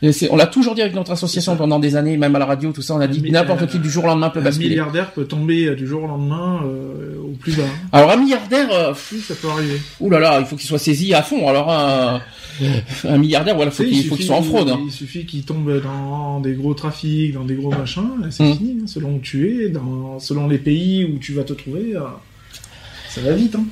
Et 0.00 0.12
On 0.30 0.36
l'a 0.36 0.46
toujours 0.46 0.74
dit 0.76 0.80
avec 0.80 0.94
notre 0.94 1.10
association 1.10 1.56
pendant 1.56 1.80
des 1.80 1.96
années, 1.96 2.16
même 2.16 2.34
à 2.36 2.38
la 2.38 2.44
radio, 2.46 2.70
tout 2.72 2.82
ça. 2.82 2.94
On 2.94 3.00
a 3.00 3.08
dit 3.08 3.20
n'importe 3.30 3.62
euh, 3.62 3.66
qui 3.66 3.78
du 3.80 3.90
jour 3.90 4.04
au 4.04 4.06
lendemain 4.06 4.30
peut 4.30 4.38
un 4.38 4.42
basculer. 4.44 4.68
milliardaire 4.68 5.10
peut 5.12 5.24
tomber 5.24 5.66
euh, 5.66 5.74
du 5.74 5.88
jour 5.88 6.04
au 6.04 6.06
lendemain 6.06 6.60
euh, 6.64 7.16
au 7.20 7.32
plus 7.32 7.56
bas 7.56 7.64
Alors 7.92 8.12
un 8.12 8.16
milliardaire, 8.16 8.68
euh, 8.72 8.94
oui 9.12 9.18
ça 9.20 9.34
peut 9.34 9.48
arriver 9.48 9.80
Ouh 10.00 10.08
là 10.10 10.20
là, 10.20 10.38
il 10.38 10.46
faut 10.46 10.54
qu'il 10.54 10.68
soit 10.68 10.78
saisi 10.78 11.12
à 11.14 11.22
fond. 11.22 11.48
Alors 11.48 11.68
un, 11.72 12.20
un 13.08 13.18
milliardaire, 13.18 13.56
voilà, 13.56 13.72
faut 13.72 13.82
qu'il 13.82 14.04
faut 14.06 14.14
qu'il 14.14 14.24
soit 14.24 14.36
en 14.36 14.42
fraude. 14.42 14.68
hein. 14.70 14.78
Il 14.86 14.92
suffit 14.92 15.26
qu'il 15.26 15.42
tombe 15.42 15.82
dans 15.82 16.38
des 16.38 16.52
gros 16.54 16.74
trafics, 16.74 17.34
dans 17.34 17.44
des 17.44 17.54
gros 17.56 17.70
machins, 17.70 18.08
c'est 18.30 18.44
Mm. 18.44 18.54
fini. 18.56 18.76
hein. 18.82 18.86
Selon 18.86 19.14
où 19.16 19.18
tu 19.18 19.64
es, 19.64 19.68
dans, 19.68 20.20
selon 20.20 20.46
les 20.46 20.58
pays 20.58 21.04
où 21.06 21.18
tu 21.18 21.32
vas 21.32 21.42
te 21.42 21.52
trouver, 21.54 21.94
ça 23.08 23.20
va 23.20 23.32
vite. 23.32 23.56
Hein. 23.56 23.64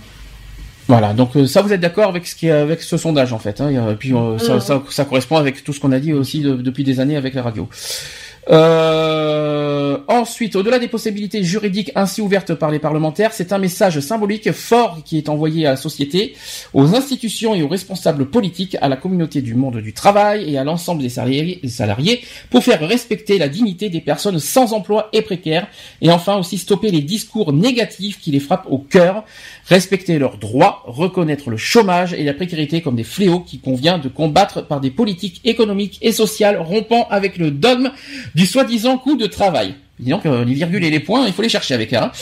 Voilà, 0.89 1.15
donc 1.15 1.35
euh, 1.37 1.47
ça, 1.47 1.63
vous 1.63 1.73
êtes 1.73 1.81
d'accord 1.81 2.09
avec 2.09 2.27
ce 2.27 2.37
qui 2.37 2.47
est 2.47 2.51
avec 2.53 2.81
ce 2.81 2.97
sondage 2.97 3.33
en 3.33 3.39
fait. 3.41 3.61
Hein, 3.61 3.91
et 3.91 3.95
puis 3.97 4.13
euh, 4.15 4.39
ça, 4.39 4.55
Mhm. 4.55 4.61
ça, 4.61 4.83
ça 4.89 5.05
correspond 5.05 5.37
avec 5.37 5.65
tout 5.65 5.73
ce 5.73 5.81
qu'on 5.81 5.91
a 5.93 5.99
dit 5.99 6.13
aussi 6.13 6.41
de- 6.41 6.55
depuis 6.55 6.85
des 6.85 7.01
années 7.01 7.17
avec 7.17 7.35
la 7.35 7.43
radio. 7.43 7.69
Euh, 8.49 9.99
ensuite, 10.07 10.55
au-delà 10.55 10.79
des 10.79 10.87
possibilités 10.87 11.43
juridiques 11.43 11.91
ainsi 11.97 12.21
ouvertes 12.21 12.55
par 12.55 12.71
les 12.71 12.79
parlementaires, 12.79 13.33
c'est 13.33 13.53
un 13.53 13.59
message 13.59 13.99
symbolique 13.99 14.53
fort 14.53 14.99
qui 15.05 15.19
est 15.19 15.29
envoyé 15.29 15.67
à 15.67 15.71
la 15.71 15.77
société, 15.77 16.37
aux 16.73 16.95
institutions 16.95 17.57
et 17.57 17.63
aux 17.65 17.69
responsables 17.69 18.27
politiques, 18.27 18.77
à 18.81 18.89
la 18.89 18.97
communauté 18.97 19.43
du 19.43 19.57
monde 19.57 19.79
du 19.79 19.93
travail 19.93 20.53
et 20.53 20.59
à 20.59 20.63
l'ensemble 20.65 21.03
des 21.03 21.09
salariés, 21.09 21.59
des 21.61 21.69
salariés 21.69 22.21
pour 22.51 22.63
faire 22.63 22.81
respecter 22.87 23.39
la 23.39 23.49
dignité 23.49 23.89
des 23.89 24.01
personnes 24.01 24.39
sans 24.39 24.73
emploi 24.73 25.09
et 25.13 25.23
précaires, 25.23 25.67
et 26.01 26.11
enfin 26.13 26.37
aussi 26.37 26.59
stopper 26.59 26.93
les 26.93 27.01
discours 27.03 27.53
négatifs 27.53 28.21
qui 28.21 28.31
les 28.31 28.41
frappent 28.41 28.67
au 28.71 28.79
cœur, 28.79 29.25
respecter 29.67 30.19
leurs 30.19 30.39
droits, 30.39 30.83
reconnaître 30.87 31.51
le 31.51 31.57
chômage 31.57 32.15
et 32.15 32.25
la 32.25 32.35
précarité 32.35 32.81
comme 32.81 32.97
des 32.97 33.05
fléaux 33.05 33.41
qui 33.41 33.59
convient 33.59 33.99
de 33.99 34.09
combattre 34.09 34.67
par 34.67 34.81
des 34.81 34.91
politiques 34.91 35.41
économiques 35.45 35.99
et 36.03 36.13
sociales 36.13 36.59
rompant 36.59 37.07
avec 37.11 37.37
le 37.37 37.51
dogme 37.51 37.91
du 38.35 38.47
soi-disant 38.47 38.99
coût 38.99 39.17
de 39.17 39.27
travail. 39.27 39.75
Disons 39.99 40.19
que 40.19 40.45
les 40.45 40.55
virgules 40.55 40.85
et 40.85 40.91
les 40.91 41.01
points, 41.01 41.27
il 41.27 41.33
faut 41.33 41.43
les 41.43 41.49
chercher 41.49 41.75
avec 41.75 41.93
hein. 41.95 42.13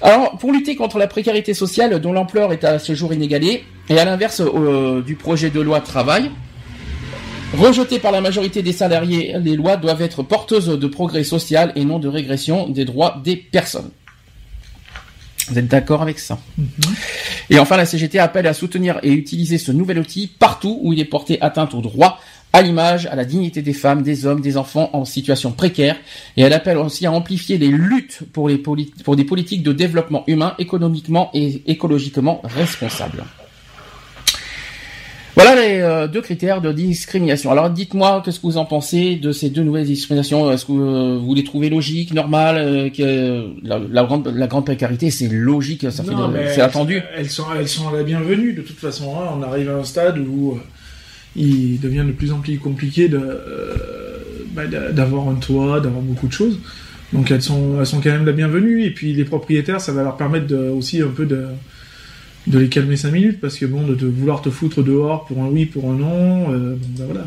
Alors, 0.00 0.38
pour 0.38 0.52
lutter 0.52 0.74
contre 0.74 0.98
la 0.98 1.06
précarité 1.06 1.52
sociale 1.52 2.00
dont 2.00 2.12
l'ampleur 2.12 2.52
est 2.52 2.64
à 2.64 2.78
ce 2.78 2.94
jour 2.94 3.12
inégalée, 3.12 3.64
et 3.90 3.98
à 3.98 4.04
l'inverse 4.04 4.40
euh, 4.40 5.02
du 5.02 5.16
projet 5.16 5.50
de 5.50 5.60
loi 5.60 5.80
travail, 5.80 6.30
rejeté 7.58 7.98
par 7.98 8.10
la 8.10 8.22
majorité 8.22 8.62
des 8.62 8.72
salariés, 8.72 9.34
les 9.38 9.54
lois 9.54 9.76
doivent 9.76 10.00
être 10.00 10.22
porteuses 10.22 10.68
de 10.68 10.86
progrès 10.86 11.24
social 11.24 11.72
et 11.76 11.84
non 11.84 11.98
de 11.98 12.08
régression 12.08 12.68
des 12.68 12.86
droits 12.86 13.20
des 13.22 13.36
personnes. 13.36 13.90
Vous 15.50 15.58
êtes 15.58 15.68
d'accord 15.68 16.02
avec 16.02 16.18
ça 16.18 16.38
Et 17.50 17.58
enfin, 17.58 17.76
la 17.76 17.84
CGT 17.86 18.18
appelle 18.18 18.46
à 18.46 18.54
soutenir 18.54 18.98
et 19.02 19.12
utiliser 19.12 19.58
ce 19.58 19.72
nouvel 19.72 19.98
outil 19.98 20.28
partout 20.38 20.78
où 20.82 20.92
il 20.92 21.00
est 21.00 21.04
porté 21.04 21.40
atteinte 21.42 21.74
aux 21.74 21.80
droits, 21.80 22.18
à 22.52 22.62
l'image, 22.62 23.06
à 23.06 23.14
la 23.16 23.24
dignité 23.24 23.62
des 23.62 23.72
femmes, 23.72 24.02
des 24.02 24.26
hommes, 24.26 24.40
des 24.40 24.56
enfants 24.56 24.90
en 24.92 25.04
situation 25.04 25.52
précaire. 25.52 25.96
Et 26.36 26.42
elle 26.42 26.52
appelle 26.52 26.78
aussi 26.78 27.06
à 27.06 27.12
amplifier 27.12 27.58
les 27.58 27.68
luttes 27.68 28.20
pour, 28.32 28.48
les 28.48 28.58
poli- 28.58 28.92
pour 29.04 29.16
des 29.16 29.24
politiques 29.24 29.62
de 29.62 29.72
développement 29.72 30.24
humain 30.26 30.54
économiquement 30.58 31.30
et 31.34 31.62
écologiquement 31.66 32.40
responsables. 32.44 33.24
Voilà 35.36 35.54
les 35.54 35.78
euh, 35.80 36.06
deux 36.08 36.20
critères 36.20 36.60
de 36.60 36.70
discrimination. 36.72 37.50
Alors 37.50 37.70
dites-moi 37.70 38.20
qu'est-ce 38.24 38.38
que 38.40 38.46
vous 38.46 38.58
en 38.58 38.64
pensez 38.66 39.16
de 39.16 39.32
ces 39.32 39.48
deux 39.48 39.62
nouvelles 39.62 39.86
discriminations? 39.86 40.50
Est-ce 40.50 40.66
que 40.66 40.72
euh, 40.72 41.18
vous 41.18 41.34
les 41.34 41.44
trouvez 41.44 41.70
logiques, 41.70 42.12
normales 42.12 42.56
euh, 42.58 42.90
que 42.90 43.46
la, 43.66 43.78
la 43.78 44.04
grande, 44.04 44.28
la 44.34 44.46
grande 44.48 44.66
précarité, 44.66 45.10
c'est 45.10 45.28
logique, 45.28 45.86
ça 45.90 46.02
fait 46.02 46.10
Non, 46.10 46.30
c'est 46.48 46.60
attendu. 46.60 47.00
Elles 47.16 47.30
sont, 47.30 47.44
elles 47.58 47.68
sont 47.68 47.90
la 47.90 48.02
bienvenue 48.02 48.52
de 48.52 48.60
toute 48.62 48.78
façon. 48.78 49.14
hein. 49.18 49.30
On 49.38 49.42
arrive 49.42 49.70
à 49.70 49.76
un 49.76 49.84
stade 49.84 50.18
où 50.18 50.58
il 51.36 51.80
devient 51.80 52.04
de 52.06 52.12
plus 52.12 52.32
en 52.32 52.38
plus 52.40 52.58
compliqué 52.58 53.08
de, 53.08 53.20
bah, 54.52 54.66
d'a- 54.66 54.90
d'avoir 54.92 55.28
un 55.28 55.34
toit, 55.36 55.80
d'avoir 55.80 56.02
beaucoup 56.02 56.26
de 56.26 56.32
choses. 56.32 56.58
Donc 57.12 57.30
elles 57.30 57.42
sont, 57.42 57.76
elles 57.80 57.86
sont 57.86 58.00
quand 58.00 58.10
même 58.10 58.26
la 58.26 58.32
bienvenue. 58.32 58.84
Et 58.84 58.90
puis 58.90 59.12
les 59.14 59.24
propriétaires, 59.24 59.80
ça 59.80 59.92
va 59.92 60.02
leur 60.02 60.16
permettre 60.16 60.48
de, 60.48 60.56
aussi 60.56 61.00
un 61.00 61.08
peu 61.08 61.24
de, 61.24 61.46
de 62.46 62.58
les 62.58 62.68
calmer 62.68 62.96
5 62.96 63.10
minutes 63.10 63.40
parce 63.40 63.58
que 63.58 63.66
bon, 63.66 63.86
de, 63.86 64.06
vouloir 64.06 64.42
te 64.42 64.50
foutre 64.50 64.82
dehors 64.82 65.24
pour 65.26 65.42
un 65.42 65.48
oui, 65.48 65.66
pour 65.66 65.90
un 65.90 65.94
non, 65.94 66.52
euh, 66.52 66.76
bah, 66.98 67.04
voilà. 67.06 67.26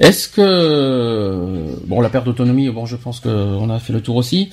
Est-ce 0.00 0.28
que 0.28 1.76
bon 1.86 2.00
la 2.00 2.08
perte 2.08 2.24
d'autonomie, 2.24 2.70
bon 2.70 2.86
je 2.86 2.96
pense 2.96 3.20
qu'on 3.20 3.70
a 3.70 3.78
fait 3.80 3.92
le 3.92 4.00
tour 4.00 4.16
aussi. 4.16 4.50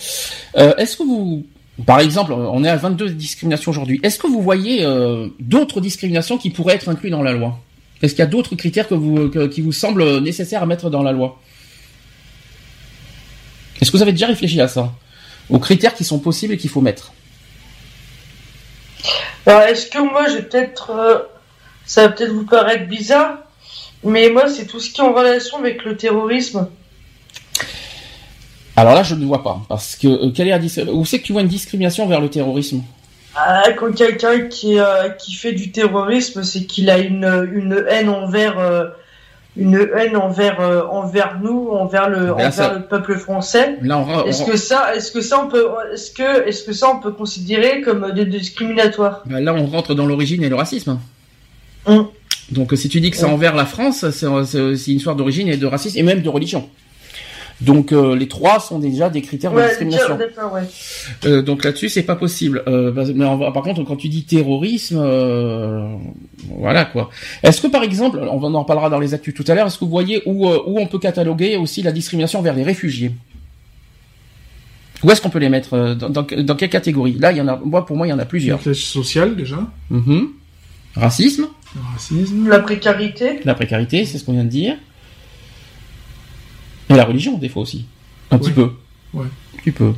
Euh, 0.58 0.76
Est-ce 0.78 0.98
que 0.98 1.04
vous, 1.04 1.46
par 1.86 2.00
exemple, 2.00 2.34
on 2.34 2.64
est 2.64 2.70
à 2.70 2.78
22 2.78 3.10
discriminations 3.10 3.72
aujourd'hui. 3.72 4.00
Est-ce 4.02 4.18
que 4.18 4.28
vous 4.28 4.42
voyez 4.42 4.84
euh, 4.84 5.28
d'autres 5.40 5.82
discriminations 5.82 6.38
qui 6.38 6.50
pourraient 6.50 6.76
être 6.76 6.90
incluses 6.90 7.12
dans 7.12 7.22
la 7.22 7.34
loi? 7.34 7.60
Est-ce 8.02 8.14
qu'il 8.14 8.24
y 8.24 8.28
a 8.28 8.30
d'autres 8.30 8.56
critères 8.56 8.88
qui 8.88 9.62
vous 9.62 9.72
semblent 9.72 10.20
nécessaires 10.20 10.64
à 10.64 10.66
mettre 10.66 10.90
dans 10.90 11.04
la 11.04 11.12
loi? 11.12 11.40
Est-ce 13.82 13.92
que 13.92 13.98
vous 13.98 14.04
avez 14.04 14.12
déjà 14.14 14.28
réfléchi 14.28 14.60
à 14.62 14.68
ça? 14.68 14.94
Aux 15.50 15.60
critères 15.60 15.94
qui 15.94 16.04
sont 16.04 16.20
possibles 16.20 16.54
et 16.54 16.58
qu'il 16.58 16.70
faut 16.70 16.82
mettre? 16.82 17.14
Alors, 19.46 19.62
est-ce 19.64 19.88
que 19.88 20.00
moi, 20.00 20.28
j'ai 20.28 20.42
peut-être. 20.42 20.92
euh, 20.92 21.20
ça 21.86 22.08
va 22.08 22.14
peut-être 22.14 22.32
vous 22.32 22.46
paraître 22.46 22.88
bizarre, 22.88 23.38
mais 24.04 24.30
moi, 24.30 24.50
c'est 24.50 24.66
tout 24.66 24.80
ce 24.80 24.90
qui 24.90 25.02
est 25.02 25.04
en 25.04 25.14
relation 25.14 25.58
avec 25.58 25.84
le 25.84 25.96
terrorisme. 25.96 26.68
Alors 28.76 28.96
là, 28.96 29.04
je 29.04 29.16
ne 29.16 29.26
vois 29.26 29.44
pas, 29.44 29.62
parce 29.70 29.96
que 29.96 30.08
euh, 30.08 30.32
quelle 30.32 30.48
est 30.48 30.58
la 30.58 30.92
où 30.92 31.06
c'est 31.06 31.20
que 31.20 31.26
tu 31.26 31.32
vois 31.32 31.42
une 31.42 31.48
discrimination 31.48 32.08
vers 32.08 32.22
le 32.22 32.30
terrorisme? 32.30 32.84
Ah, 33.36 33.72
quand 33.78 33.94
quelqu'un 33.94 34.48
qui, 34.48 34.80
euh, 34.80 35.10
qui 35.10 35.34
fait 35.34 35.54
du 35.54 35.72
terrorisme, 35.72 36.44
c'est 36.44 36.66
qu'il 36.66 36.90
a 36.90 36.98
une, 36.98 37.50
une 37.54 37.86
haine 37.88 38.10
envers. 38.10 38.58
Une 39.58 39.88
haine 39.96 40.18
envers, 40.18 40.60
euh, 40.60 40.84
envers 40.90 41.40
nous, 41.42 41.70
envers 41.70 42.10
le, 42.10 42.26
Là, 42.28 42.34
envers 42.34 42.54
ça- 42.54 42.74
le 42.74 42.82
peuple 42.84 43.16
français. 43.18 43.78
On, 43.90 44.26
Est-ce 44.26 44.44
que 44.44 44.58
ça, 44.58 44.94
est-ce 44.96 45.12
que 45.12 45.22
ça 45.22 45.42
on 45.44 45.48
peut, 45.48 45.66
est-ce 45.94 46.12
que, 46.12 46.48
est-ce 46.48 46.64
que 46.64 46.74
ça 46.74 46.90
on 46.94 47.00
peut 47.00 47.12
considérer 47.12 47.82
comme 47.82 48.12
de, 48.12 48.24
discriminatoire 48.24 49.24
Bah, 49.26 49.40
Là, 49.40 49.54
on 49.54 49.66
rentre 49.66 49.94
dans 49.96 50.06
l'origine 50.06 50.44
et 50.44 50.50
le 50.50 50.56
racisme. 50.56 51.00
Hum. 51.86 52.08
Donc, 52.52 52.74
si 52.76 52.90
tu 52.90 53.00
dis 53.00 53.12
que 53.12 53.18
c'est 53.18 53.26
Hum. 53.26 53.34
envers 53.34 53.56
la 53.56 53.66
France, 53.66 54.06
c'est 54.12 54.26
une 54.28 54.74
histoire 54.98 55.16
d'origine 55.16 55.48
et 55.48 55.58
de 55.58 55.66
racisme 55.66 55.98
et 55.98 56.04
même 56.04 56.22
de 56.22 56.30
religion. 56.30 56.68
Donc, 57.62 57.94
euh, 57.94 58.16
les 58.18 58.28
trois 58.28 58.60
sont 58.60 58.80
déjà 58.80 59.10
des 59.10 59.22
critères 59.22 59.52
de 59.54 59.56
discrimination. 59.70 60.18
ouais. 60.54 60.62
Euh, 61.26 61.42
donc 61.42 61.64
là-dessus, 61.64 61.88
c'est 61.88 62.04
pas 62.04 62.16
possible. 62.18 62.64
Euh, 62.68 62.92
bah, 62.92 63.04
mais 63.16 63.24
en- 63.24 63.52
par 63.54 63.64
contre, 63.64 63.84
quand 63.84 63.96
tu 63.96 64.10
dis 64.10 64.24
terrorisme, 64.26 64.98
euh, 65.00 65.88
voilà 66.60 66.84
quoi. 66.86 67.10
Est-ce 67.44 67.62
que 67.62 67.68
par 67.68 67.84
exemple, 67.84 68.20
on 68.30 68.54
en 68.54 68.60
reparlera 68.62 68.90
dans 68.90 69.00
les 69.00 69.14
actus 69.14 69.34
tout 69.34 69.46
à 69.48 69.56
l'heure, 69.56 69.68
est-ce 69.68 69.78
que 69.80 69.86
vous 69.86 69.92
voyez 69.92 70.22
où, 70.26 70.48
où 70.48 70.80
on 70.80 70.88
peut 70.88 71.00
cataloguer 71.00 71.56
aussi 71.56 71.82
la 71.82 71.94
discrimination 71.94 72.42
vers 72.42 72.54
les 72.56 72.64
réfugiés? 72.64 73.12
Où 75.04 75.12
est-ce 75.12 75.22
qu'on 75.22 75.30
peut 75.30 75.40
les 75.40 75.50
mettre 75.50 75.94
dans, 75.96 76.10
dans, 76.10 76.24
dans 76.24 76.56
quelle 76.56 76.70
catégorie? 76.70 77.14
Là, 77.20 77.32
il 77.32 77.38
y 77.38 77.42
en 77.42 77.48
a. 77.48 77.58
Moi, 77.64 77.86
pour 77.86 77.96
moi, 77.96 78.08
il 78.08 78.10
y 78.10 78.14
en 78.14 78.20
a 78.20 78.26
plusieurs. 78.26 78.60
Classe 78.62 78.78
sociale 78.80 79.36
déjà, 79.36 79.60
Mhm. 79.90 80.30
Racisme, 80.96 81.48
le 81.76 81.82
racisme. 81.94 82.50
La 82.50 82.60
précarité. 82.60 83.40
la 83.44 83.54
précarité, 83.54 84.06
c'est 84.06 84.18
ce 84.18 84.24
qu'on 84.26 84.32
vient 84.34 84.46
de 84.46 84.50
dire. 84.50 84.76
Et 86.90 86.94
la 86.96 87.06
religion, 87.06 87.38
des 87.38 87.50
fois 87.50 87.64
aussi. 87.64 87.86
Un 88.32 88.38
petit 88.38 88.52
peu. 88.52 88.72
Ouais. 89.14 89.26
Un 89.26 89.58
petit 89.60 89.72
peu. 89.72 89.94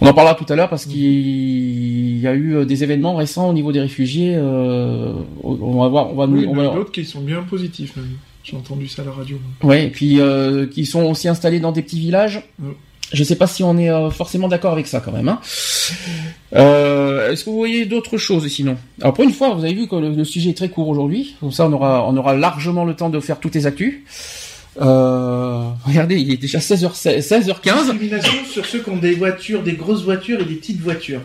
On 0.00 0.06
en 0.06 0.12
parlera 0.12 0.34
tout 0.34 0.44
à 0.52 0.56
l'heure 0.56 0.68
parce 0.68 0.84
qu'il 0.84 2.18
y 2.20 2.26
a 2.26 2.34
eu 2.34 2.56
euh, 2.56 2.64
des 2.66 2.82
événements 2.84 3.16
récents 3.16 3.48
au 3.48 3.52
niveau 3.54 3.72
des 3.72 3.80
réfugiés. 3.80 4.34
euh, 4.36 5.14
on 5.42 5.80
va 5.80 5.88
voir, 5.88 6.10
on 6.12 6.14
va, 6.16 6.26
Oui, 6.26 6.44
on 6.46 6.52
il 6.52 6.56
y 6.58 6.60
en 6.60 6.64
va- 6.66 6.72
a 6.72 6.74
d'autres 6.74 6.92
qui 6.92 7.04
sont 7.06 7.22
bien 7.22 7.42
positifs 7.42 7.96
même. 7.96 8.10
J'ai 8.44 8.56
entendu 8.56 8.86
ça 8.88 9.02
à 9.02 9.06
la 9.06 9.12
radio. 9.12 9.38
ouais, 9.62 9.86
et 9.86 9.90
puis 9.90 10.20
euh, 10.20 10.66
qui 10.66 10.84
sont 10.86 11.02
aussi 11.04 11.28
installés 11.28 11.60
dans 11.60 11.72
des 11.72 11.80
petits 11.82 11.98
villages. 11.98 12.42
Je 13.12 13.24
sais 13.24 13.36
pas 13.36 13.46
si 13.46 13.62
on 13.64 13.78
est 13.78 13.88
euh, 13.90 14.10
forcément 14.10 14.48
d'accord 14.48 14.72
avec 14.72 14.86
ça 14.86 15.00
quand 15.00 15.12
même. 15.12 15.28
Hein. 15.28 15.40
Est-ce 16.52 17.44
que 17.44 17.50
vous 17.50 17.56
voyez 17.56 17.86
d'autres 17.86 18.18
choses 18.18 18.46
sinon? 18.48 18.76
Alors 19.00 19.14
pour 19.14 19.24
une 19.24 19.32
fois, 19.32 19.54
vous 19.54 19.64
avez 19.64 19.74
vu 19.74 19.86
que 19.88 19.96
le, 19.96 20.10
le 20.10 20.24
sujet 20.24 20.50
est 20.50 20.54
très 20.56 20.68
court 20.68 20.88
aujourd'hui. 20.88 21.34
Comme 21.40 21.52
ça, 21.52 21.66
on 21.66 21.72
aura, 21.72 22.06
on 22.08 22.16
aura 22.16 22.34
largement 22.34 22.84
le 22.84 22.94
temps 22.94 23.08
de 23.10 23.18
faire 23.20 23.40
toutes 23.40 23.54
les 23.54 23.66
actus. 23.66 24.00
Euh, 24.80 25.68
regardez, 25.84 26.16
il 26.16 26.30
est 26.32 26.36
déjà 26.36 26.58
16h, 26.58 26.92
16h15. 27.20 27.82
Discrimination 27.82 28.44
sur 28.50 28.66
ceux 28.66 28.80
qui 28.80 28.90
ont 28.90 28.96
des 28.98 29.14
voitures, 29.14 29.62
des 29.62 29.72
grosses 29.72 30.02
voitures 30.04 30.40
et 30.40 30.44
des 30.44 30.54
petites 30.56 30.80
voitures. 30.80 31.22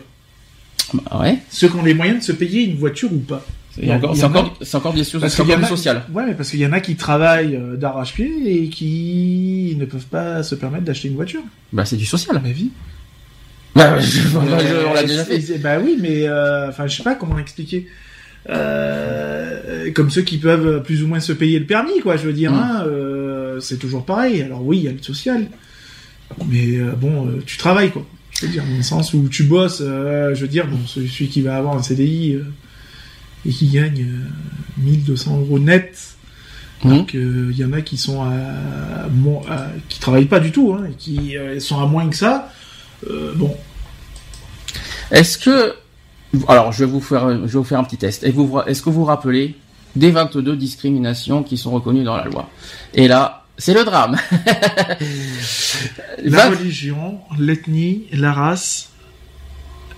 Bah 0.94 1.20
ouais. 1.20 1.38
Ceux 1.50 1.68
qui 1.68 1.76
ont 1.76 1.82
les 1.82 1.94
moyens 1.94 2.18
de 2.20 2.24
se 2.24 2.32
payer 2.32 2.62
une 2.64 2.76
voiture 2.76 3.12
ou 3.12 3.18
pas. 3.18 3.44
C'est 3.74 3.90
encore, 3.90 4.14
c'est 4.14 4.24
en 4.24 4.34
a- 4.34 4.38
encore, 4.40 4.58
c'est 4.60 4.76
encore 4.76 4.92
bien 4.92 5.04
sûr, 5.04 5.18
Parce 5.20 5.32
c'est 5.34 5.42
qu'il 5.42 5.50
y 5.50 5.54
encore 5.54 5.64
en 5.64 5.68
du 5.68 5.72
a- 5.72 5.76
social. 5.76 6.02
Ouais, 6.12 6.24
mais 6.26 6.34
parce 6.34 6.50
qu'il 6.50 6.60
y 6.60 6.66
en 6.66 6.72
a 6.72 6.80
qui 6.80 6.94
travaillent 6.96 7.56
euh, 7.56 7.76
d'arrache-pied 7.76 8.64
et 8.64 8.68
qui 8.68 9.74
ne 9.78 9.86
peuvent 9.86 10.04
pas 10.06 10.42
se 10.42 10.54
permettre 10.54 10.84
d'acheter 10.84 11.08
une 11.08 11.14
voiture. 11.14 11.40
Bah 11.72 11.84
c'est 11.86 11.96
du 11.96 12.04
social. 12.04 12.38
Ma 12.42 12.50
vie. 12.50 12.70
Bah, 13.74 13.98
je- 13.98 14.36
on 14.36 14.92
l'a 14.94 15.02
déjà 15.04 15.24
fait. 15.24 15.58
Bah 15.58 15.78
oui, 15.82 15.96
mais 16.00 16.28
euh, 16.28 16.68
enfin, 16.68 16.86
je 16.86 16.96
sais 16.98 17.02
pas 17.02 17.14
comment 17.14 17.36
l'expliquer. 17.36 17.86
Euh, 18.50 19.90
comme 19.94 20.10
ceux 20.10 20.22
qui 20.22 20.36
peuvent 20.38 20.82
plus 20.82 21.02
ou 21.02 21.06
moins 21.08 21.20
se 21.20 21.32
payer 21.32 21.58
le 21.58 21.64
permis, 21.64 22.00
quoi. 22.00 22.16
Je 22.18 22.24
veux 22.26 22.32
dire, 22.32 22.52
Mm. 22.52 22.56
hein, 22.56 22.84
euh, 23.56 23.60
c'est 23.60 23.78
toujours 23.78 24.04
pareil. 24.04 24.42
Alors 24.42 24.64
oui, 24.64 24.78
il 24.78 24.84
y 24.84 24.88
a 24.88 24.92
le 24.92 25.02
social, 25.02 25.48
mais 26.48 26.76
euh, 26.76 26.92
bon, 26.92 27.28
euh, 27.28 27.42
tu 27.44 27.56
travailles, 27.56 27.90
quoi. 27.90 28.04
Je 28.34 28.46
veux 28.46 28.52
dire, 28.52 28.64
dans 28.64 28.76
le 28.76 28.82
sens 28.82 29.14
où 29.14 29.28
tu 29.28 29.44
bosses. 29.44 29.80
je 29.80 30.38
veux 30.40 30.48
dire, 30.48 30.66
bon, 30.66 30.78
celui 30.86 31.28
qui 31.28 31.42
va 31.42 31.56
avoir 31.56 31.76
un 31.76 31.82
CDI 31.82 32.38
et 33.44 33.50
qui 33.50 33.68
gagne 33.68 34.02
euh, 34.02 34.82
1200 34.82 35.40
euros 35.40 35.58
net. 35.58 36.16
Donc 36.84 37.14
euh, 37.14 37.50
il 37.52 37.56
y 37.56 37.64
en 37.64 37.72
a 37.72 37.80
qui 37.80 37.96
sont 37.96 38.22
à, 38.22 39.68
qui 39.88 40.00
travaillent 40.00 40.24
pas 40.24 40.40
du 40.40 40.50
tout, 40.50 40.74
hein, 40.76 40.88
et 40.90 40.94
qui 40.94 41.36
sont 41.60 41.80
à 41.80 41.86
moins 41.86 42.08
que 42.08 42.16
ça. 42.16 42.50
Bon, 43.36 43.56
Est-ce 45.12 45.38
que, 45.38 45.74
alors 46.48 46.72
je 46.72 46.84
vais 46.84 46.90
vous 46.90 47.00
faire, 47.00 47.30
je 47.30 47.52
vais 47.52 47.58
vous 47.58 47.64
faire 47.64 47.78
un 47.78 47.84
petit 47.84 47.98
test. 47.98 48.24
Est-ce 48.24 48.82
que 48.82 48.90
vous 48.90 49.00
vous 49.00 49.04
rappelez 49.04 49.54
des 49.94 50.10
22 50.10 50.56
discriminations 50.56 51.44
qui 51.44 51.56
sont 51.56 51.70
reconnues 51.70 52.02
dans 52.02 52.16
la 52.16 52.24
loi? 52.24 52.50
Et 52.94 53.06
là, 53.06 53.41
c'est 53.58 53.74
le 53.74 53.84
drame. 53.84 54.16
La 56.24 56.50
religion, 56.50 57.18
l'ethnie, 57.38 58.04
la 58.12 58.32
race, 58.32 58.90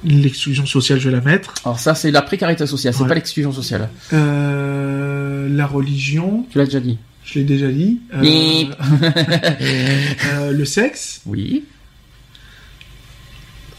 l'exclusion 0.04 0.66
sociale, 0.66 0.98
je 1.00 1.08
vais 1.08 1.16
la 1.16 1.22
mettre. 1.22 1.54
Alors 1.64 1.78
ça, 1.78 1.94
c'est 1.94 2.10
la 2.10 2.22
précarité 2.22 2.66
sociale, 2.66 2.94
c'est 2.94 3.06
pas 3.06 3.14
l'exclusion 3.14 3.52
sociale. 3.52 3.88
Euh, 4.12 5.48
la 5.50 5.66
religion, 5.66 6.46
Tu 6.50 6.58
l'as 6.58 6.64
déjà 6.64 6.80
dit. 6.80 6.98
Je 7.24 7.38
l'ai 7.38 7.44
déjà 7.44 7.68
dit. 7.68 8.00
Euh, 8.14 8.20
Oui. 8.20 8.70
euh, 10.32 10.52
le 10.52 10.64
sexe. 10.64 11.20
Oui. 11.26 11.64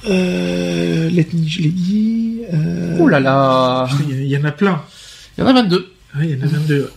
Euh, 0.07 1.09
L'ethnie, 1.09 1.49
je 1.49 1.61
l'ai 1.61 1.69
dit. 1.69 2.41
Oh 2.99 3.07
là 3.07 3.19
là. 3.19 3.87
Il 4.09 4.25
y, 4.25 4.37
en 4.37 4.43
a 4.43 4.51
plein. 4.51 4.81
Il 5.37 5.41
y 5.41 5.43
en 5.43 5.47
a 5.47 5.53
22. 5.53 5.93
Ouais, 6.17 6.29
il 6.29 6.37
y 6.37 6.41
en 6.41 6.45
a 6.45 6.47
22. 6.47 6.91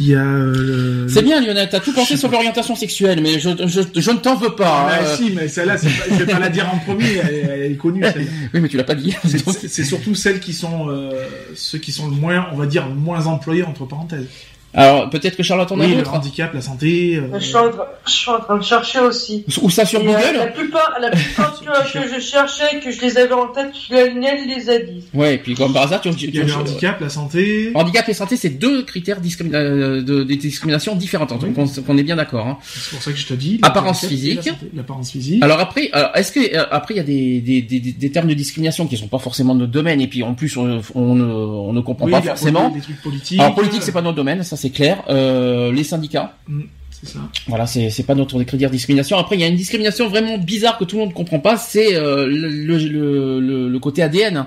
Il 0.00 0.06
y 0.06 0.14
a 0.16 0.24
euh, 0.24 1.04
le... 1.04 1.08
C'est 1.08 1.22
bien, 1.22 1.40
Lionel, 1.40 1.68
t'as 1.70 1.78
tout 1.78 1.92
pensé 1.92 2.16
sur 2.16 2.28
l'orientation 2.28 2.74
sexuelle, 2.74 3.20
mais 3.22 3.38
je, 3.38 3.50
je, 3.66 4.00
je 4.00 4.10
ne 4.10 4.16
t'en 4.16 4.34
veux 4.34 4.54
pas. 4.56 4.88
Ah, 4.90 4.98
hein. 5.00 5.16
si, 5.16 5.30
mais 5.30 5.46
celle-là, 5.46 5.76
je 5.76 6.14
vais 6.14 6.26
pas 6.26 6.40
la 6.40 6.48
dire 6.48 6.68
en 6.72 6.78
premier, 6.78 7.14
elle, 7.16 7.50
elle 7.50 7.72
est 7.72 7.76
connue. 7.76 8.02
Oui, 8.54 8.60
mais 8.60 8.68
tu 8.68 8.76
l'as 8.76 8.84
pas 8.84 8.96
dit. 8.96 9.14
C'est- 9.24 9.84
surtout 9.84 10.14
celles 10.14 10.40
qui 10.40 10.52
sont, 10.52 10.88
euh, 10.88 11.10
ceux 11.54 11.78
qui 11.78 11.92
sont 11.92 12.08
le 12.08 12.16
moins, 12.16 12.46
on 12.52 12.56
va 12.56 12.66
dire, 12.66 12.88
moins 12.88 13.26
employés 13.26 13.62
entre 13.62 13.84
parenthèses. 13.86 14.26
Alors, 14.74 15.08
peut-être 15.10 15.36
que 15.36 15.42
Charlotte 15.42 15.70
en 15.72 15.78
a 15.80 15.84
Oui, 15.84 15.90
le 15.92 15.96
d'autres. 15.98 16.14
handicap, 16.14 16.52
la 16.52 16.60
santé. 16.60 17.16
euh, 17.16 17.38
Je 17.38 17.44
suis, 17.44 17.56
en 17.56 17.70
train, 17.70 17.84
je 18.06 18.10
suis 18.12 18.30
en 18.30 18.40
train 18.40 18.56
de 18.58 18.62
chercher 18.64 18.98
aussi. 19.00 19.44
Ou 19.62 19.70
ça 19.70 19.84
sur 19.86 20.00
Et, 20.00 20.04
euh, 20.08 20.08
Google 20.08 20.36
La 20.38 20.46
plupart, 20.48 20.96
la 21.00 21.10
plupart 21.10 21.60
que, 21.92 21.92
que 22.02 22.14
je 22.14 22.20
cherchais, 22.20 22.80
que 22.82 22.90
je 22.90 23.00
les 23.00 23.16
avais 23.18 23.32
en 23.34 23.46
tête, 23.48 23.72
Lionel 23.90 24.46
les 24.48 24.68
a 24.70 24.78
dit. 24.80 25.04
Ouais, 25.14 25.34
et 25.34 25.38
puis 25.38 25.54
comme 25.54 25.72
par 25.72 25.82
hasard, 25.84 26.00
tu, 26.00 26.10
tu, 26.14 26.26
Il 26.26 26.34
y 26.34 26.40
a 26.40 26.44
tu- 26.44 26.48
le 26.50 26.54
handicap, 26.56 27.00
la 27.00 27.08
santé. 27.08 27.70
Handicap 27.74 28.08
et 28.08 28.14
santé, 28.14 28.36
c'est 28.36 28.50
deux 28.50 28.82
critères 28.82 29.20
discrimina- 29.20 29.54
euh, 29.56 30.02
de, 30.02 30.24
de 30.24 30.34
discrimination 30.34 30.94
différentes. 30.96 31.32
hein, 31.32 31.38
Donc, 31.40 31.56
on, 31.56 31.82
qu'on 31.82 31.96
est 31.98 32.02
bien 32.02 32.16
d'accord. 32.16 32.46
Hein. 32.46 32.58
C'est 32.64 32.90
pour 32.90 33.02
ça 33.02 33.12
que 33.12 33.18
je 33.18 33.26
te 33.26 33.34
dis. 33.34 33.60
Apparence 33.62 34.02
la 34.02 34.08
physique. 34.08 34.50
L'apparence 34.74 35.10
physique. 35.12 35.42
Alors 35.42 35.60
après, 35.60 35.90
est-ce 36.14 36.32
que 36.32 36.56
après 36.72 36.94
il 36.94 36.96
y 36.96 37.00
a 37.00 37.04
des, 37.04 37.40
des, 37.40 37.62
des, 37.62 37.80
des- 37.80 37.92
des 37.92 38.10
termes 38.10 38.28
de 38.28 38.34
discrimination 38.34 38.86
qui 38.86 38.96
sont 38.96 39.08
pas 39.08 39.18
forcément 39.18 39.54
de 39.54 39.60
notre 39.60 39.72
domaine 39.72 40.00
et 40.00 40.08
puis 40.08 40.22
en 40.22 40.34
plus 40.34 40.56
on, 40.56 40.80
on, 40.94 41.14
ne, 41.14 41.24
on 41.24 41.72
ne 41.72 41.80
comprend 41.80 42.06
Oui, 42.06 42.12
pas 42.12 42.22
forcément. 42.22 42.70
des 42.70 42.80
trucs 42.80 43.00
politiques. 43.02 43.40
Alors 43.40 43.54
politique 43.54 43.82
c'est 43.82 43.92
pas 43.92 44.02
notre 44.02 44.16
domaine, 44.16 44.42
ça 44.42 44.56
c'est 44.64 44.70
clair. 44.78 44.96
Euh, 45.08 45.70
les 45.72 45.84
syndicats, 45.84 46.28
Mm, 46.48 46.62
C'est 46.90 47.08
ça. 47.14 47.18
voilà 47.48 47.66
c'est 47.66 48.06
pas 48.06 48.14
notre 48.14 48.38
de 48.70 48.76
discrimination. 48.78 49.18
Après 49.18 49.36
il 49.36 49.40
y 49.42 49.44
a 49.44 49.48
une 49.48 49.56
discrimination 49.64 50.08
vraiment 50.08 50.38
bizarre 50.38 50.76
que 50.78 50.84
tout 50.84 50.96
le 50.96 51.00
monde 51.02 51.10
ne 51.10 51.14
comprend 51.22 51.38
pas, 51.48 51.56
c'est 51.56 51.94
euh, 51.96 52.26
le, 52.26 52.48
le, 52.48 52.76
le, 52.78 53.40
le- 53.48 53.68
le 53.68 53.78
côté 53.78 54.02
ADN. 54.02 54.46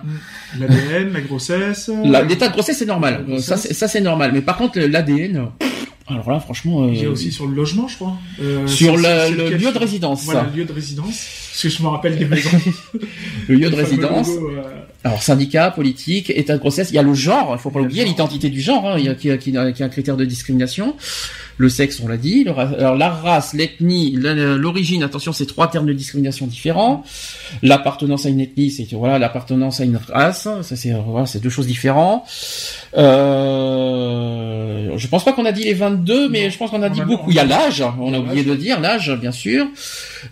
L'ADN, 0.60 1.14
la 1.14 1.22
grossesse. 1.22 1.90
L'état 2.30 2.48
de 2.48 2.54
grossesse 2.54 2.78
c'est 2.80 2.86
normal, 2.96 3.26
Euh, 3.30 3.40
ça 3.40 3.58
c'est 3.58 3.74
ça 3.74 3.88
c'est 3.88 4.02
normal. 4.02 4.32
Mais 4.34 4.42
par 4.42 4.58
contre 4.58 4.80
l'ADN, 4.80 5.50
alors 6.08 6.30
là 6.32 6.40
franchement. 6.40 6.88
Il 6.90 7.02
y 7.02 7.06
a 7.06 7.10
aussi 7.10 7.32
sur 7.32 7.46
le 7.48 7.54
logement, 7.56 7.88
je 7.88 7.96
crois. 7.96 8.16
Sur 8.66 8.98
lieu 8.98 9.72
de 9.72 9.78
résidence, 9.78 10.24
Voilà, 10.26 10.48
le 10.52 10.58
lieu 10.60 10.66
de 10.66 10.74
résidence. 10.74 11.20
Parce 11.60 11.64
que 11.64 11.70
je 11.70 11.82
me 11.82 11.88
rappelle 11.88 12.20
des 12.20 12.26
maisons. 12.26 12.52
le 13.48 13.56
lieu 13.56 13.72
de 13.72 13.76
résidence. 13.76 14.28
logo, 14.28 14.52
euh, 14.52 14.62
Alors 15.04 15.24
syndicat, 15.24 15.72
politique, 15.72 16.30
état 16.30 16.54
de 16.54 16.60
grossesse, 16.60 16.92
il 16.92 16.96
y 16.96 17.00
a 17.00 17.02
le 17.02 17.16
genre, 17.16 17.56
il 17.58 17.60
faut 17.60 17.72
pas 17.72 17.80
l'oublier, 17.80 18.06
l'identité 18.06 18.50
du 18.50 18.62
genre, 18.62 18.88
hein, 18.88 18.96
il 19.00 19.06
y 19.06 19.10
a, 19.10 19.16
qui, 19.16 19.36
qui- 19.40 19.52
qui 19.54 19.58
est 19.58 19.82
un 19.82 19.90
critère 19.90 20.18
de 20.18 20.24
discrimination. 20.26 20.96
Le 21.58 21.70
sexe, 21.70 22.00
on 22.04 22.08
l'a 22.08 22.18
dit. 22.18 22.44
Le 22.44 22.52
alors 22.52 22.96
la 22.96 23.10
race, 23.10 23.54
l'ethnie, 23.54 24.12
l'origine, 24.12 25.04
attention, 25.04 25.34
c'est 25.34 25.46
trois 25.46 25.70
termes 25.70 25.88
de 25.88 25.94
discrimination 25.94 26.48
différents. 26.48 27.04
L'appartenance 27.64 28.26
à 28.26 28.30
une 28.30 28.40
ethnie, 28.40 28.70
c'est 28.70 28.88
voilà, 28.94 29.20
l'appartenance 29.20 29.80
à 29.80 29.86
une 29.86 29.98
race, 29.98 30.44
ça 30.44 30.76
c'est 30.76 30.94
voilà, 30.94 31.26
c'est 31.26 31.40
deux 31.40 31.50
choses 31.50 31.68
différentes. 31.68 32.24
Euh, 32.96 34.98
je 34.98 35.08
pense 35.08 35.26
pas 35.26 35.34
qu'on 35.34 35.46
a 35.46 35.52
dit 35.52 35.64
les 35.64 35.74
22, 35.74 36.30
mais 36.30 36.50
je 36.50 36.58
pense 36.58 36.70
qu'on 36.70 36.84
a 36.84 36.90
dit 36.90 37.02
beaucoup. 37.02 37.32
Il 37.32 37.36
y 37.36 37.40
a 37.40 37.46
l'âge, 37.46 37.84
on 38.00 38.14
a 38.14 38.20
oublié 38.20 38.44
de 38.44 38.56
dire 38.56 38.80
l'âge, 38.80 39.12
bien 39.20 39.32
sûr. 39.32 39.68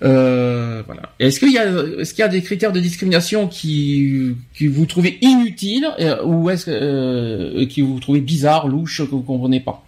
Euh, 0.04 0.84
voilà. 0.86 1.14
Est-ce 1.20 1.40
qu'il 1.40 1.52
y 1.52 1.58
a, 1.58 1.66
est-ce 2.00 2.14
qu'il 2.14 2.22
y 2.22 2.26
a 2.26 2.30
des 2.30 2.42
critères 2.42 2.72
de 2.72 2.80
discrimination 2.80 3.48
qui, 3.48 4.36
qui 4.56 4.68
vous 4.68 4.86
trouvez 4.86 5.18
inutiles 5.22 5.88
euh, 6.00 6.24
ou 6.24 6.50
est-ce 6.50 6.66
que 6.66 6.72
euh, 6.72 7.66
qui 7.66 7.82
vous 7.82 8.00
trouvez 8.00 8.22
bizarres, 8.22 8.68
louches, 8.68 9.00
que 9.00 9.12
vous 9.12 9.22
comprenez 9.22 9.60
pas? 9.60 9.85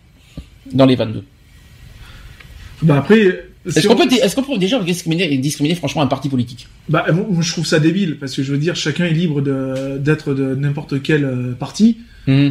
Dans 0.73 0.85
les 0.85 0.95
22 0.95 1.23
Bah 2.83 2.97
après. 2.99 3.43
Est-ce 3.65 3.81
si 3.81 3.87
qu'on 3.87 3.95
on- 3.95 3.97
peut, 3.97 4.07
dé- 4.07 4.15
est-ce 4.23 4.33
qu'on 4.35 4.43
peut 4.43 4.57
déjà 4.57 4.79
discriminer, 4.81 5.37
discriminer 5.39 5.75
franchement 5.75 6.01
un 6.01 6.07
parti 6.07 6.29
politique? 6.29 6.67
Bah, 6.87 7.05
moi, 7.11 7.41
je 7.41 7.51
trouve 7.51 7.65
ça 7.65 7.79
débile, 7.79 8.17
parce 8.17 8.33
que 8.33 8.41
je 8.41 8.51
veux 8.53 8.57
dire, 8.57 8.77
chacun 8.77 9.03
est 9.05 9.13
libre 9.13 9.41
de, 9.41 9.97
d'être 9.97 10.33
de 10.33 10.55
n'importe 10.55 11.01
quel 11.01 11.25
euh, 11.25 11.51
parti, 11.53 11.97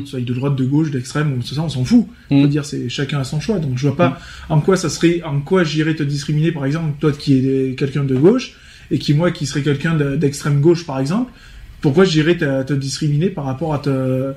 soit 0.04 0.20
de 0.20 0.34
droite, 0.34 0.56
de 0.56 0.64
gauche, 0.64 0.90
d'extrême, 0.90 1.32
ou 1.32 1.42
tout 1.42 1.54
ça, 1.54 1.62
on 1.62 1.68
s'en 1.70 1.84
fout. 1.84 2.06
Je 2.30 2.36
veux 2.36 2.48
dire, 2.48 2.66
c'est 2.66 2.88
chacun 2.90 3.20
a 3.20 3.24
son 3.24 3.40
choix, 3.40 3.58
donc 3.58 3.78
je 3.78 3.86
vois 3.88 3.96
pas 3.96 4.20
en 4.50 4.60
quoi 4.60 4.76
ça 4.76 4.90
serait, 4.90 5.22
en 5.22 5.40
quoi 5.40 5.64
j'irais 5.64 5.94
te 5.94 6.02
discriminer, 6.02 6.52
par 6.52 6.66
exemple, 6.66 6.92
toi 7.00 7.12
qui 7.12 7.34
es 7.34 7.74
quelqu'un 7.78 8.04
de 8.04 8.14
gauche, 8.14 8.54
et 8.90 8.98
qui, 8.98 9.14
moi, 9.14 9.30
qui 9.30 9.46
serais 9.46 9.62
quelqu'un 9.62 9.94
de- 9.94 10.16
d'extrême 10.16 10.60
gauche, 10.60 10.84
par 10.84 10.98
exemple, 11.00 11.32
pourquoi 11.80 12.04
j'irais 12.04 12.36
te, 12.36 12.62
te 12.62 12.72
discriminer 12.74 13.28
par 13.30 13.44
rapport 13.44 13.72
à 13.72 13.78
te, 13.78 14.32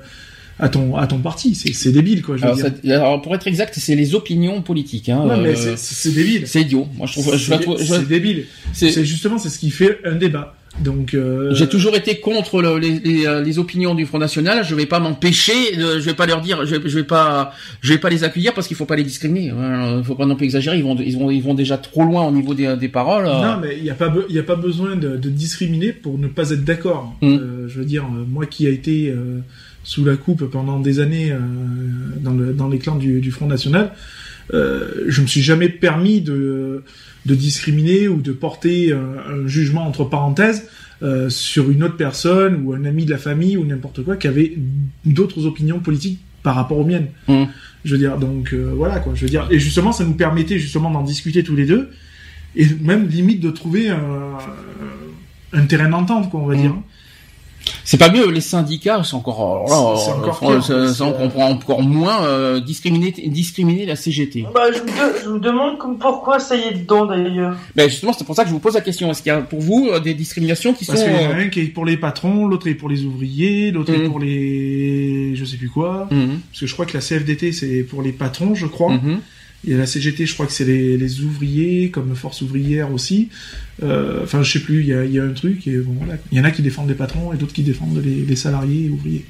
à 0.60 0.68
ton, 0.68 0.96
à 0.96 1.06
ton 1.06 1.18
parti? 1.18 1.54
C'est, 1.54 1.72
c'est 1.72 1.92
débile, 1.92 2.22
quoi, 2.22 2.36
je 2.36 2.42
veux 2.42 2.46
alors, 2.48 2.56
dire. 2.56 2.66
ça- 2.84 2.94
alors, 2.96 3.22
pour 3.22 3.34
être 3.34 3.46
exact, 3.46 3.74
c'est 3.76 3.94
les 3.96 4.14
opinions 4.14 4.62
politiques. 4.62 5.08
Hein, 5.08 5.24
Ouais, 5.26 5.36
mais 5.40 5.58
euh, 5.58 5.74
c'est- 5.76 6.14
débile. 6.14 6.42
C'est 6.46 6.62
idiot. 6.62 6.86
Moi, 6.96 7.06
je 7.06 7.12
trouve. 7.20 7.36
C'est 7.36 8.08
débile. 8.08 8.46
c'est- 8.72 9.04
justement, 9.04 9.38
c'est 9.38 9.48
ce 9.48 9.58
qui 9.58 9.70
fait 9.70 9.98
un 10.04 10.14
débat. 10.16 10.54
Donc, 10.80 11.14
euh, 11.14 11.52
J'ai 11.52 11.68
toujours 11.68 11.96
été 11.96 12.20
contre 12.20 12.62
le- 12.62 12.78
les, 12.78 13.00
les, 13.00 13.26
euh, 13.26 13.42
les 13.42 13.58
opinions 13.58 13.96
du 13.96 14.06
Front 14.06 14.18
National. 14.18 14.64
Je 14.64 14.76
vais 14.76 14.86
pas 14.86 15.00
m'empêcher. 15.00 15.74
Je 15.74 15.98
vais 15.98 16.14
pas 16.14 16.26
leur 16.26 16.40
dire. 16.40 16.64
Je 16.64 16.76
vais, 16.76 16.88
je 16.88 16.96
vais 16.96 17.04
pas. 17.04 17.52
Je 17.80 17.92
vais 17.92 17.98
pas 17.98 18.08
les 18.08 18.22
accueillir 18.22 18.54
parce 18.54 18.68
qu'il 18.68 18.76
faut 18.76 18.84
pas 18.86 18.94
les 18.94 19.02
discriminer. 19.02 19.46
Il 19.98 20.04
faut 20.04 20.14
pas 20.14 20.26
non 20.26 20.36
plus 20.36 20.44
exagérer. 20.44 20.78
Ils 20.78 20.84
vont. 20.84 20.96
Ils 20.96 21.16
vont. 21.18 21.28
Ils 21.30 21.42
vont 21.42 21.54
déjà 21.54 21.76
trop 21.76 22.04
loin 22.04 22.22
au 22.24 22.30
niveau 22.30 22.54
des, 22.54 22.76
des 22.76 22.88
paroles. 22.88 23.26
euh. 23.26 23.42
Non, 23.42 23.58
mais 23.60 23.76
il 23.78 23.82
n'y 23.82 23.90
a, 23.90 23.94
pas 23.94 24.08
be- 24.10 24.24
il 24.28 24.36
y 24.36 24.38
a 24.38 24.44
pas 24.44 24.54
besoin 24.54 24.94
de, 24.94 25.16
de 25.16 25.28
discriminer 25.28 25.92
pour 25.92 26.18
ne 26.18 26.28
pas 26.28 26.50
être 26.50 26.64
d'accord. 26.64 27.16
Mm. 27.20 27.26
Euh, 27.34 27.68
je 27.68 27.78
veux 27.80 27.84
dire, 27.84 28.04
euh, 28.04 28.24
moi 28.30 28.46
qui 28.46 28.68
a 28.68 28.70
été 28.70 29.08
euh, 29.10 29.40
sous 29.90 30.04
la 30.04 30.16
coupe 30.16 30.44
pendant 30.44 30.78
des 30.78 31.00
années 31.00 31.32
euh, 31.32 31.40
dans, 32.20 32.32
le, 32.32 32.52
dans 32.52 32.68
les 32.68 32.78
clans 32.78 32.94
du, 32.94 33.20
du 33.20 33.32
Front 33.32 33.48
National, 33.48 33.92
euh, 34.54 34.88
je 35.08 35.20
me 35.20 35.26
suis 35.26 35.42
jamais 35.42 35.68
permis 35.68 36.20
de, 36.20 36.84
de 37.26 37.34
discriminer 37.34 38.06
ou 38.06 38.20
de 38.20 38.30
porter 38.30 38.92
un, 38.92 38.98
un 39.34 39.48
jugement 39.48 39.84
entre 39.84 40.04
parenthèses 40.04 40.68
euh, 41.02 41.28
sur 41.28 41.72
une 41.72 41.82
autre 41.82 41.96
personne 41.96 42.62
ou 42.62 42.72
un 42.72 42.84
ami 42.84 43.04
de 43.04 43.10
la 43.10 43.18
famille 43.18 43.56
ou 43.56 43.64
n'importe 43.64 44.04
quoi 44.04 44.14
qui 44.14 44.28
avait 44.28 44.52
d'autres 45.04 45.44
opinions 45.46 45.80
politiques 45.80 46.20
par 46.44 46.54
rapport 46.54 46.78
aux 46.78 46.84
miennes. 46.84 47.08
Mm. 47.26 47.46
Je 47.84 47.92
veux 47.92 47.98
dire, 47.98 48.16
donc 48.16 48.52
euh, 48.52 48.70
voilà 48.72 49.00
quoi. 49.00 49.14
Je 49.16 49.22
veux 49.22 49.28
dire, 49.28 49.48
et 49.50 49.58
justement, 49.58 49.90
ça 49.90 50.04
nous 50.04 50.14
permettait 50.14 50.60
justement 50.60 50.92
d'en 50.92 51.02
discuter 51.02 51.42
tous 51.42 51.56
les 51.56 51.66
deux 51.66 51.90
et 52.54 52.64
même 52.80 53.08
limite 53.08 53.40
de 53.40 53.50
trouver 53.50 53.88
un, 53.88 54.38
un 55.52 55.66
terrain 55.66 55.88
d'entente, 55.88 56.30
quoi, 56.30 56.38
on 56.38 56.46
va 56.46 56.54
dire. 56.54 56.76
C'est 57.84 57.98
pas 57.98 58.10
mieux. 58.10 58.30
Les 58.30 58.40
syndicats, 58.40 59.02
c'est 59.04 59.14
encore. 59.14 59.64
C'est- 59.68 60.10
euh, 60.10 60.14
encore 60.14 60.38
pire, 60.40 60.48
parce 60.50 60.92
ça, 60.92 61.04
on 61.04 61.12
que- 61.12 61.18
comprend 61.18 61.50
encore 61.50 61.82
moins 61.82 62.22
euh, 62.24 62.60
discriminer 62.60 63.12
discriminer 63.26 63.84
la 63.86 63.96
CGT. 63.96 64.46
Bah, 64.54 64.62
je, 64.72 64.80
me 64.80 64.86
de- 64.86 65.18
je 65.24 65.28
me 65.30 65.38
demande 65.38 65.78
pourquoi 65.98 66.38
ça 66.38 66.56
y 66.56 66.62
est 66.62 66.72
dedans 66.78 67.04
d'ailleurs. 67.06 67.56
Ben 67.76 67.88
justement, 67.90 68.12
c'est 68.12 68.24
pour 68.24 68.34
ça 68.34 68.42
que 68.44 68.48
je 68.48 68.54
vous 68.54 68.60
pose 68.60 68.74
la 68.74 68.80
question. 68.80 69.10
Est-ce 69.10 69.22
qu'il 69.22 69.32
y 69.32 69.34
a 69.34 69.40
pour 69.42 69.60
vous 69.60 69.88
euh, 69.92 70.00
des 70.00 70.14
discriminations 70.14 70.72
qui 70.72 70.84
Parce 70.84 70.98
sont 71.00 71.04
qu'il 71.06 71.14
y 71.14 71.18
en 71.18 71.30
a 71.30 71.34
euh, 71.34 71.44
un 71.44 71.48
qui 71.48 71.60
est 71.60 71.64
pour 71.64 71.84
les 71.84 71.96
patrons, 71.96 72.46
l'autre 72.46 72.68
est 72.68 72.74
pour 72.74 72.88
les 72.88 73.04
ouvriers, 73.04 73.70
l'autre 73.70 73.92
est 73.92 73.98
Mhm. 73.98 74.08
pour 74.10 74.20
les, 74.20 75.34
je 75.36 75.44
sais 75.44 75.56
plus 75.56 75.68
quoi. 75.70 76.08
Mhm. 76.10 76.40
Parce 76.50 76.60
que 76.60 76.66
je 76.66 76.72
crois 76.72 76.86
que 76.86 76.94
la 76.94 77.00
CFDT 77.00 77.52
c'est 77.52 77.82
pour 77.82 78.02
les 78.02 78.12
patrons, 78.12 78.54
je 78.54 78.66
crois. 78.66 78.92
Mhm. 78.92 79.20
Et 79.66 79.74
la 79.74 79.86
CGT, 79.86 80.24
je 80.26 80.34
crois 80.34 80.46
que 80.46 80.52
c'est 80.52 80.64
les, 80.64 80.96
les 80.96 81.20
ouvriers, 81.20 81.90
comme 81.90 82.14
force 82.14 82.40
ouvrière 82.40 82.92
aussi. 82.92 83.28
Euh, 83.82 84.20
Enfin, 84.22 84.42
je 84.42 84.52
sais 84.52 84.60
plus, 84.60 84.80
il 84.80 84.86
y 84.86 85.18
a, 85.18 85.24
un 85.24 85.32
truc. 85.32 85.66
Et 85.66 85.76
bon, 85.78 85.94
voilà. 85.98 86.18
Il 86.32 86.38
y 86.38 86.40
en 86.40 86.44
a 86.44 86.50
qui 86.50 86.62
défendent 86.62 86.88
les 86.88 86.94
patrons 86.94 87.32
et 87.32 87.36
d'autres 87.36 87.52
qui 87.52 87.62
défendent 87.62 88.02
les, 88.02 88.36
salariés 88.36 88.88
ouvriers. 88.88 89.24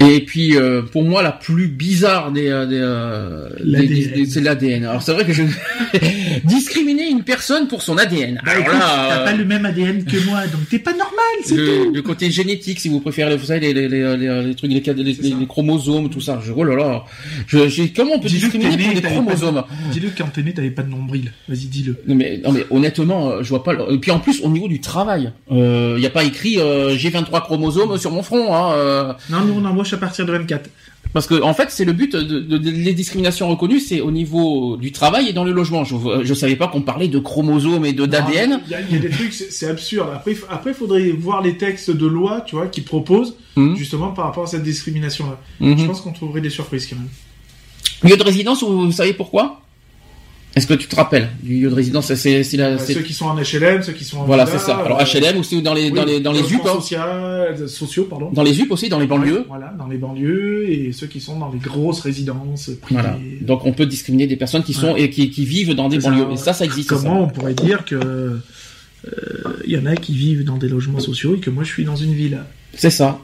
Et 0.00 0.20
puis 0.24 0.56
euh, 0.56 0.82
pour 0.82 1.04
moi 1.04 1.22
la 1.22 1.32
plus 1.32 1.68
bizarre 1.68 2.32
des, 2.32 2.48
euh, 2.48 2.66
des, 2.66 2.78
euh, 2.80 3.48
L'ADN. 3.62 3.88
des- 3.88 4.06
des- 4.06 4.26
c'est 4.26 4.40
l'ADN. 4.40 4.84
Alors 4.84 5.02
c'est 5.02 5.12
vrai 5.12 5.24
que 5.26 5.32
je 5.32 5.42
discriminer 6.44 7.08
une 7.08 7.22
personne 7.22 7.68
pour 7.68 7.82
son 7.82 7.96
ADN. 7.98 8.40
Bah, 8.44 8.52
Alors 8.52 8.62
écoute, 8.62 8.78
là, 8.78 9.06
t'as 9.08 9.20
euh, 9.20 9.24
pas 9.24 9.32
le 9.32 9.44
même 9.44 9.64
ADN 9.66 10.04
que 10.04 10.16
moi, 10.26 10.46
donc 10.46 10.68
t'es 10.70 10.78
pas 10.78 10.92
normal, 10.92 11.10
c'est 11.44 11.54
le, 11.56 11.66
tout. 11.84 11.92
le 11.94 12.02
côté 12.02 12.30
génétique, 12.30 12.80
si 12.80 12.88
vous 12.88 13.00
préférez, 13.00 13.36
vous 13.36 13.46
savez 13.46 13.60
les, 13.60 13.74
les, 13.74 13.88
les, 13.88 14.16
les, 14.16 14.42
les 14.44 14.54
trucs, 14.54 14.70
les, 14.70 14.80
les, 14.80 15.02
les- 15.04 15.14
les 15.40 15.46
chromosomes, 15.46 16.08
tout 16.10 16.20
ça. 16.20 16.40
Je, 16.44 16.52
oh 16.52 16.64
là 16.64 16.74
là, 16.76 17.04
je, 17.46 17.68
j'ai- 17.68 17.90
comment 17.92 18.14
on 18.14 18.20
peut 18.20 18.28
discriminer 18.28 18.76
pour 18.76 18.94
des 18.94 19.00
de- 19.00 19.06
chromosomes? 19.06 19.62
Dis-le 19.92 20.08
quand 20.16 20.26
t'es 20.32 20.42
né, 20.42 20.52
t'avais 20.54 20.70
pas 20.70 20.82
de 20.82 20.90
nombril. 20.90 21.32
Vas-y, 21.48 21.66
dis-le. 21.66 21.96
Non 22.06 22.14
mais, 22.14 22.40
non 22.44 22.52
mais 22.52 22.64
honnêtement, 22.70 23.30
euh, 23.30 23.42
je 23.42 23.48
vois 23.50 23.62
pas. 23.64 23.72
le- 23.72 23.92
Et 23.92 23.98
puis 23.98 24.10
en 24.10 24.18
plus 24.20 24.40
au 24.42 24.48
niveau 24.48 24.68
du 24.68 24.80
travail, 24.80 25.32
il 25.50 25.96
n'y 25.98 26.06
a 26.06 26.10
pas 26.10 26.24
écrit 26.24 26.58
euh, 26.58 26.96
j'ai 26.96 27.10
23 27.10 27.42
chromosomes 27.42 27.98
sur 27.98 28.10
mon 28.12 28.22
front. 28.22 28.54
Hein, 28.54 28.72
euh, 28.74 29.12
Non, 29.30 29.40
nous 29.44 29.54
on 29.60 29.64
embauche 29.64 29.89
à 29.94 29.98
partir 29.98 30.26
de 30.26 30.32
24. 30.32 30.68
Parce 31.12 31.26
que 31.26 31.40
en 31.42 31.54
fait, 31.54 31.70
c'est 31.70 31.84
le 31.84 31.92
but 31.92 32.14
de, 32.14 32.20
de- 32.40 32.58
de- 32.58 32.70
les 32.70 32.92
discriminations 32.94 33.48
reconnues, 33.48 33.80
c'est 33.80 34.00
au 34.00 34.10
niveau 34.12 34.76
du 34.76 34.92
travail 34.92 35.28
et 35.28 35.32
dans 35.32 35.42
le 35.44 35.50
logement. 35.52 35.82
Je 35.84 35.96
je 36.22 36.34
savais 36.34 36.56
pas 36.56 36.68
qu'on 36.68 36.82
parlait 36.82 37.08
de 37.08 37.18
chromosomes 37.18 37.84
et 37.84 37.92
de 37.92 38.06
d'ADN. 38.06 38.60
Il 38.66 38.70
y, 38.70 38.74
a- 38.74 38.80
il 38.80 38.92
y 38.92 38.96
a 38.96 39.00
des 39.00 39.10
trucs, 39.10 39.32
c'est 39.32 39.66
absurde. 39.68 40.08
Après, 40.14 40.36
après, 40.48 40.72
faudrait 40.74 41.10
voir 41.10 41.42
les 41.42 41.56
textes 41.56 41.90
de 41.90 42.06
loi, 42.06 42.42
tu 42.46 42.54
vois, 42.54 42.68
qui 42.68 42.80
proposent 42.82 43.34
Mhm. 43.56 43.76
justement 43.76 44.10
par 44.12 44.26
rapport 44.26 44.44
à 44.44 44.46
cette 44.46 44.62
discrimination-là. 44.62 45.38
Mhm. 45.58 45.78
Je 45.78 45.86
pense 45.86 46.00
qu'on 46.00 46.12
trouverait 46.12 46.40
des 46.40 46.50
surprises 46.50 46.86
quand 46.86 46.96
même. 46.96 47.08
Lieu 48.10 48.16
de 48.16 48.22
résidence, 48.22 48.62
vous, 48.62 48.86
vous 48.86 48.92
savez 48.92 49.12
pourquoi? 49.12 49.60
Est-ce 50.56 50.66
que 50.66 50.74
tu 50.74 50.88
te 50.88 50.96
rappelles 50.96 51.28
du 51.44 51.60
lieu 51.60 51.70
de 51.70 51.74
résidence? 51.74 52.12
C'est. 52.14 52.40
Euh, 52.58 52.78
Ceux 52.78 53.02
qui 53.02 53.12
sont 53.14 53.26
en 53.26 53.36
HLM, 53.36 53.82
ceux 53.82 53.92
qui 53.92 54.04
sont 54.04 54.18
en 54.18 54.24
Voilà, 54.24 54.46
c'est 54.46 54.58
ça. 54.58 54.78
Alors 54.78 55.00
euh, 55.00 55.04
HLM 55.04 55.36
ou 55.38 55.44
c'est 55.44 55.60
dans 55.62 55.74
les 55.74 55.92
dans 55.92 56.04
les 56.04 56.18
dans 56.18 56.32
les 56.32 56.40
UP, 56.52 56.60
hein. 56.66 56.74
social- 56.80 57.68
sociaux, 57.68 58.04
pardon. 58.10 58.30
dans 58.32 58.42
les 58.42 58.60
UP 58.60 58.70
aussi, 58.72 58.88
dans 58.88 58.98
les 58.98 59.06
banlieues. 59.06 59.38
Ouais, 59.40 59.44
voilà, 59.46 59.72
dans 59.78 59.86
les 59.86 59.96
banlieues 59.96 60.68
et 60.68 60.90
ceux 60.92 61.06
qui 61.06 61.20
sont 61.20 61.38
dans 61.38 61.50
les 61.52 61.58
grosses 61.60 62.00
résidences 62.00 62.70
privées. 62.82 63.00
Voilà. 63.00 63.16
Donc 63.42 63.64
on 63.64 63.72
peut 63.72 63.86
discriminer 63.86 64.26
des 64.26 64.34
personnes 64.36 64.64
qui 64.64 64.72
sont 64.72 64.94
Ouais. 64.94 65.02
et 65.02 65.10
qui, 65.10 65.30
qui 65.30 65.44
vivent 65.44 65.74
dans 65.74 65.88
des 65.88 65.96
C'est 65.96 66.02
ça. 66.02 66.10
banlieues. 66.10 66.32
Et 66.32 66.36
ça, 66.36 66.52
ça 66.52 66.64
existe. 66.64 66.88
Comment 66.88 67.02
ça. 67.02 67.10
on 67.10 67.28
pourrait 67.28 67.54
dire 67.54 67.84
que 67.84 67.94
euh, 67.94 68.38
il 69.64 69.72
y 69.72 69.78
en 69.78 69.86
a 69.86 69.94
qui 69.94 70.14
vivent 70.14 70.44
dans 70.44 70.56
des 70.58 70.68
logements 70.68 71.00
sociaux 71.00 71.36
et 71.36 71.38
que 71.40 71.50
moi 71.50 71.62
je 71.64 71.68
suis 71.72 71.84
dans 71.84 71.96
une 71.96 72.12
villa 72.12 72.46
C'est 72.74 72.90
ça. 72.90 73.20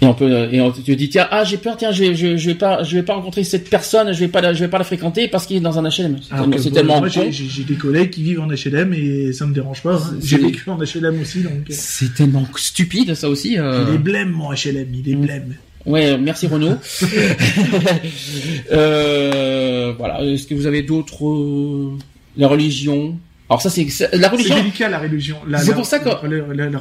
Et 0.00 0.06
on 0.06 0.14
peut 0.14 0.48
et 0.52 0.60
on 0.62 0.72
te 0.72 0.90
dit 0.92 1.08
tiens 1.10 1.28
ah 1.30 1.44
j'ai 1.44 1.58
peur 1.58 1.76
tiens 1.76 1.92
je 1.92 2.02
vais 2.04 2.14
je, 2.14 2.38
je 2.38 2.46
vais 2.46 2.54
pas 2.54 2.82
je 2.82 2.96
vais 2.96 3.02
pas 3.02 3.14
rencontrer 3.14 3.44
cette 3.44 3.68
personne 3.68 4.10
je 4.14 4.18
vais 4.20 4.28
pas 4.28 4.40
la, 4.40 4.54
je 4.54 4.60
vais 4.64 4.70
pas 4.70 4.78
la 4.78 4.84
fréquenter 4.84 5.28
parce 5.28 5.44
qu'il 5.46 5.56
est 5.58 5.60
dans 5.60 5.78
un 5.78 5.82
HLM. 5.82 6.16
C'est 6.58 6.70
tellement, 6.70 6.94
bon, 6.94 7.00
moi, 7.00 7.08
j'ai- 7.30 7.64
des 7.64 7.74
collègues 7.74 8.10
qui 8.10 8.22
vivent 8.22 8.40
en 8.40 8.48
HLM 8.48 8.94
et 8.94 9.32
ça 9.34 9.44
me 9.46 9.52
dérange 9.52 9.82
pas. 9.82 9.96
hein. 9.96 10.14
J'ai 10.22 10.38
vécu 10.38 10.68
en 10.70 10.78
HLM 10.78 11.20
aussi 11.20 11.40
donc. 11.42 11.52
euh, 11.52 11.64
C'est 11.68 12.14
tellement 12.14 12.46
stupide 12.56 13.14
ça 13.14 13.28
aussi. 13.28 13.58
euh. 13.58 13.84
Il 13.88 13.94
est 13.96 13.98
blême 13.98 14.30
mon 14.30 14.50
HLM, 14.52 14.88
il 14.94 15.08
est 15.10 15.14
blême. 15.16 15.56
Ouais, 15.84 16.16
merci 16.18 16.46
Renaud. 16.46 16.76
euh, 18.72 19.92
voilà. 19.98 20.22
Est-ce 20.24 20.46
que 20.46 20.54
vous 20.54 20.66
avez 20.66 20.82
d'autres 20.82 21.92
la 22.36 22.48
religion? 22.48 23.18
Alors 23.48 23.62
ça 23.62 23.70
c'est 23.70 23.88
c'est- 23.88 24.12
la 24.12 24.22
C'est 24.22 24.26
religion. 24.34 24.56
délicat 24.56 24.88
la 24.88 24.98
religion. 24.98 25.36
C'est 25.58 25.74
pour 25.74 25.86
ça 25.86 25.98
que- 26.00 26.08
la, 26.26 26.38
la- 26.54 26.68
la- 26.70 26.80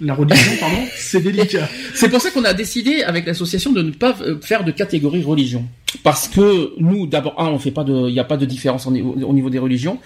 la 0.00 0.14
religion, 0.14 0.52
pardon, 0.60 0.76
c'est 0.96 1.20
délicat. 1.20 1.68
C'est 1.94 2.08
pour 2.08 2.20
ça 2.20 2.30
qu'on 2.30 2.44
a 2.44 2.54
décidé 2.54 3.02
avec 3.02 3.26
l'association 3.26 3.72
de 3.72 3.82
ne 3.82 3.90
pas 3.90 4.16
euh, 4.22 4.38
faire 4.40 4.62
de 4.64 4.70
catégorie 4.70 5.22
religion. 5.22 5.66
Parce 6.04 6.28
que 6.28 6.72
nous, 6.78 7.06
d'abord, 7.08 7.34
un, 7.40 7.48
on 7.48 7.58
fait 7.58 7.72
pas 7.72 7.82
de, 7.84 8.08
il 8.08 8.12
n'y 8.12 8.20
a 8.20 8.24
pas 8.24 8.36
de 8.36 8.46
différence 8.46 8.86
au 8.86 8.90
niveau, 8.92 9.14
au 9.20 9.32
niveau 9.32 9.50
des 9.50 9.58
religions. 9.58 9.98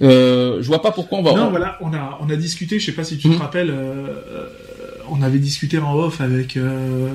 Euh, 0.00 0.58
je 0.62 0.66
vois 0.66 0.80
pas 0.80 0.92
pourquoi 0.92 1.18
on 1.18 1.22
va. 1.22 1.34
Non, 1.34 1.50
voilà, 1.50 1.76
on 1.82 1.92
a, 1.92 2.18
on 2.22 2.30
a 2.30 2.36
discuté, 2.36 2.78
je 2.80 2.86
sais 2.86 2.92
pas 2.92 3.04
si 3.04 3.18
tu 3.18 3.28
te 3.28 3.36
rappelles, 3.38 3.70
euh, 3.70 3.74
euh, 4.32 4.46
on 5.10 5.20
avait 5.22 5.38
discuté 5.38 5.78
en 5.78 5.94
off 5.94 6.20
avec 6.20 6.56
euh, 6.56 7.08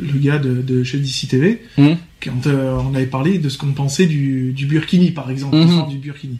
le 0.00 0.18
gars 0.18 0.38
de, 0.38 0.54
de 0.60 0.82
chez 0.84 0.98
DC 0.98 1.28
TV, 1.28 1.62
Mhm. 1.78 1.96
quand 2.22 2.46
euh, 2.48 2.76
on 2.90 2.94
avait 2.94 3.06
parlé 3.06 3.38
de 3.38 3.48
ce 3.48 3.58
qu'on 3.58 3.72
pensait 3.72 4.06
du, 4.06 4.52
du 4.52 4.66
Burkini, 4.66 5.10
par 5.12 5.30
exemple, 5.30 5.56
l'histoire 5.56 5.86
du 5.86 5.96
Burkini. 5.98 6.38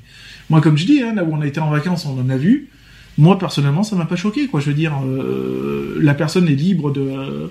Moi, 0.53 0.61
comme 0.61 0.77
je 0.77 0.85
dis, 0.87 1.01
hein, 1.03 1.15
là 1.15 1.25
où 1.25 1.33
on 1.35 1.41
a 1.41 1.47
été 1.47 1.61
en 1.61 1.71
vacances, 1.71 2.05
on 2.07 2.21
en 2.21 2.29
a 2.29 2.37
vu. 2.37 2.69
Moi, 3.17 3.39
personnellement, 3.39 3.83
ça 3.83 3.97
m'a 3.97 4.05
pas 4.05 4.17
choqué, 4.17 4.47
quoi. 4.49 4.61
Je 4.61 4.67
veux 4.67 4.75
dire, 4.75 4.93
euh, 5.05 5.99
la 6.01 6.13
personne 6.15 6.47
est 6.47 6.55
libre 6.55 6.93
de 6.93 7.51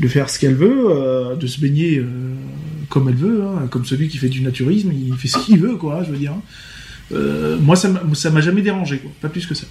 de 0.00 0.08
faire 0.08 0.30
ce 0.30 0.38
qu'elle 0.38 0.54
veut, 0.54 0.84
euh, 0.88 1.36
de 1.36 1.46
se 1.46 1.60
baigner 1.60 1.98
euh, 1.98 2.06
comme 2.88 3.10
elle 3.10 3.14
veut, 3.16 3.42
hein, 3.44 3.66
comme 3.70 3.84
celui 3.84 4.08
qui 4.08 4.16
fait 4.16 4.30
du 4.30 4.40
naturisme, 4.40 4.90
il 4.90 5.12
fait 5.18 5.28
ce 5.28 5.36
qu'il 5.44 5.58
veut, 5.58 5.76
quoi. 5.76 6.02
Je 6.06 6.10
veux 6.12 6.16
dire. 6.16 6.32
Moi, 7.60 7.76
ça 7.76 7.88
m'a- 8.30 8.40
jamais 8.40 8.62
dérangé, 8.62 8.96
quoi. 8.98 9.10
Pas 9.20 9.28
plus 9.28 9.46
que 9.46 9.54
ça. 9.54 9.66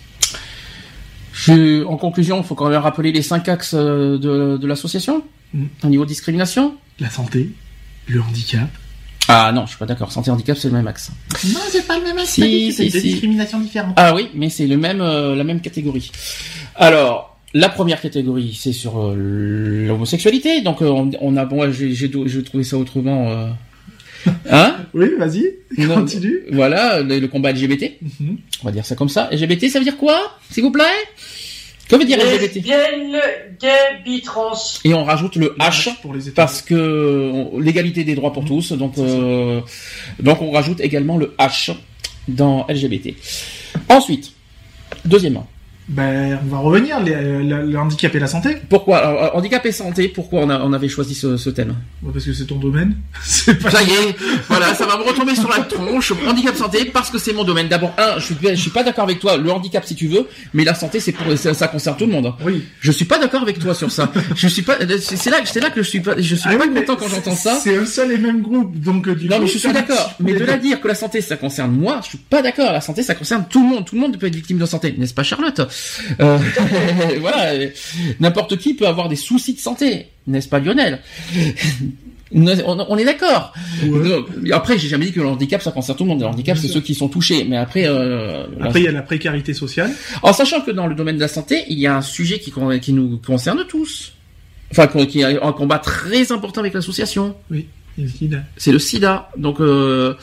Je- 1.34 1.84
en 1.86 1.98
conclusion, 1.98 2.38
il 2.42 2.44
faut 2.46 2.54
quand 2.56 2.70
même 2.70 2.82
rappeler 2.82 3.12
les 3.12 3.22
cinq 3.24 3.48
axes 3.50 3.74
de, 3.74 4.58
de 4.58 4.68
l'association 4.68 5.24
Mhm. 5.56 5.68
au 5.86 5.88
niveau 5.88 6.06
discrimination. 6.06 6.76
La 7.00 7.10
santé, 7.10 7.50
le 8.08 8.22
handicap. 8.22 8.70
Ah 9.32 9.52
non, 9.54 9.66
je 9.66 9.70
suis 9.70 9.78
pas 9.78 9.86
d'accord. 9.86 10.12
Santé 10.12 10.32
handicap, 10.32 10.58
c'est 10.58 10.70
le 10.70 10.74
même 10.74 10.88
axe. 10.88 11.12
Non, 11.54 11.60
c'est 11.70 11.86
pas 11.86 12.00
le 12.00 12.04
même 12.04 12.18
axe. 12.18 12.32
Si, 12.32 12.42
si, 12.42 12.74
c'est 12.74 12.90
deux 12.90 13.00
si. 13.00 13.10
discriminations 13.10 13.60
différentes. 13.60 13.94
Ah 13.96 14.16
oui, 14.16 14.30
mais 14.34 14.50
c'est 14.50 14.66
le 14.66 14.76
même, 14.76 15.02
euh, 15.02 15.36
la 15.36 15.44
même 15.44 15.62
catégorie. 15.62 16.12
Alors, 16.76 17.38
la 17.54 17.70
première 17.70 18.02
catégorie, 18.02 18.58
c'est 18.60 18.74
sur 18.74 19.00
euh, 19.00 19.86
l'homosexualité. 19.88 20.62
Donc, 20.62 20.82
euh, 20.82 20.88
on, 20.88 21.12
on 21.22 21.38
a, 21.38 21.46
bon, 21.46 21.72
j'ai, 21.72 22.10
trouvé 22.44 22.64
ça 22.64 22.78
autrement. 22.78 23.30
Euh... 23.30 23.50
Hein 24.50 24.78
Oui, 24.96 25.12
vas-y, 25.20 25.54
continue. 25.86 26.40
Voilà, 26.52 27.04
le, 27.04 27.20
le 27.20 27.28
combat 27.28 27.52
LGBT. 27.52 28.02
Mhm. 28.02 28.38
On 28.64 28.66
va 28.66 28.72
dire 28.72 28.84
ça 28.84 28.96
comme 28.96 29.10
ça. 29.10 29.30
LGBT, 29.32 29.70
ça 29.70 29.78
veut 29.78 29.86
dire 29.86 29.98
quoi, 29.98 30.40
s'il 30.50 30.64
vous 30.64 30.72
plaît? 30.72 30.86
Que 31.90 31.96
veut 31.96 32.06
dire 32.06 32.20
LGBT 32.20 32.56
Lesbienne, 32.56 33.20
gay, 33.60 33.68
bi, 34.06 34.22
trans. 34.22 34.54
Et 34.84 34.94
on 34.94 35.04
rajoute 35.04 35.36
le 35.36 35.56
H 35.60 36.00
pour 36.02 36.14
les 36.14 36.30
parce 36.30 36.62
que 36.62 37.60
l'égalité 37.60 38.04
des 38.04 38.14
droits 38.14 38.32
pour 38.32 38.46
tous. 38.46 38.74
Donc, 38.74 39.00
euh, 39.00 39.60
donc 40.20 40.40
on 40.42 40.52
rajoute 40.52 40.80
également 40.82 41.18
le 41.18 41.36
H 41.40 41.76
dans 42.28 42.68
LGBT. 42.70 43.16
Ensuite, 43.90 44.34
deuxièmement. 45.04 45.48
Ben, 45.90 46.38
on 46.46 46.48
va 46.50 46.58
revenir, 46.60 46.98
le 47.04 47.76
handicap 47.76 48.14
et 48.14 48.20
la 48.20 48.28
santé. 48.28 48.58
Pourquoi 48.70 49.00
alors, 49.00 49.24
euh, 49.24 49.38
handicap 49.38 49.66
et 49.66 49.72
santé 49.72 50.08
Pourquoi 50.08 50.42
on, 50.42 50.50
a- 50.52 50.60
on 50.62 50.72
avait 50.72 50.88
choisi 50.88 51.16
ce, 51.16 51.36
ce 51.36 51.50
thème? 51.50 51.74
Parce 52.14 52.24
que 52.26 52.32
c'est 52.34 52.46
ton 52.46 52.58
domaine. 52.58 52.96
C'est 53.24 53.56
pas. 53.56 53.72
Ça 53.72 53.82
y 53.82 53.90
est, 53.90 54.16
voilà, 54.48 54.76
ça 54.76 54.86
va 54.86 54.98
me 54.98 55.04
retomber 55.04 55.34
sur 55.36 55.50
la 55.50 55.62
tronche. 55.64 56.14
Handicap 56.28 56.56
santé 56.56 56.86
parce 56.86 57.10
que 57.10 57.18
c'est 57.18 57.34
mon 57.34 57.44
domaine. 57.44 57.68
D'abord, 57.68 57.94
un, 57.98 58.20
je 58.20 58.26
suis, 58.26 58.36
je 58.44 58.54
suis 58.56 58.70
pas 58.70 58.84
d'accord 58.84 59.04
avec 59.06 59.20
toi. 59.20 59.36
Le 59.38 59.52
handicap, 59.52 59.84
si 59.84 59.96
tu 59.96 60.08
veux, 60.08 60.28
mais 60.54 60.64
la 60.64 60.76
santé, 60.76 61.00
c'est 61.00 61.12
pour, 61.12 61.36
ça, 61.38 61.54
ça 61.56 61.68
concerne 61.68 61.98
tout 61.98 62.06
le 62.06 62.12
monde. 62.12 62.34
Oui. 62.46 62.64
Je 62.82 62.92
suis 62.92 63.06
pas 63.06 63.18
d'accord 63.18 63.42
avec 63.42 63.58
toi 63.58 63.74
sur 63.74 63.90
ça. 63.92 64.12
Je 64.36 64.48
suis 64.48 64.62
pas. 64.62 64.78
C'est 65.00 65.30
là, 65.32 65.38
c'est 65.44 65.60
là 65.60 65.72
que 65.72 65.82
je 65.82 65.90
suis 65.90 66.02
pas. 66.02 66.14
Je 66.18 66.36
suis 66.36 66.50
Ah 66.52 66.56
pas 66.56 66.66
oui, 66.68 66.74
content 66.76 66.96
quand 66.98 67.08
j'entends 67.08 67.36
ça. 67.36 67.60
C'est 67.64 67.76
un 67.78 67.86
seul 67.86 68.12
et 68.12 68.18
même 68.20 68.42
groupe, 68.42 68.78
donc 68.80 69.10
du 69.10 69.28
Non, 69.28 69.38
coup, 69.38 69.42
mais 69.44 69.48
je 69.48 69.58
suis 69.58 69.72
d'accord. 69.74 70.14
Mais 70.20 70.34
de 70.34 70.46
là 70.46 70.58
dire 70.58 70.80
que 70.82 70.88
la 70.88 70.96
santé, 70.96 71.22
ça 71.22 71.36
concerne 71.36 71.72
moi, 71.72 72.00
je 72.04 72.10
suis 72.10 72.18
pas 72.20 72.42
d'accord. 72.44 72.72
La 72.72 72.82
santé, 72.82 73.02
ça 73.02 73.16
concerne 73.16 73.46
tout 73.50 73.62
le 73.64 73.70
monde. 73.70 73.86
Tout 73.86 73.96
le 73.96 74.02
monde 74.02 74.18
peut 74.18 74.28
être 74.28 74.36
victime 74.36 74.60
de 74.60 74.66
santé, 74.68 74.94
n'est-ce 74.98 75.14
pas, 75.16 75.24
Charlotte? 75.24 75.62
Euh, 76.20 76.38
Voilà. 77.20 77.68
N'importe 78.20 78.58
qui 78.58 78.74
peut 78.74 78.88
avoir 78.88 79.10
des 79.10 79.16
soucis 79.16 79.54
de 79.54 79.60
santé, 79.60 80.08
n'est-ce 80.28 80.50
pas, 80.50 80.60
Lionel? 80.60 81.00
On, 82.32 82.98
est 82.98 83.06
d'accord. 83.06 83.54
Après, 84.52 84.78
j'ai 84.78 84.88
jamais 84.88 85.08
dit 85.08 85.12
que 85.12 85.20
le 85.20 85.28
handicap, 85.28 85.62
ça 85.64 85.72
concerne 85.72 85.98
tout 85.98 86.04
le 86.04 86.10
monde. 86.10 86.22
Le 86.22 86.28
handicap, 86.28 86.58
c'est 86.58 86.68
ceux 86.68 86.82
qui 86.82 86.94
sont 86.94 87.08
touchés. 87.08 87.44
Mais 87.44 87.58
après, 87.58 87.88
euh, 87.88 88.46
Après, 88.62 88.82
il 88.82 88.86
y 88.86 88.88
a 88.88 88.92
la 88.92 89.02
précarité 89.02 89.56
sociale. 89.56 89.92
en 90.22 90.32
sachant 90.32 90.62
que 90.62 90.70
dans 90.70 90.86
le 90.86 90.94
domaine 90.94 91.16
de 91.16 91.22
la 91.22 91.28
santé, 91.28 91.64
il 91.70 91.80
y 91.80 91.88
a 91.88 91.96
un 91.96 92.04
sujet 92.04 92.40
qui, 92.40 92.54
qui 92.82 92.94
nous 92.94 93.18
concerne 93.18 93.66
tous. 93.68 94.14
Enfin, 94.72 94.86
qui 94.88 95.22
est 95.22 95.42
un 95.42 95.52
combat 95.54 95.80
très 95.80 96.32
important 96.32 96.62
avec 96.62 96.76
l'association. 96.76 97.36
Oui. 97.50 97.66
Le 98.02 98.08
sida, 98.08 98.38
C'est 98.56 98.72
le 98.72 98.80
SIDA. 98.80 99.30
Donc, 99.38 99.60
euh, 99.60 100.14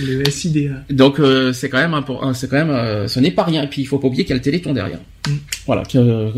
le 0.00 0.28
SIDA. 0.28 0.82
donc 0.90 1.20
euh, 1.20 1.52
c'est 1.52 1.68
quand 1.68 1.78
même. 1.78 1.94
C'est 2.34 2.50
quand 2.50 2.56
même, 2.56 2.70
euh, 2.70 3.06
ce 3.06 3.20
n'est 3.20 3.30
pas 3.30 3.44
rien. 3.44 3.62
Et 3.62 3.68
puis, 3.68 3.82
il 3.82 3.84
faut 3.84 3.98
pas 3.98 4.08
oublier 4.08 4.24
qu'il 4.24 4.30
y 4.30 4.32
a 4.32 4.36
le 4.36 4.42
Téléthon 4.42 4.72
derrière. 4.72 4.98
Mm. 5.28 5.32
Voilà. 5.66 5.82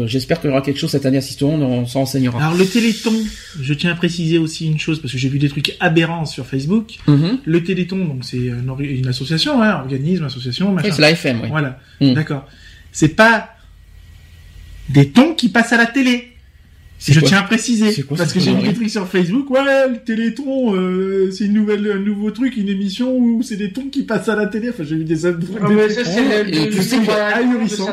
J'espère 0.07 0.40
qu'il 0.40 0.51
y 0.51 0.53
aura 0.53 0.61
quelque 0.61 0.78
chose 0.78 0.90
cette 0.90 1.07
année 1.07 1.16
à 1.16 1.23
Sisteron. 1.23 1.61
On 1.62 1.86
s'en 1.86 2.01
renseignera. 2.01 2.39
Alors 2.39 2.57
le 2.57 2.66
Téléthon, 2.66 3.15
je 3.61 3.74
tiens 3.74 3.93
à 3.93 3.94
préciser 3.94 4.39
aussi 4.39 4.66
une 4.66 4.78
chose 4.78 5.01
parce 5.01 5.12
que 5.12 5.19
j'ai 5.19 5.28
vu 5.28 5.39
des 5.39 5.48
trucs 5.48 5.74
aberrants 5.81 6.27
sur 6.27 6.47
Facebook. 6.47 6.97
Mhm. 7.07 7.39
Le 7.44 7.65
Téléthon, 7.65 8.05
donc 8.05 8.24
c'est 8.24 8.36
une, 8.36 9.07
association, 9.09 9.62
hein, 9.62 9.81
organisme, 9.81 10.24
association, 10.24 10.73
machin. 10.73 10.90
C'est 10.93 11.01
la 11.03 11.11
FM, 11.11 11.40
oui. 11.43 11.48
Voilà, 11.48 11.78
Mm. 12.01 12.12
d'accord. 12.12 12.47
C'est 12.93 13.16
pas 13.16 13.48
des 14.90 15.11
tons 15.11 15.35
qui 15.35 15.48
passent 15.48 15.73
à 15.73 15.78
la 15.78 15.86
télé. 15.86 16.36
Je 16.98 17.20
quoi 17.20 17.28
tiens 17.28 17.39
à 17.39 17.43
préciser 17.43 18.02
quoi 18.02 18.16
parce 18.16 18.32
que 18.32 18.40
j'ai 18.40 18.52
vu 18.55 18.62
des 18.68 18.74
trucs 18.74 18.90
sur 18.90 19.06
Facebook. 19.06 19.51
Ouais, 19.51 19.60
le 19.89 19.98
Téléthon, 20.05 20.74
euh, 20.74 21.31
c'est 21.31 21.44
une 21.44 21.52
nouvelle, 21.52 21.90
un 21.94 21.98
nouveau 22.01 22.31
truc, 22.31 22.56
une 22.56 22.68
émission 22.68 23.14
où 23.16 23.43
c'est 23.43 23.56
des 23.56 23.70
tons 23.73 23.89
qui 23.93 24.02
passent 24.02 24.28
à 24.28 24.35
la 24.36 24.47
télé. 24.47 24.70
Enfin, 24.70 24.82
j'ai 24.89 24.97
vu 24.97 25.05
des, 25.05 25.14
des 25.14 25.20
trucs. 25.20 25.40
Ah, 25.62 25.68
mais 25.68 25.89
ça, 25.90 26.01
c'est 26.05 27.10
ahurissant. 27.35 27.89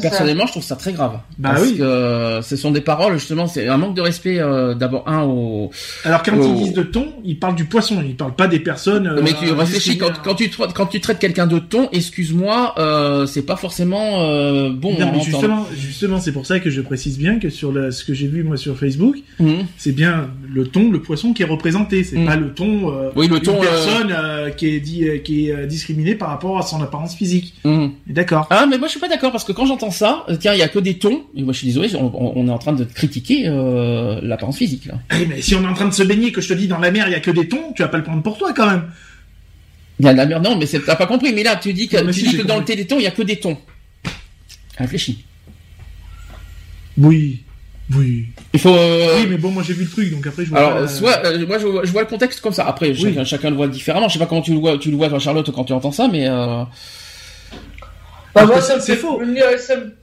Personnellement, 0.00 0.46
je 0.46 0.52
trouve 0.52 0.62
ça 0.62 0.76
très 0.76 0.92
grave. 0.92 1.18
Bah 1.38 1.50
parce 1.54 1.62
oui. 1.62 1.76
que 1.78 1.82
euh, 1.82 2.42
ce 2.42 2.56
sont 2.56 2.70
des 2.70 2.80
paroles, 2.80 3.14
justement, 3.18 3.46
c'est 3.46 3.66
un 3.68 3.76
manque 3.76 3.94
de 3.96 4.00
respect, 4.00 4.38
euh, 4.38 4.74
d'abord, 4.74 5.06
un, 5.08 5.22
au... 5.22 5.70
Alors 6.04 6.22
quand 6.22 6.32
Oh. 6.40 6.54
ils 6.56 6.64
disent 6.64 6.72
de 6.74 6.82
ton, 6.82 7.08
ils 7.24 7.38
parlent 7.38 7.56
du 7.56 7.64
poisson, 7.64 8.02
ils 8.06 8.14
parlent 8.16 8.34
pas 8.36 8.46
des 8.48 8.60
personnes. 8.60 9.06
euh, 9.08 9.20
Mais 9.22 9.32
tu 9.32 9.50
réfléchis, 9.52 9.98
quand, 9.98 10.34
tu, 10.36 10.46
tra- 10.48 10.72
quand 10.72 10.86
tu 10.86 11.00
traites 11.00 11.18
quelqu'un 11.18 11.46
de 11.46 11.58
ton, 11.58 11.88
excuse-moi, 11.92 12.74
euh, 12.78 13.26
c'est 13.26 13.42
pas 13.42 13.56
forcément 13.56 14.22
euh, 14.22 14.70
bon. 14.72 14.96
Non, 14.98 15.12
mais 15.12 15.20
justement, 15.20 15.66
justement, 15.76 16.20
c'est 16.20 16.32
pour 16.32 16.46
ça 16.46 16.60
que 16.60 16.70
je 16.70 16.80
précise 16.80 17.18
bien 17.18 17.38
que 17.38 17.50
sur 17.50 17.72
le, 17.72 17.90
ce 17.90 18.04
que 18.04 18.14
j'ai 18.20 18.26
vu 18.28 18.42
moi 18.44 18.56
sur 18.56 18.78
Facebook, 18.78 19.16
Mhm. 19.38 19.66
c'est 19.78 19.92
bien 19.92 20.30
le 20.48 20.66
ton, 20.66 20.90
le 20.90 21.00
poisson 21.00 21.32
qui 21.32 21.42
est 21.42 21.46
représenté. 21.46 22.04
C'est 22.04 22.18
Mm. 22.18 22.26
pas 22.26 22.36
le 22.36 22.52
ton. 22.52 22.92
Euh, 22.94 23.10
Oui, 23.16 23.28
le 23.28 23.40
ton, 23.40 23.56
euh, 23.58 23.60
personne 23.62 24.12
euh, 24.12 24.50
qui 24.50 24.66
est 24.68 24.80
dit, 24.80 25.08
euh, 25.08 25.18
qui 25.18 25.48
est 25.50 25.66
discriminée 25.66 26.14
par 26.14 26.28
rapport 26.28 26.58
à 26.58 26.62
son 26.62 26.82
apparence 26.82 27.14
physique. 27.16 27.54
Mhm. 27.64 27.92
D'accord. 28.06 28.46
Ah, 28.50 28.66
mais 28.68 28.78
moi 28.78 28.86
je 28.88 28.92
suis 28.92 29.00
pas 29.00 29.08
d'accord 29.08 29.32
parce 29.32 29.44
que 29.44 29.52
quand 29.52 29.66
j'entends 29.66 29.90
ça, 29.90 30.26
tiens, 30.38 30.52
il 30.54 30.58
y 30.58 30.62
a 30.62 30.68
que 30.68 30.78
des 30.78 30.98
tons. 30.98 31.22
Et 31.34 31.42
moi 31.42 31.52
je 31.52 31.58
suis 31.58 31.66
désolé, 31.66 31.88
on, 31.96 32.46
est 32.46 32.50
en 32.50 32.58
train 32.58 32.72
de 32.74 32.84
critiquer 32.84 33.44
l'apparence 34.22 34.58
physique 34.58 34.86
là. 34.86 34.94
Eh, 35.18 35.26
mais 35.26 35.40
si 35.40 35.54
on 35.54 35.62
est 35.62 35.66
en 35.66 35.74
train 35.74 35.88
de 35.88 35.94
se 35.94 36.02
baigner, 36.02 36.32
que 36.32 36.40
je 36.40 36.48
te 36.48 36.54
dis 36.54 36.68
dans 36.68 36.78
la 36.78 36.90
mer, 36.90 37.06
il 37.08 37.12
y 37.12 37.14
a 37.16 37.20
que 37.20 37.30
des 37.30 37.48
tons, 37.48 37.72
tu 37.74 37.82
vas 37.82 37.88
pas 37.88 37.98
le 37.98 38.04
prendre 38.04 38.22
pour 38.22 38.36
toi 38.38 38.52
quand 38.54 38.70
même. 38.70 38.84
Il 39.98 40.06
y 40.06 40.08
a 40.08 40.12
de 40.12 40.18
la 40.18 40.26
merde, 40.26 40.44
non, 40.44 40.56
mais 40.58 40.66
c'est- 40.66 40.80
t'as 40.84 40.96
pas 40.96 41.06
compris. 41.06 41.32
Mais 41.34 41.42
là, 41.42 41.56
tu 41.56 41.72
dis 41.72 41.86
que, 41.88 41.96
Non, 41.98 42.06
tu 42.06 42.20
si, 42.20 42.28
dis 42.30 42.36
que 42.38 42.42
dans 42.46 42.58
le 42.58 42.64
téléthon, 42.64 42.96
il 42.98 43.02
y 43.04 43.06
a 43.06 43.10
que 43.10 43.22
des 43.22 43.36
tons. 43.36 43.56
Réfléchis. 44.78 45.24
Oui, 46.98 47.40
oui. 47.96 48.26
Il 48.52 48.60
faut. 48.60 48.74
euh, 48.74 49.16
Oui, 49.18 49.26
mais 49.28 49.36
bon, 49.36 49.50
moi 49.50 49.62
j'ai 49.66 49.72
vu 49.74 49.84
le 49.84 49.90
truc, 49.90 50.10
donc 50.12 50.26
après 50.26 50.44
je 50.44 50.50
vois. 50.50 50.58
Alors, 50.58 50.74
pas, 50.80 50.88
soit, 50.88 51.24
euh, 51.26 51.46
moi, 51.46 51.58
je, 51.58 51.66
vois- 51.66 51.84
je 51.84 51.90
vois 51.92 52.02
le 52.02 52.06
contexte 52.08 52.40
comme 52.40 52.52
ça. 52.52 52.66
Après, 52.66 52.94
chacun, 52.94 53.24
chacun 53.24 53.50
le 53.50 53.56
voit 53.56 53.68
différemment. 53.68 54.08
Je 54.08 54.14
sais 54.14 54.18
pas 54.18 54.26
comment 54.26 54.42
tu 54.42 54.52
le 54.52 54.58
vois, 54.58 54.78
tu 54.78 54.90
le 54.90 54.96
vois, 54.96 55.08
toi, 55.08 55.18
Charlotte, 55.18 55.50
quand 55.52 55.64
tu 55.64 55.72
entends 55.72 55.92
ça, 55.92 56.08
mais 56.10 56.28
euh, 56.28 56.62
Bah, 58.34 58.46
moi, 58.46 58.56
que 58.56 58.60
ça 58.62 58.76
me 58.76 58.80
c'est 58.80 58.94
fait 58.94 59.00
faux. 59.00 59.20
Ça, 59.58 59.76
me- 59.76 59.94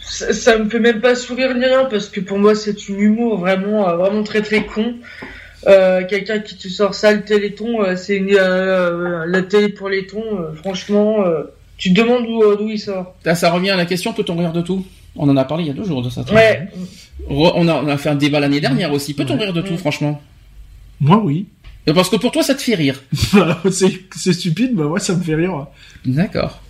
ça, 0.00 0.32
ça 0.32 0.58
me 0.58 0.68
fait 0.68 0.80
même 0.80 1.00
pas 1.00 1.14
sourire 1.14 1.54
ni 1.54 1.64
rien 1.64 1.86
parce 1.86 2.08
que 2.10 2.20
pour 2.20 2.38
moi 2.38 2.54
c'est 2.54 2.88
une 2.88 3.00
humour 3.00 3.38
vraiment, 3.38 3.88
euh, 3.88 3.96
vraiment 3.96 4.22
très 4.22 4.42
très 4.42 4.64
con. 4.66 4.94
Euh, 5.66 6.04
quelqu'un 6.06 6.40
qui 6.40 6.56
te 6.58 6.68
sort 6.68 6.94
ça, 6.94 7.12
le 7.12 7.22
téléthon, 7.22 7.78
c'est 7.96 8.16
une, 8.16 8.36
euh, 8.38 9.24
la 9.26 9.40
télé 9.42 9.70
pour 9.70 9.88
les 9.88 10.06
tons, 10.06 10.20
franchement, 10.56 11.24
euh, 11.24 11.44
tu 11.78 11.94
te 11.94 12.00
demandes 12.00 12.26
d'où 12.26 12.54
d'où 12.56 12.68
il 12.68 12.78
sort. 12.78 13.14
Là, 13.24 13.34
ça 13.34 13.50
revient 13.50 13.70
à 13.70 13.76
la 13.76 13.86
question, 13.86 14.12
peut-on 14.12 14.36
rire 14.36 14.52
de 14.52 14.60
tout 14.60 14.84
On 15.16 15.28
en 15.28 15.36
a 15.36 15.44
parlé 15.44 15.64
il 15.64 15.66
y 15.68 15.70
a 15.70 15.74
deux 15.74 15.84
jours 15.84 16.02
de 16.02 16.10
ça. 16.10 16.22
Ouais. 16.32 16.68
Re- 17.30 17.52
On 17.54 17.68
a, 17.68 17.74
on 17.74 17.88
a 17.88 17.96
fait 17.96 18.08
un 18.08 18.14
débat 18.16 18.40
l'année 18.40 18.60
dernière 18.60 18.92
aussi. 18.92 19.14
Peut-on 19.14 19.36
rire 19.38 19.52
de 19.52 19.60
tout, 19.62 19.76
franchement? 19.78 20.20
Moi, 21.00 21.20
oui. 21.22 21.46
Parce 21.94 22.08
que 22.08 22.16
pour 22.16 22.32
toi, 22.32 22.42
ça 22.42 22.54
te 22.54 22.62
fait 22.62 22.74
rire. 22.74 23.02
c'est 23.70 23.92
c'est 24.16 24.32
stupide, 24.32 24.74
bah 24.74 24.86
ouais, 24.86 25.00
ça 25.00 25.14
me 25.14 25.22
fait 25.22 25.34
rire. 25.34 25.66
D'accord. 26.04 26.60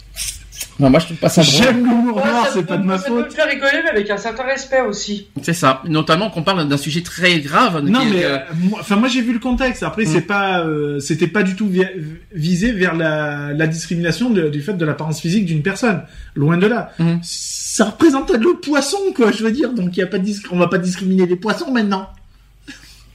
Non, 0.81 0.91
moi, 0.91 0.99
je 0.99 1.05
trouve 1.07 1.19
pas 1.19 1.29
ça 1.29 1.43
drôle. 1.45 1.55
J'aime 1.55 1.85
l'humour 1.85 2.17
Ouais, 2.17 2.25
noir, 2.29 2.49
c'est 2.53 2.61
peut- 2.63 2.67
pas 2.67 2.77
de 2.79 2.83
ma 2.85 2.99
Ça 2.99 3.09
peut 3.09 3.17
faute. 3.17 3.27
me 3.27 3.31
faire 3.31 3.47
rigoler, 3.47 3.81
mais 3.85 3.91
avec 3.91 4.11
un 4.11 4.17
certain 4.17 4.43
respect 4.43 4.81
aussi. 4.81 5.29
C'est 5.41 5.53
ça. 5.53 5.83
Notamment 5.87 6.31
qu'on 6.31 6.43
parle 6.43 6.67
d'un 6.69 6.77
sujet 6.77 7.03
très 7.03 7.39
grave. 7.39 7.79
Non 7.85 8.05
mais 8.05 8.25
euh, 8.25 8.39
moi, 8.61 8.79
enfin 8.81 8.97
moi 8.97 9.09
j'ai 9.09 9.21
vu 9.23 9.33
le 9.33 9.39
contexte. 9.39 9.85
Après 9.85 10.03
Mm. 10.03 10.07
c'est 10.09 10.23
pas, 10.23 10.63
euh, 10.65 10.99
c'était 10.99 11.29
pas 11.29 11.45
du 11.45 11.55
tout 11.55 11.69
vi- 11.69 11.85
visé 12.35 12.73
vers 12.73 12.97
la, 12.97 13.53
la 13.53 13.67
discrimination 13.69 14.31
de- 14.31 14.49
du 14.49 14.63
fait 14.63 14.75
de 14.75 14.85
l'apparence 14.85 15.21
physique 15.21 15.45
d'une 15.47 15.63
personne. 15.63 16.03
Loin 16.35 16.57
de 16.57 16.67
là. 16.67 16.91
Mm. 16.99 17.19
Ça 17.77 17.87
représente 17.87 18.31
le 18.31 18.55
poisson 18.61 18.99
quoi, 19.17 19.33
je 19.33 19.43
veux 19.43 19.51
dire. 19.51 19.73
Donc 19.73 19.97
y 19.97 20.03
a 20.03 20.07
pas 20.07 20.19
de 20.19 20.31
on 20.53 20.59
va 20.59 20.69
pas 20.69 20.79
discriminer 20.79 21.27
les 21.27 21.35
poissons 21.35 21.73
maintenant. 21.73 22.07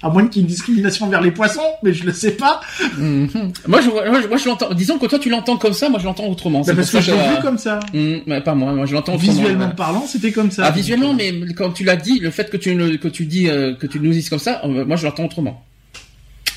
À 0.02 0.10
moins 0.10 0.28
qu'il 0.28 0.42
y 0.42 0.44
ait 0.44 0.48
une 0.48 0.54
discrimination 0.54 1.08
vers 1.08 1.22
les 1.22 1.32
poissons, 1.32 1.62
mais 1.82 1.94
je 1.94 2.04
le 2.06 2.12
sais 2.12 2.32
pas. 2.32 2.60
Mhm. 2.98 3.30
Moi, 3.68 3.80
je, 3.82 3.90
moi, 3.90 4.22
je- 4.22 4.28
moi, 4.28 4.36
je 4.38 4.46
l'entends. 4.50 4.74
Disons 4.74 4.98
que 4.98 5.06
toi, 5.06 5.18
tu 5.18 5.30
l'entends 5.30 5.56
comme 5.56 5.72
ça, 5.72 5.88
moi, 5.88 5.98
je 6.00 6.04
l'entends 6.06 6.26
autrement. 6.28 6.60
Bah, 6.60 6.66
C'est 6.68 6.76
parce 6.76 6.92
que 6.92 7.00
ça 7.00 7.02
je 7.02 7.12
l'ai 7.12 7.36
vu 7.36 7.42
comme 7.42 7.58
ça. 7.58 7.80
mais 7.94 8.42
pas 8.42 8.54
moi. 8.54 8.74
Moi, 8.74 8.86
je 8.86 8.94
l'entends 8.94 9.16
autrement. 9.16 9.32
Visuellement 9.32 9.68
ouais. 9.68 9.76
parlant, 9.76 10.06
c'était 10.06 10.34
comme 10.34 10.52
ça. 10.52 10.64
Ah, 10.66 10.72
visuellement, 10.72 11.14
mais 11.14 11.34
quand 11.56 11.72
tu 11.72 11.86
l'as 11.86 11.96
dit, 11.96 12.20
le 12.20 12.30
fait 12.32 12.50
que 12.50 12.58
tu 12.58 12.74
le- 12.76 12.98
que 12.98 13.08
tu 13.08 13.26
dis 13.26 13.48
euh, 13.50 13.76
que 13.76 13.88
tu 13.88 14.00
nous 14.02 14.12
dises 14.12 14.28
comme 14.30 14.40
ça, 14.40 14.62
euh, 14.66 14.84
moi, 14.86 14.98
je 14.98 15.06
l'entends 15.06 15.24
autrement. 15.24 15.66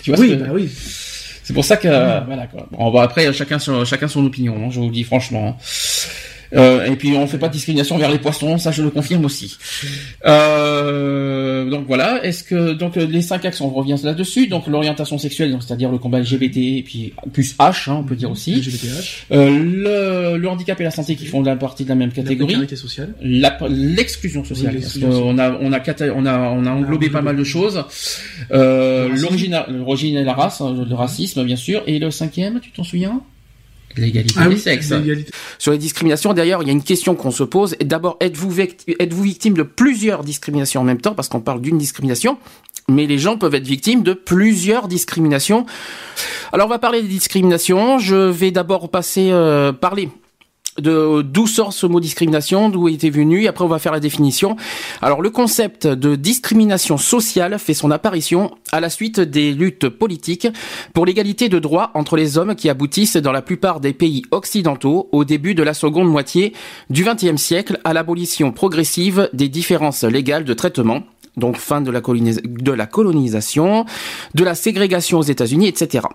Tu 0.02 0.10
vois 0.10 0.16
ce 0.16 0.22
Oui, 0.22 0.30
que- 0.30 0.42
bah 0.42 0.50
oui. 0.52 0.68
C'est 1.44 1.52
pour 1.54 1.64
ça 1.64 1.76
que 1.76 1.86
euh, 1.88 2.20
voilà 2.26 2.46
quoi. 2.48 2.66
Bon, 2.72 2.90
bah, 2.92 3.02
après 3.04 3.32
chacun 3.32 3.60
son, 3.60 3.84
chacun 3.84 4.08
son 4.08 4.24
opinion, 4.24 4.56
hein, 4.56 4.68
je 4.70 4.78
vous 4.80 4.86
le 4.86 4.92
dis 4.92 5.04
franchement. 5.04 5.56
Euh, 6.54 6.84
et 6.86 6.96
puis 6.96 7.16
on 7.16 7.26
fait 7.26 7.38
pas 7.38 7.48
de 7.48 7.52
discrimination 7.54 7.96
vers 7.98 8.10
les 8.10 8.18
poissons, 8.18 8.58
ça 8.58 8.70
je 8.72 8.82
le 8.82 8.90
confirme 8.90 9.24
aussi. 9.24 9.56
Euh, 10.26 11.64
donc 11.70 11.86
voilà, 11.86 12.24
est-ce 12.24 12.44
que 12.44 12.72
donc 12.72 12.96
euh, 12.96 13.06
les 13.06 13.22
cinq 13.22 13.44
axes 13.44 13.60
on 13.60 13.68
revient 13.70 13.96
là-dessus, 14.02 14.46
donc 14.48 14.66
l'orientation 14.66 15.18
sexuelle, 15.18 15.50
donc 15.52 15.62
c'est-à-dire 15.62 15.90
le 15.90 15.98
combat 15.98 16.20
LGBT 16.20 16.56
et 16.56 16.82
puis 16.84 17.12
plus 17.32 17.54
H, 17.58 17.90
hein, 17.90 17.96
on 18.00 18.04
peut 18.04 18.16
dire 18.16 18.30
aussi. 18.30 18.54
LGBTH. 18.56 19.26
Euh, 19.32 20.32
le, 20.32 20.36
le 20.38 20.48
handicap 20.48 20.80
et 20.80 20.84
la 20.84 20.90
santé 20.90 21.16
qui 21.16 21.26
font 21.26 21.42
la 21.42 21.56
partie 21.56 21.84
de 21.84 21.88
la 21.88 21.94
même 21.94 22.10
La 22.10 22.22
catégorie. 22.22 22.52
précarité 22.54 22.76
sociale. 22.76 23.14
La- 23.22 23.58
L'exclusion 23.68 24.44
sociale, 24.44 24.74
Oui, 24.76 24.80
parce 24.82 24.98
qu'on 24.98 25.38
a 25.38 25.52
on 25.60 25.72
a 25.72 25.80
on 26.14 26.26
a 26.26 26.38
on 26.50 26.66
a 26.66 26.70
englobé 26.70 27.08
pas 27.10 27.22
mal 27.22 27.36
de 27.36 27.44
choses. 27.44 27.84
Euh. 28.52 29.08
L'origine, 29.14 29.58
l'origine 29.68 30.16
et 30.16 30.24
la 30.24 30.32
race, 30.34 30.60
hein, 30.60 30.74
le 30.88 30.94
racisme 30.94 31.44
bien 31.44 31.56
sûr, 31.56 31.82
et 31.86 31.98
le 31.98 32.10
cinquième, 32.10 32.60
tu 32.60 32.70
t'en 32.70 32.84
souviens? 32.84 33.20
L'égalité 33.97 34.35
Ah 34.39 34.48
des 34.48 34.56
sexes. 34.56 34.93
Sur 35.59 35.73
les 35.73 35.78
discriminations, 35.78 36.32
d'ailleurs, 36.32 36.62
il 36.62 36.66
y 36.66 36.70
a 36.70 36.73
une 36.73 36.82
question 36.82 37.14
qu'on 37.14 37.31
se 37.31 37.44
pose. 37.44 37.77
D'abord, 37.85 38.16
êtes-vous 38.20 38.60
êtes-vous 38.60 39.23
victime 39.23 39.55
de 39.55 39.62
plusieurs 39.62 40.24
discriminations 40.24 40.81
en 40.81 40.85
même 40.85 41.01
temps? 41.01 41.14
Parce 41.14 41.28
qu'on 41.28 41.40
parle 41.40 41.60
d'une 41.60 41.78
discrimination, 41.78 42.39
mais 42.89 43.06
les 43.06 43.19
gens 43.19 43.36
peuvent 43.36 43.55
être 43.55 43.66
victimes 43.66 44.02
de 44.02 44.12
plusieurs 44.12 44.89
discriminations. 44.89 45.66
Alors, 46.52 46.66
on 46.66 46.70
va 46.70 46.78
parler 46.78 47.02
des 47.02 47.09
discriminations. 47.09 47.98
Je 47.98 48.16
vais 48.16 48.51
d'abord 48.51 48.90
passer 48.90 49.31
euh, 49.31 49.73
parler 49.73 50.09
de 50.78 51.23
d'où 51.23 51.47
sort 51.47 51.73
ce 51.73 51.86
mot 51.86 52.01
discrimination, 52.01 52.69
d'où 52.69 52.89
était 52.89 53.11
venu, 53.11 53.47
après 53.47 53.65
on 53.65 53.69
va 53.69 53.78
faire 53.78 53.93
la 53.93 54.01
définition. 54.01 54.57
Alors 55.03 55.20
le 55.20 55.31
concept 55.31 55.86
de 55.86 56.16
discrimination 56.16 56.97
sociale 56.97 57.59
fait 57.59 57.74
son 57.74 57.90
apparition 57.90 58.53
à 58.73 58.81
la 58.81 58.89
suite 58.89 59.20
des 59.20 59.53
luttes 59.53 59.89
politiques 59.89 60.49
pour 60.94 61.05
l'égalité 61.07 61.49
de 61.49 61.59
droits 61.59 61.90
entre 61.94 62.16
les 62.16 62.39
hommes 62.39 62.55
qui 62.55 62.69
aboutissent 62.70 63.16
dans 63.16 63.32
la 63.32 63.43
plupart 63.43 63.81
des 63.81 63.93
pays 63.93 64.23
occidentaux 64.31 65.09
au 65.12 65.24
début 65.24 65.55
de 65.55 65.62
la 65.62 65.74
seconde 65.74 66.09
moitié 66.09 66.53
du 66.90 67.05
XXe 67.05 67.40
siècle 67.40 67.78
à 67.85 67.93
l'abolition 67.93 68.53
progressive 68.53 69.28
des 69.32 69.49
différences 69.49 70.05
légales 70.05 70.44
de 70.44 70.55
traitement. 70.55 71.03
Donc 71.36 71.57
fin 71.57 71.81
de 71.81 71.90
la, 71.90 72.01
colonis- 72.01 72.40
de 72.44 72.73
la 72.73 72.86
colonisation, 72.86 73.86
de 74.35 74.44
la 74.44 74.55
ségrégation 74.55 75.19
aux 75.19 75.23
États-Unis, 75.23 75.66
etc. 75.66 76.07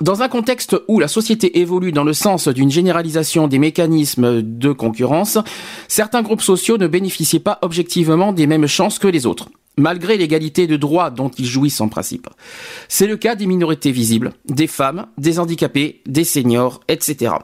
Dans 0.00 0.22
un 0.22 0.28
contexte 0.28 0.76
où 0.88 0.98
la 0.98 1.08
société 1.08 1.60
évolue 1.60 1.92
dans 1.92 2.04
le 2.04 2.12
sens 2.12 2.48
d'une 2.48 2.70
généralisation 2.70 3.46
des 3.46 3.58
mécanismes 3.58 4.42
de 4.42 4.72
concurrence, 4.72 5.38
certains 5.86 6.22
groupes 6.22 6.42
sociaux 6.42 6.78
ne 6.78 6.86
bénéficient 6.86 7.40
pas 7.40 7.58
objectivement 7.62 8.32
des 8.32 8.46
mêmes 8.46 8.66
chances 8.66 8.98
que 8.98 9.06
les 9.06 9.26
autres, 9.26 9.48
malgré 9.76 10.16
l'égalité 10.16 10.66
de 10.66 10.76
droits 10.76 11.10
dont 11.10 11.28
ils 11.28 11.46
jouissent 11.46 11.80
en 11.80 11.88
principe. 11.88 12.28
C'est 12.88 13.06
le 13.06 13.16
cas 13.16 13.34
des 13.34 13.46
minorités 13.46 13.92
visibles, 13.92 14.32
des 14.46 14.66
femmes, 14.66 15.06
des 15.18 15.38
handicapés, 15.38 16.02
des 16.06 16.24
seniors, 16.24 16.80
etc. 16.88 17.34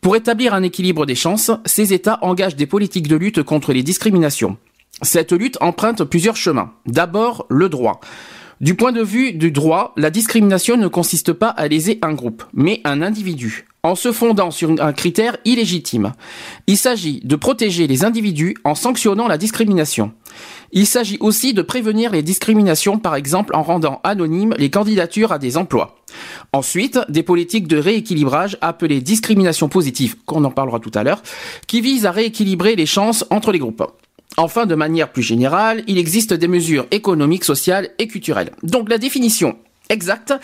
Pour 0.00 0.14
établir 0.14 0.54
un 0.54 0.62
équilibre 0.62 1.04
des 1.04 1.16
chances, 1.16 1.50
ces 1.64 1.92
États 1.92 2.18
engagent 2.22 2.56
des 2.56 2.66
politiques 2.66 3.08
de 3.08 3.16
lutte 3.16 3.42
contre 3.42 3.72
les 3.72 3.82
discriminations. 3.82 4.56
Cette 5.02 5.32
lutte 5.32 5.58
emprunte 5.60 6.04
plusieurs 6.04 6.36
chemins. 6.36 6.72
D'abord, 6.86 7.44
le 7.50 7.68
droit. 7.68 8.00
Du 8.58 8.74
point 8.74 8.92
de 8.92 9.02
vue 9.02 9.34
du 9.34 9.50
droit, 9.50 9.92
la 9.98 10.08
discrimination 10.08 10.78
ne 10.78 10.88
consiste 10.88 11.34
pas 11.34 11.48
à 11.48 11.68
léser 11.68 11.98
un 12.00 12.14
groupe, 12.14 12.42
mais 12.54 12.80
un 12.84 13.02
individu, 13.02 13.66
en 13.82 13.94
se 13.94 14.12
fondant 14.12 14.50
sur 14.50 14.70
un 14.80 14.94
critère 14.94 15.36
illégitime. 15.44 16.14
Il 16.66 16.78
s'agit 16.78 17.20
de 17.22 17.36
protéger 17.36 17.86
les 17.86 18.02
individus 18.02 18.56
en 18.64 18.74
sanctionnant 18.74 19.28
la 19.28 19.36
discrimination. 19.36 20.12
Il 20.72 20.86
s'agit 20.86 21.18
aussi 21.20 21.52
de 21.52 21.60
prévenir 21.60 22.12
les 22.12 22.22
discriminations, 22.22 22.98
par 22.98 23.14
exemple 23.14 23.54
en 23.54 23.62
rendant 23.62 24.00
anonymes 24.04 24.54
les 24.56 24.70
candidatures 24.70 25.32
à 25.32 25.38
des 25.38 25.58
emplois. 25.58 25.96
Ensuite, 26.54 26.98
des 27.10 27.22
politiques 27.22 27.68
de 27.68 27.76
rééquilibrage 27.76 28.56
appelées 28.62 29.02
discrimination 29.02 29.68
positive, 29.68 30.16
qu'on 30.24 30.44
en 30.44 30.50
parlera 30.50 30.80
tout 30.80 30.92
à 30.94 31.04
l'heure, 31.04 31.22
qui 31.66 31.82
visent 31.82 32.06
à 32.06 32.10
rééquilibrer 32.10 32.74
les 32.74 32.86
chances 32.86 33.26
entre 33.28 33.52
les 33.52 33.58
groupes. 33.58 33.84
Enfin, 34.36 34.66
de 34.66 34.74
manière 34.74 35.10
plus 35.10 35.22
générale, 35.22 35.82
il 35.86 35.98
existe 35.98 36.34
des 36.34 36.48
mesures 36.48 36.86
économiques, 36.90 37.44
sociales 37.44 37.90
et 37.98 38.06
culturelles. 38.06 38.50
Donc 38.62 38.90
la 38.90 38.98
définition 38.98 39.56
exacte, 39.88 40.34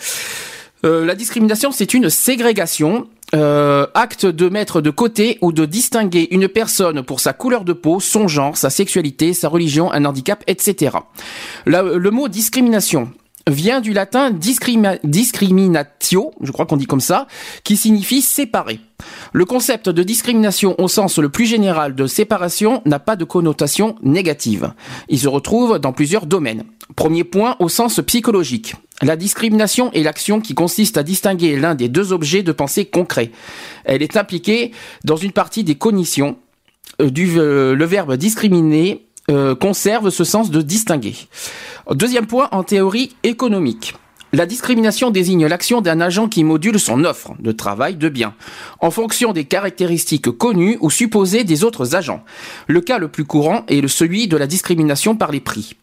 euh, 0.85 1.05
la 1.05 1.15
discrimination 1.15 1.71
c'est 1.71 1.93
une 1.93 2.09
ségrégation, 2.09 3.07
euh, 3.35 3.87
acte 3.93 4.25
de 4.25 4.49
mettre 4.49 4.81
de 4.81 4.89
côté 4.89 5.37
ou 5.41 5.51
de 5.51 5.65
distinguer 5.65 6.27
une 6.31 6.47
personne 6.47 7.03
pour 7.03 7.19
sa 7.19 7.33
couleur 7.33 7.65
de 7.65 7.73
peau, 7.73 7.99
son 7.99 8.27
genre, 8.27 8.57
sa 8.57 8.69
sexualité, 8.69 9.33
sa 9.33 9.47
religion, 9.47 9.91
un 9.91 10.05
handicap, 10.05 10.43
etc. 10.47 10.97
Le 11.65 12.09
mot 12.09 12.27
discrimination 12.27 13.11
vient 13.49 13.81
du 13.81 13.93
latin 13.93 14.31
discriminatio, 14.31 16.31
je 16.41 16.51
crois 16.51 16.65
qu'on 16.65 16.77
dit 16.77 16.85
comme 16.85 17.01
ça, 17.01 17.27
qui 17.63 17.77
signifie 17.77 18.21
séparer. 18.21 18.79
Le 19.33 19.45
concept 19.45 19.89
de 19.89 20.03
discrimination 20.03 20.75
au 20.79 20.87
sens 20.87 21.17
le 21.17 21.29
plus 21.29 21.45
général 21.45 21.95
de 21.95 22.07
séparation 22.07 22.81
n'a 22.85 22.99
pas 22.99 23.15
de 23.15 23.25
connotation 23.25 23.95
négative. 24.01 24.73
Il 25.09 25.19
se 25.19 25.27
retrouve 25.27 25.79
dans 25.79 25.91
plusieurs 25.91 26.25
domaines. 26.25 26.63
Premier 26.95 27.23
point 27.23 27.55
au 27.59 27.69
sens 27.69 27.99
psychologique. 28.05 28.75
La 29.01 29.15
discrimination 29.15 29.91
est 29.91 30.03
l'action 30.03 30.39
qui 30.39 30.53
consiste 30.53 30.97
à 30.97 31.03
distinguer 31.03 31.57
l'un 31.57 31.75
des 31.75 31.89
deux 31.89 32.13
objets 32.13 32.43
de 32.43 32.51
pensée 32.51 32.85
concrets. 32.85 33.31
Elle 33.83 34.03
est 34.03 34.15
impliquée 34.15 34.71
dans 35.03 35.17
une 35.17 35.31
partie 35.31 35.63
des 35.63 35.75
cognitions. 35.75 36.37
Euh, 37.01 37.09
euh, 37.17 37.75
le 37.75 37.85
verbe 37.85 38.15
discriminer 38.15 39.05
euh, 39.31 39.55
conserve 39.55 40.09
ce 40.09 40.25
sens 40.25 40.51
de 40.51 40.61
distinguer. 40.61 41.15
Deuxième 41.91 42.27
point 42.27 42.47
en 42.51 42.63
théorie 42.63 43.15
économique. 43.23 43.95
La 44.31 44.45
discrimination 44.45 45.11
désigne 45.11 45.45
l'action 45.45 45.81
d'un 45.81 45.99
agent 45.99 46.29
qui 46.29 46.45
module 46.45 46.79
son 46.79 47.03
offre 47.03 47.33
de 47.39 47.51
travail 47.51 47.97
de 47.97 48.07
biens 48.07 48.33
en 48.79 48.89
fonction 48.89 49.33
des 49.33 49.43
caractéristiques 49.43 50.31
connues 50.31 50.77
ou 50.79 50.89
supposées 50.89 51.43
des 51.43 51.63
autres 51.65 51.95
agents. 51.95 52.23
Le 52.67 52.79
cas 52.79 52.99
le 52.99 53.09
plus 53.09 53.25
courant 53.25 53.65
est 53.67 53.85
celui 53.87 54.27
de 54.29 54.37
la 54.37 54.47
discrimination 54.47 55.15
par 55.15 55.31
les 55.31 55.41
prix. 55.41 55.75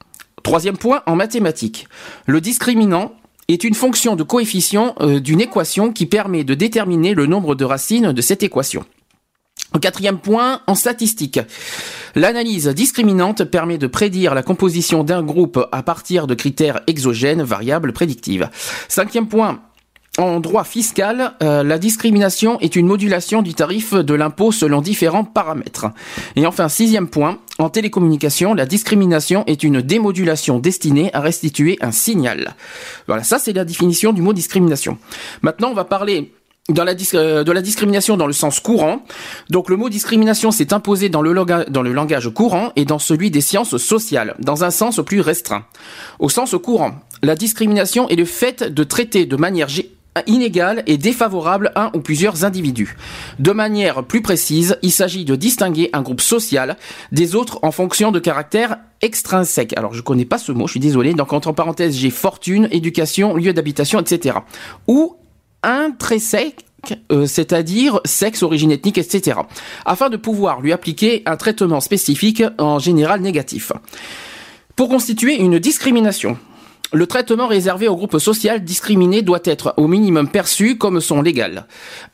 Troisième 0.42 0.78
point 0.78 1.02
en 1.06 1.16
mathématiques. 1.16 1.86
Le 2.26 2.40
discriminant 2.40 3.12
est 3.48 3.62
une 3.62 3.74
fonction 3.74 4.16
de 4.16 4.22
coefficient 4.22 4.94
euh, 5.00 5.20
d'une 5.20 5.42
équation 5.42 5.92
qui 5.92 6.06
permet 6.06 6.44
de 6.44 6.54
déterminer 6.54 7.12
le 7.12 7.26
nombre 7.26 7.54
de 7.54 7.64
racines 7.66 8.12
de 8.12 8.22
cette 8.22 8.42
équation. 8.42 8.84
Quatrième 9.80 10.18
point, 10.18 10.62
en 10.66 10.74
statistique. 10.74 11.40
L'analyse 12.14 12.66
discriminante 12.68 13.44
permet 13.44 13.78
de 13.78 13.86
prédire 13.86 14.34
la 14.34 14.42
composition 14.42 15.04
d'un 15.04 15.22
groupe 15.22 15.64
à 15.70 15.82
partir 15.82 16.26
de 16.26 16.34
critères 16.34 16.80
exogènes, 16.86 17.42
variables 17.42 17.92
prédictives. 17.92 18.50
Cinquième 18.88 19.28
point, 19.28 19.60
en 20.18 20.40
droit 20.40 20.64
fiscal, 20.64 21.34
euh, 21.42 21.62
la 21.62 21.78
discrimination 21.78 22.58
est 22.58 22.74
une 22.74 22.86
modulation 22.86 23.42
du 23.42 23.54
tarif 23.54 23.94
de 23.94 24.14
l'impôt 24.14 24.50
selon 24.50 24.80
différents 24.80 25.24
paramètres. 25.24 25.86
Et 26.34 26.46
enfin, 26.46 26.68
sixième 26.68 27.08
point, 27.08 27.38
en 27.60 27.70
télécommunication, 27.70 28.52
la 28.54 28.66
discrimination 28.66 29.44
est 29.46 29.62
une 29.62 29.80
démodulation 29.80 30.58
destinée 30.58 31.10
à 31.14 31.20
restituer 31.20 31.78
un 31.80 31.92
signal. 31.92 32.54
Voilà, 33.06 33.22
ça 33.22 33.38
c'est 33.38 33.52
la 33.52 33.64
définition 33.64 34.12
du 34.12 34.20
mot 34.20 34.32
discrimination. 34.32 34.98
Maintenant, 35.42 35.70
on 35.70 35.74
va 35.74 35.84
parler 35.84 36.32
dans 36.68 36.84
la 36.84 36.94
euh, 37.14 37.44
de 37.44 37.52
la 37.52 37.62
discrimination 37.62 38.16
dans 38.16 38.26
le 38.26 38.32
sens 38.32 38.60
courant. 38.60 39.02
Donc 39.48 39.68
le 39.68 39.76
mot 39.76 39.88
discrimination 39.88 40.50
s'est 40.50 40.72
imposé 40.72 41.08
dans 41.08 41.22
le, 41.22 41.34
dans 41.68 41.82
le 41.82 41.92
langage 41.92 42.28
courant 42.30 42.72
et 42.76 42.84
dans 42.84 42.98
celui 42.98 43.30
des 43.30 43.40
sciences 43.40 43.76
sociales, 43.76 44.36
dans 44.38 44.64
un 44.64 44.70
sens 44.70 45.00
plus 45.04 45.20
restreint. 45.20 45.64
Au 46.18 46.28
sens 46.28 46.54
courant, 46.62 46.92
La 47.22 47.34
discrimination 47.34 48.08
est 48.08 48.16
le 48.16 48.24
fait 48.24 48.62
de 48.62 48.84
traiter 48.84 49.26
de 49.26 49.36
manière 49.36 49.68
inégale 50.26 50.82
et 50.86 50.98
défavorable 50.98 51.72
un 51.76 51.90
ou 51.94 52.00
plusieurs 52.00 52.44
individus. 52.44 52.96
De 53.38 53.52
manière 53.52 54.04
plus 54.04 54.22
précise, 54.22 54.78
il 54.82 54.90
s'agit 54.90 55.24
de 55.24 55.36
distinguer 55.36 55.90
un 55.92 56.02
groupe 56.02 56.20
social 56.20 56.76
des 57.12 57.34
autres 57.34 57.58
en 57.62 57.70
fonction 57.70 58.10
de 58.10 58.18
caractères 58.18 58.78
extrinsèques. 59.02 59.76
Alors 59.76 59.94
je 59.94 60.02
connais 60.02 60.24
pas 60.24 60.38
ce 60.38 60.52
mot, 60.52 60.66
je 60.66 60.72
suis 60.72 60.80
désolé. 60.80 61.14
Donc 61.14 61.32
entre 61.32 61.52
parenthèses, 61.52 61.96
j'ai 61.96 62.10
fortune, 62.10 62.68
éducation, 62.70 63.36
lieu 63.36 63.52
d'habitation, 63.52 64.00
etc. 64.00 64.38
Ou 64.88 65.16
intrinsèque 65.62 66.64
euh, 67.12 67.26
c'est-à-dire 67.26 68.00
sexe, 68.04 68.42
origine 68.42 68.72
ethnique, 68.72 68.98
etc., 68.98 69.38
afin 69.84 70.08
de 70.08 70.16
pouvoir 70.16 70.60
lui 70.60 70.72
appliquer 70.72 71.22
un 71.26 71.36
traitement 71.36 71.80
spécifique, 71.80 72.42
en 72.58 72.78
général 72.78 73.20
négatif. 73.20 73.72
Pour 74.76 74.88
constituer 74.88 75.38
une 75.38 75.58
discrimination, 75.58 76.38
le 76.92 77.06
traitement 77.06 77.46
réservé 77.46 77.86
au 77.86 77.94
groupe 77.94 78.18
social 78.18 78.64
discriminé 78.64 79.22
doit 79.22 79.42
être 79.44 79.74
au 79.76 79.86
minimum 79.86 80.28
perçu 80.28 80.76
comme 80.76 81.00
son 81.00 81.22
légal. 81.22 81.66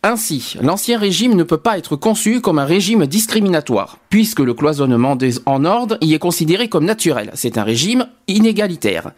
Ainsi, 0.02 0.56
l'ancien 0.60 0.98
régime 0.98 1.34
ne 1.34 1.44
peut 1.44 1.56
pas 1.56 1.78
être 1.78 1.96
conçu 1.96 2.40
comme 2.40 2.58
un 2.58 2.64
régime 2.64 3.06
discriminatoire, 3.06 3.98
puisque 4.10 4.40
le 4.40 4.52
cloisonnement 4.52 5.16
des, 5.16 5.34
en 5.46 5.64
ordre 5.64 5.96
y 6.02 6.12
est 6.12 6.18
considéré 6.18 6.68
comme 6.68 6.84
naturel. 6.84 7.30
C'est 7.34 7.56
un 7.56 7.62
régime 7.62 8.06
inégalitaire. 8.28 9.12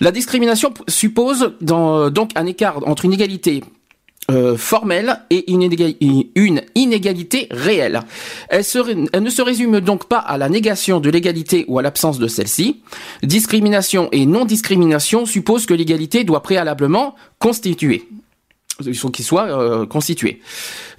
La 0.00 0.12
discrimination 0.12 0.72
suppose 0.88 1.54
dans- 1.60 2.10
donc 2.10 2.30
un 2.36 2.46
écart 2.46 2.86
entre 2.86 3.04
une 3.04 3.12
égalité 3.12 3.62
euh, 4.30 4.56
formelle 4.58 5.20
et 5.30 5.50
une, 5.50 5.62
inéga- 5.62 5.96
une 6.34 6.60
inégalité 6.74 7.48
réelle. 7.50 8.02
Elle, 8.50 8.60
ne 9.22 9.30
se 9.30 9.40
résume 9.42 9.80
donc 9.80 10.06
pas 10.06 10.18
à 10.18 10.36
la 10.36 10.50
négation 10.50 11.00
de 11.00 11.08
l'égalité 11.08 11.64
ou 11.66 11.78
à 11.78 11.82
l'absence 11.82 12.18
de 12.18 12.28
celle-ci. 12.28 12.82
Discrimination 13.22 14.08
et 14.12 14.26
non-discrimination 14.26 15.24
supposent 15.24 15.64
que 15.64 15.72
l'égalité 15.74 16.24
doit 16.24 16.42
préalablement 16.42 17.14
constituer. 17.38 18.06
Qu'il 19.12 19.24
soit 19.24 19.48
euh, 19.48 19.86
constitué. 19.86 20.40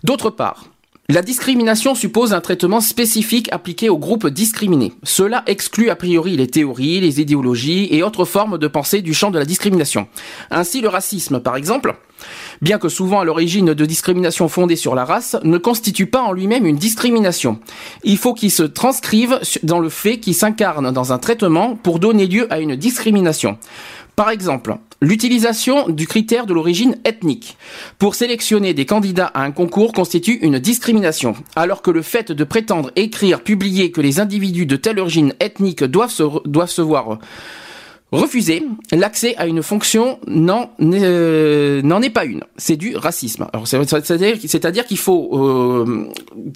D'autre 0.03 0.31
part, 0.31 0.65
la 1.11 1.23
discrimination 1.23 1.95
suppose 1.95 2.33
un 2.33 2.39
traitement 2.39 2.81
spécifique 2.81 3.51
appliqué 3.51 3.89
aux 3.89 3.97
groupes 3.97 4.27
discriminés. 4.27 4.93
Cela 5.01 5.41
exclut 5.47 5.89
a 5.89 5.95
priori 5.95 6.37
les 6.37 6.45
théories, 6.45 6.99
les 6.99 7.19
idéologies 7.19 7.87
et 7.89 8.03
autres 8.03 8.25
formes 8.25 8.59
de 8.59 8.67
pensée 8.67 9.01
du 9.01 9.15
champ 9.15 9.31
de 9.31 9.39
la 9.39 9.45
discrimination. 9.45 10.07
Ainsi, 10.51 10.81
le 10.81 10.87
racisme, 10.87 11.39
par 11.39 11.55
exemple, 11.55 11.95
bien 12.61 12.77
que 12.77 12.89
souvent 12.89 13.21
à 13.21 13.25
l'origine 13.25 13.73
de 13.73 13.85
discrimination 13.85 14.47
fondée 14.49 14.75
sur 14.75 14.93
la 14.93 15.03
race, 15.03 15.35
ne 15.43 15.57
constitue 15.57 16.05
pas 16.05 16.21
en 16.21 16.31
lui-même 16.31 16.67
une 16.67 16.77
discrimination. 16.77 17.59
Il 18.03 18.19
faut 18.19 18.35
qu'il 18.35 18.51
se 18.51 18.63
transcrive 18.63 19.39
dans 19.63 19.79
le 19.79 19.89
fait 19.89 20.19
qu'il 20.19 20.35
s'incarne 20.35 20.91
dans 20.91 21.11
un 21.11 21.17
traitement 21.17 21.75
pour 21.75 21.97
donner 21.97 22.27
lieu 22.27 22.45
à 22.53 22.59
une 22.59 22.75
discrimination. 22.75 23.57
Par 24.19 24.31
exemple, 24.31 24.75
l'utilisation 24.99 25.87
du 25.87 26.05
critère 26.05 26.45
de 26.45 26.53
l'origine 26.53 26.97
ethnique. 27.05 27.55
Pour 27.99 28.15
sélectionner 28.15 28.73
des 28.73 28.85
candidats 28.85 29.27
à 29.27 29.43
un 29.43 29.51
concours 29.51 29.93
constitue 29.93 30.39
une 30.41 30.59
discrimination, 30.59 31.35
alors 31.55 31.81
que 31.81 31.89
le 31.89 32.01
fait 32.01 32.33
de 32.33 32.43
prétendre 32.43 32.91
écrire, 32.97 33.41
publier 33.41 33.91
que 33.91 34.01
les 34.01 34.19
individus 34.19 34.65
de 34.65 34.75
telle 34.75 34.99
origine 34.99 35.33
ethnique 35.39 35.85
doivent 35.85 36.11
se, 36.11 36.23
doivent 36.45 36.69
se 36.69 36.81
voir 36.81 37.17
refuser 38.11 38.63
l'accès 38.91 39.35
à 39.37 39.45
une 39.45 39.61
fonction 39.61 40.19
n'en 40.27 40.71
euh, 40.81 41.81
n'en 41.83 42.01
est 42.01 42.09
pas 42.09 42.25
une. 42.25 42.41
C'est 42.57 42.75
du 42.75 42.95
racisme. 42.95 43.47
C'est-à-dire 44.47 44.85
qu'il 44.85 44.97
faut 44.97 45.29
euh, 45.33 46.07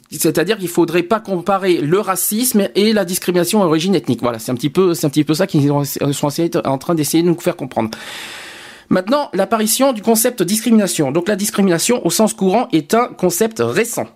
c'est-à-dire 0.10 0.58
qu'il 0.58 0.68
faudrait 0.70 1.04
pas 1.04 1.20
comparer 1.20 1.78
le 1.80 2.00
racisme 2.00 2.68
et 2.76 2.94
la 2.94 3.06
discrimination 3.06 3.62
à 3.62 3.66
origine 3.68 3.94
ethnique. 3.96 4.22
Voilà, 4.22 4.40
c'est 4.40 4.52
un 4.52 4.56
petit 4.56 4.70
peu 4.72 4.94
c'est 4.94 5.06
un 5.06 5.10
petit 5.10 5.24
peu 5.24 5.34
ça 5.36 5.46
qu'ils 5.48 5.72
ont- 5.72 5.84
sont 5.84 6.30
en 6.66 6.78
train 6.78 6.96
d'essayer 6.96 7.22
de 7.24 7.28
nous 7.28 7.40
faire 7.40 7.56
comprendre. 7.56 7.92
Maintenant, 8.90 9.30
l'apparition 9.34 9.94
du 9.94 10.02
concept 10.02 10.44
discrimination. 10.44 11.12
Donc 11.12 11.28
la 11.28 11.36
discrimination 11.36 12.06
au 12.06 12.10
sens 12.10 12.34
courant 12.34 12.68
est 12.72 12.94
un 12.94 13.08
concept 13.08 13.62
récent. 13.64 14.08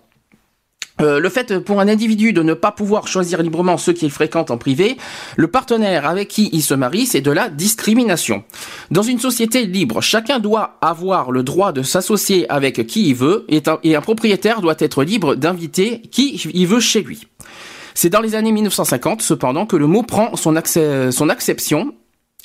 Euh, 1.00 1.20
le 1.20 1.28
fait 1.28 1.58
pour 1.60 1.80
un 1.80 1.88
individu 1.88 2.32
de 2.32 2.42
ne 2.42 2.54
pas 2.54 2.72
pouvoir 2.72 3.06
choisir 3.06 3.42
librement 3.42 3.76
ceux 3.76 3.92
qu'il 3.92 4.10
fréquente 4.10 4.50
en 4.50 4.58
privé, 4.58 4.96
le 5.36 5.46
partenaire 5.48 6.08
avec 6.08 6.28
qui 6.28 6.50
il 6.52 6.62
se 6.62 6.74
marie, 6.74 7.06
c'est 7.06 7.20
de 7.20 7.30
la 7.30 7.48
discrimination. 7.48 8.42
Dans 8.90 9.02
une 9.02 9.18
société 9.18 9.64
libre, 9.66 10.00
chacun 10.00 10.38
doit 10.38 10.76
avoir 10.80 11.30
le 11.30 11.42
droit 11.42 11.72
de 11.72 11.82
s'associer 11.82 12.50
avec 12.50 12.86
qui 12.86 13.08
il 13.08 13.14
veut 13.14 13.46
et 13.48 13.62
un, 13.94 14.00
propriétaire 14.00 14.60
doit 14.60 14.76
être 14.78 15.04
libre 15.04 15.34
d'inviter 15.34 16.00
qui 16.10 16.34
il 16.52 16.66
veut 16.66 16.80
chez 16.80 17.02
lui. 17.02 17.28
C'est 17.94 18.10
dans 18.10 18.20
les 18.20 18.34
années 18.34 18.52
1950, 18.52 19.22
cependant, 19.22 19.66
que 19.66 19.76
le 19.76 19.86
mot 19.86 20.02
prend 20.02 20.36
son, 20.36 20.54
son 21.10 21.28
acception. 21.28 21.92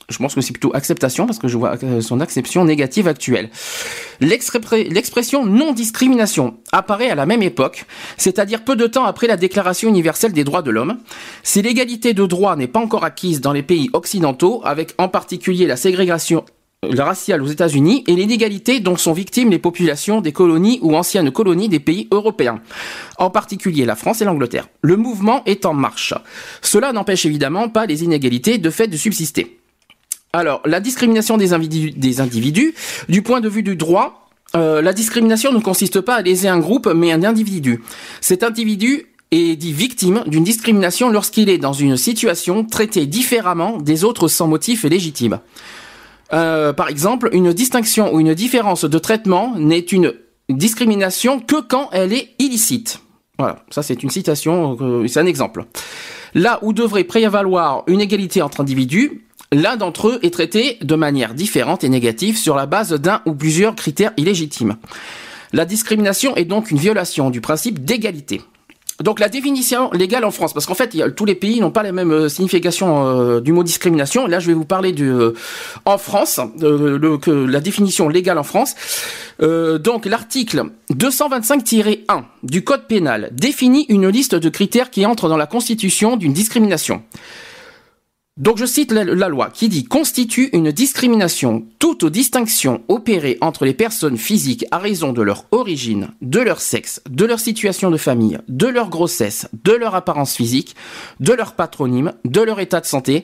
Je 0.09 0.17
pense 0.17 0.35
que 0.35 0.41
c'est 0.41 0.51
plutôt 0.51 0.75
acceptation 0.75 1.25
parce 1.25 1.39
que 1.39 1.47
je 1.47 1.57
vois 1.57 1.77
euh, 1.83 2.01
son 2.01 2.19
acception 2.19 2.65
négative 2.65 3.07
actuelle. 3.07 3.49
L'expression 4.19 5.45
non-discrimination 5.45 6.57
apparaît 6.71 7.09
à 7.09 7.15
la 7.15 7.25
même 7.25 7.41
époque, 7.41 7.85
c'est-à-dire 8.17 8.63
peu 8.63 8.75
de 8.75 8.87
temps 8.87 9.05
après 9.05 9.27
la 9.27 9.37
Déclaration 9.37 9.89
universelle 9.89 10.33
des 10.33 10.43
droits 10.43 10.61
de 10.61 10.71
l'homme. 10.71 10.97
Si 11.41 11.61
l'égalité 11.61 12.13
de 12.13 12.25
droit 12.25 12.55
n'est 12.55 12.67
pas 12.67 12.79
encore 12.79 13.05
acquise 13.05 13.41
dans 13.41 13.53
les 13.53 13.63
pays 13.63 13.89
occidentaux, 13.93 14.61
avec 14.65 14.93
en 14.97 15.07
particulier 15.07 15.67
la 15.67 15.77
ségrégation 15.77 16.45
euh, 16.83 17.03
raciale 17.03 17.41
aux 17.41 17.47
États-Unis 17.47 18.03
et 18.07 18.15
l'inégalité 18.15 18.79
dont 18.79 18.97
sont 18.97 19.13
victimes 19.13 19.51
les 19.51 19.59
populations 19.59 20.21
des 20.21 20.31
colonies 20.31 20.79
ou 20.81 20.95
anciennes 20.95 21.31
colonies 21.31 21.69
des 21.69 21.79
pays 21.79 22.07
européens, 22.11 22.61
en 23.17 23.29
particulier 23.29 23.85
la 23.85 23.95
France 23.95 24.21
et 24.21 24.25
l'Angleterre. 24.25 24.67
Le 24.81 24.97
mouvement 24.97 25.43
est 25.45 25.65
en 25.65 25.73
marche. 25.73 26.13
Cela 26.61 26.91
n'empêche 26.91 27.25
évidemment 27.25 27.69
pas 27.69 27.85
les 27.85 28.03
inégalités 28.03 28.57
de 28.57 28.69
fait 28.69 28.87
de 28.87 28.97
subsister. 28.97 29.59
Alors, 30.35 30.61
la 30.65 30.79
discrimination 30.79 31.37
des 31.37 31.53
individus, 31.53 32.73
du 33.07 33.21
point 33.21 33.39
de 33.39 33.47
vue 33.47 33.61
du 33.61 33.75
droit, 33.75 34.31
euh, 34.55 34.81
la 34.81 34.91
discrimination 34.91 35.51
ne 35.51 35.59
consiste 35.59 36.01
pas 36.01 36.15
à 36.15 36.21
léser 36.23 36.47
un 36.47 36.57
groupe, 36.57 36.87
mais 36.87 37.11
un 37.11 37.23
individu. 37.23 37.83
Cet 38.19 38.41
individu 38.41 39.05
est 39.29 39.55
dit 39.55 39.73
victime 39.73 40.23
d'une 40.25 40.43
discrimination 40.43 41.11
lorsqu'il 41.11 41.49
est 41.49 41.59
dans 41.59 41.73
une 41.73 41.97
situation 41.97 42.65
traitée 42.65 43.05
différemment 43.05 43.77
des 43.77 44.03
autres 44.03 44.27
sans 44.27 44.47
motif 44.47 44.85
légitime. 44.85 45.39
Euh, 46.33 46.73
par 46.73 46.89
exemple, 46.89 47.29
une 47.31 47.53
distinction 47.53 48.11
ou 48.11 48.19
une 48.19 48.33
différence 48.33 48.85
de 48.85 48.97
traitement 48.97 49.53
n'est 49.55 49.77
une 49.77 50.13
discrimination 50.49 51.41
que 51.41 51.61
quand 51.61 51.89
elle 51.91 52.11
est 52.11 52.29
illicite. 52.39 53.01
Voilà, 53.37 53.63
ça 53.69 53.83
c'est 53.83 54.01
une 54.01 54.09
citation, 54.09 54.77
euh, 54.81 55.07
c'est 55.07 55.19
un 55.19 55.27
exemple. 55.27 55.65
Là 56.33 56.57
où 56.63 56.73
devrait 56.73 57.03
prévaloir 57.03 57.83
une 57.85 58.01
égalité 58.01 58.41
entre 58.41 58.61
individus, 58.61 59.23
l'un 59.53 59.77
d'entre 59.77 60.09
eux 60.09 60.19
est 60.23 60.33
traité 60.33 60.77
de 60.81 60.95
manière 60.95 61.33
différente 61.33 61.83
et 61.83 61.89
négative 61.89 62.37
sur 62.37 62.55
la 62.55 62.65
base 62.65 62.93
d'un 62.93 63.21
ou 63.25 63.33
plusieurs 63.33 63.75
critères 63.75 64.11
illégitimes. 64.17 64.77
La 65.53 65.65
discrimination 65.65 66.35
est 66.35 66.45
donc 66.45 66.71
une 66.71 66.79
violation 66.79 67.29
du 67.29 67.39
principe 67.39 67.85
d'égalité. 67.85 68.41
Donc 69.01 69.19
la 69.19 69.27
définition 69.27 69.89
légale 69.91 70.23
en 70.23 70.31
France, 70.31 70.53
parce 70.53 70.65
qu'en 70.65 70.75
fait, 70.75 70.95
tous 71.15 71.25
les 71.25 71.35
pays 71.35 71.59
n'ont 71.59 71.71
pas 71.71 71.83
la 71.83 71.91
même 71.91 72.11
euh, 72.11 72.29
signification 72.29 73.07
euh, 73.07 73.41
du 73.41 73.51
mot 73.51 73.63
discrimination. 73.63 74.27
Là, 74.27 74.39
je 74.39 74.47
vais 74.47 74.53
vous 74.53 74.65
parler 74.65 74.91
du 74.91 75.09
euh, 75.09 75.33
en 75.85 75.97
France, 75.97 76.39
la 76.59 77.59
définition 77.59 78.07
légale 78.07 78.37
en 78.37 78.43
France. 78.43 78.75
Donc 79.39 80.05
l'article 80.05 80.65
225-1 80.93 82.23
du 82.43 82.63
Code 82.63 82.87
pénal 82.87 83.29
définit 83.33 83.85
une 83.89 84.07
liste 84.07 84.35
de 84.35 84.49
critères 84.49 84.89
qui 84.89 85.05
entrent 85.05 85.27
dans 85.27 85.37
la 85.37 85.47
constitution 85.47 86.15
d'une 86.15 86.33
discrimination. 86.33 87.01
Donc 88.37 88.57
je 88.57 88.65
cite 88.65 88.91
la, 88.91 89.03
loi 89.29 89.51
qui 89.51 89.69
dit 89.69 89.83
constitue 89.83 90.49
une 90.53 90.71
discrimination. 90.71 91.67
Toute 91.77 92.03
distinction 92.05 92.81
opérée 92.87 93.37
entre 93.41 93.63
les 93.63 93.75
personnes 93.75 94.17
physiques 94.17 94.65
à 94.71 94.79
raison 94.79 95.13
de 95.13 95.21
leur 95.21 95.45
origine, 95.51 96.09
de 96.23 96.39
leur 96.39 96.59
sexe, 96.59 96.99
de 97.07 97.25
leur 97.25 97.39
situation 97.39 97.91
de 97.91 97.97
famille, 97.97 98.39
de 98.47 98.65
leur 98.65 98.89
grossesse, 98.89 99.47
de 99.63 99.73
leur 99.73 99.93
apparence 99.93 100.35
physique, 100.35 100.75
de 101.19 101.31
leur 101.33 101.53
patronyme, 101.53 102.13
de 102.25 102.41
leur 102.41 102.59
état 102.59 102.81
de 102.81 102.87
santé, 102.87 103.23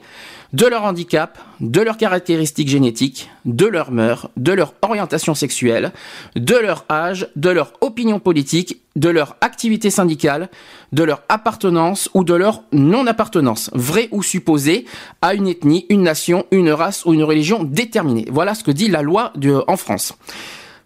de 0.53 0.65
leur 0.65 0.84
handicap, 0.84 1.38
de 1.59 1.81
leurs 1.81 1.97
caractéristiques 1.97 2.69
génétiques, 2.69 3.30
de 3.45 3.65
leurs 3.65 3.91
mœurs, 3.91 4.30
de 4.38 4.51
leur 4.51 4.73
orientation 4.81 5.35
sexuelle, 5.35 5.91
de 6.35 6.55
leur 6.55 6.85
âge, 6.89 7.27
de 7.35 7.49
leur 7.49 7.73
opinion 7.81 8.19
politique, 8.19 8.81
de 8.95 9.09
leur 9.09 9.35
activité 9.41 9.89
syndicale, 9.89 10.49
de 10.91 11.03
leur 11.03 11.21
appartenance 11.30 12.09
ou 12.13 12.23
de 12.23 12.34
leur 12.34 12.63
non-appartenance, 12.71 13.69
vraie 13.73 14.09
ou 14.11 14.23
supposée, 14.23 14.85
à 15.21 15.35
une 15.35 15.47
ethnie, 15.47 15.85
une 15.89 16.03
nation, 16.03 16.45
une 16.51 16.71
race 16.71 17.05
ou 17.05 17.13
une 17.13 17.23
religion 17.23 17.63
déterminée. 17.63 18.26
Voilà 18.31 18.55
ce 18.55 18.63
que 18.63 18.71
dit 18.71 18.88
la 18.88 19.01
loi 19.01 19.34
en 19.67 19.77
France. 19.77 20.13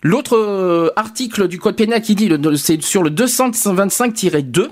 L'autre 0.02 0.38
euh, 0.38 0.90
article 0.98 1.48
du 1.48 1.60
code 1.60 1.78
pénal 1.78 2.02
qui 2.02 2.14
dit, 2.14 2.30
c'est 2.58 2.82
sur 2.82 3.04
le 3.04 3.10
225-2, 3.10 4.68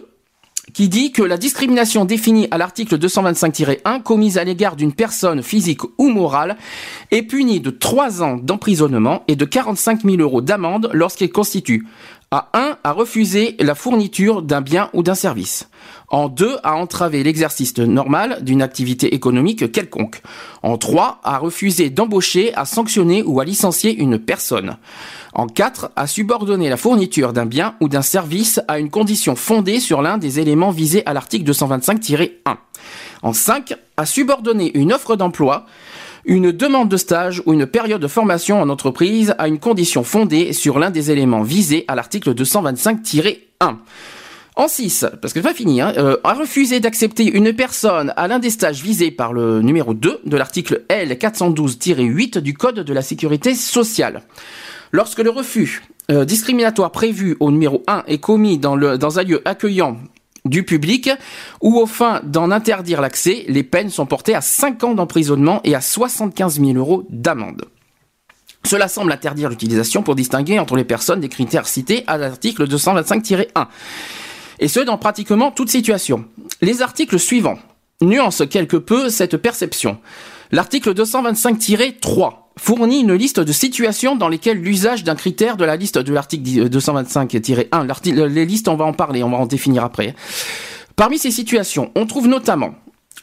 qui 0.74 0.90
dit 0.90 1.12
que 1.12 1.24
la 1.24 1.38
discrimination 1.38 2.06
définie 2.06 2.48
à 2.52 2.58
l'article 2.58 2.98
225-1 2.98 4.04
commise 4.04 4.38
à 4.38 4.44
l'égard 4.44 4.76
d'une 4.76 4.94
personne 4.94 5.42
physique 5.42 5.82
ou 5.98 6.10
morale 6.10 6.58
est 7.10 7.24
punie 7.24 7.60
de 7.60 7.72
3 7.72 8.24
ans 8.24 8.38
d'emprisonnement 8.38 9.24
et 9.28 9.36
de 9.36 9.46
45 9.46 10.04
000 10.04 10.18
euros 10.18 10.42
d'amende 10.42 10.90
lorsqu'elle 10.94 11.32
constitue 11.32 11.86
À 12.34 12.48
1, 12.54 12.78
à 12.86 12.94
refuser 12.94 13.58
la 13.60 13.76
fourniture 13.76 14.42
d'un 14.42 14.62
bien 14.62 14.90
ou 14.94 15.04
d'un 15.04 15.16
service. 15.16 15.68
En 16.08 16.30
2, 16.30 16.60
à 16.64 16.78
entraver 16.78 17.24
l'exercice 17.24 17.78
normal 17.78 18.38
d'une 18.42 18.62
activité 18.62 19.14
économique 19.14 19.70
quelconque. 19.70 20.22
En 20.64 20.78
3, 20.78 21.20
à 21.26 21.38
refuser 21.40 21.90
d'embaucher, 21.90 22.54
à 22.56 22.64
sanctionner 22.64 23.22
ou 23.22 23.42
à 23.42 23.44
licencier 23.44 23.94
une 23.94 24.18
personne. 24.18 24.78
En 25.34 25.48
4, 25.48 25.92
à 25.98 26.08
subordonner 26.08 26.70
la 26.70 26.78
fourniture 26.78 27.34
d'un 27.34 27.46
bien 27.46 27.76
ou 27.82 27.90
d'un 27.90 28.02
service 28.02 28.62
à 28.70 28.80
une 28.80 28.90
condition 28.90 29.36
fondée 29.36 29.82
sur 29.82 30.02
l'un 30.02 30.18
des 30.18 30.40
éléments 30.40 30.72
visés 30.72 31.06
à 31.06 31.12
l'article 31.12 31.52
225-1. 31.52 32.30
En 33.24 33.34
5, 33.34 33.74
à 33.98 34.06
subordonner 34.06 34.72
une 34.78 34.94
offre 34.94 35.18
d'emploi, 35.18 35.66
une 36.26 36.52
demande 36.52 36.90
de 36.90 36.98
stage 36.98 37.42
ou 37.46 37.54
une 37.54 37.66
période 37.66 38.02
de 38.02 38.08
formation 38.08 38.62
en 38.62 38.70
entreprise 38.70 39.34
à 39.38 39.48
une 39.48 39.60
condition 39.60 40.04
fondée 40.04 40.54
sur 40.54 40.80
l'un 40.80 40.90
des 40.90 41.12
éléments 41.12 41.44
visés 41.44 41.86
à 41.88 41.96
l'article 41.96 42.34
225-1. 42.34 43.36
En 44.58 44.68
6, 44.68 45.06
parce 45.22 45.34
que 45.34 45.40
pas 45.40 45.54
fini, 45.54 45.80
hein, 45.80 45.94
euh, 45.98 46.18
à 46.26 46.34
refuser 46.34 46.82
d'accepter 46.82 47.26
une 47.26 47.54
personne 47.54 48.14
à 48.18 48.28
l'un 48.28 48.38
des 48.38 48.50
stages 48.50 48.84
visés 48.84 49.10
par 49.10 49.32
le 49.32 49.62
numéro 49.62 49.94
2 49.94 50.22
de 50.26 50.38
l'article 50.38 50.84
L412-8 50.90 52.40
du 52.40 52.54
Code 52.54 52.82
de 52.82 52.94
la 52.94 53.02
sécurité 53.02 53.56
sociale. 53.56 54.24
Lorsque 54.92 55.20
le 55.20 55.30
refus 55.30 55.84
euh, 56.12 56.26
discriminatoire 56.26 56.92
prévu 56.92 57.38
au 57.40 57.50
numéro 57.50 57.82
1 57.88 58.04
est 58.08 58.18
commis 58.18 58.58
dans 58.58 59.20
un 59.20 59.24
lieu 59.24 59.42
accueillant 59.46 59.98
du 60.46 60.64
public 60.64 61.10
ou 61.62 61.78
au 61.78 61.86
fin 61.86 62.22
d'en 62.24 62.52
interdire 62.52 63.02
l'accès, 63.02 63.46
les 63.48 63.64
peines 63.64 63.90
sont 63.90 64.06
portées 64.06 64.36
à 64.36 64.42
5 64.42 64.84
ans 64.84 64.94
d'emprisonnement 64.94 65.62
et 65.64 65.76
à 65.76 65.82
75 65.82 66.60
000 66.60 66.74
euros 66.74 67.06
d'amende. 67.10 67.66
Cela 68.64 68.88
semble 68.88 69.12
interdire 69.12 69.50
l'utilisation 69.50 70.04
pour 70.04 70.16
distinguer 70.16 70.60
entre 70.60 70.76
les 70.76 70.84
personnes 70.84 71.20
des 71.20 71.30
critères 71.30 71.68
cités 71.68 72.04
à 72.08 72.18
l'article 72.18 72.68
225-1. 72.68 73.46
Et 74.60 74.68
ce, 74.68 74.80
dans 74.80 74.98
pratiquement 74.98 75.52
toute 75.52 75.70
situation. 75.70 76.26
Les 76.62 76.84
articles 76.84 77.20
suivants 77.20 77.58
nuancent 78.02 78.48
quelque 78.48 78.78
peu 78.78 79.10
cette 79.10 79.38
perception. 79.38 79.98
L'article 80.52 80.94
225-3 80.94 82.41
fournit 82.62 83.02
une 83.02 83.16
liste 83.16 83.40
de 83.40 83.52
situations 83.52 84.16
dans 84.16 84.30
lesquelles 84.30 84.60
l'usage 84.60 85.04
d'un 85.04 85.16
critère 85.16 85.58
de 85.58 85.66
la 85.66 85.76
liste 85.76 85.98
de 85.98 86.14
l'article 86.14 86.70
225-1, 86.70 88.28
les 88.28 88.46
listes 88.46 88.68
on 88.68 88.76
va 88.76 88.86
en 88.86 88.94
parler, 88.94 89.24
on 89.24 89.32
va 89.32 89.38
en 89.38 89.48
définir 89.48 89.84
après. 89.84 90.14
Parmi 90.96 91.18
ces 91.18 91.32
situations, 91.32 91.90
on 91.96 92.06
trouve 92.06 92.28
notamment 92.28 92.76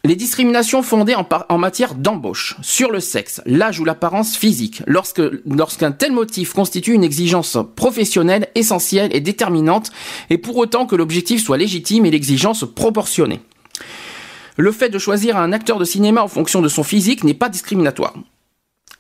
les 0.05 0.17
discriminations 0.17 0.83
fondées 0.83 1.15
en, 1.15 1.25
en 1.49 1.59
matière 1.59 1.95
d'embauche, 1.95 2.57
sur 2.63 2.91
le 2.91 2.99
sexe, 2.99 3.41
l'âge 3.47 3.79
ou 3.79 3.85
l'apparence 3.85 4.37
physique, 4.37 4.83
lorsque 4.89 5.23
lorsqu'un 5.47 5.93
tel 5.93 6.11
motif 6.11 6.53
constitue 6.53 6.95
une 6.95 7.05
exigence 7.05 7.59
professionnelle 7.77 8.49
essentielle 8.57 9.15
et 9.15 9.21
déterminante, 9.21 9.93
et 10.31 10.39
pour 10.39 10.57
autant 10.57 10.85
que 10.85 10.97
l'objectif 10.97 11.45
soit 11.45 11.59
légitime 11.59 12.07
et 12.07 12.11
l'exigence 12.11 12.65
proportionnée. 12.75 13.41
Le 14.57 14.73
fait 14.73 14.89
de 14.89 14.99
choisir 14.99 15.37
un 15.37 15.53
acteur 15.53 15.79
de 15.79 15.85
cinéma 15.85 16.23
en 16.25 16.29
fonction 16.29 16.61
de 16.61 16.69
son 16.69 16.83
physique 16.83 17.23
n'est 17.23 17.35
pas 17.35 17.49
discriminatoire. 17.49 18.15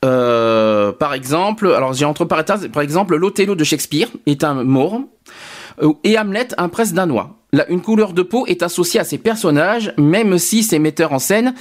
Euh, 0.04 0.92
par 0.92 1.14
exemple, 1.14 1.72
alors 1.72 1.92
j'ai 1.92 2.04
entre 2.04 2.24
parenthèses, 2.24 2.68
par 2.72 2.82
exemple, 2.82 3.16
l'Othello 3.16 3.54
de 3.54 3.64
Shakespeare 3.64 4.08
est 4.26 4.44
un 4.44 4.62
Maure 4.62 5.00
euh, 5.82 5.92
et 6.04 6.18
Hamlet 6.18 6.48
un 6.56 6.68
prince 6.68 6.92
danois. 6.92 7.36
Là, 7.52 7.64
une 7.70 7.80
couleur 7.80 8.12
de 8.12 8.22
peau 8.22 8.46
est 8.46 8.62
associée 8.62 9.00
à 9.00 9.04
ces 9.04 9.16
personnages, 9.16 9.94
même 9.96 10.36
si 10.38 10.62
ces 10.62 10.78
metteurs 10.78 11.12
en 11.12 11.18
scène, 11.18 11.54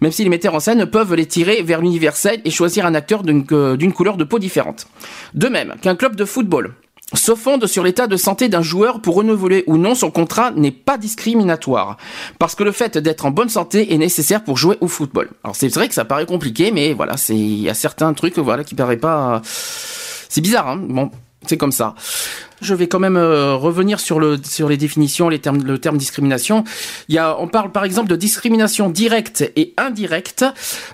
même 0.00 0.10
si 0.10 0.24
les 0.24 0.30
metteurs 0.30 0.54
en 0.54 0.60
scène 0.60 0.86
peuvent 0.86 1.14
les 1.14 1.26
tirer 1.26 1.62
vers 1.62 1.82
l'universel 1.82 2.40
et 2.44 2.50
choisir 2.50 2.86
un 2.86 2.94
acteur 2.94 3.22
d'une 3.22 3.44
euh, 3.52 3.90
couleur 3.90 4.16
de 4.16 4.24
peau 4.24 4.38
différente. 4.38 4.86
De 5.34 5.48
même 5.48 5.74
qu'un 5.82 5.96
club 5.96 6.16
de 6.16 6.24
football 6.24 6.74
se 7.16 7.34
fonde 7.34 7.66
sur 7.66 7.82
l'état 7.82 8.06
de 8.06 8.16
santé 8.16 8.48
d'un 8.48 8.62
joueur 8.62 9.00
pour 9.00 9.16
renouveler 9.16 9.64
ou 9.66 9.76
non 9.76 9.94
son 9.94 10.10
contrat 10.10 10.50
n'est 10.52 10.70
pas 10.70 10.98
discriminatoire. 10.98 11.96
Parce 12.38 12.54
que 12.54 12.64
le 12.64 12.72
fait 12.72 12.98
d'être 12.98 13.26
en 13.26 13.30
bonne 13.30 13.48
santé 13.48 13.92
est 13.92 13.98
nécessaire 13.98 14.44
pour 14.44 14.56
jouer 14.56 14.76
au 14.80 14.88
football. 14.88 15.30
Alors 15.42 15.56
c'est 15.56 15.68
vrai 15.74 15.88
que 15.88 15.94
ça 15.94 16.04
paraît 16.04 16.26
compliqué, 16.26 16.70
mais 16.70 16.92
voilà, 16.92 17.16
c'est, 17.16 17.36
il 17.36 17.60
y 17.60 17.68
a 17.68 17.74
certains 17.74 18.12
trucs, 18.14 18.38
voilà, 18.38 18.64
qui 18.64 18.74
paraissent 18.74 19.00
pas, 19.00 19.40
c'est 19.44 20.40
bizarre, 20.40 20.68
hein. 20.68 20.80
Bon, 20.88 21.10
c'est 21.46 21.56
comme 21.56 21.72
ça. 21.72 21.94
Je 22.60 22.74
vais 22.74 22.86
quand 22.86 23.00
même 23.00 23.16
euh, 23.16 23.56
revenir 23.56 24.00
sur 24.00 24.20
le 24.20 24.38
sur 24.42 24.68
les 24.68 24.76
définitions, 24.76 25.28
les 25.28 25.38
termes, 25.38 25.62
le 25.62 25.78
terme 25.78 25.98
discrimination. 25.98 26.64
Il 27.08 27.14
y 27.14 27.18
a, 27.18 27.36
on 27.38 27.48
parle 27.48 27.72
par 27.72 27.84
exemple 27.84 28.08
de 28.08 28.16
discrimination 28.16 28.88
directe 28.88 29.52
et 29.56 29.74
indirecte. 29.76 30.44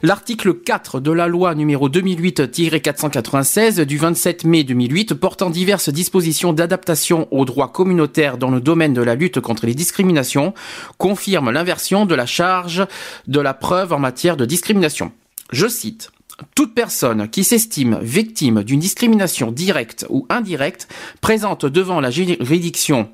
L'article 0.03 0.55
4 0.55 1.01
de 1.01 1.13
la 1.13 1.29
loi 1.29 1.55
numéro 1.55 1.89
2008-496 1.89 3.83
du 3.83 3.99
27 3.99 4.45
mai 4.45 4.65
2008 4.65 5.15
portant 5.15 5.51
diverses 5.51 5.91
dispositions 5.91 6.53
d'adaptation 6.53 7.29
au 7.31 7.45
droit 7.45 7.71
communautaire 7.71 8.39
dans 8.39 8.51
le 8.51 8.61
domaine 8.61 8.95
de 8.95 9.03
la 9.03 9.15
lutte 9.15 9.41
contre 9.41 9.67
les 9.67 9.75
discriminations 9.75 10.55
confirme 10.99 11.51
l'inversion 11.51 12.07
de 12.07 12.15
la 12.15 12.27
charge 12.27 12.87
de 13.27 13.41
la 13.41 13.55
preuve 13.55 13.93
en 13.93 13.99
matière 13.99 14.37
de 14.37 14.45
discrimination. 14.45 15.13
Je 15.53 15.69
cite 15.69 16.11
toute 16.55 16.75
personne 16.75 17.29
qui 17.29 17.45
s'estime 17.45 17.99
victime 18.03 18.63
d'une 18.63 18.81
discrimination 18.81 19.53
directe 19.53 20.07
ou 20.09 20.27
indirecte 20.29 20.89
présente 21.21 21.67
devant 21.67 22.01
la 22.01 22.11
juridiction 22.11 23.09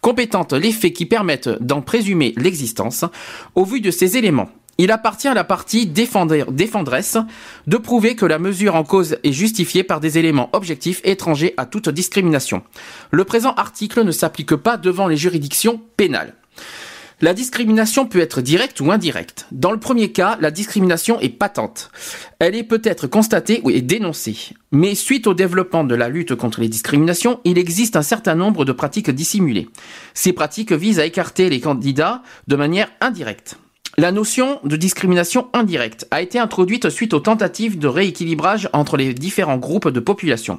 compétente 0.00 0.52
les 0.52 0.72
faits 0.72 0.92
qui 0.92 1.06
permettent 1.06 1.50
d'en 1.60 1.82
présumer 1.82 2.34
l'existence, 2.36 3.04
au 3.54 3.64
vu 3.64 3.80
de 3.80 3.90
ces 3.90 4.16
éléments, 4.16 4.50
il 4.78 4.90
appartient 4.90 5.28
à 5.28 5.34
la 5.34 5.44
partie 5.44 5.86
défendresse 5.86 7.16
de 7.66 7.76
prouver 7.76 8.16
que 8.16 8.26
la 8.26 8.38
mesure 8.38 8.74
en 8.74 8.82
cause 8.82 9.16
est 9.22 9.32
justifiée 9.32 9.84
par 9.84 10.00
des 10.00 10.18
éléments 10.18 10.50
objectifs 10.52 11.00
étrangers 11.04 11.54
à 11.56 11.66
toute 11.66 11.88
discrimination. 11.88 12.62
Le 13.10 13.24
présent 13.24 13.54
article 13.54 14.02
ne 14.02 14.10
s'applique 14.10 14.56
pas 14.56 14.76
devant 14.76 15.06
les 15.06 15.16
juridictions 15.16 15.80
pénales. 15.96 16.34
La 17.24 17.32
discrimination 17.32 18.04
peut 18.04 18.20
être 18.20 18.42
directe 18.42 18.82
ou 18.82 18.92
indirecte. 18.92 19.46
Dans 19.50 19.72
le 19.72 19.80
premier 19.80 20.12
cas, 20.12 20.36
la 20.42 20.50
discrimination 20.50 21.18
est 21.20 21.30
patente. 21.30 21.90
Elle 22.38 22.54
est 22.54 22.64
peut-être 22.64 23.06
constatée 23.06 23.62
ou 23.64 23.70
dénoncée. 23.70 24.36
Mais 24.72 24.94
suite 24.94 25.26
au 25.26 25.32
développement 25.32 25.84
de 25.84 25.94
la 25.94 26.10
lutte 26.10 26.34
contre 26.34 26.60
les 26.60 26.68
discriminations, 26.68 27.40
il 27.44 27.56
existe 27.56 27.96
un 27.96 28.02
certain 28.02 28.34
nombre 28.34 28.66
de 28.66 28.72
pratiques 28.72 29.08
dissimulées. 29.08 29.70
Ces 30.12 30.34
pratiques 30.34 30.72
visent 30.72 31.00
à 31.00 31.06
écarter 31.06 31.48
les 31.48 31.60
candidats 31.60 32.20
de 32.46 32.56
manière 32.56 32.90
indirecte. 33.00 33.56
La 33.96 34.10
notion 34.10 34.58
de 34.64 34.74
discrimination 34.74 35.46
indirecte 35.52 36.08
a 36.10 36.20
été 36.20 36.40
introduite 36.40 36.90
suite 36.90 37.14
aux 37.14 37.20
tentatives 37.20 37.78
de 37.78 37.86
rééquilibrage 37.86 38.68
entre 38.72 38.96
les 38.96 39.14
différents 39.14 39.56
groupes 39.56 39.88
de 39.88 40.00
population. 40.00 40.58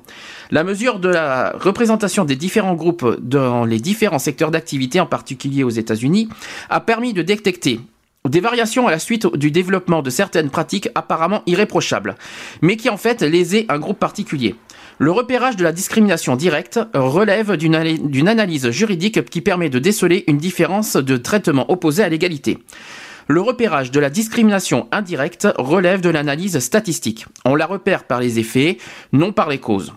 La 0.51 0.63
mesure 0.63 0.99
de 0.99 1.09
la 1.09 1.51
représentation 1.59 2.23
des 2.23 2.37
différents 2.37 2.75
groupes 2.75 3.19
dans 3.19 3.65
les 3.65 3.79
différents 3.79 4.19
secteurs 4.19 4.51
d'activité, 4.51 5.01
en 5.01 5.05
particulier 5.05 5.65
aux 5.65 5.69
États-Unis, 5.69 6.29
a 6.69 6.79
permis 6.79 7.11
de 7.11 7.23
détecter 7.23 7.81
des 8.25 8.39
variations 8.39 8.87
à 8.87 8.91
la 8.91 8.99
suite 8.99 9.27
du 9.35 9.51
développement 9.51 10.01
de 10.01 10.09
certaines 10.09 10.49
pratiques 10.49 10.87
apparemment 10.95 11.43
irréprochables, 11.45 12.15
mais 12.61 12.77
qui 12.77 12.89
en 12.89 12.97
fait 12.97 13.21
lésaient 13.21 13.65
un 13.67 13.79
groupe 13.79 13.99
particulier. 13.99 14.55
Le 14.97 15.11
repérage 15.11 15.57
de 15.57 15.63
la 15.65 15.73
discrimination 15.73 16.37
directe 16.37 16.79
relève 16.93 17.57
d'une 17.57 18.27
analyse 18.29 18.69
juridique 18.69 19.25
qui 19.25 19.41
permet 19.41 19.69
de 19.69 19.77
déceler 19.77 20.23
une 20.27 20.37
différence 20.37 20.95
de 20.95 21.17
traitement 21.17 21.69
opposé 21.69 22.01
à 22.01 22.07
l'égalité. 22.07 22.59
Le 23.27 23.41
repérage 23.41 23.91
de 23.91 23.99
la 23.99 24.09
discrimination 24.09 24.87
indirecte 24.91 25.47
relève 25.57 26.01
de 26.01 26.09
l'analyse 26.09 26.59
statistique. 26.59 27.25
On 27.43 27.55
la 27.55 27.65
repère 27.65 28.03
par 28.03 28.19
les 28.19 28.39
effets, 28.39 28.77
non 29.13 29.31
par 29.31 29.49
les 29.49 29.59
causes. 29.59 29.93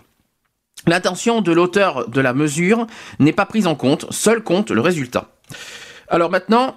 L'intention 0.87 1.41
de 1.41 1.51
l'auteur 1.51 2.09
de 2.09 2.21
la 2.21 2.33
mesure 2.33 2.87
n'est 3.19 3.33
pas 3.33 3.45
prise 3.45 3.67
en 3.67 3.75
compte, 3.75 4.11
seul 4.11 4.43
compte 4.43 4.71
le 4.71 4.81
résultat. 4.81 5.29
Alors 6.07 6.31
maintenant, 6.31 6.75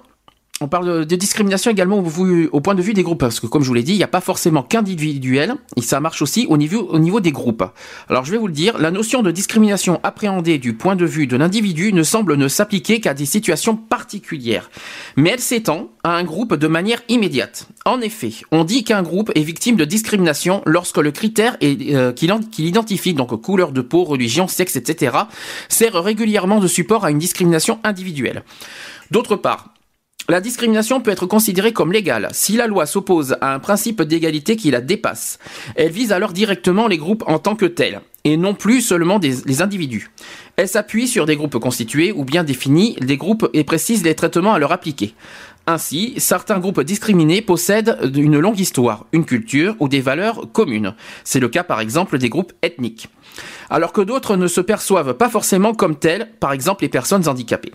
on 0.62 0.68
parle 0.68 1.04
de 1.04 1.16
discrimination 1.16 1.70
également 1.70 1.98
au, 1.98 2.60
point 2.60 2.74
de 2.74 2.82
vue 2.82 2.94
des 2.94 3.02
groupes, 3.02 3.20
parce 3.20 3.40
que 3.40 3.46
comme 3.46 3.62
je 3.62 3.68
vous 3.68 3.74
l'ai 3.74 3.82
dit, 3.82 3.92
il 3.92 3.98
n'y 3.98 4.04
a 4.04 4.08
pas 4.08 4.20
forcément 4.20 4.62
qu'individuel, 4.62 5.54
et 5.76 5.82
ça 5.82 6.00
marche 6.00 6.22
aussi 6.22 6.46
au 6.48 6.56
niveau, 6.56 6.80
au 6.88 6.98
niveau 6.98 7.20
des 7.20 7.32
groupes. 7.32 7.64
Alors 8.08 8.24
je 8.24 8.30
vais 8.30 8.38
vous 8.38 8.46
le 8.46 8.52
dire, 8.52 8.78
la 8.78 8.90
notion 8.90 9.22
de 9.22 9.30
discrimination 9.30 10.00
appréhendée 10.02 10.58
du 10.58 10.74
point 10.74 10.96
de 10.96 11.04
vue 11.04 11.26
de 11.26 11.36
l'individu 11.36 11.92
ne 11.92 12.02
semble 12.02 12.36
ne 12.36 12.48
s'appliquer 12.48 13.00
qu'à 13.00 13.14
des 13.14 13.26
situations 13.26 13.76
particulières, 13.76 14.70
mais 15.16 15.30
elle 15.30 15.40
s'étend 15.40 15.90
à 16.04 16.16
un 16.16 16.24
groupe 16.24 16.54
de 16.54 16.66
manière 16.66 17.02
immédiate. 17.08 17.68
En 17.84 18.00
effet, 18.00 18.32
on 18.50 18.64
dit 18.64 18.84
qu'un 18.84 19.02
groupe 19.02 19.32
est 19.34 19.42
victime 19.42 19.76
de 19.76 19.84
discrimination 19.84 20.62
lorsque 20.66 20.98
le 20.98 21.10
critère 21.10 21.56
euh, 21.62 22.12
qu'il 22.12 22.66
identifie, 22.66 23.14
donc 23.14 23.40
couleur 23.40 23.72
de 23.72 23.80
peau, 23.80 24.04
religion, 24.04 24.46
sexe, 24.46 24.76
etc., 24.76 25.16
sert 25.68 25.94
régulièrement 26.02 26.60
de 26.60 26.68
support 26.68 27.04
à 27.04 27.10
une 27.10 27.18
discrimination 27.18 27.78
individuelle. 27.84 28.44
D'autre 29.10 29.36
part, 29.36 29.71
la 30.28 30.40
discrimination 30.40 31.00
peut 31.00 31.10
être 31.10 31.26
considérée 31.26 31.72
comme 31.72 31.92
légale 31.92 32.28
si 32.32 32.56
la 32.56 32.66
loi 32.66 32.86
s'oppose 32.86 33.36
à 33.40 33.54
un 33.54 33.58
principe 33.58 34.02
d'égalité 34.02 34.56
qui 34.56 34.70
la 34.70 34.80
dépasse. 34.80 35.38
Elle 35.74 35.90
vise 35.90 36.12
alors 36.12 36.32
directement 36.32 36.86
les 36.86 36.98
groupes 36.98 37.24
en 37.26 37.38
tant 37.38 37.56
que 37.56 37.66
tels. 37.66 38.00
et 38.24 38.36
non 38.36 38.54
plus 38.54 38.82
seulement 38.82 39.18
les 39.18 39.62
individus. 39.62 40.10
Elle 40.56 40.68
s'appuie 40.68 41.08
sur 41.08 41.26
des 41.26 41.34
groupes 41.34 41.58
constitués 41.58 42.12
ou 42.12 42.24
bien 42.24 42.44
définis 42.44 42.96
des 43.00 43.16
groupes 43.16 43.50
et 43.52 43.64
précise 43.64 44.04
les 44.04 44.14
traitements 44.14 44.54
à 44.54 44.60
leur 44.60 44.70
appliquer. 44.70 45.14
Ainsi, 45.66 46.14
certains 46.18 46.60
groupes 46.60 46.82
discriminés 46.82 47.42
possèdent 47.42 47.98
une 48.14 48.38
longue 48.38 48.60
histoire, 48.60 49.06
une 49.12 49.24
culture 49.24 49.74
ou 49.80 49.88
des 49.88 50.00
valeurs 50.00 50.52
communes. 50.52 50.94
C'est 51.24 51.40
le 51.40 51.48
cas 51.48 51.64
par 51.64 51.80
exemple 51.80 52.18
des 52.18 52.28
groupes 52.28 52.52
ethniques. 52.62 53.08
Alors 53.70 53.92
que 53.92 54.00
d'autres 54.00 54.36
ne 54.36 54.46
se 54.46 54.60
perçoivent 54.60 55.14
pas 55.14 55.28
forcément 55.28 55.74
comme 55.74 55.96
tels, 55.96 56.30
par 56.38 56.52
exemple 56.52 56.82
les 56.82 56.88
personnes 56.88 57.26
handicapées. 57.26 57.72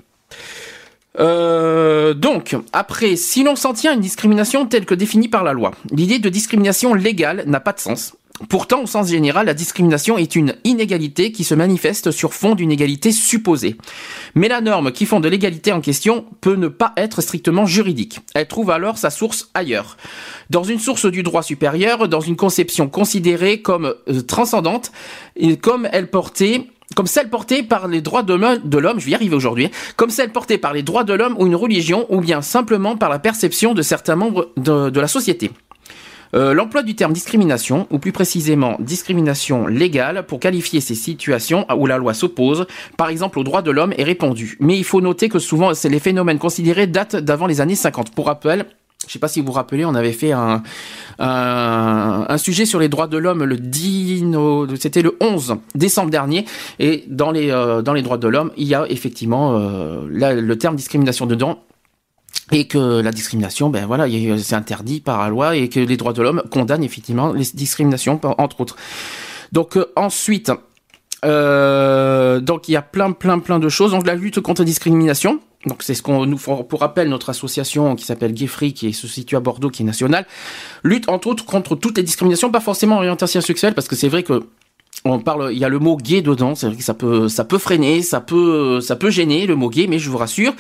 Euh, 1.20 2.14
donc, 2.14 2.56
après, 2.74 3.16
si 3.16 3.44
l'on 3.44 3.56
s'en 3.56 3.74
tient 3.74 3.92
à 3.92 3.94
une 3.96 4.02
discrimination 4.02 4.66
telle 4.66 4.86
que 4.86 4.96
définie 4.96 5.28
par 5.28 5.44
la 5.44 5.54
loi, 5.54 5.72
l'idée 5.92 6.20
de 6.20 6.30
discrimination 6.30 6.94
légale 6.94 7.44
n'a 7.48 7.60
pas 7.60 7.74
de 7.74 7.80
sens. 7.80 8.14
Pourtant, 8.50 8.84
au 8.84 8.86
sens 8.86 9.10
général, 9.10 9.48
la 9.48 9.56
discrimination 9.56 10.18
est 10.18 10.36
une 10.36 10.54
inégalité 10.64 11.32
qui 11.32 11.44
se 11.44 11.56
manifeste 11.56 12.12
sur 12.12 12.36
fond 12.36 12.54
d'une 12.54 12.72
égalité 12.72 13.12
supposée. 13.12 13.78
Mais 14.36 14.48
la 14.48 14.62
norme 14.62 14.92
qui 14.92 15.08
fonde 15.08 15.26
l'égalité 15.26 15.72
en 15.72 15.82
question 15.82 16.26
peut 16.40 16.56
ne 16.56 16.68
pas 16.68 16.94
être 16.98 17.22
strictement 17.22 17.66
juridique. 17.66 18.20
Elle 18.36 18.48
trouve 18.48 18.70
alors 18.70 19.00
sa 19.00 19.10
source 19.10 19.50
ailleurs. 19.56 19.98
Dans 20.52 20.64
une 20.64 20.80
source 20.80 21.08
du 21.08 21.24
droit 21.24 21.42
supérieur, 21.42 22.08
dans 22.08 22.22
une 22.22 22.36
conception 22.36 22.90
considérée 22.90 23.64
comme 23.64 23.96
euh, 24.08 24.22
transcendante, 24.22 24.92
et 25.36 25.58
comme 25.58 25.90
elle 25.92 26.12
portait 26.12 26.68
comme 26.96 27.08
celle 27.08 27.30
portée 27.30 27.64
par 27.64 27.88
les 27.88 28.02
droits 28.02 28.24
de 28.24 28.34
l'homme, 28.34 29.00
je 29.00 29.06
vais 29.06 29.12
y 29.12 29.16
arriver 29.16 29.36
aujourd'hui, 29.36 29.66
hein, 29.66 29.72
comme 29.96 30.10
celle 30.10 30.32
portée 30.32 30.58
par 30.58 30.74
les 30.74 30.84
droits 30.84 31.04
de 31.04 31.14
l'homme 31.14 31.36
ou 31.38 31.46
une 31.46 31.56
religion, 31.56 32.06
ou 32.10 32.22
bien 32.22 32.42
simplement 32.42 32.96
par 32.96 33.10
la 33.10 33.20
perception 33.20 33.74
de 33.74 33.82
certains 33.82 34.16
membres 34.16 34.50
de, 34.58 35.00
la 35.00 35.08
société. 35.08 35.52
Euh, 36.34 36.54
L'emploi 36.54 36.84
du 36.84 36.96
terme 36.96 37.14
discrimination, 37.14 37.88
ou 37.90 38.00
plus 38.00 38.12
précisément 38.12 38.78
discrimination 38.80 39.68
légale, 39.68 40.26
pour 40.26 40.40
qualifier 40.40 40.82
ces 40.82 40.96
situations 40.96 41.66
où 41.76 41.88
la 41.88 41.98
loi 41.98 42.14
s'oppose, 42.14 42.68
par 42.98 43.10
exemple 43.10 43.40
aux 43.40 43.44
droits 43.44 43.62
de 43.62 43.72
l'homme, 43.72 43.94
est 43.98 44.04
répandu. 44.04 44.58
Mais 44.60 44.78
il 44.78 44.84
faut 44.84 45.02
noter 45.02 45.30
que 45.30 45.40
souvent, 45.40 45.72
les 45.84 46.00
phénomènes 46.00 46.40
considérés 46.40 46.88
datent 46.88 47.18
d'avant 47.18 47.48
les 47.48 47.62
années 47.62 47.76
50. 47.76 48.14
Pour 48.14 48.28
rappel, 48.28 48.66
je 49.06 49.14
sais 49.14 49.20
pas 49.20 49.28
si 49.28 49.40
vous 49.42 49.48
vous 49.48 49.52
rappelez, 49.54 49.86
on 49.86 49.94
avait 49.96 50.12
fait 50.12 50.32
un, 50.32 50.64
sujet 52.38 52.66
sur 52.66 52.80
les 52.80 52.90
droits 52.90 53.08
de 53.08 53.18
l'homme 53.18 53.44
le 53.44 53.58
10, 53.58 54.24
no- 54.24 54.68
c'était 54.76 55.02
le 55.02 55.16
11 55.22 55.56
décembre 55.76 56.10
dernier, 56.10 56.46
et 56.80 57.04
dans 57.08 57.32
les 57.32 57.52
euh, 57.52 57.82
dans 57.82 57.94
les 57.94 58.02
droits 58.02 58.18
de 58.18 58.28
l'homme, 58.28 58.52
il 58.58 58.68
y 58.68 58.76
a 58.76 58.86
effectivement 58.90 59.58
euh, 59.58 60.02
le 60.10 60.58
terme 60.58 60.76
discrimination 60.76 61.26
dedans. 61.26 61.60
Et 62.54 62.66
que 62.66 63.02
la 63.02 63.12
discrimination, 63.12 63.70
ben 63.70 63.86
voilà, 63.86 64.06
c'est 64.38 64.56
interdit 64.56 65.02
par 65.02 65.22
la 65.22 65.28
loi 65.28 65.58
et 65.58 65.68
que 65.68 65.82
les 65.82 65.98
droits 65.98 66.14
de 66.14 66.22
l'homme 66.22 66.42
condamnent 66.50 66.84
effectivement 66.84 67.34
les 67.34 67.44
discriminations, 67.54 68.22
entre 68.38 68.62
autres. 68.62 68.78
Donc 69.52 69.76
euh, 69.76 69.92
ensuite, 69.98 70.48
donc 71.24 72.70
il 72.70 72.72
y 72.72 72.76
a 72.78 72.82
plein, 72.82 73.12
plein, 73.12 73.40
plein 73.40 73.60
de 73.60 73.68
choses. 73.68 73.92
Donc 73.92 74.08
la 74.08 74.16
lutte 74.16 74.40
contre 74.40 74.62
la 74.62 74.66
discrimination. 74.66 75.42
Donc 75.68 75.84
c'est 75.84 75.94
ce 75.94 76.02
qu'on 76.02 76.26
nous 76.26 76.38
pour 76.38 76.80
rappel 76.80 77.10
notre 77.10 77.30
association 77.30 77.96
qui 77.96 78.06
s'appelle 78.06 78.34
Gay 78.34 78.48
Free, 78.48 78.74
qui 78.74 78.94
se 78.94 79.08
situe 79.08 79.36
à 79.36 79.40
Bordeaux, 79.40 79.70
qui 79.70 79.84
est 79.84 79.86
nationale, 79.86 80.26
lutte 80.84 81.10
entre 81.10 81.28
autres 81.28 81.46
contre 81.46 81.76
toutes 81.76 81.98
les 81.98 82.04
discriminations, 82.04 82.50
pas 82.52 82.62
forcément 82.62 82.98
orientation 82.98 83.42
sexuelle, 83.42 83.74
parce 83.74 83.88
que 83.88 83.96
c'est 83.96 84.10
vrai 84.10 84.24
que 84.24 84.44
on 85.06 85.20
parle, 85.20 85.54
il 85.54 85.60
y 85.60 85.64
a 85.64 85.70
le 85.70 85.80
mot 85.80 85.96
gay 85.96 86.22
dedans, 86.22 86.56
c'est 86.56 86.68
vrai 86.68 86.76
que 86.76 86.84
ça 86.84 86.94
peut, 86.94 87.30
ça 87.30 87.46
peut 87.46 87.60
freiner, 87.60 88.02
ça 88.02 88.20
peut, 88.20 88.82
ça 88.82 88.96
peut 88.96 89.10
gêner 89.10 89.46
le 89.46 89.56
mot 89.56 89.70
gay, 89.70 89.88
mais 89.88 90.00
je 90.00 90.10
vous 90.10 90.18
rassure, 90.18 90.54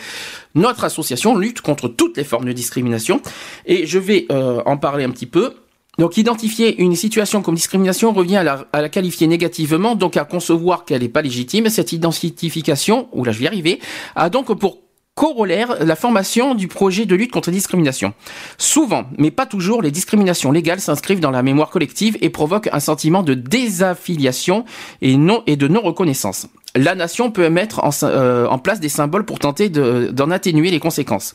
notre 0.56 0.84
association 0.84 1.36
lutte 1.36 1.62
contre 1.62 1.88
toutes 1.88 2.18
les 2.18 2.24
formes 2.24 2.46
de 2.46 2.54
discrimination, 2.54 3.22
et 3.66 3.86
je 3.86 4.00
vais 4.00 4.26
euh, 4.32 4.62
en 4.66 4.78
parler 4.78 5.04
un 5.04 5.10
petit 5.10 5.26
peu. 5.26 5.56
Donc 5.98 6.16
identifier 6.16 6.80
une 6.80 6.96
situation 6.96 7.42
comme 7.42 7.56
discrimination 7.56 8.14
revient 8.14 8.38
à 8.38 8.44
la, 8.44 8.68
à 8.72 8.84
la 8.84 8.90
qualifier 8.90 9.26
négativement, 9.26 9.96
donc 9.96 10.16
à 10.16 10.26
concevoir 10.26 10.86
qu'elle 10.86 11.02
n'est 11.02 11.10
pas 11.10 11.24
légitime. 11.24 11.70
Cette 11.70 11.92
identification, 11.92 13.10
ou 13.14 13.24
là 13.24 13.32
je 13.32 13.40
vais 13.40 13.46
y 13.46 13.48
arriver, 13.48 13.80
a 14.16 14.30
donc 14.30 14.56
pour 14.60 14.78
corollaire 15.18 15.84
la 15.84 15.95
formation 15.95 16.53
du 16.53 16.68
projet 16.68 17.07
de 17.07 17.15
lutte 17.15 17.31
contre 17.31 17.49
la 17.49 17.56
discrimination. 17.56 18.14
Souvent, 18.60 19.06
mais 19.18 19.31
pas 19.31 19.48
toujours, 19.48 19.81
les 19.81 19.89
discriminations 19.89 20.52
légales 20.52 20.80
s'inscrivent 20.80 21.19
dans 21.19 21.31
la 21.31 21.41
mémoire 21.41 21.72
collective 21.72 22.18
et 22.22 22.30
provoquent 22.30 22.69
un 22.72 22.80
sentiment 22.80 23.23
de 23.23 23.34
désaffiliation 23.34 24.64
et, 25.02 25.15
de 25.15 25.68
non-reconnaissance. 25.68 26.45
La 26.76 26.94
nation 26.94 27.31
peut 27.31 27.49
mettre 27.49 27.84
en, 27.84 27.89
euh, 28.03 28.57
place 28.57 28.80
des 28.80 28.89
symboles 28.89 29.26
pour 29.26 29.39
tenter 29.39 29.69
de- 29.69 30.11
d'en 30.14 30.30
atténuer 30.30 30.69
les 30.69 30.80
conséquences. 30.80 31.34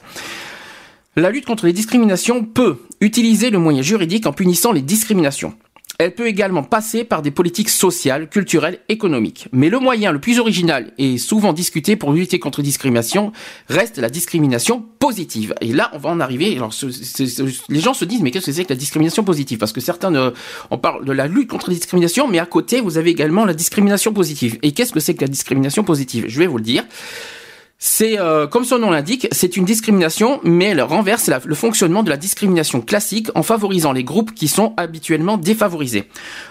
La 1.16 1.30
lutte 1.30 1.44
contre 1.44 1.66
les 1.66 1.72
discriminations 1.72 2.44
peut 2.44 2.78
utiliser 3.00 3.50
le 3.50 3.58
moyen 3.58 3.82
juridique 3.82 4.26
en 4.26 4.32
punissant 4.32 4.70
les 4.70 4.82
discriminations. 4.82 5.54
Elle 5.98 6.14
peut 6.14 6.26
également 6.26 6.62
passer 6.64 7.04
par 7.04 7.22
des 7.22 7.30
politiques 7.30 7.68
sociales, 7.68 8.28
culturelles, 8.28 8.80
économiques. 8.88 9.46
Mais 9.52 9.68
le 9.68 9.78
moyen 9.78 10.10
le 10.10 10.20
plus 10.20 10.38
original 10.40 10.92
et 10.98 11.18
souvent 11.18 11.52
discuté 11.52 11.96
pour 11.96 12.12
lutter 12.12 12.38
contre 12.38 12.60
les 12.60 12.64
discriminations 12.64 13.30
reste 13.68 13.98
la 13.98 14.08
discrimination 14.08 14.84
positive. 14.98 15.54
Et 15.60 15.72
là, 15.72 15.90
on 15.92 15.98
va 15.98 16.10
en 16.10 16.18
arriver. 16.20 16.58
Les 17.68 17.80
gens 17.80 17.94
se 17.94 18.04
disent, 18.04 18.22
mais 18.22 18.30
qu'est-ce 18.30 18.46
que 18.46 18.52
c'est 18.52 18.64
que 18.64 18.70
la 18.72 18.76
discrimination 18.76 19.22
positive? 19.22 19.58
Parce 19.58 19.72
que 19.72 19.80
certains, 19.80 20.10
ne- 20.10 20.32
on 20.70 20.78
parle 20.78 21.04
de 21.04 21.12
la 21.12 21.26
lutte 21.28 21.48
contre 21.50 21.68
les 21.68 21.76
discriminations, 21.76 22.26
mais 22.26 22.38
à 22.38 22.46
côté, 22.46 22.80
vous 22.80 22.98
avez 22.98 23.10
également 23.10 23.44
la 23.44 23.54
discrimination 23.54 24.12
positive. 24.12 24.58
Et 24.62 24.72
qu'est-ce 24.72 24.92
que 24.92 25.00
c'est 25.00 25.14
que 25.14 25.20
la 25.22 25.28
discrimination 25.28 25.84
positive? 25.84 26.24
Je 26.28 26.38
vais 26.38 26.46
vous 26.46 26.56
le 26.58 26.64
dire. 26.64 26.84
C'est, 27.84 28.16
euh, 28.16 28.46
comme 28.46 28.64
son 28.64 28.78
nom 28.78 28.92
l'indique, 28.92 29.26
c'est 29.32 29.56
une 29.56 29.64
discrimination, 29.64 30.38
mais 30.44 30.66
elle 30.66 30.82
renverse 30.82 31.28
le 31.44 31.54
fonctionnement 31.56 32.04
de 32.04 32.10
la 32.10 32.16
discrimination 32.16 32.80
classique 32.80 33.26
en 33.34 33.42
favorisant 33.42 33.90
les 33.90 34.04
groupes 34.04 34.32
qui 34.34 34.46
sont 34.46 34.72
habituellement 34.76 35.36
défavorisés. 35.36 36.04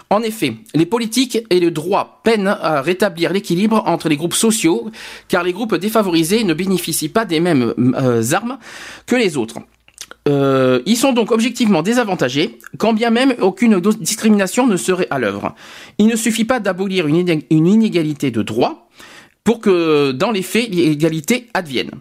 En 0.10 0.24
effet, 0.24 0.56
les 0.74 0.86
politiques 0.86 1.40
et 1.50 1.62
le 1.62 1.72
droit 1.72 2.20
peinent 2.26 2.58
à 2.62 2.82
rétablir 2.82 3.32
l'équilibre 3.32 3.82
entre 3.86 4.10
les 4.10 4.18
groupes 4.18 4.34
sociaux, 4.34 4.92
car 5.30 5.44
les 5.44 5.54
groupes 5.54 5.76
défavorisés 5.76 6.44
ne 6.44 6.54
bénéficient 6.54 7.08
pas 7.08 7.24
des 7.24 7.40
mêmes 7.40 7.74
euh, 7.80 8.34
armes 8.34 8.58
que 9.06 9.16
les 9.16 9.38
autres. 9.38 9.60
Euh, 10.28 10.82
ils 10.86 10.98
sont 10.98 11.14
donc 11.14 11.32
objectivement 11.32 11.82
désavantagés, 11.82 12.60
quand 12.78 12.92
bien 12.92 13.10
même 13.10 13.36
aucune 13.40 13.80
discrimination 13.80 14.68
ne 14.68 14.76
serait 14.76 15.08
à 15.10 15.18
l'œuvre. 15.18 15.56
Il 15.98 16.08
ne 16.08 16.18
suffit 16.18 16.44
pas 16.44 16.60
d'abolir 16.60 17.08
une 17.08 17.26
inégalité 17.50 18.32
de 18.32 18.42
droit 18.42 18.90
pour 19.44 19.60
que, 19.60 20.12
dans 20.12 20.32
les 20.32 20.44
faits, 20.44 20.70
l'égalité 20.70 21.48
advienne. 21.54 21.92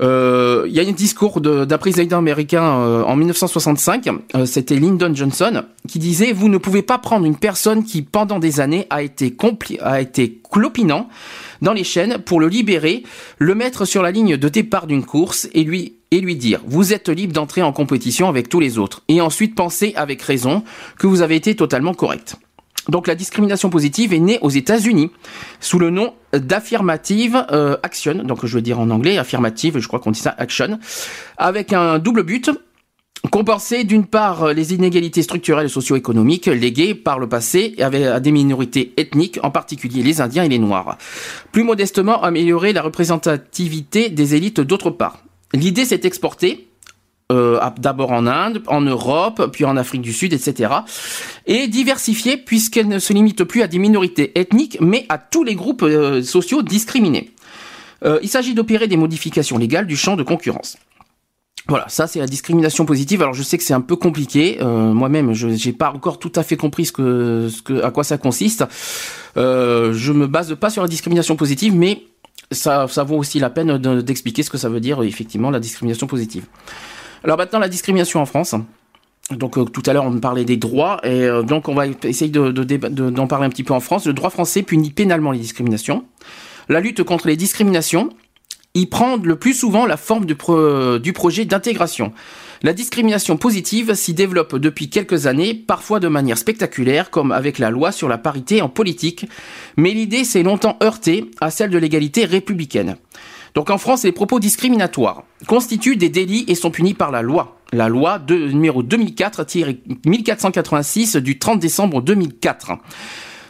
Euh, 0.00 0.64
Il 0.66 0.72
y 0.72 0.80
a 0.80 0.82
un 0.82 0.92
discours 0.92 1.40
d'un 1.40 1.78
président 1.78 2.18
américain 2.18 2.62
euh, 2.62 3.02
en 3.02 3.16
1965, 3.16 4.08
euh, 4.34 4.46
c'était 4.46 4.76
Lyndon 4.76 5.14
Johnson, 5.14 5.62
qui 5.88 5.98
disait 5.98 6.32
Vous 6.32 6.48
ne 6.48 6.58
pouvez 6.58 6.82
pas 6.82 6.98
prendre 6.98 7.26
une 7.26 7.36
personne 7.36 7.84
qui, 7.84 8.02
pendant 8.02 8.38
des 8.38 8.60
années, 8.60 8.86
a 8.90 9.02
été, 9.02 9.36
a 9.80 10.00
été 10.00 10.40
clopinant 10.50 11.08
dans 11.60 11.72
les 11.72 11.84
chaînes 11.84 12.18
pour 12.18 12.40
le 12.40 12.48
libérer, 12.48 13.02
le 13.38 13.54
mettre 13.54 13.84
sur 13.84 14.02
la 14.02 14.10
ligne 14.10 14.36
de 14.36 14.48
départ 14.48 14.86
d'une 14.86 15.04
course 15.04 15.48
et 15.52 15.64
lui, 15.64 15.96
et 16.10 16.20
lui 16.20 16.36
dire 16.36 16.60
Vous 16.66 16.92
êtes 16.92 17.08
libre 17.08 17.34
d'entrer 17.34 17.62
en 17.62 17.72
compétition 17.72 18.28
avec 18.28 18.48
tous 18.48 18.60
les 18.60 18.78
autres. 18.78 19.02
Et 19.08 19.20
ensuite 19.20 19.54
penser 19.54 19.92
avec 19.96 20.22
raison 20.22 20.62
que 20.98 21.06
vous 21.06 21.20
avez 21.20 21.36
été 21.36 21.54
totalement 21.54 21.94
correct. 21.94 22.36
Donc 22.88 23.06
la 23.06 23.14
discrimination 23.14 23.70
positive 23.70 24.12
est 24.12 24.18
née 24.18 24.38
aux 24.40 24.50
États-Unis 24.50 25.10
sous 25.60 25.78
le 25.78 25.90
nom 25.90 26.14
d'affirmative 26.32 27.44
euh, 27.50 27.76
action, 27.82 28.14
donc 28.14 28.46
je 28.46 28.54
veux 28.54 28.62
dire 28.62 28.80
en 28.80 28.90
anglais 28.90 29.18
affirmative, 29.18 29.78
je 29.78 29.86
crois 29.88 30.00
qu'on 30.00 30.12
dit 30.12 30.20
ça 30.20 30.34
action, 30.38 30.78
avec 31.36 31.72
un 31.72 31.98
double 31.98 32.22
but 32.22 32.50
compenser 33.30 33.84
d'une 33.84 34.06
part 34.06 34.54
les 34.54 34.72
inégalités 34.72 35.22
structurelles 35.22 35.66
et 35.66 35.70
socio-économiques 35.70 36.46
léguées 36.46 36.94
par 36.94 37.18
le 37.18 37.28
passé 37.28 37.74
à 37.78 38.20
des 38.20 38.32
minorités 38.32 38.94
ethniques, 38.96 39.38
en 39.42 39.50
particulier 39.50 40.02
les 40.02 40.20
Indiens 40.20 40.44
et 40.44 40.48
les 40.48 40.58
Noirs. 40.58 40.96
Plus 41.52 41.62
modestement, 41.62 42.22
améliorer 42.22 42.72
la 42.72 42.82
représentativité 42.82 44.08
des 44.08 44.34
élites 44.34 44.60
d'autre 44.60 44.90
part. 44.90 45.22
L'idée 45.52 45.84
s'est 45.84 46.00
exportée 46.04 46.69
euh, 47.30 47.60
d'abord 47.78 48.10
en 48.12 48.26
Inde, 48.26 48.62
en 48.66 48.80
Europe, 48.80 49.50
puis 49.52 49.64
en 49.64 49.76
Afrique 49.76 50.02
du 50.02 50.12
Sud, 50.12 50.32
etc. 50.32 50.72
Et 51.46 51.68
diversifiée 51.68 52.36
puisqu'elle 52.36 52.88
ne 52.88 52.98
se 52.98 53.12
limite 53.12 53.44
plus 53.44 53.62
à 53.62 53.68
des 53.68 53.78
minorités 53.78 54.38
ethniques, 54.38 54.78
mais 54.80 55.06
à 55.08 55.18
tous 55.18 55.44
les 55.44 55.54
groupes 55.54 55.82
euh, 55.82 56.22
sociaux 56.22 56.62
discriminés. 56.62 57.30
Euh, 58.04 58.18
il 58.22 58.28
s'agit 58.28 58.54
d'opérer 58.54 58.88
des 58.88 58.96
modifications 58.96 59.58
légales 59.58 59.86
du 59.86 59.96
champ 59.96 60.16
de 60.16 60.22
concurrence. 60.22 60.76
Voilà, 61.68 61.84
ça 61.88 62.06
c'est 62.06 62.18
la 62.18 62.26
discrimination 62.26 62.84
positive. 62.86 63.20
Alors 63.22 63.34
je 63.34 63.42
sais 63.42 63.58
que 63.58 63.62
c'est 63.62 63.74
un 63.74 63.82
peu 63.82 63.94
compliqué. 63.94 64.58
Euh, 64.60 64.92
Moi-même, 64.92 65.34
je 65.34 65.50
j'ai 65.50 65.72
pas 65.72 65.92
encore 65.92 66.18
tout 66.18 66.32
à 66.34 66.42
fait 66.42 66.56
compris 66.56 66.86
ce 66.86 66.92
que, 66.92 67.48
ce 67.48 67.62
que, 67.62 67.82
à 67.82 67.90
quoi 67.90 68.02
ça 68.02 68.18
consiste. 68.18 68.64
Euh, 69.36 69.92
je 69.92 70.12
me 70.12 70.26
base 70.26 70.56
pas 70.56 70.70
sur 70.70 70.82
la 70.82 70.88
discrimination 70.88 71.36
positive, 71.36 71.74
mais 71.76 72.02
ça, 72.50 72.86
ça 72.88 73.04
vaut 73.04 73.16
aussi 73.18 73.38
la 73.38 73.50
peine 73.50 73.76
de- 73.78 74.00
d'expliquer 74.00 74.42
ce 74.42 74.50
que 74.50 74.58
ça 74.58 74.68
veut 74.68 74.80
dire 74.80 75.02
effectivement 75.02 75.50
la 75.50 75.60
discrimination 75.60 76.06
positive. 76.08 76.46
Alors 77.24 77.36
maintenant 77.36 77.58
la 77.58 77.68
discrimination 77.68 78.20
en 78.20 78.26
France. 78.26 78.54
Donc 79.30 79.58
euh, 79.58 79.64
tout 79.64 79.82
à 79.86 79.92
l'heure 79.92 80.04
on 80.04 80.18
parlait 80.18 80.44
des 80.44 80.56
droits 80.56 81.00
et 81.04 81.24
euh, 81.24 81.42
donc 81.42 81.68
on 81.68 81.74
va 81.74 81.86
essayer 81.86 82.30
d'en 82.30 83.26
parler 83.26 83.46
un 83.46 83.50
petit 83.50 83.64
peu 83.64 83.74
en 83.74 83.80
France. 83.80 84.06
Le 84.06 84.12
droit 84.12 84.30
français 84.30 84.62
punit 84.62 84.90
pénalement 84.90 85.30
les 85.30 85.38
discriminations. 85.38 86.04
La 86.68 86.80
lutte 86.80 87.02
contre 87.02 87.28
les 87.28 87.36
discriminations 87.36 88.10
il 88.74 88.88
prend 88.88 89.16
le 89.16 89.36
plus 89.36 89.54
souvent 89.54 89.84
la 89.86 89.96
forme 89.96 90.26
du 90.26 90.36
projet 90.36 91.44
d'intégration. 91.44 92.12
La 92.62 92.72
discrimination 92.72 93.36
positive 93.36 93.94
s'y 93.94 94.14
développe 94.14 94.56
depuis 94.56 94.90
quelques 94.90 95.26
années, 95.26 95.54
parfois 95.54 95.98
de 95.98 96.08
manière 96.08 96.38
spectaculaire, 96.38 97.10
comme 97.10 97.32
avec 97.32 97.58
la 97.58 97.70
loi 97.70 97.90
sur 97.90 98.08
la 98.08 98.18
parité 98.18 98.62
en 98.62 98.68
politique, 98.68 99.26
mais 99.76 99.90
l'idée 99.90 100.24
s'est 100.24 100.42
longtemps 100.42 100.76
heurtée 100.82 101.24
à 101.40 101.50
celle 101.50 101.70
de 101.70 101.78
l'égalité 101.78 102.26
républicaine. 102.26 102.96
Donc 103.54 103.70
en 103.70 103.78
France, 103.78 104.04
les 104.04 104.12
propos 104.12 104.40
discriminatoires 104.40 105.22
constituent 105.46 105.96
des 105.96 106.08
délits 106.08 106.44
et 106.48 106.54
sont 106.54 106.70
punis 106.70 106.94
par 106.94 107.10
la 107.10 107.22
loi. 107.22 107.56
La 107.72 107.88
loi 107.88 108.18
de, 108.18 108.36
numéro 108.36 108.82
2004-1486 108.82 111.18
du 111.18 111.38
30 111.38 111.60
décembre 111.60 112.02
2004. 112.02 112.72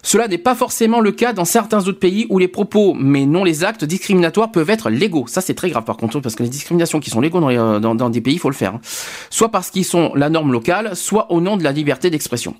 Cela 0.03 0.29
n'est 0.29 0.39
pas 0.39 0.55
forcément 0.55 1.01
le 1.01 1.13
cas 1.13 1.35
dans 1.35 1.45
certains 1.45 1.87
autres 1.87 1.99
pays 1.99 2.27
où 2.31 2.39
les 2.39 2.49
propos, 2.49 2.95
mais 2.95 3.27
non 3.27 3.45
les 3.45 3.65
actes 3.65 3.85
discriminatoires 3.85 4.51
peuvent 4.51 4.71
être 4.71 4.89
légaux. 4.89 5.27
Ça, 5.27 5.43
c'est 5.43 5.55
très 5.55 5.69
grave 5.71 5.85
par 5.85 5.99
contre, 5.99 6.21
parce 6.21 6.35
que 6.35 6.43
les 6.43 6.49
discriminations 6.49 7.01
qui 7.01 7.11
sont 7.11 7.21
légaux 7.21 7.41
dans, 7.41 7.51
euh, 7.51 7.79
dans 7.79 8.11
des 8.11 8.21
pays, 8.23 8.35
il 8.35 8.39
faut 8.39 8.49
le 8.49 8.55
faire. 8.55 8.77
hein. 8.77 8.81
Soit 9.29 9.51
parce 9.51 9.71
qu'ils 9.71 9.85
sont 9.85 10.13
la 10.15 10.31
norme 10.31 10.53
locale, 10.53 10.97
soit 10.97 11.31
au 11.31 11.41
nom 11.41 11.59
de 11.59 11.65
la 11.65 11.73
liberté 11.73 12.09
d'expression. 12.09 12.55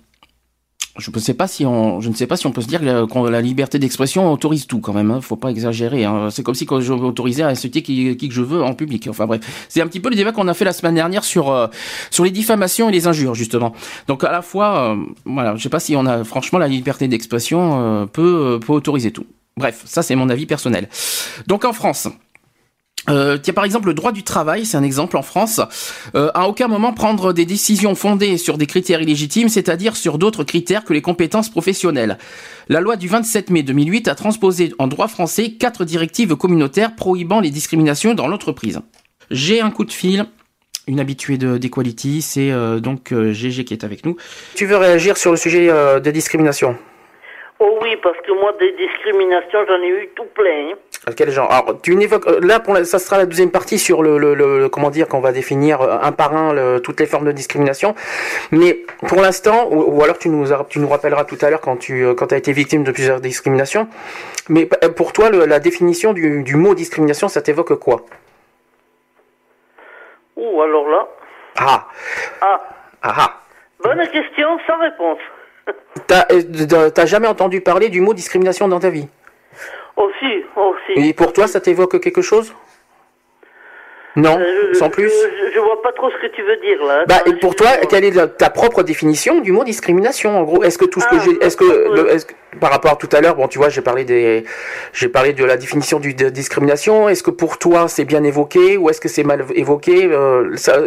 Je 0.99 1.11
ne 1.15 1.19
sais 1.21 1.35
pas 1.35 1.47
si 1.47 1.65
on, 1.65 2.01
je 2.01 2.09
ne 2.09 2.15
sais 2.15 2.27
pas 2.27 2.37
si 2.37 2.47
on 2.47 2.53
peut 2.53 2.61
se 2.61 2.67
dire 2.67 2.81
que 2.81 2.85
la, 2.85 3.31
la 3.31 3.41
liberté 3.41 3.79
d'expression 3.79 4.33
autorise 4.33 4.67
tout 4.67 4.81
quand 4.81 4.93
même. 4.93 5.11
Hein. 5.11 5.21
Faut 5.21 5.37
pas 5.37 5.51
exagérer. 5.51 6.05
Hein. 6.05 6.29
C'est 6.31 6.43
comme 6.43 6.57
si 6.57 6.67
quand 6.67 6.81
je 6.81 6.93
m'autorisais 6.93 7.43
à 7.43 7.49
insulter 7.49 7.83
qui, 7.83 8.17
qui 8.17 8.29
que 8.29 8.35
je 8.35 8.43
veux 8.43 8.63
en 8.63 8.75
public. 8.75 9.07
Enfin 9.09 9.27
bref, 9.27 9.67
c'est 9.69 9.81
un 9.81 9.87
petit 9.87 10.01
peu 10.01 10.11
le 10.11 10.17
débat 10.17 10.33
qu'on 10.33 10.49
a 10.49 10.55
fait 10.55 10.65
la 10.65 10.73
semaine 10.73 10.97
dernière 10.97 11.23
sur 11.25 11.51
euh, 11.51 11.69
sur 12.11 12.25
les 12.25 12.31
diffamations 12.31 12.89
et 12.89 12.93
les 12.93 13.07
injures 13.07 13.35
justement. 13.35 13.73
Donc 14.09 14.25
à 14.25 14.33
la 14.33 14.43
fois, 14.43 14.93
euh, 14.93 14.97
voilà, 15.25 15.55
je 15.55 15.63
sais 15.63 15.69
pas 15.69 15.81
si 15.81 15.95
on 15.95 16.07
a 16.07 16.25
franchement 16.25 16.59
la 16.59 16.69
liberté 16.69 17.07
d'expression 17.07 17.81
euh, 17.81 18.07
peut 18.07 18.57
euh, 18.57 18.59
peut 18.59 18.73
autoriser 18.73 19.13
tout. 19.13 19.27
Bref, 19.57 19.83
ça 19.85 20.03
c'est 20.03 20.17
mon 20.17 20.29
avis 20.29 20.47
personnel. 20.47 20.89
Donc 21.47 21.65
en 21.65 21.73
France. 21.73 22.09
Euh, 23.09 23.39
tiens, 23.39 23.55
par 23.55 23.65
exemple, 23.65 23.89
le 23.89 23.95
droit 23.95 24.13
du 24.13 24.23
travail, 24.23 24.67
c'est 24.67 24.77
un 24.77 24.83
exemple 24.83 25.17
en 25.17 25.23
France. 25.23 25.61
Euh, 26.15 26.31
à 26.35 26.49
aucun 26.49 26.69
moment 26.69 26.93
prendre 26.93 27.33
des 27.33 27.47
décisions 27.47 27.95
fondées 27.95 28.37
sur 28.37 28.59
des 28.59 28.67
critères 28.67 29.01
illégitimes, 29.01 29.49
c'est-à-dire 29.49 29.97
sur 29.97 30.19
d'autres 30.19 30.45
critères 30.45 30.85
que 30.85 30.93
les 30.93 31.03
compétences 31.03 31.49
professionnelles. 31.49 32.19
La 32.69 32.81
loi 32.81 32.97
du 32.97 33.09
27 33.09 33.51
mai 33.51 33.63
2008 33.63 34.09
a 34.09 34.15
transposé 34.15 34.73
en 34.79 34.87
droit 34.87 35.09
français 35.09 35.53
quatre 35.53 35.85
directives 35.85 36.37
communautaires 36.37 36.95
prohibant 36.95 37.41
les 37.41 37.51
discriminations 37.51 38.15
dans 38.15 38.29
l'entreprise. 38.29 38.81
J'ai 39.31 39.61
un 39.61 39.71
coup 39.71 39.85
de 39.85 39.93
fil. 39.93 40.27
Une 40.87 40.99
habituée 40.99 41.39
de 41.39 41.57
d'Equality, 41.57 42.21
c'est 42.21 42.51
euh, 42.51 42.81
donc 42.81 43.13
euh, 43.13 43.33
GG 43.33 43.65
qui 43.65 43.75
est 43.75 43.85
avec 43.85 44.05
nous. 44.05 44.17
Tu 44.55 44.67
veux 44.67 44.77
réagir 44.77 45.17
sur 45.17 45.31
le 45.31 45.37
sujet 45.37 45.69
euh, 45.69 46.01
des 46.01 46.11
discriminations? 46.11 46.77
Oh 47.63 47.79
oui, 47.83 47.95
parce 48.03 48.17
que 48.23 48.33
moi, 48.33 48.55
des 48.59 48.73
discriminations, 48.73 49.59
j'en 49.69 49.83
ai 49.83 49.89
eu 49.89 50.09
tout 50.17 50.25
plein. 50.35 50.71
hein. 50.73 51.13
Quel 51.15 51.31
genre 51.31 51.51
Alors, 51.53 51.81
tu 51.83 51.95
n'évoques 51.95 52.27
euh, 52.27 52.41
là 52.43 52.59
pour 52.59 52.73
la- 52.73 52.85
ça 52.85 52.99
sera 52.99 53.19
la 53.19 53.27
deuxième 53.27 53.51
partie 53.51 53.79
sur 53.79 54.03
le, 54.03 54.17
le, 54.17 54.35
le- 54.35 54.69
comment 54.71 54.89
dire 54.89 55.09
qu'on 55.09 55.21
va 55.21 55.31
définir 55.33 55.83
euh, 55.83 55.99
un 56.01 56.13
par 56.13 56.35
un 56.35 56.55
le- 56.55 56.81
toutes 56.81 56.99
les 57.01 57.07
formes 57.07 57.27
de 57.27 57.33
discrimination. 57.33 57.95
Mais 58.51 58.85
pour 59.09 59.21
l'instant, 59.21 59.69
ou, 59.71 59.83
ou 59.95 60.03
alors 60.03 60.17
tu 60.19 60.31
nous 60.31 60.47
tu 60.71 60.79
nous 60.79 60.89
rappelleras 60.89 61.25
tout 61.25 61.37
à 61.43 61.51
l'heure 61.51 61.61
quand 61.61 61.77
tu 61.77 62.03
euh, 62.05 62.15
quand 62.15 62.33
as 62.33 62.39
été 62.39 62.53
victime 62.53 62.83
de 62.83 62.93
plusieurs 62.93 63.21
discriminations. 63.21 63.89
Mais 64.49 64.67
pour 64.97 65.13
toi, 65.13 65.29
le- 65.29 65.45
la 65.45 65.61
définition 65.61 66.15
du, 66.15 66.43
du 66.43 66.57
mot 66.57 66.75
discrimination, 66.75 67.29
ça 67.29 67.43
t'évoque 67.43 67.75
quoi? 67.79 68.07
Ouh, 70.37 70.63
alors 70.63 70.89
là. 70.89 71.09
Ah 71.59 71.87
Ah, 72.41 72.61
ah 73.03 73.15
ah. 73.19 73.41
bonne 73.85 74.07
question, 74.09 74.59
sans 74.67 74.79
réponse. 74.79 75.19
T'as 76.07 76.27
euh, 76.33 76.91
t'as 76.91 77.07
jamais 77.07 77.27
entendu 77.29 77.61
parler 77.61 77.89
du 77.89 78.01
mot 78.01 78.15
discrimination 78.15 78.69
dans 78.69 78.81
ta 78.81 78.91
vie? 78.91 79.07
Aussi, 79.97 80.45
aussi. 80.57 81.09
Et 81.09 81.13
pour 81.13 81.33
toi, 81.33 81.47
ça 81.47 81.61
t'évoque 81.61 82.01
quelque 82.01 82.23
chose? 82.23 82.55
Non, 84.17 84.39
Euh, 84.41 84.75
sans 84.75 84.91
plus. 84.91 85.09
Je, 85.09 85.53
je 85.55 85.61
vois 85.61 85.81
pas 85.83 85.93
trop 85.93 86.11
ce 86.11 86.17
que 86.17 86.27
tu 86.35 86.43
veux 86.43 86.57
dire 86.57 86.83
là. 86.85 87.05
Bah, 87.07 87.21
et 87.27 87.35
pour 87.35 87.55
toi, 87.55 87.69
quelle 87.89 88.05
est 88.05 88.11
la- 88.11 88.27
ta 88.27 88.51
propre 88.51 88.83
définition 88.83 89.41
du 89.41 89.53
mot 89.53 89.63
discrimination 89.63 90.37
En 90.37 90.43
gros, 90.43 90.65
est-ce 90.65 90.79
que 90.79 90.85
tout 90.85 91.01
ce 91.01 91.07
que 91.07 91.15
Ah, 91.17 91.23
j'ai, 91.25 91.45
est-ce 91.47 91.57
que, 91.57 91.65
le- 91.95 92.11
est-ce 92.11 92.27
que- 92.27 92.35
par 92.61 92.71
rapport 92.73 92.93
à 92.93 92.97
tout 92.97 93.09
à 93.13 93.21
l'heure, 93.21 93.37
bon, 93.37 93.47
tu 93.47 93.59
vois, 93.59 93.69
j'ai 93.69 93.83
parlé 93.83 94.03
des, 94.05 94.45
j'ai 94.93 95.09
parlé 95.09 95.33
de 95.33 95.45
la 95.45 95.57
définition 95.57 96.01
du, 96.01 96.15
de 96.15 96.29
discrimination. 96.29 97.09
Est-ce 97.09 97.23
que 97.23 97.31
pour 97.31 97.59
toi, 97.59 97.87
c'est 97.87 98.05
bien 98.05 98.25
évoqué 98.25 98.77
ou 98.77 98.91
est-ce 98.91 99.01
que 99.01 99.09
c'est 99.09 99.23
mal 99.23 99.45
évoqué? 99.55 100.07
Euh, 100.11 100.57
ça- 100.57 100.81
Mais 100.81 100.87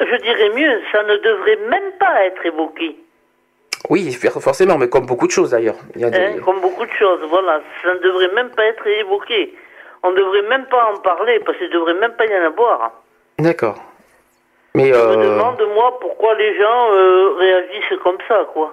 euh, 0.00 0.06
je 0.10 0.16
dirais 0.22 0.50
mieux, 0.50 0.80
ça 0.90 1.04
ne 1.04 1.16
devrait 1.18 1.58
même 1.68 1.92
pas 2.00 2.24
être 2.26 2.44
évoqué. 2.46 2.96
Oui, 3.90 4.12
forcément, 4.40 4.78
mais 4.78 4.88
comme 4.88 5.04
beaucoup 5.04 5.26
de 5.26 5.32
choses 5.32 5.50
d'ailleurs. 5.50 5.74
Il 5.96 6.00
y 6.00 6.04
a 6.04 6.10
des- 6.10 6.18
Hein, 6.18 6.36
comme 6.44 6.60
beaucoup 6.60 6.86
de 6.86 6.92
choses, 6.92 7.20
voilà. 7.28 7.60
Ça 7.82 7.92
ne 7.92 7.98
devrait 7.98 8.32
même 8.34 8.50
pas 8.50 8.64
être 8.64 8.86
évoqué. 8.86 9.54
On 10.02 10.12
ne 10.12 10.16
devrait 10.16 10.42
même 10.48 10.64
pas 10.66 10.92
en 10.94 10.98
parler, 11.00 11.40
parce 11.44 11.58
qu'il 11.58 11.66
ne 11.68 11.72
devrait 11.72 11.94
même 11.94 12.12
pas 12.12 12.24
y 12.24 12.34
en 12.40 12.46
avoir. 12.46 12.92
D'accord. 13.38 13.76
Mais 14.74 14.86
Je 14.86 14.92
me 14.94 14.98
euh, 14.98 15.16
demande, 15.16 15.60
moi, 15.74 15.98
pourquoi 16.00 16.34
les 16.36 16.56
gens 16.56 16.92
euh, 16.92 17.34
réagissent 17.38 17.98
comme 18.04 18.18
ça, 18.28 18.46
quoi. 18.52 18.72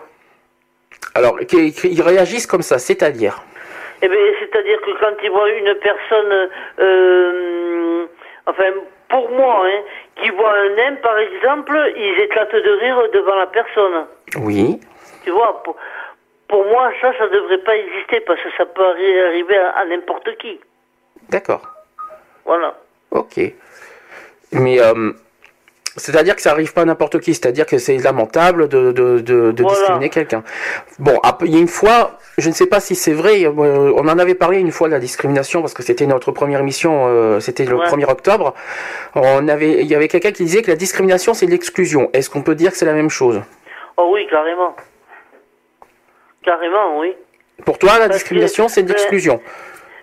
alors, 1.15 1.39
qu'ils 1.39 2.01
réagissent 2.01 2.45
comme 2.47 2.61
ça, 2.61 2.77
c'est-à-dire 2.77 3.41
Eh 4.03 4.07
bien, 4.07 4.17
c'est-à-dire 4.39 4.79
que 4.81 4.91
quand 4.99 5.15
ils 5.23 5.31
voient 5.31 5.49
une 5.49 5.73
personne, 5.75 6.49
euh, 6.79 8.05
enfin, 8.45 8.69
pour 9.09 9.29
moi, 9.31 9.63
hein, 9.65 9.79
qui 10.21 10.29
voit 10.29 10.53
un 10.53 10.69
nain, 10.75 10.95
par 11.01 11.17
exemple, 11.17 11.75
ils 11.95 12.19
éclatent 12.21 12.53
de 12.55 12.71
rire 12.83 13.01
devant 13.13 13.35
la 13.35 13.47
personne. 13.47 14.05
Oui. 14.39 14.79
Tu 15.27 15.33
vois, 15.33 15.61
pour, 15.61 15.75
pour 16.47 16.63
moi, 16.63 16.89
ça, 17.01 17.11
ça 17.17 17.27
devrait 17.27 17.57
pas 17.57 17.75
exister, 17.75 18.21
parce 18.21 18.39
que 18.41 18.47
ça 18.57 18.65
peut 18.65 18.81
arri- 18.81 19.25
arriver 19.27 19.57
à, 19.57 19.71
à 19.71 19.85
n'importe 19.85 20.37
qui. 20.37 20.57
D'accord. 21.27 21.61
Voilà. 22.45 22.77
Ok. 23.11 23.37
Mais 24.53 24.79
euh, 24.79 25.11
c'est-à-dire 25.97 26.33
que 26.37 26.41
ça 26.41 26.51
arrive 26.51 26.71
pas 26.71 26.83
à 26.83 26.85
n'importe 26.85 27.19
qui, 27.19 27.33
c'est-à-dire 27.33 27.65
que 27.65 27.77
c'est 27.77 27.97
lamentable 27.97 28.69
de, 28.69 28.93
de, 28.93 29.19
de, 29.19 29.51
de 29.51 29.63
Voilà. 29.63 29.77
discriminer 29.77 30.09
quelqu'un. 30.09 30.43
Bon, 30.99 31.19
il 31.41 31.53
y 31.53 31.57
a 31.57 31.59
une 31.59 31.67
fois, 31.67 32.17
je 32.37 32.47
ne 32.47 32.53
sais 32.53 32.67
pas 32.67 32.79
si 32.79 32.95
c'est 32.95 33.11
vrai, 33.11 33.43
euh, 33.43 33.51
on 33.51 34.07
en 34.07 34.17
avait 34.17 34.35
parlé 34.35 34.59
une 34.59 34.71
fois 34.71 34.87
de 34.87 34.93
la 34.93 34.99
discrimination 34.99 35.59
parce 35.59 35.73
que 35.73 35.83
c'était 35.83 36.05
notre 36.05 36.31
première 36.31 36.61
émission, 36.61 37.07
euh, 37.09 37.41
c'était 37.41 37.65
le 37.65 37.75
Ouais. 37.75 37.87
1er 37.87 38.09
octobre. 38.09 38.53
On 39.15 39.49
avait, 39.49 39.81
il 39.81 39.87
y 39.87 39.95
avait 39.95 40.07
quelqu'un 40.07 40.31
qui 40.31 40.45
disait 40.45 40.61
que 40.61 40.71
la 40.71 40.77
discrimination 40.77 41.33
c'est 41.33 41.47
l'exclusion. 41.47 42.09
Est-ce 42.13 42.29
qu'on 42.29 42.43
peut 42.43 42.55
dire 42.55 42.71
que 42.71 42.77
c'est 42.77 42.85
la 42.85 42.93
même 42.93 43.09
chose? 43.09 43.41
Oh 43.97 44.11
oui, 44.13 44.25
carrément. 44.29 44.73
Carrément, 46.47 46.99
oui. 46.99 47.13
Pour 47.65 47.77
toi, 47.77 47.99
la 47.99 48.05
Parce 48.07 48.19
discrimination 48.19 48.69
c'est 48.69 48.81
de 48.81 48.87
ben, 48.87 48.93
l'exclusion. 48.93 49.41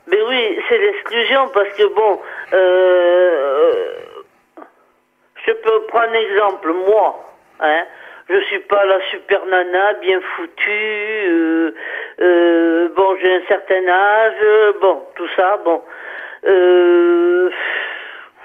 Mais 0.09 0.21
oui, 0.29 0.59
c'est 0.69 0.77
l'exclusion 0.77 1.49
parce 1.55 1.71
que 1.71 1.85
bon, 1.85 2.21
euh, 2.53 3.95
je 5.47 5.53
peux 5.53 5.81
prendre 5.89 6.11
un 6.11 6.13
exemple, 6.13 6.71
moi, 6.87 7.35
hein, 7.61 7.85
je 8.29 8.39
suis 8.43 8.59
pas 8.59 8.85
la 8.85 9.01
super 9.11 9.47
nana 9.47 9.95
bien 10.03 10.21
foutue, 10.37 11.29
euh, 11.31 11.75
euh, 12.21 12.89
bon, 12.95 13.17
j'ai 13.23 13.37
un 13.37 13.47
certain 13.49 13.89
âge, 13.89 14.35
euh, 14.43 14.73
bon, 14.83 15.03
tout 15.15 15.29
ça, 15.37 15.57
bon, 15.65 15.83
euh, 16.47 17.49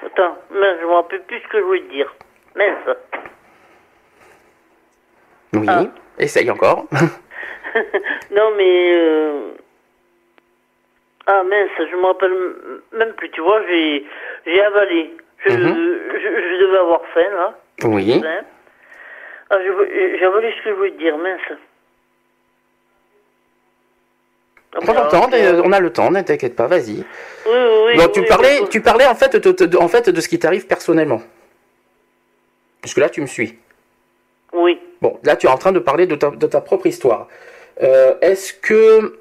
attends, 0.06 0.38
mince, 0.52 0.78
je 0.80 0.86
me 0.86 0.94
rappelle 0.94 1.24
plus 1.24 1.42
ce 1.42 1.48
que 1.50 1.60
je 1.60 1.64
voulais 1.64 1.82
dire, 1.92 2.16
mince. 2.56 2.96
Oui. 5.52 5.66
Ah. 5.68 5.84
Essaye 6.18 6.50
encore. 6.50 6.86
non 8.32 8.52
mais 8.58 8.94
euh... 8.96 9.52
ah 11.28 11.44
mince, 11.44 11.70
je 11.92 11.96
me 11.96 12.06
rappelle 12.06 12.34
même 12.94 13.14
plus. 13.14 13.30
Tu 13.32 13.42
vois, 13.42 13.62
j'ai 13.68 14.06
j'ai 14.46 14.62
avalé. 14.62 15.14
Je, 15.46 15.52
Mhm. 15.52 15.76
je, 16.14 16.20
je 16.20 16.62
devais 16.66 16.78
avoir 16.80 17.02
faim 17.14 17.30
là. 17.32 17.60
oui. 17.86 18.22
Ah, 19.52 19.58
je- 19.66 20.18
j'ai 20.20 20.26
avalé 20.26 20.52
ce 20.58 20.64
que 20.64 20.70
je 20.70 20.76
voulais 20.76 20.92
te 20.92 20.98
dire, 20.98 21.18
mince. 21.18 21.42
Ah, 24.74 24.80
On 24.84 25.34
euh, 25.34 25.62
on 25.66 25.72
a 25.72 25.80
le 25.80 25.92
temps, 25.92 26.12
ne 26.12 26.22
t'inquiète 26.22 26.56
pas, 26.56 26.68
vas-y. 26.68 27.04
Oui, 27.48 27.58
oui, 27.98 28.12
tu 28.14 28.24
parlais, 28.26 28.60
tu 28.70 28.82
parlais 28.82 29.08
en 29.08 29.16
fait 29.16 29.36
de, 29.36 29.52
de- 29.66 29.78
en 29.78 29.88
fait 29.88 30.10
de 30.10 30.22
ce 30.22 30.28
qui 30.30 30.38
t'arrive 30.38 30.68
personnellement. 30.68 31.22
Puisque 32.82 32.98
là 32.98 33.10
tu 33.10 33.22
me 33.22 33.26
suis. 33.26 33.58
Oui. 34.54 34.80
Bon, 35.02 35.20
là 35.24 35.36
tu 35.36 35.48
es 35.48 35.50
en 35.50 35.58
train 35.58 35.72
de 35.72 35.80
parler 35.80 36.06
de 36.06 36.16
ta, 36.16 36.30
de 36.30 36.46
ta 36.48 36.62
propre 36.62 36.86
histoire. 36.86 37.28
Euh, 37.82 38.14
Est-ce 38.22 38.54
que 38.54 39.16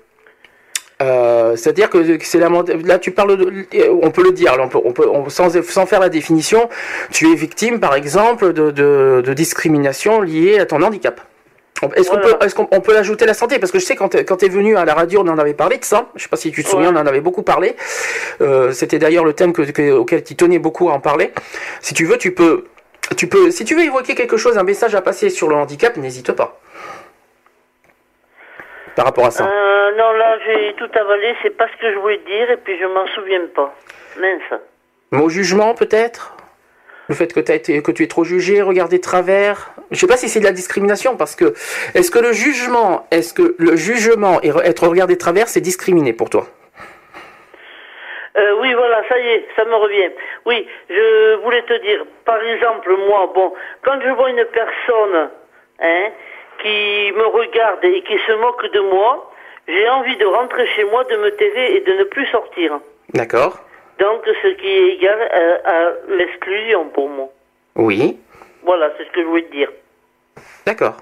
euh, 1.01 1.55
c'est-à-dire 1.55 1.91
que 1.91 2.19
c'est 2.25 2.39
la 2.41 2.49
là 2.85 2.99
tu 2.99 3.13
parles 3.13 3.37
de, 3.37 3.67
on 4.03 4.11
peut 4.11 4.25
le 4.25 4.33
dire 4.33 4.57
on 4.59 4.69
peut, 4.69 4.81
on 4.85 4.93
peut 4.93 5.07
on- 5.09 5.29
sans, 5.29 5.63
sans 5.63 5.87
faire 5.87 6.01
la 6.01 6.09
définition 6.09 6.69
tu 7.13 7.31
es 7.31 7.37
victime 7.37 7.79
par 7.79 7.95
exemple 7.95 8.53
de, 8.53 8.73
de, 8.73 9.23
de 9.25 9.33
discrimination 9.33 10.21
liée 10.21 10.59
à 10.59 10.67
ton 10.67 10.83
handicap. 10.83 11.21
Est-ce 11.95 12.11
qu'on 12.11 12.19
peut 12.19 12.35
est-ce 12.41 12.57
qu'on 12.57 12.67
on 12.73 12.81
peut 12.81 12.93
l'ajouter 12.93 13.25
la 13.27 13.35
santé? 13.35 13.61
Parce 13.61 13.71
que 13.71 13.79
je 13.79 13.85
sais 13.85 13.95
quand 13.95 14.09
tu 14.09 14.45
es 14.45 14.49
venu 14.49 14.77
à 14.77 14.85
la 14.85 14.95
radio 14.95 15.23
on 15.25 15.29
en 15.29 15.39
avait 15.39 15.55
parlé 15.55 15.79
de 15.79 15.85
ça. 15.85 16.09
Je 16.17 16.25
sais 16.25 16.29
pas 16.29 16.37
si 16.37 16.51
tu 16.51 16.65
te 16.65 16.69
souviens 16.69 16.93
on 16.93 16.99
en 16.99 17.07
avait 17.07 17.21
beaucoup 17.21 17.43
parlé. 17.43 17.77
Euh, 18.41 18.73
c'était 18.73 18.99
d'ailleurs 18.99 19.25
le 19.25 19.35
thème 19.35 19.53
que, 19.53 19.63
que- 19.63 19.93
auquel 19.93 20.25
tu 20.25 20.35
tenais 20.35 20.59
beaucoup 20.59 20.91
à 20.91 20.95
en 20.95 20.99
parler. 21.01 21.33
Si 21.81 21.95
tu 21.95 22.07
veux 22.07 22.19
tu 22.19 22.33
peux 22.35 22.65
tu 23.17 23.29
peux 23.29 23.53
si 23.53 23.65
tu 23.65 23.77
veux 23.77 23.85
évoquer 23.85 24.17
quelque 24.17 24.37
chose 24.37 24.59
un 24.59 24.65
message 24.65 24.97
à 24.97 25.01
passer 25.03 25.31
sur 25.31 25.47
le 25.49 25.55
handicap 25.55 25.97
n'hésite 25.97 26.33
pas 26.33 26.61
par 28.99 29.07
rapport 29.07 29.27
à 29.27 29.31
ça. 29.31 29.45
Euh, 29.45 29.93
non, 29.97 30.11
là, 30.11 30.39
j'ai 30.45 30.75
tout 30.75 30.91
avalé, 30.93 31.33
c'est 31.41 31.57
pas 31.57 31.69
ce 31.69 31.81
que 31.81 31.93
je 31.93 31.99
voulais 31.99 32.19
dire, 32.27 32.51
et 32.51 32.57
puis 32.57 32.77
je 32.81 32.85
m'en 32.85 33.07
souviens 33.15 33.47
pas. 33.55 33.73
Mince. 34.19 34.61
Mot 35.13 35.29
jugement 35.29 35.73
peut-être? 35.75 36.35
Le 37.09 37.15
fait 37.15 37.33
que, 37.33 37.39
été, 37.39 37.81
que 37.81 37.93
tu 37.93 38.03
es 38.03 38.09
trop 38.09 38.25
jugé, 38.25 38.61
regardé 38.61 38.97
de 38.97 39.03
travers? 39.03 39.71
Je 39.93 39.97
sais 40.01 40.09
pas 40.09 40.17
si 40.17 40.29
c'est 40.29 40.41
de 40.41 40.45
la 40.45 40.51
discrimination 40.51 41.17
parce 41.17 41.37
que 41.37 41.55
est-ce 41.95 42.11
que 42.11 42.19
le 42.19 42.33
jugement, 42.33 43.07
est-ce 43.13 43.33
que 43.33 43.55
le 43.57 43.77
jugement 43.77 44.43
et 44.43 44.51
re- 44.51 44.65
être 44.65 44.89
regardé 44.89 45.15
de 45.15 45.21
travers, 45.21 45.47
c'est 45.47 45.61
discriminé 45.61 46.13
pour 46.13 46.29
toi? 46.29 46.49
Euh, 48.37 48.61
oui, 48.61 48.75
voilà, 48.75 49.03
ça 49.09 49.17
y 49.17 49.29
est, 49.29 49.47
ça 49.55 49.65
me 49.65 49.77
revient. 49.77 50.11
Oui, 50.45 50.67
je 50.91 51.37
voulais 51.45 51.63
te 51.63 51.81
dire, 51.83 52.05
par 52.25 52.43
exemple, 52.43 52.93
moi, 53.09 53.33
bon, 53.33 53.55
quand 53.85 54.01
je 54.05 54.11
vois 54.11 54.31
une 54.31 54.45
personne, 54.47 55.31
hein, 55.83 56.09
qui 56.63 57.13
me 57.17 57.27
regarde 57.27 57.85
et 57.85 58.03
qui 58.03 58.19
se 58.27 58.33
moque 58.33 58.71
de 58.73 58.81
moi, 58.81 59.31
j'ai 59.67 59.89
envie 59.89 60.17
de 60.17 60.27
rentrer 60.27 60.67
chez 60.75 60.85
moi, 60.85 61.05
de 61.05 61.17
me 61.17 61.31
taire 61.31 61.57
et 61.57 61.81
de 61.81 61.93
ne 61.95 62.05
plus 62.05 62.27
sortir. 62.27 62.79
D'accord 63.15 63.59
Donc, 63.99 64.23
ce 64.43 64.49
qui 64.49 64.67
est 64.69 64.89
égal 64.95 65.21
à, 65.65 65.71
à 65.71 65.91
l'exclusion 66.09 66.89
pour 66.89 67.09
moi. 67.09 67.29
Oui. 67.77 68.19
Voilà, 68.63 68.91
c'est 68.97 69.05
ce 69.05 69.11
que 69.11 69.23
je 69.23 69.27
voulais 69.27 69.43
te 69.43 69.53
dire. 69.53 69.71
D'accord. 70.67 70.97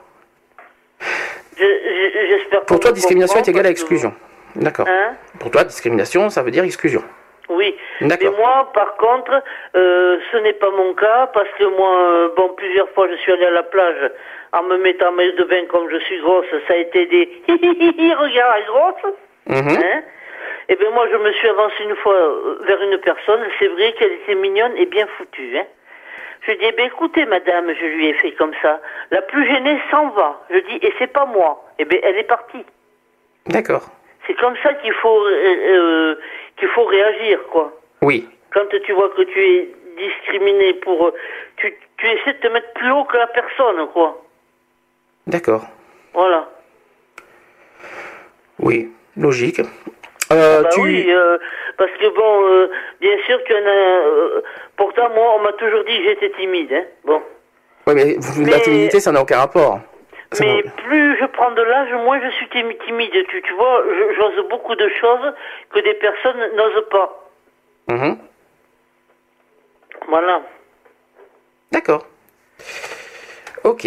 Je- 1.59 1.65
je- 1.65 2.27
J'espère 2.28 2.65
Pour 2.66 2.81
toi, 2.81 2.93
discrimination 2.93 3.39
est 3.41 3.49
égale 3.49 3.66
à 3.66 3.69
que- 3.69 3.73
exclusion. 3.73 4.12
D'accord. 4.57 4.87
Hein 4.89 5.15
Pour 5.41 5.51
toi, 5.51 5.65
discrimination, 5.65 6.28
ça 6.31 6.43
veut 6.43 6.51
dire 6.51 6.65
exclusion. 6.65 7.03
Oui. 7.49 7.77
Mais 8.01 8.09
D'accord. 8.09 8.35
moi, 8.37 8.70
par 8.74 8.97
contre, 8.97 9.43
euh, 9.77 10.19
ce 10.33 10.37
n'est 10.39 10.53
pas 10.55 10.70
mon 10.70 10.95
cas 10.95 11.28
parce 11.33 11.49
que 11.59 11.65
moi, 11.65 12.01
euh, 12.01 12.28
bon, 12.37 12.49
plusieurs 12.57 12.89
fois, 12.91 13.07
je 13.09 13.15
suis 13.16 13.33
allé 13.33 13.45
à 13.47 13.51
la 13.51 13.62
plage 13.62 14.11
en 14.52 14.62
me 14.64 14.78
mettant 14.78 15.12
maillot 15.12 15.32
de 15.32 15.44
bain 15.44 15.64
comme 15.68 15.89
je 15.90 15.98
suis 15.98 16.20
grosse. 16.20 16.47
Ça 16.68 16.74
a 16.74 16.77
été 16.77 17.06
des 17.06 17.43
regarde 17.48 18.59
la 18.59 18.62
grosse. 18.66 19.14
Mhm. 19.47 19.78
Hein 19.82 20.02
et 20.68 20.74
bien 20.77 20.90
moi, 20.90 21.06
je 21.10 21.16
me 21.16 21.32
suis 21.32 21.48
avancé 21.48 21.85
une 21.85 21.97
fois 21.97 22.14
euh, 22.14 22.59
vers 22.66 22.82
une 22.82 22.98
personne. 22.98 23.40
C'est 23.59 23.68
vrai 23.68 23.93
qu'elle 23.98 24.12
était 24.12 24.35
mignonne 24.35 24.77
et 24.77 24.86
bien 24.86 25.06
foutue. 25.16 25.56
Hein 25.56 25.64
je 26.47 26.52
dis, 26.52 26.64
eh 26.64 26.73
ben, 26.73 26.86
écoutez, 26.86 27.27
madame, 27.27 27.73
je 27.74 27.86
lui 27.86 28.09
ai 28.09 28.14
fait 28.14 28.32
comme 28.32 28.52
ça. 28.62 28.81
La 29.10 29.23
plus 29.23 29.47
gênée 29.47 29.78
s'en 29.90 30.10
va. 30.10 30.40
Je 30.51 30.59
dis, 30.59 30.78
et 30.82 30.93
c'est 30.98 31.12
pas 31.12 31.27
moi. 31.27 31.64
Eh 31.78 31.85
bien, 31.85 31.98
elle 32.02 32.16
est 32.16 32.24
partie. 32.24 32.64
D'accord. 33.47 33.89
C'est 34.27 34.35
comme 34.35 34.56
ça 34.62 34.74
qu'il 34.74 34.93
faut, 34.93 35.24
euh, 35.24 35.56
euh, 35.77 36.14
qu'il 36.56 36.68
faut 36.68 36.85
réagir, 36.85 37.40
quoi. 37.51 37.73
Oui. 38.02 38.28
Quand 38.52 38.66
tu 38.68 38.93
vois 38.93 39.10
que 39.10 39.23
tu 39.23 39.40
es 39.40 39.68
discriminé 39.97 40.74
pour... 40.74 41.12
Tu, 41.56 41.74
tu 41.97 42.06
essaies 42.06 42.35
de 42.35 42.39
te 42.39 42.48
mettre 42.48 42.73
plus 42.74 42.90
haut 42.90 43.05
que 43.05 43.16
la 43.16 43.27
personne, 43.28 43.86
quoi. 43.93 44.23
D'accord. 45.27 45.66
Voilà. 46.15 46.48
Oui. 48.59 48.93
Logique. 49.16 49.61
Euh, 50.32 50.62
bah 50.62 50.69
tu... 50.73 50.81
oui, 50.81 51.07
euh, 51.11 51.39
parce 51.78 51.90
que 51.93 52.09
bon, 52.15 52.44
euh, 52.51 52.70
bien 53.01 53.16
sûr 53.27 53.43
qu'il 53.44 53.57
y 53.57 53.61
en 53.61 53.66
a... 53.66 54.43
pourtant, 54.77 55.09
moi, 55.15 55.35
on 55.36 55.43
m'a 55.43 55.53
toujours 55.53 55.85
dit 55.85 55.97
que 55.98 56.05
j'étais 56.05 56.31
timide, 56.31 56.73
hein. 56.73 56.85
Bon. 57.05 57.23
Ouais, 57.86 57.94
mais, 57.94 58.16
la 58.51 58.61
timidité, 58.61 58.98
ça 59.01 59.12
n'a 59.12 59.23
aucun 59.23 59.39
rapport. 59.39 59.78
Ça 60.32 60.44
Mais 60.44 60.65
plus 60.89 61.16
je 61.20 61.24
prends 61.27 61.53
de 61.53 61.62
l'âge, 61.62 61.93
moins 62.05 62.20
je 62.20 62.28
suis 62.31 62.47
timi- 62.47 62.77
timide. 62.85 63.12
Tu, 63.28 63.40
tu 63.43 63.55
vois, 63.55 63.85
je- 63.89 64.15
j'ose 64.15 64.48
beaucoup 64.48 64.74
de 64.74 64.89
choses 65.01 65.32
que 65.73 65.78
des 65.81 65.94
personnes 65.94 66.40
n'osent 66.57 66.89
pas. 66.90 67.31
Mhm. 67.89 68.19
Voilà. 70.09 70.43
D'accord. 71.70 72.05
Ok. 73.62 73.86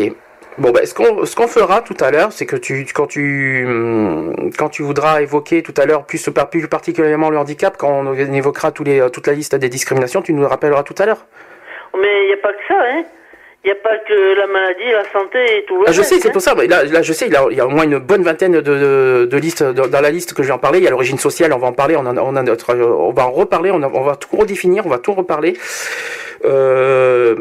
Bon, 0.57 0.71
bah, 0.71 0.85
ce 0.85 0.93
qu'on 0.93 1.25
ce 1.25 1.35
qu'on 1.35 1.47
fera 1.47 1.81
tout 1.81 1.95
à 2.01 2.11
l'heure, 2.11 2.33
c'est 2.33 2.45
que 2.45 2.57
tu 2.57 2.85
quand 2.93 3.07
tu 3.07 3.63
hum, 3.65 4.51
quand 4.57 4.67
tu 4.69 4.81
voudras 4.83 5.21
évoquer 5.21 5.61
tout 5.63 5.73
à 5.77 5.85
l'heure 5.85 6.03
plus, 6.05 6.29
par- 6.29 6.49
plus 6.49 6.67
particulièrement 6.67 7.29
le 7.29 7.37
handicap, 7.37 7.77
quand 7.77 7.89
on 7.89 8.13
évoquera 8.13 8.71
tous 8.71 8.83
les, 8.83 9.09
toute 9.11 9.27
la 9.27 9.33
liste 9.33 9.55
des 9.55 9.69
discriminations, 9.69 10.21
tu 10.21 10.33
nous 10.33 10.41
le 10.41 10.47
rappelleras 10.47 10.83
tout 10.83 10.95
à 10.97 11.05
l'heure. 11.05 11.25
Mais 11.97 12.23
il 12.23 12.27
n'y 12.27 12.33
a 12.33 12.37
pas 12.37 12.51
que 12.53 12.59
ça, 12.67 12.75
hein. 12.81 13.03
Il 13.65 13.67
n'y 13.67 13.73
a 13.73 13.81
pas 13.81 13.97
que 14.07 14.37
la 14.39 14.47
maladie, 14.47 14.89
la 14.91 15.03
santé 15.11 15.57
et 15.59 15.65
tout 15.65 15.77
le 15.81 15.83
Ah, 15.87 15.91
je 15.91 15.97
reste, 15.99 16.13
sais, 16.13 16.19
c'est 16.21 16.29
hein. 16.29 16.31
pour 16.31 16.41
ça. 16.41 16.55
mais 16.55 16.67
Là, 16.67 16.83
là, 16.85 17.01
je 17.01 17.11
sais, 17.11 17.27
il 17.27 17.33
y, 17.33 17.35
a, 17.59 17.65
au 17.65 17.69
moins 17.69 17.83
une 17.83 17.97
bonne 17.99 18.23
vingtaine 18.23 18.53
de, 18.53 18.61
de, 18.61 19.27
de 19.29 19.37
listes 19.37 19.63
dans 19.63 19.87
dans 19.87 19.99
la 19.99 20.11
liste 20.11 20.33
que 20.33 20.43
je 20.43 20.47
vais 20.47 20.53
en 20.53 20.57
parler. 20.59 20.77
Il 20.79 20.83
y 20.85 20.87
a 20.87 20.91
l'origine 20.91 21.17
sociale, 21.19 21.51
on 21.51 21.57
va 21.57 21.67
en 21.67 21.73
parler. 21.73 21.97
On, 21.97 22.05
en 22.05 22.17
on, 22.17 22.35
a 22.37 22.41
notre, 22.43 22.73
on 22.75 23.11
va 23.11 23.25
en 23.27 23.31
reparler. 23.31 23.69
On, 23.71 23.83
a- 23.83 23.87
on 23.93 24.03
va 24.03 24.15
tout 24.15 24.33
redéfinir. 24.35 24.85
On 24.85 24.89
va 24.89 24.97
tout 24.97 25.13
reparler. 25.13 25.57
Euh, 26.45 27.35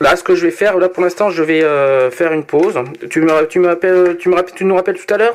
là, 0.00 0.16
ce 0.16 0.22
que 0.24 0.34
je 0.34 0.44
vais 0.46 0.50
faire, 0.52 0.76
là, 0.78 0.88
pour 0.88 1.02
l'instant, 1.02 1.30
je 1.30 1.42
vais 1.42 1.62
euh, 1.62 2.10
faire 2.10 2.32
une 2.32 2.44
pause. 2.44 2.78
Tu 3.10 3.20
me, 3.20 3.46
tu 3.46 3.58
me 3.60 3.66
rappelles, 3.68 4.16
tu 4.18 4.28
me 4.28 4.34
rappelles, 4.36 4.54
tu 4.54 4.64
nous 4.64 4.74
rappelles 4.74 4.98
tout 4.98 5.12
à 5.14 5.18
l'heure 5.18 5.34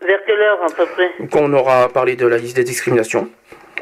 Vers 0.00 0.24
quelle 0.26 0.40
heure, 0.40 0.58
à 0.62 0.66
peu 0.72 0.86
près 0.86 1.10
qu'on 1.30 1.52
aura 1.52 1.88
parlé 1.88 2.16
de 2.16 2.26
la 2.26 2.36
liste 2.38 2.56
des 2.56 2.64
discriminations. 2.64 3.28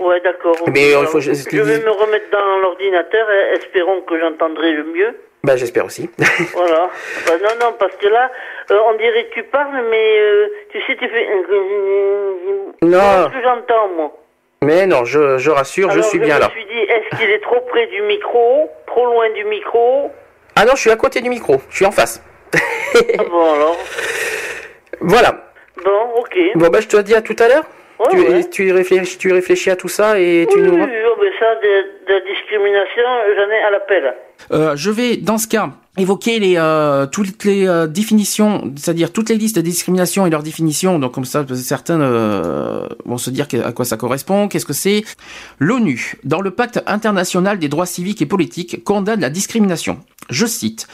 Ouais, 0.00 0.20
d'accord. 0.20 0.56
Mais, 0.72 0.94
euh, 0.94 1.00
il 1.02 1.06
faut 1.06 1.18
que 1.18 1.20
je- 1.24 1.32
je 1.32 1.60
vais 1.62 1.78
me 1.84 1.90
remettre 1.90 2.30
dans 2.32 2.58
l'ordinateur, 2.62 3.26
espérons 3.54 4.00
que 4.02 4.18
j'entendrai 4.18 4.72
le 4.72 4.84
mieux. 4.84 5.14
Bah, 5.42 5.56
j'espère 5.56 5.86
aussi. 5.86 6.10
Voilà. 6.52 6.90
Bah, 7.26 7.32
non, 7.42 7.66
non, 7.66 7.72
parce 7.78 7.96
que 7.96 8.06
là, 8.08 8.30
euh, 8.70 8.76
on 8.88 8.94
dirait 8.96 9.24
que 9.28 9.34
tu 9.34 9.42
parles, 9.44 9.84
mais 9.90 10.18
euh, 10.20 10.46
tu 10.70 10.80
sais, 10.82 10.96
tu 10.96 11.08
fais... 11.08 11.26
Non. 12.82 12.98
Ce 13.28 13.32
que 13.36 13.42
j'entends, 13.42 13.88
moi. 13.96 14.12
Mais 14.62 14.86
non, 14.86 15.04
je, 15.06 15.38
je 15.38 15.50
rassure, 15.50 15.90
Alors, 15.90 16.02
je 16.04 16.08
suis 16.08 16.18
bien 16.18 16.34
me 16.36 16.40
là. 16.40 16.50
suis 16.50 16.64
dit, 16.66 16.78
est-ce 16.80 17.16
qu'il 17.18 17.30
est 17.30 17.40
trop 17.40 17.60
près 17.70 17.86
du 17.86 18.02
micro 18.02 18.68
Trop 18.86 19.06
loin 19.06 19.30
du 19.30 19.44
micro 19.46 20.10
Ah 20.54 20.66
non, 20.66 20.72
je 20.74 20.80
suis 20.82 20.90
à 20.90 20.96
côté 20.96 21.22
du 21.22 21.30
micro. 21.30 21.56
Je 21.70 21.76
suis 21.76 21.86
en 21.86 21.90
face. 21.90 22.22
Ah 22.54 23.22
bon, 23.30 23.54
alors? 23.54 23.76
Voilà. 25.00 25.50
Bon, 25.82 26.18
ok. 26.18 26.36
Bon, 26.56 26.68
bah, 26.68 26.80
je 26.80 26.88
te 26.88 26.96
dis 26.98 27.14
à 27.14 27.22
tout 27.22 27.36
à 27.38 27.48
l'heure. 27.48 27.64
Ouais, 28.00 28.06
tu, 28.10 28.18
ouais. 28.18 28.50
tu, 28.50 28.72
réfléchis, 28.72 29.16
tu 29.18 29.32
réfléchis 29.32 29.70
à 29.70 29.76
tout 29.76 29.88
ça 29.88 30.18
et 30.20 30.46
tu 30.50 30.58
Oui, 30.58 30.62
nous... 30.66 30.74
oui, 30.74 30.90
oui, 31.20 31.28
de, 31.56 32.12
de 32.12 32.26
discrimination, 32.26 33.02
j'en 33.36 33.50
ai 33.50 33.62
à 33.62 33.70
l'appel. 33.70 34.14
Euh, 34.52 34.76
je 34.76 34.90
vais, 34.90 35.16
dans 35.16 35.38
ce 35.38 35.46
cas, 35.48 35.70
évoquer 35.96 36.38
les 36.38 36.54
euh, 36.56 37.06
toutes 37.06 37.44
les 37.44 37.66
euh, 37.66 37.86
définitions, 37.86 38.72
c'est-à-dire 38.76 39.12
toutes 39.12 39.28
les 39.28 39.36
listes 39.36 39.56
de 39.56 39.60
discrimination 39.60 40.26
et 40.26 40.30
leurs 40.30 40.42
définitions. 40.42 40.98
Donc 40.98 41.12
comme 41.12 41.24
ça, 41.24 41.44
certains 41.54 42.00
euh, 42.00 42.86
vont 43.04 43.18
se 43.18 43.30
dire 43.30 43.46
à 43.64 43.72
quoi 43.72 43.84
ça 43.84 43.96
correspond, 43.96 44.48
qu'est-ce 44.48 44.66
que 44.66 44.72
c'est. 44.72 45.02
L'ONU, 45.58 46.14
dans 46.24 46.40
le 46.40 46.50
Pacte 46.50 46.82
international 46.86 47.58
des 47.58 47.68
droits 47.68 47.86
civiques 47.86 48.22
et 48.22 48.26
politiques, 48.26 48.82
condamne 48.84 49.20
la 49.20 49.30
discrimination. 49.30 50.00
Je 50.30 50.46
cite. 50.46 50.86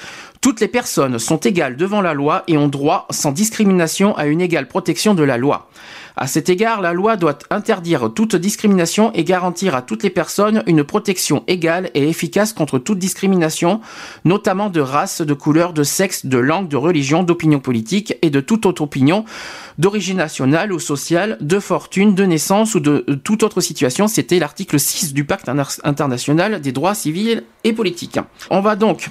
Toutes 0.47 0.61
les 0.61 0.69
personnes 0.69 1.19
sont 1.19 1.39
égales 1.39 1.75
devant 1.75 2.01
la 2.01 2.15
loi 2.15 2.45
et 2.47 2.57
ont 2.57 2.69
droit, 2.69 3.09
sans 3.11 3.33
discrimination, 3.33 4.17
à 4.17 4.27
une 4.27 4.41
égale 4.41 4.69
protection 4.69 5.13
de 5.13 5.25
la 5.25 5.39
loi. 5.39 5.69
À 6.17 6.29
cet 6.29 6.49
égard, 6.49 6.81
la 6.81 6.93
loi 6.93 7.17
doit 7.17 7.37
interdire 7.51 8.13
toute 8.15 8.37
discrimination 8.37 9.13
et 9.15 9.25
garantir 9.25 9.75
à 9.75 9.83
toutes 9.83 10.05
les 10.05 10.09
personnes 10.09 10.63
une 10.69 10.85
protection 10.85 11.43
égale 11.49 11.91
et 11.95 12.09
efficace 12.09 12.53
contre 12.53 12.79
toute 12.79 13.01
discrimination, 13.01 13.81
notamment 14.25 14.71
de 14.71 14.81
race, 14.81 15.21
de 15.21 15.35
couleur, 15.35 15.73
de 15.73 15.83
sexe, 15.83 16.27
de 16.27 16.39
langue, 16.39 16.69
de 16.69 16.77
religion, 16.77 17.25
d'opinion 17.25 17.59
politique 17.59 18.15
et 18.23 18.31
de 18.31 18.39
toute 18.39 18.67
autre 18.67 18.83
opinion, 18.83 19.25
d'origine 19.79 20.19
nationale 20.19 20.73
ou 20.73 20.79
sociale, 20.79 21.39
de 21.41 21.59
fortune, 21.59 22.15
de 22.15 22.23
naissance 22.25 22.77
ou 22.77 22.79
de 22.79 23.05
euh, 23.09 23.17
toute 23.17 23.43
autre 23.43 23.61
situation. 23.61 24.07
C'était 24.07 24.39
l'article 24.39 24.79
6 24.79 25.13
du 25.13 25.25
Pacte 25.25 25.49
inter- 25.49 25.81
international 25.83 26.61
des 26.61 26.71
droits 26.71 26.95
civils 26.95 27.43
et 27.65 27.73
politiques. 27.73 28.21
On 28.51 28.61
va 28.61 28.77
donc 28.77 29.11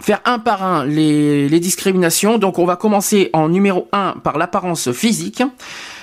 faire 0.00 0.20
un 0.24 0.38
par 0.38 0.62
un 0.62 0.84
les, 0.84 1.60
discriminations. 1.60 2.38
Donc 2.38 2.58
on 2.58 2.64
va 2.64 2.76
commencer 2.76 3.30
en 3.32 3.48
numéro 3.48 3.88
1 3.92 4.16
par 4.22 4.38
l'apparence 4.38 4.92
physique. 4.92 5.42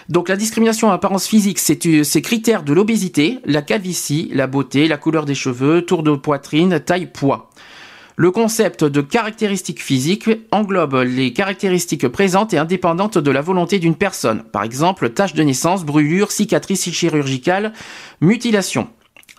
Donc 0.09 0.29
la 0.29 0.35
discrimination 0.35 0.91
à 0.91 0.95
apparence 0.95 1.27
physique, 1.27 1.59
c'est 1.59 1.85
euh, 1.85 2.03
ces 2.03 2.21
critères 2.21 2.63
de 2.63 2.73
l'obésité, 2.73 3.39
la 3.45 3.61
calvitie, 3.61 4.29
la 4.33 4.47
beauté, 4.47 4.87
la 4.87 4.97
couleur 4.97 5.25
des 5.25 5.35
cheveux, 5.35 5.83
tour 5.83 6.03
de 6.03 6.11
poitrine, 6.15 6.79
taille, 6.79 7.05
poids. 7.05 7.49
Le 8.17 8.29
concept 8.29 8.83
de 8.83 9.01
caractéristiques 9.01 9.81
physiques 9.81 10.29
englobe 10.51 10.95
les 10.95 11.33
caractéristiques 11.33 12.07
présentes 12.09 12.53
et 12.53 12.57
indépendantes 12.57 13.17
de 13.17 13.31
la 13.31 13.41
volonté 13.41 13.79
d'une 13.79 13.95
personne. 13.95 14.43
Par 14.43 14.63
exemple, 14.63 15.09
taches 15.09 15.33
de 15.33 15.43
naissance, 15.43 15.85
brûlures, 15.85 16.31
cicatrices 16.31 16.91
chirurgicales, 16.91 17.71
mutilation. 18.19 18.89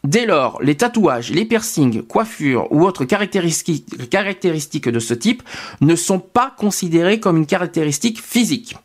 Dès 0.04 0.26
lors, 0.26 0.60
les 0.62 0.74
tatouages, 0.74 1.30
les 1.30 1.44
piercings, 1.44 2.02
coiffures 2.02 2.66
ou 2.72 2.82
autres 2.82 3.04
caractéristiques, 3.04 4.88
de 4.88 4.98
ce 4.98 5.14
type 5.14 5.44
ne 5.80 5.94
sont 5.94 6.18
pas 6.18 6.52
considérés 6.56 7.20
comme 7.20 7.36
une 7.36 7.46
caractéristique 7.46 8.20
physique. 8.20 8.76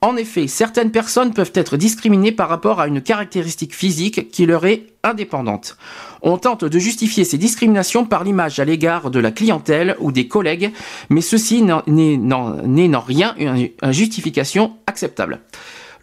En 0.00 0.16
effet, 0.16 0.48
certaines 0.48 0.90
personnes 0.90 1.34
peuvent 1.34 1.52
être 1.54 1.76
discriminées 1.76 2.32
par 2.32 2.48
rapport 2.48 2.80
à 2.80 2.88
une 2.88 3.02
caractéristique 3.02 3.74
physique 3.74 4.30
qui 4.30 4.46
leur 4.46 4.64
est 4.64 4.86
indépendante. 5.04 5.76
On 6.22 6.38
tente 6.38 6.64
de 6.64 6.78
justifier 6.78 7.24
ces 7.24 7.38
discriminations 7.38 8.04
par 8.06 8.24
l'image 8.24 8.58
à 8.58 8.64
l'égard 8.64 9.10
de 9.10 9.20
la 9.20 9.30
clientèle 9.30 9.96
ou 10.00 10.12
des 10.12 10.28
collègues, 10.28 10.72
mais 11.10 11.20
ceci 11.20 11.62
n'est 11.62 12.34
en 12.34 13.00
rien 13.00 13.34
une 13.38 13.68
justification 13.92 14.72
acceptable. 14.86 15.40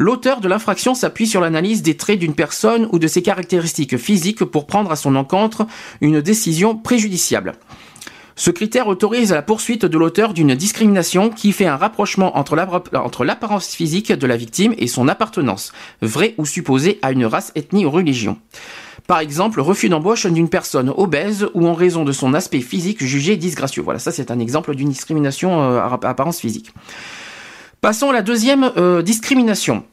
L'auteur 0.02 0.40
de 0.40 0.48
l'infraction 0.48 0.96
s'appuie 0.96 1.28
sur 1.28 1.42
l'analyse 1.42 1.82
des 1.84 1.98
traits 1.98 2.20
d'une 2.20 2.34
personne 2.34 2.88
ou 2.94 3.00
de 3.00 3.08
ses 3.08 3.22
caractéristiques 3.22 3.98
physiques 3.98 4.46
pour 4.46 4.66
prendre 4.66 4.94
à 4.94 4.96
son 4.96 5.14
encontre 5.18 5.68
une 6.00 6.22
décision 6.22 6.78
préjudiciable. 6.78 7.56
Ce 8.38 8.50
critère 8.50 8.88
autorise 8.88 9.34
la 9.34 9.42
poursuite 9.42 9.84
de 9.84 9.98
l'auteur 9.98 10.34
d'une 10.34 10.56
discrimination 10.56 11.30
qui 11.30 11.52
fait 11.52 11.66
un 11.66 11.76
rapprochement 11.76 12.38
entre 12.38 12.56
l'appa- 12.56 12.98
entre 12.98 13.26
l'apparence 13.26 13.76
physique 13.76 14.14
de 14.14 14.26
la 14.26 14.38
victime 14.38 14.74
et 14.78 14.88
son 14.88 15.10
appartenance, 15.10 15.74
vraie 16.02 16.34
ou 16.38 16.46
supposée 16.46 16.98
à 17.02 17.12
une 17.12 17.26
race, 17.26 17.52
ethnie 17.56 17.86
ou 17.86 17.92
religion. 17.92 18.38
Par 19.06 19.20
exemple, 19.20 19.60
refus 19.60 19.90
d'embauche 19.90 20.28
d'une 20.28 20.48
personne 20.48 20.94
obèse 20.96 21.50
ou 21.54 21.68
en 21.68 21.74
raison 21.74 22.06
de 22.06 22.14
son 22.14 22.34
aspect 22.34 22.62
physique 22.62 23.04
jugé 23.04 23.36
disgracieux. 23.36 23.82
Voilà, 23.82 24.00
ça 24.00 24.14
c'est 24.14 24.32
un 24.32 24.40
exemple 24.40 24.74
d'une 24.76 24.90
discrimination 24.90 25.62
euh, 25.62 25.80
à 25.82 26.00
apparence 26.04 26.40
physique. 26.40 26.72
Passons 27.82 28.10
à 28.10 28.14
la 28.14 28.22
deuxième 28.22 28.74
euh, 28.76 29.02
discrimination. 29.02 29.86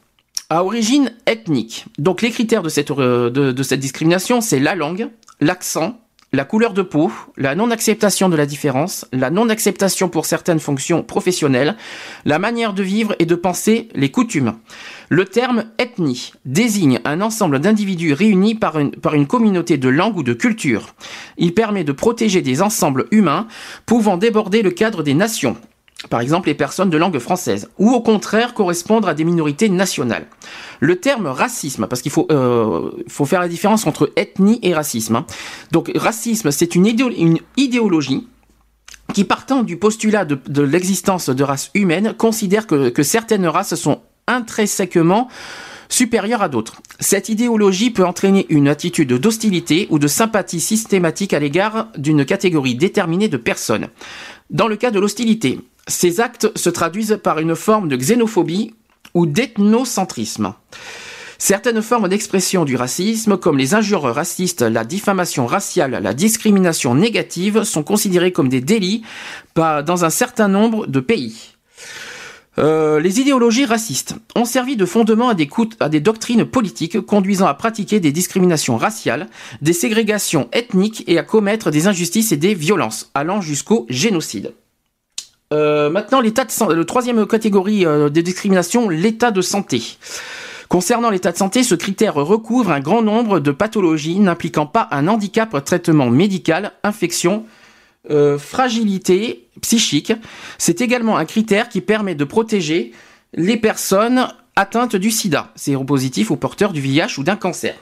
À 0.51 0.65
origine 0.65 1.13
ethnique. 1.27 1.85
Donc 1.99 2.21
les 2.21 2.33
critères 2.33 2.65
de 2.65 2.69
cette, 2.69 2.91
euh, 2.91 3.31
de, 3.31 3.63
cette 3.63 3.79
discrimination, 3.79 4.41
c'est 4.41 4.59
la 4.59 4.75
langue, 4.75 5.09
l'accent, 5.41 6.01
la 6.33 6.45
couleur 6.45 6.73
de 6.73 6.83
peau, 6.83 7.13
la 7.37 7.55
non-acceptation 7.55 8.29
de 8.29 8.35
la 8.35 8.45
différence, 8.45 9.07
la 9.13 9.31
non-acceptation 9.31 10.09
pour 10.09 10.27
certaines 10.27 10.59
fonctions 10.59 11.05
professionnelles, 11.05 11.77
la 12.25 12.41
manière 12.41 12.73
de 12.75 12.83
vivre 12.83 13.15
et 13.21 13.25
de 13.25 13.37
penser, 13.37 13.89
les 13.95 14.11
coutumes. 14.11 14.55
Le 15.09 15.25
terme 15.25 15.67
ethnie 15.79 16.33
désigne 16.45 16.99
un 17.05 17.21
ensemble 17.21 17.61
d'individus 17.61 18.15
réunis 18.15 18.57
par 18.57 18.81
une, 18.81 18.91
par 18.91 19.15
une 19.15 19.29
communauté 19.29 19.79
de 19.79 19.89
langue 19.89 20.17
ou 20.17 20.25
de 20.25 20.33
culture. 20.33 20.97
Il 21.39 21.55
permet 21.55 21.85
de 21.85 21.93
protéger 21.93 22.43
des 22.43 22.63
ensembles 22.63 23.07
humains 23.13 23.47
pouvant 23.87 24.17
déborder 24.17 24.63
le 24.63 24.73
cadre 24.73 25.05
des 25.05 25.15
nations 25.15 25.57
par 26.09 26.21
exemple 26.21 26.49
les 26.49 26.55
personnes 26.55 26.91
de 26.91 26.97
langue 26.97 27.19
française, 27.19 27.69
ou 27.79 27.91
au 27.93 28.01
contraire 28.01 28.55
correspondre 28.55 29.09
à 29.09 29.15
des 29.15 29.25
minorités 29.25 29.69
nationales. 29.69 30.27
Le 30.81 30.97
terme 30.97 31.27
racisme, 31.27 31.87
parce 31.87 32.03
qu'il 32.03 32.13
faut, 32.13 32.27
euh, 32.31 32.91
faire 33.09 33.41
la 33.41 33.49
différence 33.49 33.87
entre 33.87 34.13
ethnie 34.17 34.59
et 34.63 34.75
racisme. 34.75 35.17
hein. 35.17 35.27
Donc 35.73 35.91
racisme, 35.95 36.51
c'est 36.51 36.75
une, 36.75 36.87
idéo- 36.87 37.11
une 37.11 37.39
idéologie 37.57 38.29
qui 39.15 39.25
partant 39.25 39.63
du 39.63 39.77
postulat 39.77 40.25
de, 40.25 40.63
l'existence 40.63 41.31
de 41.31 41.45
races 41.45 41.71
humaines 41.75 42.15
considère 42.17 42.67
que 42.67 43.03
certaines 43.03 43.47
races 43.47 43.75
sont 43.77 44.01
intrinsèquement 44.27 45.29
supérieures 45.89 46.43
à 46.43 46.49
d'autres. 46.49 46.81
Cette 47.01 47.29
idéologie 47.29 47.91
peut 47.91 48.05
entraîner 48.05 48.47
une 48.49 48.69
attitude 48.69 49.13
d'hostilité 49.13 49.87
ou 49.91 49.99
de 49.99 50.09
sympathie 50.09 50.61
systématique 50.61 51.33
à 51.33 51.39
l'égard 51.39 51.89
d'une 51.97 52.25
catégorie 52.25 52.75
déterminée 52.75 53.29
de 53.29 53.37
personnes. 53.37 53.89
Dans 54.51 54.69
le 54.69 54.77
cas 54.77 54.91
de 54.91 55.01
l'hostilité, 55.01 55.61
ces 55.87 56.21
actes 56.21 56.51
se 56.57 56.71
traduisent 56.71 57.19
par 57.23 57.39
une 57.39 57.57
forme 57.57 57.89
de 57.89 57.97
xénophobie 57.97 58.75
ou 59.15 59.27
d'ethnocentrisme. 59.27 60.55
Certaines 61.39 61.83
formes 61.83 62.09
d'expression 62.09 62.65
du 62.65 62.77
racisme, 62.77 63.37
comme 63.37 63.59
les 63.59 63.75
injures 63.75 64.03
racistes, 64.03 64.63
la 64.63 64.85
diffamation 64.85 65.47
raciale, 65.47 66.01
la 66.03 66.15
discrimination 66.15 66.95
négative, 66.95 67.65
sont 67.65 67.83
considérées 67.83 68.33
comme 68.33 68.49
des 68.49 68.63
délits 68.63 69.03
dans 69.55 70.05
un 70.05 70.11
certain 70.11 70.49
nombre 70.49 70.87
de 70.87 71.01
pays. 71.01 71.57
Euh, 72.59 73.01
les 73.01 73.21
idéologies 73.21 73.67
racistes 73.67 74.15
ont 74.35 74.47
servi 74.47 74.77
de 74.77 74.87
fondement 74.87 75.29
à 75.29 75.35
des, 75.35 75.49
à 75.81 75.89
des 75.89 76.01
doctrines 76.01 76.45
politiques 76.45 77.01
conduisant 77.01 77.47
à 77.47 77.55
pratiquer 77.55 78.01
des 78.01 78.13
discriminations 78.13 78.77
raciales, 78.77 79.29
des 79.61 79.75
ségrégations 79.75 80.49
ethniques 80.53 81.05
et 81.07 81.19
à 81.19 81.23
commettre 81.23 81.71
des 81.71 81.87
injustices 81.87 82.33
et 82.33 82.37
des 82.37 82.55
violences, 82.55 83.11
allant 83.15 83.41
jusqu'au 83.41 83.87
génocide. 83.91 84.55
Euh, 85.53 85.91
maintenant, 85.91 86.21
l'état 86.21 86.45
de 86.45 86.73
le 86.73 86.85
troisième 86.85 87.27
catégorie 87.27 87.87
euh, 87.87 88.09
de 88.09 88.21
discrimination, 88.21 88.89
l'état 88.89 89.31
de 89.31 89.43
santé. 89.43 89.99
Concernant 90.69 91.11
l'état 91.11 91.31
de 91.31 91.37
santé, 91.37 91.63
ce 91.63 91.77
critère 91.77 92.15
recouvre 92.15 92.73
un 92.73 92.81
grand 92.81 93.03
nombre 93.03 93.39
de 93.39 93.53
pathologies 93.53 94.19
n'impliquant 94.19 94.67
pas 94.67 94.89
un 94.91 95.07
handicap, 95.07 95.65
traitement 95.65 96.11
médical, 96.11 96.73
infection, 96.83 97.45
euh, 98.11 98.39
fragilité 98.39 99.49
psychique. 99.61 100.13
C'est 100.59 100.81
également 100.81 101.17
un 101.17 101.25
critère 101.25 101.69
qui 101.69 101.81
permet 101.81 102.15
de 102.15 102.25
protéger 102.25 102.93
les 103.35 103.57
personnes 103.57 104.29
atteintes 104.57 104.97
du 104.97 105.11
sida, 105.11 105.53
séropositifs 105.55 106.31
ou 106.31 106.37
porteurs 106.37 106.73
du 106.73 106.81
VIH 106.81 107.19
ou 107.19 107.23
d'un 107.23 107.37
cancer. 107.37 107.75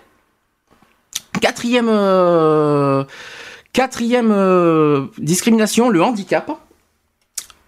Quatrième, 1.40 1.88
euh, 1.88 3.04
euh, 3.78 5.06
discrimination, 5.18 5.88
le 5.88 6.02
handicap. 6.02 6.50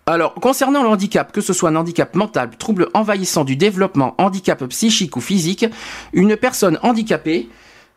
Alors, 0.07 0.35
concernant 0.35 0.83
le 0.83 0.89
handicap, 0.89 1.33
que 1.33 1.41
ce 1.41 1.53
soit 1.53 1.71
un 1.71 1.77
handicap 1.77 2.15
mental, 2.15 2.51
trouble 2.57 2.89
envahissant 2.95 3.45
du 3.45 3.57
développement, 3.57 4.15
handicap 4.19 4.65
psychique 4.67 5.17
ou 5.17 5.21
physique, 5.21 5.67
une 6.13 6.37
personne 6.37 6.79
handicapée 6.83 7.49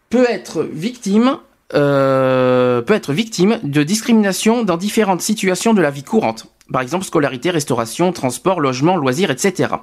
peut 0.10 0.26
être 0.28 0.64
victime, 0.64 1.38
euh, 1.74 2.82
peut 2.82 2.94
être 2.94 3.14
victime 3.14 3.60
de 3.64 3.84
discrimination 3.84 4.64
dans 4.64 4.78
différentes 4.78 5.22
situations 5.22 5.74
de 5.74 5.82
la 5.82 5.92
vie 5.92 6.04
courante. 6.04 6.48
Par 6.72 6.82
exemple, 6.82 7.04
scolarité, 7.04 7.50
restauration, 7.50 8.12
transport, 8.12 8.60
logement, 8.60 8.96
loisirs, 8.96 9.32
etc. 9.32 9.74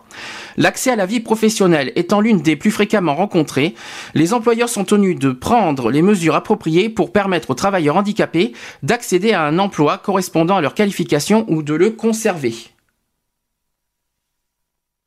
L'accès 0.57 0.93
à 0.93 0.97
la 0.97 1.07
vie 1.07 1.21
professionnelle 1.21 1.93
étant 1.97 2.21
l'une 2.21 2.41
des 2.41 2.55
plus 2.55 2.71
fréquemment 2.71 3.15
rencontrées, 3.15 3.75
les 4.15 4.33
employeurs 4.33 4.69
sont 4.69 4.85
tenus 4.85 5.19
de 5.19 5.33
prendre 5.33 5.91
les 5.91 6.03
mesures 6.03 6.37
appropriées 6.37 6.89
pour 6.89 7.13
permettre 7.13 7.51
aux 7.51 7.55
travailleurs 7.55 7.97
handicapés 7.97 8.53
d'accéder 8.83 9.33
à 9.33 9.43
un 9.43 9.59
emploi 9.59 9.99
correspondant 9.99 10.57
à 10.57 10.61
leur 10.61 10.75
qualification 10.75 11.45
ou 11.49 11.63
de 11.63 11.75
le 11.75 11.91
conserver. 11.91 12.55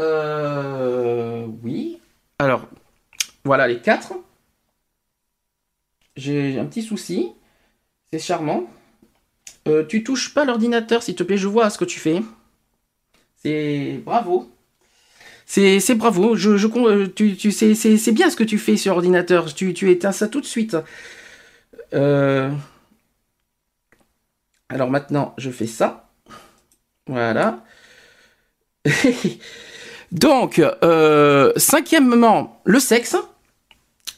Euh, 0.01 1.45
oui. 1.63 1.99
Alors, 2.39 2.67
voilà 3.45 3.67
les 3.67 3.79
quatre. 3.79 4.13
J'ai 6.19 6.59
un 6.59 6.65
petit 6.65 6.81
souci. 6.83 7.31
C'est 8.11 8.19
charmant. 8.19 8.65
Euh, 9.67 9.85
tu 9.87 10.03
touches 10.03 10.33
pas 10.33 10.45
l'ordinateur, 10.45 11.01
s'il 11.03 11.15
te 11.15 11.23
plaît, 11.23 11.37
je 11.37 11.47
vois 11.47 11.69
ce 11.69 11.77
que 11.77 11.85
tu 11.85 11.99
fais. 11.99 12.21
C'est 13.37 14.01
bravo. 14.03 14.51
C'est 15.45 15.95
bravo. 15.95 16.35
Je, 16.35 16.51
euh, 16.51 17.07
tu, 17.07 17.51
c'est 17.51 18.11
bien 18.11 18.29
ce 18.29 18.35
que 18.35 18.43
tu 18.43 18.57
fais 18.57 18.77
sur 18.77 18.93
ordinateur. 18.95 19.53
Tu 19.53 19.73
tu 19.73 19.89
éteins 19.91 20.11
ça 20.11 20.27
tout 20.27 20.41
de 20.41 20.45
suite. 20.45 20.75
Euh, 21.93 22.51
Alors 24.69 24.89
maintenant, 24.89 25.33
je 25.37 25.49
fais 25.51 25.67
ça. 25.67 26.09
Voilà. 27.07 27.63
Donc, 30.11 30.59
euh, 30.59 31.53
cinquièmement, 31.57 32.61
le 32.65 32.79
sexe. 32.79 33.15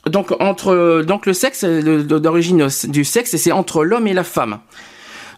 Donc 0.09 0.31
entre 0.39 1.03
donc 1.05 1.25
le 1.25 1.33
sexe 1.33 1.63
d'origine 1.63 2.67
du 2.85 3.05
sexe, 3.05 3.35
c'est 3.35 3.51
entre 3.51 3.83
l'homme 3.83 4.07
et 4.07 4.13
la 4.13 4.23
femme. 4.23 4.59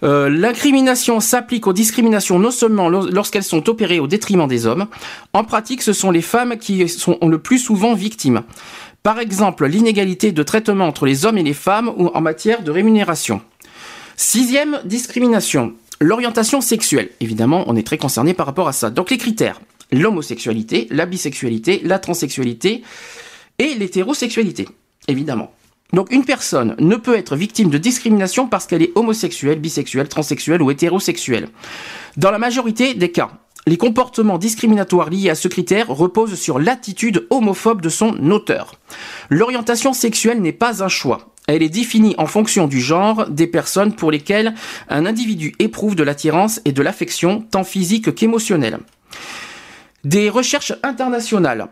Euh, 0.03 0.29
L'incrimination 0.29 1.19
s'applique 1.19 1.65
aux 1.67 1.73
discriminations 1.73 2.39
non 2.39 2.51
seulement 2.51 2.89
lors- 2.89 3.07
lorsqu'elles 3.09 3.43
sont 3.43 3.69
opérées 3.69 3.99
au 3.99 4.07
détriment 4.07 4.47
des 4.47 4.65
hommes. 4.65 4.87
En 5.33 5.43
pratique, 5.43 5.81
ce 5.81 5.93
sont 5.93 6.11
les 6.11 6.21
femmes 6.21 6.57
qui 6.57 6.87
sont 6.89 7.17
le 7.21 7.37
plus 7.37 7.57
souvent 7.59 7.93
victimes. 7.93 8.43
Par 9.01 9.19
exemple, 9.19 9.65
l'inégalité 9.65 10.31
de 10.31 10.43
traitement 10.43 10.87
entre 10.87 11.05
les 11.05 11.25
hommes 11.25 11.37
et 11.37 11.43
les 11.43 11.53
femmes 11.53 11.91
ou 11.97 12.07
en 12.07 12.21
matière 12.21 12.63
de 12.63 12.71
rémunération. 12.71 13.41
Sixième 14.15 14.79
discrimination, 14.85 15.73
l'orientation 15.99 16.61
sexuelle. 16.61 17.09
Évidemment, 17.19 17.63
on 17.67 17.75
est 17.75 17.85
très 17.85 17.97
concerné 17.97 18.33
par 18.33 18.45
rapport 18.45 18.67
à 18.67 18.73
ça. 18.73 18.89
Donc 18.89 19.09
les 19.11 19.17
critères 19.17 19.59
l'homosexualité, 19.91 20.87
la 20.89 21.05
bisexualité, 21.05 21.79
la 21.83 21.99
transsexualité 21.99 22.81
et 23.59 23.75
l'hétérosexualité, 23.75 24.67
évidemment. 25.07 25.51
Donc 25.93 26.11
une 26.11 26.25
personne 26.25 26.75
ne 26.79 26.95
peut 26.95 27.15
être 27.15 27.35
victime 27.35 27.69
de 27.69 27.77
discrimination 27.77 28.47
parce 28.47 28.65
qu'elle 28.65 28.81
est 28.81 28.91
homosexuelle, 28.95 29.59
bisexuelle, 29.59 30.09
transsexuelle 30.09 30.61
ou 30.61 30.71
hétérosexuelle. 30.71 31.49
Dans 32.17 32.31
la 32.31 32.39
majorité 32.39 32.95
des 32.95 33.11
cas, 33.11 33.29
les 33.67 33.77
comportements 33.77 34.39
discriminatoires 34.39 35.09
liés 35.09 35.29
à 35.29 35.35
ce 35.35 35.47
critère 35.47 35.87
reposent 35.87 36.37
sur 36.37 36.59
l'attitude 36.59 37.27
homophobe 37.29 37.81
de 37.81 37.89
son 37.89 38.31
auteur. 38.31 38.73
L'orientation 39.29 39.93
sexuelle 39.93 40.41
n'est 40.41 40.51
pas 40.51 40.83
un 40.83 40.89
choix. 40.89 41.33
Elle 41.47 41.61
est 41.61 41.69
définie 41.69 42.15
en 42.17 42.25
fonction 42.25 42.67
du 42.67 42.81
genre 42.81 43.29
des 43.29 43.47
personnes 43.47 43.93
pour 43.93 44.11
lesquelles 44.11 44.53
un 44.89 45.05
individu 45.05 45.53
éprouve 45.59 45.95
de 45.95 46.03
l'attirance 46.03 46.59
et 46.65 46.71
de 46.71 46.81
l'affection, 46.81 47.41
tant 47.41 47.63
physique 47.63 48.15
qu'émotionnelle. 48.15 48.79
Des 50.03 50.29
recherches 50.29 50.73
internationales 50.83 51.67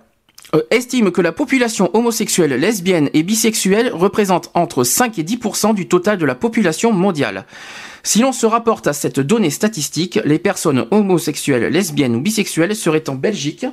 euh, 0.55 0.63
estiment 0.69 1.11
que 1.11 1.21
la 1.21 1.31
population 1.31 1.89
homosexuelle, 1.93 2.53
lesbienne 2.53 3.09
et 3.13 3.23
bisexuelle 3.23 3.91
représente 3.93 4.51
entre 4.53 4.83
5 4.83 5.17
et 5.19 5.23
10% 5.23 5.73
du 5.73 5.87
total 5.87 6.17
de 6.17 6.25
la 6.25 6.35
population 6.35 6.91
mondiale. 6.91 7.45
Si 8.03 8.19
l'on 8.19 8.31
se 8.31 8.45
rapporte 8.45 8.87
à 8.87 8.93
cette 8.93 9.19
donnée 9.19 9.49
statistique, 9.49 10.19
les 10.25 10.39
personnes 10.39 10.85
homosexuelles, 10.91 11.71
lesbiennes 11.71 12.15
ou 12.15 12.21
bisexuelles 12.21 12.75
seraient 12.75 13.09
en 13.09 13.15
Belgique 13.15 13.65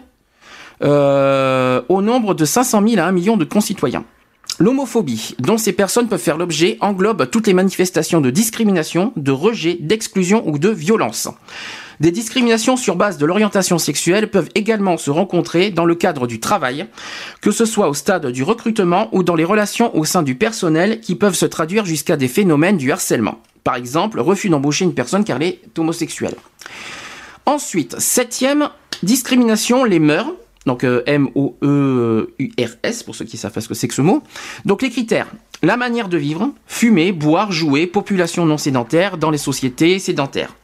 euh, 0.83 1.83
au 1.89 2.03
nombre 2.03 2.35
de 2.35 2.45
500 2.45 2.87
000 2.87 3.01
à 3.01 3.07
1 3.07 3.13
million 3.13 3.37
de 3.37 3.45
concitoyens. 3.45 4.05
L'homophobie, 4.61 5.35
dont 5.39 5.59
ces 5.59 5.73
personnes 5.73 6.09
peuvent 6.09 6.21
faire 6.21 6.37
l'objet, 6.37 6.79
englobe 6.81 7.31
toutes 7.31 7.47
les 7.47 7.55
manifestations 7.55 8.21
de 8.21 8.31
discrimination, 8.31 9.13
de 9.17 9.31
rejet, 9.31 9.77
d'exclusion 9.81 10.43
ou 10.49 10.59
de 10.59 10.69
violence. 10.69 11.29
Des 12.01 12.13
discriminations 12.13 12.77
sur 12.77 12.95
base 12.95 13.19
de 13.19 13.27
l'orientation 13.27 13.79
sexuelle 13.79 14.31
peuvent 14.31 14.49
également 14.55 14.97
se 14.97 15.11
rencontrer 15.11 15.71
dans 15.71 15.85
le 15.85 15.97
cadre 15.97 16.29
du 16.29 16.39
travail, 16.39 16.87
que 17.41 17.51
ce 17.51 17.65
soit 17.65 17.89
au 17.89 17.95
stade 17.95 18.27
du 18.27 18.45
recrutement 18.45 19.09
ou 19.13 19.25
dans 19.25 19.35
les 19.35 19.45
relations 19.45 19.97
au 19.97 20.05
sein 20.05 20.23
du 20.23 20.37
personnel 20.37 21.01
qui 21.01 21.17
peuvent 21.17 21.35
se 21.35 21.47
traduire 21.47 21.85
jusqu'à 21.85 22.17
des 22.17 22.29
phénomènes 22.29 22.77
du 22.77 22.93
harcèlement. 22.93 23.41
Par 23.65 23.75
exemple, 23.75 24.21
refus 24.21 24.49
d'embaucher 24.49 24.85
une 24.85 24.95
personne 24.95 25.25
car 25.25 25.39
elle 25.39 25.49
est 25.49 25.61
homosexuelle. 25.77 26.35
Ensuite, 27.47 27.99
septième 27.99 28.69
discrimination, 29.03 29.85
les 29.85 29.99
mœurs. 29.99 30.33
Donc 30.67 30.85
euh, 30.85 31.03
M-O-E-U-R-S, 31.07 33.03
pour 33.03 33.15
ceux 33.15 33.25
qui 33.25 33.39
savent 33.39 33.59
ce 33.59 33.69
que 33.69 33.75
c'est 33.75 33.89
que 33.89 33.95
ce 33.95 34.03
mot. 34.03 34.23
Donc 34.67 34.83
les 34.83 34.91
critères, 34.91 35.29
la 35.63 35.77
manière 35.77 36.09
de 36.09 36.19
vivre, 36.19 36.53
fumer, 36.67 37.11
boire, 37.11 37.51
jouer, 37.51 37.87
population 37.87 38.45
non 38.45 38.59
sédentaire 38.59 39.17
dans 39.17 39.31
les 39.31 39.39
sociétés 39.39 39.99
sédentaires. 39.99 40.58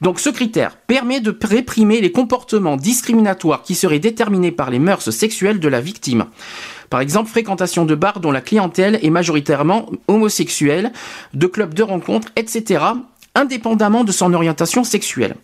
Donc 0.00 0.20
ce 0.20 0.30
critère 0.30 0.76
permet 0.76 1.20
de 1.20 1.36
réprimer 1.42 2.00
les 2.00 2.12
comportements 2.12 2.76
discriminatoires 2.76 3.62
qui 3.62 3.74
seraient 3.74 3.98
déterminés 3.98 4.52
par 4.52 4.70
les 4.70 4.78
mœurs 4.78 5.10
sexuelles 5.10 5.60
de 5.60 5.68
la 5.68 5.80
victime. 5.80 6.26
Par 6.88 7.00
exemple, 7.00 7.30
fréquentation 7.30 7.84
de 7.84 7.94
bars 7.94 8.20
dont 8.20 8.32
la 8.32 8.40
clientèle 8.40 8.98
est 9.02 9.10
majoritairement 9.10 9.90
homosexuelle, 10.08 10.92
de 11.34 11.46
clubs 11.46 11.74
de 11.74 11.82
rencontres, 11.82 12.28
etc., 12.36 12.84
indépendamment 13.36 14.02
de 14.02 14.12
son 14.12 14.34
orientation 14.34 14.82
sexuelle. 14.82 15.36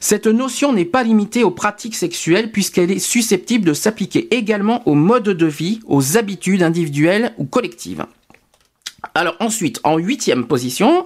Cette 0.00 0.26
notion 0.26 0.72
n'est 0.72 0.84
pas 0.84 1.04
limitée 1.04 1.44
aux 1.44 1.50
pratiques 1.50 1.94
sexuelles 1.94 2.50
puisqu'elle 2.50 2.90
est 2.90 2.98
susceptible 2.98 3.64
de 3.64 3.74
s'appliquer 3.74 4.34
également 4.34 4.86
aux 4.88 4.94
modes 4.94 5.28
de 5.28 5.46
vie, 5.46 5.80
aux 5.86 6.16
habitudes 6.16 6.62
individuelles 6.62 7.32
ou 7.38 7.44
collectives. 7.44 8.06
Alors 9.18 9.34
ensuite, 9.40 9.80
en 9.82 9.96
huitième 9.96 10.46
position, 10.46 11.04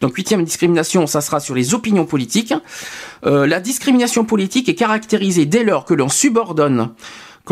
donc 0.00 0.16
huitième 0.16 0.42
discrimination, 0.42 1.06
ça 1.06 1.20
sera 1.20 1.38
sur 1.38 1.54
les 1.54 1.74
opinions 1.74 2.06
politiques. 2.06 2.52
Euh, 3.24 3.46
la 3.46 3.60
discrimination 3.60 4.24
politique 4.24 4.68
est 4.68 4.74
caractérisée 4.74 5.46
dès 5.46 5.62
lors 5.62 5.84
que 5.84 5.94
l'on 5.94 6.08
subordonne 6.08 6.88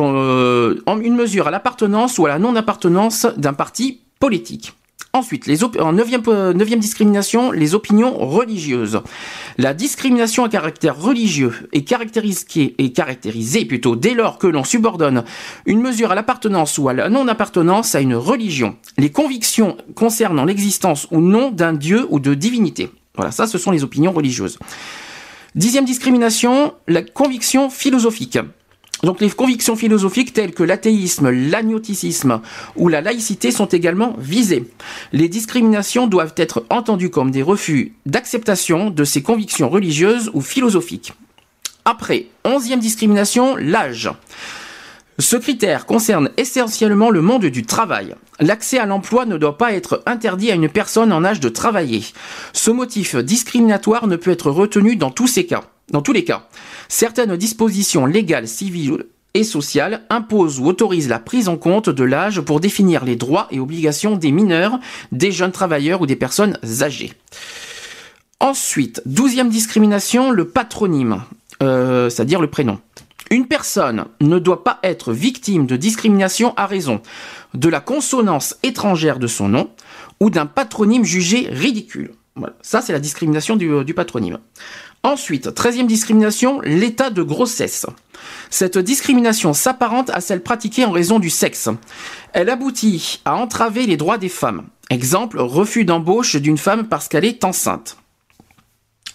euh, 0.01 0.82
en 0.87 0.99
une 1.01 1.15
mesure 1.15 1.47
à 1.47 1.53
l'appartenance 1.53 2.19
ou 2.19 2.27
à 2.27 2.28
la 2.28 2.41
non-appartenance 2.41 3.28
d'un 3.37 3.53
parti 3.53 4.01
politique. 4.19 4.73
Ensuite, 5.12 5.51
en 5.81 5.93
neuvième, 5.93 6.23
neuvième 6.55 6.78
discrimination, 6.78 7.51
les 7.51 7.74
opinions 7.74 8.16
religieuses. 8.16 9.03
La 9.59 9.74
discrimination 9.74 10.45
à 10.45 10.49
caractère 10.49 10.97
religieux 10.97 11.53
est 11.73 11.82
caractérisée, 11.82 12.77
est 12.78 12.95
caractérisée 12.95 13.65
plutôt 13.65 13.97
dès 13.97 14.15
lors 14.15 14.39
que 14.39 14.47
l'on 14.47 14.62
subordonne 14.62 15.24
une 15.66 15.81
mesure 15.81 16.12
à 16.12 16.15
l'appartenance 16.15 16.78
ou 16.78 16.89
à 16.89 16.93
la 16.93 17.09
non-appartenance 17.09 17.97
à 17.97 18.01
une 18.01 18.15
religion. 18.15 18.77
Les 18.99 19.11
convictions 19.11 19.77
concernant 19.97 20.45
l'existence 20.45 21.09
ou 21.11 21.20
non 21.20 21.51
d'un 21.51 21.73
dieu 21.73 22.07
ou 22.11 22.20
de 22.20 22.35
divinité. 22.35 22.89
Voilà, 23.16 23.32
ça 23.32 23.49
ce 23.49 23.59
sont 23.59 23.73
les 23.73 23.82
opinions 23.82 24.12
religieuses. 24.12 24.61
Dixième 25.57 25.85
discrimination, 25.85 26.73
la 26.87 27.03
conviction 27.03 27.69
philosophique. 27.69 28.39
Donc 29.02 29.20
les 29.20 29.31
convictions 29.31 29.77
philosophiques 29.77 30.32
telles 30.32 30.52
que 30.52 30.62
l'athéisme, 30.62 31.31
l'agnoticisme 31.31 32.40
ou 32.77 32.89
la 32.89 33.01
laïcité 33.01 33.51
sont 33.51 33.66
également 33.66 34.14
visées. 34.18 34.70
Les 35.12 35.28
discriminations 35.28 36.06
doivent 36.06 36.35
être 36.36 36.64
entendues 36.68 37.10
comme 37.10 37.31
des 37.31 37.43
refus 37.43 37.94
d'acceptation 38.06 38.90
de 38.90 39.05
ces 39.05 39.22
convictions 39.22 39.70
religieuses 39.70 40.31
ou 40.35 40.40
philosophiques. 40.40 41.12
Après, 41.85 42.27
onzième 42.44 42.81
discrimination, 42.81 43.56
l'âge. 43.56 44.10
Ce 45.18 45.36
critère 45.36 45.86
concerne 45.86 46.31
essentiellement 46.36 47.10
le 47.10 47.20
monde 47.20 47.44
du 47.47 47.64
travail. 47.64 48.14
L'accès 48.39 48.78
à 48.78 48.86
l'emploi 48.86 49.27
ne 49.27 49.36
doit 49.36 49.59
pas 49.59 49.72
être 49.72 50.02
interdit 50.06 50.51
à 50.51 50.55
une 50.55 50.70
personne 50.70 51.12
en 51.12 51.24
âge 51.24 51.40
de 51.40 51.51
travailler. 51.51 52.02
Ce 52.55 52.70
motif 52.70 53.16
discriminatoire 53.16 54.06
ne 54.06 54.16
peut 54.16 54.31
être 54.31 54.51
retenu 54.51 54.97
dans 54.97 55.10
tous 55.10 55.27
ces 55.27 55.44
cas. 55.47 55.64
Dans 55.90 56.02
tous 56.02 56.12
les 56.12 56.24
cas, 56.24 56.48
certaines 56.91 57.37
dispositions 57.37 58.05
légales, 58.05 58.49
civiles 58.49 59.07
et 59.33 59.45
sociales 59.45 60.03
imposent 60.11 60.59
ou 60.59 60.67
autorisent 60.67 61.09
la 61.09 61.21
prise 61.21 61.49
en 61.49 61.57
compte 61.57 61.89
de 61.89 62.05
l'âge 62.05 62.41
pour 62.41 62.61
définir 62.61 63.05
les 63.05 63.17
droits 63.17 63.47
et 63.51 63.61
obligations 63.61 64.17
des 64.17 64.33
mineurs, 64.33 64.79
des 65.12 65.33
jeunes 65.33 65.53
travailleurs 65.53 66.03
ou 66.03 66.07
des 66.07 66.17
personnes 66.17 66.59
âgées. 66.83 67.12
Ensuite, 68.41 69.03
douzième 69.07 69.49
discrimination, 69.49 70.31
le 70.33 70.49
patronyme, 70.49 71.23
euh, 71.62 72.11
c'est-à-dire 72.11 72.41
le 72.41 72.49
prénom. 72.49 72.81
Une 73.31 73.47
personne 73.47 74.07
ne 74.21 74.41
doit 74.41 74.65
pas 74.65 74.81
être 74.83 75.12
victime 75.12 75.67
de 75.67 75.77
discrimination 75.77 76.53
à 76.57 76.67
raison 76.67 77.01
de 77.55 77.69
la 77.69 77.79
consonance 77.79 78.57
étrangère 78.65 79.21
de 79.21 79.29
son 79.29 79.49
nom 79.49 79.71
ou 80.19 80.31
d'un 80.31 80.47
patronyme 80.47 81.05
jugé 81.05 81.47
ridicule. 81.51 82.15
Voilà. 82.35 82.55
Ça, 82.62 82.81
c'est 82.83 82.93
la 82.93 82.99
discrimination 82.99 83.55
du, 83.55 83.85
du 83.85 83.95
patronyme. 83.95 84.39
Ensuite, 85.02 85.55
treizième 85.55 85.86
discrimination, 85.86 86.60
l'état 86.60 87.09
de 87.09 87.22
grossesse. 87.22 87.86
Cette 88.51 88.77
discrimination 88.77 89.55
s'apparente 89.55 90.10
à 90.10 90.20
celle 90.20 90.43
pratiquée 90.43 90.85
en 90.85 90.90
raison 90.90 91.18
du 91.18 91.31
sexe. 91.31 91.70
Elle 92.32 92.51
aboutit 92.51 93.20
à 93.24 93.36
entraver 93.36 93.86
les 93.86 93.97
droits 93.97 94.18
des 94.18 94.28
femmes. 94.28 94.66
Exemple, 94.90 95.39
refus 95.39 95.85
d'embauche 95.85 96.36
d'une 96.36 96.59
femme 96.59 96.89
parce 96.89 97.09
qu'elle 97.09 97.24
est 97.24 97.44
enceinte. 97.44 97.99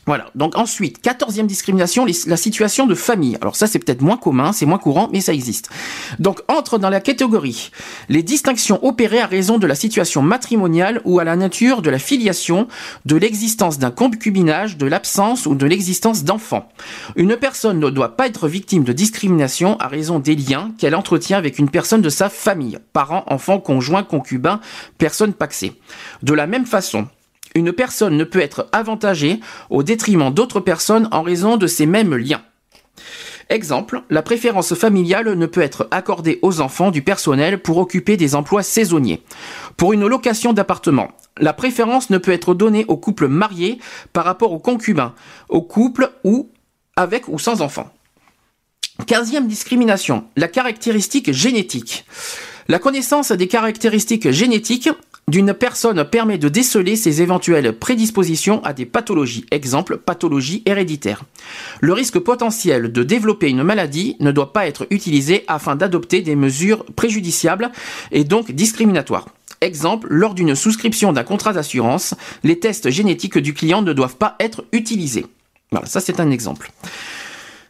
Voilà. 0.06 0.28
Donc 0.36 0.56
ensuite, 0.56 1.02
quatorzième 1.02 1.48
discrimination, 1.48 2.06
la 2.28 2.38
situation 2.38 2.86
de 2.86 2.94
famille. 2.94 3.38
Alors 3.42 3.56
ça, 3.56 3.66
c'est 3.66 3.80
peut-être 3.80 4.02
moins 4.02 4.18
commun, 4.18 4.54
c'est 4.54 4.68
moins 4.68 4.78
courant, 4.78 5.10
mais 5.12 5.22
ça 5.22 5.34
existe. 5.34 5.70
Donc 6.20 6.42
entre 6.48 6.78
dans 6.78 6.90
la 6.90 7.00
catégorie 7.00 7.72
les 8.10 8.22
distinctions 8.22 8.84
opérées 8.86 9.20
à 9.20 9.26
raison 9.26 9.58
de 9.58 9.66
la 9.66 9.76
situation 9.76 10.22
matrimoniale 10.22 11.02
ou 11.06 11.20
à 11.20 11.24
la 11.24 11.36
nature 11.36 11.82
de 11.82 11.90
la 11.90 11.98
filiation, 12.00 12.68
de 13.06 13.16
l'existence 13.16 13.80
d'un 13.80 13.92
concubinage, 13.92 14.78
de 14.78 14.86
l'absence 14.86 15.48
ou 15.48 15.56
de 15.56 15.66
l'existence 15.66 16.24
d'enfants. 16.24 16.70
Une 17.16 17.36
personne 17.36 17.80
ne 17.80 17.90
doit 17.90 18.16
pas 18.16 18.28
être 18.28 18.48
victime 18.48 18.84
de 18.84 18.94
discrimination 18.94 19.78
à 19.80 19.88
raison 19.88 20.20
des 20.20 20.36
liens 20.36 20.72
qu'elle 20.78 20.96
entretient 20.96 21.38
avec 21.38 21.58
une 21.58 21.70
personne 21.70 22.02
de 22.02 22.10
sa 22.10 22.30
famille, 22.30 22.78
parents, 22.94 23.24
enfants, 23.28 23.60
conjoints, 23.60 24.04
concubins, 24.04 24.60
personnes 24.98 25.34
paxées. 25.34 25.80
De 26.22 26.34
la 26.34 26.48
même 26.48 26.66
façon, 26.66 27.08
une 27.56 27.72
personne 27.72 28.18
ne 28.18 28.24
peut 28.24 28.42
être 28.42 28.68
avantagée 28.72 29.40
au 29.70 29.82
détriment 29.82 30.32
d'autres 30.32 30.60
personnes 30.60 31.08
en 31.12 31.24
raison 31.24 31.58
de 31.58 31.68
ces 31.68 31.86
mêmes 31.86 32.16
liens. 32.16 32.44
Exemple, 33.50 34.02
la 34.10 34.24
préférence 34.24 34.74
familiale 34.74 35.34
ne 35.34 35.46
peut 35.46 35.62
être 35.62 35.88
accordée 35.92 36.40
aux 36.42 36.62
enfants 36.62 36.92
du 36.92 37.02
personnel 37.02 37.62
pour 37.62 37.78
occuper 37.78 38.18
des 38.18 38.36
emplois 38.36 38.64
saisonniers. 38.64 39.24
Pour 39.78 39.94
une 39.94 40.08
location 40.08 40.52
d'appartement, 40.52 41.10
la 41.38 41.54
préférence 41.54 42.10
ne 42.10 42.18
peut 42.18 42.32
être 42.32 42.56
donnée 42.56 42.86
aux 42.88 42.98
couples 42.98 43.28
mariés 43.28 43.80
par 44.14 44.26
rapport 44.26 44.52
aux 44.52 44.60
concubins, 44.60 45.14
aux 45.48 45.62
couples 45.62 46.12
ou 46.24 46.50
avec 46.96 47.28
ou 47.28 47.38
sans 47.38 47.62
enfants. 47.62 47.92
Quinzième 49.06 49.48
discrimination, 49.48 50.26
la 50.36 50.48
caractéristique 50.48 51.32
génétique. 51.32 52.06
La 52.68 52.80
connaissance 52.80 53.32
des 53.32 53.48
caractéristiques 53.48 54.32
génétiques 54.32 54.90
d'une 55.28 55.54
personne 55.54 56.04
permet 56.06 56.38
de 56.38 56.50
déceler 56.50 56.96
ses 56.96 57.22
éventuelles 57.22 57.74
prédispositions 57.74 58.64
à 58.64 58.74
des 58.74 58.86
pathologies, 58.86 59.46
exemple 59.50 59.98
pathologie 59.98 60.62
héréditaire. 60.66 61.24
Le 61.82 61.94
risque 61.94 62.20
potentiel 62.20 62.92
de 62.92 63.04
développer 63.04 63.50
une 63.50 63.64
maladie 63.64 64.18
ne 64.20 64.32
doit 64.32 64.54
pas 64.54 64.68
être 64.68 64.86
utilisé 64.92 65.44
afin 65.48 65.76
d'adopter 65.76 66.22
des 66.22 66.36
mesures 66.36 66.86
préjudiciables 66.96 67.72
et 68.12 68.24
donc 68.24 68.52
discriminatoires. 68.52 69.28
Exemple, 69.62 70.08
lors 70.12 70.36
d'une 70.36 70.54
souscription 70.54 71.12
d'un 71.12 71.24
contrat 71.24 71.54
d'assurance, 71.54 72.14
les 72.44 72.60
tests 72.60 72.92
génétiques 72.92 73.40
du 73.40 73.54
client 73.54 73.82
ne 73.82 73.94
doivent 73.94 74.18
pas 74.18 74.36
être 74.40 74.66
utilisés. 74.74 75.26
Voilà, 75.72 75.88
ça 75.88 76.02
c'est 76.02 76.20
un 76.20 76.30
exemple. 76.30 76.72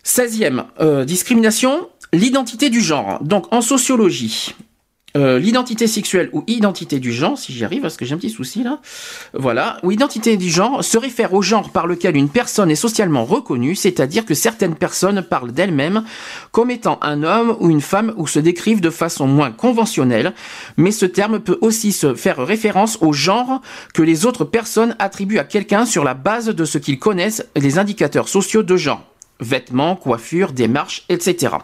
16e, 0.03 0.65
euh, 0.81 1.05
discrimination, 1.05 1.87
l'identité 2.11 2.69
du 2.69 2.81
genre. 2.81 3.23
Donc 3.23 3.51
en 3.53 3.61
sociologie, 3.61 4.55
euh, 5.15 5.39
l'identité 5.39 5.87
sexuelle 5.87 6.29
ou 6.33 6.43
identité 6.47 6.99
du 6.99 7.13
genre, 7.13 7.37
si 7.37 7.53
j'y 7.53 7.63
arrive, 7.63 7.81
parce 7.81 7.97
que 7.97 8.05
j'ai 8.05 8.13
un 8.13 8.17
petit 8.17 8.29
souci 8.29 8.63
là, 8.63 8.79
voilà, 9.33 9.77
ou 9.83 9.91
identité 9.91 10.37
du 10.37 10.49
genre 10.49 10.83
se 10.83 10.97
réfère 10.97 11.33
au 11.33 11.41
genre 11.41 11.71
par 11.71 11.87
lequel 11.87 12.15
une 12.15 12.29
personne 12.29 12.69
est 12.69 12.75
socialement 12.75 13.25
reconnue, 13.25 13.75
c'est-à-dire 13.75 14.25
que 14.25 14.33
certaines 14.33 14.75
personnes 14.75 15.21
parlent 15.21 15.51
d'elles-mêmes 15.51 16.03
comme 16.51 16.71
étant 16.71 16.99
un 17.01 17.23
homme 17.23 17.55
ou 17.59 17.69
une 17.69 17.81
femme 17.81 18.13
ou 18.17 18.27
se 18.27 18.39
décrivent 18.39 18.81
de 18.81 18.89
façon 18.89 19.27
moins 19.27 19.51
conventionnelle, 19.51 20.33
mais 20.77 20.91
ce 20.91 21.05
terme 21.05 21.39
peut 21.39 21.57
aussi 21.61 21.91
se 21.91 22.15
faire 22.15 22.45
référence 22.45 22.97
au 23.01 23.13
genre 23.13 23.61
que 23.93 24.01
les 24.01 24.25
autres 24.25 24.45
personnes 24.45 24.95
attribuent 24.99 25.39
à 25.39 25.43
quelqu'un 25.43 25.85
sur 25.85 26.03
la 26.03 26.13
base 26.13 26.47
de 26.47 26.65
ce 26.65 26.77
qu'ils 26.77 26.99
connaissent 26.99 27.45
les 27.55 27.79
indicateurs 27.79 28.27
sociaux 28.27 28.63
de 28.63 28.77
genre, 28.77 29.03
vêtements, 29.39 29.95
coiffure, 29.95 30.51
démarches, 30.51 31.05
etc. 31.09 31.55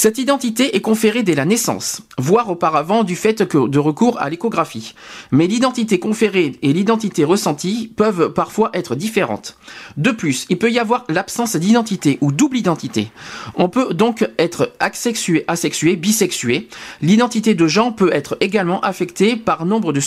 Cette 0.00 0.18
identité 0.18 0.76
est 0.76 0.80
conférée 0.80 1.24
dès 1.24 1.34
la 1.34 1.44
naissance, 1.44 2.02
voire 2.18 2.48
auparavant 2.48 3.02
du 3.02 3.16
fait 3.16 3.48
que 3.48 3.66
de 3.66 3.78
recours 3.80 4.16
à 4.20 4.30
l'échographie. 4.30 4.94
Mais 5.32 5.48
l'identité 5.48 5.98
conférée 5.98 6.52
et 6.62 6.72
l'identité 6.72 7.24
ressentie 7.24 7.92
peuvent 7.96 8.32
parfois 8.32 8.70
être 8.74 8.94
différentes. 8.94 9.58
De 9.96 10.12
plus, 10.12 10.46
il 10.50 10.58
peut 10.58 10.70
y 10.70 10.78
avoir 10.78 11.04
l'absence 11.08 11.56
d'identité 11.56 12.18
ou 12.20 12.30
double 12.30 12.58
identité. 12.58 13.10
On 13.56 13.68
peut 13.68 13.92
donc 13.92 14.24
être 14.38 14.70
asexué, 14.78 15.44
asexué, 15.48 15.96
bisexué. 15.96 16.68
L'identité 17.02 17.56
de 17.56 17.66
genre 17.66 17.96
peut 17.96 18.14
être 18.14 18.36
également 18.38 18.80
affectée 18.82 19.34
par 19.34 19.66
nombre 19.66 19.92
de, 19.92 20.00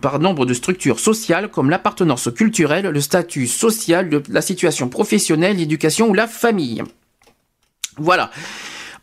par 0.00 0.18
nombre 0.18 0.44
de 0.44 0.54
structures 0.54 0.98
sociales 0.98 1.52
comme 1.52 1.70
l'appartenance 1.70 2.30
culturelle, 2.34 2.88
le 2.88 3.00
statut 3.00 3.46
social, 3.46 4.10
la 4.28 4.42
situation 4.42 4.88
professionnelle, 4.88 5.58
l'éducation 5.58 6.08
ou 6.08 6.14
la 6.14 6.26
famille. 6.26 6.82
Voilà. 7.96 8.32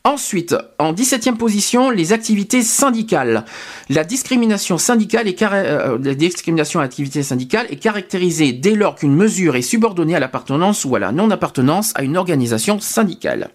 Ensuite, 0.05 0.53
en 0.80 0.91
17e 0.91 1.38
position, 1.38 1.89
les 1.89 2.11
activités 2.11 2.61
syndicales. 2.61 3.45
La 3.88 4.03
discrimination 4.03 4.77
syndicale 4.77 5.30
est 5.30 5.41
euh, 5.41 5.97
à 5.97 6.81
l'activité 6.81 7.23
syndicale 7.23 7.67
est 7.69 7.77
caractérisée 7.77 8.51
dès 8.51 8.75
lors 8.75 8.95
qu'une 8.95 9.15
mesure 9.15 9.55
est 9.55 9.61
subordonnée 9.61 10.13
à 10.13 10.19
l'appartenance 10.19 10.84
ou 10.84 10.93
à 10.97 10.99
la 10.99 11.13
non-appartenance 11.13 11.93
à 11.95 12.03
une 12.03 12.17
organisation 12.17 12.81
syndicale. 12.81 13.51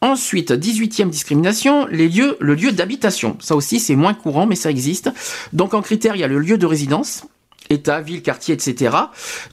Ensuite, 0.00 0.52
18e 0.52 1.10
discrimination, 1.10 1.86
les 1.90 2.08
lieux, 2.08 2.38
le 2.40 2.54
lieu 2.54 2.72
d'habitation. 2.72 3.36
Ça 3.38 3.54
aussi, 3.54 3.78
c'est 3.78 3.94
moins 3.94 4.14
courant, 4.14 4.46
mais 4.46 4.56
ça 4.56 4.70
existe. 4.70 5.10
Donc, 5.52 5.74
en 5.74 5.82
critère, 5.82 6.16
il 6.16 6.20
y 6.20 6.24
a 6.24 6.28
le 6.28 6.38
lieu 6.38 6.56
de 6.56 6.64
résidence, 6.64 7.26
État, 7.70 8.00
ville, 8.00 8.22
quartier, 8.22 8.54
etc. 8.54 8.96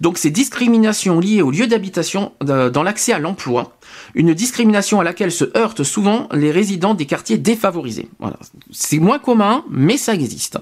Donc, 0.02 0.18
c'est 0.18 0.30
discrimination 0.30 1.20
liée 1.20 1.42
au 1.42 1.52
lieu 1.52 1.68
d'habitation 1.68 2.34
euh, 2.48 2.70
dans 2.70 2.84
l'accès 2.84 3.14
à 3.14 3.20
l'emploi. 3.20 3.78
Une 4.14 4.34
discrimination 4.34 5.00
à 5.00 5.04
laquelle 5.04 5.32
se 5.32 5.46
heurtent 5.58 5.84
souvent 5.84 6.28
les 6.32 6.52
résidents 6.52 6.94
des 6.94 7.06
quartiers 7.06 7.38
défavorisés. 7.38 8.10
Voilà. 8.20 8.38
C'est 8.72 9.00
moins 9.00 9.20
commun, 9.20 9.64
mais 9.70 9.98
ça 9.98 10.14
existe. 10.14 10.58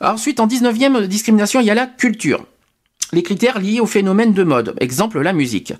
Ensuite, 0.00 0.40
en 0.40 0.46
19e 0.46 1.06
discrimination, 1.06 1.60
il 1.60 1.66
y 1.66 1.70
a 1.70 1.74
la 1.74 1.86
culture. 1.86 2.44
Les 3.12 3.22
critères 3.22 3.58
liés 3.58 3.80
au 3.80 3.86
phénomène 3.86 4.34
de 4.34 4.42
mode, 4.42 4.74
exemple 4.80 5.20
la 5.20 5.32
musique. 5.32 5.72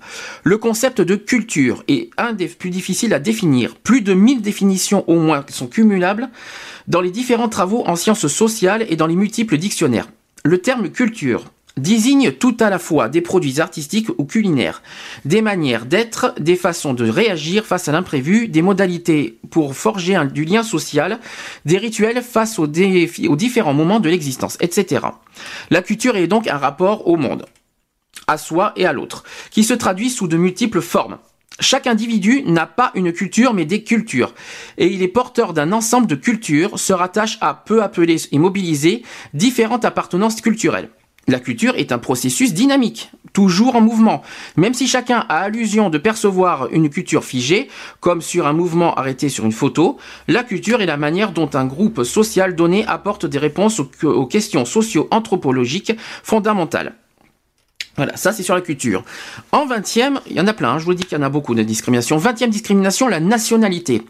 Le 0.43 0.57
concept 0.57 0.99
de 0.99 1.15
culture 1.15 1.83
est 1.87 2.09
un 2.17 2.33
des 2.33 2.47
plus 2.47 2.71
difficiles 2.71 3.13
à 3.13 3.19
définir. 3.19 3.75
Plus 3.75 4.01
de 4.01 4.15
1000 4.15 4.41
définitions 4.41 5.07
au 5.07 5.19
moins 5.19 5.45
sont 5.49 5.67
cumulables 5.67 6.29
dans 6.87 7.01
les 7.01 7.11
différents 7.11 7.49
travaux 7.49 7.83
en 7.85 7.95
sciences 7.95 8.27
sociales 8.27 8.83
et 8.89 8.95
dans 8.95 9.05
les 9.05 9.15
multiples 9.15 9.57
dictionnaires. 9.57 10.07
Le 10.43 10.57
terme 10.59 10.89
culture 10.89 11.45
désigne 11.77 12.31
tout 12.31 12.57
à 12.59 12.69
la 12.69 12.79
fois 12.79 13.07
des 13.07 13.21
produits 13.21 13.61
artistiques 13.61 14.09
ou 14.17 14.25
culinaires, 14.25 14.81
des 15.25 15.41
manières 15.41 15.85
d'être, 15.85 16.33
des 16.39 16.55
façons 16.55 16.93
de 16.93 17.09
réagir 17.09 17.65
face 17.65 17.87
à 17.87 17.91
l'imprévu, 17.93 18.47
des 18.47 18.61
modalités 18.61 19.37
pour 19.49 19.75
forger 19.75 20.19
du 20.31 20.43
lien 20.43 20.63
social, 20.63 21.19
des 21.65 21.77
rituels 21.77 22.21
face 22.21 22.59
aux, 22.59 22.67
défis- 22.67 23.27
aux 23.27 23.37
différents 23.37 23.73
moments 23.73 23.99
de 24.01 24.09
l'existence, 24.09 24.57
etc. 24.59 25.05
La 25.69 25.81
culture 25.81 26.17
est 26.17 26.27
donc 26.27 26.47
un 26.47 26.57
rapport 26.57 27.07
au 27.07 27.15
monde, 27.15 27.45
à 28.27 28.37
soi 28.37 28.73
et 28.75 28.85
à 28.85 28.91
l'autre, 28.91 29.23
qui 29.51 29.63
se 29.63 29.73
traduit 29.73 30.09
sous 30.09 30.27
de 30.27 30.37
multiples 30.37 30.81
formes. 30.81 31.17
Chaque 31.59 31.87
individu 31.87 32.43
n'a 32.45 32.65
pas 32.65 32.91
une 32.95 33.11
culture 33.11 33.53
mais 33.53 33.65
des 33.65 33.83
cultures, 33.83 34.33
et 34.77 34.87
il 34.87 35.01
est 35.01 35.07
porteur 35.07 35.53
d'un 35.53 35.71
ensemble 35.71 36.07
de 36.07 36.15
cultures, 36.15 36.79
se 36.79 36.93
rattache 36.93 37.37
à 37.41 37.53
peu 37.53 37.83
appeler 37.83 38.17
et 38.31 38.39
mobiliser 38.39 39.03
différentes 39.33 39.85
appartenances 39.85 40.41
culturelles. 40.41 40.89
La 41.29 41.39
culture 41.39 41.75
est 41.75 41.91
un 41.91 41.99
processus 41.99 42.55
dynamique, 42.55 43.11
toujours 43.33 43.75
en 43.75 43.81
mouvement. 43.81 44.23
Même 44.55 44.73
si 44.73 44.87
chacun 44.87 45.25
a 45.29 45.41
allusion 45.41 45.91
de 45.91 45.99
percevoir 45.99 46.69
une 46.71 46.89
culture 46.89 47.23
figée, 47.23 47.67
comme 47.99 48.21
sur 48.21 48.47
un 48.47 48.53
mouvement 48.53 48.95
arrêté 48.95 49.29
sur 49.29 49.45
une 49.45 49.51
photo, 49.51 49.97
la 50.27 50.43
culture 50.43 50.81
est 50.81 50.87
la 50.87 50.97
manière 50.97 51.31
dont 51.31 51.49
un 51.53 51.65
groupe 51.65 52.03
social 52.03 52.55
donné 52.55 52.83
apporte 52.87 53.27
des 53.27 53.37
réponses 53.37 53.79
aux, 53.79 54.25
questions 54.25 54.65
socio-anthropologiques 54.65 55.93
fondamentales. 56.23 56.95
Voilà, 57.95 58.15
ça 58.15 58.31
c'est 58.31 58.43
sur 58.43 58.55
la 58.55 58.61
culture. 58.61 59.03
En 59.51 59.65
20e, 59.65 60.19
il 60.29 60.37
y 60.37 60.41
en 60.41 60.47
a 60.47 60.53
plein, 60.53 60.71
hein, 60.71 60.79
je 60.79 60.85
vous 60.85 60.93
dis 60.93 61.03
qu'il 61.03 61.17
y 61.17 61.21
en 61.21 61.25
a 61.25 61.29
beaucoup 61.29 61.55
de 61.55 61.63
discriminations. 61.63 62.17
20e 62.17 62.49
discrimination, 62.49 63.07
la 63.07 63.19
nationalité. 63.19 64.03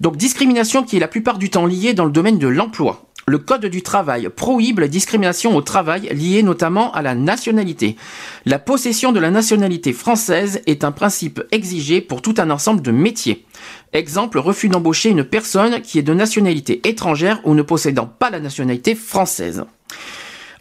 Donc 0.00 0.16
discrimination 0.16 0.82
qui 0.82 0.96
est 0.96 1.00
la 1.00 1.08
plupart 1.08 1.38
du 1.38 1.50
temps 1.50 1.66
liée 1.66 1.94
dans 1.94 2.04
le 2.04 2.10
domaine 2.10 2.38
de 2.38 2.48
l'emploi. 2.48 3.08
Le 3.28 3.36
Code 3.36 3.66
du 3.66 3.82
travail 3.82 4.30
prohibe 4.34 4.78
la 4.78 4.88
discrimination 4.88 5.54
au 5.54 5.60
travail 5.60 6.08
liée 6.14 6.42
notamment 6.42 6.90
à 6.92 7.02
la 7.02 7.14
nationalité. 7.14 7.96
La 8.46 8.58
possession 8.58 9.12
de 9.12 9.20
la 9.20 9.30
nationalité 9.30 9.92
française 9.92 10.62
est 10.66 10.82
un 10.82 10.92
principe 10.92 11.42
exigé 11.52 12.00
pour 12.00 12.22
tout 12.22 12.34
un 12.38 12.48
ensemble 12.48 12.80
de 12.80 12.90
métiers. 12.90 13.44
Exemple, 13.92 14.38
refus 14.38 14.70
d'embaucher 14.70 15.10
une 15.10 15.24
personne 15.24 15.82
qui 15.82 15.98
est 15.98 16.02
de 16.02 16.14
nationalité 16.14 16.88
étrangère 16.88 17.42
ou 17.44 17.54
ne 17.54 17.60
possédant 17.60 18.06
pas 18.06 18.30
la 18.30 18.40
nationalité 18.40 18.94
française. 18.94 19.66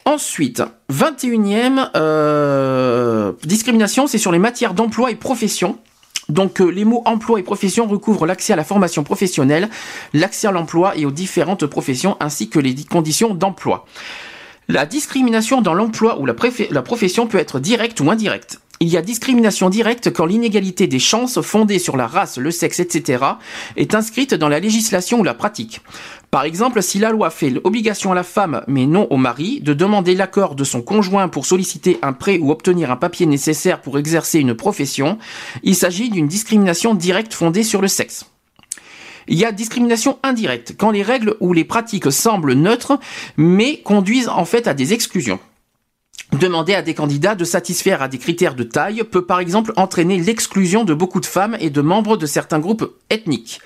Ensuite, 0.07 0.63
21e 0.89 1.89
euh, 1.97 3.33
discrimination, 3.43 4.07
c'est 4.07 4.17
sur 4.17 4.31
les 4.31 4.39
matières 4.39 4.73
d'emploi 4.73 5.11
et 5.11 5.15
profession. 5.15 5.79
Donc 6.29 6.61
euh, 6.61 6.69
les 6.69 6.85
mots 6.85 7.01
emploi 7.03 7.41
et 7.41 7.43
profession 7.43 7.87
recouvrent 7.87 8.25
l'accès 8.25 8.53
à 8.53 8.55
la 8.55 8.63
formation 8.63 9.03
professionnelle, 9.03 9.67
l'accès 10.13 10.47
à 10.47 10.51
l'emploi 10.53 10.95
et 10.95 11.05
aux 11.05 11.11
différentes 11.11 11.65
professions 11.65 12.15
ainsi 12.21 12.47
que 12.47 12.57
les 12.57 12.73
di- 12.73 12.85
conditions 12.85 13.33
d'emploi. 13.33 13.85
La 14.69 14.85
discrimination 14.85 15.59
dans 15.59 15.73
l'emploi 15.73 16.21
ou 16.21 16.25
la 16.25 16.81
profession 16.83 17.27
peut 17.27 17.37
être 17.37 17.59
directe 17.59 17.99
ou 17.99 18.09
indirecte. 18.09 18.61
Il 18.79 18.89
y 18.89 18.97
a 18.97 19.01
discrimination 19.01 19.71
directe 19.71 20.13
quand 20.13 20.27
l'inégalité 20.27 20.85
des 20.85 20.99
chances 20.99 21.41
fondée 21.41 21.79
sur 21.79 21.97
la 21.97 22.05
race, 22.05 22.37
le 22.37 22.51
sexe, 22.51 22.79
etc. 22.79 23.23
est 23.75 23.95
inscrite 23.95 24.35
dans 24.35 24.49
la 24.49 24.59
législation 24.59 25.19
ou 25.19 25.23
la 25.23 25.33
pratique. 25.33 25.81
Par 26.29 26.43
exemple, 26.43 26.83
si 26.83 26.99
la 26.99 27.11
loi 27.11 27.29
fait 27.29 27.49
l'obligation 27.49 28.11
à 28.11 28.15
la 28.15 28.23
femme, 28.23 28.61
mais 28.67 28.85
non 28.85 29.07
au 29.09 29.17
mari, 29.17 29.61
de 29.61 29.73
demander 29.73 30.13
l'accord 30.13 30.55
de 30.55 30.65
son 30.65 30.81
conjoint 30.81 31.29
pour 31.29 31.45
solliciter 31.45 31.99
un 32.01 32.11
prêt 32.11 32.37
ou 32.37 32.51
obtenir 32.51 32.91
un 32.91 32.97
papier 32.97 33.25
nécessaire 33.25 33.81
pour 33.81 33.97
exercer 33.97 34.39
une 34.39 34.53
profession, 34.53 35.17
il 35.63 35.75
s'agit 35.75 36.09
d'une 36.09 36.27
discrimination 36.27 36.95
directe 36.95 37.33
fondée 37.33 37.63
sur 37.63 37.81
le 37.81 37.87
sexe. 37.87 38.25
Il 39.29 39.37
y 39.37 39.45
a 39.45 39.51
discrimination 39.51 40.19
indirecte, 40.23 40.75
quand 40.77 40.91
les 40.91 41.03
règles 41.03 41.35
ou 41.39 41.53
les 41.53 41.65
pratiques 41.65 42.11
semblent 42.11 42.53
neutres, 42.53 42.99
mais 43.37 43.77
conduisent 43.77 44.29
en 44.29 44.45
fait 44.45 44.67
à 44.67 44.73
des 44.73 44.93
exclusions. 44.93 45.39
Demander 46.33 46.75
à 46.75 46.81
des 46.81 46.93
candidats 46.93 47.35
de 47.35 47.45
satisfaire 47.45 48.01
à 48.01 48.09
des 48.09 48.17
critères 48.17 48.53
de 48.53 48.63
taille 48.63 49.03
peut 49.09 49.25
par 49.25 49.39
exemple 49.39 49.71
entraîner 49.77 50.19
l'exclusion 50.19 50.83
de 50.83 50.93
beaucoup 50.93 51.21
de 51.21 51.25
femmes 51.25 51.55
et 51.61 51.69
de 51.69 51.81
membres 51.81 52.17
de 52.17 52.25
certains 52.25 52.59
groupes 52.59 52.93
ethniques. 53.09 53.61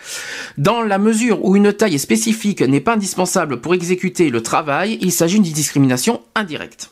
Dans 0.58 0.84
la 0.84 1.00
mesure 1.00 1.44
où 1.44 1.56
une 1.56 1.74
taille 1.74 1.98
spécifique 1.98 2.62
n'est 2.62 2.80
pas 2.80 2.94
indispensable 2.94 3.62
pour 3.62 3.74
exécuter 3.74 4.30
le 4.30 4.44
travail, 4.44 5.00
il 5.02 5.12
s'agit 5.12 5.40
d'une 5.40 5.54
discrimination 5.54 6.22
indirecte. 6.36 6.91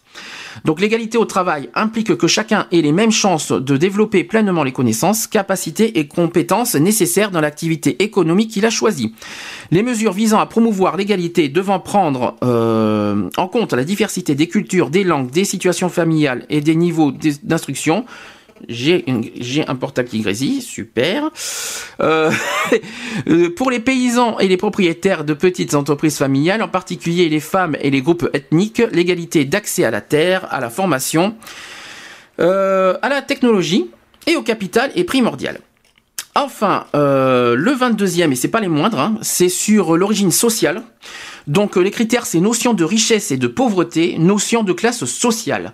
Donc 0.65 0.81
l'égalité 0.81 1.18
au 1.18 1.26
travail 1.26 1.69
implique 1.76 2.15
que 2.15 2.27
chacun 2.27 2.68
ait 2.72 2.81
les 2.81 2.91
mêmes 2.91 3.11
chances 3.11 3.52
de 3.52 3.77
développer 3.77 4.23
pleinement 4.23 4.64
les 4.64 4.72
connaissances, 4.72 5.27
capacités 5.27 5.99
et 5.99 6.07
compétences 6.07 6.76
nécessaires 6.76 7.31
dans 7.31 7.41
l'activité 7.41 8.03
économique 8.03 8.52
qu'il 8.52 8.65
a 8.65 8.69
choisie. 8.69 9.14
Les 9.72 9.84
mesures 9.84 10.14
visant 10.14 10.40
à 10.40 10.45
promouvoir 10.45 10.98
l'égalité 10.98 11.49
devant 11.49 11.80
prendre 11.80 12.36
euh, 12.44 13.30
en 13.38 13.48
compte 13.48 13.73
la 13.73 13.84
diversité 13.84 14.36
des 14.36 14.48
cultures, 14.48 14.90
des 14.90 15.03
langues, 15.03 15.31
des 15.31 15.45
situations 15.45 15.90
familiales 15.90 16.45
et 16.49 16.61
des 16.61 16.76
niveaux 16.76 17.11
d'instruction. 17.44 18.06
J'ai 18.68 19.06
un 19.68 19.76
portable 19.76 20.10
qui 20.10 20.22
grésille, 20.22 20.61
super. 20.61 21.30
Euh, 22.02 22.31
euh, 23.30 23.53
pour 23.53 23.72
les 23.72 23.80
paysans 23.80 24.40
et 24.40 24.48
les 24.48 24.57
propriétaires 24.57 25.23
de 25.23 25.34
petites 25.34 25.73
entreprises 25.73 26.18
familiales, 26.18 26.61
en 26.61 26.68
particulier 26.68 27.30
les 27.30 27.40
femmes 27.40 27.76
et 27.81 27.90
les 27.90 28.02
groupes 28.02 28.30
ethniques, 28.34 28.81
l'égalité 28.91 29.45
d'accès 29.45 29.84
à 29.84 29.91
la 29.91 30.02
terre, 30.02 30.48
à 30.52 30.60
la 30.60 30.69
formation, 30.69 31.36
euh, 32.40 32.98
à 33.02 33.10
la 33.10 33.22
technologie 33.22 33.90
et 34.27 34.36
au 34.36 34.41
capital 34.41 34.91
est 34.95 35.03
primordiale. 35.03 35.60
Enfin, 36.36 36.86
le 36.94 37.73
22e, 37.73 38.31
et 38.31 38.36
c'est 38.36 38.49
pas 38.49 38.61
les 38.61 38.68
moindres, 38.68 38.99
hein, 38.99 39.18
c'est 39.22 39.49
sur 39.49 39.98
l'origine 39.98 40.31
sociale. 40.31 40.84
Donc 41.50 41.78
euh, 41.78 41.82
les 41.82 41.90
critères, 41.90 42.28
c'est 42.28 42.40
notion 42.40 42.76
de 42.76 42.84
richesse 42.84 43.32
et 43.32 43.38
de 43.38 43.48
pauvreté, 43.48 44.18
notion 44.20 44.62
de 44.62 44.72
classe 44.72 45.04
sociale. 45.06 45.74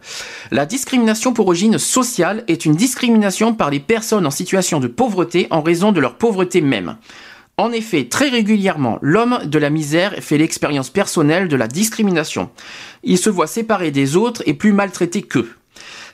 La 0.50 0.66
discrimination 0.66 1.34
pour 1.34 1.48
origine 1.48 1.78
sociale 1.78 2.46
est 2.48 2.66
une 2.66 2.76
discrimination 2.76 3.54
par 3.54 3.70
les 3.70 3.82
personnes 3.82 4.26
en 4.26 4.32
situation 4.32 4.80
de 4.80 4.88
pauvreté 4.88 5.48
en 5.50 5.62
raison 5.62 5.92
de 5.92 6.00
leur 6.00 6.16
pauvreté 6.16 6.62
même. 6.62 6.96
En 7.58 7.74
effet, 7.74 8.06
très 8.06 8.30
régulièrement, 8.30 9.00
l'homme 9.02 9.40
de 9.46 9.60
la 9.60 9.70
misère 9.70 10.16
fait 10.22 10.38
l'expérience 10.38 10.90
personnelle 10.90 11.50
de 11.50 11.56
la 11.58 11.68
discrimination. 11.68 12.50
Il 13.04 13.18
se 13.18 13.30
voit 13.30 13.48
séparé 13.48 13.92
des 13.92 14.16
autres 14.16 14.44
et 14.46 14.54
plus 14.54 14.72
maltraité 14.72 15.24
qu'eux. 15.24 15.50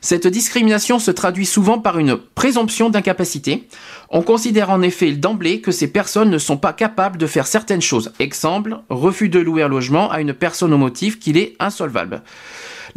Cette 0.04 0.26
discrimination 0.26 0.98
se 0.98 1.12
traduit 1.12 1.46
souvent 1.46 1.78
par 1.78 1.96
une 1.96 2.16
présomption 2.16 2.90
d'incapacité. 2.90 3.68
On 4.10 4.22
considère 4.22 4.70
en 4.70 4.82
effet 4.82 5.12
d'emblée 5.12 5.60
que 5.60 5.70
ces 5.70 5.86
personnes 5.86 6.28
ne 6.28 6.38
sont 6.38 6.56
pas 6.56 6.72
capables 6.72 7.18
de 7.18 7.28
faire 7.28 7.46
certaines 7.46 7.80
choses. 7.80 8.12
Exemple, 8.18 8.78
refus 8.90 9.28
de 9.28 9.38
louer 9.38 9.62
un 9.62 9.68
logement 9.68 10.10
à 10.10 10.20
une 10.20 10.34
personne 10.34 10.72
au 10.72 10.78
motif 10.78 11.20
qu'il 11.20 11.38
est 11.38 11.54
insolvable. 11.60 12.22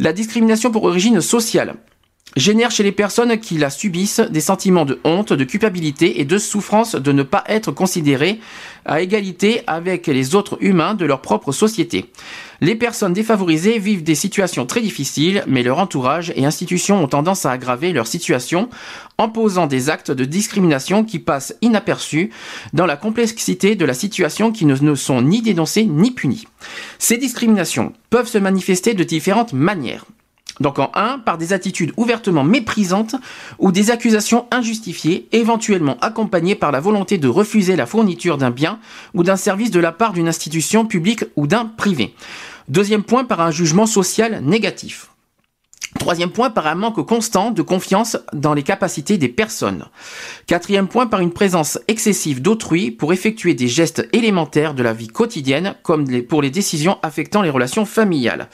La 0.00 0.12
discrimination 0.12 0.72
pour 0.72 0.82
origine 0.82 1.20
sociale 1.20 1.76
génère 2.36 2.70
chez 2.70 2.82
les 2.82 2.92
personnes 2.92 3.38
qui 3.38 3.56
la 3.56 3.70
subissent 3.70 4.20
des 4.20 4.40
sentiments 4.40 4.84
de 4.84 5.00
honte, 5.04 5.32
de 5.32 5.44
culpabilité 5.44 6.20
et 6.20 6.24
de 6.24 6.38
souffrance 6.38 6.94
de 6.94 7.12
ne 7.12 7.22
pas 7.22 7.42
être 7.48 7.72
considérées 7.72 8.38
à 8.84 9.00
égalité 9.00 9.62
avec 9.66 10.06
les 10.06 10.34
autres 10.34 10.58
humains 10.60 10.94
de 10.94 11.06
leur 11.06 11.22
propre 11.22 11.50
société. 11.50 12.04
Les 12.60 12.74
personnes 12.74 13.14
défavorisées 13.14 13.78
vivent 13.78 14.02
des 14.02 14.14
situations 14.14 14.66
très 14.66 14.80
difficiles, 14.80 15.42
mais 15.46 15.62
leur 15.62 15.78
entourage 15.78 16.32
et 16.36 16.44
institutions 16.44 17.02
ont 17.02 17.08
tendance 17.08 17.46
à 17.46 17.50
aggraver 17.50 17.92
leur 17.92 18.06
situation 18.06 18.68
en 19.18 19.28
posant 19.28 19.66
des 19.66 19.90
actes 19.90 20.10
de 20.10 20.24
discrimination 20.24 21.04
qui 21.04 21.18
passent 21.18 21.56
inaperçus 21.62 22.30
dans 22.74 22.86
la 22.86 22.96
complexité 22.96 23.76
de 23.76 23.84
la 23.84 23.94
situation 23.94 24.52
qui 24.52 24.66
ne, 24.66 24.76
ne 24.76 24.94
sont 24.94 25.22
ni 25.22 25.42
dénoncés 25.42 25.84
ni 25.84 26.10
punis. 26.10 26.46
Ces 26.98 27.16
discriminations 27.16 27.92
peuvent 28.10 28.28
se 28.28 28.38
manifester 28.38 28.94
de 28.94 29.04
différentes 29.04 29.52
manières. 29.52 30.04
Donc 30.60 30.78
en 30.78 30.90
1, 30.94 31.18
par 31.18 31.38
des 31.38 31.52
attitudes 31.52 31.92
ouvertement 31.96 32.44
méprisantes 32.44 33.16
ou 33.58 33.72
des 33.72 33.90
accusations 33.90 34.46
injustifiées, 34.50 35.28
éventuellement 35.32 35.98
accompagnées 36.00 36.54
par 36.54 36.72
la 36.72 36.80
volonté 36.80 37.18
de 37.18 37.28
refuser 37.28 37.76
la 37.76 37.86
fourniture 37.86 38.38
d'un 38.38 38.50
bien 38.50 38.78
ou 39.14 39.22
d'un 39.22 39.36
service 39.36 39.70
de 39.70 39.80
la 39.80 39.92
part 39.92 40.12
d'une 40.12 40.28
institution 40.28 40.86
publique 40.86 41.24
ou 41.36 41.46
d'un 41.46 41.66
privé. 41.66 42.14
Deuxième 42.68 43.02
point, 43.02 43.24
par 43.24 43.40
un 43.40 43.50
jugement 43.50 43.86
social 43.86 44.40
négatif. 44.42 45.10
Troisième 45.98 46.30
point, 46.30 46.50
par 46.50 46.66
un 46.66 46.74
manque 46.74 47.04
constant 47.06 47.50
de 47.50 47.62
confiance 47.62 48.16
dans 48.32 48.54
les 48.54 48.62
capacités 48.62 49.18
des 49.18 49.28
personnes. 49.28 49.86
Quatrième 50.46 50.88
point, 50.88 51.06
par 51.06 51.20
une 51.20 51.32
présence 51.32 51.78
excessive 51.88 52.40
d'autrui 52.40 52.90
pour 52.90 53.12
effectuer 53.12 53.54
des 53.54 53.68
gestes 53.68 54.08
élémentaires 54.12 54.74
de 54.74 54.82
la 54.82 54.92
vie 54.92 55.08
quotidienne, 55.08 55.74
comme 55.82 56.22
pour 56.22 56.42
les 56.42 56.50
décisions 56.50 56.98
affectant 57.02 57.42
les 57.42 57.50
relations 57.50 57.84
familiales. 57.84 58.48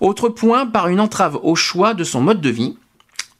Autre 0.00 0.28
point, 0.28 0.66
par 0.66 0.88
une 0.88 1.00
entrave 1.00 1.38
au 1.42 1.54
choix 1.54 1.94
de 1.94 2.04
son 2.04 2.20
mode 2.20 2.40
de 2.40 2.50
vie. 2.50 2.76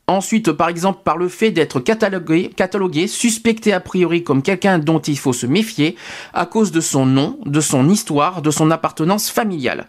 Ensuite, 0.06 0.52
par 0.52 0.68
exemple, 0.68 1.00
par 1.02 1.16
le 1.16 1.28
fait 1.28 1.50
d'être 1.50 1.80
catalogué, 1.80 3.06
suspecté 3.06 3.72
a 3.72 3.80
priori 3.80 4.22
comme 4.22 4.42
quelqu'un 4.42 4.78
dont 4.78 4.98
il 4.98 5.18
faut 5.18 5.32
se 5.32 5.46
méfier 5.46 5.96
à 6.34 6.44
cause 6.44 6.72
de 6.72 6.80
son 6.82 7.06
nom, 7.06 7.38
de 7.46 7.60
son 7.60 7.88
histoire, 7.88 8.42
de 8.42 8.50
son 8.50 8.70
appartenance 8.70 9.30
familiale. 9.30 9.86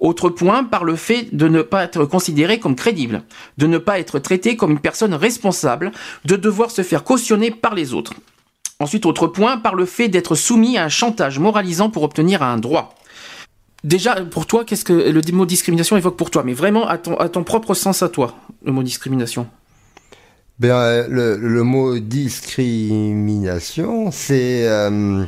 Autre 0.00 0.28
point, 0.28 0.64
par 0.64 0.82
le 0.82 0.96
fait 0.96 1.28
de 1.32 1.46
ne 1.46 1.62
pas 1.62 1.84
être 1.84 2.04
considéré 2.04 2.58
comme 2.58 2.74
crédible, 2.74 3.22
de 3.56 3.68
ne 3.68 3.78
pas 3.78 4.00
être 4.00 4.18
traité 4.18 4.56
comme 4.56 4.72
une 4.72 4.80
personne 4.80 5.14
responsable, 5.14 5.92
de 6.24 6.34
devoir 6.34 6.72
se 6.72 6.82
faire 6.82 7.04
cautionner 7.04 7.52
par 7.52 7.76
les 7.76 7.94
autres. 7.94 8.14
Ensuite, 8.80 9.06
autre 9.06 9.28
point, 9.28 9.56
par 9.56 9.76
le 9.76 9.86
fait 9.86 10.08
d'être 10.08 10.34
soumis 10.34 10.78
à 10.78 10.84
un 10.84 10.88
chantage 10.88 11.38
moralisant 11.38 11.90
pour 11.90 12.02
obtenir 12.02 12.42
un 12.42 12.58
droit. 12.58 12.96
Déjà, 13.84 14.16
pour 14.22 14.46
toi, 14.46 14.64
qu'est-ce 14.64 14.84
que 14.84 14.94
le 14.94 15.20
mot 15.32 15.44
discrimination 15.44 15.98
évoque 15.98 16.16
pour 16.16 16.30
toi? 16.30 16.42
Mais 16.42 16.54
vraiment, 16.54 16.88
à 16.88 16.96
ton, 16.96 17.44
propre 17.44 17.74
sens 17.74 18.02
à 18.02 18.08
toi, 18.08 18.34
le 18.64 18.72
mot 18.72 18.82
discrimination. 18.82 19.46
Ben, 20.58 20.70
euh, 20.70 21.06
le, 21.08 21.36
le 21.36 21.62
mot 21.64 21.98
discrimination, 21.98 24.10
c'est 24.10 24.66
euh, 24.66 25.26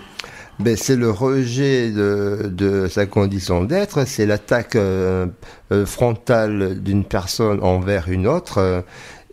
ben, 0.59 0.74
le 0.89 1.11
rejet 1.11 1.91
de, 1.91 2.51
de 2.51 2.89
sa 2.89 3.05
condition 3.05 3.65
d'être, 3.65 4.07
c'est 4.07 4.24
l'attaque 4.24 4.77
euh, 4.77 5.27
euh, 5.70 5.85
frontale 5.85 6.81
d'une 6.81 7.05
personne 7.05 7.62
envers 7.62 8.09
une 8.09 8.27
autre. 8.27 8.85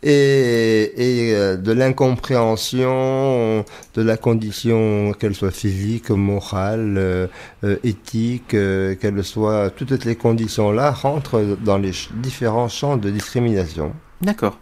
Et, 0.03 1.27
et 1.29 1.33
euh, 1.35 1.55
de 1.57 1.71
l'incompréhension 1.71 3.65
de 3.95 4.01
la 4.01 4.17
condition, 4.17 5.13
qu'elle 5.19 5.35
soit 5.35 5.51
physique, 5.51 6.09
morale, 6.09 6.95
euh, 6.97 7.27
euh, 7.63 7.77
éthique, 7.83 8.53
euh, 8.53 8.95
qu'elle 8.95 9.23
soit, 9.23 9.69
toutes 9.69 10.03
les 10.05 10.15
conditions-là 10.15 10.91
rentrent 10.91 11.41
dans 11.63 11.77
les 11.77 11.93
ch- 11.93 12.09
différents 12.15 12.69
champs 12.69 12.97
de 12.97 13.09
discrimination. 13.09 13.93
D'accord. 14.21 14.57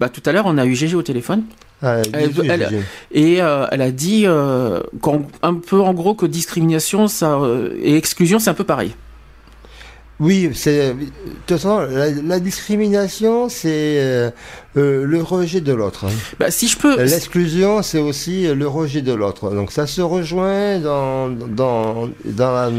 Bah, 0.00 0.08
tout 0.08 0.22
à 0.26 0.32
l'heure, 0.32 0.46
on 0.46 0.58
a 0.58 0.66
eu 0.66 0.74
GG 0.74 0.94
au 0.96 1.02
téléphone. 1.02 1.44
Ah, 1.82 1.98
Elle- 2.12 2.32
elle- 2.48 2.84
et 3.12 3.42
euh, 3.42 3.66
elle 3.70 3.82
a 3.82 3.90
dit 3.90 4.24
un 4.26 5.54
peu 5.54 5.80
en 5.80 5.92
gros 5.92 6.14
que 6.14 6.24
discrimination 6.26 7.08
ça, 7.08 7.38
et 7.82 7.96
exclusion 7.96 8.38
c'est 8.38 8.50
un 8.50 8.54
peu 8.54 8.64
pareil. 8.64 8.94
Oui, 10.20 10.50
c'est 10.54 10.94
de 10.94 11.00
toute 11.46 11.58
façon 11.58 11.80
la, 11.80 12.10
la 12.10 12.38
discrimination, 12.40 13.48
c'est 13.48 13.96
euh, 13.98 14.30
euh, 14.76 15.04
le 15.04 15.20
rejet 15.22 15.60
de 15.60 15.72
l'autre. 15.72 16.04
hein. 16.06 16.12
Bah, 16.38 16.50
si 16.52 16.68
je 16.68 16.78
peux. 16.78 16.96
L'exclusion, 17.02 17.82
c'est 17.82 17.98
aussi 17.98 18.46
le 18.54 18.68
rejet 18.68 19.02
de 19.02 19.12
l'autre. 19.12 19.50
Donc 19.50 19.72
ça 19.72 19.86
se 19.88 20.00
rejoint 20.00 20.78
dans 20.78 21.28
dans 21.30 22.08
dans 22.24 22.52
la, 22.52 22.70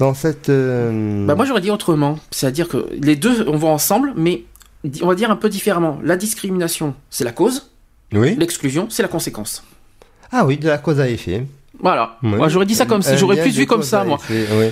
dans 0.00 0.14
cette. 0.14 0.48
euh, 0.48 1.24
Bah, 1.26 1.36
moi 1.36 1.44
j'aurais 1.44 1.60
dit 1.60 1.70
autrement, 1.70 2.18
c'est-à-dire 2.32 2.68
que 2.68 2.88
les 3.00 3.14
deux 3.14 3.48
on 3.48 3.56
va 3.56 3.68
ensemble, 3.68 4.12
mais 4.16 4.42
on 5.02 5.06
va 5.06 5.14
dire 5.14 5.30
un 5.30 5.36
peu 5.36 5.48
différemment. 5.48 6.00
La 6.02 6.16
discrimination 6.16 6.94
c'est 7.10 7.24
la 7.24 7.32
cause, 7.32 7.70
oui. 8.12 8.34
l'exclusion 8.36 8.88
c'est 8.90 9.02
la 9.02 9.08
conséquence. 9.08 9.62
Ah 10.32 10.44
oui, 10.44 10.56
de 10.58 10.66
la 10.66 10.78
cause 10.78 10.98
à 10.98 11.08
effet. 11.08 11.46
Voilà. 11.80 12.16
Oui. 12.22 12.30
Moi 12.36 12.48
j'aurais 12.48 12.66
dit 12.66 12.74
ça 12.74 12.86
comme 12.86 13.02
ça, 13.02 13.12
Un 13.12 13.16
j'aurais 13.16 13.40
plus 13.40 13.50
vu 13.50 13.66
comme 13.66 13.82
ça 13.82 14.04
moi. 14.04 14.18
oui. 14.30 14.70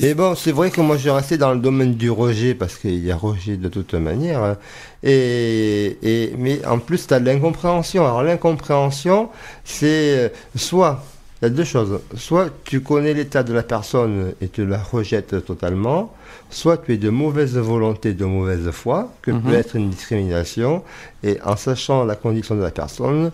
Et 0.00 0.14
bon, 0.14 0.34
c'est 0.34 0.50
vrai 0.52 0.70
que 0.70 0.80
moi 0.80 0.96
je 0.96 1.08
restais 1.10 1.36
dans 1.38 1.52
le 1.52 1.60
domaine 1.60 1.94
du 1.94 2.10
rejet 2.10 2.54
parce 2.54 2.76
qu'il 2.76 3.04
y 3.04 3.12
a 3.12 3.16
rejet 3.16 3.56
de 3.56 3.68
toute 3.68 3.94
manière. 3.94 4.42
hein. 4.42 4.56
Et, 5.02 5.98
et 6.02 6.34
mais 6.38 6.64
en 6.66 6.78
plus 6.78 7.06
tu 7.06 7.14
as 7.14 7.20
de 7.20 7.26
l'incompréhension. 7.26 8.04
Alors 8.04 8.22
l'incompréhension, 8.22 9.28
c'est 9.64 10.18
euh, 10.18 10.28
soit 10.56 11.02
il 11.40 11.44
y 11.44 11.46
a 11.46 11.50
deux 11.50 11.64
choses. 11.64 12.00
Soit 12.16 12.48
tu 12.64 12.80
connais 12.80 13.14
l'état 13.14 13.42
de 13.44 13.52
la 13.52 13.62
personne 13.62 14.32
et 14.40 14.48
tu 14.48 14.66
la 14.66 14.78
rejettes 14.78 15.44
totalement, 15.44 16.12
soit 16.50 16.78
tu 16.78 16.94
es 16.94 16.96
de 16.96 17.10
mauvaise 17.10 17.56
volonté, 17.56 18.12
de 18.14 18.24
mauvaise 18.24 18.68
foi, 18.72 19.12
que 19.22 19.30
Mhm. 19.30 19.42
peut 19.42 19.54
être 19.54 19.76
une 19.76 19.90
discrimination, 19.90 20.82
et 21.22 21.38
en 21.44 21.54
sachant 21.56 22.04
la 22.04 22.16
condition 22.16 22.56
de 22.56 22.62
la 22.62 22.72
personne, 22.72 23.30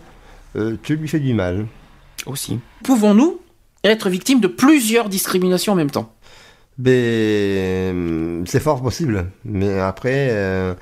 euh, 0.56 0.76
tu 0.82 0.96
lui 0.96 1.08
fais 1.08 1.20
du 1.20 1.32
mal. 1.32 1.64
Pouvons-nous 2.82 3.40
être 3.82 4.08
victimes 4.08 4.40
de 4.40 4.48
plusieurs 4.48 5.08
discriminations 5.08 5.72
en 5.72 5.76
même 5.76 5.90
temps? 5.90 6.12
Ben, 6.78 8.44
c'est 8.46 8.60
fort 8.60 8.82
possible. 8.82 9.26
Mais 9.44 9.78
après, 9.78 10.30
euh, 10.30 10.74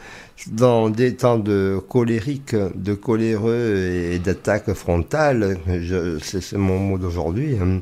dans 0.51 0.89
des 0.89 1.15
temps 1.17 1.39
de 1.39 1.81
colérique, 1.89 2.55
de 2.55 2.95
coléreux 2.95 3.91
et 4.13 4.19
d'attaque 4.19 4.73
frontale, 4.73 5.59
c'est 6.23 6.57
mon 6.57 6.79
mot 6.79 6.99
d'aujourd'hui, 6.99 7.57
hein, 7.61 7.81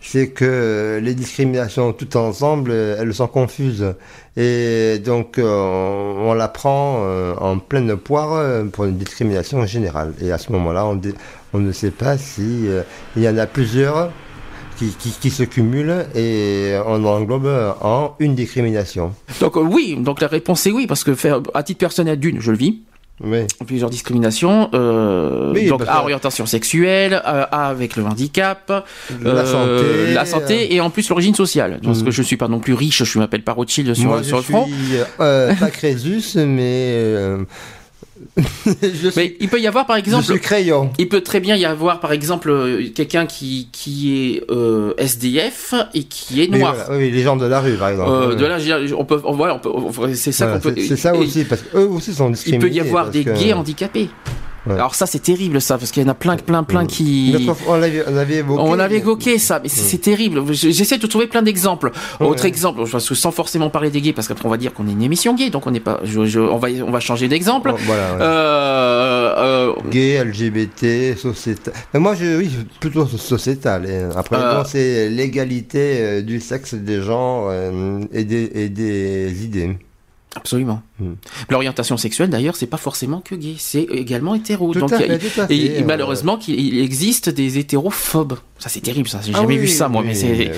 c'est 0.00 0.28
que 0.28 0.98
les 1.02 1.14
discriminations 1.14 1.92
toutes 1.92 2.16
ensemble, 2.16 2.70
euh, 2.70 2.96
elles 2.98 3.14
sont 3.14 3.28
confuses. 3.28 3.94
Et 4.36 4.98
donc, 5.04 5.38
euh, 5.38 5.44
on, 5.46 6.32
la 6.32 6.48
prend 6.48 7.00
euh, 7.00 7.34
en 7.36 7.58
pleine 7.58 7.96
poire 7.96 8.64
pour 8.72 8.86
une 8.86 8.96
discrimination 8.96 9.64
générale. 9.66 10.14
Et 10.20 10.32
à 10.32 10.38
ce 10.38 10.52
moment-là, 10.52 10.86
on, 10.86 11.00
on 11.52 11.58
ne 11.58 11.72
sait 11.72 11.90
pas 11.90 12.16
si 12.16 12.66
il 13.16 13.22
y 13.22 13.28
en 13.28 13.36
a 13.36 13.46
plusieurs 13.46 14.10
qui, 14.78 15.30
se 15.30 15.42
cumulent 15.42 16.06
et 16.14 16.74
on 16.86 17.04
englobe 17.04 17.74
en 17.82 18.14
une 18.18 18.34
discrimination. 18.34 19.12
Donc 19.40 19.56
oui, 19.56 19.96
donc 19.98 20.22
la 20.22 20.28
réponse 20.28 20.66
est 20.66 20.72
oui, 20.72 20.86
parce 20.86 21.04
que 21.04 21.14
faire, 21.14 21.42
à 21.52 21.62
titre 21.62 21.80
personnel 21.80 22.18
d'une, 22.18 22.40
je 22.40 22.50
le 22.50 22.56
vis. 22.56 22.80
Oui. 23.22 23.40
Plusieurs 23.66 23.90
discriminations, 23.90 24.70
euh, 24.74 25.52
Oui, 25.54 25.66
donc 25.66 25.82
à 25.86 26.00
orientation 26.00 26.46
sexuelle, 26.46 27.12
euh, 27.14 27.44
à 27.50 27.66
avec 27.68 27.96
le 27.96 28.04
handicap, 28.04 28.72
La 29.22 29.30
euh, 29.30 29.44
santé, 29.46 30.14
la 30.14 30.24
santé 30.24 30.74
et 30.74 30.80
en 30.80 30.88
plus 30.90 31.08
l'origine 31.10 31.34
sociale. 31.34 31.80
Parce 31.84 32.00
Mm. 32.00 32.04
que 32.06 32.10
je 32.10 32.22
suis 32.22 32.36
pas 32.36 32.48
non 32.48 32.60
plus 32.60 32.72
riche, 32.74 33.04
je 33.04 33.18
m'appelle 33.18 33.42
pas 33.42 33.52
Rothschild 33.52 33.92
sur, 33.94 34.08
Moi, 34.08 34.22
sur 34.22 34.40
je 34.40 34.46
le 34.46 34.54
front. 34.54 34.66
suis 34.66 34.74
euh, 35.20 35.54
pas 35.54 35.70
Crésus, 35.70 36.36
mais 36.36 37.04
euh, 38.38 39.10
Mais 39.16 39.36
il 39.40 39.48
peut 39.48 39.60
y 39.60 39.66
avoir 39.66 39.86
par 39.86 39.96
exemple. 39.96 40.24
je 40.24 40.32
suis 40.32 40.40
crayon. 40.40 40.90
Il 40.98 41.08
peut 41.08 41.20
très 41.20 41.40
bien 41.40 41.56
y 41.56 41.64
avoir 41.64 42.00
par 42.00 42.12
exemple 42.12 42.50
euh, 42.50 42.88
quelqu'un 42.94 43.26
qui 43.26 43.68
qui 43.72 44.34
est 44.36 44.44
euh, 44.50 44.94
SDF 44.98 45.74
et 45.94 46.04
qui 46.04 46.42
est 46.42 46.48
noir. 46.48 46.74
voilà, 46.86 46.98
oui, 47.00 47.10
les 47.10 47.22
gens 47.22 47.36
de 47.36 47.46
la 47.46 47.60
rue, 47.60 47.74
par 47.76 47.88
exemple. 47.90 48.10
Euh, 48.10 48.34
de 48.34 48.46
là, 48.46 48.58
je 48.58 48.94
on 48.94 49.04
peut, 49.04 49.20
on- 49.24 49.34
voilà, 49.34 49.56
on 49.56 49.58
peut, 49.58 50.14
c'est 50.14 50.32
ça 50.32 50.46
Voilà, 50.46 50.60
qu'on 50.60 50.68
peut. 50.70 50.80
c'est- 50.80 50.96
ça 50.96 51.14
aussi, 51.14 51.44
parce 51.44 51.62
qu'eux 51.62 51.86
aussi 51.88 52.14
sont 52.14 52.28
Il 52.28 52.32
discriminés. 52.34 52.68
peut 52.68 52.74
y 52.74 52.80
avoir 52.80 53.10
des 53.10 53.24
que- 53.24 53.30
gays 53.38 53.52
handicapés. 53.52 54.08
Ouais. 54.66 54.74
Alors 54.74 54.94
ça 54.94 55.06
c'est 55.06 55.20
terrible 55.22 55.60
ça 55.60 55.78
parce 55.78 55.90
qu'il 55.90 56.02
y 56.02 56.06
en 56.06 56.08
a 56.10 56.14
plein 56.14 56.36
plein 56.36 56.62
plein 56.62 56.84
qui 56.86 57.34
on 57.66 57.76
l'avait 57.76 58.36
évoqué. 58.36 58.62
on 58.62 58.78
avait 58.78 58.96
évoqué 58.98 59.38
ça, 59.38 59.58
mais 59.62 59.68
c'est 59.70 59.98
terrible. 59.98 60.42
Je- 60.52 60.68
J'essaie 60.70 60.98
de 60.98 61.06
trouver 61.06 61.26
plein 61.28 61.40
d'exemples. 61.42 61.92
Ouais. 62.20 62.26
Autre 62.26 62.44
exemple, 62.44 62.82
parce 62.90 63.08
que 63.08 63.14
sans 63.14 63.30
forcément 63.30 63.70
parler 63.70 63.90
des 63.90 64.00
gays, 64.02 64.12
parce 64.12 64.28
qu'après 64.28 64.46
on 64.46 64.50
va 64.50 64.58
dire 64.58 64.74
qu'on 64.74 64.86
est 64.86 64.92
une 64.92 65.02
émission 65.02 65.34
gay, 65.34 65.48
donc 65.50 65.66
on 65.66 65.70
n'est 65.70 65.80
pas. 65.80 66.00
je- 66.04 66.26
je- 66.26 66.40
on 66.40 66.58
va 66.58 66.68
on 66.86 66.90
va 66.90 67.00
changer 67.00 67.26
d'exemple. 67.28 67.72
Oh, 67.74 67.78
voilà, 67.86 68.12
ouais. 68.14 68.18
Euh, 68.20 69.34
euh, 69.38 69.72
Gay, 69.90 70.22
LGBT, 70.22 71.16
sociétal. 71.16 71.72
Mais 71.94 72.00
moi, 72.00 72.14
je, 72.14 72.36
oui, 72.38 72.50
plutôt 72.80 73.06
sociétal. 73.06 73.88
Après, 74.16 74.36
Euh. 74.36 74.62
c'est 74.64 75.08
l'égalité 75.08 75.96
euh, 76.00 76.22
du 76.22 76.40
sexe 76.40 76.74
des 76.74 77.00
gens 77.02 77.46
euh, 77.48 78.00
et, 78.12 78.24
des, 78.24 78.50
et 78.54 78.68
des 78.68 79.44
idées? 79.44 79.78
Absolument. 80.36 80.82
Mm. 81.00 81.12
L'orientation 81.48 81.96
sexuelle, 81.96 82.30
d'ailleurs, 82.30 82.56
c'est 82.56 82.66
pas 82.66 82.76
forcément 82.76 83.20
que 83.20 83.34
gay, 83.34 83.56
c'est 83.58 83.82
également 83.82 84.34
hétéro. 84.34 84.72
Tout 84.72 84.80
Donc, 84.80 84.92
à 84.92 85.04
il 85.04 85.18
tout 85.18 85.40
à 85.40 85.44
et, 85.44 85.46
fait, 85.46 85.64
et 85.64 85.82
euh. 85.82 85.84
malheureusement, 85.84 86.36
qu'il 86.36 86.58
il 86.60 86.78
existe 86.78 87.28
des 87.28 87.58
hétérophobes. 87.58 88.38
Ça, 88.60 88.68
c'est 88.68 88.80
terrible, 88.82 89.08
ça. 89.08 89.20
J'ai 89.24 89.32
Ah 89.34 89.38
jamais 89.40 89.54
oui, 89.54 89.60
vu 89.60 89.68
ça, 89.68 89.88
moi. 89.88 90.02
oui, 90.02 90.08
mais 90.08 90.14
c'est, 90.14 90.52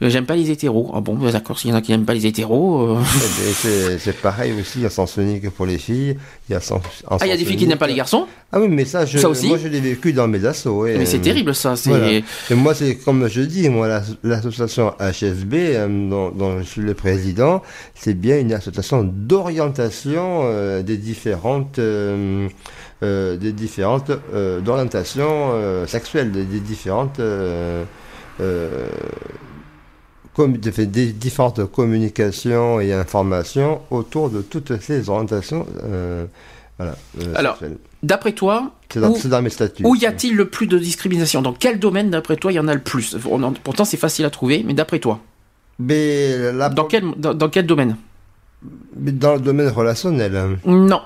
oui. 0.00 0.10
j'aime 0.10 0.24
pas 0.24 0.36
les 0.36 0.50
hétéros. 0.50 0.90
Ah 0.94 1.02
bon, 1.02 1.14
bah, 1.16 1.30
d'accord. 1.30 1.58
S'il 1.58 1.68
y 1.68 1.72
en 1.74 1.76
a 1.76 1.82
qui 1.82 1.90
n'aiment 1.92 2.06
pas 2.06 2.14
les 2.14 2.24
hétéros. 2.26 2.80
euh, 2.96 2.96
Eh 2.98 3.88
ben, 3.90 3.98
C'est 3.98 4.16
pareil 4.22 4.54
aussi, 4.58 4.78
il 4.78 4.82
y 4.82 4.86
a 4.86 4.90
sens 4.90 5.18
unique 5.18 5.50
pour 5.50 5.66
les 5.66 5.76
filles. 5.76 6.16
Il 6.48 6.52
y 6.52 6.56
a 6.56 6.60
sens, 6.60 6.80
Ah, 7.10 7.18
il 7.22 7.28
y 7.28 7.30
a 7.30 7.36
des 7.36 7.44
filles 7.44 7.56
qui 7.58 7.66
n'aiment 7.66 7.76
pas 7.76 7.86
les 7.86 7.94
garçons? 7.94 8.26
Ah 8.52 8.58
oui, 8.60 8.68
mais 8.68 8.86
ça, 8.86 9.04
je, 9.04 9.18
Ça 9.18 9.28
aussi 9.28 9.48
moi, 9.48 9.58
je 9.62 9.68
l'ai 9.68 9.80
vécu 9.80 10.14
dans 10.14 10.28
mes 10.28 10.44
assos. 10.46 10.80
ouais. 10.80 10.96
Mais 10.96 11.04
c'est 11.04 11.18
terrible, 11.20 11.54
ça. 11.54 11.76
C'est. 11.76 11.90
Voilà. 11.90 12.10
Et 12.10 12.54
moi, 12.54 12.74
c'est 12.74 12.96
comme 12.96 13.28
je 13.28 13.42
dis, 13.42 13.68
moi, 13.68 13.86
l'as- 13.86 14.14
l'association 14.24 14.94
HSB, 14.98 15.52
euh, 15.54 16.08
dont, 16.10 16.30
dont 16.30 16.58
je 16.58 16.64
suis 16.64 16.80
le 16.80 16.94
président, 16.94 17.62
c'est 17.94 18.14
bien 18.14 18.38
une 18.40 18.52
association 18.54 19.04
d'orientation 19.04 20.40
euh, 20.44 20.82
des 20.82 20.96
différentes, 20.96 21.78
euh, 23.02 23.36
des 23.36 23.52
différentes 23.52 24.10
euh, 24.34 24.60
d'orientation 24.60 25.50
euh, 25.52 25.86
sexuelle, 25.86 26.30
des, 26.32 26.44
des 26.44 26.60
différentes 26.60 27.20
com- 30.34 30.56
de 30.56 30.70
fait 30.70 30.86
des 30.86 31.12
différentes 31.12 31.64
communications 31.70 32.80
et 32.80 32.92
informations 32.92 33.82
autour 33.90 34.30
de 34.30 34.40
toutes 34.42 34.80
ces 34.80 35.08
orientations. 35.08 35.66
voilà, 36.78 36.94
Alors, 37.34 37.56
sexuelles. 37.56 37.78
D'après 38.02 38.32
toi, 38.32 38.72
dans- 38.96 39.10
où, 39.10 39.16
c'est 39.16 39.28
dans 39.28 39.42
mes 39.42 39.50
statuts. 39.50 39.84
où 39.86 39.94
y 39.94 40.06
a-t-il 40.06 40.34
le 40.34 40.48
plus 40.48 40.66
de 40.66 40.76
discrimination? 40.78 41.40
Dans 41.40 41.52
quel 41.52 41.78
domaine, 41.78 42.10
d'après 42.10 42.36
toi, 42.36 42.50
il 42.50 42.56
y 42.56 42.58
en 42.58 42.66
a 42.68 42.74
le 42.74 42.80
plus? 42.80 43.16
En- 43.30 43.52
Pourtant, 43.52 43.84
c'est 43.84 43.96
facile 43.96 44.24
à 44.24 44.30
trouver, 44.30 44.64
mais 44.66 44.74
d'après 44.74 44.98
toi 44.98 45.20
Mais 45.78 46.52
dans, 46.74 46.84
quel, 46.84 47.04
dans, 47.16 47.32
dans 47.34 47.48
quel 47.48 47.66
domaine? 47.66 47.96
Dans 48.96 49.34
le 49.34 49.40
domaine 49.40 49.68
relationnel. 49.68 50.36
hein. 50.36 50.56
Non. 50.66 51.00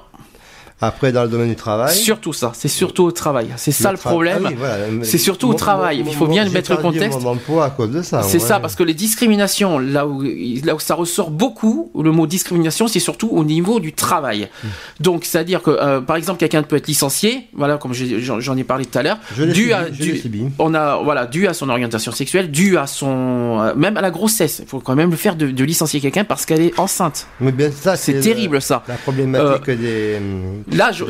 Après, 0.79 1.11
dans 1.11 1.23
le 1.23 1.29
domaine 1.31 1.49
du 1.49 1.57
travail. 1.57 1.95
Surtout 1.95 2.35
ça, 2.35 2.53
c'est 2.55 2.69
surtout 2.69 3.05
au 3.05 3.11
travail. 3.11 3.49
C'est 3.57 3.73
ça 3.73 3.91
le 3.93 3.97
problème. 3.97 4.43
Ah 4.45 4.49
oui, 4.51 4.55
voilà. 4.59 4.77
C'est 5.05 5.17
surtout 5.17 5.49
au 5.49 5.55
travail. 5.55 6.03
mon- 6.03 6.11
Il 6.11 6.15
faut 6.15 6.27
bien 6.27 6.47
mettre 6.51 6.71
le 6.73 6.77
contexte. 6.77 7.25
emploi 7.25 7.65
à 7.65 7.71
cause 7.71 7.91
de 7.91 8.03
ça. 8.03 8.23
C'est 8.23 8.35
ouais. 8.35 8.39
ça, 8.47 8.61
parce 8.61 8.75
que 8.75 8.83
les 8.83 8.93
discriminations, 8.93 9.79
là 9.79 10.07
où, 10.07 10.23
là 10.65 10.75
où 10.75 10.79
ça 10.79 10.95
ressort 10.95 11.31
beaucoup, 11.31 11.91
le 11.99 12.13
mot 12.13 12.27
discrimination, 12.27 12.89
c'est 12.89 13.01
surtout 13.01 13.29
au 13.31 13.43
niveau 13.43 13.81
du 13.81 13.95
travail. 13.95 14.49
Hmm. 14.63 14.69
Donc, 15.01 15.25
c'est-à-dire 15.25 15.63
que, 15.63 15.71
euh, 15.71 16.01
par 16.03 16.17
exemple, 16.17 16.39
quelqu'un 16.39 16.63
peut 16.63 16.77
être 16.77 16.89
licencié, 16.89 17.47
voilà, 17.55 17.79
comme 17.79 17.95
j'en 17.95 18.57
ai 18.59 18.65
parlé 18.65 18.85
tout 18.85 18.99
à 18.99 19.03
l'heure, 19.03 19.19
dû 19.35 19.55
subi, 19.55 19.73
à, 19.73 19.89
dû- 19.89 20.23
on 20.59 20.75
a, 20.75 20.97
voilà, 21.03 21.25
dû 21.25 21.47
à 21.47 21.55
son 21.55 21.71
orientation 21.71 22.13
sexuelle, 22.13 22.51
dû 22.51 22.77
à 22.77 22.87
son, 22.87 23.61
euh, 23.63 23.75
même 23.75 23.97
à 23.97 24.03
la 24.03 24.11
grossesse. 24.11 24.59
Il 24.63 24.69
faut 24.69 24.81
quand 24.81 24.95
même 24.95 25.11
le 25.11 25.17
faire 25.17 25.37
de, 25.37 25.51
de 25.51 25.65
licencier 25.65 26.01
quelqu'un 26.01 26.25
parce 26.25 26.45
qu'elle 26.45 26.61
est 26.61 26.79
enceinte. 26.79 27.27
Mais 27.41 27.53
bien, 27.53 27.71
ça, 27.73 27.97
C'est 27.97 28.13
le- 28.13 28.21
terrible, 28.21 28.61
ça. 28.61 28.83
La 28.89 28.97
problématique 28.97 29.71
des, 29.71 30.17
hum, 30.19 30.63
L'âge, 30.73 31.05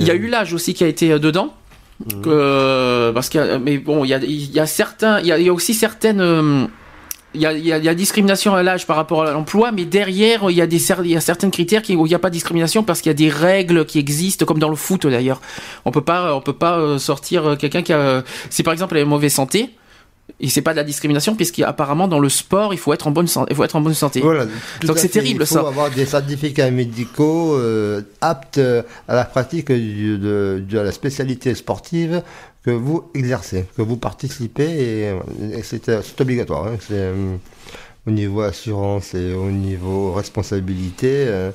il 0.00 0.06
y 0.06 0.10
a 0.10 0.14
eu 0.14 0.28
l'âge 0.28 0.52
aussi 0.54 0.74
qui 0.74 0.84
a 0.84 0.88
été 0.88 1.12
euh, 1.12 1.18
dedans. 1.18 1.54
Euh, 2.26 3.12
parce 3.12 3.34
a- 3.34 3.58
mais 3.58 3.78
bon, 3.78 4.04
il 4.04 4.08
y 4.08 4.14
a, 4.14 4.18
il 4.18 4.52
y 4.52 4.60
a 4.60 4.66
certains, 4.66 5.20
il 5.20 5.26
y 5.26 5.32
a, 5.32 5.38
il 5.38 5.46
y 5.46 5.48
a 5.48 5.52
aussi 5.52 5.74
certaines, 5.74 6.20
euh, 6.20 6.64
il 7.34 7.40
y 7.40 7.46
a, 7.46 7.52
il 7.52 7.66
y 7.66 7.72
a- 7.72 7.78
il 7.78 7.84
y 7.84 7.88
a 7.88 7.94
discrimination 7.94 8.54
à 8.54 8.62
l'âge 8.62 8.86
par 8.86 8.96
rapport 8.96 9.24
à 9.24 9.32
l'emploi, 9.32 9.72
mais 9.72 9.84
derrière, 9.84 10.48
il 10.48 10.56
y 10.56 10.62
a 10.62 10.66
des, 10.68 10.78
cer- 10.78 11.00
il 11.04 11.10
y 11.10 11.16
a 11.16 11.20
certains 11.20 11.50
critères 11.50 11.82
qui, 11.82 11.96
où 11.96 12.06
il 12.06 12.08
n'y 12.10 12.14
a 12.14 12.18
pas 12.20 12.30
de 12.30 12.34
discrimination 12.34 12.84
parce 12.84 13.00
qu'il 13.00 13.10
y 13.10 13.14
a 13.14 13.14
des 13.14 13.28
règles 13.28 13.84
qui 13.84 13.98
existent, 13.98 14.46
comme 14.46 14.58
dans 14.60 14.70
le 14.70 14.76
foot 14.76 15.06
d'ailleurs. 15.08 15.40
On 15.84 15.90
peut 15.90 16.00
pas, 16.00 16.34
on 16.36 16.40
peut 16.40 16.52
pas 16.52 16.78
euh, 16.78 16.98
sortir 16.98 17.46
euh, 17.46 17.56
quelqu'un 17.56 17.82
qui 17.82 17.92
a, 17.92 18.22
si 18.48 18.62
par 18.62 18.72
exemple 18.72 18.94
elle 18.96 19.02
est 19.02 19.06
mauvaise 19.06 19.32
santé. 19.32 19.70
Et 20.40 20.48
c'est 20.48 20.62
pas 20.62 20.72
de 20.72 20.76
la 20.76 20.84
discrimination 20.84 21.34
puisqu'apparemment 21.34 22.06
dans 22.06 22.20
le 22.20 22.28
sport 22.28 22.72
il 22.72 22.78
faut 22.78 22.92
être 22.92 23.06
en 23.06 23.10
bonne 23.10 23.26
santé. 23.26 23.48
Il 23.52 23.56
faut 23.56 23.64
être 23.64 23.76
en 23.76 23.80
bonne 23.80 23.94
santé. 23.94 24.20
Voilà, 24.20 24.46
Donc 24.84 24.98
c'est 24.98 25.08
terrible 25.08 25.42
Il 25.42 25.46
faut 25.46 25.54
ça. 25.54 25.60
avoir 25.66 25.90
des 25.90 26.06
certificats 26.06 26.70
médicaux 26.70 27.54
euh, 27.56 28.02
aptes 28.20 28.58
euh, 28.58 28.82
à 29.08 29.14
la 29.16 29.24
pratique 29.24 29.72
du- 29.72 30.18
de, 30.18 30.62
de 30.68 30.78
la 30.78 30.92
spécialité 30.92 31.54
sportive 31.54 32.22
que 32.64 32.70
vous 32.70 33.10
exercez, 33.14 33.64
que 33.76 33.82
vous 33.82 33.96
participez, 33.96 34.68
et, 34.68 35.58
et 35.58 35.62
c'est 35.62 35.88
euh, 35.88 36.02
c'est 36.04 36.20
obligatoire. 36.20 36.66
hein. 36.66 36.76
C'est, 36.80 36.92
euh, 36.92 37.36
au 38.06 38.10
niveau 38.10 38.40
assurance 38.42 39.14
et 39.14 39.34
au 39.34 39.50
niveau 39.50 40.12
responsabilité, 40.12 41.10
euh, 41.26 41.50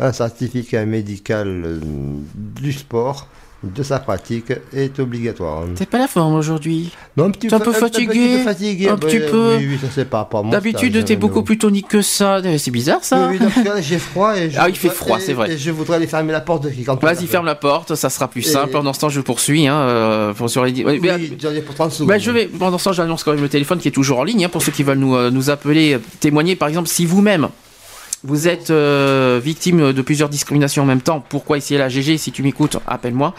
un 0.00 0.12
certificat 0.12 0.84
médical 0.86 1.80
du 2.34 2.72
sport, 2.72 3.26
de 3.64 3.82
sa 3.82 3.98
pratique, 3.98 4.52
est 4.72 5.00
obligatoire. 5.00 5.64
T'es 5.74 5.84
pas 5.84 5.98
la 5.98 6.06
forme 6.06 6.34
aujourd'hui. 6.34 6.92
Non, 7.16 7.24
un 7.24 7.30
petit 7.32 7.48
T'es 7.48 7.54
un 7.54 7.58
peu- 7.58 7.70
un- 7.70 7.72
petit 7.72 7.80
fatigué. 7.80 8.36
peu 8.36 8.42
fatigué, 8.44 8.88
Un 8.88 8.96
petit 8.96 9.18
peu. 9.18 9.56
Oui, 9.58 9.66
oui, 9.70 9.78
ça 9.80 9.88
c'est 9.92 10.04
par 10.08 10.28
mon 10.32 10.50
D'habitude, 10.50 11.04
t'es 11.04 11.16
beaucoup 11.16 11.42
plus 11.42 11.58
tonique 11.58 11.88
que 11.88 12.00
ça. 12.00 12.40
C'est 12.56 12.70
bizarre 12.70 13.02
ça. 13.02 13.28
oui, 13.32 13.38
oui, 13.40 13.70
j'ai 13.80 13.98
froid 13.98 14.36
et 14.36 14.50
je 14.50 14.56
Ah, 14.60 14.68
il 14.68 14.76
fait 14.76 14.90
froid, 14.90 15.18
c'est 15.18 15.32
vrai. 15.32 15.52
Et 15.54 15.58
je 15.58 15.72
voudrais 15.72 15.96
aller 15.96 16.06
fermer 16.06 16.30
la 16.32 16.40
porte 16.40 16.62
de 16.64 16.70
qui 16.70 16.84
quand 16.84 17.02
Vas-y, 17.02 17.26
ferme 17.26 17.46
la 17.46 17.56
porte, 17.56 17.96
ça 17.96 18.10
sera 18.10 18.28
plus 18.28 18.42
simple. 18.42 18.70
Pendant 18.70 18.92
ce 18.92 19.00
temps, 19.00 19.08
je 19.08 19.20
poursuis. 19.20 19.66
Hein, 19.66 19.74
euh, 19.74 20.32
pour 20.34 20.48
sur 20.48 20.64
les... 20.64 20.84
Oui, 20.84 21.00
Mais- 21.02 21.18
j'en 21.40 21.50
ai 21.50 21.60
pour 21.60 21.74
30 21.74 21.90
secondes. 21.90 22.16
je 22.18 22.30
vais, 22.30 22.46
pendant 22.46 22.78
ce 22.78 22.84
temps, 22.84 22.92
j'annonce 22.92 23.24
quand 23.24 23.32
même 23.32 23.42
le 23.42 23.48
téléphone 23.48 23.78
qui 23.80 23.88
est 23.88 23.92
toujours 23.92 24.20
en 24.20 24.24
ligne 24.24 24.44
hein, 24.44 24.48
pour 24.48 24.62
ceux 24.62 24.70
qui 24.70 24.84
veulent 24.84 24.98
nous, 24.98 25.16
euh, 25.16 25.30
nous 25.32 25.50
appeler, 25.50 25.94
euh, 25.94 25.98
témoigner. 26.20 26.54
Par 26.54 26.68
exemple, 26.68 26.88
si 26.88 27.04
vous-même 27.06 27.48
vous 28.24 28.48
êtes 28.48 28.70
euh, 28.70 29.40
victime 29.42 29.92
de 29.92 30.02
plusieurs 30.02 30.28
discriminations 30.28 30.82
en 30.82 30.86
même 30.86 31.00
temps, 31.00 31.24
pourquoi 31.28 31.58
ici 31.58 31.74
et 31.74 31.78
là, 31.78 31.88
GG, 31.88 32.18
si 32.18 32.32
tu 32.32 32.42
m'écoutes, 32.42 32.76
appelle-moi. 32.86 33.34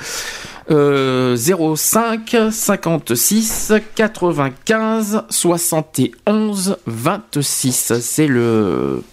Euh, 0.71 1.35
05 1.35 2.35
56 2.51 3.73
95 3.95 5.23
71 5.29 6.77
26. 6.85 7.93
C'est 7.99 8.27
le, 8.27 9.03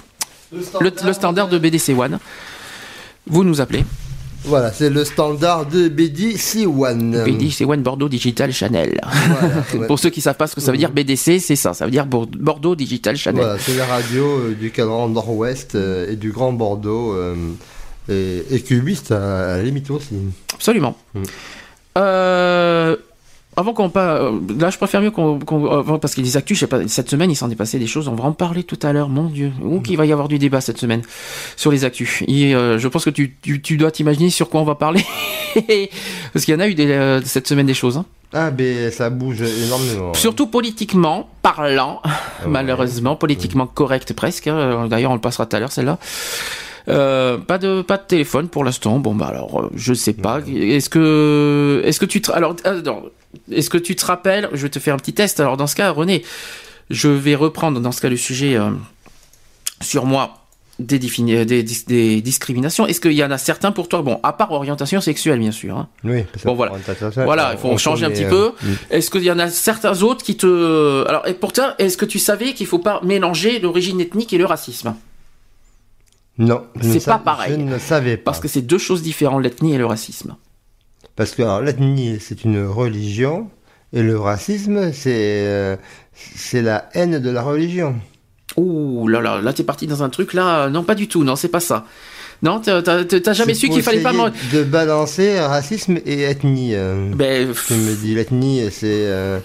le 0.53 1.13
standard 1.13 1.49
de 1.49 1.59
BDC 1.59 1.99
One. 1.99 2.19
Vous 3.27 3.43
nous 3.43 3.61
appelez. 3.61 3.85
Voilà, 4.47 4.73
c'est 4.73 4.91
le 4.91 5.05
standard 5.05 5.67
de 5.67 5.89
BDC1. 5.89 7.25
BDC 7.25 7.63
One 7.69 7.83
Bordeaux 7.83 8.09
Digital 8.09 8.53
Channel. 8.53 9.01
ouais. 9.75 9.87
Pour 9.89 9.99
ceux 9.99 10.11
qui 10.11 10.21
savent 10.21 10.37
pas 10.37 10.47
ce 10.47 10.55
que 10.55 10.61
ça 10.61 10.71
veut 10.73 10.79
dire 10.79 10.91
BDC, 10.93 11.41
c'est 11.41 11.57
ça. 11.57 11.75
Ça 11.75 11.85
veut 11.85 11.91
dire 11.91 12.07
Bor- 12.07 12.27
Bordeaux 12.27 12.77
Digital 12.77 13.17
Channel. 13.17 13.43
Voilà, 13.43 13.59
c'est 13.59 13.77
la 13.77 13.87
radio 13.87 14.25
euh, 14.25 14.55
du 14.55 14.71
cadran 14.71 15.09
nord-ouest 15.09 15.75
euh, 15.75 16.11
et 16.13 16.17
du 16.17 16.31
Grand 16.31 16.53
Bordeaux 16.53 17.13
euh, 17.15 17.35
et, 18.09 18.45
et 18.51 18.61
cubiste 18.61 19.11
à, 19.13 19.55
à 19.55 19.57
la 19.59 19.63
limite 19.65 19.91
aussi. 19.91 20.15
Absolument. 20.55 20.97
Mm. 21.15 21.23
Euh, 21.99 22.97
avant 23.57 23.73
qu'on 23.73 23.89
pas, 23.91 24.31
là 24.59 24.71
je 24.71 24.77
préfère 24.77 25.01
mieux 25.01 25.11
qu'on, 25.11 25.39
qu'on- 25.39 25.71
avant- 25.71 25.99
parce 25.99 26.15
qu'il 26.15 26.23
des 26.25 26.37
actus, 26.37 26.57
je 26.57 26.61
sais 26.61 26.67
pas, 26.67 26.87
cette 26.89 27.09
semaine 27.11 27.31
il 27.31 27.37
s'en 27.37 27.51
est 27.51 27.57
passé 27.57 27.79
des 27.79 27.87
choses, 27.87 28.07
on 28.09 28.15
va 28.15 28.25
en 28.25 28.33
parler 28.33 28.65
tout 28.65 28.79
à 28.83 28.93
l'heure, 28.93 29.09
mon 29.09 29.25
dieu, 29.29 29.51
ou 29.63 29.81
qu'il 29.81 29.97
va 29.97 30.05
y 30.07 30.13
avoir 30.13 30.29
du 30.29 30.39
débat 30.39 30.61
cette 30.61 30.79
semaine 30.79 31.03
sur 31.57 31.71
les 31.71 31.85
actus. 31.85 32.23
Et 32.29 32.55
euh, 32.55 32.79
je 32.79 32.87
pense 32.89 33.05
que 33.05 33.11
tu, 33.11 33.35
tu, 33.41 33.63
tu 33.63 33.77
dois 33.77 33.91
t'imaginer 33.91 34.31
sur 34.31 34.49
quoi 34.51 34.61
on 34.61 34.65
va 34.65 34.75
parler, 34.75 35.05
parce 36.33 36.45
qu'il 36.45 36.55
y 36.55 36.57
en 36.57 36.61
a 36.61 36.69
eu 36.69 36.75
des, 36.75 36.91
euh, 36.91 37.21
cette 37.25 37.47
semaine 37.49 37.67
des 37.67 37.75
choses. 37.75 37.97
hein. 37.97 38.05
Ah, 38.33 38.51
ben 38.51 38.91
ça 38.91 39.09
bouge 39.09 39.41
énormément. 39.41 40.13
Surtout 40.15 40.49
politiquement 40.49 41.29
parlant, 41.43 42.03
ouais. 42.05 42.11
malheureusement, 42.49 43.17
politiquement 43.17 43.67
correct 43.67 44.13
presque. 44.15 44.49
hein. 44.49 44.89
D'ailleurs, 44.91 45.13
on 45.13 45.15
le 45.15 45.21
passera 45.21 45.47
tout 45.47 45.57
à 45.57 45.61
l'heure, 45.61 45.73
celle-là. 45.73 45.99
Euh, 46.89 47.37
pas 47.39 47.59
de 47.59 47.83
pas 47.83 47.97
de 47.97 48.05
téléphone 48.07 48.49
pour 48.49 48.63
l'instant. 48.65 48.99
Bon 48.99 49.15
bah 49.15 49.27
alors 49.27 49.61
euh, 49.61 49.71
je 49.75 49.93
sais 49.93 50.13
pas. 50.13 50.41
Est-ce 50.47 50.89
que 50.89 51.83
est-ce 51.85 51.99
que 51.99 52.07
tu 52.07 52.23
te 52.23 52.31
alors 52.31 52.55
euh, 52.67 52.81
est-ce 53.51 53.71
que 53.71 53.79
tu 53.79 53.97
te 53.97 54.05
rappelles 54.07 54.49
Je 54.53 54.63
vais 54.63 54.69
te 54.71 54.79
faire 54.79 54.95
un 54.95 54.99
petit 54.99 55.13
test. 55.13 55.41
Alors 55.41 55.57
dans 55.57 55.67
ce 55.67 55.75
cas, 55.75 55.91
René, 55.91 56.23
je 56.91 57.09
vais 57.09 57.35
reprendre 57.35 57.81
dans 57.81 57.91
ce 57.93 58.01
cas 58.01 58.09
le 58.09 58.17
sujet 58.17 58.57
euh, 58.57 58.71
sur 59.81 60.07
moi 60.07 60.43
des, 60.79 60.99
des, 60.99 61.63
des 61.65 62.21
discriminations. 62.21 62.87
Est-ce 62.87 63.01
qu'il 63.01 63.13
y 63.13 63.25
en 63.25 63.31
a 63.31 63.39
certains 63.39 63.73
pour 63.73 63.89
toi? 63.89 64.03
Bon, 64.03 64.21
à 64.23 64.33
part 64.35 64.53
orientation 64.53 65.01
sexuelle 65.01 65.39
bien 65.39 65.51
sûr. 65.51 65.77
hein. 65.77 65.89
Oui, 66.05 66.23
Bon 66.45 66.55
voilà. 66.55 66.73
Voilà, 67.25 67.53
il 67.55 67.59
faut 67.59 67.77
changer 67.79 68.05
un 68.07 68.11
petit 68.11 68.27
peu. 68.27 68.53
mm. 68.63 68.67
Est-ce 68.91 69.11
qu'il 69.11 69.25
y 69.25 69.31
en 69.31 69.39
a 69.39 69.49
certains 69.49 70.03
autres 70.03 70.23
qui 70.23 70.37
te... 70.37 71.05
Alors, 71.09 71.27
et 71.27 71.33
pourtant, 71.35 71.69
est-ce 71.79 71.97
que 71.97 72.05
tu 72.05 72.19
savais 72.19 72.53
qu'il 72.53 72.67
faut 72.67 72.79
pas 72.79 73.01
mélanger 73.03 73.59
l'origine 73.59 74.01
ethnique 74.03 74.33
et 74.35 74.39
le 74.39 74.45
racisme? 74.45 74.95
Non, 76.39 76.65
C'est 76.83 77.05
pas 77.05 77.19
pareil. 77.19 77.53
Je 77.53 77.57
ne 77.57 77.79
savais 77.79 78.17
pas. 78.17 78.25
Parce 78.31 78.41
que 78.41 78.49
c'est 78.49 78.63
deux 78.63 78.79
choses 78.79 79.03
différentes, 79.03 79.43
l'ethnie 79.43 79.75
et 79.75 79.79
le 79.79 79.87
racisme. 79.87 80.37
Parce 81.17 81.33
que 81.35 81.63
l'ethnie, 81.63 82.19
c'est 82.21 82.45
une 82.45 82.67
religion, 82.67 83.49
et 83.93 84.03
le 84.03 84.19
racisme, 84.19 84.93
c'est 84.93 85.45
euh, 85.47 85.77
c'est 86.13 86.61
la 86.63 86.89
haine 86.93 87.19
de 87.21 87.31
la 87.31 87.43
religion. 87.43 87.97
Ouh 88.59 89.09
là 89.09 89.21
là, 89.21 89.41
là 89.41 89.53
t'es 89.53 89.65
parti 89.65 89.87
dans 89.87 90.03
un 90.03 90.09
truc 90.11 90.33
là, 90.35 90.65
euh, 90.65 90.71
non 90.71 90.83
pas 90.85 90.95
du 90.95 91.09
tout, 91.09 91.25
non 91.25 91.37
c'est 91.37 91.49
pas 91.49 91.61
ça. 91.61 91.85
Non, 92.43 92.61
t'as 92.61 93.33
jamais 93.33 93.55
su 93.55 93.71
qu'il 93.71 93.83
fallait 93.83 94.03
pas... 94.03 94.11
essayer 94.11 94.23
man- 94.25 94.33
de 94.53 94.63
balancer 94.63 95.41
racisme 95.41 95.99
et 96.05 96.23
ethnie. 96.25 96.75
euh. 96.75 97.11
Ben, 97.15 97.51
Tu 97.67 97.73
me 97.75 97.95
dis 97.95 98.15
l'ethnie, 98.15 98.61
c'est 98.71 98.85
euh, 99.07 99.39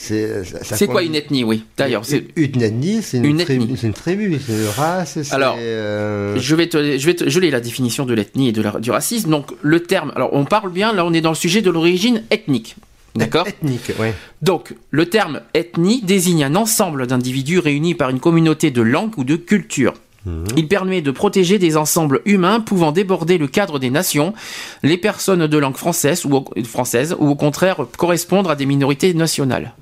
c'est 0.00 0.44
ça 0.44 0.76
C'est 0.76 0.86
quoi 0.86 1.02
une 1.02 1.14
ethnie, 1.16 1.42
oui, 1.44 1.64
d'ailleurs. 1.76 2.04
c'est- 2.04 2.24
Une 2.36 2.62
ethnie, 2.62 3.02
c'est 3.02 3.18
une, 3.18 3.24
Une 3.24 3.38
tribu, 3.38 3.76
c'est 4.38 4.52
une 4.52 4.68
race. 4.76 5.18
c'est, 5.22 5.32
Alors, 5.34 5.56
euh, 5.58 6.36
Je 6.38 6.54
vais 6.54 6.68
te, 6.68 6.96
je 6.98 7.04
vais 7.06 7.14
te, 7.14 7.28
je 7.28 7.40
l'ai 7.40 7.50
la 7.50 7.60
définition 7.60 8.06
de 8.06 8.14
l'ethnie 8.14 8.48
et 8.48 8.52
de 8.52 8.62
la- 8.62 8.78
du 8.78 8.90
racisme. 8.90 9.28
Donc 9.30 9.50
le 9.62 9.80
terme, 9.80 10.12
alors 10.14 10.30
on 10.32 10.44
parle 10.44 10.70
bien, 10.70 10.92
là 10.92 11.04
on 11.04 11.12
est 11.12 11.20
dans 11.20 11.30
le 11.30 11.34
sujet 11.36 11.60
de 11.62 11.70
l'origine 11.70 12.22
ethnique. 12.30 12.76
D'accord? 13.16 13.48
Ethnique, 13.48 13.90
oui. 13.98 14.08
Donc, 14.42 14.74
le 14.92 15.06
terme 15.06 15.40
ethnie 15.52 16.02
désigne 16.02 16.44
un 16.44 16.54
ensemble 16.54 17.06
d'individus 17.08 17.58
réunis 17.58 17.94
par 17.96 18.10
une 18.10 18.20
communauté 18.20 18.70
de 18.70 18.82
langue 18.82 19.18
ou 19.18 19.24
de 19.24 19.34
culture. 19.36 19.94
Il 20.58 20.68
permet 20.68 21.00
de 21.00 21.10
protéger 21.10 21.58
des 21.58 21.78
ensembles 21.78 22.20
humains 22.26 22.60
pouvant 22.60 22.92
déborder 22.92 23.38
le 23.38 23.46
cadre 23.46 23.78
des 23.78 23.88
nations, 23.88 24.34
les 24.82 24.98
personnes 24.98 25.46
de 25.46 25.58
langue 25.58 25.76
française 25.78 26.26
ou, 26.26 26.44
française, 26.64 27.16
ou 27.18 27.28
au 27.30 27.34
contraire 27.34 27.86
correspondre 27.96 28.50
à 28.50 28.54
des 28.56 28.66
minorités 28.66 29.14
nationales. 29.14 29.72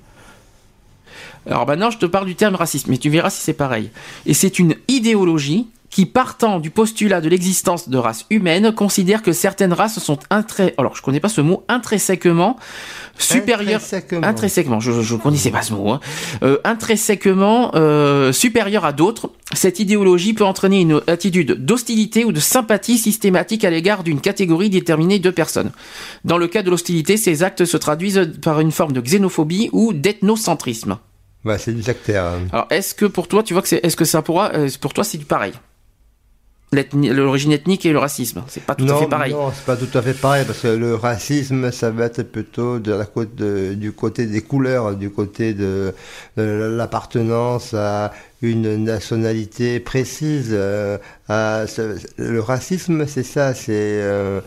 Alors 1.47 1.67
maintenant, 1.67 1.91
je 1.91 1.99
te 1.99 2.07
parle 2.07 2.27
du 2.27 2.35
terme 2.35 2.55
racisme, 2.55 2.91
mais 2.91 2.99
tu 2.99 3.11
verras 3.11 3.31
si 3.31 3.41
c'est 3.41 3.53
pareil. 3.53 3.91
Et 4.27 4.35
c'est 4.35 4.59
une 4.59 4.75
idéologie 4.89 5.67
qui, 5.89 6.05
partant 6.05 6.59
du 6.59 6.71
postulat 6.71 7.21
de 7.21 7.29
l'existence 7.29 7.89
de 7.89 7.97
races 7.97 8.27
humaines, 8.29 8.73
considère 8.73 9.23
que 9.23 9.33
certaines 9.33 9.73
races 9.73 9.99
sont 9.99 10.19
intré... 10.29 10.75
Alors, 10.77 10.95
je 10.97 11.01
connais 11.01 11.21
pas 11.21 11.29
ce 11.29 11.41
mot, 11.41 11.65
intrinsèquement 11.69 12.57
supérieures... 13.17 13.81
Intrinsèquement. 13.81 14.27
Intrinsèquement, 14.27 14.81
je, 14.81 15.01
je 15.01 15.17
connaissais 15.17 15.51
pas 15.51 15.63
ce 15.63 15.73
mot. 15.73 15.93
Hein. 15.93 16.01
Euh, 16.43 16.59
intrinsèquement 16.65 17.71
euh, 17.77 18.33
supérieures 18.33 18.85
à 18.85 18.93
d'autres, 18.93 19.31
cette 19.55 19.79
idéologie 19.79 20.35
peut 20.35 20.45
entraîner 20.45 20.81
une 20.81 21.01
attitude 21.07 21.65
d'hostilité 21.65 22.25
ou 22.25 22.33
de 22.33 22.41
sympathie 22.41 22.99
systématique 22.99 23.65
à 23.65 23.71
l'égard 23.71 24.03
d'une 24.03 24.21
catégorie 24.21 24.69
déterminée 24.69 25.21
de 25.21 25.31
personnes. 25.31 25.71
Dans 26.25 26.37
le 26.37 26.49
cas 26.49 26.63
de 26.63 26.71
l'hostilité, 26.71 27.17
ces 27.17 27.43
actes 27.43 27.65
se 27.65 27.77
traduisent 27.77 28.33
par 28.43 28.61
une 28.61 28.73
forme 28.73 28.93
de 28.93 29.01
xénophobie 29.01 29.71
ou 29.73 29.93
d'ethnocentrisme. 29.93 30.99
Ouais, 31.47 31.57
c'est 31.59 31.73
du 31.73 31.83
sectaire. 31.83 32.25
hein. 32.25 32.41
Alors, 32.53 32.67
est-ce 32.71 32.95
que 32.95 33.07
pour 33.07 33.29
toi, 33.29 33.43
tu 33.43 33.55
vois 33.55 33.63
que 33.63 33.69
c'est, 33.69 33.81
est-ce 33.83 33.97
que 33.97 34.05
ça 34.05 34.21
pourra, 34.21 34.53
euh, 34.55 34.69
pour 34.81 34.93
toi, 34.93 35.05
c'est 35.05 35.17
du 35.17 35.25
pareil? 35.25 35.53
L'origine 36.73 37.53
ethnique 37.53 37.87
et 37.87 37.93
le 37.93 37.99
racisme, 37.99 38.43
c'est 38.49 38.63
pas 38.65 38.75
tout 38.75 38.85
non, 38.85 38.97
à 38.97 38.99
fait 38.99 39.07
pareil. 39.09 39.33
Non, 39.33 39.53
c'est 39.55 39.65
pas 39.65 39.77
tout 39.77 39.97
à 39.97 40.03
fait 40.03 40.15
pareil 40.15 40.45
parce 40.45 40.59
que 40.59 40.67
le 40.67 40.97
racisme, 40.97 41.71
ça 41.71 41.91
va 41.93 42.07
être 42.07 42.25
plutôt 42.25 42.81
de 42.81 42.93
la 42.93 43.05
côte 43.05 43.37
de- 43.37 43.75
du 43.75 43.93
côté 43.93 44.27
des 44.27 44.43
couleurs, 44.43 44.97
du 44.97 45.11
côté 45.11 45.55
de, 45.55 45.95
de 46.37 46.43
l'appartenance 46.77 47.73
à 47.73 48.13
une 48.43 48.83
nationalité 48.85 49.79
précise. 49.79 50.49
euh, 50.51 50.99
à 51.29 51.65
le 52.19 52.41
racisme, 52.41 53.07
c'est 53.07 53.23
ça, 53.23 53.55
c'est 53.55 53.71
euh, 53.73 54.41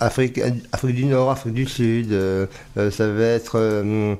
Afrique, 0.00 0.40
Afrique 0.72 0.96
du 0.96 1.04
Nord, 1.04 1.30
Afrique 1.30 1.54
du 1.54 1.66
Sud, 1.66 2.12
euh, 2.12 2.46
euh, 2.76 2.90
ça 2.90 3.08
va 3.08 3.24
être 3.24 3.52
euh, 3.56 4.14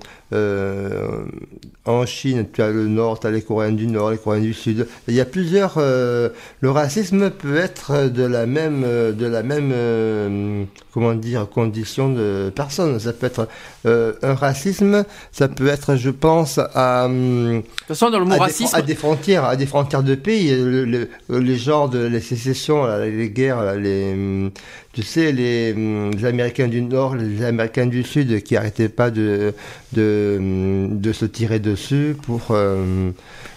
en 1.85 2.07
Chine, 2.07 2.47
tu 2.53 2.63
as 2.63 2.71
le 2.71 2.87
Nord, 2.87 3.19
tu 3.21 3.27
as 3.27 3.31
les 3.31 3.43
Coréens 3.43 3.73
du 3.73 3.87
Nord, 3.87 4.11
les 4.13 4.19
Coréens 4.19 4.41
du 4.43 4.55
Sud. 4.55 4.87
Il 5.09 5.15
y 5.15 5.21
a 5.21 5.25
plusieurs. 5.25 5.75
euh, 5.79 6.29
le 6.61 6.71
racisme 6.71 7.31
peut 7.31 7.57
être 7.57 8.09
de 8.09 8.23
la 8.23 8.47
même, 8.47 8.83
euh, 8.85 9.13
de 9.13 9.27
la 9.27 9.43
même, 9.43 9.71
euh, 9.75 10.65
comment 10.93 11.15
dire, 11.15 11.49
condition 11.53 12.09
de 12.13 12.53
personne. 12.55 12.99
Ça 13.01 13.13
peut 13.13 13.27
être 13.27 13.49
euh, 13.87 14.13
un 14.23 14.35
racisme, 14.35 15.05
ça 15.33 15.49
peut 15.49 15.67
être, 15.67 15.97
je 15.97 16.11
pense, 16.11 16.59
à. 16.75 17.09
De 17.09 17.61
toute 17.61 17.87
façon, 17.89 18.11
dans 18.11 18.21
le 18.21 18.25
mot 18.27 18.33
à 18.33 18.37
des- 18.37 18.41
racisme, 18.43 18.77
à 18.77 18.83
des 18.83 18.95
frontières, 18.95 19.45
à 19.45 19.57
des 19.57 19.67
frontières 19.67 20.03
de 20.05 20.15
pays, 20.15 20.51
le- 20.55 20.85
le- 20.85 21.09
les 21.39 21.57
genres 21.57 21.89
de 21.89 21.99
les 22.07 22.21
sécessions, 22.21 22.87
les 23.01 23.29
guerres, 23.31 23.75
les, 23.75 24.13
hum, 24.13 24.51
tu 24.93 25.03
sais, 25.03 25.33
les, 25.33 25.73
hum, 25.75 26.13
les 26.13 26.25
Américains 26.27 26.69
du 26.69 26.81
Nord, 26.83 27.17
les 27.17 27.45
Américains 27.45 27.87
du 27.87 28.05
Sud, 28.05 28.43
qui 28.45 28.57
arrêtaient 28.57 28.89
pas 28.89 29.11
de 29.11 29.53
de, 29.95 30.89
de 30.91 31.13
se 31.13 31.25
tirer 31.25 31.59
dessus 31.59 32.17
pour. 32.23 32.49
euh, 32.51 33.11